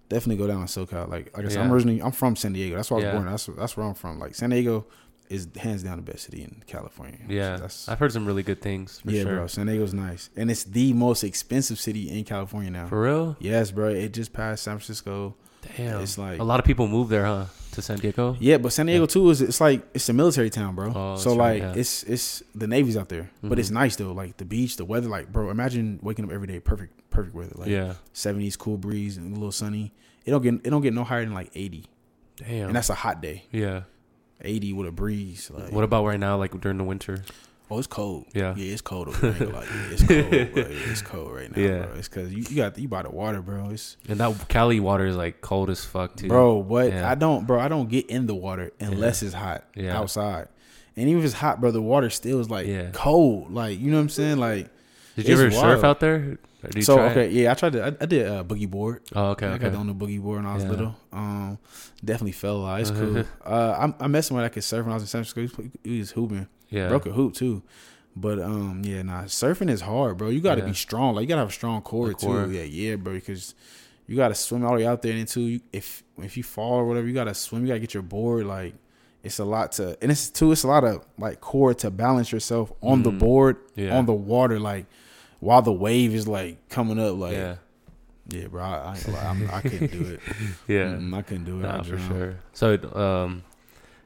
definitely 0.09 0.37
go 0.45 0.47
down 0.47 0.67
to 0.67 0.67
SoCal. 0.87 1.09
Like 1.09 1.37
like 1.37 1.47
I 1.47 1.49
said, 1.49 1.63
I'm 1.63 1.73
originally 1.73 2.03
I'm 2.03 2.13
from 2.13 2.37
San 2.37 2.53
Diego. 2.53 2.77
That's 2.77 2.91
where 2.91 3.01
I 3.01 3.03
was 3.03 3.07
Yeah. 3.07 3.13
born. 3.19 3.27
That's 3.31 3.47
that's 3.47 3.77
where 3.77 3.87
I'm 3.87 3.95
from. 3.95 4.19
Like 4.19 4.35
San 4.35 4.51
Diego 4.51 4.87
is 5.31 5.49
hands 5.57 5.83
down 5.83 5.97
the 5.97 6.03
best 6.03 6.25
city 6.25 6.43
in 6.43 6.63
California. 6.67 7.19
Yeah, 7.27 7.57
That's 7.57 7.89
I've 7.89 7.99
heard 7.99 8.13
some 8.13 8.27
really 8.27 8.43
good 8.43 8.61
things. 8.61 9.01
For 9.01 9.11
yeah, 9.11 9.23
sure. 9.23 9.37
bro. 9.37 9.47
San 9.47 9.67
Diego's 9.67 9.95
nice, 9.95 10.29
and 10.37 10.51
it's 10.51 10.65
the 10.65 10.93
most 10.93 11.25
expensive 11.25 11.79
city 11.81 12.11
in 12.11 12.25
California 12.25 12.71
now. 12.71 12.87
For 12.89 13.01
real? 13.01 13.37
yes, 13.41 13.71
bro. 13.71 13.89
It 13.89 14.13
just 14.13 14.35
passed 14.35 14.65
San 14.65 14.77
Francisco. 14.77 15.35
Damn. 15.77 16.01
It's 16.01 16.19
like 16.19 16.39
a 16.41 16.45
lot 16.45 16.61
of 16.61 16.67
people 16.67 16.89
move 16.89 17.09
there, 17.09 17.25
huh? 17.25 17.47
To 17.73 17.81
San 17.81 17.97
Diego. 17.99 18.37
yeah, 18.39 18.59
but 18.59 18.71
San 18.73 18.85
Diego 18.85 19.07
too 19.07 19.31
is 19.31 19.41
it's 19.41 19.59
like 19.61 19.83
it's 19.95 20.07
a 20.09 20.13
military 20.13 20.51
town, 20.51 20.75
bro. 20.75 20.93
Oh, 20.95 21.17
so 21.17 21.31
that's 21.31 21.39
right, 21.39 21.63
like 21.63 21.75
yeah. 21.75 21.81
it's 21.81 22.03
it's 22.03 22.43
the 22.55 22.67
Navy's 22.67 22.99
out 22.99 23.09
there, 23.09 23.31
but 23.43 23.57
Mhm. 23.57 23.61
it's 23.61 23.71
nice 23.71 23.97
though. 23.97 24.13
Like 24.13 24.37
the 24.37 24.45
beach, 24.45 24.77
the 24.77 24.85
weather, 24.85 25.09
like 25.09 25.33
bro. 25.33 25.49
Imagine 25.51 25.99
waking 26.03 26.27
up 26.27 26.33
every 26.33 26.47
day, 26.47 26.61
perfect, 26.61 27.09
perfect 27.11 27.35
weather, 27.35 27.55
like 27.57 27.71
yeah. 27.71 27.95
seventies, 28.13 28.57
cool 28.57 28.77
breeze, 28.77 29.17
and 29.17 29.31
a 29.33 29.35
little 29.35 29.53
sunny. 29.53 29.95
It 30.27 30.33
don't 30.33 30.43
get 30.43 30.55
it 30.55 30.69
don't 30.71 30.83
get 30.83 30.93
no 30.93 31.03
higher 31.05 31.25
than 31.25 31.33
like 31.33 31.51
eighty, 31.55 31.87
Damn. 32.37 32.67
and 32.67 32.77
that's 32.77 32.91
a 32.91 32.95
hot 32.95 33.23
day. 33.23 33.47
yeah. 33.53 33.83
Eighty 34.43 34.73
with 34.75 34.89
a 34.89 34.93
breeze. 34.93 35.51
Like 35.55 35.73
What 35.73 35.85
about 35.85 36.05
right 36.05 36.19
now? 36.21 36.37
Like 36.37 36.61
during 36.61 36.77
the 36.77 36.85
winter? 36.85 37.23
Oh, 37.73 37.79
it's 37.79 37.87
cold. 37.87 38.27
Yeah. 38.35 38.55
yeah, 38.55 38.73
it's 38.73 38.83
cold. 38.83 39.09
Over 39.09 39.19
there. 39.19 39.31
I 39.31 39.35
ain't 39.35 39.39
gonna 39.53 39.57
lie. 39.59 39.65
Yeah, 39.71 39.93
it's 39.93 40.03
cold. 40.03 40.31
bro. 40.31 40.39
Yeah, 40.63 40.91
it's 40.91 41.03
cold 41.03 41.33
right 41.35 41.57
now, 41.57 41.63
Yeah. 41.63 41.87
bro. 41.87 41.95
It's 41.97 42.09
because 42.09 42.33
you, 42.33 42.45
you 42.51 42.57
got 42.57 42.79
you 42.79 42.89
by 42.89 43.03
the 43.03 43.11
water, 43.11 43.41
bro. 43.41 43.71
It's 43.71 43.97
And 44.09 44.21
that 44.21 44.49
Cali 44.49 44.79
water 44.81 45.07
is 45.07 45.17
like 45.17 45.41
cold 45.41 45.71
as 45.71 45.85
fuck 45.85 46.17
too. 46.17 46.29
bro. 46.29 46.57
What 46.57 46.89
Yeah. 46.93 47.11
I 47.11 47.15
don't, 47.15 47.47
bro. 47.47 47.59
I 47.61 47.69
don't 47.69 47.89
get 47.89 48.07
in 48.11 48.27
the 48.27 48.35
water 48.35 48.73
unless 48.81 49.23
it's 49.23 49.35
hot 49.35 49.65
Yeah. 49.75 49.99
outside. 49.99 50.49
And 50.97 51.09
even 51.09 51.21
if 51.21 51.25
it's 51.25 51.35
hot, 51.35 51.61
bro, 51.61 51.71
the 51.71 51.81
water 51.81 52.11
still 52.11 52.41
is 52.41 52.51
like 52.51 52.67
Yeah. 52.67 52.91
cold. 52.93 53.51
Like 53.53 53.81
you 53.81 53.91
know 53.91 53.97
what 53.97 54.03
I'm 54.03 54.09
saying? 54.11 54.37
Like 54.37 54.69
Did 55.17 55.27
you 55.29 55.35
ever 55.35 55.51
surf 55.51 55.83
out 55.85 56.01
there? 56.01 56.39
Or 56.65 56.69
did 56.69 56.77
you 56.77 56.83
so 56.83 56.97
try 56.97 57.07
it? 57.07 57.11
okay, 57.13 57.29
yeah. 57.31 57.51
I 57.51 57.55
tried 57.55 57.73
to. 57.73 57.85
I, 57.87 57.87
I 58.01 58.07
did 58.07 58.27
uh, 58.29 58.45
boogie 58.45 58.71
board. 58.71 59.01
Oh, 59.17 59.31
okay. 59.31 59.47
I 59.47 59.55
Okay. 59.55 59.71
got 59.71 59.75
on 59.75 59.87
the 59.89 59.95
boogie 59.95 60.21
board 60.23 60.37
when 60.37 60.47
I 60.47 60.55
was 60.55 60.63
Yeah. 60.65 60.71
little. 60.71 60.97
Um, 61.13 61.59
definitely 62.05 62.33
fell 62.33 62.57
a 62.59 62.63
lot. 62.63 62.81
It's 62.83 62.91
cool. 62.93 63.25
uh, 63.45 63.77
I'm, 63.81 63.95
I'm 63.99 64.13
messing 64.13 64.37
with. 64.37 64.45
I 64.45 64.49
could 64.49 64.63
surf 64.63 64.85
when 64.85 64.93
I 64.93 64.95
was 64.97 65.03
in 65.03 65.09
San 65.09 65.25
Francisco. 65.25 65.65
He 65.83 65.99
was 65.99 66.11
hooping. 66.13 66.47
Yeah. 66.73 66.89
broke 66.89 67.07
a 67.07 67.13
hoop 67.13 67.35
too. 67.35 67.63
But 68.17 68.41
um, 68.41 68.83
yeah, 68.85 69.03
nah, 69.03 69.23
surfing 69.25 69.71
is 69.71 69.81
hard, 69.83 70.17
bro. 70.19 70.29
You 70.31 70.41
got 70.41 70.57
to 70.57 70.63
Yeah. 70.63 70.67
be 70.69 70.75
strong. 70.75 71.15
Like 71.15 71.23
you 71.23 71.29
got 71.29 71.37
to 71.37 71.41
have 71.43 71.49
a 71.49 71.53
strong 71.53 71.81
core, 71.83 72.13
core. 72.15 72.47
too. 72.47 72.51
Yeah, 72.53 72.65
yeah, 72.65 72.97
bro. 72.97 73.15
Because 73.15 73.55
you 74.07 74.17
got 74.17 74.29
to 74.29 74.35
swim 74.35 74.65
all 74.65 74.73
the 74.73 74.79
way 74.79 74.87
out 74.87 75.01
there, 75.03 75.13
and 75.17 75.27
too, 75.29 75.41
you, 75.43 75.61
if 75.73 76.03
if 76.19 76.37
you 76.37 76.43
fall 76.43 76.73
or 76.75 76.85
whatever, 76.87 77.07
you 77.07 77.15
got 77.15 77.25
to 77.25 77.35
swim. 77.35 77.63
You 77.63 77.69
got 77.69 77.75
to 77.75 77.81
get 77.81 77.95
your 77.95 78.03
board. 78.03 78.45
Like 78.47 78.75
it's 79.23 79.39
a 79.39 79.45
lot 79.45 79.73
to, 79.73 79.97
and 80.03 80.11
it's 80.11 80.29
too. 80.29 80.53
It's 80.53 80.65
a 80.65 80.69
lot 80.69 80.85
of 80.85 81.07
like 81.17 81.41
core 81.41 81.73
to 81.75 81.91
balance 81.91 82.33
yourself 82.33 82.73
on 82.83 83.03
the 83.03 83.13
Mhm. 83.13 83.19
board, 83.19 83.57
Yeah. 83.77 83.97
on 83.97 84.05
the 84.07 84.13
water, 84.13 84.59
like 84.61 84.87
while 85.41 85.63
the 85.63 85.73
wave 85.73 86.15
is 86.15 86.27
like 86.29 86.69
coming 86.69 86.99
up. 86.99 87.17
Like 87.17 87.33
yeah. 87.33 87.57
Yeah, 88.29 88.47
bro. 88.49 88.63
I, 88.63 88.77
I, 88.77 88.95
ain't 88.95 89.05
gonna 89.07 89.17
lie, 89.19 89.25
I'm, 89.25 89.51
I 89.53 89.61
couldn't 89.63 89.91
do 89.91 90.03
it. 90.05 90.21
Yeah, 90.69 90.85
Mm-mm, 90.95 91.15
I 91.15 91.23
couldn't 91.23 91.45
do 91.45 91.59
it. 91.59 91.63
nah, 91.63 91.83
for 91.83 91.99
sure. 91.99 92.37
So, 92.53 92.75
um, 92.95 93.43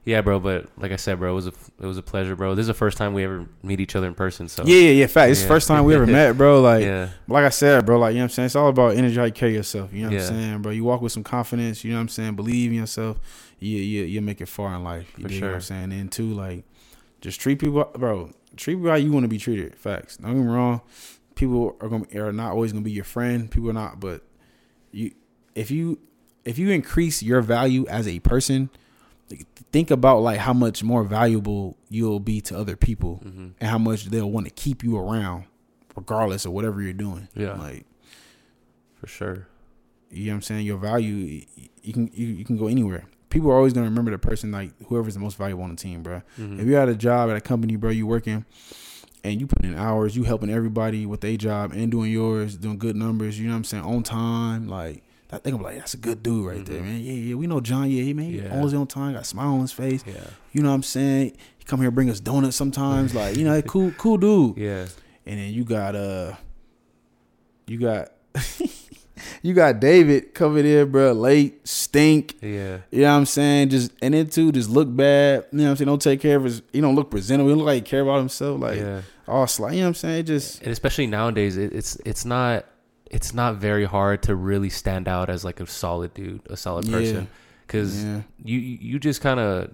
yeah, 0.06 0.22
bro. 0.22 0.40
But 0.40 0.66
like 0.78 0.92
I 0.92 0.96
said, 0.96 1.18
bro, 1.18 1.32
it 1.32 1.34
was 1.34 1.46
a 1.48 1.52
it 1.80 1.84
was 1.86 1.98
a 1.98 2.02
pleasure, 2.02 2.34
bro. 2.34 2.54
This 2.54 2.62
is 2.62 2.68
the 2.68 2.74
first 2.74 2.96
time 2.96 3.12
we 3.12 3.24
ever 3.24 3.44
meet 3.62 3.80
each 3.80 3.94
other 3.94 4.06
in 4.06 4.14
person. 4.14 4.48
So 4.48 4.64
Yeah, 4.64 4.76
yeah, 4.78 4.90
yeah. 4.92 5.06
Fact. 5.08 5.30
It's 5.32 5.40
the 5.40 5.46
Yeah. 5.46 5.48
first 5.54 5.68
time 5.68 5.84
we 5.84 5.94
ever 5.94 6.06
met, 6.18 6.38
bro. 6.38 6.62
Like, 6.62 6.84
yeah, 6.84 7.10
like 7.28 7.44
I 7.44 7.48
said, 7.50 7.84
bro. 7.84 7.98
Like, 7.98 8.12
you 8.12 8.18
know 8.20 8.22
what 8.22 8.24
I'm 8.24 8.30
saying? 8.30 8.46
It's 8.46 8.56
all 8.56 8.68
about 8.68 8.94
energy, 8.96 9.16
how 9.16 9.24
you 9.24 9.32
carry 9.32 9.54
yourself. 9.54 9.92
You 9.92 10.02
know 10.04 10.08
what. 10.16 10.20
I'm 10.22 10.26
saying, 10.28 10.62
bro? 10.62 10.72
You 10.72 10.84
walk 10.84 11.02
with 11.02 11.12
some 11.12 11.24
confidence. 11.24 11.84
You 11.84 11.90
know 11.90 11.98
what 11.98 12.02
I'm 12.02 12.08
saying? 12.08 12.36
Believe 12.36 12.70
in 12.70 12.78
yourself. 12.78 13.18
You 13.58 13.76
you 13.78 14.04
you 14.04 14.22
make 14.22 14.40
it 14.40 14.46
far 14.48 14.74
in 14.74 14.84
life. 14.84 15.12
You 15.18 15.24
For 15.24 15.28
dig 15.28 15.42
what 15.42 15.46
sure. 15.48 15.54
I'm 15.56 15.60
saying? 15.60 15.92
And 15.92 16.10
two, 16.10 16.32
like, 16.32 16.64
just 17.20 17.40
treat 17.40 17.58
people, 17.58 17.84
bro. 17.98 18.30
Treat 18.56 18.76
people 18.76 18.88
how 18.90 18.96
you 18.96 19.12
want 19.12 19.24
to 19.24 19.28
be 19.28 19.38
treated. 19.38 19.76
Facts. 19.76 20.16
Don't 20.18 20.34
get 20.34 20.40
me 20.42 20.46
wrong. 20.46 20.80
People 21.34 21.76
are 21.80 21.88
gonna 21.88 22.06
are 22.16 22.32
not 22.32 22.52
always 22.52 22.72
gonna 22.72 22.84
be 22.84 22.92
your 22.92 23.04
friend. 23.04 23.50
People 23.50 23.68
are 23.70 23.74
not, 23.74 23.98
but 24.00 24.22
you 24.92 25.10
if 25.54 25.70
you 25.70 25.98
if 26.44 26.58
you 26.58 26.70
increase 26.70 27.22
your 27.22 27.42
value 27.42 27.86
as 27.88 28.06
a 28.06 28.20
person, 28.20 28.70
think 29.72 29.90
about 29.90 30.20
like 30.20 30.38
how 30.38 30.52
much 30.52 30.82
more 30.84 31.02
valuable 31.04 31.76
you'll 31.88 32.20
be 32.20 32.40
to 32.40 32.56
other 32.56 32.76
people 32.76 33.16
hmm 33.16 33.48
and 33.60 33.70
how 33.70 33.78
much 33.78 34.06
they'll 34.06 34.30
want 34.30 34.46
to 34.46 34.52
keep 34.52 34.84
you 34.84 34.96
around 34.96 35.44
regardless 35.96 36.44
of 36.44 36.52
whatever 36.52 36.80
you're 36.82 36.92
doing. 36.92 37.28
Yeah. 37.34 37.54
Like 37.54 37.84
for 39.00 39.06
sure. 39.06 39.48
you 40.10 40.26
know 40.26 40.32
what 40.32 40.34
I'm 40.36 40.42
saying? 40.42 40.66
Your 40.66 40.78
value 40.78 41.42
you 41.82 41.92
can 41.92 42.10
you, 42.14 42.26
you 42.28 42.44
can 42.44 42.56
go 42.56 42.66
anywhere. 42.68 43.04
People 43.30 43.50
are 43.50 43.56
always 43.56 43.72
gonna 43.72 43.86
remember 43.88 44.10
the 44.10 44.18
person 44.18 44.52
like 44.52 44.70
whoever's 44.86 45.14
the 45.14 45.20
most 45.20 45.36
valuable 45.36 45.64
on 45.64 45.70
the 45.70 45.76
team, 45.76 46.02
bro. 46.02 46.22
Mhm. 46.38 46.60
If 46.60 46.66
you 46.66 46.74
had 46.74 46.88
a 46.88 46.94
job 46.94 47.28
at 47.30 47.36
a 47.36 47.40
company, 47.40 47.76
bro, 47.76 47.90
you 47.90 48.06
working 48.06 48.44
and 49.24 49.40
you 49.40 49.46
put 49.48 49.64
in 49.64 49.74
hours, 49.74 50.16
you 50.16 50.22
helping 50.22 50.50
everybody 50.50 51.04
with 51.04 51.20
their 51.20 51.36
job 51.36 51.72
and 51.72 51.90
doing 51.90 52.12
yours, 52.12 52.56
doing 52.56 52.78
good 52.78 52.94
numbers, 52.94 53.38
you 53.40 53.46
know 53.46 53.52
what 53.54 53.58
I'm 53.58 53.64
saying, 53.64 53.82
on 53.84 54.02
time, 54.04 54.68
like 54.68 55.02
I 55.32 55.38
think 55.38 55.56
I'm 55.56 55.62
like, 55.62 55.76
that's 55.78 55.94
a 55.94 55.96
good 55.98 56.22
dude 56.22 56.46
right 56.46 56.64
there, 56.64 56.80
Mhm. 56.80 56.84
man. 56.84 57.00
Yeah, 57.00 57.12
yeah, 57.12 57.34
we 57.34 57.46
know 57.48 57.60
John. 57.60 57.90
Yeah, 57.90 58.02
he 58.04 58.12
man, 58.14 58.26
he 58.30 58.38
Yeah. 58.38 58.54
always 58.56 58.72
on 58.74 58.86
time, 58.86 59.12
got 59.14 59.22
a 59.22 59.24
smile 59.24 59.54
on 59.54 59.60
his 59.60 59.72
face. 59.72 60.04
Yeah, 60.06 60.14
You 60.52 60.62
know 60.62 60.68
what 60.68 60.76
I'm 60.76 60.82
saying? 60.84 61.32
He 61.58 61.64
come 61.64 61.80
here 61.80 61.90
bring 61.90 62.08
us 62.10 62.20
donuts 62.20 62.56
sometimes, 62.56 63.14
like 63.14 63.36
you 63.36 63.44
know, 63.44 63.60
cool, 63.62 63.90
cool 63.98 64.18
dude. 64.18 64.56
yeah, 64.56 64.86
And 65.26 65.38
then 65.40 65.52
you 65.52 65.64
got 65.64 65.96
uh 65.96 66.34
you 67.66 67.78
got 67.78 68.12
you 69.42 69.54
got 69.54 69.80
David 69.80 70.34
coming 70.34 70.64
in, 70.66 70.90
bro, 70.90 71.12
late, 71.12 71.66
stink. 71.66 72.34
yeah, 72.42 72.78
You 72.90 73.02
know 73.02 73.10
what 73.12 73.18
I'm 73.18 73.26
saying? 73.26 73.70
Just 73.70 73.92
and 74.02 74.14
then 74.14 74.28
too, 74.28 74.52
just 74.52 74.70
look 74.70 74.94
bad. 74.94 75.46
You 75.50 75.58
know 75.58 75.64
what 75.64 75.70
I'm 75.70 75.76
saying? 75.76 75.86
Don't 75.86 76.02
take 76.02 76.20
care 76.20 76.36
of 76.36 76.44
his 76.44 76.62
he 76.72 76.80
don't 76.80 76.94
look 76.94 77.10
presentable. 77.10 77.48
He 77.48 77.52
don't 77.52 77.58
look 77.58 77.66
like 77.66 77.84
he 77.84 77.90
care 77.90 78.02
about 78.02 78.18
himself. 78.18 78.60
Like 78.60 78.78
yeah. 78.78 79.00
all 79.26 79.46
slight. 79.48 79.72
You 79.72 79.80
know 79.80 79.84
what 79.86 79.88
I'm 79.88 79.94
saying? 79.94 80.26
Just 80.26 80.62
and 80.62 80.70
especially 80.70 81.06
nowadays 81.08 81.56
it, 81.56 81.72
it's 81.72 81.96
it's 82.04 82.24
not 82.24 82.64
it's 83.10 83.32
not 83.34 83.56
very 83.56 83.84
hard 83.84 84.22
to 84.24 84.34
really 84.34 84.70
stand 84.70 85.06
out 85.08 85.30
as 85.30 85.44
like 85.44 85.60
a 85.60 85.66
solid 85.66 86.12
dude 86.14 86.40
a 86.50 86.56
solid 86.56 86.84
Yeah. 86.86 86.92
person 86.98 87.28
because 87.66 88.04
yeah. 88.04 88.22
you 88.44 88.58
you 88.58 88.98
just 88.98 89.20
kind 89.20 89.38
of 89.40 89.72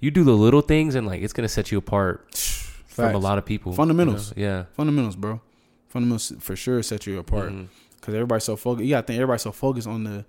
you 0.00 0.10
do 0.10 0.24
the 0.24 0.32
little 0.32 0.60
things 0.62 0.94
and 0.94 1.06
like 1.06 1.22
it's 1.22 1.32
gonna 1.32 1.48
set 1.48 1.70
you 1.72 1.78
apart 1.78 2.34
from 2.86 3.14
a 3.14 3.18
lot 3.18 3.38
of 3.38 3.44
people 3.44 3.72
Fundamentals. 3.72 4.32
you 4.36 4.46
know? 4.46 4.66
Fundamentals, 4.74 5.16
bro. 5.16 5.40
Fundamentals 5.88 6.32
for 6.40 6.56
sure 6.56 6.82
set 6.82 7.06
you 7.06 7.14
yeah 7.14 7.20
apart. 7.20 7.50
Mhm. 7.52 7.68
Cause 8.00 8.14
everybody's 8.14 8.44
so 8.44 8.56
focused. 8.56 8.84
You 8.84 8.90
gotta 8.90 9.06
think 9.06 9.16
everybody's 9.18 9.42
so 9.42 9.52
focused 9.52 9.88
on 9.88 10.04
the 10.04 10.24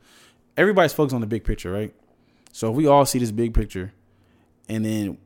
everybody's 0.56 0.94
focused 0.94 1.14
on 1.16 1.22
the 1.22 1.28
big 1.28 1.44
picture, 1.44 1.72
right? 1.72 1.94
So 2.52 2.70
if 2.72 2.76
we 2.76 2.88
all 2.88 3.06
see 3.06 3.20
this 3.20 3.32
big 3.32 3.54
picture, 3.54 3.94
and 4.68 4.84
then 4.86 5.18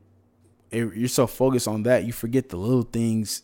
if 0.70 0.94
you're 0.94 1.08
so 1.08 1.26
focused 1.26 1.66
on 1.68 1.82
that, 1.84 2.04
you 2.04 2.12
forget 2.12 2.48
the 2.50 2.56
little 2.58 2.82
things. 2.82 3.42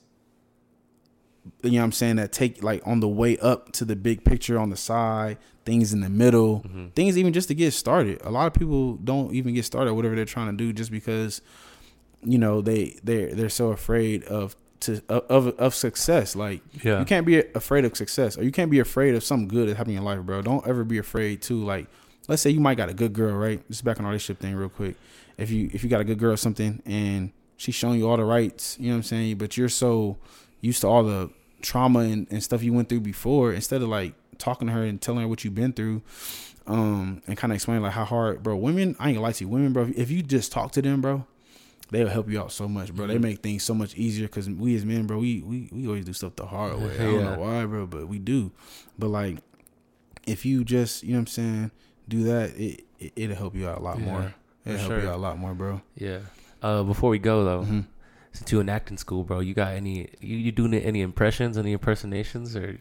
You 1.62 1.72
know 1.72 1.78
what 1.78 1.84
I'm 1.84 1.92
saying? 1.92 2.16
That 2.16 2.32
take 2.32 2.62
like 2.62 2.82
on 2.86 3.00
the 3.00 3.08
way 3.08 3.36
up 3.38 3.72
to 3.72 3.84
the 3.84 3.96
big 3.96 4.24
picture 4.24 4.58
on 4.58 4.70
the 4.70 4.76
side, 4.76 5.38
things 5.64 5.92
in 5.92 6.00
the 6.00 6.08
middle, 6.08 6.62
Mhm. 6.68 6.92
things 6.94 7.16
even 7.18 7.32
just 7.32 7.48
to 7.48 7.54
get 7.54 7.72
started. 7.72 8.20
A 8.24 8.30
lot 8.30 8.46
of 8.46 8.54
people 8.54 8.96
don't 8.96 9.34
even 9.34 9.54
get 9.54 9.64
started 9.64 9.94
whatever 9.94 10.14
they're 10.14 10.24
trying 10.24 10.50
to 10.50 10.56
do 10.56 10.72
just 10.72 10.90
because 10.90 11.40
you 12.24 12.38
know 12.38 12.60
they 12.60 12.96
they 13.04 13.26
they're 13.26 13.48
so 13.48 13.68
afraid 13.70 14.24
of 14.24 14.56
to 14.80 15.00
of 15.08 15.48
of 15.58 15.74
success. 15.74 16.34
Like 16.36 16.62
yeah 16.82 16.98
you 17.00 17.04
can't 17.04 17.26
be 17.26 17.38
afraid 17.54 17.84
of 17.84 17.96
success, 17.96 18.36
or 18.38 18.44
you 18.44 18.52
can't 18.52 18.70
be 18.70 18.78
afraid 18.78 19.14
of 19.14 19.22
something 19.24 19.48
good 19.48 19.68
that's 19.68 19.76
happening 19.78 19.96
in 19.96 20.02
your 20.02 20.14
life, 20.16 20.24
bro. 20.24 20.42
Don't 20.42 20.66
ever 20.66 20.84
be 20.84 20.98
afraid 20.98 21.42
to 21.42 21.54
like. 21.64 21.86
Let's 22.28 22.42
say 22.42 22.50
you 22.50 22.60
might 22.60 22.76
got 22.76 22.90
a 22.90 22.94
good 22.94 23.14
girl, 23.14 23.34
right? 23.36 23.66
Just 23.70 23.84
back 23.84 23.98
on 23.98 24.04
our 24.04 24.10
relationship 24.10 24.40
thing, 24.42 24.54
real 24.54 24.68
quick. 24.68 24.96
If 25.38 25.50
you 25.50 25.70
if 25.72 25.82
you 25.82 25.88
got 25.90 26.00
a 26.00 26.04
good 26.04 26.18
girl 26.18 26.32
or 26.32 26.36
something, 26.36 26.82
and 26.84 27.30
she's 27.56 27.74
showing 27.74 27.98
you 27.98 28.08
all 28.08 28.16
the 28.16 28.24
rights, 28.24 28.76
you 28.78 28.88
know 28.88 28.92
what 28.94 28.96
I'm 28.98 29.02
saying, 29.04 29.38
but 29.38 29.56
you're 29.56 29.68
so 29.68 30.16
used 30.60 30.80
to 30.82 30.88
all 30.88 31.02
the 31.04 31.30
trauma 31.62 32.00
and, 32.00 32.26
and 32.30 32.42
stuff 32.42 32.62
you 32.62 32.72
went 32.72 32.88
through 32.88 33.00
before, 33.00 33.52
instead 33.52 33.82
of 33.82 33.88
like 33.88 34.14
talking 34.38 34.68
to 34.68 34.74
her 34.74 34.82
and 34.84 35.00
telling 35.00 35.20
her 35.22 35.28
what 35.28 35.44
you've 35.44 35.54
been 35.54 35.72
through, 35.72 36.02
um, 36.66 37.22
and 37.26 37.36
kind 37.36 37.52
of 37.52 37.56
explaining 37.56 37.82
like 37.82 37.92
how 37.92 38.04
hard, 38.04 38.42
bro. 38.42 38.56
Women, 38.56 38.94
I 38.98 39.08
ain't 39.08 39.16
gonna 39.16 39.20
lie 39.26 39.32
to 39.32 39.44
you, 39.44 39.48
women, 39.48 39.72
bro. 39.72 39.90
If 39.96 40.10
you 40.10 40.22
just 40.22 40.52
talk 40.52 40.72
to 40.72 40.82
them, 40.82 41.00
bro, 41.00 41.24
they'll 41.90 42.08
help 42.08 42.28
you 42.30 42.40
out 42.40 42.52
so 42.52 42.68
much, 42.68 42.94
bro. 42.94 43.06
They 43.06 43.16
Mhm. 43.16 43.22
make 43.22 43.38
things 43.42 43.62
so 43.64 43.74
much 43.74 43.96
easier 43.96 44.26
because 44.26 44.48
we 44.48 44.76
as 44.76 44.84
men, 44.84 45.06
bro, 45.06 45.18
we, 45.18 45.40
we 45.42 45.68
we 45.72 45.86
always 45.86 46.04
do 46.04 46.12
stuff 46.12 46.36
the 46.36 46.46
hard 46.46 46.78
way. 46.78 46.94
I 46.94 47.02
don't 47.02 47.24
know 47.24 47.38
why, 47.38 47.64
bro, 47.66 47.86
but 47.86 48.06
we 48.08 48.18
do. 48.18 48.52
But 48.98 49.08
like, 49.08 49.38
if 50.26 50.44
you 50.44 50.64
just, 50.64 51.02
you 51.02 51.10
know 51.12 51.16
what 51.16 51.20
I'm 51.20 51.26
saying, 51.28 51.70
do 52.06 52.22
that, 52.24 52.50
it, 52.56 52.84
it 52.98 53.12
it'll 53.16 53.36
help 53.36 53.54
you 53.54 53.68
out 53.68 53.78
a 53.78 53.82
lot 53.82 53.98
Yeah, 53.98 54.04
more. 54.04 54.34
It'll 54.66 54.78
help 54.78 54.90
sure. 54.92 55.00
you 55.02 55.08
out 55.08 55.14
a 55.16 55.22
lot 55.22 55.38
more, 55.38 55.54
bro. 55.54 55.80
yeah 55.96 56.18
uh 56.60 56.82
before 56.82 57.08
we 57.10 57.18
go 57.20 57.44
though 57.44 57.62
Mhm. 57.62 57.84
Since 58.38 58.52
you 58.52 58.60
in 58.60 58.68
acting 58.68 58.96
school 58.96 59.22
bro 59.24 59.40
you 59.40 59.54
got 59.54 59.72
any 59.72 60.08
you, 60.20 60.36
you 60.36 60.52
doing 60.52 60.72
any 60.74 61.00
impressions 61.00 61.58
any 61.58 61.72
impersonations 61.72 62.54
or 62.56 62.78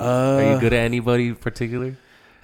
are 0.00 0.06
Uh, 0.40 0.54
you 0.54 0.60
good 0.60 0.72
at 0.72 0.80
anybody 0.84 1.28
in 1.28 1.36
particular 1.36 1.96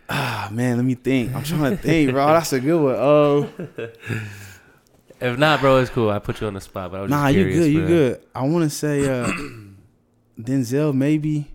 Ah 0.06 0.48
man, 0.52 0.76
let 0.76 0.84
me 0.84 0.94
think. 0.96 1.34
I'm 1.34 1.42
trying 1.44 1.74
to 1.78 1.82
think, 1.82 2.10
bro. 2.10 2.26
That's 2.26 2.52
a 2.52 2.60
good 2.60 2.78
one. 2.78 2.94
Oh, 2.98 3.48
if 5.20 5.38
not 5.38 5.60
bro 5.60 5.78
it's 5.78 5.88
cool 5.90 6.10
i 6.10 6.18
put 6.18 6.40
you 6.40 6.46
on 6.46 6.52
the 6.54 6.60
spot 6.60 6.90
but 6.90 6.98
i 6.98 7.02
was 7.02 7.10
nah, 7.10 7.26
just 7.28 7.38
you 7.38 7.44
good, 7.54 7.72
you 7.72 7.86
good. 7.86 8.22
I 8.34 8.42
want 8.42 8.64
to 8.64 8.70
say 8.70 9.08
uh 9.08 9.30
Denzel 10.38 10.92
maybe. 10.94 11.48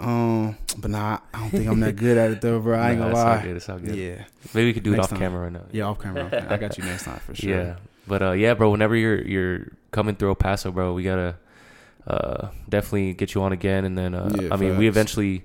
Um, 0.00 0.56
but 0.78 0.90
nah, 0.90 1.18
I 1.32 1.38
don't 1.40 1.50
think 1.50 1.68
I'm 1.68 1.80
that 1.80 1.96
good 1.96 2.18
at 2.18 2.30
it 2.30 2.40
though, 2.42 2.58
bro. 2.60 2.78
I 2.78 2.90
ain't 2.92 2.98
Nah, 3.00 3.06
gonna 3.06 3.10
it's 3.12 3.18
all 3.20 3.24
lie. 3.36 3.42
good, 3.42 3.56
it's 3.56 3.68
all 3.68 3.78
good. 3.78 3.94
Yeah, 3.96 4.24
maybe 4.54 4.66
we 4.66 4.72
could 4.74 4.82
do 4.82 4.92
it 4.94 4.98
off 4.98 5.10
time. 5.10 5.18
camera 5.18 5.42
right 5.44 5.52
now 5.52 5.62
yeah, 5.72 5.84
off 5.84 5.98
camera. 6.00 6.24
off 6.24 6.30
camera. 6.32 6.52
I 6.52 6.56
got 6.58 6.76
you 6.78 6.84
next 6.84 7.04
time 7.04 7.18
for 7.20 7.34
sure. 7.42 7.50
Yeah, 7.50 7.76
but 8.06 8.22
uh, 8.22 8.32
yeah, 8.32 8.54
bro. 8.54 8.70
Whenever 8.70 8.94
you're 8.96 9.20
you're 9.22 9.68
coming 9.90 10.16
through 10.16 10.30
El 10.30 10.34
Paso, 10.36 10.70
bro, 10.72 10.92
we 10.92 11.02
gotta 11.02 11.36
uh 12.06 12.48
definitely 12.68 13.14
get 13.14 13.34
you 13.34 13.42
on 13.42 13.52
again, 13.52 13.84
and 13.84 13.96
then 13.96 14.14
uh, 14.14 14.30
Yeah, 14.40 14.48
I 14.52 14.56
mean, 14.56 14.76
we 14.78 14.88
eventually. 14.88 15.44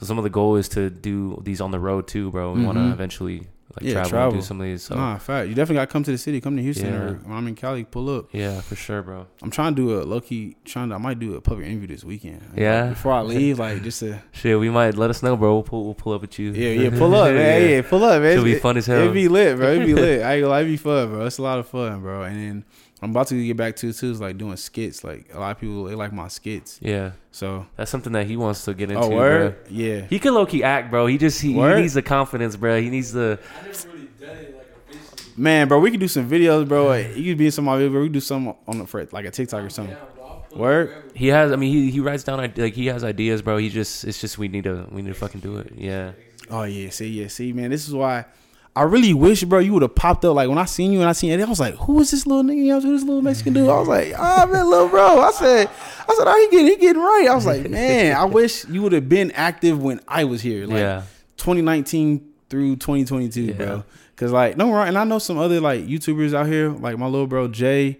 Some 0.00 0.16
of 0.16 0.24
the 0.24 0.30
goal 0.30 0.56
is 0.56 0.70
to 0.70 0.88
do 0.88 1.38
these 1.44 1.60
on 1.60 1.70
the 1.70 1.78
road 1.78 2.06
too, 2.08 2.30
bro. 2.30 2.52
We 2.52 2.64
want 2.64 2.78
to 2.78 2.84
eventually 2.92 3.46
like 3.76 3.86
Yeah, 3.86 3.94
travel, 3.94 4.10
travel. 4.10 4.32
do 4.36 4.42
some 4.42 4.60
of 4.60 4.66
these. 4.66 4.82
So 4.82 4.94
Nah, 4.94 5.18
fact. 5.18 5.48
You 5.48 5.54
definitely 5.54 5.76
got 5.76 5.88
to 5.88 5.92
come 5.92 6.02
to 6.04 6.10
the 6.10 6.18
city. 6.18 6.40
Come 6.40 6.56
to 6.56 6.62
Houston. 6.62 6.86
Yeah. 6.86 7.00
Or 7.00 7.12
when 7.24 7.36
I'm 7.36 7.46
in 7.48 7.54
Cali, 7.54 7.84
pull 7.84 8.08
up. 8.18 8.26
yeah, 8.32 8.60
for 8.60 8.76
sure, 8.76 9.02
bro. 9.02 9.26
I'm 9.42 9.50
trying 9.50 9.74
to 9.74 9.82
do 9.82 10.00
a 10.00 10.02
low 10.02 10.20
key. 10.20 10.56
Trying 10.64 10.90
to. 10.90 10.96
I 10.96 10.98
might 10.98 11.18
do 11.18 11.34
a 11.34 11.40
public 11.40 11.66
interview 11.66 11.88
this 11.88 12.04
weekend. 12.04 12.42
Yeah. 12.56 12.90
Before 12.90 13.12
I 13.12 13.20
leave, 13.34 13.58
like 13.58 13.82
just 13.82 14.00
to. 14.00 14.22
Shit, 14.32 14.58
we 14.58 14.70
might 14.70 14.96
let 14.96 15.10
us 15.10 15.22
know, 15.22 15.36
bro. 15.36 15.54
We'll 15.54 15.62
pull, 15.62 15.84
we'll 15.84 15.94
pull 15.94 16.12
up 16.12 16.20
with 16.22 16.38
you. 16.38 16.50
Yeah, 16.52 16.70
yeah. 16.84 16.90
Pull 16.90 17.14
up, 17.22 17.32
man. 17.34 17.70
Yeah, 17.70 17.82
pull 17.82 18.04
up, 18.04 18.20
man. 18.22 18.32
It'll 18.32 18.44
be 18.44 18.58
fun 18.58 18.76
as 18.76 18.86
hell. 18.86 19.00
It'd 19.00 19.14
be 19.14 19.28
lit, 19.28 19.56
bro. 19.56 19.72
It'd 19.72 19.86
be 19.86 19.94
lit. 20.06 20.22
I 20.22 20.34
ain't 20.34 20.42
gonna 20.42 20.50
lie, 20.52 20.60
it'd 20.60 20.72
be 20.72 20.76
fun, 20.76 21.08
bro. 21.10 21.26
It's 21.26 21.38
a 21.38 21.42
lot 21.42 21.58
of 21.58 21.66
fun, 21.68 22.00
bro. 22.02 22.22
And 22.22 22.36
then 22.36 22.64
I'm 23.02 23.10
about 23.10 23.26
to 23.28 23.46
get 23.46 23.56
back 23.56 23.74
to 23.76 23.92
too 23.92 24.10
is 24.10 24.20
like 24.20 24.38
doing 24.38 24.56
skits. 24.56 25.02
Like 25.02 25.28
a 25.34 25.40
lot 25.40 25.50
of 25.50 25.60
people 25.60 25.84
they 25.84 25.94
like 25.96 26.12
my 26.12 26.28
skits. 26.28 26.78
yeah, 26.80 27.12
So 27.32 27.66
that's 27.76 27.90
something 27.90 28.12
that 28.12 28.26
he 28.28 28.36
wants 28.36 28.64
to 28.66 28.74
get 28.74 28.90
oh, 28.90 28.94
into. 28.94 29.04
oh 29.04 29.08
bro. 29.08 29.18
word, 29.18 29.56
yeah. 29.68 30.02
He 30.02 30.20
can 30.20 30.34
low 30.34 30.46
key 30.46 30.62
act, 30.62 30.90
bro. 30.90 31.06
He 31.06 31.18
just 31.18 31.40
he, 31.40 31.52
he 31.52 31.74
needs 31.74 31.94
the 31.94 32.02
confidence, 32.02 32.54
bro. 32.54 32.80
He 32.80 32.90
needs 32.90 33.12
the 33.12 33.40
I 33.60 33.66
never 33.66 33.88
really 33.88 34.06
done 34.20 34.36
it 34.36 34.56
like 34.56 34.94
officially. 34.94 35.32
Man, 35.36 35.66
bro, 35.66 35.80
we 35.80 35.90
could 35.90 36.00
do 36.00 36.08
some 36.08 36.30
videos, 36.30 36.68
bro. 36.68 36.86
Like, 36.86 37.16
you 37.16 37.32
could 37.32 37.38
be 37.38 37.46
in 37.46 37.52
some 37.52 37.66
of 37.66 37.74
my 37.74 37.82
videos, 37.82 37.90
bro. 37.90 38.00
We 38.02 38.06
could 38.06 38.12
do 38.12 38.20
some 38.20 38.54
on 38.68 38.78
the 38.78 38.86
for 38.86 39.04
like 39.10 39.24
a 39.24 39.30
TikTok 39.32 39.64
or 39.64 39.70
something. 39.70 39.96
Down, 39.96 40.06
bro. 40.14 40.60
Word? 40.60 41.10
He 41.14 41.26
has. 41.28 41.50
I 41.50 41.56
mean, 41.56 41.72
he 41.72 41.90
he 41.90 41.98
writes 41.98 42.22
down 42.22 42.38
like 42.38 42.74
he 42.74 42.86
has 42.86 43.02
ideas, 43.02 43.42
bro. 43.42 43.56
He 43.56 43.68
just 43.68 44.04
it's 44.04 44.20
just 44.20 44.38
we 44.38 44.46
need 44.46 44.64
to 44.64 44.86
we 44.92 45.02
need 45.02 45.08
to 45.08 45.14
fucking 45.14 45.40
do 45.40 45.56
it. 45.56 45.72
Yeah, 45.76 46.12
Oh 46.50 46.64
yeah, 46.64 46.90
see, 46.90 47.08
yeah, 47.08 47.28
see, 47.28 47.52
man. 47.52 47.70
This 47.70 47.88
is 47.88 47.94
why 47.94 48.26
I 48.74 48.82
really 48.84 49.12
wish, 49.12 49.44
bro, 49.44 49.58
you 49.58 49.74
would 49.74 49.82
have 49.82 49.94
popped 49.94 50.24
up. 50.24 50.34
Like 50.34 50.48
when 50.48 50.56
I 50.58 50.64
seen 50.64 50.92
you 50.92 51.00
and 51.00 51.08
I 51.08 51.12
seen 51.12 51.30
Eddie, 51.30 51.42
I 51.42 51.48
was 51.48 51.60
like, 51.60 51.74
who 51.74 52.00
is 52.00 52.10
this 52.10 52.26
little 52.26 52.42
nigga? 52.42 52.56
You 52.56 52.68
know, 52.68 52.80
this 52.80 53.02
little 53.02 53.20
Mexican 53.20 53.52
dude? 53.52 53.68
I 53.68 53.78
was 53.78 53.88
like, 53.88 54.14
oh 54.16 54.46
man, 54.46 54.68
little 54.70 54.88
bro. 54.88 55.20
I 55.20 55.30
said, 55.32 55.68
I 55.68 56.14
said, 56.14 56.26
oh, 56.26 56.48
he 56.50 56.56
getting, 56.56 56.66
he 56.68 56.76
getting 56.76 57.02
right. 57.02 57.26
I 57.30 57.34
was 57.34 57.44
like, 57.44 57.68
man, 57.70 58.16
I 58.16 58.24
wish 58.24 58.64
you 58.66 58.80
would 58.82 58.92
have 58.92 59.08
been 59.10 59.30
active 59.32 59.82
when 59.82 60.00
I 60.08 60.24
was 60.24 60.40
here. 60.40 60.66
Like 60.66 60.78
yeah, 60.78 61.02
2019 61.36 62.26
through 62.48 62.76
2022, 62.76 63.42
Yeah. 63.42 63.52
bro. 63.54 63.84
Cause 64.16 64.30
like 64.30 64.56
no 64.56 64.72
right, 64.72 64.86
and 64.88 64.96
I 64.96 65.04
know 65.04 65.18
some 65.18 65.36
other 65.38 65.60
like 65.60 65.84
YouTubers 65.86 66.32
out 66.32 66.46
here, 66.46 66.68
like 66.70 66.96
my 66.96 67.06
little 67.06 67.26
bro 67.26 67.48
Jay. 67.48 67.98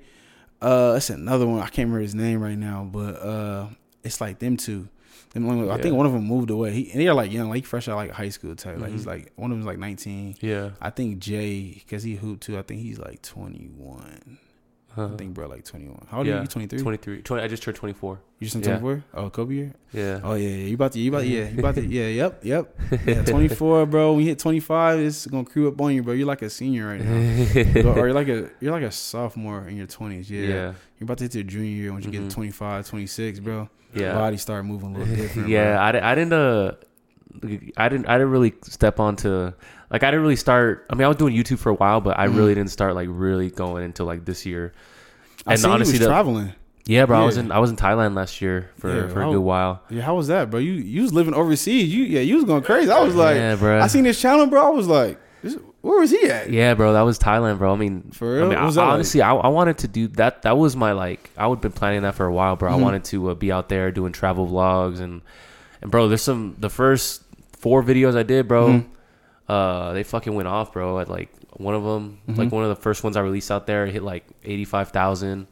Uh, 0.60 0.94
it's 0.96 1.10
another 1.10 1.46
one. 1.46 1.58
I 1.58 1.62
can't 1.64 1.78
remember 1.88 2.00
his 2.00 2.14
name 2.14 2.40
right 2.40 2.56
now, 2.56 2.88
but 2.90 3.16
uh, 3.20 3.66
it's 4.04 4.20
like 4.20 4.38
them 4.38 4.56
two. 4.56 4.88
I 5.34 5.38
Yeah. 5.40 5.76
think 5.78 5.96
one 5.96 6.04
of 6.06 6.12
them 6.12 6.24
moved 6.26 6.50
away. 6.50 6.72
He 6.72 6.90
and 6.92 7.00
they're 7.00 7.14
like 7.14 7.32
young, 7.32 7.48
like 7.48 7.64
fresh 7.64 7.88
out 7.88 7.96
like 7.96 8.10
high 8.10 8.28
school 8.28 8.54
type. 8.54 8.78
Like 8.78 8.92
he's 8.92 9.04
Mhm. 9.04 9.06
like 9.06 9.32
one 9.36 9.50
of 9.50 9.56
them's 9.56 9.66
like 9.66 9.78
19. 9.78 10.36
yeah. 10.40 10.70
I 10.80 10.90
think 10.90 11.18
Jay, 11.20 11.82
cause 11.88 12.02
he 12.02 12.16
hooped 12.16 12.42
too. 12.42 12.58
I 12.58 12.62
think 12.62 12.80
he's 12.82 12.98
like 12.98 13.22
21. 13.22 14.38
I 14.94 15.00
Uh, 15.00 15.16
think 15.16 15.32
bro 15.32 15.48
like 15.48 15.64
21. 15.64 16.06
How 16.10 16.18
old 16.18 16.26
are 16.26 16.30
yeah, 16.30 16.36
you? 16.36 16.42
You 16.42 16.46
23? 16.48 16.78
23. 16.82 17.22
20, 17.22 17.42
I 17.42 17.48
just 17.48 17.62
turned 17.62 17.76
24. 17.78 18.20
You 18.40 18.44
just 18.44 18.52
turned 18.52 18.66
Yeah. 18.66 18.78
24? 18.78 19.04
Oh, 19.14 19.30
Kobe 19.30 19.54
year? 19.54 19.72
Yeah. 19.94 20.20
Oh 20.22 20.34
yeah, 20.34 20.48
yeah. 20.50 20.66
You 20.66 20.74
about 20.74 20.92
to 20.92 20.98
you 20.98 21.10
about 21.10 21.26
yeah, 21.26 21.48
you 21.48 21.58
about 21.60 21.76
to 21.76 21.86
yeah, 21.86 22.08
yep, 22.08 22.44
yep. 22.44 22.78
Yeah, 23.06 23.22
24, 23.22 23.86
bro. 23.86 24.12
When 24.12 24.20
you 24.20 24.26
hit 24.28 24.38
25, 24.38 24.98
it's 25.00 25.26
gonna 25.26 25.46
crew 25.46 25.66
up 25.68 25.80
on 25.80 25.94
you, 25.94 26.02
bro. 26.02 26.12
You're 26.12 26.26
like 26.26 26.42
a 26.42 26.50
senior 26.50 26.88
right 26.88 27.00
now. 27.02 27.90
or 27.92 28.06
you're 28.08 28.12
like 28.12 28.28
a 28.28 28.50
you're 28.60 28.72
like 28.72 28.82
a 28.82 28.90
sophomore 28.90 29.66
in 29.66 29.78
your 29.78 29.86
20s. 29.86 30.28
Yeah. 30.28 30.40
yeah. 30.46 30.72
You're 30.98 31.04
about 31.04 31.16
to 31.18 31.24
hit 31.24 31.36
your 31.36 31.44
junior 31.44 31.70
year 31.70 31.92
when 31.94 32.02
you 32.02 32.08
Mhm. 32.10 32.12
get 32.12 32.28
to 32.28 32.34
25, 32.34 32.86
26, 32.86 33.40
bro. 33.40 33.70
Yeah. 33.94 34.14
Body 34.14 34.36
started 34.36 34.64
moving 34.64 34.94
a 34.96 34.98
little 35.00 35.14
different. 35.22 35.48
yeah, 35.48 35.90
bro. 35.92 36.00
I, 36.00 36.12
I 36.12 36.14
didn't 36.14 36.32
uh 36.32 36.72
I 37.76 37.88
didn't 37.88 38.06
I 38.08 38.18
didn't 38.18 38.30
really 38.30 38.54
step 38.62 39.00
onto 39.00 39.52
like 39.90 40.02
I 40.02 40.10
didn't 40.10 40.22
really 40.22 40.36
start 40.36 40.86
I 40.90 40.94
mean 40.94 41.04
I 41.04 41.08
was 41.08 41.16
doing 41.16 41.34
YouTube 41.34 41.58
for 41.58 41.70
a 41.70 41.74
while 41.74 42.00
but 42.00 42.18
I 42.18 42.26
Mhm. 42.28 42.36
really 42.36 42.54
didn't 42.54 42.70
start 42.70 42.94
like 42.94 43.08
really 43.10 43.50
going 43.50 43.84
until 43.84 44.06
like 44.06 44.24
this 44.24 44.44
year. 44.46 44.72
I 45.46 45.52
And 45.52 45.60
seen 45.60 45.70
honestly 45.70 45.94
you 45.94 46.00
was 46.00 46.06
the- 46.08 46.12
traveling. 46.12 46.52
Yeah, 46.84 47.06
bro, 47.06 47.22
I 47.22 47.24
was 47.24 47.36
in 47.36 47.52
I 47.52 47.58
was 47.60 47.70
in 47.70 47.76
Thailand 47.76 48.16
last 48.16 48.42
year 48.42 48.68
for 48.78 48.88
Yeah, 48.92 49.06
for 49.08 49.22
a 49.22 49.30
good 49.30 49.38
while. 49.40 49.82
Yeah, 49.88 50.02
how 50.02 50.16
was 50.16 50.26
that, 50.26 50.50
bro? 50.50 50.58
You 50.58 50.72
you 50.72 51.02
was 51.02 51.12
living 51.12 51.32
overseas. 51.32 51.94
You 51.94 52.02
yeah, 52.04 52.20
you 52.22 52.34
was 52.34 52.44
going 52.44 52.64
crazy. 52.64 52.90
I 52.90 53.00
was 53.00 53.14
like, 53.14 53.36
yeah, 53.36 53.54
bro. 53.54 53.80
I 53.80 53.86
seen 53.86 54.02
this 54.02 54.20
channel, 54.20 54.46
bro. 54.46 54.66
I 54.66 54.70
was 54.70 54.88
like, 54.88 55.16
this, 55.42 55.56
where 55.82 56.00
was 56.00 56.10
he 56.10 56.24
at? 56.30 56.50
Yeah, 56.50 56.74
bro, 56.74 56.94
that 56.94 57.02
was 57.02 57.18
Thailand, 57.18 57.58
bro. 57.58 57.72
I 57.72 57.76
mean, 57.76 58.10
For 58.12 58.34
real? 58.36 58.46
I 58.46 58.48
mean, 58.56 58.64
was 58.64 58.78
I, 58.78 58.80
that 58.82 58.86
like? 58.86 58.94
honestly, 58.94 59.20
I, 59.22 59.34
I 59.34 59.48
wanted 59.48 59.78
to 59.78 59.88
do 59.88 60.08
that. 60.08 60.42
That 60.42 60.56
was 60.56 60.74
my 60.74 60.92
like, 60.92 61.30
I 61.36 61.46
would 61.46 61.60
been 61.60 61.72
planning 61.72 62.02
that 62.02 62.14
for 62.14 62.24
a 62.26 62.32
while, 62.32 62.56
bro. 62.56 62.70
Mhm. 62.70 62.74
I 62.74 62.76
wanted 62.76 63.04
to 63.04 63.30
uh, 63.30 63.34
be 63.34 63.52
out 63.52 63.68
there 63.68 63.90
doing 63.92 64.12
travel 64.12 64.46
vlogs 64.48 65.00
and 65.00 65.20
and 65.82 65.90
bro, 65.90 66.08
there's 66.08 66.22
some 66.22 66.56
the 66.58 66.70
first 66.70 67.22
four 67.58 67.82
videos 67.82 68.16
I 68.16 68.22
did, 68.22 68.48
bro. 68.48 68.68
Mhm. 68.68 68.86
Uh, 69.48 69.92
they 69.92 70.02
fucking 70.02 70.34
went 70.34 70.48
off, 70.48 70.72
bro. 70.72 70.98
At 71.00 71.08
like 71.08 71.28
one 71.56 71.74
of 71.74 71.82
them, 71.84 72.18
Mhm. 72.28 72.38
like 72.38 72.52
one 72.52 72.62
of 72.62 72.68
the 72.70 72.76
first 72.80 73.04
ones 73.04 73.16
I 73.16 73.20
released 73.20 73.50
out 73.50 73.66
there, 73.66 73.86
hit 73.86 74.02
like 74.02 74.24
eighty 74.44 74.64
five 74.64 74.88
thousand. 74.90 75.48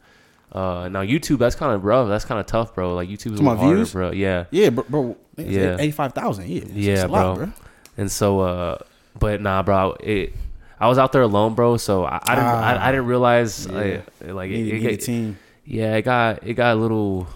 Uh, 0.53 0.89
now 0.91 1.03
YouTube, 1.03 1.39
that's 1.39 1.55
kind 1.55 1.73
of 1.75 1.85
rough. 1.85 2.09
That's 2.09 2.25
kind 2.25 2.41
of 2.41 2.47
tough, 2.47 2.75
bro. 2.75 2.95
Like 2.95 3.09
YouTube's 3.09 3.39
a 3.39 3.43
little 3.43 3.57
harder, 3.57 3.77
views? 3.77 3.93
bro. 3.93 4.11
Yeah. 4.13 4.45
Yeah, 4.51 4.71
bro. 4.71 4.85
bro 4.89 5.17
Yeah. 5.37 5.77
eighty 5.79 5.91
five 5.93 6.13
thousand. 6.13 6.49
Yeah, 6.49 6.65
Yeah, 6.73 7.07
a 7.07 7.09
lot, 7.09 7.37
bro. 7.37 7.53
And 7.97 8.11
so, 8.11 8.41
uh, 8.41 8.79
but 9.19 9.41
nah, 9.41 9.63
bro, 9.63 9.97
it, 10.01 10.35
I 10.79 10.89
was 10.89 10.99
out 10.99 11.13
there 11.13 11.23
alone, 11.23 11.55
bro. 11.55 11.77
So 11.77 12.05
I, 12.05 12.21
I 12.23 12.35
didn't, 12.35 12.49
Ah. 12.49 12.63
I, 12.63 12.89
I 12.89 12.93
didn't 12.93 13.07
realize, 13.07 13.67
Yeah. 13.67 14.01
I, 14.27 14.31
like, 14.31 14.51
it, 14.51 14.55
Need, 14.55 14.75
it, 14.75 14.81
need 14.83 14.87
it- 14.93 15.01
team. 15.01 15.39
yeah, 15.65 15.97
it 15.97 16.03
got, 16.03 16.47
it 16.47 16.55
got 16.55 16.75
a 16.77 16.81
little. 16.81 17.27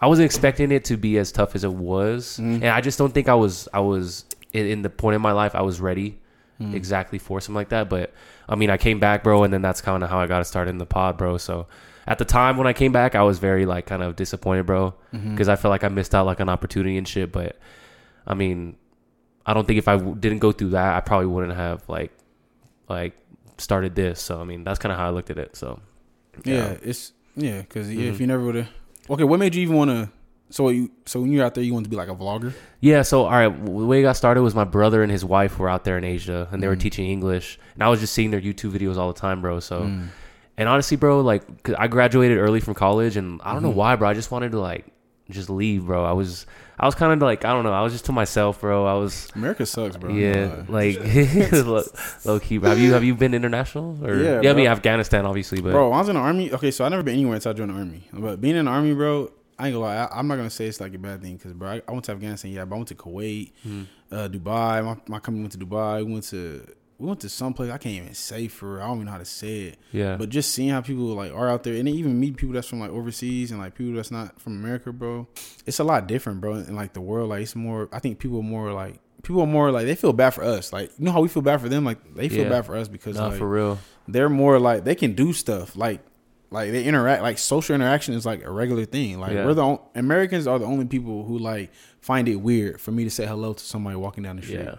I 0.00 0.06
wasn't 0.06 0.26
expecting 0.26 0.70
it 0.72 0.84
to 0.86 0.96
be 0.96 1.18
as 1.18 1.32
tough 1.32 1.54
as 1.56 1.64
it 1.64 1.72
was, 1.72 2.38
Mhm. 2.40 2.54
and 2.56 2.66
I 2.66 2.80
just 2.80 2.98
don't 2.98 3.12
think 3.12 3.28
I 3.28 3.34
was, 3.34 3.68
I 3.74 3.80
was 3.80 4.24
in, 4.52 4.66
in 4.66 4.82
the 4.82 4.90
point 4.90 5.16
in 5.16 5.20
my 5.22 5.32
life 5.32 5.54
I 5.54 5.62
was 5.62 5.80
ready 5.80 6.18
Mhm. 6.60 6.72
exactly 6.74 7.18
for 7.18 7.40
something 7.40 7.56
like 7.56 7.68
that. 7.70 7.88
But 7.88 8.12
I 8.48 8.54
mean, 8.54 8.70
I 8.70 8.76
came 8.78 8.98
back, 9.00 9.22
bro, 9.24 9.42
and 9.44 9.52
then 9.52 9.60
that's 9.62 9.80
kind 9.80 10.02
of 10.04 10.10
how 10.10 10.18
I 10.20 10.26
got 10.26 10.44
started 10.46 10.70
in 10.70 10.78
the 10.78 10.86
pod, 10.86 11.16
bro. 11.18 11.36
So 11.36 11.66
at 12.06 12.18
the 12.18 12.24
time 12.24 12.56
when 12.56 12.66
I 12.66 12.72
came 12.72 12.90
back, 12.92 13.14
I 13.14 13.22
was 13.22 13.38
very 13.38 13.66
like 13.66 13.86
kind 13.86 14.02
of 14.02 14.16
disappointed, 14.16 14.66
bro 14.66 14.94
because 15.12 15.48
I 15.48 15.56
felt 15.56 15.70
like 15.70 15.84
I 15.84 15.88
missed 15.88 16.14
out 16.14 16.26
like 16.26 16.40
an 16.40 16.48
opportunity 16.48 16.96
and 16.96 17.06
shit. 17.06 17.30
But 17.32 17.56
I 18.26 18.34
mean, 18.34 18.76
I 19.48 19.54
don't 19.54 19.66
think 19.66 19.78
if 19.78 19.88
I 19.88 19.96
w- 19.96 20.14
didn't 20.24 20.40
go 20.40 20.52
through 20.52 20.70
that, 20.70 20.96
I 20.96 21.00
probably 21.00 21.26
wouldn't 21.26 21.56
have 21.56 21.82
like 21.88 22.12
like 22.88 23.14
started 23.58 23.94
this. 23.94 24.20
So 24.20 24.40
I 24.40 24.44
mean, 24.44 24.64
that's 24.64 24.78
kind 24.78 24.92
of 24.92 24.98
how 24.98 25.06
I 25.06 25.10
looked 25.10 25.30
at 25.30 25.38
it. 25.38 25.56
So 25.56 25.80
Yeah, 26.44 26.76
it's 26.82 27.12
yeah, 27.36 27.62
because 27.62 27.88
if 27.88 28.16
Mhm. 28.16 28.20
you 28.20 28.26
never 28.26 28.44
would 28.44 28.54
have. 28.56 28.68
Okay, 29.10 29.24
what 29.24 29.38
made 29.40 29.54
you 29.54 29.62
even 29.62 29.76
want 29.76 29.90
to? 29.90 30.10
So 30.50 30.68
you, 30.70 30.90
so 31.04 31.20
when 31.20 31.30
you're 31.32 31.44
out 31.44 31.54
there, 31.54 31.62
you 31.64 31.74
want 31.74 31.84
to 31.84 31.90
be 31.90 31.96
like 31.96 32.08
a 32.08 32.14
vlogger. 32.14 32.52
yeah. 32.80 33.02
So 33.02 33.24
all 33.24 33.30
right, 33.30 33.48
w- 33.64 33.80
the 33.80 33.86
way 33.86 34.00
it 34.00 34.02
got 34.02 34.16
started 34.16 34.42
was 34.42 34.54
my 34.54 34.64
brother 34.64 35.02
and 35.02 35.10
his 35.12 35.24
wife 35.24 35.58
were 35.58 35.68
out 35.68 35.84
there 35.84 35.98
in 35.98 36.04
Asia 36.04 36.48
and 36.52 36.62
they 36.62 36.68
were 36.68 36.76
Mhm. 36.76 36.80
teaching 36.86 37.06
English, 37.10 37.58
and 37.74 37.82
I 37.82 37.88
was 37.88 38.00
just 38.00 38.12
seeing 38.14 38.30
their 38.30 38.40
YouTube 38.40 38.72
videos 38.72 38.96
all 38.96 39.12
the 39.12 39.18
time, 39.20 39.40
bro. 39.42 39.60
So 39.60 39.82
Mm. 39.82 40.08
and 40.56 40.68
honestly, 40.68 40.96
bro, 40.96 41.20
like 41.20 41.42
'cause 41.62 41.74
I 41.78 41.86
graduated 41.86 42.38
early 42.38 42.60
from 42.60 42.74
college, 42.74 43.16
and 43.16 43.40
I 43.44 43.52
don't 43.54 43.62
know 43.62 43.72
Mhm. 43.72 43.82
why, 43.82 43.96
bro. 43.96 44.08
I 44.08 44.14
just 44.14 44.30
wanted 44.30 44.52
to 44.52 44.60
like 44.60 44.86
just 45.30 45.50
leave, 45.50 45.86
bro. 45.86 46.04
I 46.04 46.12
was 46.12 46.46
I 46.78 46.86
was 46.86 46.94
kind 46.94 47.12
of 47.12 47.20
like 47.20 47.44
I 47.44 47.52
don't 47.52 47.64
know. 47.64 47.72
I 47.72 47.82
was 47.82 47.92
just 47.92 48.04
to 48.06 48.12
myself, 48.12 48.60
bro. 48.60 48.86
I 48.86 48.94
was. 48.94 49.28
America 49.34 49.66
sucks, 49.66 49.96
bro. 49.96 50.10
Yeah, 50.10 50.62
like 50.68 50.98
low, 51.52 51.82
low 52.24 52.40
key. 52.40 52.58
Bro. 52.58 52.70
Have 52.70 52.78
you 52.78 52.92
have 52.92 53.04
you 53.04 53.14
been 53.14 53.34
international? 53.34 53.98
Or 54.04 54.16
Yeah, 54.16 54.40
yeah, 54.42 54.50
I 54.50 54.54
mean. 54.54 54.66
Afghanistan, 54.66 55.26
obviously, 55.26 55.60
but 55.60 55.72
bro, 55.72 55.92
I 55.92 55.98
was 55.98 56.08
in 56.08 56.14
the 56.14 56.20
army. 56.20 56.52
Okay, 56.52 56.70
so 56.70 56.84
I 56.84 56.88
never 56.88 57.02
been 57.02 57.14
anywhere 57.14 57.34
until 57.34 57.50
I 57.50 57.54
joined 57.54 57.70
the 57.70 57.74
army. 57.74 58.08
But 58.12 58.40
being 58.40 58.56
in 58.56 58.64
the 58.66 58.70
army, 58.70 58.94
bro, 58.94 59.30
I 59.58 59.66
ain't 59.66 59.74
gonna 59.74 59.84
lie. 59.84 59.96
I, 59.96 60.18
I'm 60.18 60.28
not 60.28 60.36
gonna 60.36 60.50
say 60.50 60.66
it's 60.66 60.80
like 60.80 60.94
a 60.94 60.98
bad 60.98 61.20
thing 61.20 61.36
because, 61.36 61.52
bro, 61.52 61.68
I, 61.68 61.82
I 61.86 61.92
went 61.92 62.04
to 62.06 62.12
Afghanistan. 62.12 62.52
Yeah, 62.52 62.64
but 62.64 62.76
I 62.76 62.78
went 62.78 62.88
to 62.88 62.94
Kuwait, 62.94 63.52
Mhm. 63.66 63.86
uh, 64.12 64.28
Dubai. 64.28 64.84
My, 64.84 64.96
my 65.08 65.18
company 65.18 65.40
went 65.42 65.52
to 65.52 65.58
Dubai. 65.58 66.04
We 66.06 66.12
went 66.12 66.24
to 66.24 66.64
we 66.98 67.06
went 67.06 67.20
to 67.20 67.28
some 67.28 67.54
place 67.54 67.70
I 67.70 67.78
can't 67.78 67.94
even 67.94 68.14
say 68.14 68.48
for. 68.48 68.80
I 68.82 68.86
don't 68.86 68.96
even 68.96 69.06
know 69.06 69.12
how 69.12 69.18
to 69.18 69.24
say 69.24 69.60
it. 69.62 69.78
yeah, 69.92 70.16
But 70.16 70.30
just 70.30 70.52
seeing 70.52 70.70
how 70.70 70.80
people 70.80 71.04
like 71.14 71.32
are 71.32 71.48
out 71.48 71.62
there, 71.62 71.74
and 71.74 71.88
even 71.88 72.18
meet 72.18 72.36
people 72.36 72.54
that's 72.54 72.66
from 72.66 72.80
like 72.80 72.90
overseas 72.90 73.50
and 73.52 73.60
like 73.60 73.74
people 73.76 73.94
that's 73.94 74.10
not 74.10 74.40
from 74.40 74.54
America, 74.54 74.92
bro. 74.92 75.28
It's 75.66 75.78
a 75.78 75.84
lot 75.84 76.06
different, 76.08 76.40
bro. 76.40 76.54
In 76.54 76.74
like 76.74 76.94
the 76.94 77.00
world, 77.00 77.30
like 77.30 77.42
it's 77.42 77.54
more. 77.56 77.88
I 77.92 78.00
think 78.00 78.18
people 78.18 78.38
are 78.40 78.42
more 78.42 78.72
like 78.72 78.98
people 79.22 79.40
are 79.42 79.46
more 79.46 79.70
like 79.70 79.86
they 79.86 79.94
feel 79.94 80.12
bad 80.12 80.30
for 80.30 80.42
us. 80.42 80.72
Like 80.72 80.90
you 80.98 81.04
know 81.04 81.12
how 81.12 81.20
we 81.20 81.28
feel 81.28 81.42
bad 81.42 81.60
for 81.60 81.68
them. 81.68 81.84
Like 81.84 82.14
they 82.14 82.28
feel 82.28 82.44
Yeah. 82.44 82.48
bad 82.50 82.66
for 82.66 82.76
us 82.76 82.88
because 82.88 83.16
not 83.16 83.30
like 83.30 83.38
for 83.38 83.48
real. 83.48 83.78
they're 84.08 84.28
more 84.28 84.58
like 84.58 84.84
they 84.84 84.94
can 84.94 85.14
do 85.14 85.32
stuff 85.32 85.76
like 85.76 86.00
like 86.50 86.70
they 86.72 86.82
interact 86.84 87.22
like 87.22 87.36
social 87.38 87.74
interaction 87.74 88.14
is 88.14 88.24
like 88.24 88.42
a 88.44 88.50
regular 88.50 88.86
thing. 88.86 89.20
Like 89.20 89.32
Yeah. 89.34 89.44
we're 89.44 89.54
the 89.54 89.62
on- 89.64 89.80
Americans 89.94 90.46
are 90.46 90.58
the 90.58 90.64
only 90.64 90.86
people 90.86 91.24
who 91.24 91.38
like 91.38 91.70
find 92.00 92.26
it 92.28 92.36
weird 92.36 92.80
for 92.80 92.90
me 92.90 93.04
to 93.04 93.10
say 93.10 93.26
hello 93.26 93.52
to 93.52 93.62
somebody 93.64 93.96
walking 93.96 94.22
down 94.24 94.36
the 94.36 94.42
street. 94.42 94.60
Yeah, 94.60 94.76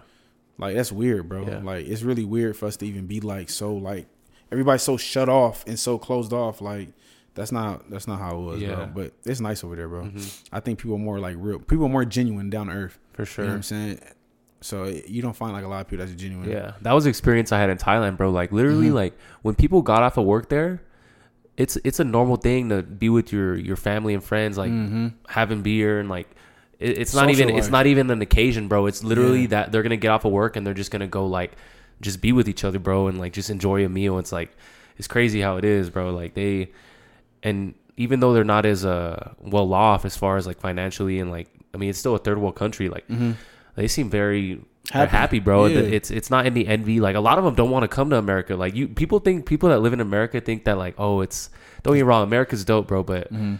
Like 0.60 0.74
that's 0.76 0.92
weird, 0.92 1.28
bro. 1.28 1.46
Yeah. 1.46 1.60
Like 1.62 1.86
it's 1.86 2.02
really 2.02 2.24
weird 2.24 2.56
for 2.56 2.66
us 2.66 2.76
to 2.78 2.86
even 2.86 3.06
be 3.06 3.20
like 3.20 3.48
so 3.50 3.74
like 3.74 4.06
everybody's 4.52 4.82
so 4.82 4.96
shut 4.96 5.28
off 5.28 5.64
and 5.66 5.78
so 5.78 5.98
closed 5.98 6.32
off. 6.32 6.60
Like 6.60 6.88
that's 7.34 7.50
not 7.52 7.88
that's 7.90 8.06
not 8.06 8.18
how 8.18 8.36
it 8.36 8.40
was, 8.44 8.60
Yeah. 8.60 8.74
bro. 8.74 8.86
But 8.94 9.12
it's 9.24 9.40
nice 9.40 9.64
over 9.64 9.74
there, 9.76 9.88
bro. 9.88 10.02
Mhm. 10.04 10.42
I 10.52 10.60
think 10.60 10.78
people 10.78 10.96
are 10.96 10.98
more 10.98 11.18
like 11.18 11.36
real. 11.38 11.58
People 11.60 11.86
are 11.86 11.90
more 11.90 12.04
genuine 12.04 12.50
down 12.50 12.66
to 12.68 12.72
earth. 12.74 12.98
for 13.12 13.24
sure. 13.26 13.44
You 13.44 13.48
know 13.48 13.52
what 13.54 13.56
I'm 13.56 13.62
saying? 13.64 13.98
So 14.62 14.84
it- 14.84 15.08
you 15.08 15.20
don't 15.22 15.36
find 15.36 15.52
like 15.52 15.64
a 15.64 15.68
lot 15.68 15.80
of 15.82 15.88
people 15.88 16.04
that's 16.06 16.18
genuine. 16.20 16.48
Yeah, 16.48 16.72
that 16.82 16.92
was 16.92 17.06
experience 17.06 17.52
I 17.52 17.58
had 17.58 17.68
in 17.70 17.76
Thailand, 17.78 18.16
bro. 18.16 18.30
Like 18.30 18.50
literally, 18.52 18.88
Mhm. 18.88 18.94
like 18.94 19.14
when 19.42 19.54
people 19.54 19.82
got 19.82 20.02
off 20.02 20.16
of 20.16 20.24
work 20.26 20.48
there, 20.48 20.82
it's 21.56 21.76
it's 21.84 22.00
a 22.00 22.04
normal 22.04 22.36
thing 22.36 22.68
to 22.70 22.82
be 22.82 23.08
with 23.08 23.32
your 23.32 23.54
your 23.56 23.76
family 23.76 24.14
and 24.14 24.22
friends, 24.24 24.56
like 24.58 24.70
mm-hmm. 24.70 25.08
having 25.28 25.62
beer 25.62 25.98
and 26.00 26.08
like 26.08 26.28
it, 26.80 26.98
it's 26.98 27.14
not 27.14 27.28
Social 27.28 27.42
even 27.42 27.56
it's 27.56 27.68
not 27.68 27.86
even 27.86 28.10
an 28.10 28.20
occasion, 28.22 28.66
bro. 28.68 28.86
It's 28.86 29.04
literally 29.04 29.42
Yeah. 29.42 29.48
that 29.48 29.72
they're 29.72 29.82
gonna 29.82 29.96
get 29.96 30.08
off 30.10 30.24
of 30.24 30.32
work 30.32 30.56
and 30.56 30.66
they're 30.66 30.74
just 30.74 30.90
gonna 30.90 31.06
go 31.06 31.26
like 31.26 31.52
just 32.00 32.20
be 32.22 32.32
with 32.32 32.48
each 32.48 32.64
other, 32.64 32.78
bro, 32.78 33.06
and 33.08 33.18
like 33.20 33.32
just 33.34 33.50
enjoy 33.50 33.84
a 33.84 33.88
meal. 33.88 34.18
It's 34.18 34.32
like 34.32 34.50
it's 34.96 35.06
crazy 35.08 35.40
how 35.40 35.56
it 35.58 35.64
is, 35.64 35.90
bro. 35.90 36.10
Like 36.10 36.34
they 36.34 36.70
and 37.42 37.74
even 37.96 38.20
though 38.20 38.32
they're 38.32 38.44
not 38.44 38.64
as 38.66 38.84
uh 38.84 39.34
well 39.40 39.72
off 39.74 40.04
as 40.04 40.16
far 40.16 40.36
as 40.36 40.46
like 40.46 40.58
financially 40.58 41.20
and 41.20 41.30
like 41.30 41.48
I 41.74 41.76
mean 41.76 41.90
it's 41.90 41.98
still 41.98 42.14
a 42.14 42.18
third 42.18 42.38
world 42.38 42.56
country, 42.56 42.88
like 42.88 43.06
Mm-hmm. 43.08 43.32
they 43.76 43.86
seem 43.88 44.08
very 44.10 44.60
happy, 44.90 45.10
Happy. 45.10 45.38
bro. 45.40 45.66
Yeah. 45.66 45.80
It's 45.80 46.10
it's 46.10 46.30
not 46.30 46.46
any 46.46 46.66
envy. 46.66 47.00
Like 47.00 47.14
a 47.16 47.20
lot 47.20 47.38
of 47.38 47.44
them 47.44 47.54
don't 47.54 47.70
want 47.70 47.82
to 47.84 47.88
come 47.88 48.10
to 48.10 48.16
America. 48.16 48.56
Like 48.56 48.74
you, 48.74 48.88
people 48.88 49.18
think 49.20 49.46
people 49.46 49.68
that 49.68 49.80
live 49.80 49.92
in 49.92 50.00
America 50.00 50.40
think 50.40 50.64
that 50.64 50.78
like 50.78 50.94
oh 50.98 51.20
it's 51.20 51.50
don't 51.82 51.94
get 51.94 52.00
me 52.00 52.08
wrong, 52.08 52.22
America's 52.22 52.64
dope, 52.64 52.88
bro. 52.88 53.02
But 53.02 53.32
Mm-hmm. 53.32 53.56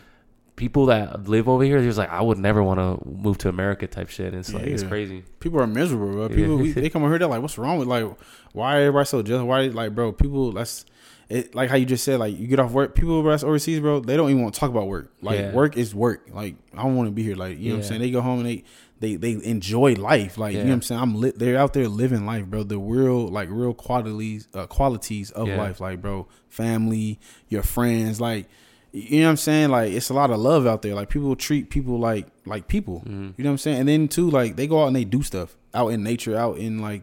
People 0.61 0.87
that 0.87 1.27
live 1.27 1.49
over 1.49 1.65
here, 1.65 1.79
they're 1.81 1.89
just 1.89 1.97
like 1.97 2.11
I 2.11 2.21
would 2.21 2.37
never 2.37 2.63
want 2.63 2.79
to 2.81 3.09
move 3.09 3.39
to 3.39 3.49
America 3.49 3.87
type 3.87 4.11
shit. 4.11 4.27
And 4.35 4.37
it's 4.41 4.53
like 4.53 4.67
it's 4.67 4.83
crazy. 4.83 5.25
people 5.41 5.59
are 5.59 5.67
miserable, 5.67 6.13
bro. 6.13 6.29
Yeah. 6.29 6.37
People 6.37 6.57
we, 6.59 6.73
they 6.73 6.91
come 6.95 7.03
over 7.03 7.11
here, 7.13 7.19
they're 7.19 7.29
like, 7.29 7.41
"What's 7.41 7.57
wrong 7.57 7.79
with 7.79 7.89
like 7.89 8.05
why 8.53 8.81
everybody 8.83 9.07
so 9.07 9.23
jealous? 9.23 9.43
Why 9.45 9.63
like, 9.69 9.95
bro? 9.95 10.13
People 10.13 10.53
that's 10.53 10.85
it. 11.31 11.55
Like 11.55 11.71
how 11.71 11.77
you 11.77 11.87
just 11.87 12.05
said, 12.05 12.21
like 12.21 12.39
you 12.39 12.47
get 12.47 12.61
off 12.61 12.73
work. 12.73 12.95
People 12.95 13.23
that's 13.23 13.43
overseas, 13.43 13.81
bro. 13.81 14.01
They 14.01 14.17
don't 14.19 14.29
even 14.29 14.43
want 14.43 14.53
to 14.55 14.61
talk 14.61 14.69
about 14.69 14.87
work. 14.87 15.11
Like 15.23 15.39
Yeah. 15.39 15.53
work 15.53 15.79
is 15.79 15.95
work. 15.95 16.29
Like 16.31 16.57
I 16.77 16.83
don't 16.83 16.95
want 16.95 17.07
to 17.07 17.13
be 17.13 17.23
here. 17.23 17.37
Like 17.37 17.59
you 17.59 17.71
know 17.71 17.77
what 17.77 17.85
I'm 17.85 17.89
saying. 17.89 18.01
They 18.03 18.11
go 18.11 18.21
home 18.21 18.41
and 18.41 18.47
they 18.49 18.65
they 18.99 19.17
they 19.17 19.43
enjoy 19.43 19.95
life. 19.95 20.37
Like 20.37 20.53
you 20.53 20.59
know 20.59 20.67
what 20.67 20.75
I'm 20.75 20.83
saying. 20.83 21.01
I'm 21.01 21.15
lit. 21.15 21.39
They're 21.39 21.57
out 21.57 21.73
there 21.73 21.89
living 21.89 22.27
life, 22.27 22.45
bro. 22.45 22.65
The 22.65 22.79
real 22.79 23.29
like 23.29 23.49
real 23.51 23.73
qualities 23.73 24.47
uh, 24.53 24.67
qualities 24.67 25.31
of 25.31 25.49
Yeah. 25.49 25.57
life, 25.57 25.81
like 25.81 26.03
bro, 26.03 26.29
family, 26.49 27.19
your 27.49 27.63
friends, 27.63 28.21
like. 28.21 28.47
You 28.93 29.21
know 29.21 29.27
what 29.27 29.31
I'm 29.31 29.37
saying? 29.37 29.71
Like 29.71 29.93
it's 29.93 30.11
a 30.11 30.15
lot 30.15 30.31
of 30.31 30.41
love 30.41 30.67
out 30.67 30.83
there. 30.83 30.95
Like 30.95 31.09
people 31.09 31.35
treat 31.37 31.71
people 31.71 31.99
like 31.99 32.27
like 32.45 32.67
people. 32.69 33.03
Mhm. 33.07 33.35
You 33.37 33.45
know 33.45 33.51
what 33.51 33.55
I'm 33.55 33.59
saying? 33.59 33.79
And 33.81 33.89
then 33.89 34.09
too, 34.09 34.31
like 34.31 34.57
they 34.57 34.67
go 34.67 34.83
out 34.83 34.87
and 34.89 34.97
they 34.97 35.05
do 35.05 35.23
stuff 35.23 35.57
out 35.73 35.89
in 35.89 36.03
nature, 36.03 36.37
out 36.37 36.59
in 36.59 36.81
like 36.81 37.03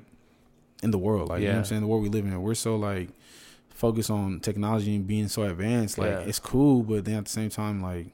in 0.83 0.91
the 0.91 0.97
world. 0.97 1.29
Like 1.29 1.41
you 1.41 1.47
know 1.47 1.53
what 1.53 1.59
I'm 1.59 1.65
saying? 1.65 1.81
The 1.81 1.87
world 1.87 2.03
we 2.03 2.09
live 2.09 2.25
in. 2.25 2.41
We're 2.41 2.55
so 2.55 2.75
like 2.75 3.09
focused 3.69 4.09
on 4.11 4.39
technology 4.41 4.95
and 4.95 5.07
being 5.07 5.27
so 5.27 5.43
advanced. 5.43 5.97
Like 5.97 6.09
Yeah. 6.09 6.19
it's 6.19 6.39
cool, 6.39 6.83
but 6.83 7.05
then 7.05 7.15
at 7.15 7.25
the 7.25 7.31
same 7.31 7.49
time, 7.49 7.81
like 7.81 8.07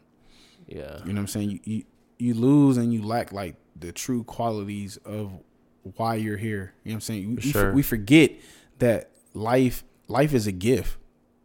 Yeah, 0.67 0.99
you 0.99 1.13
know 1.13 1.13
what 1.13 1.19
I'm 1.21 1.27
saying? 1.27 1.49
You 1.51 1.59
you, 1.65 1.83
you 2.19 2.33
lose 2.35 2.77
and 2.77 2.93
you 2.93 3.01
lack 3.01 3.31
like 3.33 3.55
the 3.79 3.91
true 3.91 4.23
qualities 4.23 4.97
of 4.97 5.31
why 5.97 6.15
you're 6.15 6.37
here. 6.37 6.73
You 6.83 6.91
know 6.91 6.93
what 6.93 6.97
I'm 6.97 7.01
saying? 7.01 7.21
You- 7.23 7.35
For 7.37 7.41
you 7.47 7.51
for- 7.53 7.59
sure. 7.59 7.73
we 7.73 7.81
forget 7.81 8.31
that 8.79 9.09
life 9.33 9.83
life 10.07 10.33
is 10.33 10.45
a 10.47 10.51
gift. 10.51 10.97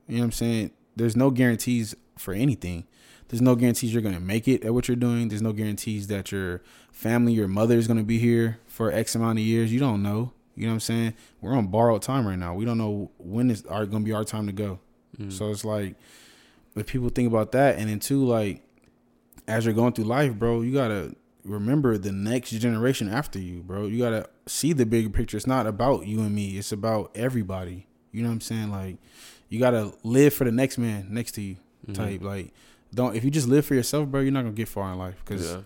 You 0.06 0.16
know 0.16 0.20
what 0.20 0.24
I'm 0.26 0.32
saying? 0.32 0.70
There's 0.94 1.16
no 1.16 1.30
guarantees 1.30 1.94
for 2.18 2.34
anything. 2.34 2.84
There's 3.28 3.42
no 3.42 3.54
guarantees 3.54 3.92
you're 3.92 4.02
gonna 4.02 4.20
make 4.20 4.48
it 4.48 4.64
at 4.64 4.72
what 4.72 4.88
you're 4.88 4.96
doing. 4.96 5.28
There's 5.28 5.42
no 5.42 5.52
guarantees 5.52 6.06
that 6.06 6.32
your 6.32 6.62
family, 6.90 7.32
your 7.32 7.48
mother 7.48 7.76
is 7.76 7.86
gonna 7.86 8.02
be 8.02 8.18
here 8.18 8.58
for 8.66 8.90
X 8.90 9.14
amount 9.14 9.38
of 9.38 9.44
years. 9.44 9.72
You 9.72 9.80
don't 9.80 10.02
know. 10.02 10.32
You 10.54 10.64
know 10.64 10.70
what 10.70 10.74
I'm 10.74 10.80
saying? 10.80 11.14
We're 11.40 11.54
on 11.54 11.68
borrowed 11.68 12.02
time 12.02 12.26
right 12.26 12.38
now. 12.38 12.54
We 12.54 12.64
don't 12.64 12.78
know 12.78 13.10
when 13.18 13.50
is 13.50 13.64
our 13.66 13.86
gonna 13.86 14.04
be 14.04 14.12
our 14.12 14.24
time 14.24 14.46
to 14.46 14.52
go. 14.52 14.80
Mm. 15.18 15.32
So 15.32 15.50
it's 15.50 15.64
like 15.64 15.94
if 16.74 16.86
people 16.86 17.10
think 17.10 17.28
about 17.28 17.52
that, 17.52 17.78
and 17.78 17.88
then 17.88 18.00
two, 18.00 18.24
like 18.24 18.62
as 19.46 19.64
you're 19.64 19.74
going 19.74 19.92
through 19.92 20.04
life, 20.04 20.34
bro, 20.34 20.62
you 20.62 20.72
gotta 20.72 21.14
remember 21.44 21.98
the 21.98 22.12
next 22.12 22.50
generation 22.50 23.08
after 23.08 23.38
you, 23.38 23.62
bro. 23.62 23.86
You 23.86 23.98
gotta 23.98 24.28
see 24.46 24.72
the 24.72 24.86
bigger 24.86 25.10
picture. 25.10 25.36
It's 25.36 25.46
not 25.46 25.66
about 25.66 26.06
you 26.06 26.20
and 26.20 26.34
me. 26.34 26.58
It's 26.58 26.72
about 26.72 27.10
everybody. 27.14 27.86
You 28.10 28.22
know 28.22 28.28
what 28.28 28.34
I'm 28.34 28.40
saying? 28.40 28.70
Like 28.70 28.96
you 29.48 29.60
gotta 29.60 29.92
live 30.02 30.34
for 30.34 30.44
the 30.44 30.52
next 30.52 30.78
man 30.78 31.08
next 31.10 31.32
to 31.32 31.42
you. 31.42 31.56
Mhm. 31.88 31.94
Type 31.94 32.22
like 32.22 32.52
don't 32.94 33.16
if 33.16 33.24
you 33.24 33.30
just 33.30 33.48
live 33.48 33.64
for 33.66 33.74
yourself, 33.74 34.08
bro. 34.08 34.20
You're 34.20 34.32
not 34.32 34.42
gonna 34.42 34.54
get 34.54 34.68
far 34.68 34.92
in 34.92 34.98
life 34.98 35.16
because 35.24 35.44
Yeah. 35.50 35.60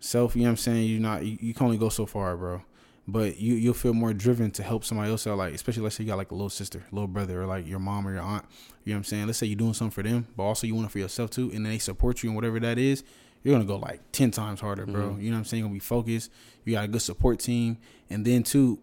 self. 0.00 0.34
You 0.36 0.42
know 0.42 0.48
what 0.48 0.50
I'm 0.52 0.56
saying? 0.58 0.88
You're 0.88 1.00
not. 1.00 1.24
You, 1.24 1.38
you 1.40 1.54
can 1.54 1.66
only 1.66 1.78
go 1.78 1.88
so 1.88 2.06
far, 2.06 2.36
bro. 2.36 2.62
But 3.06 3.38
you 3.38 3.54
you'll 3.54 3.74
feel 3.74 3.92
more 3.92 4.14
driven 4.14 4.50
to 4.52 4.62
help 4.62 4.82
somebody 4.84 5.10
else 5.10 5.26
out. 5.26 5.36
Like 5.36 5.52
especially 5.54 5.82
let's 5.82 5.96
say 5.96 6.04
you 6.04 6.08
got 6.08 6.16
like 6.16 6.30
a 6.30 6.34
little 6.34 6.48
sister, 6.50 6.82
little 6.90 7.06
brother, 7.06 7.42
or 7.42 7.46
like 7.46 7.66
your 7.66 7.78
mom 7.78 8.06
or 8.08 8.12
your 8.12 8.22
aunt. 8.22 8.44
You 8.84 8.92
know 8.92 8.96
what 8.96 9.00
I'm 9.00 9.04
saying? 9.04 9.26
Let's 9.26 9.38
say 9.38 9.46
you're 9.46 9.56
doing 9.56 9.74
something 9.74 9.90
for 9.92 10.02
them, 10.02 10.26
but 10.36 10.44
also 10.44 10.66
you 10.66 10.74
want 10.74 10.86
it 10.86 10.90
for 10.90 10.98
yourself 11.00 11.30
too, 11.30 11.50
and 11.52 11.66
they 11.66 11.78
support 11.78 12.22
you 12.22 12.30
in 12.30 12.34
whatever 12.34 12.58
that 12.60 12.78
is. 12.78 13.04
You're 13.42 13.54
gonna 13.54 13.66
go 13.66 13.76
like 13.76 14.00
ten 14.12 14.30
times 14.30 14.60
harder, 14.60 14.86
bro. 14.86 15.10
Mhm. 15.10 15.22
You 15.22 15.30
know 15.30 15.36
what 15.36 15.40
I'm 15.40 15.44
saying? 15.44 15.60
You're 15.60 15.68
gonna 15.68 15.74
be 15.74 15.80
focused. 15.80 16.30
You 16.64 16.72
got 16.72 16.84
a 16.84 16.88
good 16.88 17.02
support 17.02 17.40
team, 17.40 17.76
and 18.08 18.24
then 18.24 18.42
too, 18.42 18.78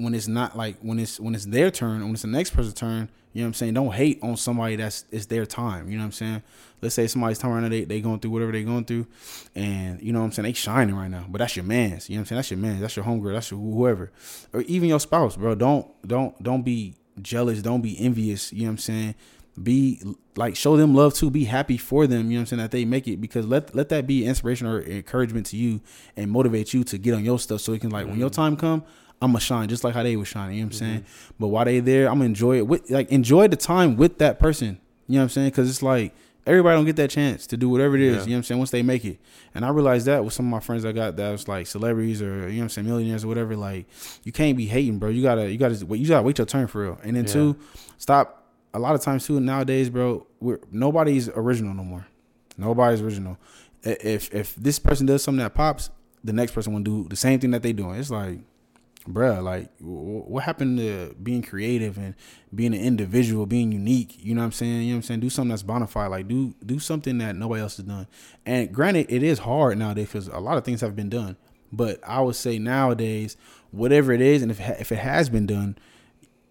when 0.00 0.14
it's 0.14 0.28
not 0.28 0.56
like 0.56 0.76
when 0.80 0.98
it's 0.98 1.20
when 1.20 1.34
it's 1.34 1.44
their 1.44 1.70
turn, 1.70 2.02
when 2.02 2.12
it's 2.12 2.22
the 2.22 2.28
next 2.28 2.50
person's 2.50 2.74
turn, 2.74 3.10
you 3.32 3.42
know 3.42 3.46
what 3.46 3.48
I'm 3.48 3.54
saying? 3.54 3.74
Don't 3.74 3.92
hate 3.92 4.18
on 4.22 4.36
somebody 4.36 4.76
that's 4.76 5.04
it's 5.10 5.26
their 5.26 5.44
time. 5.44 5.90
You 5.90 5.98
know 5.98 6.02
what 6.02 6.06
I'm 6.06 6.12
saying? 6.12 6.42
Let's 6.80 6.94
say 6.94 7.06
somebody's 7.06 7.38
time 7.38 7.52
right 7.52 7.60
now, 7.60 7.68
they 7.68 7.84
they 7.84 8.00
going 8.00 8.18
through 8.18 8.30
whatever 8.30 8.50
they 8.50 8.64
going 8.64 8.86
through, 8.86 9.06
and 9.54 10.00
you 10.00 10.12
know 10.12 10.20
what 10.20 10.26
I'm 10.26 10.32
saying? 10.32 10.44
They 10.44 10.52
shining 10.54 10.96
right 10.96 11.10
now, 11.10 11.26
but 11.28 11.38
that's 11.38 11.54
your 11.54 11.66
man's. 11.66 12.08
You 12.08 12.16
know 12.16 12.20
what 12.20 12.22
I'm 12.22 12.26
saying? 12.26 12.38
That's 12.38 12.50
your 12.50 12.58
man. 12.58 12.80
That's 12.80 12.96
your 12.96 13.04
homegirl. 13.04 13.34
That's 13.34 13.50
your 13.50 13.60
whoever, 13.60 14.10
or 14.54 14.62
even 14.62 14.88
your 14.88 15.00
spouse, 15.00 15.36
bro. 15.36 15.54
Don't 15.54 15.86
don't 16.06 16.42
don't 16.42 16.62
be 16.62 16.94
jealous. 17.20 17.60
Don't 17.60 17.82
be 17.82 18.00
envious. 18.00 18.52
You 18.52 18.60
know 18.60 18.66
what 18.66 18.70
I'm 18.70 18.78
saying? 18.78 19.14
Be 19.62 20.02
like 20.36 20.56
show 20.56 20.78
them 20.78 20.94
love 20.94 21.12
too. 21.12 21.30
Be 21.30 21.44
happy 21.44 21.76
for 21.76 22.06
them. 22.06 22.30
You 22.30 22.30
know 22.30 22.36
what 22.36 22.40
I'm 22.40 22.46
saying 22.46 22.62
that 22.62 22.70
they 22.70 22.86
make 22.86 23.06
it 23.06 23.20
because 23.20 23.46
let 23.46 23.74
let 23.74 23.90
that 23.90 24.06
be 24.06 24.24
inspiration 24.24 24.66
or 24.66 24.80
encouragement 24.80 25.46
to 25.46 25.58
you 25.58 25.82
and 26.16 26.30
motivate 26.30 26.72
you 26.72 26.84
to 26.84 26.96
get 26.96 27.12
on 27.12 27.24
your 27.24 27.38
stuff 27.38 27.60
so 27.60 27.74
it 27.74 27.82
can 27.82 27.90
like 27.90 28.06
when 28.06 28.18
your 28.18 28.30
mm. 28.30 28.34
time 28.34 28.56
come. 28.56 28.82
I'm 29.22 29.32
gonna 29.32 29.40
shine 29.40 29.68
just 29.68 29.84
like 29.84 29.94
how 29.94 30.02
they 30.02 30.16
was 30.16 30.28
shining. 30.28 30.56
You 30.56 30.62
know 30.62 30.68
what 30.68 30.74
I'm 30.74 30.80
mm-hmm. 30.80 30.92
saying? 30.92 31.04
But 31.38 31.48
while 31.48 31.64
they 31.64 31.80
there, 31.80 32.08
I'm 32.08 32.14
gonna 32.14 32.26
enjoy 32.26 32.58
it 32.58 32.66
with 32.66 32.90
like 32.90 33.10
enjoy 33.10 33.48
the 33.48 33.56
time 33.56 33.96
with 33.96 34.18
that 34.18 34.38
person. 34.38 34.80
You 35.06 35.14
know 35.14 35.20
what 35.20 35.22
I'm 35.24 35.28
saying? 35.30 35.48
Because 35.48 35.68
it's 35.68 35.82
like 35.82 36.14
everybody 36.46 36.76
don't 36.76 36.86
get 36.86 36.96
that 36.96 37.10
chance 37.10 37.46
to 37.48 37.56
do 37.56 37.68
whatever 37.68 37.96
it 37.96 38.02
is. 38.02 38.08
Yeah. 38.16 38.22
You 38.22 38.28
know 38.28 38.32
what 38.32 38.36
I'm 38.36 38.42
saying? 38.44 38.58
Once 38.58 38.70
they 38.70 38.82
make 38.82 39.04
it, 39.04 39.18
and 39.54 39.64
I 39.64 39.68
realized 39.68 40.06
that 40.06 40.24
with 40.24 40.32
some 40.32 40.46
of 40.46 40.50
my 40.50 40.60
friends 40.60 40.84
I 40.84 40.92
got 40.92 41.16
that 41.16 41.32
was 41.32 41.48
like 41.48 41.66
celebrities 41.66 42.22
or 42.22 42.48
you 42.48 42.54
know 42.54 42.58
what 42.58 42.62
I'm 42.62 42.68
saying 42.70 42.86
millionaires 42.86 43.24
or 43.24 43.28
whatever. 43.28 43.56
Like 43.56 43.86
you 44.24 44.32
can't 44.32 44.56
be 44.56 44.66
hating, 44.66 44.98
bro. 44.98 45.10
You 45.10 45.22
gotta 45.22 45.50
you 45.50 45.58
gotta 45.58 45.84
wait. 45.84 46.00
You 46.00 46.08
gotta 46.08 46.22
wait 46.22 46.38
your 46.38 46.46
turn 46.46 46.66
for 46.66 46.82
real. 46.82 46.98
And 47.02 47.16
then 47.16 47.24
Yeah. 47.24 47.32
two, 47.32 47.56
stop. 47.98 48.38
A 48.72 48.78
lot 48.78 48.94
of 48.94 49.02
times 49.02 49.26
too 49.26 49.40
nowadays, 49.40 49.90
bro, 49.90 50.26
we're 50.38 50.60
nobody's 50.70 51.28
original 51.28 51.74
no 51.74 51.82
more. 51.84 52.06
Nobody's 52.56 53.02
original. 53.02 53.36
If 53.82 54.32
if 54.32 54.54
this 54.54 54.78
person 54.78 55.06
does 55.06 55.22
something 55.22 55.42
that 55.42 55.54
pops, 55.54 55.90
the 56.22 56.32
next 56.32 56.52
person 56.52 56.72
will 56.72 56.80
do 56.80 57.06
the 57.08 57.16
same 57.16 57.40
thing 57.40 57.50
that 57.50 57.62
they 57.62 57.72
doing. 57.72 57.96
It's 57.96 58.10
like 58.10 58.38
bruh, 59.08 59.42
like 59.42 59.76
wh- 59.78 60.28
what 60.30 60.44
happened 60.44 60.78
to 60.78 61.14
being 61.22 61.42
creative 61.42 61.96
and 61.96 62.14
being 62.54 62.74
an 62.74 62.80
individual, 62.80 63.46
being 63.46 63.72
unique? 63.72 64.16
You 64.22 64.34
know 64.34 64.40
what 64.40 64.46
I'm 64.46 64.52
saying? 64.52 64.82
You 64.82 64.88
know 64.88 64.92
what 64.92 64.96
I'm 64.96 65.02
saying? 65.02 65.20
Do 65.20 65.30
something 65.30 65.50
that's 65.50 65.62
bona 65.62 65.86
fide. 65.86 66.10
Like 66.10 66.28
do 66.28 66.54
do 66.64 66.78
something 66.78 67.18
that 67.18 67.36
nobody 67.36 67.62
else 67.62 67.76
has 67.76 67.86
done. 67.86 68.06
And 68.46 68.72
granted, 68.72 69.06
it 69.08 69.22
is 69.22 69.40
hard 69.40 69.78
nowadays 69.78 70.08
because 70.08 70.28
a 70.28 70.38
lot 70.38 70.58
of 70.58 70.64
things 70.64 70.80
have 70.80 70.96
been 70.96 71.08
done. 71.10 71.36
But 71.72 72.00
I 72.06 72.20
would 72.20 72.36
say 72.36 72.58
nowadays, 72.58 73.36
whatever 73.70 74.12
it 74.12 74.20
is, 74.20 74.42
and 74.42 74.50
if 74.50 74.60
it 74.60 74.80
if 74.80 74.92
it 74.92 74.98
has 74.98 75.28
been 75.28 75.46
done, 75.46 75.78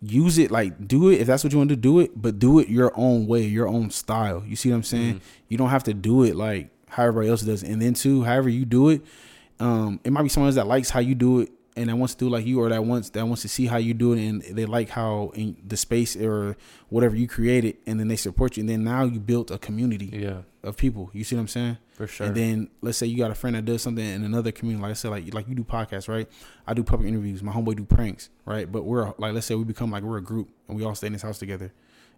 use 0.01 0.38
it 0.38 0.49
like 0.49 0.88
do 0.88 1.09
it 1.09 1.19
if 1.19 1.27
that's 1.27 1.43
what 1.43 1.51
you 1.51 1.59
want 1.59 1.69
to 1.69 1.76
do, 1.76 1.81
do 1.81 1.99
it, 1.99 2.11
but 2.21 2.39
do 2.39 2.59
it 2.59 2.69
your 2.69 2.91
own 2.95 3.27
way, 3.27 3.43
your 3.43 3.67
own 3.67 3.89
style. 3.89 4.43
You 4.45 4.55
see 4.55 4.69
what 4.69 4.77
I'm 4.77 4.84
saying? 4.84 5.21
You 5.49 5.57
don't 5.57 5.69
have 5.69 5.84
to 5.85 5.93
do 5.93 6.23
it 6.23 6.35
like 6.35 6.69
how 6.88 7.03
everybody 7.03 7.30
else 7.30 7.41
does. 7.41 7.63
And 7.63 7.81
then 7.81 7.93
too, 7.93 8.23
however 8.23 8.49
you 8.49 8.65
do 8.65 8.89
it, 8.89 9.01
um, 9.59 9.99
it 10.03 10.11
might 10.11 10.23
be 10.23 10.30
someone 10.30 10.47
else 10.47 10.55
that 10.55 10.67
likes 10.67 10.89
how 10.89 11.01
you 11.01 11.15
do 11.15 11.41
it 11.41 11.51
and 11.80 11.89
that 11.89 11.95
wants 11.95 12.14
to 12.15 12.26
do 12.26 12.30
like 12.30 12.45
you 12.45 12.60
or 12.61 12.69
that 12.69 12.84
wants 12.84 13.10
that 13.11 13.26
wants 13.26 13.41
to 13.43 13.47
see 13.49 13.65
how 13.68 13.77
you 13.77 13.93
do 13.93 14.14
it 14.14 14.19
and 14.27 14.41
they 14.41 14.65
like 14.65 14.89
how 14.89 15.31
in 15.34 15.56
the 15.65 15.77
space 15.77 16.15
or 16.15 16.56
whatever 16.89 17.15
you 17.15 17.27
created 17.27 17.77
and 17.88 17.99
then 17.99 18.07
they 18.07 18.15
support 18.15 18.57
you 18.57 18.61
and 18.61 18.69
then 18.69 18.84
now 18.84 19.03
you 19.03 19.19
built 19.19 19.49
a 19.51 19.57
community 19.57 20.10
Yeah, 20.11 20.41
of 20.64 20.77
people. 20.77 21.10
You 21.14 21.23
see 21.23 21.35
what 21.35 21.41
I'm 21.43 21.47
saying? 21.47 21.77
for 21.99 22.07
sure. 22.07 22.27
And 22.27 22.35
then 22.35 22.69
let's 22.81 22.97
say 22.97 23.07
you 23.07 23.18
got 23.18 23.31
a 23.31 23.35
friend 23.35 23.56
that 23.56 23.65
does 23.65 23.81
something 23.81 24.06
in 24.06 24.23
another 24.23 24.51
community. 24.53 24.81
Like 24.81 24.91
I 24.91 24.93
said, 24.93 25.11
like 25.11 25.34
like 25.34 25.47
you 25.49 25.56
do 25.56 25.64
podcasts, 25.64 26.07
right? 26.07 26.27
I 26.68 26.73
do 26.73 26.84
public 26.84 27.07
interviews. 27.10 27.41
My 27.43 27.51
homeboy 27.51 27.76
do 27.76 27.84
pranks, 27.85 28.30
right? 28.45 28.72
But 28.72 28.84
we're 28.85 29.06
like 29.18 29.34
let's 29.34 29.47
say 29.47 29.56
we 29.56 29.64
become 29.65 29.91
like 29.91 30.03
we're 30.03 30.18
a 30.18 30.22
group 30.31 30.49
and 30.68 30.77
we 30.77 30.84
all 30.85 30.95
stay 30.95 31.07
in 31.07 31.14
this 31.14 31.23
house 31.23 31.39
together 31.39 31.72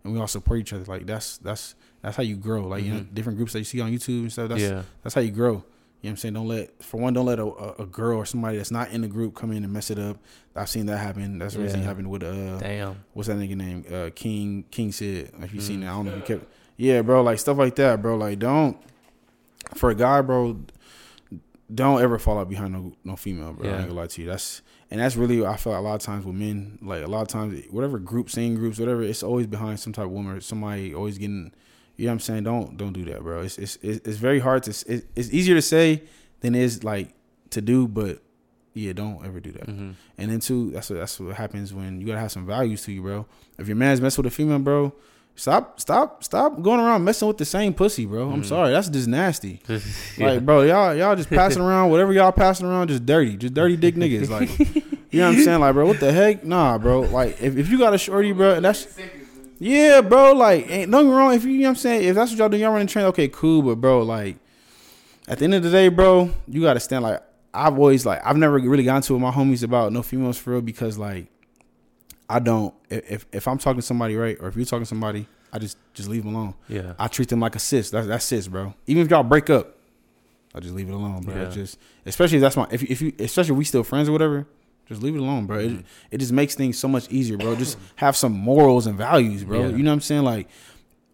and 0.04 0.14
we 0.14 0.20
all 0.20 0.28
support 0.28 0.60
each 0.60 0.74
other. 0.74 0.86
Like 0.86 1.06
that's 1.06 1.38
that's 1.40 1.76
that's 2.02 2.16
how 2.18 2.24
you 2.24 2.36
grow. 2.36 2.68
Like 2.68 2.84
you 2.84 2.94
know, 2.94 3.00
Mhm. 3.02 3.14
different 3.14 3.38
groups 3.38 3.54
that 3.54 3.60
you 3.60 3.66
see 3.66 3.82
on 3.82 3.92
YouTube 3.92 4.22
and 4.22 4.32
stuff. 4.32 4.50
That's 4.50 4.62
yeah, 4.62 4.84
that's 5.04 5.16
how 5.16 5.22
you 5.22 5.32
grow. 5.32 5.64
You 6.02 6.10
know 6.10 6.10
what 6.10 6.12
I'm 6.14 6.18
saying? 6.18 6.34
Don't 6.34 6.48
let 6.48 6.84
for 6.84 7.00
one, 7.00 7.14
don't 7.14 7.28
let 7.28 7.38
a, 7.40 7.46
a, 7.80 7.86
girl 7.86 8.18
or 8.18 8.26
somebody 8.26 8.58
that's 8.58 8.72
not 8.72 8.90
in 8.90 9.02
the 9.02 9.08
group 9.08 9.36
come 9.36 9.52
in 9.52 9.64
and 9.64 9.72
mess 9.72 9.92
it 9.92 10.00
up. 10.00 10.18
I've 10.56 10.68
seen 10.70 10.88
that 10.88 10.98
happen. 10.98 11.38
That's 11.38 11.54
the 11.54 11.60
reason 11.62 11.80
Yeah. 11.80 11.86
it 11.86 11.88
happened 11.90 12.10
with 12.10 12.24
uh 12.24 12.58
damn. 12.58 12.96
what's 13.14 13.28
that 13.28 13.38
nigga 13.38 13.56
name? 13.56 13.86
Uh 13.92 14.10
King 14.16 14.66
King 14.72 14.92
Sid. 14.92 15.32
Like 15.40 15.54
you 15.54 15.60
seen 15.62 15.78
Mm. 15.80 15.82
that. 15.84 15.88
I 15.90 15.92
don't 15.94 16.06
know 16.06 16.12
if 16.12 16.18
you 16.18 16.24
kept 16.24 16.52
Yeah, 16.78 17.04
bro, 17.04 17.22
like 17.22 17.38
stuff 17.38 17.58
like 17.60 17.76
that, 17.76 18.02
bro. 18.02 18.16
Like 18.18 18.40
don't 18.40 18.78
for 19.76 19.92
a 19.92 19.96
guy, 19.96 20.22
bro, 20.22 20.58
don't 21.74 22.02
ever 22.02 22.18
fall 22.20 22.40
out 22.40 22.50
behind 22.50 22.74
no 22.74 22.94
no 23.04 23.16
female, 23.16 23.54
bro. 23.54 23.68
I 23.68 23.72
Yeah. 23.72 23.78
ain't 23.80 23.88
gonna 23.90 24.00
lie 24.00 24.08
to 24.08 24.22
you. 24.22 24.28
That's 24.28 24.62
and 24.90 25.00
that's 25.00 25.16
really 25.16 25.46
I 25.46 25.56
feel 25.56 25.72
like 25.74 25.80
a 25.80 25.84
lot 25.84 25.96
of 25.96 26.02
times 26.02 26.26
with 26.26 26.36
men, 26.36 26.80
like 26.82 27.04
a 27.04 27.08
lot 27.08 27.22
of 27.22 27.28
times 27.28 27.64
whatever 27.70 28.00
group, 28.00 28.30
singing 28.30 28.56
groups, 28.56 28.80
whatever, 28.80 29.04
it's 29.04 29.24
always 29.24 29.48
behind 29.48 29.80
some 29.80 29.94
type 29.94 30.06
of 30.06 30.12
woman 30.12 30.34
or 30.36 30.42
somebody 30.42 30.94
always 30.94 31.18
getting 31.18 31.54
you 32.02 32.08
know 32.08 32.14
what 32.14 32.16
I'm 32.16 32.20
saying? 32.20 32.44
Don't 32.44 32.78
don't 32.78 32.94
do 32.94 33.06
that, 33.06 33.22
bro. 33.22 33.42
It's 33.42 33.58
it's 33.58 33.78
it's 33.84 34.08
it's 34.08 34.18
very 34.18 34.40
hard 34.40 34.64
to 34.64 34.72
it's, 34.72 34.84
it's 35.16 35.32
easier 35.32 35.56
to 35.56 35.62
say 35.62 36.02
than 36.42 36.56
it 36.56 36.62
is 36.64 36.84
like 36.84 37.14
to 37.52 37.62
do, 37.62 37.88
but 37.88 38.22
yeah, 38.74 38.94
don't 38.94 39.24
ever 39.26 39.40
do 39.40 39.52
that. 39.52 39.66
hmm 39.70 39.92
And 40.18 40.32
then 40.32 40.40
too, 40.40 40.72
that's 40.72 40.90
what 40.90 40.98
that's 41.00 41.20
what 41.20 41.36
happens 41.36 41.74
when 41.74 42.02
you 42.02 42.08
gotta 42.08 42.20
have 42.20 42.32
some 42.32 42.46
values 42.48 42.82
to 42.86 42.92
you, 42.92 43.02
bro. 43.04 43.26
If 43.60 43.68
your 43.68 43.78
man's 43.78 44.02
messing 44.02 44.24
with 44.24 44.34
a 44.34 44.36
female, 44.36 44.60
bro, 44.60 44.94
stop, 45.36 45.80
stop, 45.80 46.24
stop 46.24 46.62
going 46.62 46.80
around 46.80 47.04
messing 47.04 47.28
with 47.28 47.38
the 47.38 47.46
same 47.46 47.74
pussy, 47.74 48.06
bro. 48.08 48.32
I'm 48.32 48.42
Mhm. 48.42 48.46
sorry, 48.46 48.72
that's 48.72 48.90
just 48.90 49.08
nasty. 49.08 49.62
yeah. 49.70 49.80
Like, 50.18 50.46
bro, 50.46 50.64
y'all 50.64 50.96
y'all 50.96 51.16
just 51.16 51.30
passing 51.30 51.62
around 51.68 51.92
whatever 51.92 52.14
y'all 52.14 52.32
passing 52.32 52.66
around, 52.66 52.88
just 52.88 53.06
dirty, 53.06 53.38
just 53.38 53.54
dirty 53.54 53.78
dick 53.78 53.96
niggas. 53.96 54.30
Like, 54.30 54.50
you 55.12 55.20
know 55.20 55.30
what 55.30 55.38
I'm 55.38 55.44
saying? 55.44 55.60
Like, 55.60 55.74
bro, 55.74 55.86
what 55.86 56.00
the 56.00 56.12
heck? 56.12 56.44
Nah, 56.44 56.78
bro. 56.80 57.02
Like, 57.02 57.42
if, 57.42 57.58
if 57.58 57.70
you 57.70 57.78
got 57.78 57.94
a 57.94 57.98
shorty, 58.00 58.32
bro, 58.32 58.56
and 58.56 58.66
that's 58.66 58.88
yeah, 59.62 60.02
bro. 60.02 60.34
Like, 60.34 60.70
ain't 60.70 60.90
nothing 60.90 61.10
wrong 61.10 61.34
if 61.34 61.44
you, 61.46 61.52
you 61.52 61.60
know 61.60 61.66
what 61.66 61.70
I'm 61.70 61.76
saying. 61.76 62.08
If 62.08 62.16
that's 62.16 62.32
what 62.32 62.40
y'all 62.40 62.50
do, 62.50 62.58
y'all 62.58 62.72
running 62.72 62.88
train, 62.88 63.06
okay, 63.06 63.28
cool. 63.28 63.62
But 63.62 63.76
bro, 63.76 64.02
like, 64.02 64.38
at 65.28 65.38
the 65.38 65.46
end 65.46 65.54
of 65.54 65.62
the 65.62 65.70
day, 65.70 65.90
bro, 65.90 66.32
you 66.48 66.62
gotta 66.62 66.80
stand 66.80 67.04
like 67.04 67.22
I've 67.54 67.78
always 67.78 68.06
like 68.06 68.22
I've 68.26 68.38
never 68.38 68.58
really 68.58 68.84
gotten 68.84 69.02
to 69.04 69.14
with 69.14 69.22
my 69.22 69.32
homies 69.32 69.64
about 69.64 69.94
no 69.94 70.02
females 70.02 70.38
for 70.38 70.52
real 70.52 70.62
because 70.62 70.98
like 70.98 71.28
I 72.30 72.40
don't 72.40 72.74
if 72.90 73.26
if 73.32 73.48
I'm 73.48 73.58
talking 73.58 73.80
to 73.80 73.86
somebody 73.86 74.16
right 74.16 74.38
or 74.40 74.48
if 74.48 74.56
you're 74.56 74.66
talking 74.66 74.84
to 74.84 74.90
somebody, 74.90 75.28
I 75.54 75.60
just 75.60 75.78
just 75.94 76.10
leave 76.10 76.24
them 76.24 76.34
alone. 76.34 76.56
yeah. 76.68 76.94
I 76.98 77.08
treat 77.08 77.30
them 77.30 77.40
like 77.40 77.56
a 77.56 77.60
sis. 77.60 77.92
That's 77.92 78.08
that's 78.08 78.26
sis, 78.26 78.48
bro. 78.48 78.74
Even 78.88 79.04
if 79.04 79.12
y'all 79.12 79.24
break 79.24 79.50
up, 79.50 79.78
I 80.56 80.60
just 80.60 80.74
leave 80.74 80.90
it 80.90 80.94
alone, 80.94 81.22
bro. 81.22 81.36
Yeah. 81.36 81.50
Just 81.50 81.78
especially 82.06 82.38
if 82.38 82.42
that's 82.42 82.58
my 82.58 82.68
if 82.72 82.84
if 82.84 83.02
you 83.02 83.14
especially 83.20 83.52
if 83.52 83.58
we 83.58 83.66
still 83.66 83.84
friends 83.84 84.10
or 84.10 84.14
whatever, 84.14 84.48
just 84.92 85.04
leave 85.04 85.16
it 85.16 85.20
alone, 85.20 85.46
bro. 85.46 85.60
It 85.60 85.70
mm-hmm. 85.70 85.82
it 86.12 86.18
just 86.18 86.32
makes 86.32 86.56
things 86.56 86.78
so 86.78 86.88
much 86.88 87.10
easier, 87.10 87.38
bro. 87.38 87.56
Just 87.56 87.78
have 87.96 88.16
some 88.16 88.34
morals 88.34 88.88
and 88.88 88.98
values, 88.98 89.44
bro. 89.44 89.62
Yeah. 89.62 89.68
You 89.70 89.84
know 89.84 89.92
what 89.92 89.96
I'm 89.96 90.02
saying? 90.02 90.24
Like 90.24 90.48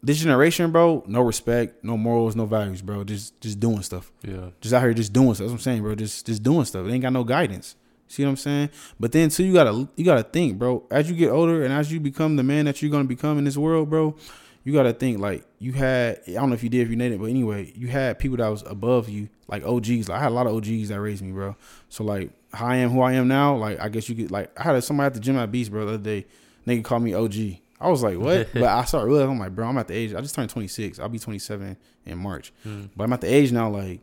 this 0.04 0.20
generation, 0.20 0.72
bro, 0.72 1.04
no 1.08 1.22
respect, 1.22 1.84
no 1.84 1.98
morals, 1.98 2.36
no 2.36 2.46
values, 2.46 2.82
bro. 2.82 3.04
Just 3.04 3.40
just 3.42 3.60
doing 3.60 3.82
stuff. 3.82 4.12
Yeah. 4.24 4.50
Just 4.62 4.74
out 4.74 4.82
here 4.82 4.94
just 4.94 5.14
doing 5.14 5.34
stuff. 5.36 5.46
That's 5.46 5.52
what 5.52 5.58
I'm 5.58 5.62
saying, 5.62 5.82
bro. 5.82 5.96
Just 5.96 6.26
just 6.26 6.44
doing 6.44 6.66
stuff. 6.66 6.88
It 6.88 6.92
ain't 6.92 7.02
got 7.02 7.14
no 7.14 7.24
guidance. 7.24 7.76
See 8.08 8.24
what 8.24 8.30
I'm 8.30 8.38
saying? 8.38 8.70
But 9.00 9.12
then 9.12 9.30
too, 9.30 9.44
you 9.44 9.54
gotta 9.54 9.88
you 9.96 10.06
gotta 10.06 10.24
think, 10.24 10.58
bro. 10.58 10.84
As 10.90 11.10
you 11.10 11.16
get 11.16 11.30
older 11.30 11.64
and 11.64 11.74
as 11.74 11.92
you 11.92 12.00
become 12.00 12.36
the 12.36 12.44
man 12.44 12.66
that 12.66 12.82
you're 12.82 12.92
gonna 12.92 13.04
become 13.04 13.38
in 13.38 13.44
this 13.44 13.58
world, 13.58 13.90
bro, 13.90 14.16
you 14.64 14.74
gotta 14.74 14.94
think 14.94 15.20
like 15.20 15.44
you 15.60 15.74
had. 15.74 16.22
I 16.28 16.34
don't 16.34 16.50
know 16.50 16.56
if 16.56 16.64
you 16.64 16.70
did, 16.70 16.82
if 16.82 16.90
you 16.90 16.96
did 16.96 17.12
it, 17.12 17.20
but 17.20 17.30
anyway, 17.30 17.72
you 17.76 17.88
had 17.88 18.18
people 18.18 18.38
that 18.38 18.48
was 18.48 18.64
above 18.64 19.10
you, 19.10 19.30
like 19.48 19.64
OGs. 19.64 20.10
Like 20.10 20.20
I 20.20 20.24
had 20.24 20.32
a 20.32 20.36
lot 20.36 20.48
of 20.48 20.56
OGs 20.56 20.90
that 20.90 21.02
raised 21.02 21.22
me, 21.22 21.32
bro. 21.32 21.56
So 21.90 22.04
like 22.04 22.32
how 22.54 22.68
I 22.68 22.78
am, 22.78 22.90
who 22.92 23.02
I 23.02 23.14
am 23.14 23.28
now, 23.28 23.56
like 23.56 23.80
I 23.80 23.90
guess 23.90 24.10
you 24.10 24.16
could 24.16 24.32
like 24.32 24.58
I 24.60 24.64
had 24.64 24.84
somebody 24.84 25.08
at 25.08 25.14
the 25.14 25.20
gym 25.20 25.38
at 25.38 25.52
Beast, 25.52 25.72
bro, 25.72 25.86
the 25.86 25.94
other 25.94 26.04
day. 26.04 26.26
Nigga 26.66 26.84
called 26.84 27.04
me 27.04 27.14
OG. 27.14 27.36
I 27.80 27.90
was 27.90 28.04
like, 28.04 28.18
what? 28.18 28.50
but 28.54 28.64
I 28.64 28.84
started 28.84 29.08
realizing, 29.08 29.32
I'm 29.32 29.40
like, 29.40 29.56
bro, 29.56 29.68
I'm 29.68 29.78
at 29.78 29.88
the 29.88 29.94
age. 29.94 30.14
I 30.14 30.22
just 30.22 30.36
turned 30.36 30.50
26. 30.50 31.00
I'll 31.00 31.10
be 31.10 31.20
27 31.20 31.78
in 32.06 32.18
March. 32.18 32.52
Mm. 32.66 32.90
But 32.96 33.06
I'm 33.06 33.14
at 33.14 33.22
the 33.22 33.34
age 33.34 33.52
now, 33.52 33.70
like, 33.70 34.02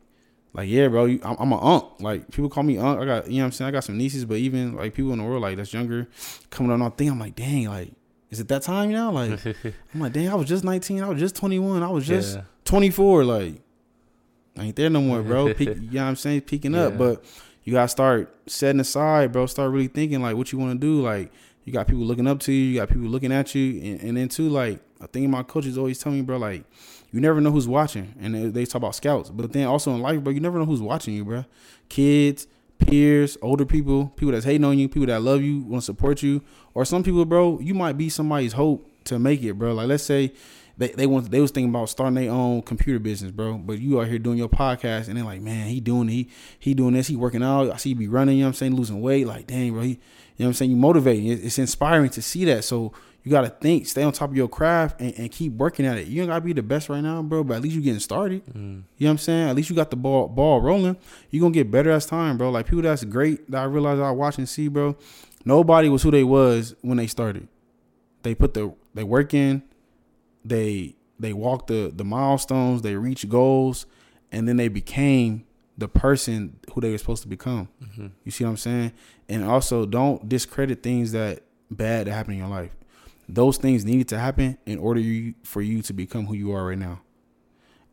like 0.53 0.69
yeah, 0.69 0.87
bro, 0.87 1.05
you, 1.05 1.19
I'm, 1.23 1.35
I'm 1.37 1.51
an 1.51 1.59
unc. 1.61 1.85
Like 1.99 2.31
people 2.31 2.49
call 2.49 2.63
me 2.63 2.77
unc. 2.77 2.99
I 2.99 3.05
got, 3.05 3.27
you 3.27 3.37
know 3.37 3.43
what 3.43 3.45
I'm 3.45 3.51
saying. 3.51 3.67
I 3.67 3.71
got 3.71 3.83
some 3.83 3.97
nieces, 3.97 4.25
but 4.25 4.37
even 4.37 4.75
like 4.75 4.93
people 4.93 5.11
in 5.11 5.19
the 5.19 5.25
world 5.25 5.41
like 5.41 5.57
that's 5.57 5.73
younger, 5.73 6.07
coming 6.49 6.71
on, 6.71 6.81
I 6.81 6.89
think 6.89 7.11
I'm 7.11 7.19
like, 7.19 7.35
dang, 7.35 7.67
like, 7.67 7.91
is 8.31 8.39
it 8.39 8.47
that 8.47 8.61
time 8.61 8.91
now? 8.91 9.11
Like, 9.11 9.45
I'm 9.93 9.99
like, 9.99 10.13
dang, 10.13 10.29
I 10.29 10.35
was 10.35 10.47
just 10.47 10.63
19. 10.63 11.03
I 11.03 11.09
was 11.09 11.19
just 11.19 11.35
21. 11.35 11.83
I 11.83 11.89
was 11.89 12.07
just 12.07 12.37
yeah. 12.37 12.43
24. 12.63 13.25
Like, 13.25 13.61
I 14.57 14.63
ain't 14.63 14.75
there 14.75 14.89
no 14.89 15.01
more, 15.01 15.21
bro. 15.21 15.53
Peak, 15.53 15.69
you 15.75 15.75
know 15.75 16.03
what 16.03 16.09
I'm 16.09 16.15
saying? 16.15 16.41
Peaking 16.41 16.75
up, 16.75 16.97
but 16.97 17.23
you 17.65 17.73
gotta 17.73 17.89
start 17.89 18.33
setting 18.47 18.79
aside, 18.79 19.31
bro. 19.31 19.47
Start 19.47 19.71
really 19.71 19.87
thinking 19.87 20.21
like 20.21 20.37
what 20.37 20.51
you 20.51 20.59
want 20.59 20.79
to 20.79 20.79
do. 20.79 21.01
Like, 21.01 21.31
you 21.65 21.73
got 21.73 21.87
people 21.87 22.03
looking 22.03 22.27
up 22.27 22.39
to 22.41 22.53
you. 22.53 22.63
You 22.65 22.79
got 22.79 22.89
people 22.89 23.07
looking 23.07 23.33
at 23.33 23.53
you, 23.55 23.81
and, 23.81 24.01
and 24.01 24.17
then 24.17 24.29
too, 24.29 24.49
like, 24.49 24.79
I 25.01 25.07
think 25.07 25.27
my 25.29 25.43
coaches 25.43 25.77
always 25.77 25.99
tell 25.99 26.11
me, 26.11 26.21
bro, 26.21 26.37
like, 26.37 26.63
You 27.11 27.19
never 27.19 27.41
know 27.41 27.51
who's 27.51 27.67
watching, 27.67 28.13
and 28.21 28.35
they, 28.35 28.45
they 28.47 28.65
talk 28.65 28.75
about 28.75 28.95
scouts. 28.95 29.31
But 29.31 29.51
then 29.51 29.67
also 29.67 29.93
in 29.95 30.01
life, 30.01 30.23
bro, 30.23 30.31
you 30.31 30.39
never 30.39 30.59
know 30.59 30.65
who's 30.65 30.81
watching 30.81 31.15
you, 31.15 31.25
bro. 31.25 31.45
Kids, 31.89 32.47
peers, 32.77 33.35
older 33.41 33.65
people, 33.65 34.09
people 34.09 34.31
that's 34.33 34.45
hating 34.45 34.63
on 34.63 34.77
you, 34.77 34.87
people 34.87 35.07
that 35.07 35.21
love 35.21 35.41
you, 35.41 35.61
want 35.61 35.81
to 35.81 35.85
support 35.85 36.21
you, 36.21 36.41
or 36.75 36.85
some 36.85 37.03
people, 37.03 37.25
bro, 37.25 37.59
you 37.59 37.73
might 37.73 37.97
be 37.97 38.09
somebody's 38.09 38.53
hope 38.53 38.87
to 39.05 39.17
make 39.17 39.41
it, 39.43 39.53
bro. 39.53 39.73
Like 39.73 39.87
let's 39.87 40.03
say 40.03 40.33
they 40.77 40.89
they 40.89 41.05
want 41.07 41.31
they 41.31 41.39
was 41.39 41.51
thinking 41.51 41.69
about 41.69 41.89
starting 41.89 42.15
their 42.15 42.31
own 42.31 42.61
computer 42.61 42.99
business, 42.99 43.31
bro. 43.31 43.57
But 43.57 43.79
you 43.79 44.01
out 44.01 44.07
here 44.07 44.19
doing 44.19 44.37
your 44.37 44.49
podcast, 44.49 45.07
and 45.07 45.17
they're 45.17 45.23
like, 45.23 45.41
man, 45.41 45.67
he 45.67 45.79
doing 45.79 46.07
he 46.07 46.29
he 46.59 46.73
doing 46.73 46.93
this, 46.93 47.07
he 47.07 47.15
working 47.15 47.43
out. 47.43 47.71
I 47.71 47.77
see 47.77 47.89
you 47.89 47.95
be 47.95 48.07
running, 48.07 48.37
you 48.37 48.43
know 48.43 48.47
what 48.47 48.49
I'm 48.49 48.53
saying, 48.55 48.75
losing 48.75 49.01
weight. 49.01 49.25
Like, 49.27 49.47
dang, 49.47 49.71
bro, 49.73 49.81
he, 49.81 49.89
you 49.89 49.95
know 50.39 50.45
what 50.45 50.47
I'm 50.47 50.53
saying. 50.53 50.71
You 50.71 50.77
motivating. 50.77 51.27
It- 51.27 51.43
It's 51.45 51.57
inspiring 51.59 52.09
to 52.11 52.21
see 52.21 52.45
that. 52.45 52.63
So 52.65 52.91
you 53.23 53.31
gotta 53.31 53.49
think, 53.49 53.87
stay 53.87 54.03
on 54.03 54.11
top 54.13 54.29
of 54.29 54.35
your 54.37 54.47
craft, 54.47 55.01
and, 55.01 55.11
and 55.17 55.31
keep 55.31 55.53
working 55.53 55.83
at 55.85 55.97
it. 55.97 56.05
You 56.07 56.21
ain't 56.21 56.29
gotta 56.29 56.45
be 56.45 56.53
the 56.53 56.61
best 56.61 56.89
right 56.89 57.01
now, 57.01 57.23
bro, 57.23 57.43
but 57.43 57.55
at 57.55 57.61
least 57.63 57.73
you 57.75 57.81
getting 57.81 57.99
started. 57.99 58.45
Mm. 58.47 58.53
You 58.53 58.61
know 58.61 58.83
what 58.97 59.09
I'm 59.11 59.17
saying? 59.17 59.49
At 59.49 59.55
least 59.55 59.69
you 59.71 59.75
got 59.75 59.89
the 59.89 59.95
ball 59.95 60.27
ball 60.27 60.61
rolling. 60.61 60.95
You 61.31 61.41
gonna 61.41 61.53
get 61.53 61.71
better 61.71 61.89
as 61.89 62.05
time, 62.05 62.37
bro. 62.37 62.51
Like 62.51 62.67
people 62.67 62.83
that's 62.83 63.03
great 63.05 63.49
that 63.49 63.61
I 63.61 63.65
realized 63.65 64.01
I 64.01 64.11
watch 64.11 64.37
and 64.37 64.47
see, 64.47 64.67
bro. 64.67 64.95
Nobody 65.43 65.89
was 65.89 66.03
who 66.03 66.11
they 66.11 66.23
was 66.23 66.75
when 66.81 66.97
they 66.97 67.07
started. 67.07 67.47
They 68.23 68.35
put 68.35 68.53
the 68.53 68.73
they 68.93 69.03
work 69.03 69.33
in, 69.33 69.63
they 70.45 70.95
they 71.19 71.33
walk 71.33 71.67
the 71.67 71.91
the 71.93 72.05
milestones, 72.05 72.81
they 72.81 72.95
reach 72.95 73.27
goals, 73.27 73.85
and 74.31 74.47
then 74.47 74.57
they 74.57 74.67
became 74.67 75.45
the 75.77 75.87
person 75.87 76.59
who 76.73 76.81
they 76.81 76.91
were 76.91 76.97
supposed 76.97 77.23
to 77.23 77.27
become. 77.27 77.67
You 78.23 78.31
see 78.31 78.43
what 78.45 78.51
I'm 78.51 78.57
saying? 78.57 78.93
And 79.27 79.43
also 79.43 79.85
don't 79.85 80.29
discredit 80.29 80.81
things 80.83 81.11
that 81.11 81.43
bad 81.69 82.07
that 82.07 82.13
happen 82.13 82.33
in 82.33 82.39
your 82.39 82.47
life. 82.47 82.71
Those 83.27 83.57
things 83.57 83.83
needed 83.83 84.07
to 84.09 84.19
happen 84.19 84.57
in 84.65 84.77
order 84.77 84.99
you, 84.99 85.33
for 85.43 85.61
you 85.61 85.81
to 85.81 85.93
become 85.93 86.27
who 86.27 86.35
you 86.35 86.51
are 86.53 86.65
right 86.67 86.77
now. 86.77 87.01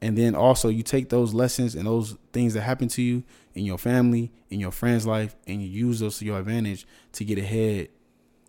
And 0.00 0.18
then 0.18 0.34
also 0.34 0.68
you 0.68 0.82
take 0.82 1.08
those 1.08 1.32
lessons 1.32 1.74
and 1.74 1.86
those 1.86 2.16
things 2.32 2.54
that 2.54 2.62
happen 2.62 2.88
to 2.88 3.02
you 3.02 3.22
in 3.54 3.64
your 3.64 3.78
family, 3.78 4.32
in 4.50 4.60
your 4.60 4.72
friends' 4.72 5.06
life, 5.06 5.36
and 5.46 5.62
you 5.62 5.68
use 5.68 6.00
those 6.00 6.18
to 6.18 6.24
your 6.24 6.38
advantage 6.38 6.86
to 7.12 7.24
get 7.24 7.38
ahead 7.38 7.88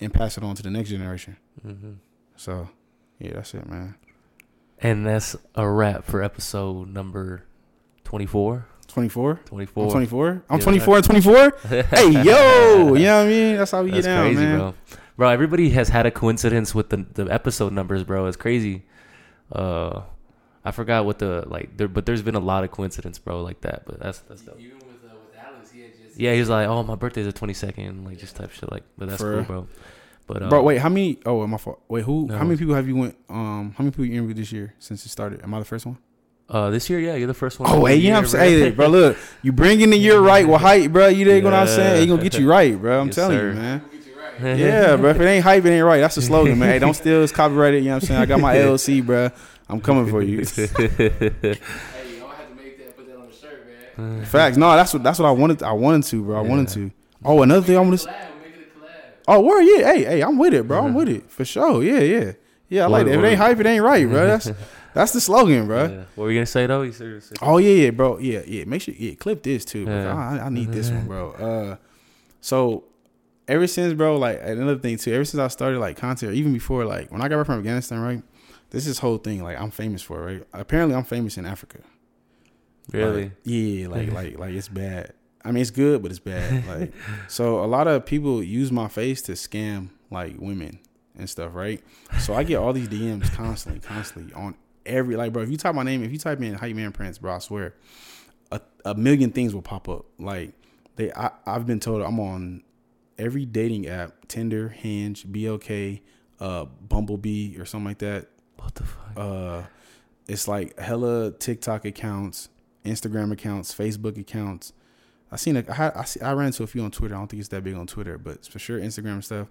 and 0.02 0.14
pass 0.14 0.38
it 0.38 0.44
on 0.44 0.56
to 0.56 0.64
the 0.64 0.72
next 0.72 0.90
generation. 0.90 1.38
Mm-hmm. 1.66 1.94
So, 2.36 2.70
yeah, 3.20 3.34
that's 3.34 3.54
it, 3.54 3.68
man. 3.70 3.96
And 4.80 5.06
that's 5.06 5.36
a 5.56 5.68
wrap 5.68 6.04
for 6.04 6.22
episode 6.22 6.88
number 6.90 7.46
24. 8.04 8.66
24? 8.88 9.40
24. 9.46 9.84
I'm 9.86 9.90
24? 9.92 10.44
I'm 10.50 10.60
Yeah, 10.60 10.64
24 10.64 10.96
and 10.98 11.06
24? 11.06 11.52
hey, 11.62 12.10
yo! 12.12 12.94
You 12.94 13.06
know 13.06 13.18
what 13.18 13.26
I 13.26 13.28
mean? 13.28 13.58
That's 13.58 13.72
how 13.72 13.84
we 13.84 13.92
That's 13.92 14.06
get 14.06 14.14
down, 14.16 14.26
crazy, 14.26 14.42
man. 14.46 14.58
bro. 14.60 14.74
Bro, 15.16 15.30
everybody 15.30 15.70
has 15.72 15.90
had 15.90 16.06
a 16.06 16.12
coincidence 16.12 16.76
with 16.76 16.90
the 16.90 16.98
the 17.14 17.26
episode 17.32 17.72
numbers, 17.74 18.04
bro. 18.04 18.26
It's 18.26 18.38
crazy. 18.38 18.84
Uh, 19.52 20.02
I 20.66 20.72
forgot 20.72 21.06
what 21.06 21.20
the 21.20 21.44
like, 21.48 21.78
there, 21.78 21.88
but 21.88 22.06
there's 22.06 22.22
been 22.22 22.36
a 22.36 22.40
lot 22.40 22.64
of 22.64 22.72
coincidence, 22.72 23.20
bro, 23.20 23.42
like 23.42 23.62
that. 23.62 23.84
But 23.86 24.00
that's 24.00 24.20
that's 24.20 24.42
dope. 24.42 24.60
Even 24.60 24.78
with 24.80 24.88
uh, 25.06 25.16
with 25.16 25.40
Alex, 25.40 25.72
he 25.72 25.82
had 25.82 25.92
just 25.98 26.20
Yeah, 26.20 26.34
he 26.34 26.40
was 26.40 26.50
like, 26.50 26.68
"Oh, 26.68 26.82
my 26.84 26.96
birthday's 26.96 27.26
the 27.28 27.34
22nd," 27.34 28.06
like 28.06 28.18
just 28.18 28.36
type 28.36 28.52
shit 28.52 28.72
like. 28.72 28.84
But 28.98 29.10
that's 29.10 29.22
For 29.22 29.36
cool, 29.38 29.44
bro. 29.44 29.68
But 30.28 30.44
um, 30.44 30.50
Bro, 30.50 30.64
wait, 30.64 30.78
how 30.80 30.90
many? 30.90 31.20
Oh, 31.26 31.46
my 31.48 31.58
fault. 31.58 31.82
Wait, 31.88 32.04
who? 32.06 32.28
No. 32.28 32.38
How 32.38 32.44
many 32.44 32.58
people 32.58 32.74
have 32.76 32.88
you 32.88 32.96
went? 32.96 33.16
Um, 33.30 33.74
how 33.78 33.84
many 33.84 33.92
people 33.92 34.06
you 34.06 34.14
interviewed 34.14 34.38
this 34.38 34.52
year 34.52 34.74
since 34.80 35.06
it 35.06 35.10
started? 35.10 35.42
Am 35.44 35.54
I 35.54 35.60
the 35.60 35.66
first 35.66 35.86
one? 35.86 35.98
uh, 36.50 36.70
this 36.70 36.90
year, 36.90 37.00
yeah, 37.00 37.16
you're 37.16 37.26
the 37.28 37.34
first 37.34 37.60
one. 37.60 37.70
Oh, 37.70 37.78
of 37.78 37.82
the 37.84 37.88
hey, 37.90 37.96
you 37.96 38.10
know 38.10 38.16
what 38.16 38.26
I'm 38.26 38.28
saying, 38.30 38.60
hey, 38.64 38.70
bro. 38.72 38.88
Look, 38.88 39.18
you 39.42 39.52
bring 39.52 39.70
bringing 39.78 39.90
the 39.92 39.98
year 39.98 40.20
right 40.20 40.48
with 40.48 40.62
hype, 40.62 40.92
bro. 40.92 41.08
You 41.08 41.26
dig 41.26 41.44
what 41.44 41.54
I'm 41.54 41.68
saying? 41.68 42.02
He 42.02 42.08
gonna 42.08 42.22
get 42.22 42.38
you 42.38 42.50
right, 42.50 42.80
bro. 42.80 43.00
I'm 43.02 43.08
Yes, 43.08 43.16
telling 43.16 43.38
sir. 43.38 43.50
you, 43.50 43.54
man. 43.56 43.82
We'll 43.82 43.92
get 44.02 44.08
you 44.08 44.48
right. 44.50 44.58
Yeah, 44.60 44.96
bro. 44.98 45.10
If 45.12 45.20
it 45.20 45.26
ain't 45.26 45.44
hype, 45.44 45.66
it 45.66 45.70
ain't 45.72 45.86
right. 45.86 46.00
That's 46.00 46.16
the 46.16 46.22
slogan, 46.22 46.60
man. 46.60 46.70
Hey, 46.70 46.80
don't 46.80 46.94
steal. 46.94 47.24
It's 47.24 47.32
copyrighted. 47.32 47.84
You 47.84 47.90
know 47.92 47.96
what 47.96 48.04
I'm 48.04 48.08
saying? 48.08 48.22
I 48.22 48.26
got 48.26 48.40
my 48.40 48.56
LLC, 48.56 49.04
bro. 49.06 49.30
I'm 49.70 49.80
coming 49.82 50.08
for 50.08 50.22
you. 50.22 50.40
Hey, 50.56 50.60
I'm 50.60 52.20
gonna 52.20 52.36
have 52.36 52.50
to 52.50 52.56
make 52.56 52.78
that, 52.78 52.96
put 52.98 53.08
that 53.08 53.18
on 53.18 53.28
the 53.28 53.34
shirt, 53.34 53.66
man. 53.98 54.26
Facts. 54.26 54.58
No, 54.58 54.76
that's 54.76 54.94
what 54.94 55.02
that's 55.04 55.20
what 55.20 55.28
I 55.28 55.32
wanted. 55.32 55.64
I 55.64 55.72
wanted 55.72 56.04
to, 56.10 56.24
bro. 56.24 56.38
I 56.38 56.42
wanted 56.42 56.68
to. 56.70 56.92
Oh, 57.26 57.42
another 57.42 57.66
thing 57.66 57.78
I 57.78 57.80
want 57.80 57.98
to. 58.00 58.08
Collab, 58.08 58.14
we're 58.36 58.42
making 58.48 58.62
a 58.64 58.80
collab. 58.80 59.13
Oh, 59.28 59.42
word, 59.42 59.62
yeah. 59.62 59.94
Hey, 59.94 60.04
hey, 60.04 60.22
I'm 60.22 60.38
with 60.38 60.54
it, 60.54 60.68
bro. 60.68 60.80
I'm 60.80 60.88
mm-hmm. 60.88 60.96
with 60.96 61.10
it 61.10 61.32
for 61.32 61.46
sure. 61.46 61.84
Yeah, 61.84 62.00
yeah, 62.00 62.32
yeah. 62.70 62.84
I 62.86 62.88
like 62.88 63.06
that. 63.06 63.14
If 63.16 63.24
it 63.24 63.28
ain't 63.28 63.38
hype, 63.38 63.60
it 63.60 63.66
ain't 63.66 63.84
right, 63.84 64.08
bro. 64.08 64.28
That's 64.28 64.52
that's 64.94 65.14
the 65.14 65.22
slogan, 65.22 65.68
bro. 65.68 65.84
Yeah. 65.86 66.04
What 66.16 66.26
were 66.26 66.32
you 66.32 66.40
gonna 66.40 66.46
say 66.46 66.66
though? 66.68 66.82
You 66.82 66.92
said- 66.92 67.24
said- 67.24 67.38
Oh 67.42 67.58
yeah, 67.58 67.86
yeah, 67.86 67.90
bro. 67.92 68.18
Yeah, 68.18 68.42
yeah. 68.46 68.66
Make 68.66 68.82
sure 68.82 68.94
yeah, 68.98 69.14
clip 69.16 69.44
this 69.44 69.66
too. 69.66 69.86
bro. 69.86 69.96
Yeah. 69.96 70.16
I, 70.16 70.46
I 70.46 70.50
need 70.50 70.72
this 70.72 70.90
one, 70.90 71.00
mm-hmm. 71.00 71.08
bro. 71.08 71.32
Uh, 71.32 71.76
so 72.42 72.84
ever 73.48 73.68
since, 73.68 73.94
bro, 73.94 74.18
like 74.18 74.40
another 74.42 74.78
thing 74.78 74.98
too. 74.98 75.14
Ever 75.14 75.26
since 75.26 75.40
I 75.40 75.48
started 75.48 75.80
like 75.80 75.98
content, 75.98 76.32
or 76.32 76.36
even 76.36 76.54
before, 76.54 76.86
like 76.86 77.12
when 77.12 77.22
I 77.22 77.28
got 77.28 77.38
back 77.38 77.46
from 77.46 77.60
Afghanistan, 77.60 78.00
right? 78.00 78.24
This 78.70 78.88
is 78.88 79.00
whole 79.00 79.18
thing. 79.18 79.44
Like 79.44 79.60
I'm 79.60 79.72
famous 79.72 80.02
for, 80.02 80.22
right? 80.22 80.44
Apparently, 80.54 80.96
I'm 80.96 81.04
famous 81.04 81.38
in 81.38 81.46
Africa. 81.46 81.80
Really? 82.92 83.24
Like, 83.24 83.32
yeah, 83.44 83.88
like 83.88 84.02
mm-hmm. 84.08 84.16
like 84.16 84.38
like 84.38 84.54
it's 84.54 84.68
bad. 84.68 85.14
I 85.46 85.52
mean, 85.52 85.62
it's 85.62 85.72
good, 85.72 86.02
but 86.02 86.12
it's 86.12 86.20
bad. 86.20 86.64
Like, 86.68 86.94
so 87.28 87.64
a 87.64 87.68
lot 87.68 87.88
of 87.88 88.06
people 88.06 88.42
use 88.42 88.72
my 88.72 88.88
face 88.88 89.22
to 89.24 89.34
scam 89.34 89.90
like 90.10 90.36
women 90.38 90.80
and 91.18 91.30
stuff, 91.30 91.54
right? 91.54 91.82
So 92.20 92.34
I 92.34 92.44
get 92.44 92.58
all 92.58 92.74
these 92.74 92.88
DMs 92.88 93.32
constantly, 93.34 93.82
constantly 93.82 94.34
on 94.34 94.56
every 94.86 95.16
like, 95.16 95.34
bro. 95.34 95.44
If 95.44 95.50
you 95.50 95.58
type 95.58 95.76
my 95.76 95.84
name, 95.84 96.04
if 96.04 96.12
you 96.12 96.18
type 96.18 96.42
in 96.42 96.54
Hype 96.54 96.76
Man 96.76 96.92
Prince, 96.92 97.18
bro, 97.18 97.36
I 97.36 97.40
swear, 97.40 97.76
a, 98.52 98.62
a 98.86 98.96
million 98.96 99.32
things 99.32 99.54
will 99.54 99.62
pop 99.62 99.90
up. 99.90 100.06
Like 100.18 100.54
they, 100.96 101.12
I, 101.12 101.32
I've 101.46 101.66
been 101.66 101.80
told 101.80 102.02
I'm 102.02 102.20
on 102.20 102.64
every 103.18 103.46
dating 103.46 103.88
app, 103.88 104.28
Tinder, 104.28 104.70
Hinge, 104.70 105.26
BLK, 105.26 106.02
uh, 106.40 106.66
Bumblebee, 106.66 107.58
or 107.58 107.66
something 107.66 107.88
like 107.88 108.00
that. 108.00 108.28
What 108.58 108.76
the 108.76 108.84
fuck? 108.84 109.12
Uh, 109.18 109.64
it's 110.28 110.48
like 110.48 110.80
hella 110.80 111.32
TikTok 111.32 111.86
accounts, 111.86 112.50
Instagram 112.86 113.32
accounts, 113.32 113.74
Facebook 113.74 114.18
accounts. 114.18 114.74
I 115.34 115.36
seen 115.38 115.58
a, 115.58 115.64
I, 115.70 116.02
I, 116.02 116.04
see, 116.06 116.22
I 116.22 116.32
ran 116.34 116.48
into 116.48 116.64
a 116.64 116.68
few 116.68 116.82
on 116.84 116.92
Twitter. 116.92 117.16
I 117.16 117.18
don't 117.18 117.28
think 117.28 117.40
it's 117.42 117.50
that 117.50 117.64
big 117.64 117.74
on 117.76 117.88
Twitter, 117.88 118.18
but 118.18 118.46
for 118.46 118.60
sure 118.60 118.80
Instagram 118.80 119.14
and 119.14 119.26
stuff. 119.26 119.48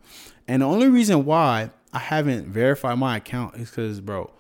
And 0.48 0.62
the 0.62 0.66
only 0.66 0.88
reason 0.88 1.24
why 1.24 1.70
I 1.92 1.98
haven't 1.98 2.46
verified 2.48 2.98
my 2.98 3.16
account 3.18 3.56
is 3.56 3.68
because, 3.70 4.00
bro, 4.00 4.30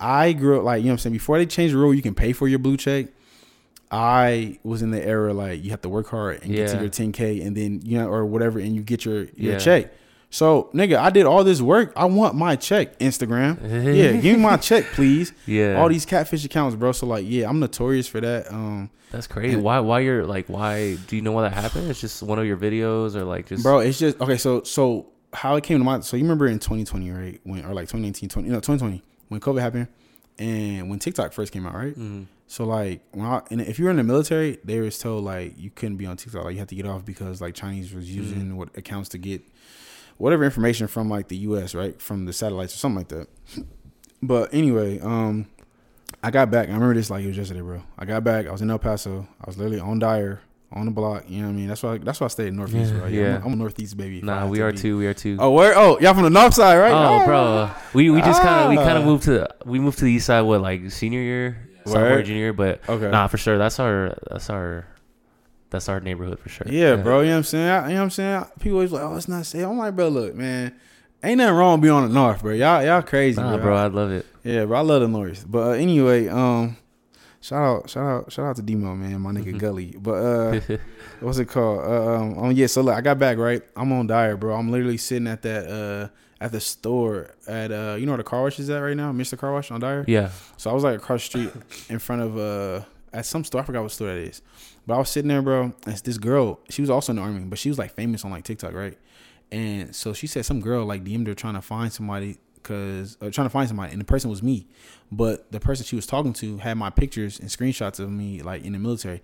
I 0.00 0.32
grew 0.32 0.58
up 0.58 0.64
like 0.64 0.80
you 0.80 0.86
know 0.86 0.90
what 0.90 0.94
I'm 0.94 0.98
saying. 0.98 1.12
Before 1.14 1.38
they 1.38 1.46
changed 1.46 1.74
the 1.74 1.78
rule, 1.78 1.94
you 1.94 2.02
can 2.02 2.14
pay 2.14 2.32
for 2.32 2.46
your 2.48 2.58
blue 2.58 2.76
check. 2.76 3.06
I 3.90 4.58
was 4.64 4.82
in 4.82 4.90
the 4.90 5.02
era 5.04 5.32
like 5.32 5.64
you 5.64 5.70
have 5.70 5.80
to 5.82 5.88
work 5.88 6.08
hard 6.08 6.42
and 6.42 6.52
get 6.52 6.68
to 6.70 6.80
your 6.80 6.90
10k, 6.90 7.44
and 7.46 7.56
then 7.56 7.80
you 7.84 7.98
know 7.98 8.08
or 8.08 8.26
whatever, 8.26 8.58
and 8.58 8.74
you 8.74 8.82
get 8.82 9.04
your 9.04 9.24
your 9.34 9.54
Yeah. 9.54 9.58
check. 9.58 9.92
So 10.30 10.70
nigga, 10.74 10.96
I 10.98 11.10
did 11.10 11.24
all 11.26 11.42
this 11.42 11.60
work. 11.62 11.92
I 11.96 12.04
want 12.04 12.34
my 12.34 12.56
check. 12.56 12.98
Instagram, 12.98 13.58
yeah, 13.96 14.12
give 14.20 14.36
me 14.36 14.42
my 14.42 14.56
check, 14.58 14.84
please. 14.92 15.32
Yeah. 15.46 15.80
All 15.80 15.88
these 15.88 16.04
catfish 16.04 16.44
accounts, 16.44 16.76
bro. 16.76 16.92
So 16.92 17.06
like, 17.06 17.24
yeah, 17.26 17.48
I'm 17.48 17.60
notorious 17.60 18.06
for 18.08 18.20
that. 18.20 18.52
Um, 18.52 18.90
That's 19.10 19.26
crazy. 19.26 19.54
And- 19.54 19.62
why? 19.62 19.80
Why 19.80 20.00
you're 20.00 20.26
like? 20.26 20.48
Why 20.48 20.96
do 21.06 21.16
you 21.16 21.22
know 21.22 21.32
why 21.32 21.42
that 21.42 21.54
happened? 21.54 21.90
It's 21.90 22.00
just 22.00 22.22
one 22.22 22.38
of 22.38 22.44
your 22.44 22.58
videos, 22.58 23.14
or 23.14 23.24
like 23.24 23.46
just 23.46 23.62
bro, 23.62 23.78
it's 23.78 23.98
just 23.98 24.20
okay. 24.20 24.36
So 24.36 24.62
so 24.64 25.06
how 25.32 25.56
it 25.56 25.64
came 25.64 25.78
to 25.78 25.84
mind. 25.84 26.04
So 26.04 26.16
you 26.16 26.24
remember 26.24 26.46
in 26.46 26.58
2020, 26.58 27.10
right? 27.10 27.40
When 27.44 27.64
or 27.64 27.72
like 27.72 27.84
2019, 27.88 28.28
20, 28.28 28.46
you 28.48 28.52
know, 28.52 28.60
2020 28.60 29.02
when 29.28 29.40
COVID 29.40 29.60
happened, 29.60 29.88
and 30.38 30.90
when 30.90 30.98
TikTok 30.98 31.32
first 31.32 31.52
came 31.52 31.66
out, 31.66 31.74
right? 31.74 31.94
Mhm. 31.98 32.26
So 32.50 32.64
like 32.64 33.00
when 33.12 33.26
I 33.26 33.40
and 33.50 33.60
if 33.62 33.78
you 33.78 33.86
were 33.86 33.90
in 33.90 33.96
the 33.96 34.04
military, 34.04 34.58
they 34.64 34.80
was 34.80 34.98
told 34.98 35.24
like 35.24 35.58
you 35.58 35.70
couldn't 35.70 35.96
be 35.96 36.04
on 36.06 36.16
TikTok, 36.18 36.44
like 36.44 36.52
you 36.54 36.58
had 36.58 36.68
to 36.68 36.74
get 36.74 36.86
off 36.86 37.04
because 37.04 37.40
like 37.40 37.54
Chinese 37.54 37.94
was 37.94 38.10
using 38.14 38.56
what 38.56 38.76
accounts 38.76 39.08
to 39.10 39.18
get 39.18 39.42
whatever 40.18 40.44
information 40.44 40.86
from 40.86 41.08
like 41.08 41.28
the 41.28 41.36
US, 41.38 41.74
right? 41.74 42.00
From 42.00 42.26
the 42.26 42.32
satellites 42.32 42.74
or 42.74 42.78
something 42.78 42.98
like 42.98 43.08
that. 43.08 43.26
But 44.22 44.52
anyway, 44.52 45.00
um 45.00 45.46
I 46.22 46.30
got 46.30 46.50
back. 46.50 46.68
I 46.68 46.72
remember 46.72 46.94
this 46.94 47.10
like 47.10 47.22
it 47.24 47.28
was 47.28 47.36
yesterday, 47.36 47.60
bro. 47.60 47.82
I 47.98 48.04
got 48.04 48.24
back. 48.24 48.46
I 48.46 48.52
was 48.52 48.60
in 48.60 48.70
El 48.70 48.78
Paso. 48.78 49.26
I 49.40 49.44
was 49.46 49.56
literally 49.56 49.78
on 49.78 50.00
Dyer, 50.00 50.40
on 50.72 50.86
the 50.86 50.90
block. 50.90 51.24
You 51.28 51.42
know 51.42 51.46
what 51.48 51.52
I 51.52 51.56
mean? 51.56 51.68
That's 51.68 51.82
why. 51.82 51.98
That's 51.98 52.20
why 52.20 52.24
I 52.24 52.28
stayed 52.28 52.48
in 52.48 52.56
Northeast, 52.56 52.92
Yeah, 52.92 52.98
bro. 52.98 53.08
yeah. 53.08 53.36
I'm, 53.36 53.44
I'm 53.46 53.52
a 53.52 53.56
Northeast 53.56 53.96
baby. 53.96 54.20
Nah, 54.22 54.46
we 54.48 54.60
are 54.60 54.72
be. 54.72 54.78
too. 54.78 54.98
We 54.98 55.06
are 55.06 55.14
too. 55.14 55.36
Oh, 55.38 55.50
where? 55.52 55.78
Oh, 55.78 55.96
y'all 56.00 56.14
from 56.14 56.24
the 56.24 56.30
North 56.30 56.54
Side, 56.54 56.76
right? 56.78 56.90
Oh, 56.90 57.20
Ah. 57.22 57.24
bro, 57.24 57.70
we 57.94 58.10
we 58.10 58.20
just 58.20 58.42
kind 58.42 58.64
of 58.64 58.70
we 58.70 58.76
kind 58.76 58.98
Ah. 58.98 59.00
of 59.00 59.04
moved 59.06 59.24
to 59.24 59.48
we 59.64 59.78
moved 59.78 59.98
to 59.98 60.04
the 60.06 60.10
east 60.12 60.26
side. 60.26 60.40
What 60.40 60.60
like 60.60 60.90
senior 60.90 61.20
year, 61.20 61.68
sophomore, 61.86 62.22
junior 62.22 62.40
year, 62.42 62.52
but 62.52 62.80
Okay. 62.88 63.10
nah, 63.12 63.28
for 63.28 63.36
sure. 63.38 63.56
That's 63.56 63.78
our 63.78 64.18
that's 64.28 64.50
our 64.50 64.86
that's 65.70 65.88
our 65.88 66.00
neighborhood 66.00 66.38
for 66.38 66.48
sure. 66.48 66.66
Yeah, 66.70 66.96
bro. 66.96 67.20
You 67.20 67.26
know 67.26 67.32
what 67.32 67.36
I'm 67.38 67.44
saying? 67.44 67.68
I, 67.68 67.88
you 67.88 67.94
know 67.94 68.00
what 68.00 68.04
I'm 68.04 68.10
saying? 68.10 68.44
People 68.60 68.76
always 68.78 68.92
like, 68.92 69.02
oh, 69.02 69.16
it's 69.16 69.28
not 69.28 69.46
safe. 69.46 69.64
I'm 69.66 69.78
like, 69.78 69.94
bro, 69.96 70.08
look, 70.08 70.34
man, 70.34 70.74
ain't 71.22 71.38
nothing 71.38 71.54
wrong 71.56 71.72
with 71.74 71.82
being 71.82 71.94
on 71.94 72.08
the 72.08 72.14
North, 72.14 72.42
bro. 72.42 72.52
Y'all, 72.54 72.82
y'all 72.84 73.02
crazy, 73.02 73.40
Nah, 73.40 73.56
bro. 73.56 73.62
bro, 73.64 73.76
I 73.76 73.86
love 73.88 74.10
it. 74.12 74.26
Yeah, 74.44 74.64
bro. 74.64 74.78
I 74.78 74.80
love 74.82 75.02
the 75.02 75.08
North. 75.08 75.44
But 75.48 75.58
uh, 75.66 75.70
anyway, 75.72 76.28
um, 76.28 76.76
shout 77.40 77.62
out, 77.84 77.90
shout 77.90 78.04
out, 78.06 78.32
shout 78.32 78.46
out 78.46 78.56
to 78.56 78.62
Demo, 78.62 78.94
man, 78.94 79.20
my 79.20 79.32
nigga 79.32 79.58
Gully. 79.58 79.94
But 79.98 80.12
uh, 80.14 80.60
what's 81.20 81.38
it 81.38 81.46
called? 81.46 81.80
Uh, 81.80 82.14
um, 82.14 82.38
um, 82.38 82.52
yeah. 82.52 82.66
So 82.66 82.80
look, 82.82 82.94
I 82.94 83.00
got 83.00 83.18
back 83.18 83.36
right. 83.38 83.62
I'm 83.76 83.92
on 83.92 84.06
Dyer, 84.06 84.36
bro. 84.36 84.54
I'm 84.54 84.70
literally 84.70 84.96
sitting 84.96 85.26
at 85.28 85.42
that 85.42 85.66
uh 85.70 86.08
at 86.40 86.52
the 86.52 86.60
store 86.60 87.34
at 87.48 87.72
uh 87.72 87.96
you 87.98 88.06
know 88.06 88.12
where 88.12 88.18
the 88.18 88.22
car 88.24 88.42
wash 88.42 88.58
is 88.60 88.70
at 88.70 88.78
right 88.78 88.96
now, 88.96 89.12
Mr. 89.12 89.36
Car 89.36 89.52
Wash 89.52 89.70
on 89.72 89.80
Dyer. 89.80 90.04
yeah, 90.06 90.30
So 90.56 90.70
I 90.70 90.72
was 90.72 90.84
like 90.84 90.96
across 90.96 91.28
the 91.28 91.48
street 91.50 91.50
in 91.90 91.98
front 91.98 92.22
of 92.22 92.38
uh 92.38 92.84
at 93.12 93.26
some 93.26 93.42
store. 93.42 93.60
I 93.60 93.64
forgot 93.64 93.82
what 93.82 93.90
store 93.90 94.08
that 94.08 94.18
is. 94.18 94.40
But 94.88 94.94
I 94.94 94.98
was 95.00 95.10
sitting 95.10 95.28
there, 95.28 95.42
bro. 95.42 95.74
And 95.84 95.96
this 95.98 96.16
girl. 96.16 96.60
She 96.70 96.80
was 96.80 96.88
also 96.88 97.12
in 97.12 97.16
the 97.16 97.22
army, 97.22 97.40
but 97.44 97.58
she 97.58 97.68
was 97.68 97.78
like 97.78 97.92
famous 97.92 98.24
on 98.24 98.30
like 98.30 98.44
TikTok, 98.44 98.72
right? 98.72 98.96
And 99.52 99.94
so 99.94 100.14
she 100.14 100.26
said 100.26 100.46
some 100.46 100.60
girl 100.62 100.86
like 100.86 101.04
DM'd 101.04 101.26
her 101.26 101.34
trying 101.34 101.54
to 101.54 101.60
find 101.60 101.92
somebody 101.92 102.38
because 102.54 103.18
uh, 103.20 103.28
trying 103.30 103.44
to 103.44 103.50
find 103.50 103.68
somebody, 103.68 103.92
and 103.92 104.00
the 104.00 104.06
person 104.06 104.30
was 104.30 104.42
me. 104.42 104.66
But 105.12 105.52
the 105.52 105.60
person 105.60 105.84
she 105.84 105.94
was 105.94 106.06
talking 106.06 106.32
to 106.34 106.56
had 106.56 106.78
my 106.78 106.88
pictures 106.88 107.38
and 107.38 107.50
screenshots 107.50 108.00
of 108.00 108.10
me 108.10 108.40
like 108.40 108.64
in 108.64 108.72
the 108.72 108.78
military, 108.78 109.22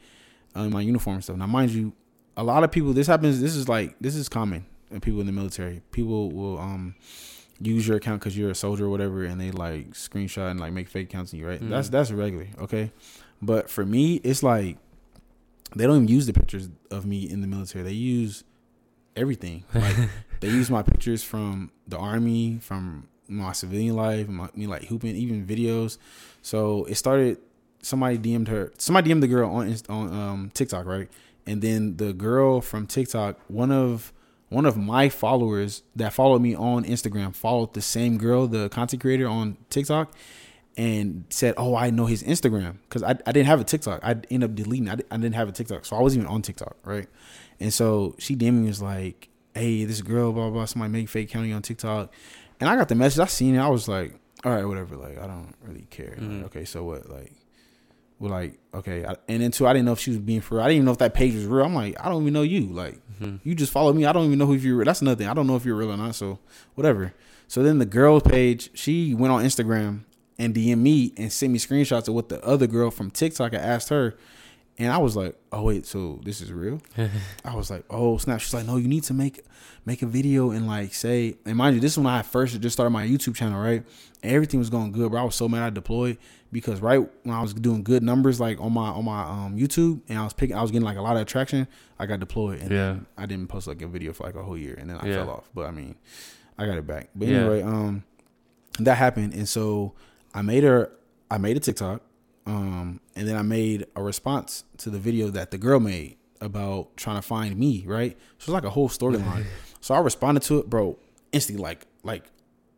uh, 0.54 0.60
in 0.60 0.70
my 0.70 0.82
uniform 0.82 1.14
and 1.16 1.24
stuff. 1.24 1.36
Now, 1.38 1.46
mind 1.46 1.70
you, 1.70 1.94
a 2.36 2.44
lot 2.44 2.62
of 2.62 2.70
people 2.70 2.92
this 2.92 3.06
happens. 3.06 3.40
This 3.40 3.56
is 3.56 3.66
like 3.66 3.96
this 4.02 4.14
is 4.16 4.28
common. 4.28 4.66
in 4.90 5.00
people 5.00 5.20
in 5.20 5.26
the 5.26 5.32
military, 5.32 5.80
people 5.92 6.30
will 6.30 6.58
um 6.58 6.94
use 7.58 7.88
your 7.88 7.96
account 7.96 8.20
because 8.20 8.36
you're 8.36 8.50
a 8.50 8.54
soldier 8.54 8.84
or 8.84 8.90
whatever, 8.90 9.24
and 9.24 9.40
they 9.40 9.50
like 9.50 9.92
screenshot 9.92 10.50
and 10.50 10.60
like 10.60 10.74
make 10.74 10.90
fake 10.90 11.08
accounts 11.08 11.32
of 11.32 11.38
you, 11.38 11.46
right? 11.48 11.60
Mhm. 11.62 11.70
That's 11.70 11.88
that's 11.88 12.10
regular, 12.12 12.48
okay. 12.60 12.92
But 13.40 13.70
for 13.70 13.84
me, 13.84 14.16
it's 14.16 14.42
like 14.42 14.76
they 15.74 15.86
don't 15.86 15.96
even 15.96 16.08
use 16.08 16.26
the 16.26 16.32
pictures 16.32 16.68
of 16.90 17.04
me 17.06 17.28
in 17.28 17.40
the 17.40 17.46
military. 17.46 17.84
They 17.84 17.92
use 17.92 18.44
everything. 19.16 19.64
Like 19.74 19.96
they 20.40 20.48
use 20.48 20.70
my 20.70 20.82
pictures 20.82 21.22
from 21.22 21.70
the 21.88 21.98
army, 21.98 22.58
from 22.60 23.08
my 23.28 23.52
civilian 23.52 23.96
life, 23.96 24.28
my, 24.28 24.48
me 24.54 24.66
like 24.66 24.84
hooping, 24.84 25.16
even 25.16 25.46
videos. 25.46 25.98
So 26.42 26.84
it 26.84 26.96
started. 26.96 27.38
Somebody 27.82 28.16
DM'd 28.16 28.48
her. 28.48 28.72
Somebody 28.78 29.10
DM'd 29.10 29.22
the 29.22 29.28
girl 29.28 29.50
on 29.50 29.74
on 29.88 30.12
um, 30.12 30.50
TikTok, 30.54 30.86
right? 30.86 31.08
And 31.46 31.60
then 31.60 31.98
the 31.98 32.12
girl 32.14 32.60
from 32.60 32.86
TikTok, 32.86 33.38
one 33.48 33.70
of 33.70 34.12
one 34.48 34.66
of 34.66 34.76
my 34.76 35.08
followers 35.08 35.82
that 35.96 36.12
followed 36.12 36.40
me 36.40 36.54
on 36.54 36.84
Instagram, 36.84 37.34
followed 37.34 37.74
the 37.74 37.82
same 37.82 38.18
girl, 38.18 38.46
the 38.46 38.68
content 38.68 39.02
creator 39.02 39.26
on 39.26 39.56
TikTok, 39.68 40.14
and 40.76 41.24
said, 41.30 41.54
"Oh, 41.56 41.74
I 41.76 41.90
know 41.90 42.06
his 42.06 42.22
Instagram 42.22 42.78
because 42.88 43.02
I, 43.02 43.10
I 43.26 43.32
didn't 43.32 43.46
have 43.46 43.60
a 43.60 43.64
TikTok. 43.64 44.00
I 44.02 44.10
ended 44.30 44.44
up 44.44 44.54
deleting. 44.54 44.88
I, 44.88 44.94
I 45.10 45.16
didn't 45.16 45.34
have 45.34 45.48
a 45.48 45.52
TikTok, 45.52 45.84
so 45.84 45.96
I 45.96 46.00
wasn't 46.02 46.22
even 46.24 46.34
on 46.34 46.42
TikTok, 46.42 46.76
right? 46.84 47.06
And 47.60 47.72
so 47.72 48.16
she 48.18 48.34
DM'd 48.34 48.54
me 48.60 48.68
was 48.68 48.82
like, 48.82 49.28
"Hey, 49.54 49.84
this 49.84 50.00
girl, 50.02 50.32
blah 50.32 50.50
blah, 50.50 50.64
somebody 50.64 50.92
make 50.92 51.08
fake 51.08 51.28
county 51.30 51.52
on 51.52 51.62
TikTok," 51.62 52.12
and 52.60 52.68
I 52.68 52.76
got 52.76 52.88
the 52.88 52.94
message. 52.94 53.20
I 53.20 53.26
seen 53.26 53.54
it. 53.54 53.58
I 53.60 53.68
was 53.68 53.86
like, 53.88 54.18
"All 54.44 54.52
right, 54.52 54.64
whatever. 54.64 54.96
Like, 54.96 55.18
I 55.18 55.26
don't 55.26 55.54
really 55.62 55.86
care. 55.90 56.16
Like, 56.18 56.20
Mhm. 56.30 56.44
okay, 56.46 56.64
so 56.64 56.84
what? 56.84 57.08
Like." 57.08 57.32
we're 58.20 58.30
like 58.30 58.56
okay, 58.72 59.04
I, 59.04 59.16
and 59.28 59.42
then 59.42 59.50
too, 59.50 59.66
I 59.66 59.72
didn't 59.72 59.86
know 59.86 59.92
if 59.92 59.98
she 59.98 60.10
was 60.10 60.20
being 60.20 60.40
for 60.40 60.54
real. 60.54 60.64
I 60.64 60.68
didn't 60.68 60.76
even 60.76 60.84
know 60.86 60.92
if 60.92 60.98
that 60.98 61.14
page 61.14 61.34
was 61.34 61.46
real. 61.46 61.64
I'm 61.64 61.74
like, 61.74 61.96
I 62.00 62.08
don't 62.08 62.22
even 62.22 62.32
know 62.32 62.42
you. 62.42 62.60
Like, 62.66 63.00
Mhm. 63.20 63.40
you 63.42 63.56
just 63.56 63.72
follow 63.72 63.92
me. 63.92 64.06
I 64.06 64.12
don't 64.12 64.24
even 64.26 64.38
know 64.38 64.52
if 64.52 64.62
you're. 64.62 64.76
Real. 64.76 64.84
That's 64.84 65.02
another 65.02 65.16
thing. 65.18 65.26
I 65.28 65.34
don't 65.34 65.48
know 65.48 65.56
if 65.56 65.64
you're 65.64 65.74
real 65.74 65.90
or 65.90 65.96
not. 65.96 66.14
So 66.14 66.38
whatever. 66.76 67.12
So 67.48 67.64
then 67.64 67.78
the 67.80 67.84
girl's 67.84 68.22
page, 68.22 68.70
she 68.72 69.14
went 69.14 69.32
on 69.32 69.42
Instagram 69.44 70.04
and 70.38 70.54
DM 70.54 70.78
me 70.78 71.12
and 71.16 71.32
send 71.32 71.52
me 71.52 71.58
screenshots 71.58 72.08
of 72.08 72.14
what 72.14 72.28
the 72.28 72.44
other 72.44 72.66
girl 72.66 72.90
from 72.90 73.10
TikTok 73.10 73.52
had 73.52 73.60
asked 73.62 73.88
her. 73.90 74.14
And 74.76 74.92
I 74.92 74.98
was 74.98 75.14
like, 75.14 75.36
oh 75.52 75.62
wait, 75.62 75.86
so 75.86 76.20
this 76.24 76.40
is 76.40 76.52
real? 76.52 76.80
I 77.44 77.54
was 77.54 77.70
like, 77.70 77.84
oh 77.90 78.18
snap. 78.18 78.40
She's 78.40 78.52
like, 78.54 78.66
no, 78.66 78.76
you 78.76 78.88
need 78.88 79.04
to 79.04 79.14
make 79.14 79.44
make 79.86 80.02
a 80.02 80.06
video 80.06 80.50
and 80.50 80.66
like 80.66 80.92
say. 80.94 81.36
And 81.46 81.56
mind 81.56 81.76
you, 81.76 81.80
this 81.80 81.92
is 81.92 81.98
when 81.98 82.08
I 82.08 82.22
first 82.22 82.60
just 82.60 82.72
started 82.72 82.90
my 82.90 83.06
YouTube 83.06 83.36
channel, 83.36 83.60
right? 83.62 83.84
And 84.22 84.32
everything 84.32 84.58
was 84.58 84.70
going 84.70 84.90
good, 84.90 85.12
but 85.12 85.18
I 85.18 85.22
was 85.22 85.36
so 85.36 85.48
mad 85.48 85.62
I 85.64 85.70
deployed 85.70 86.18
because 86.50 86.80
right 86.80 86.98
when 87.22 87.34
I 87.36 87.40
was 87.40 87.54
doing 87.54 87.84
good 87.84 88.02
numbers 88.02 88.40
like 88.40 88.60
on 88.60 88.72
my 88.72 88.88
on 88.88 89.04
my 89.04 89.22
um 89.22 89.56
YouTube 89.56 90.00
and 90.08 90.18
I 90.18 90.24
was 90.24 90.32
picking, 90.32 90.56
I 90.56 90.62
was 90.62 90.72
getting 90.72 90.84
like 90.84 90.96
a 90.96 91.02
lot 91.02 91.14
of 91.14 91.22
attraction. 91.22 91.68
I 92.00 92.06
got 92.06 92.18
deployed 92.18 92.60
and 92.60 92.70
Yeah. 92.72 92.96
I 93.16 93.26
didn't 93.26 93.46
post 93.46 93.68
like 93.68 93.80
a 93.80 93.86
video 93.86 94.12
for 94.12 94.24
like 94.24 94.34
a 94.34 94.42
whole 94.42 94.58
year, 94.58 94.74
and 94.76 94.90
then 94.90 94.96
I 94.96 95.06
Yeah. 95.06 95.14
fell 95.24 95.30
off. 95.30 95.48
But 95.54 95.66
I 95.66 95.70
mean, 95.70 95.94
I 96.58 96.66
got 96.66 96.78
it 96.78 96.86
back. 96.86 97.10
But 97.14 97.28
Yeah. 97.28 97.36
anyway, 97.42 97.62
um, 97.62 98.02
that 98.80 98.96
happened, 98.96 99.34
and 99.34 99.48
so 99.48 99.92
I 100.34 100.42
made 100.42 100.64
her. 100.64 100.90
I 101.30 101.38
made 101.38 101.56
a 101.56 101.60
TikTok, 101.60 102.02
um, 102.46 103.00
and 103.16 103.26
then 103.26 103.36
I 103.36 103.42
made 103.42 103.86
a 103.96 104.02
response 104.02 104.64
to 104.78 104.90
the 104.90 104.98
video 104.98 105.28
that 105.30 105.50
the 105.50 105.58
girl 105.58 105.80
made 105.80 106.16
about 106.40 106.96
trying 106.96 107.16
to 107.16 107.22
find 107.22 107.56
me. 107.56 107.84
Right, 107.86 108.16
so 108.38 108.44
it's 108.44 108.48
like 108.48 108.64
a 108.64 108.70
whole 108.70 108.88
storyline. 108.88 109.46
so 109.80 109.94
I 109.94 110.00
responded 110.00 110.42
to 110.44 110.58
it, 110.58 110.68
bro, 110.70 110.98
instantly, 111.32 111.62
like 111.62 111.86
like 112.02 112.24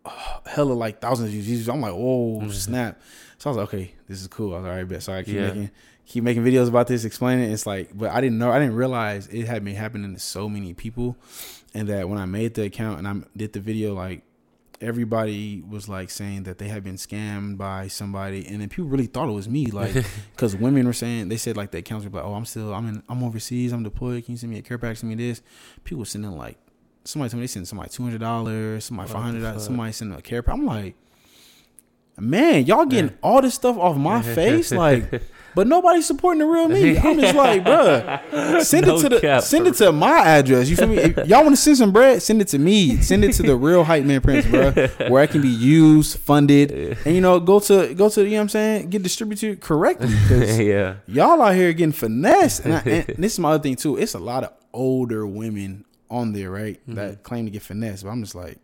hella 0.46 0.72
like 0.74 1.00
thousands 1.00 1.34
of 1.34 1.40
views. 1.40 1.68
I'm 1.68 1.80
like, 1.80 1.92
whoa, 1.94 2.40
Mhm. 2.42 2.52
snap. 2.52 3.00
So 3.38 3.50
I 3.50 3.52
was 3.52 3.56
like, 3.58 3.68
okay, 3.74 3.94
this 4.08 4.20
is 4.20 4.28
cool. 4.28 4.54
I 4.54 4.58
was 4.58 4.62
like, 4.64 4.70
all 4.72 4.76
right, 4.78 4.88
bet. 4.88 5.02
So 5.02 5.12
I 5.12 5.22
keep 5.22 5.34
Yeah. 5.34 5.48
making 5.48 5.70
keep 6.06 6.22
making 6.22 6.44
videos 6.44 6.68
about 6.68 6.86
this, 6.86 7.04
explaining. 7.04 7.50
it. 7.50 7.52
It's 7.52 7.66
like, 7.66 7.90
but 7.92 8.12
I 8.12 8.20
didn't 8.20 8.38
know, 8.38 8.52
I 8.52 8.60
didn't 8.60 8.76
realize 8.76 9.26
it 9.26 9.46
had 9.46 9.64
been 9.64 9.74
happening 9.74 10.14
to 10.14 10.20
so 10.20 10.48
many 10.48 10.72
people, 10.72 11.16
and 11.74 11.88
that 11.88 12.08
when 12.08 12.16
I 12.18 12.26
made 12.26 12.54
the 12.54 12.62
account 12.62 13.00
and 13.00 13.08
I 13.08 13.14
did 13.36 13.52
the 13.54 13.60
video, 13.60 13.92
like 13.94 14.22
everybody 14.80 15.62
was 15.68 15.88
like 15.88 16.10
saying 16.10 16.44
that 16.44 16.58
they 16.58 16.68
had 16.68 16.84
been 16.84 16.96
scammed 16.96 17.56
by 17.56 17.88
somebody, 17.88 18.46
and 18.46 18.60
then 18.60 18.68
people 18.68 18.86
really 18.86 19.06
thought 19.06 19.28
it 19.28 19.32
was 19.32 19.48
me, 19.48 19.66
like 19.72 19.94
because 20.32 20.56
women 20.56 20.86
were 20.86 20.92
saying 20.92 21.28
they 21.28 21.36
said 21.36 21.56
like 21.56 21.70
the 21.70 21.78
accounts 21.78 22.04
were 22.04 22.10
like, 22.10 22.24
oh, 22.24 22.34
I'm 22.34 22.44
still, 22.44 22.74
I'm 22.74 22.88
in, 22.88 23.02
I'm 23.08 23.22
overseas, 23.22 23.72
I'm 23.72 23.82
deployed. 23.82 24.24
Can 24.24 24.32
you 24.32 24.38
send 24.38 24.52
me 24.52 24.58
a 24.58 24.62
care 24.62 24.78
package? 24.78 24.98
Send 24.98 25.10
me 25.10 25.16
this. 25.16 25.42
People 25.84 26.00
were 26.00 26.04
sending 26.06 26.36
like 26.36 26.58
somebody 27.04 27.30
told 27.30 27.40
me 27.40 27.42
they 27.44 27.48
sent 27.48 27.68
somebody 27.68 27.90
two 27.90 28.02
hundred 28.02 28.20
dollars, 28.20 28.84
somebody 28.84 29.10
five 29.10 29.22
hundred 29.22 29.42
dollars, 29.42 29.64
somebody 29.64 29.92
sending 29.92 30.18
a 30.18 30.22
care 30.22 30.42
pack. 30.42 30.54
I'm 30.54 30.66
like. 30.66 30.96
Man, 32.18 32.64
y'all 32.64 32.86
getting 32.86 33.14
all 33.22 33.42
this 33.42 33.52
stuff 33.52 33.76
off 33.76 33.94
my 33.94 34.22
face, 34.34 34.72
like, 34.72 35.20
but 35.56 35.66
nobody's 35.66 36.04
supporting 36.04 36.40
the 36.40 36.44
real 36.44 36.68
me. 36.68 36.98
I'm 36.98 37.18
just 37.18 37.34
like, 37.34 37.64
bruh, 37.64 38.62
send 38.62 38.86
No 38.86 38.96
it 38.96 39.00
to 39.00 39.08
the 39.08 39.20
cap, 39.20 39.42
send 39.42 39.66
it 39.66 39.74
to 39.76 39.90
my 39.90 40.18
address. 40.18 40.68
You 40.68 40.76
feel 40.76 40.86
me? 40.86 40.98
If 40.98 41.26
y'all 41.26 41.42
want 41.42 41.56
to 41.56 41.60
send 41.60 41.78
some 41.78 41.92
bread, 41.92 42.22
send 42.22 42.42
it 42.42 42.48
to 42.48 42.58
me. 42.58 43.00
Send 43.00 43.24
it 43.24 43.32
to 43.36 43.42
the 43.42 43.56
real 43.56 43.82
hype 43.82 44.04
man 44.04 44.20
prince, 44.20 44.44
bruh, 44.44 45.08
where 45.10 45.24
it 45.24 45.30
can 45.30 45.40
be 45.40 45.48
used, 45.48 46.18
funded, 46.18 46.98
and 47.06 47.14
you 47.14 47.22
know, 47.22 47.40
go 47.40 47.58
to 47.60 47.94
go 47.94 48.10
to 48.10 48.22
you 48.22 48.32
know 48.32 48.36
what 48.36 48.42
I'm 48.42 48.48
saying, 48.50 48.90
get 48.90 49.02
distributed 49.02 49.62
correctly. 49.62 50.08
yeah. 50.66 50.96
y'all 51.06 51.40
out 51.40 51.54
here 51.54 51.72
getting 51.72 51.92
finessed. 51.92 52.66
And, 52.66 52.74
I, 52.74 52.80
and 52.80 53.16
this 53.24 53.32
is 53.32 53.38
my 53.38 53.52
other 53.52 53.62
thing 53.62 53.76
too. 53.76 53.96
It's 53.96 54.12
a 54.12 54.18
lot 54.18 54.44
of 54.44 54.52
older 54.74 55.26
women 55.26 55.86
on 56.10 56.34
there, 56.34 56.50
right, 56.50 56.80
Mm-hmm. 56.82 56.94
that 56.96 57.22
claim 57.22 57.46
to 57.46 57.50
get 57.50 57.62
finessed. 57.62 58.04
But 58.04 58.10
I'm 58.10 58.22
just 58.22 58.34
like, 58.34 58.58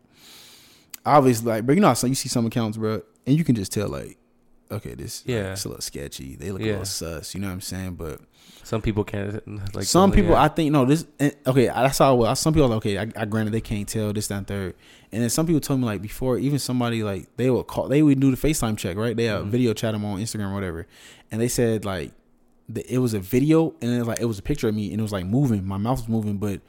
obviously, 1.06 1.46
like, 1.46 1.64
but 1.64 1.74
you 1.74 1.80
know, 1.80 1.88
how 1.88 2.06
you 2.06 2.14
see 2.14 2.28
some 2.28 2.44
accounts, 2.44 2.76
bro, 2.76 3.00
and 3.26 3.38
you 3.38 3.44
can 3.44 3.54
just 3.54 3.72
tell, 3.72 3.88
like, 3.88 4.18
okay, 4.72 4.94
this, 4.94 5.22
yeah, 5.26 5.36
Yeah. 5.36 5.52
it's 5.52 5.64
a 5.64 5.68
little 5.68 5.82
sketchy. 5.82 6.36
They 6.36 6.50
look 6.50 6.62
a 6.62 6.64
little 6.64 6.84
sus. 6.84 7.34
You 7.34 7.40
know 7.40 7.48
what 7.48 7.52
I'm 7.54 7.60
saying? 7.60 7.94
But 7.94 8.20
Some 8.64 8.80
people 8.82 9.04
can't 9.04 9.74
like 9.74 9.84
some 9.84 10.10
people, 10.12 10.32
yeah. 10.32 10.42
I 10.42 10.48
think, 10.48 10.72
no, 10.72 10.84
this, 10.84 11.04
okay, 11.46 11.68
I 11.68 11.88
saw 11.90 12.14
Well, 12.14 12.34
some 12.36 12.52
people, 12.54 12.68
like, 12.68 12.76
okay, 12.78 12.98
I, 12.98 13.06
I 13.16 13.24
granted 13.26 13.52
they 13.52 13.60
can't 13.60 13.88
tell 13.88 14.12
this, 14.12 14.28
that, 14.28 14.36
and 14.38 14.46
third. 14.46 14.74
And 15.12 15.22
then 15.22 15.30
some 15.30 15.46
people 15.46 15.60
told 15.60 15.80
me 15.80 15.86
like 15.86 16.00
before, 16.02 16.38
even 16.38 16.58
somebody 16.58 17.02
like 17.02 17.28
they 17.36 17.50
would 17.50 17.66
call, 17.66 17.88
they 17.88 18.02
would 18.02 18.18
do 18.20 18.34
the 18.34 18.36
FaceTime 18.36 18.76
check, 18.78 18.96
right? 18.96 19.16
They 19.16 19.28
uh, 19.28 19.42
Mhm. 19.42 19.48
video 19.50 19.74
chat 19.74 19.92
them 19.92 20.04
on 20.04 20.20
Instagram 20.20 20.50
or 20.50 20.54
whatever, 20.54 20.86
and 21.30 21.40
they 21.40 21.48
said 21.48 21.84
like 21.84 22.12
the, 22.68 22.82
it 22.92 22.98
was 22.98 23.12
a 23.14 23.20
video 23.20 23.74
and 23.82 23.90
it 23.92 23.98
was 23.98 24.08
like 24.08 24.20
it 24.20 24.24
was 24.24 24.38
a 24.38 24.42
picture 24.42 24.68
of 24.68 24.74
me 24.74 24.90
and 24.92 25.00
it 25.00 25.02
was 25.02 25.12
like 25.12 25.26
moving, 25.26 25.66
my 25.66 25.76
mouth 25.76 25.98
was 25.98 26.08
moving, 26.08 26.38
but 26.38 26.60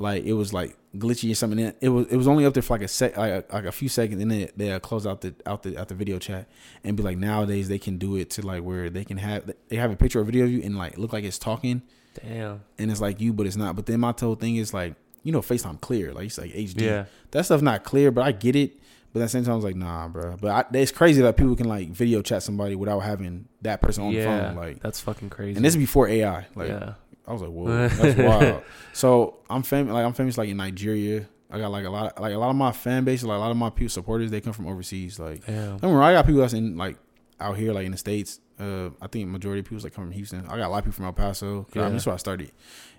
like 0.00 0.24
it 0.24 0.32
was 0.32 0.52
like 0.52 0.76
glitchy 0.96 1.30
or 1.30 1.34
something. 1.34 1.72
It 1.80 1.88
was 1.88 2.06
it 2.06 2.16
was 2.16 2.26
only 2.26 2.46
up 2.46 2.54
there 2.54 2.62
for 2.62 2.74
like 2.74 2.82
a 2.82 2.88
sec, 2.88 3.16
like 3.16 3.30
a, 3.30 3.54
like 3.54 3.64
a 3.66 3.72
few 3.72 3.88
seconds, 3.88 4.20
and 4.20 4.30
then 4.30 4.48
they, 4.56 4.80
close 4.80 5.06
out 5.06 5.20
the 5.20 5.34
out 5.46 5.62
the 5.62 5.78
out 5.78 5.88
the 5.88 5.94
video 5.94 6.18
chat 6.18 6.48
and 6.82 6.96
be 6.96 7.02
like 7.02 7.18
nowadays 7.18 7.68
they 7.68 7.78
can 7.78 7.98
do 7.98 8.16
it 8.16 8.30
to 8.30 8.46
like 8.46 8.62
where 8.62 8.88
they 8.88 9.04
can 9.04 9.18
have 9.18 9.50
they 9.68 9.76
have 9.76 9.92
a 9.92 9.96
picture 9.96 10.20
or 10.20 10.24
video 10.24 10.44
of 10.46 10.50
you 10.50 10.62
and 10.62 10.76
like 10.76 10.96
look 10.96 11.12
like 11.12 11.24
it's 11.24 11.38
talking 11.38 11.82
Damn. 12.14 12.62
and 12.78 12.90
it's 12.90 13.00
like 13.00 13.20
you, 13.20 13.32
but 13.32 13.46
it's 13.46 13.56
not. 13.56 13.76
But 13.76 13.86
then 13.86 14.00
my 14.00 14.14
whole 14.18 14.34
thing 14.34 14.56
is 14.56 14.72
like, 14.72 14.94
you 15.22 15.32
know, 15.32 15.40
FaceTime 15.40 15.80
clear, 15.80 16.12
like 16.12 16.26
it's 16.26 16.38
like 16.38 16.50
HD. 16.52 16.80
Yeah. 16.80 17.04
That 17.32 17.44
stuff 17.44 17.62
not 17.62 17.84
clear, 17.84 18.10
but 18.10 18.24
I 18.24 18.32
get 18.32 18.56
it. 18.56 18.78
But 19.12 19.20
at 19.20 19.24
the 19.24 19.28
same 19.28 19.44
time, 19.44 19.52
I 19.52 19.56
was 19.56 19.64
like, 19.64 19.76
nah, 19.76 20.06
bro. 20.06 20.36
But 20.40 20.50
I, 20.50 20.78
it's 20.78 20.92
crazy 20.92 21.20
that 21.22 21.36
people 21.36 21.56
can 21.56 21.68
like 21.68 21.88
video 21.88 22.22
chat 22.22 22.42
somebody 22.42 22.76
without 22.76 23.00
having 23.00 23.48
that 23.62 23.80
person 23.80 24.04
on 24.04 24.12
yeah. 24.12 24.20
the 24.20 24.24
phone. 24.24 24.56
Like, 24.56 24.80
that's 24.80 25.00
fucking 25.00 25.30
crazy. 25.30 25.56
and 25.56 25.64
this 25.64 25.74
is 25.74 25.78
before 25.78 26.08
AI. 26.08 26.46
Like, 26.54 26.68
yeah. 26.68 26.94
I 27.26 27.32
was 27.32 27.42
like, 27.42 27.50
whoa, 27.50 27.88
that's 27.88 28.18
wild. 28.18 28.62
So 28.92 29.36
I'm 29.48 29.62
famous, 29.62 29.92
like 29.92 30.04
I'm 30.04 30.12
famous 30.12 30.36
like 30.38 30.48
in 30.48 30.56
Nigeria. 30.56 31.26
I 31.52 31.58
got 31.58 31.70
like 31.72 31.84
a 31.84 31.90
lot, 31.90 32.20
like 32.20 32.32
a 32.32 32.38
lot 32.38 32.50
of 32.50 32.56
my 32.56 32.70
fan 32.72 33.04
base, 33.04 33.22
like 33.24 33.36
a 33.36 33.38
lot 33.38 33.50
of 33.50 33.56
my 33.56 33.70
people 33.70 33.88
supporters, 33.90 34.30
they 34.30 34.40
come 34.40 34.52
from 34.52 34.66
overseas. 34.68 35.18
Like, 35.18 35.44
Damn. 35.46 35.72
I 35.72 35.78
remember 35.82 36.02
I 36.02 36.12
got 36.12 36.24
people 36.26 36.40
that's 36.40 36.52
in 36.54 36.76
like 36.76 36.96
out 37.40 37.56
here, 37.56 37.72
like 37.72 37.86
in 37.86 37.92
the 37.92 37.98
states. 37.98 38.40
Uh, 38.58 38.90
I 39.00 39.06
think 39.06 39.28
majority 39.28 39.60
of 39.60 39.64
people 39.66 39.82
like 39.82 39.94
come 39.94 40.04
from 40.04 40.12
Houston. 40.12 40.44
I 40.46 40.56
got 40.58 40.66
a 40.66 40.68
lot 40.68 40.78
of 40.78 40.84
people 40.84 40.92
from 40.96 41.06
El 41.06 41.12
Paso. 41.12 41.64
'cause 41.64 41.76
I 41.76 41.84
mean, 41.84 41.92
that's 41.94 42.06
where 42.06 42.14
I 42.14 42.18
started, 42.18 42.52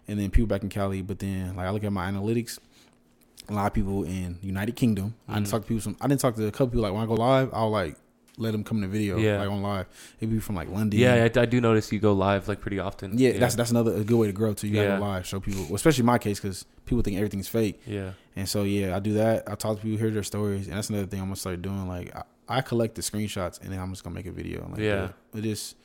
and 0.07 0.19
then 0.19 0.31
people 0.31 0.48
back 0.48 0.64
in 0.64 0.69
Cali. 0.69 1.02
But 1.02 1.19
then 1.19 1.56
like 1.56 1.68
I 1.68 1.69
look 1.72 1.84
at 1.84 1.91
my 1.93 2.10
analytics, 2.11 2.57
a 3.48 3.53
lot 3.53 3.68
of 3.68 3.73
people 3.73 4.03
in 4.03 4.38
United 4.41 4.76
Kingdom. 4.76 5.14
I 5.30 5.35
didn't 5.35 5.48
Mhm. 5.48 5.52
talk 5.52 5.61
to 5.64 5.68
people. 5.68 5.81
From, 5.81 5.98
I 6.02 6.07
didn't 6.07 6.19
talk 6.22 6.35
to 6.35 6.45
a 6.48 6.52
couple 6.52 6.68
people. 6.68 6.81
Like 6.81 6.93
when 6.93 7.03
I 7.03 7.06
go 7.06 7.14
live, 7.14 7.49
I'll 7.53 7.69
like 7.69 7.95
let 8.38 8.52
them 8.52 8.64
come 8.64 8.78
in 8.78 8.90
the 8.90 8.98
video, 8.98 9.18
Yeah. 9.18 9.40
like 9.40 9.49
on 9.49 9.62
live. 9.62 9.88
It'd 10.20 10.32
be 10.34 10.40
from 10.40 10.56
like 10.56 10.70
London. 10.70 10.99
Yeah, 10.99 11.28
I, 11.36 11.40
I 11.41 11.45
do 11.45 11.60
notice 11.62 11.91
you 11.91 11.99
go 11.99 12.14
live 12.14 12.48
like 12.48 12.62
pretty 12.62 12.80
often. 12.80 13.18
Yeah, 13.18 13.38
that's 13.38 13.56
that's 13.56 13.72
another 13.72 13.94
a 13.95 14.03
good 14.03 14.18
way 14.18 14.28
to 14.28 14.34
grow 14.34 14.53
too. 14.53 14.68
You 14.68 14.76
gotta 14.76 14.88
Yeah. 14.88 14.98
go 14.99 15.03
live, 15.06 15.26
show 15.28 15.40
people, 15.40 15.64
well, 15.66 15.76
especially 15.76 16.02
in 16.02 16.06
my 16.08 16.18
case, 16.18 16.40
because 16.40 16.66
people 16.86 17.02
think 17.03 17.18
everything's 17.18 17.48
fake. 17.48 17.82
yeah. 17.86 18.12
And 18.36 18.48
so 18.48 18.64
yeah, 18.64 18.95
I 18.95 18.99
do 18.99 19.14
that. 19.16 19.44
I 19.48 19.56
talk 19.56 19.78
to 19.78 19.84
people, 19.84 19.98
hear 19.99 20.10
their 20.12 20.24
stories, 20.24 20.68
and 20.68 20.78
that's 20.78 20.90
another 20.90 21.06
thing 21.08 21.20
I'm 21.20 21.26
gonna 21.28 21.36
start 21.36 21.62
doing. 21.62 21.88
Like 21.88 22.16
I, 22.16 22.24
I 22.48 22.62
collect 22.62 22.95
the 22.95 23.02
screenshots, 23.02 23.62
and 23.62 23.72
then 23.72 23.80
I'm 23.80 23.90
just 23.91 24.03
gonna 24.03 24.16
make 24.16 24.26
a 24.26 24.32
video. 24.32 24.68
Like, 24.70 24.80
Yeah. 24.80 25.10
it 25.36 25.41
just 25.41 25.76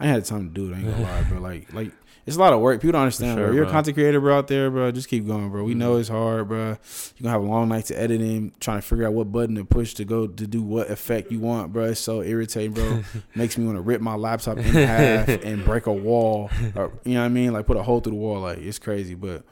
I 0.00 0.06
had 0.06 0.24
time 0.24 0.48
to 0.48 0.54
do 0.54 0.70
it. 0.72 0.76
I 0.76 0.78
ain't 0.78 0.90
gonna 0.90 1.02
lie, 1.10 1.22
bro. 1.24 1.40
Like 1.40 1.72
like 1.72 1.92
it's 2.28 2.36
a 2.36 2.40
lot 2.40 2.52
of 2.52 2.60
work. 2.60 2.80
People 2.80 2.92
don't 2.92 3.02
understand, 3.02 3.38
sure, 3.38 3.46
bro. 3.46 3.54
You're 3.54 3.64
bro. 3.64 3.70
a 3.70 3.72
content 3.72 3.94
creator, 3.96 4.20
bro, 4.20 4.38
out 4.38 4.46
there, 4.46 4.70
bro. 4.70 4.90
Just 4.92 5.08
keep 5.08 5.26
going, 5.26 5.50
bro. 5.50 5.64
We 5.64 5.74
know 5.74 5.94
Mhm. 5.96 6.00
it's 6.00 6.08
hard, 6.08 6.46
bro. 6.48 6.66
You're 6.68 6.76
gonna 7.22 7.30
have 7.30 7.42
a 7.42 7.46
long 7.46 7.68
night 7.68 7.86
to 7.86 7.98
editing, 8.00 8.52
trying 8.60 8.78
to 8.78 8.82
figure 8.86 9.06
out 9.06 9.14
what 9.14 9.32
button 9.32 9.56
to 9.56 9.64
push 9.64 9.94
to 9.94 10.04
go 10.04 10.26
to 10.28 10.46
do 10.46 10.62
what 10.62 10.90
effect 10.90 11.32
you 11.32 11.40
want, 11.40 11.72
bro. 11.72 11.84
It's 11.86 12.00
so 12.00 12.22
irritating, 12.22 12.72
bro. 12.72 13.02
Makes 13.34 13.58
me 13.58 13.64
want 13.66 13.76
to 13.78 13.82
rip 13.82 14.00
my 14.00 14.14
laptop 14.14 14.58
in 14.58 14.64
half 14.64 15.28
and 15.28 15.64
break 15.64 15.86
a 15.86 15.92
wall, 15.92 16.50
or 16.76 16.92
you 17.04 17.14
know 17.14 17.20
what 17.20 17.26
I 17.26 17.28
mean? 17.28 17.52
Like 17.52 17.66
put 17.66 17.76
a 17.76 17.82
hole 17.82 18.00
through 18.00 18.12
the 18.12 18.18
wall. 18.18 18.40
Like 18.42 18.58
it's 18.58 18.78
crazy, 18.78 19.14
but 19.14 19.44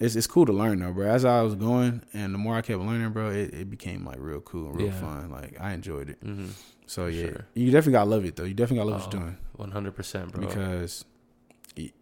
it's 0.00 0.16
it's 0.16 0.26
cool 0.26 0.46
to 0.46 0.52
learn 0.52 0.80
though, 0.80 0.92
bro. 0.92 1.06
As 1.06 1.24
I 1.24 1.42
was 1.42 1.54
going, 1.54 2.02
and 2.14 2.34
the 2.34 2.38
more 2.38 2.54
I 2.56 2.62
kept 2.62 2.80
learning, 2.80 3.10
bro, 3.10 3.30
it, 3.30 3.54
it 3.54 3.70
became 3.70 4.04
like 4.04 4.16
real 4.18 4.40
cool, 4.40 4.70
and 4.70 4.76
real 4.76 4.86
Yeah. 4.88 5.00
fun. 5.00 5.30
Like 5.30 5.56
I 5.60 5.72
enjoyed 5.72 6.10
it. 6.10 6.24
Mm-hmm. 6.24 6.46
So 6.88 7.06
yeah, 7.06 7.22
Sure. 7.26 7.44
you 7.54 7.66
definitely 7.72 7.92
gotta 7.92 8.10
love 8.10 8.24
it 8.24 8.36
though. 8.36 8.44
You 8.44 8.54
definitely 8.54 8.78
gotta 8.84 8.90
love 8.90 9.00
what 9.06 9.14
Oh, 9.14 9.18
you're 9.18 9.26
doing 9.26 9.36
One 9.56 9.70
hundred 9.72 9.96
percent, 9.96 10.32
bro. 10.32 10.46
because 10.46 11.04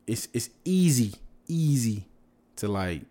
it's 0.07 0.29
it's 0.33 0.51
easy, 0.65 1.15
easy 1.47 2.07
to 2.57 2.69
like 2.69 3.03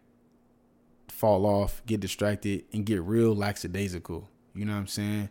fall 1.10 1.46
off, 1.46 1.82
get 1.86 2.00
distracted, 2.00 2.66
and 2.74 2.86
get 2.86 3.02
real 3.02 3.36
lackadaisical. 3.36 4.30
You 4.56 4.66
know 4.66 4.74
what 4.74 4.80
I'm 4.80 4.88
saying? 4.88 5.30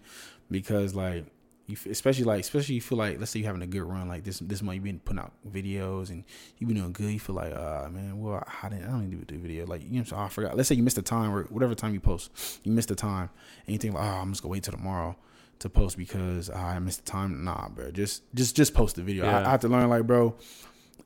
Because 0.50 0.94
like 0.94 1.26
you, 1.66 1.76
especially 1.90 2.24
like 2.24 2.40
especially 2.40 2.74
you 2.74 2.80
feel 2.80 2.98
like 2.98 3.18
let's 3.18 3.30
say 3.30 3.40
you're 3.40 3.46
having 3.46 3.62
a 3.62 3.66
good 3.66 3.82
run 3.82 4.08
like 4.08 4.24
this 4.24 4.40
this 4.40 4.62
month 4.62 4.76
you've 4.76 4.84
been 4.84 4.98
putting 4.98 5.20
out 5.20 5.32
videos 5.48 6.10
and 6.10 6.24
you've 6.58 6.68
been 6.68 6.76
doing 6.76 6.92
good. 6.92 7.12
You 7.12 7.20
feel 7.20 7.36
like 7.36 7.52
ah 7.54 7.88
man, 7.88 8.20
well 8.20 8.42
I 8.62 8.68
didn't 8.68 8.84
I 8.84 8.90
don't 8.90 9.08
need 9.08 9.20
to 9.20 9.24
do 9.24 9.36
a 9.36 9.38
video 9.38 9.66
like 9.66 9.82
you 9.82 9.90
know 9.90 9.94
what 9.94 9.98
I'm 10.00 10.06
saying? 10.06 10.22
Oh, 10.22 10.24
I 10.24 10.28
forgot. 10.28 10.56
Let's 10.56 10.68
say 10.68 10.74
you 10.74 10.82
missed 10.82 10.96
the 10.96 11.02
time 11.02 11.34
or 11.34 11.44
whatever 11.44 11.74
time 11.74 11.94
you 11.94 12.00
post, 12.00 12.60
you 12.64 12.72
missed 12.72 12.88
the 12.88 12.94
time 12.94 13.30
and 13.66 13.72
you 13.72 13.78
think 13.78 13.94
like 13.94 14.04
oh 14.04 14.06
I'm 14.06 14.32
just 14.32 14.42
gonna 14.42 14.52
wait 14.52 14.64
till 14.64 14.72
tomorrow 14.72 15.16
to 15.60 15.68
post 15.68 15.96
because 15.96 16.50
ah, 16.50 16.70
I 16.70 16.78
missed 16.80 17.04
the 17.04 17.10
time. 17.10 17.44
Nah, 17.44 17.68
bro, 17.68 17.90
just 17.90 18.22
just 18.34 18.56
just 18.56 18.74
post 18.74 18.96
the 18.96 19.02
video. 19.02 19.26
I, 19.26 19.44
I 19.46 19.50
have 19.50 19.60
to 19.60 19.68
learn 19.68 19.88
like 19.88 20.06
bro 20.06 20.36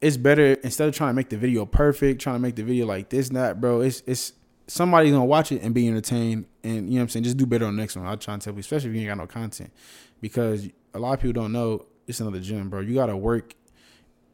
it's 0.01 0.17
better 0.17 0.53
instead 0.55 0.89
of 0.89 0.95
trying 0.95 1.11
to 1.11 1.15
make 1.15 1.29
the 1.31 1.37
video 1.39 1.65
perfect, 1.67 2.21
trying 2.21 2.37
to 2.37 2.41
make 2.41 2.57
the 2.57 2.63
video 2.65 2.87
like 2.87 3.09
this, 3.09 3.29
and 3.29 3.37
that, 3.37 3.61
bro. 3.61 3.81
It's 3.81 4.03
it's 4.07 4.33
somebody's 4.67 5.13
gonna 5.13 5.25
watch 5.25 5.53
it 5.53 5.63
and 5.63 5.75
be 5.75 5.89
entertained, 5.89 6.47
and 6.65 6.75
you 6.75 6.81
know 6.83 6.97
what 6.97 7.03
I'm 7.03 7.09
saying. 7.11 7.25
Just 7.25 7.37
do 7.37 7.47
better 7.47 7.67
on 7.67 7.77
the 7.77 7.81
next 7.83 7.97
one. 7.97 8.07
I 8.07 8.15
try 8.17 8.35
and 8.35 8.43
tell 8.43 8.53
people, 8.53 8.61
especially 8.61 8.91
if 8.91 8.95
you 8.97 9.01
ain't 9.03 9.09
got 9.11 9.19
no 9.19 9.27
content, 9.27 9.73
because 10.21 10.69
a 10.95 10.99
lot 10.99 11.15
of 11.15 11.21
people 11.21 11.41
don't 11.41 11.53
know 11.53 11.87
it's 12.07 12.21
another 12.21 12.41
gym, 12.41 12.69
bro. 12.71 12.81
You 12.81 12.95
gotta 12.95 13.17
work, 13.17 13.55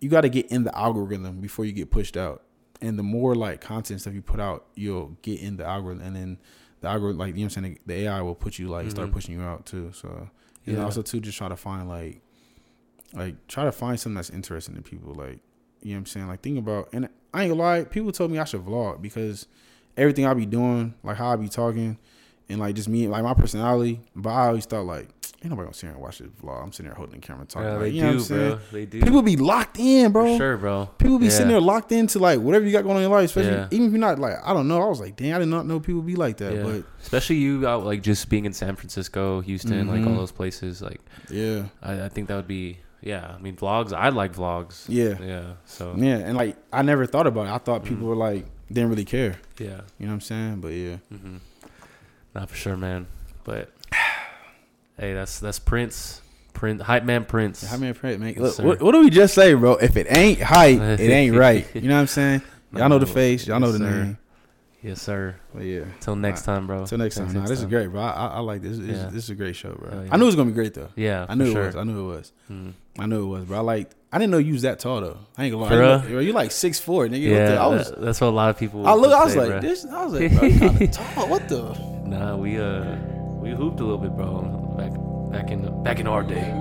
you 0.01 0.09
gotta 0.09 0.29
get 0.29 0.47
in 0.51 0.65
the 0.65 0.77
algorithm 0.77 1.41
before 1.41 1.65
you 1.65 1.73
get 1.73 1.91
pushed 1.91 2.17
out, 2.17 2.43
and 2.81 2.99
the 2.99 3.03
more 3.03 3.35
like 3.35 3.61
content 3.61 4.01
stuff 4.01 4.15
you 4.15 4.23
put 4.23 4.41
out, 4.41 4.67
you'll 4.75 5.17
get 5.23 5.41
in 5.41 5.57
the 5.57 5.65
algorithm, 5.65 6.03
and 6.05 6.17
then 6.17 6.39
the 6.81 6.89
algorithm, 6.89 7.19
like 7.19 7.29
you 7.29 7.41
know 7.43 7.47
what 7.47 7.57
I'm 7.59 7.63
saying, 7.65 7.79
the 7.87 7.95
AI 7.95 8.21
will 8.23 8.35
put 8.35 8.59
you 8.59 8.69
like 8.69 8.91
start 8.91 9.09
Mhm. 9.11 9.13
pushing 9.13 9.35
you 9.37 9.43
out 9.43 9.65
too. 9.67 9.91
So 9.95 10.29
and 10.67 10.77
Yeah. 10.77 10.85
also 10.85 11.03
too, 11.03 11.21
just 11.21 11.39
try 11.39 11.49
to 11.49 11.57
find 11.57 11.89
like, 11.89 12.21
like 13.15 13.47
try 13.49 13.65
to 13.65 13.73
find 13.73 13.99
something 14.01 14.17
that's 14.17 14.31
interesting 14.31 14.75
to 14.77 14.83
people, 14.83 15.15
like. 15.15 15.39
You 15.83 15.91
know 15.93 15.97
what 15.97 15.99
I'm 16.01 16.07
saying? 16.07 16.29
Like 16.29 16.43
think 16.43 16.59
about 16.59 16.89
and 16.93 17.09
I 17.35 17.45
ain't 17.45 17.51
gonna 17.53 17.63
lie, 17.63 17.85
people 17.85 18.13
told 18.13 18.31
me 18.31 18.39
I 18.39 18.45
should 18.45 18.65
vlog 18.65 19.01
because 19.03 19.47
everything 19.97 20.27
I 20.27 20.35
be 20.35 20.47
doing, 20.47 20.95
like 21.03 21.17
how 21.17 21.33
I 21.33 21.37
be 21.37 21.49
talking, 21.49 21.99
and 22.49 22.61
like 22.61 22.75
just 22.75 22.89
me, 22.89 23.09
like 23.09 23.23
my 23.23 23.35
personality. 23.35 24.01
But 24.15 24.31
I 24.31 24.47
always 24.49 24.67
thought 24.67 24.85
like, 24.85 25.09
ain't 25.43 25.45
nobody 25.51 25.65
gonna 25.67 25.75
sit 25.75 25.87
here 25.87 25.91
and 25.93 26.01
watch 26.01 26.19
this 26.19 26.29
vlog. 26.43 26.63
I'm 26.63 26.73
sitting 26.73 26.87
there 26.87 26.95
holding 26.95 27.21
the 27.21 27.27
camera 27.27 27.47
talking. 27.47 27.69
Yeah, 27.69 27.75
like, 27.75 27.83
they 27.85 27.89
you 27.91 28.03
know 28.03 28.19
do, 28.19 28.25
bro. 28.27 28.59
They 28.71 28.85
do. 28.87 29.01
People 29.01 29.23
be 29.23 29.37
locked 29.37 29.79
in, 29.79 30.13
bro. 30.13 30.33
For 30.35 30.37
sure, 30.39 30.57
bro. 30.59 30.87
People 30.99 31.19
be 31.19 31.27
Yeah. 31.27 31.31
sitting 31.33 31.49
there 31.49 31.61
locked 31.61 31.91
into 31.93 32.19
like 32.19 32.39
whatever 32.41 32.65
you 32.67 32.73
got 32.73 32.83
going 32.83 32.97
on 32.97 33.03
in 33.03 33.09
your 33.09 33.19
life, 33.19 33.25
especially 33.31 33.53
Yeah. 33.53 33.69
even 33.71 33.87
if 33.87 33.93
you're 33.93 33.99
not 34.01 34.19
like 34.19 34.35
I 34.45 34.53
don't 34.53 34.69
know. 34.69 34.83
I 34.83 34.87
was 34.89 35.01
like, 35.01 35.17
dang, 35.17 35.33
I 35.33 35.39
did 35.39 35.49
not 35.49 35.67
know 35.67 35.81
people 35.81 36.03
be 36.03 36.17
like 36.17 36.37
that. 36.37 36.63
But 36.63 36.85
Especially 37.01 37.37
you 37.37 37.67
out 37.67 37.85
like 37.87 38.03
just 38.03 38.29
being 38.29 38.45
in 38.45 38.53
San 38.53 38.77
Francisco, 38.77 39.41
Houston, 39.41 39.89
like 39.89 40.03
all 40.03 40.13
Mhm. 40.13 40.17
those 40.19 40.33
places. 40.33 40.83
Like 40.83 41.01
yeah, 41.31 41.65
I, 41.83 42.05
I 42.05 42.09
think 42.11 42.29
that 42.29 42.37
would 42.37 42.47
be 42.49 42.79
yeah. 43.03 43.35
I 43.37 43.43
mean 43.43 43.57
vlogs. 43.57 43.93
I 43.93 44.09
like 44.09 44.35
vlogs. 44.35 44.85
yeah, 44.89 45.17
Yeah. 45.21 45.43
So 45.67 45.95
yeah. 45.97 46.17
And 46.19 46.37
like 46.37 46.57
I 46.73 46.83
never 46.83 47.05
thought 47.07 47.27
about 47.27 47.47
it. 47.47 47.51
I 47.51 47.59
thought 47.59 47.85
people 47.85 48.07
Mhm. 48.07 48.11
were 48.11 48.17
like 48.17 48.47
didn't 48.73 48.89
really 48.91 49.05
care. 49.05 49.37
yeah. 49.59 49.67
You 49.99 50.07
know 50.07 50.13
what 50.13 50.13
I'm 50.15 50.21
saying? 50.23 50.61
But 50.61 50.69
yeah, 50.69 50.97
Mm-hmm. 51.13 51.37
Not 52.35 52.49
for 52.49 52.57
sure, 52.57 52.77
man. 52.77 53.07
But 53.45 53.71
hey, 54.99 55.15
that's 55.15 55.41
that's 55.41 55.59
Prince. 55.59 56.21
Prince, 56.55 56.83
hype 56.83 57.05
man, 57.05 57.25
Prince. 57.25 57.63
Many 57.79 57.93
print, 57.95 58.21
man? 58.21 58.29
Yes, 58.31 58.39
Look, 58.39 58.55
sir. 58.55 58.63
what, 58.65 58.83
what 58.83 58.93
do 58.93 59.01
we 59.01 59.11
just 59.11 59.35
say, 59.35 59.55
bro? 59.55 59.73
If 59.77 59.97
it 59.97 60.07
ain't 60.11 60.41
hype, 60.41 60.81
it 61.01 61.01
ain't 61.11 61.35
right. 61.35 61.67
You 61.75 61.81
know 61.89 61.95
what 61.95 62.01
I'm 62.03 62.07
saying? 62.07 62.43
Y'all 62.77 62.89
know 62.91 62.99
the 62.99 63.07
face. 63.07 63.47
Y'all 63.47 63.59
know 63.59 63.73
the 63.73 63.79
name. 63.79 64.19
Yes, 64.83 65.01
sir. 65.01 65.37
But 65.55 65.65
yeah. 65.65 65.85
Till 66.01 66.15
next 66.17 66.43
time, 66.43 66.67
bro. 66.67 66.81
Until 66.81 66.99
next 66.99 67.15
time. 67.17 67.33
Nah, 67.33 67.47
this 67.47 67.61
is 67.61 67.67
great, 67.67 67.87
bro. 67.89 68.01
I, 68.03 68.11
I, 68.11 68.27
I 68.27 68.39
like 68.41 68.63
this. 68.63 68.79
This, 68.79 68.97
Yeah. 68.99 69.07
this 69.07 69.25
is 69.25 69.31
a 69.31 69.35
great 69.35 69.57
show, 69.57 69.73
bro. 69.73 70.03
Yeah. 70.03 70.09
I 70.13 70.17
knew 70.17 70.25
it 70.25 70.27
was 70.27 70.37
gonna 70.37 70.51
be 70.51 70.55
great 70.55 70.75
though. 70.75 70.89
Yeah, 70.97 71.25
I 71.29 71.35
knew 71.35 71.47
it 71.47 71.53
sure. 71.53 71.67
was. 71.67 71.77
I 71.77 71.85
knew 71.85 72.11
it 72.11 72.17
was. 72.17 72.33
Mm. 72.51 72.73
I 72.99 73.07
knew 73.07 73.23
it 73.25 73.27
was, 73.27 73.45
bro. 73.47 73.59
I 73.59 73.61
like. 73.61 73.91
I 74.15 74.19
didn't 74.19 74.31
know 74.33 74.39
you 74.39 74.53
was 74.53 74.63
that 74.63 74.79
tall 74.79 75.01
though. 75.01 75.17
I 75.39 75.45
ain't 75.45 75.53
gonna 75.53 75.63
lie. 75.65 75.69
For 75.71 75.75
I 75.75 75.79
didn't 75.97 76.03
real? 76.11 76.15
know- 76.17 76.21
you 76.21 76.33
like 76.35 76.51
six 76.51 76.79
four, 76.79 77.07
nigga. 77.09 77.23
Yeah, 77.31 77.63
I 77.63 77.67
was. 77.69 77.91
that- 77.91 78.01
that's 78.03 78.21
what 78.21 78.27
a 78.29 78.31
lot 78.31 78.51
of 78.51 78.59
people. 78.59 78.87
I 78.87 78.93
look. 78.95 79.13
I 79.13 79.25
was 79.25 79.33
say, 79.33 79.39
like 79.41 79.49
bro. 79.49 79.61
this. 79.61 79.87
I 79.87 80.05
was 80.05 80.13
like, 80.13 80.33
bro, 80.39 80.49
you 80.49 80.61
kind 80.61 80.83
of 80.83 80.91
tall. 80.91 81.29
What 81.29 81.49
the? 81.49 81.63
Nah, 82.07 82.37
we 82.37 82.59
uh, 82.61 82.97
we 83.41 83.51
hooped 83.53 83.81
a 83.81 83.85
little 83.85 83.99
bit, 83.99 84.11
bro. 84.15 84.43
Back, 84.77 84.93
back 85.33 85.51
in 85.51 85.63
the 85.63 85.71
back 85.71 85.99
in 86.01 86.07
our 86.07 86.23
day. 86.23 86.53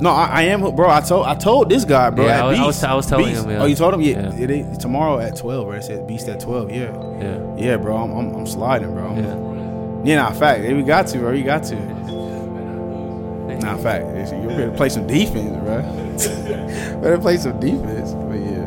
No, 0.00 0.10
I, 0.10 0.24
I 0.26 0.42
am, 0.44 0.62
bro. 0.74 0.88
I 0.88 1.00
told. 1.00 1.26
I 1.26 1.34
told 1.34 1.68
this 1.68 1.84
guy, 1.84 2.08
bro. 2.10 2.24
Yeah, 2.24 2.44
I 2.44 2.48
was- 2.48 2.58
I 2.58 2.66
was- 2.66 2.84
I 2.84 2.94
was 2.94 3.06
telling 3.06 3.26
Beast. 3.26 3.44
him, 3.44 3.50
yeah. 3.50 3.62
Oh, 3.62 3.66
you 3.66 3.76
told 3.76 3.92
him? 3.94 4.00
Yeah. 4.00 4.34
Yeah. 4.34 4.44
It 4.44 4.50
is 4.50 4.78
tomorrow 4.78 5.18
at 5.20 5.36
twelve, 5.36 5.68
right? 5.68 5.78
It 5.78 5.84
said 5.84 6.06
Beast 6.08 6.26
at 6.28 6.40
twelve. 6.40 6.70
Yeah. 6.70 6.90
Yeah, 7.20 7.56
Yeah, 7.58 7.76
bro. 7.76 7.96
I'm. 7.98 8.10
I'm, 8.12 8.34
I'm 8.34 8.46
sliding, 8.46 8.92
bro. 8.94 9.04
I'm- 9.08 9.22
yeah. 9.24 9.52
Yeah, 10.04 10.22
nah, 10.22 10.32
fact. 10.32 10.62
We 10.64 10.82
got 10.82 11.06
to, 11.08 11.18
bro. 11.18 11.32
You 11.32 11.44
got 11.44 11.62
to. 11.64 11.76
Nah, 13.60 13.76
fact. 13.76 14.06
You 14.32 14.48
better 14.48 14.70
play 14.72 14.88
some 14.88 15.06
defense, 15.06 15.56
bro. 15.64 15.82
better 17.00 17.18
play 17.18 17.36
some 17.36 17.58
defense. 17.60 18.12
But 18.12 18.40
yeah. 18.40 18.61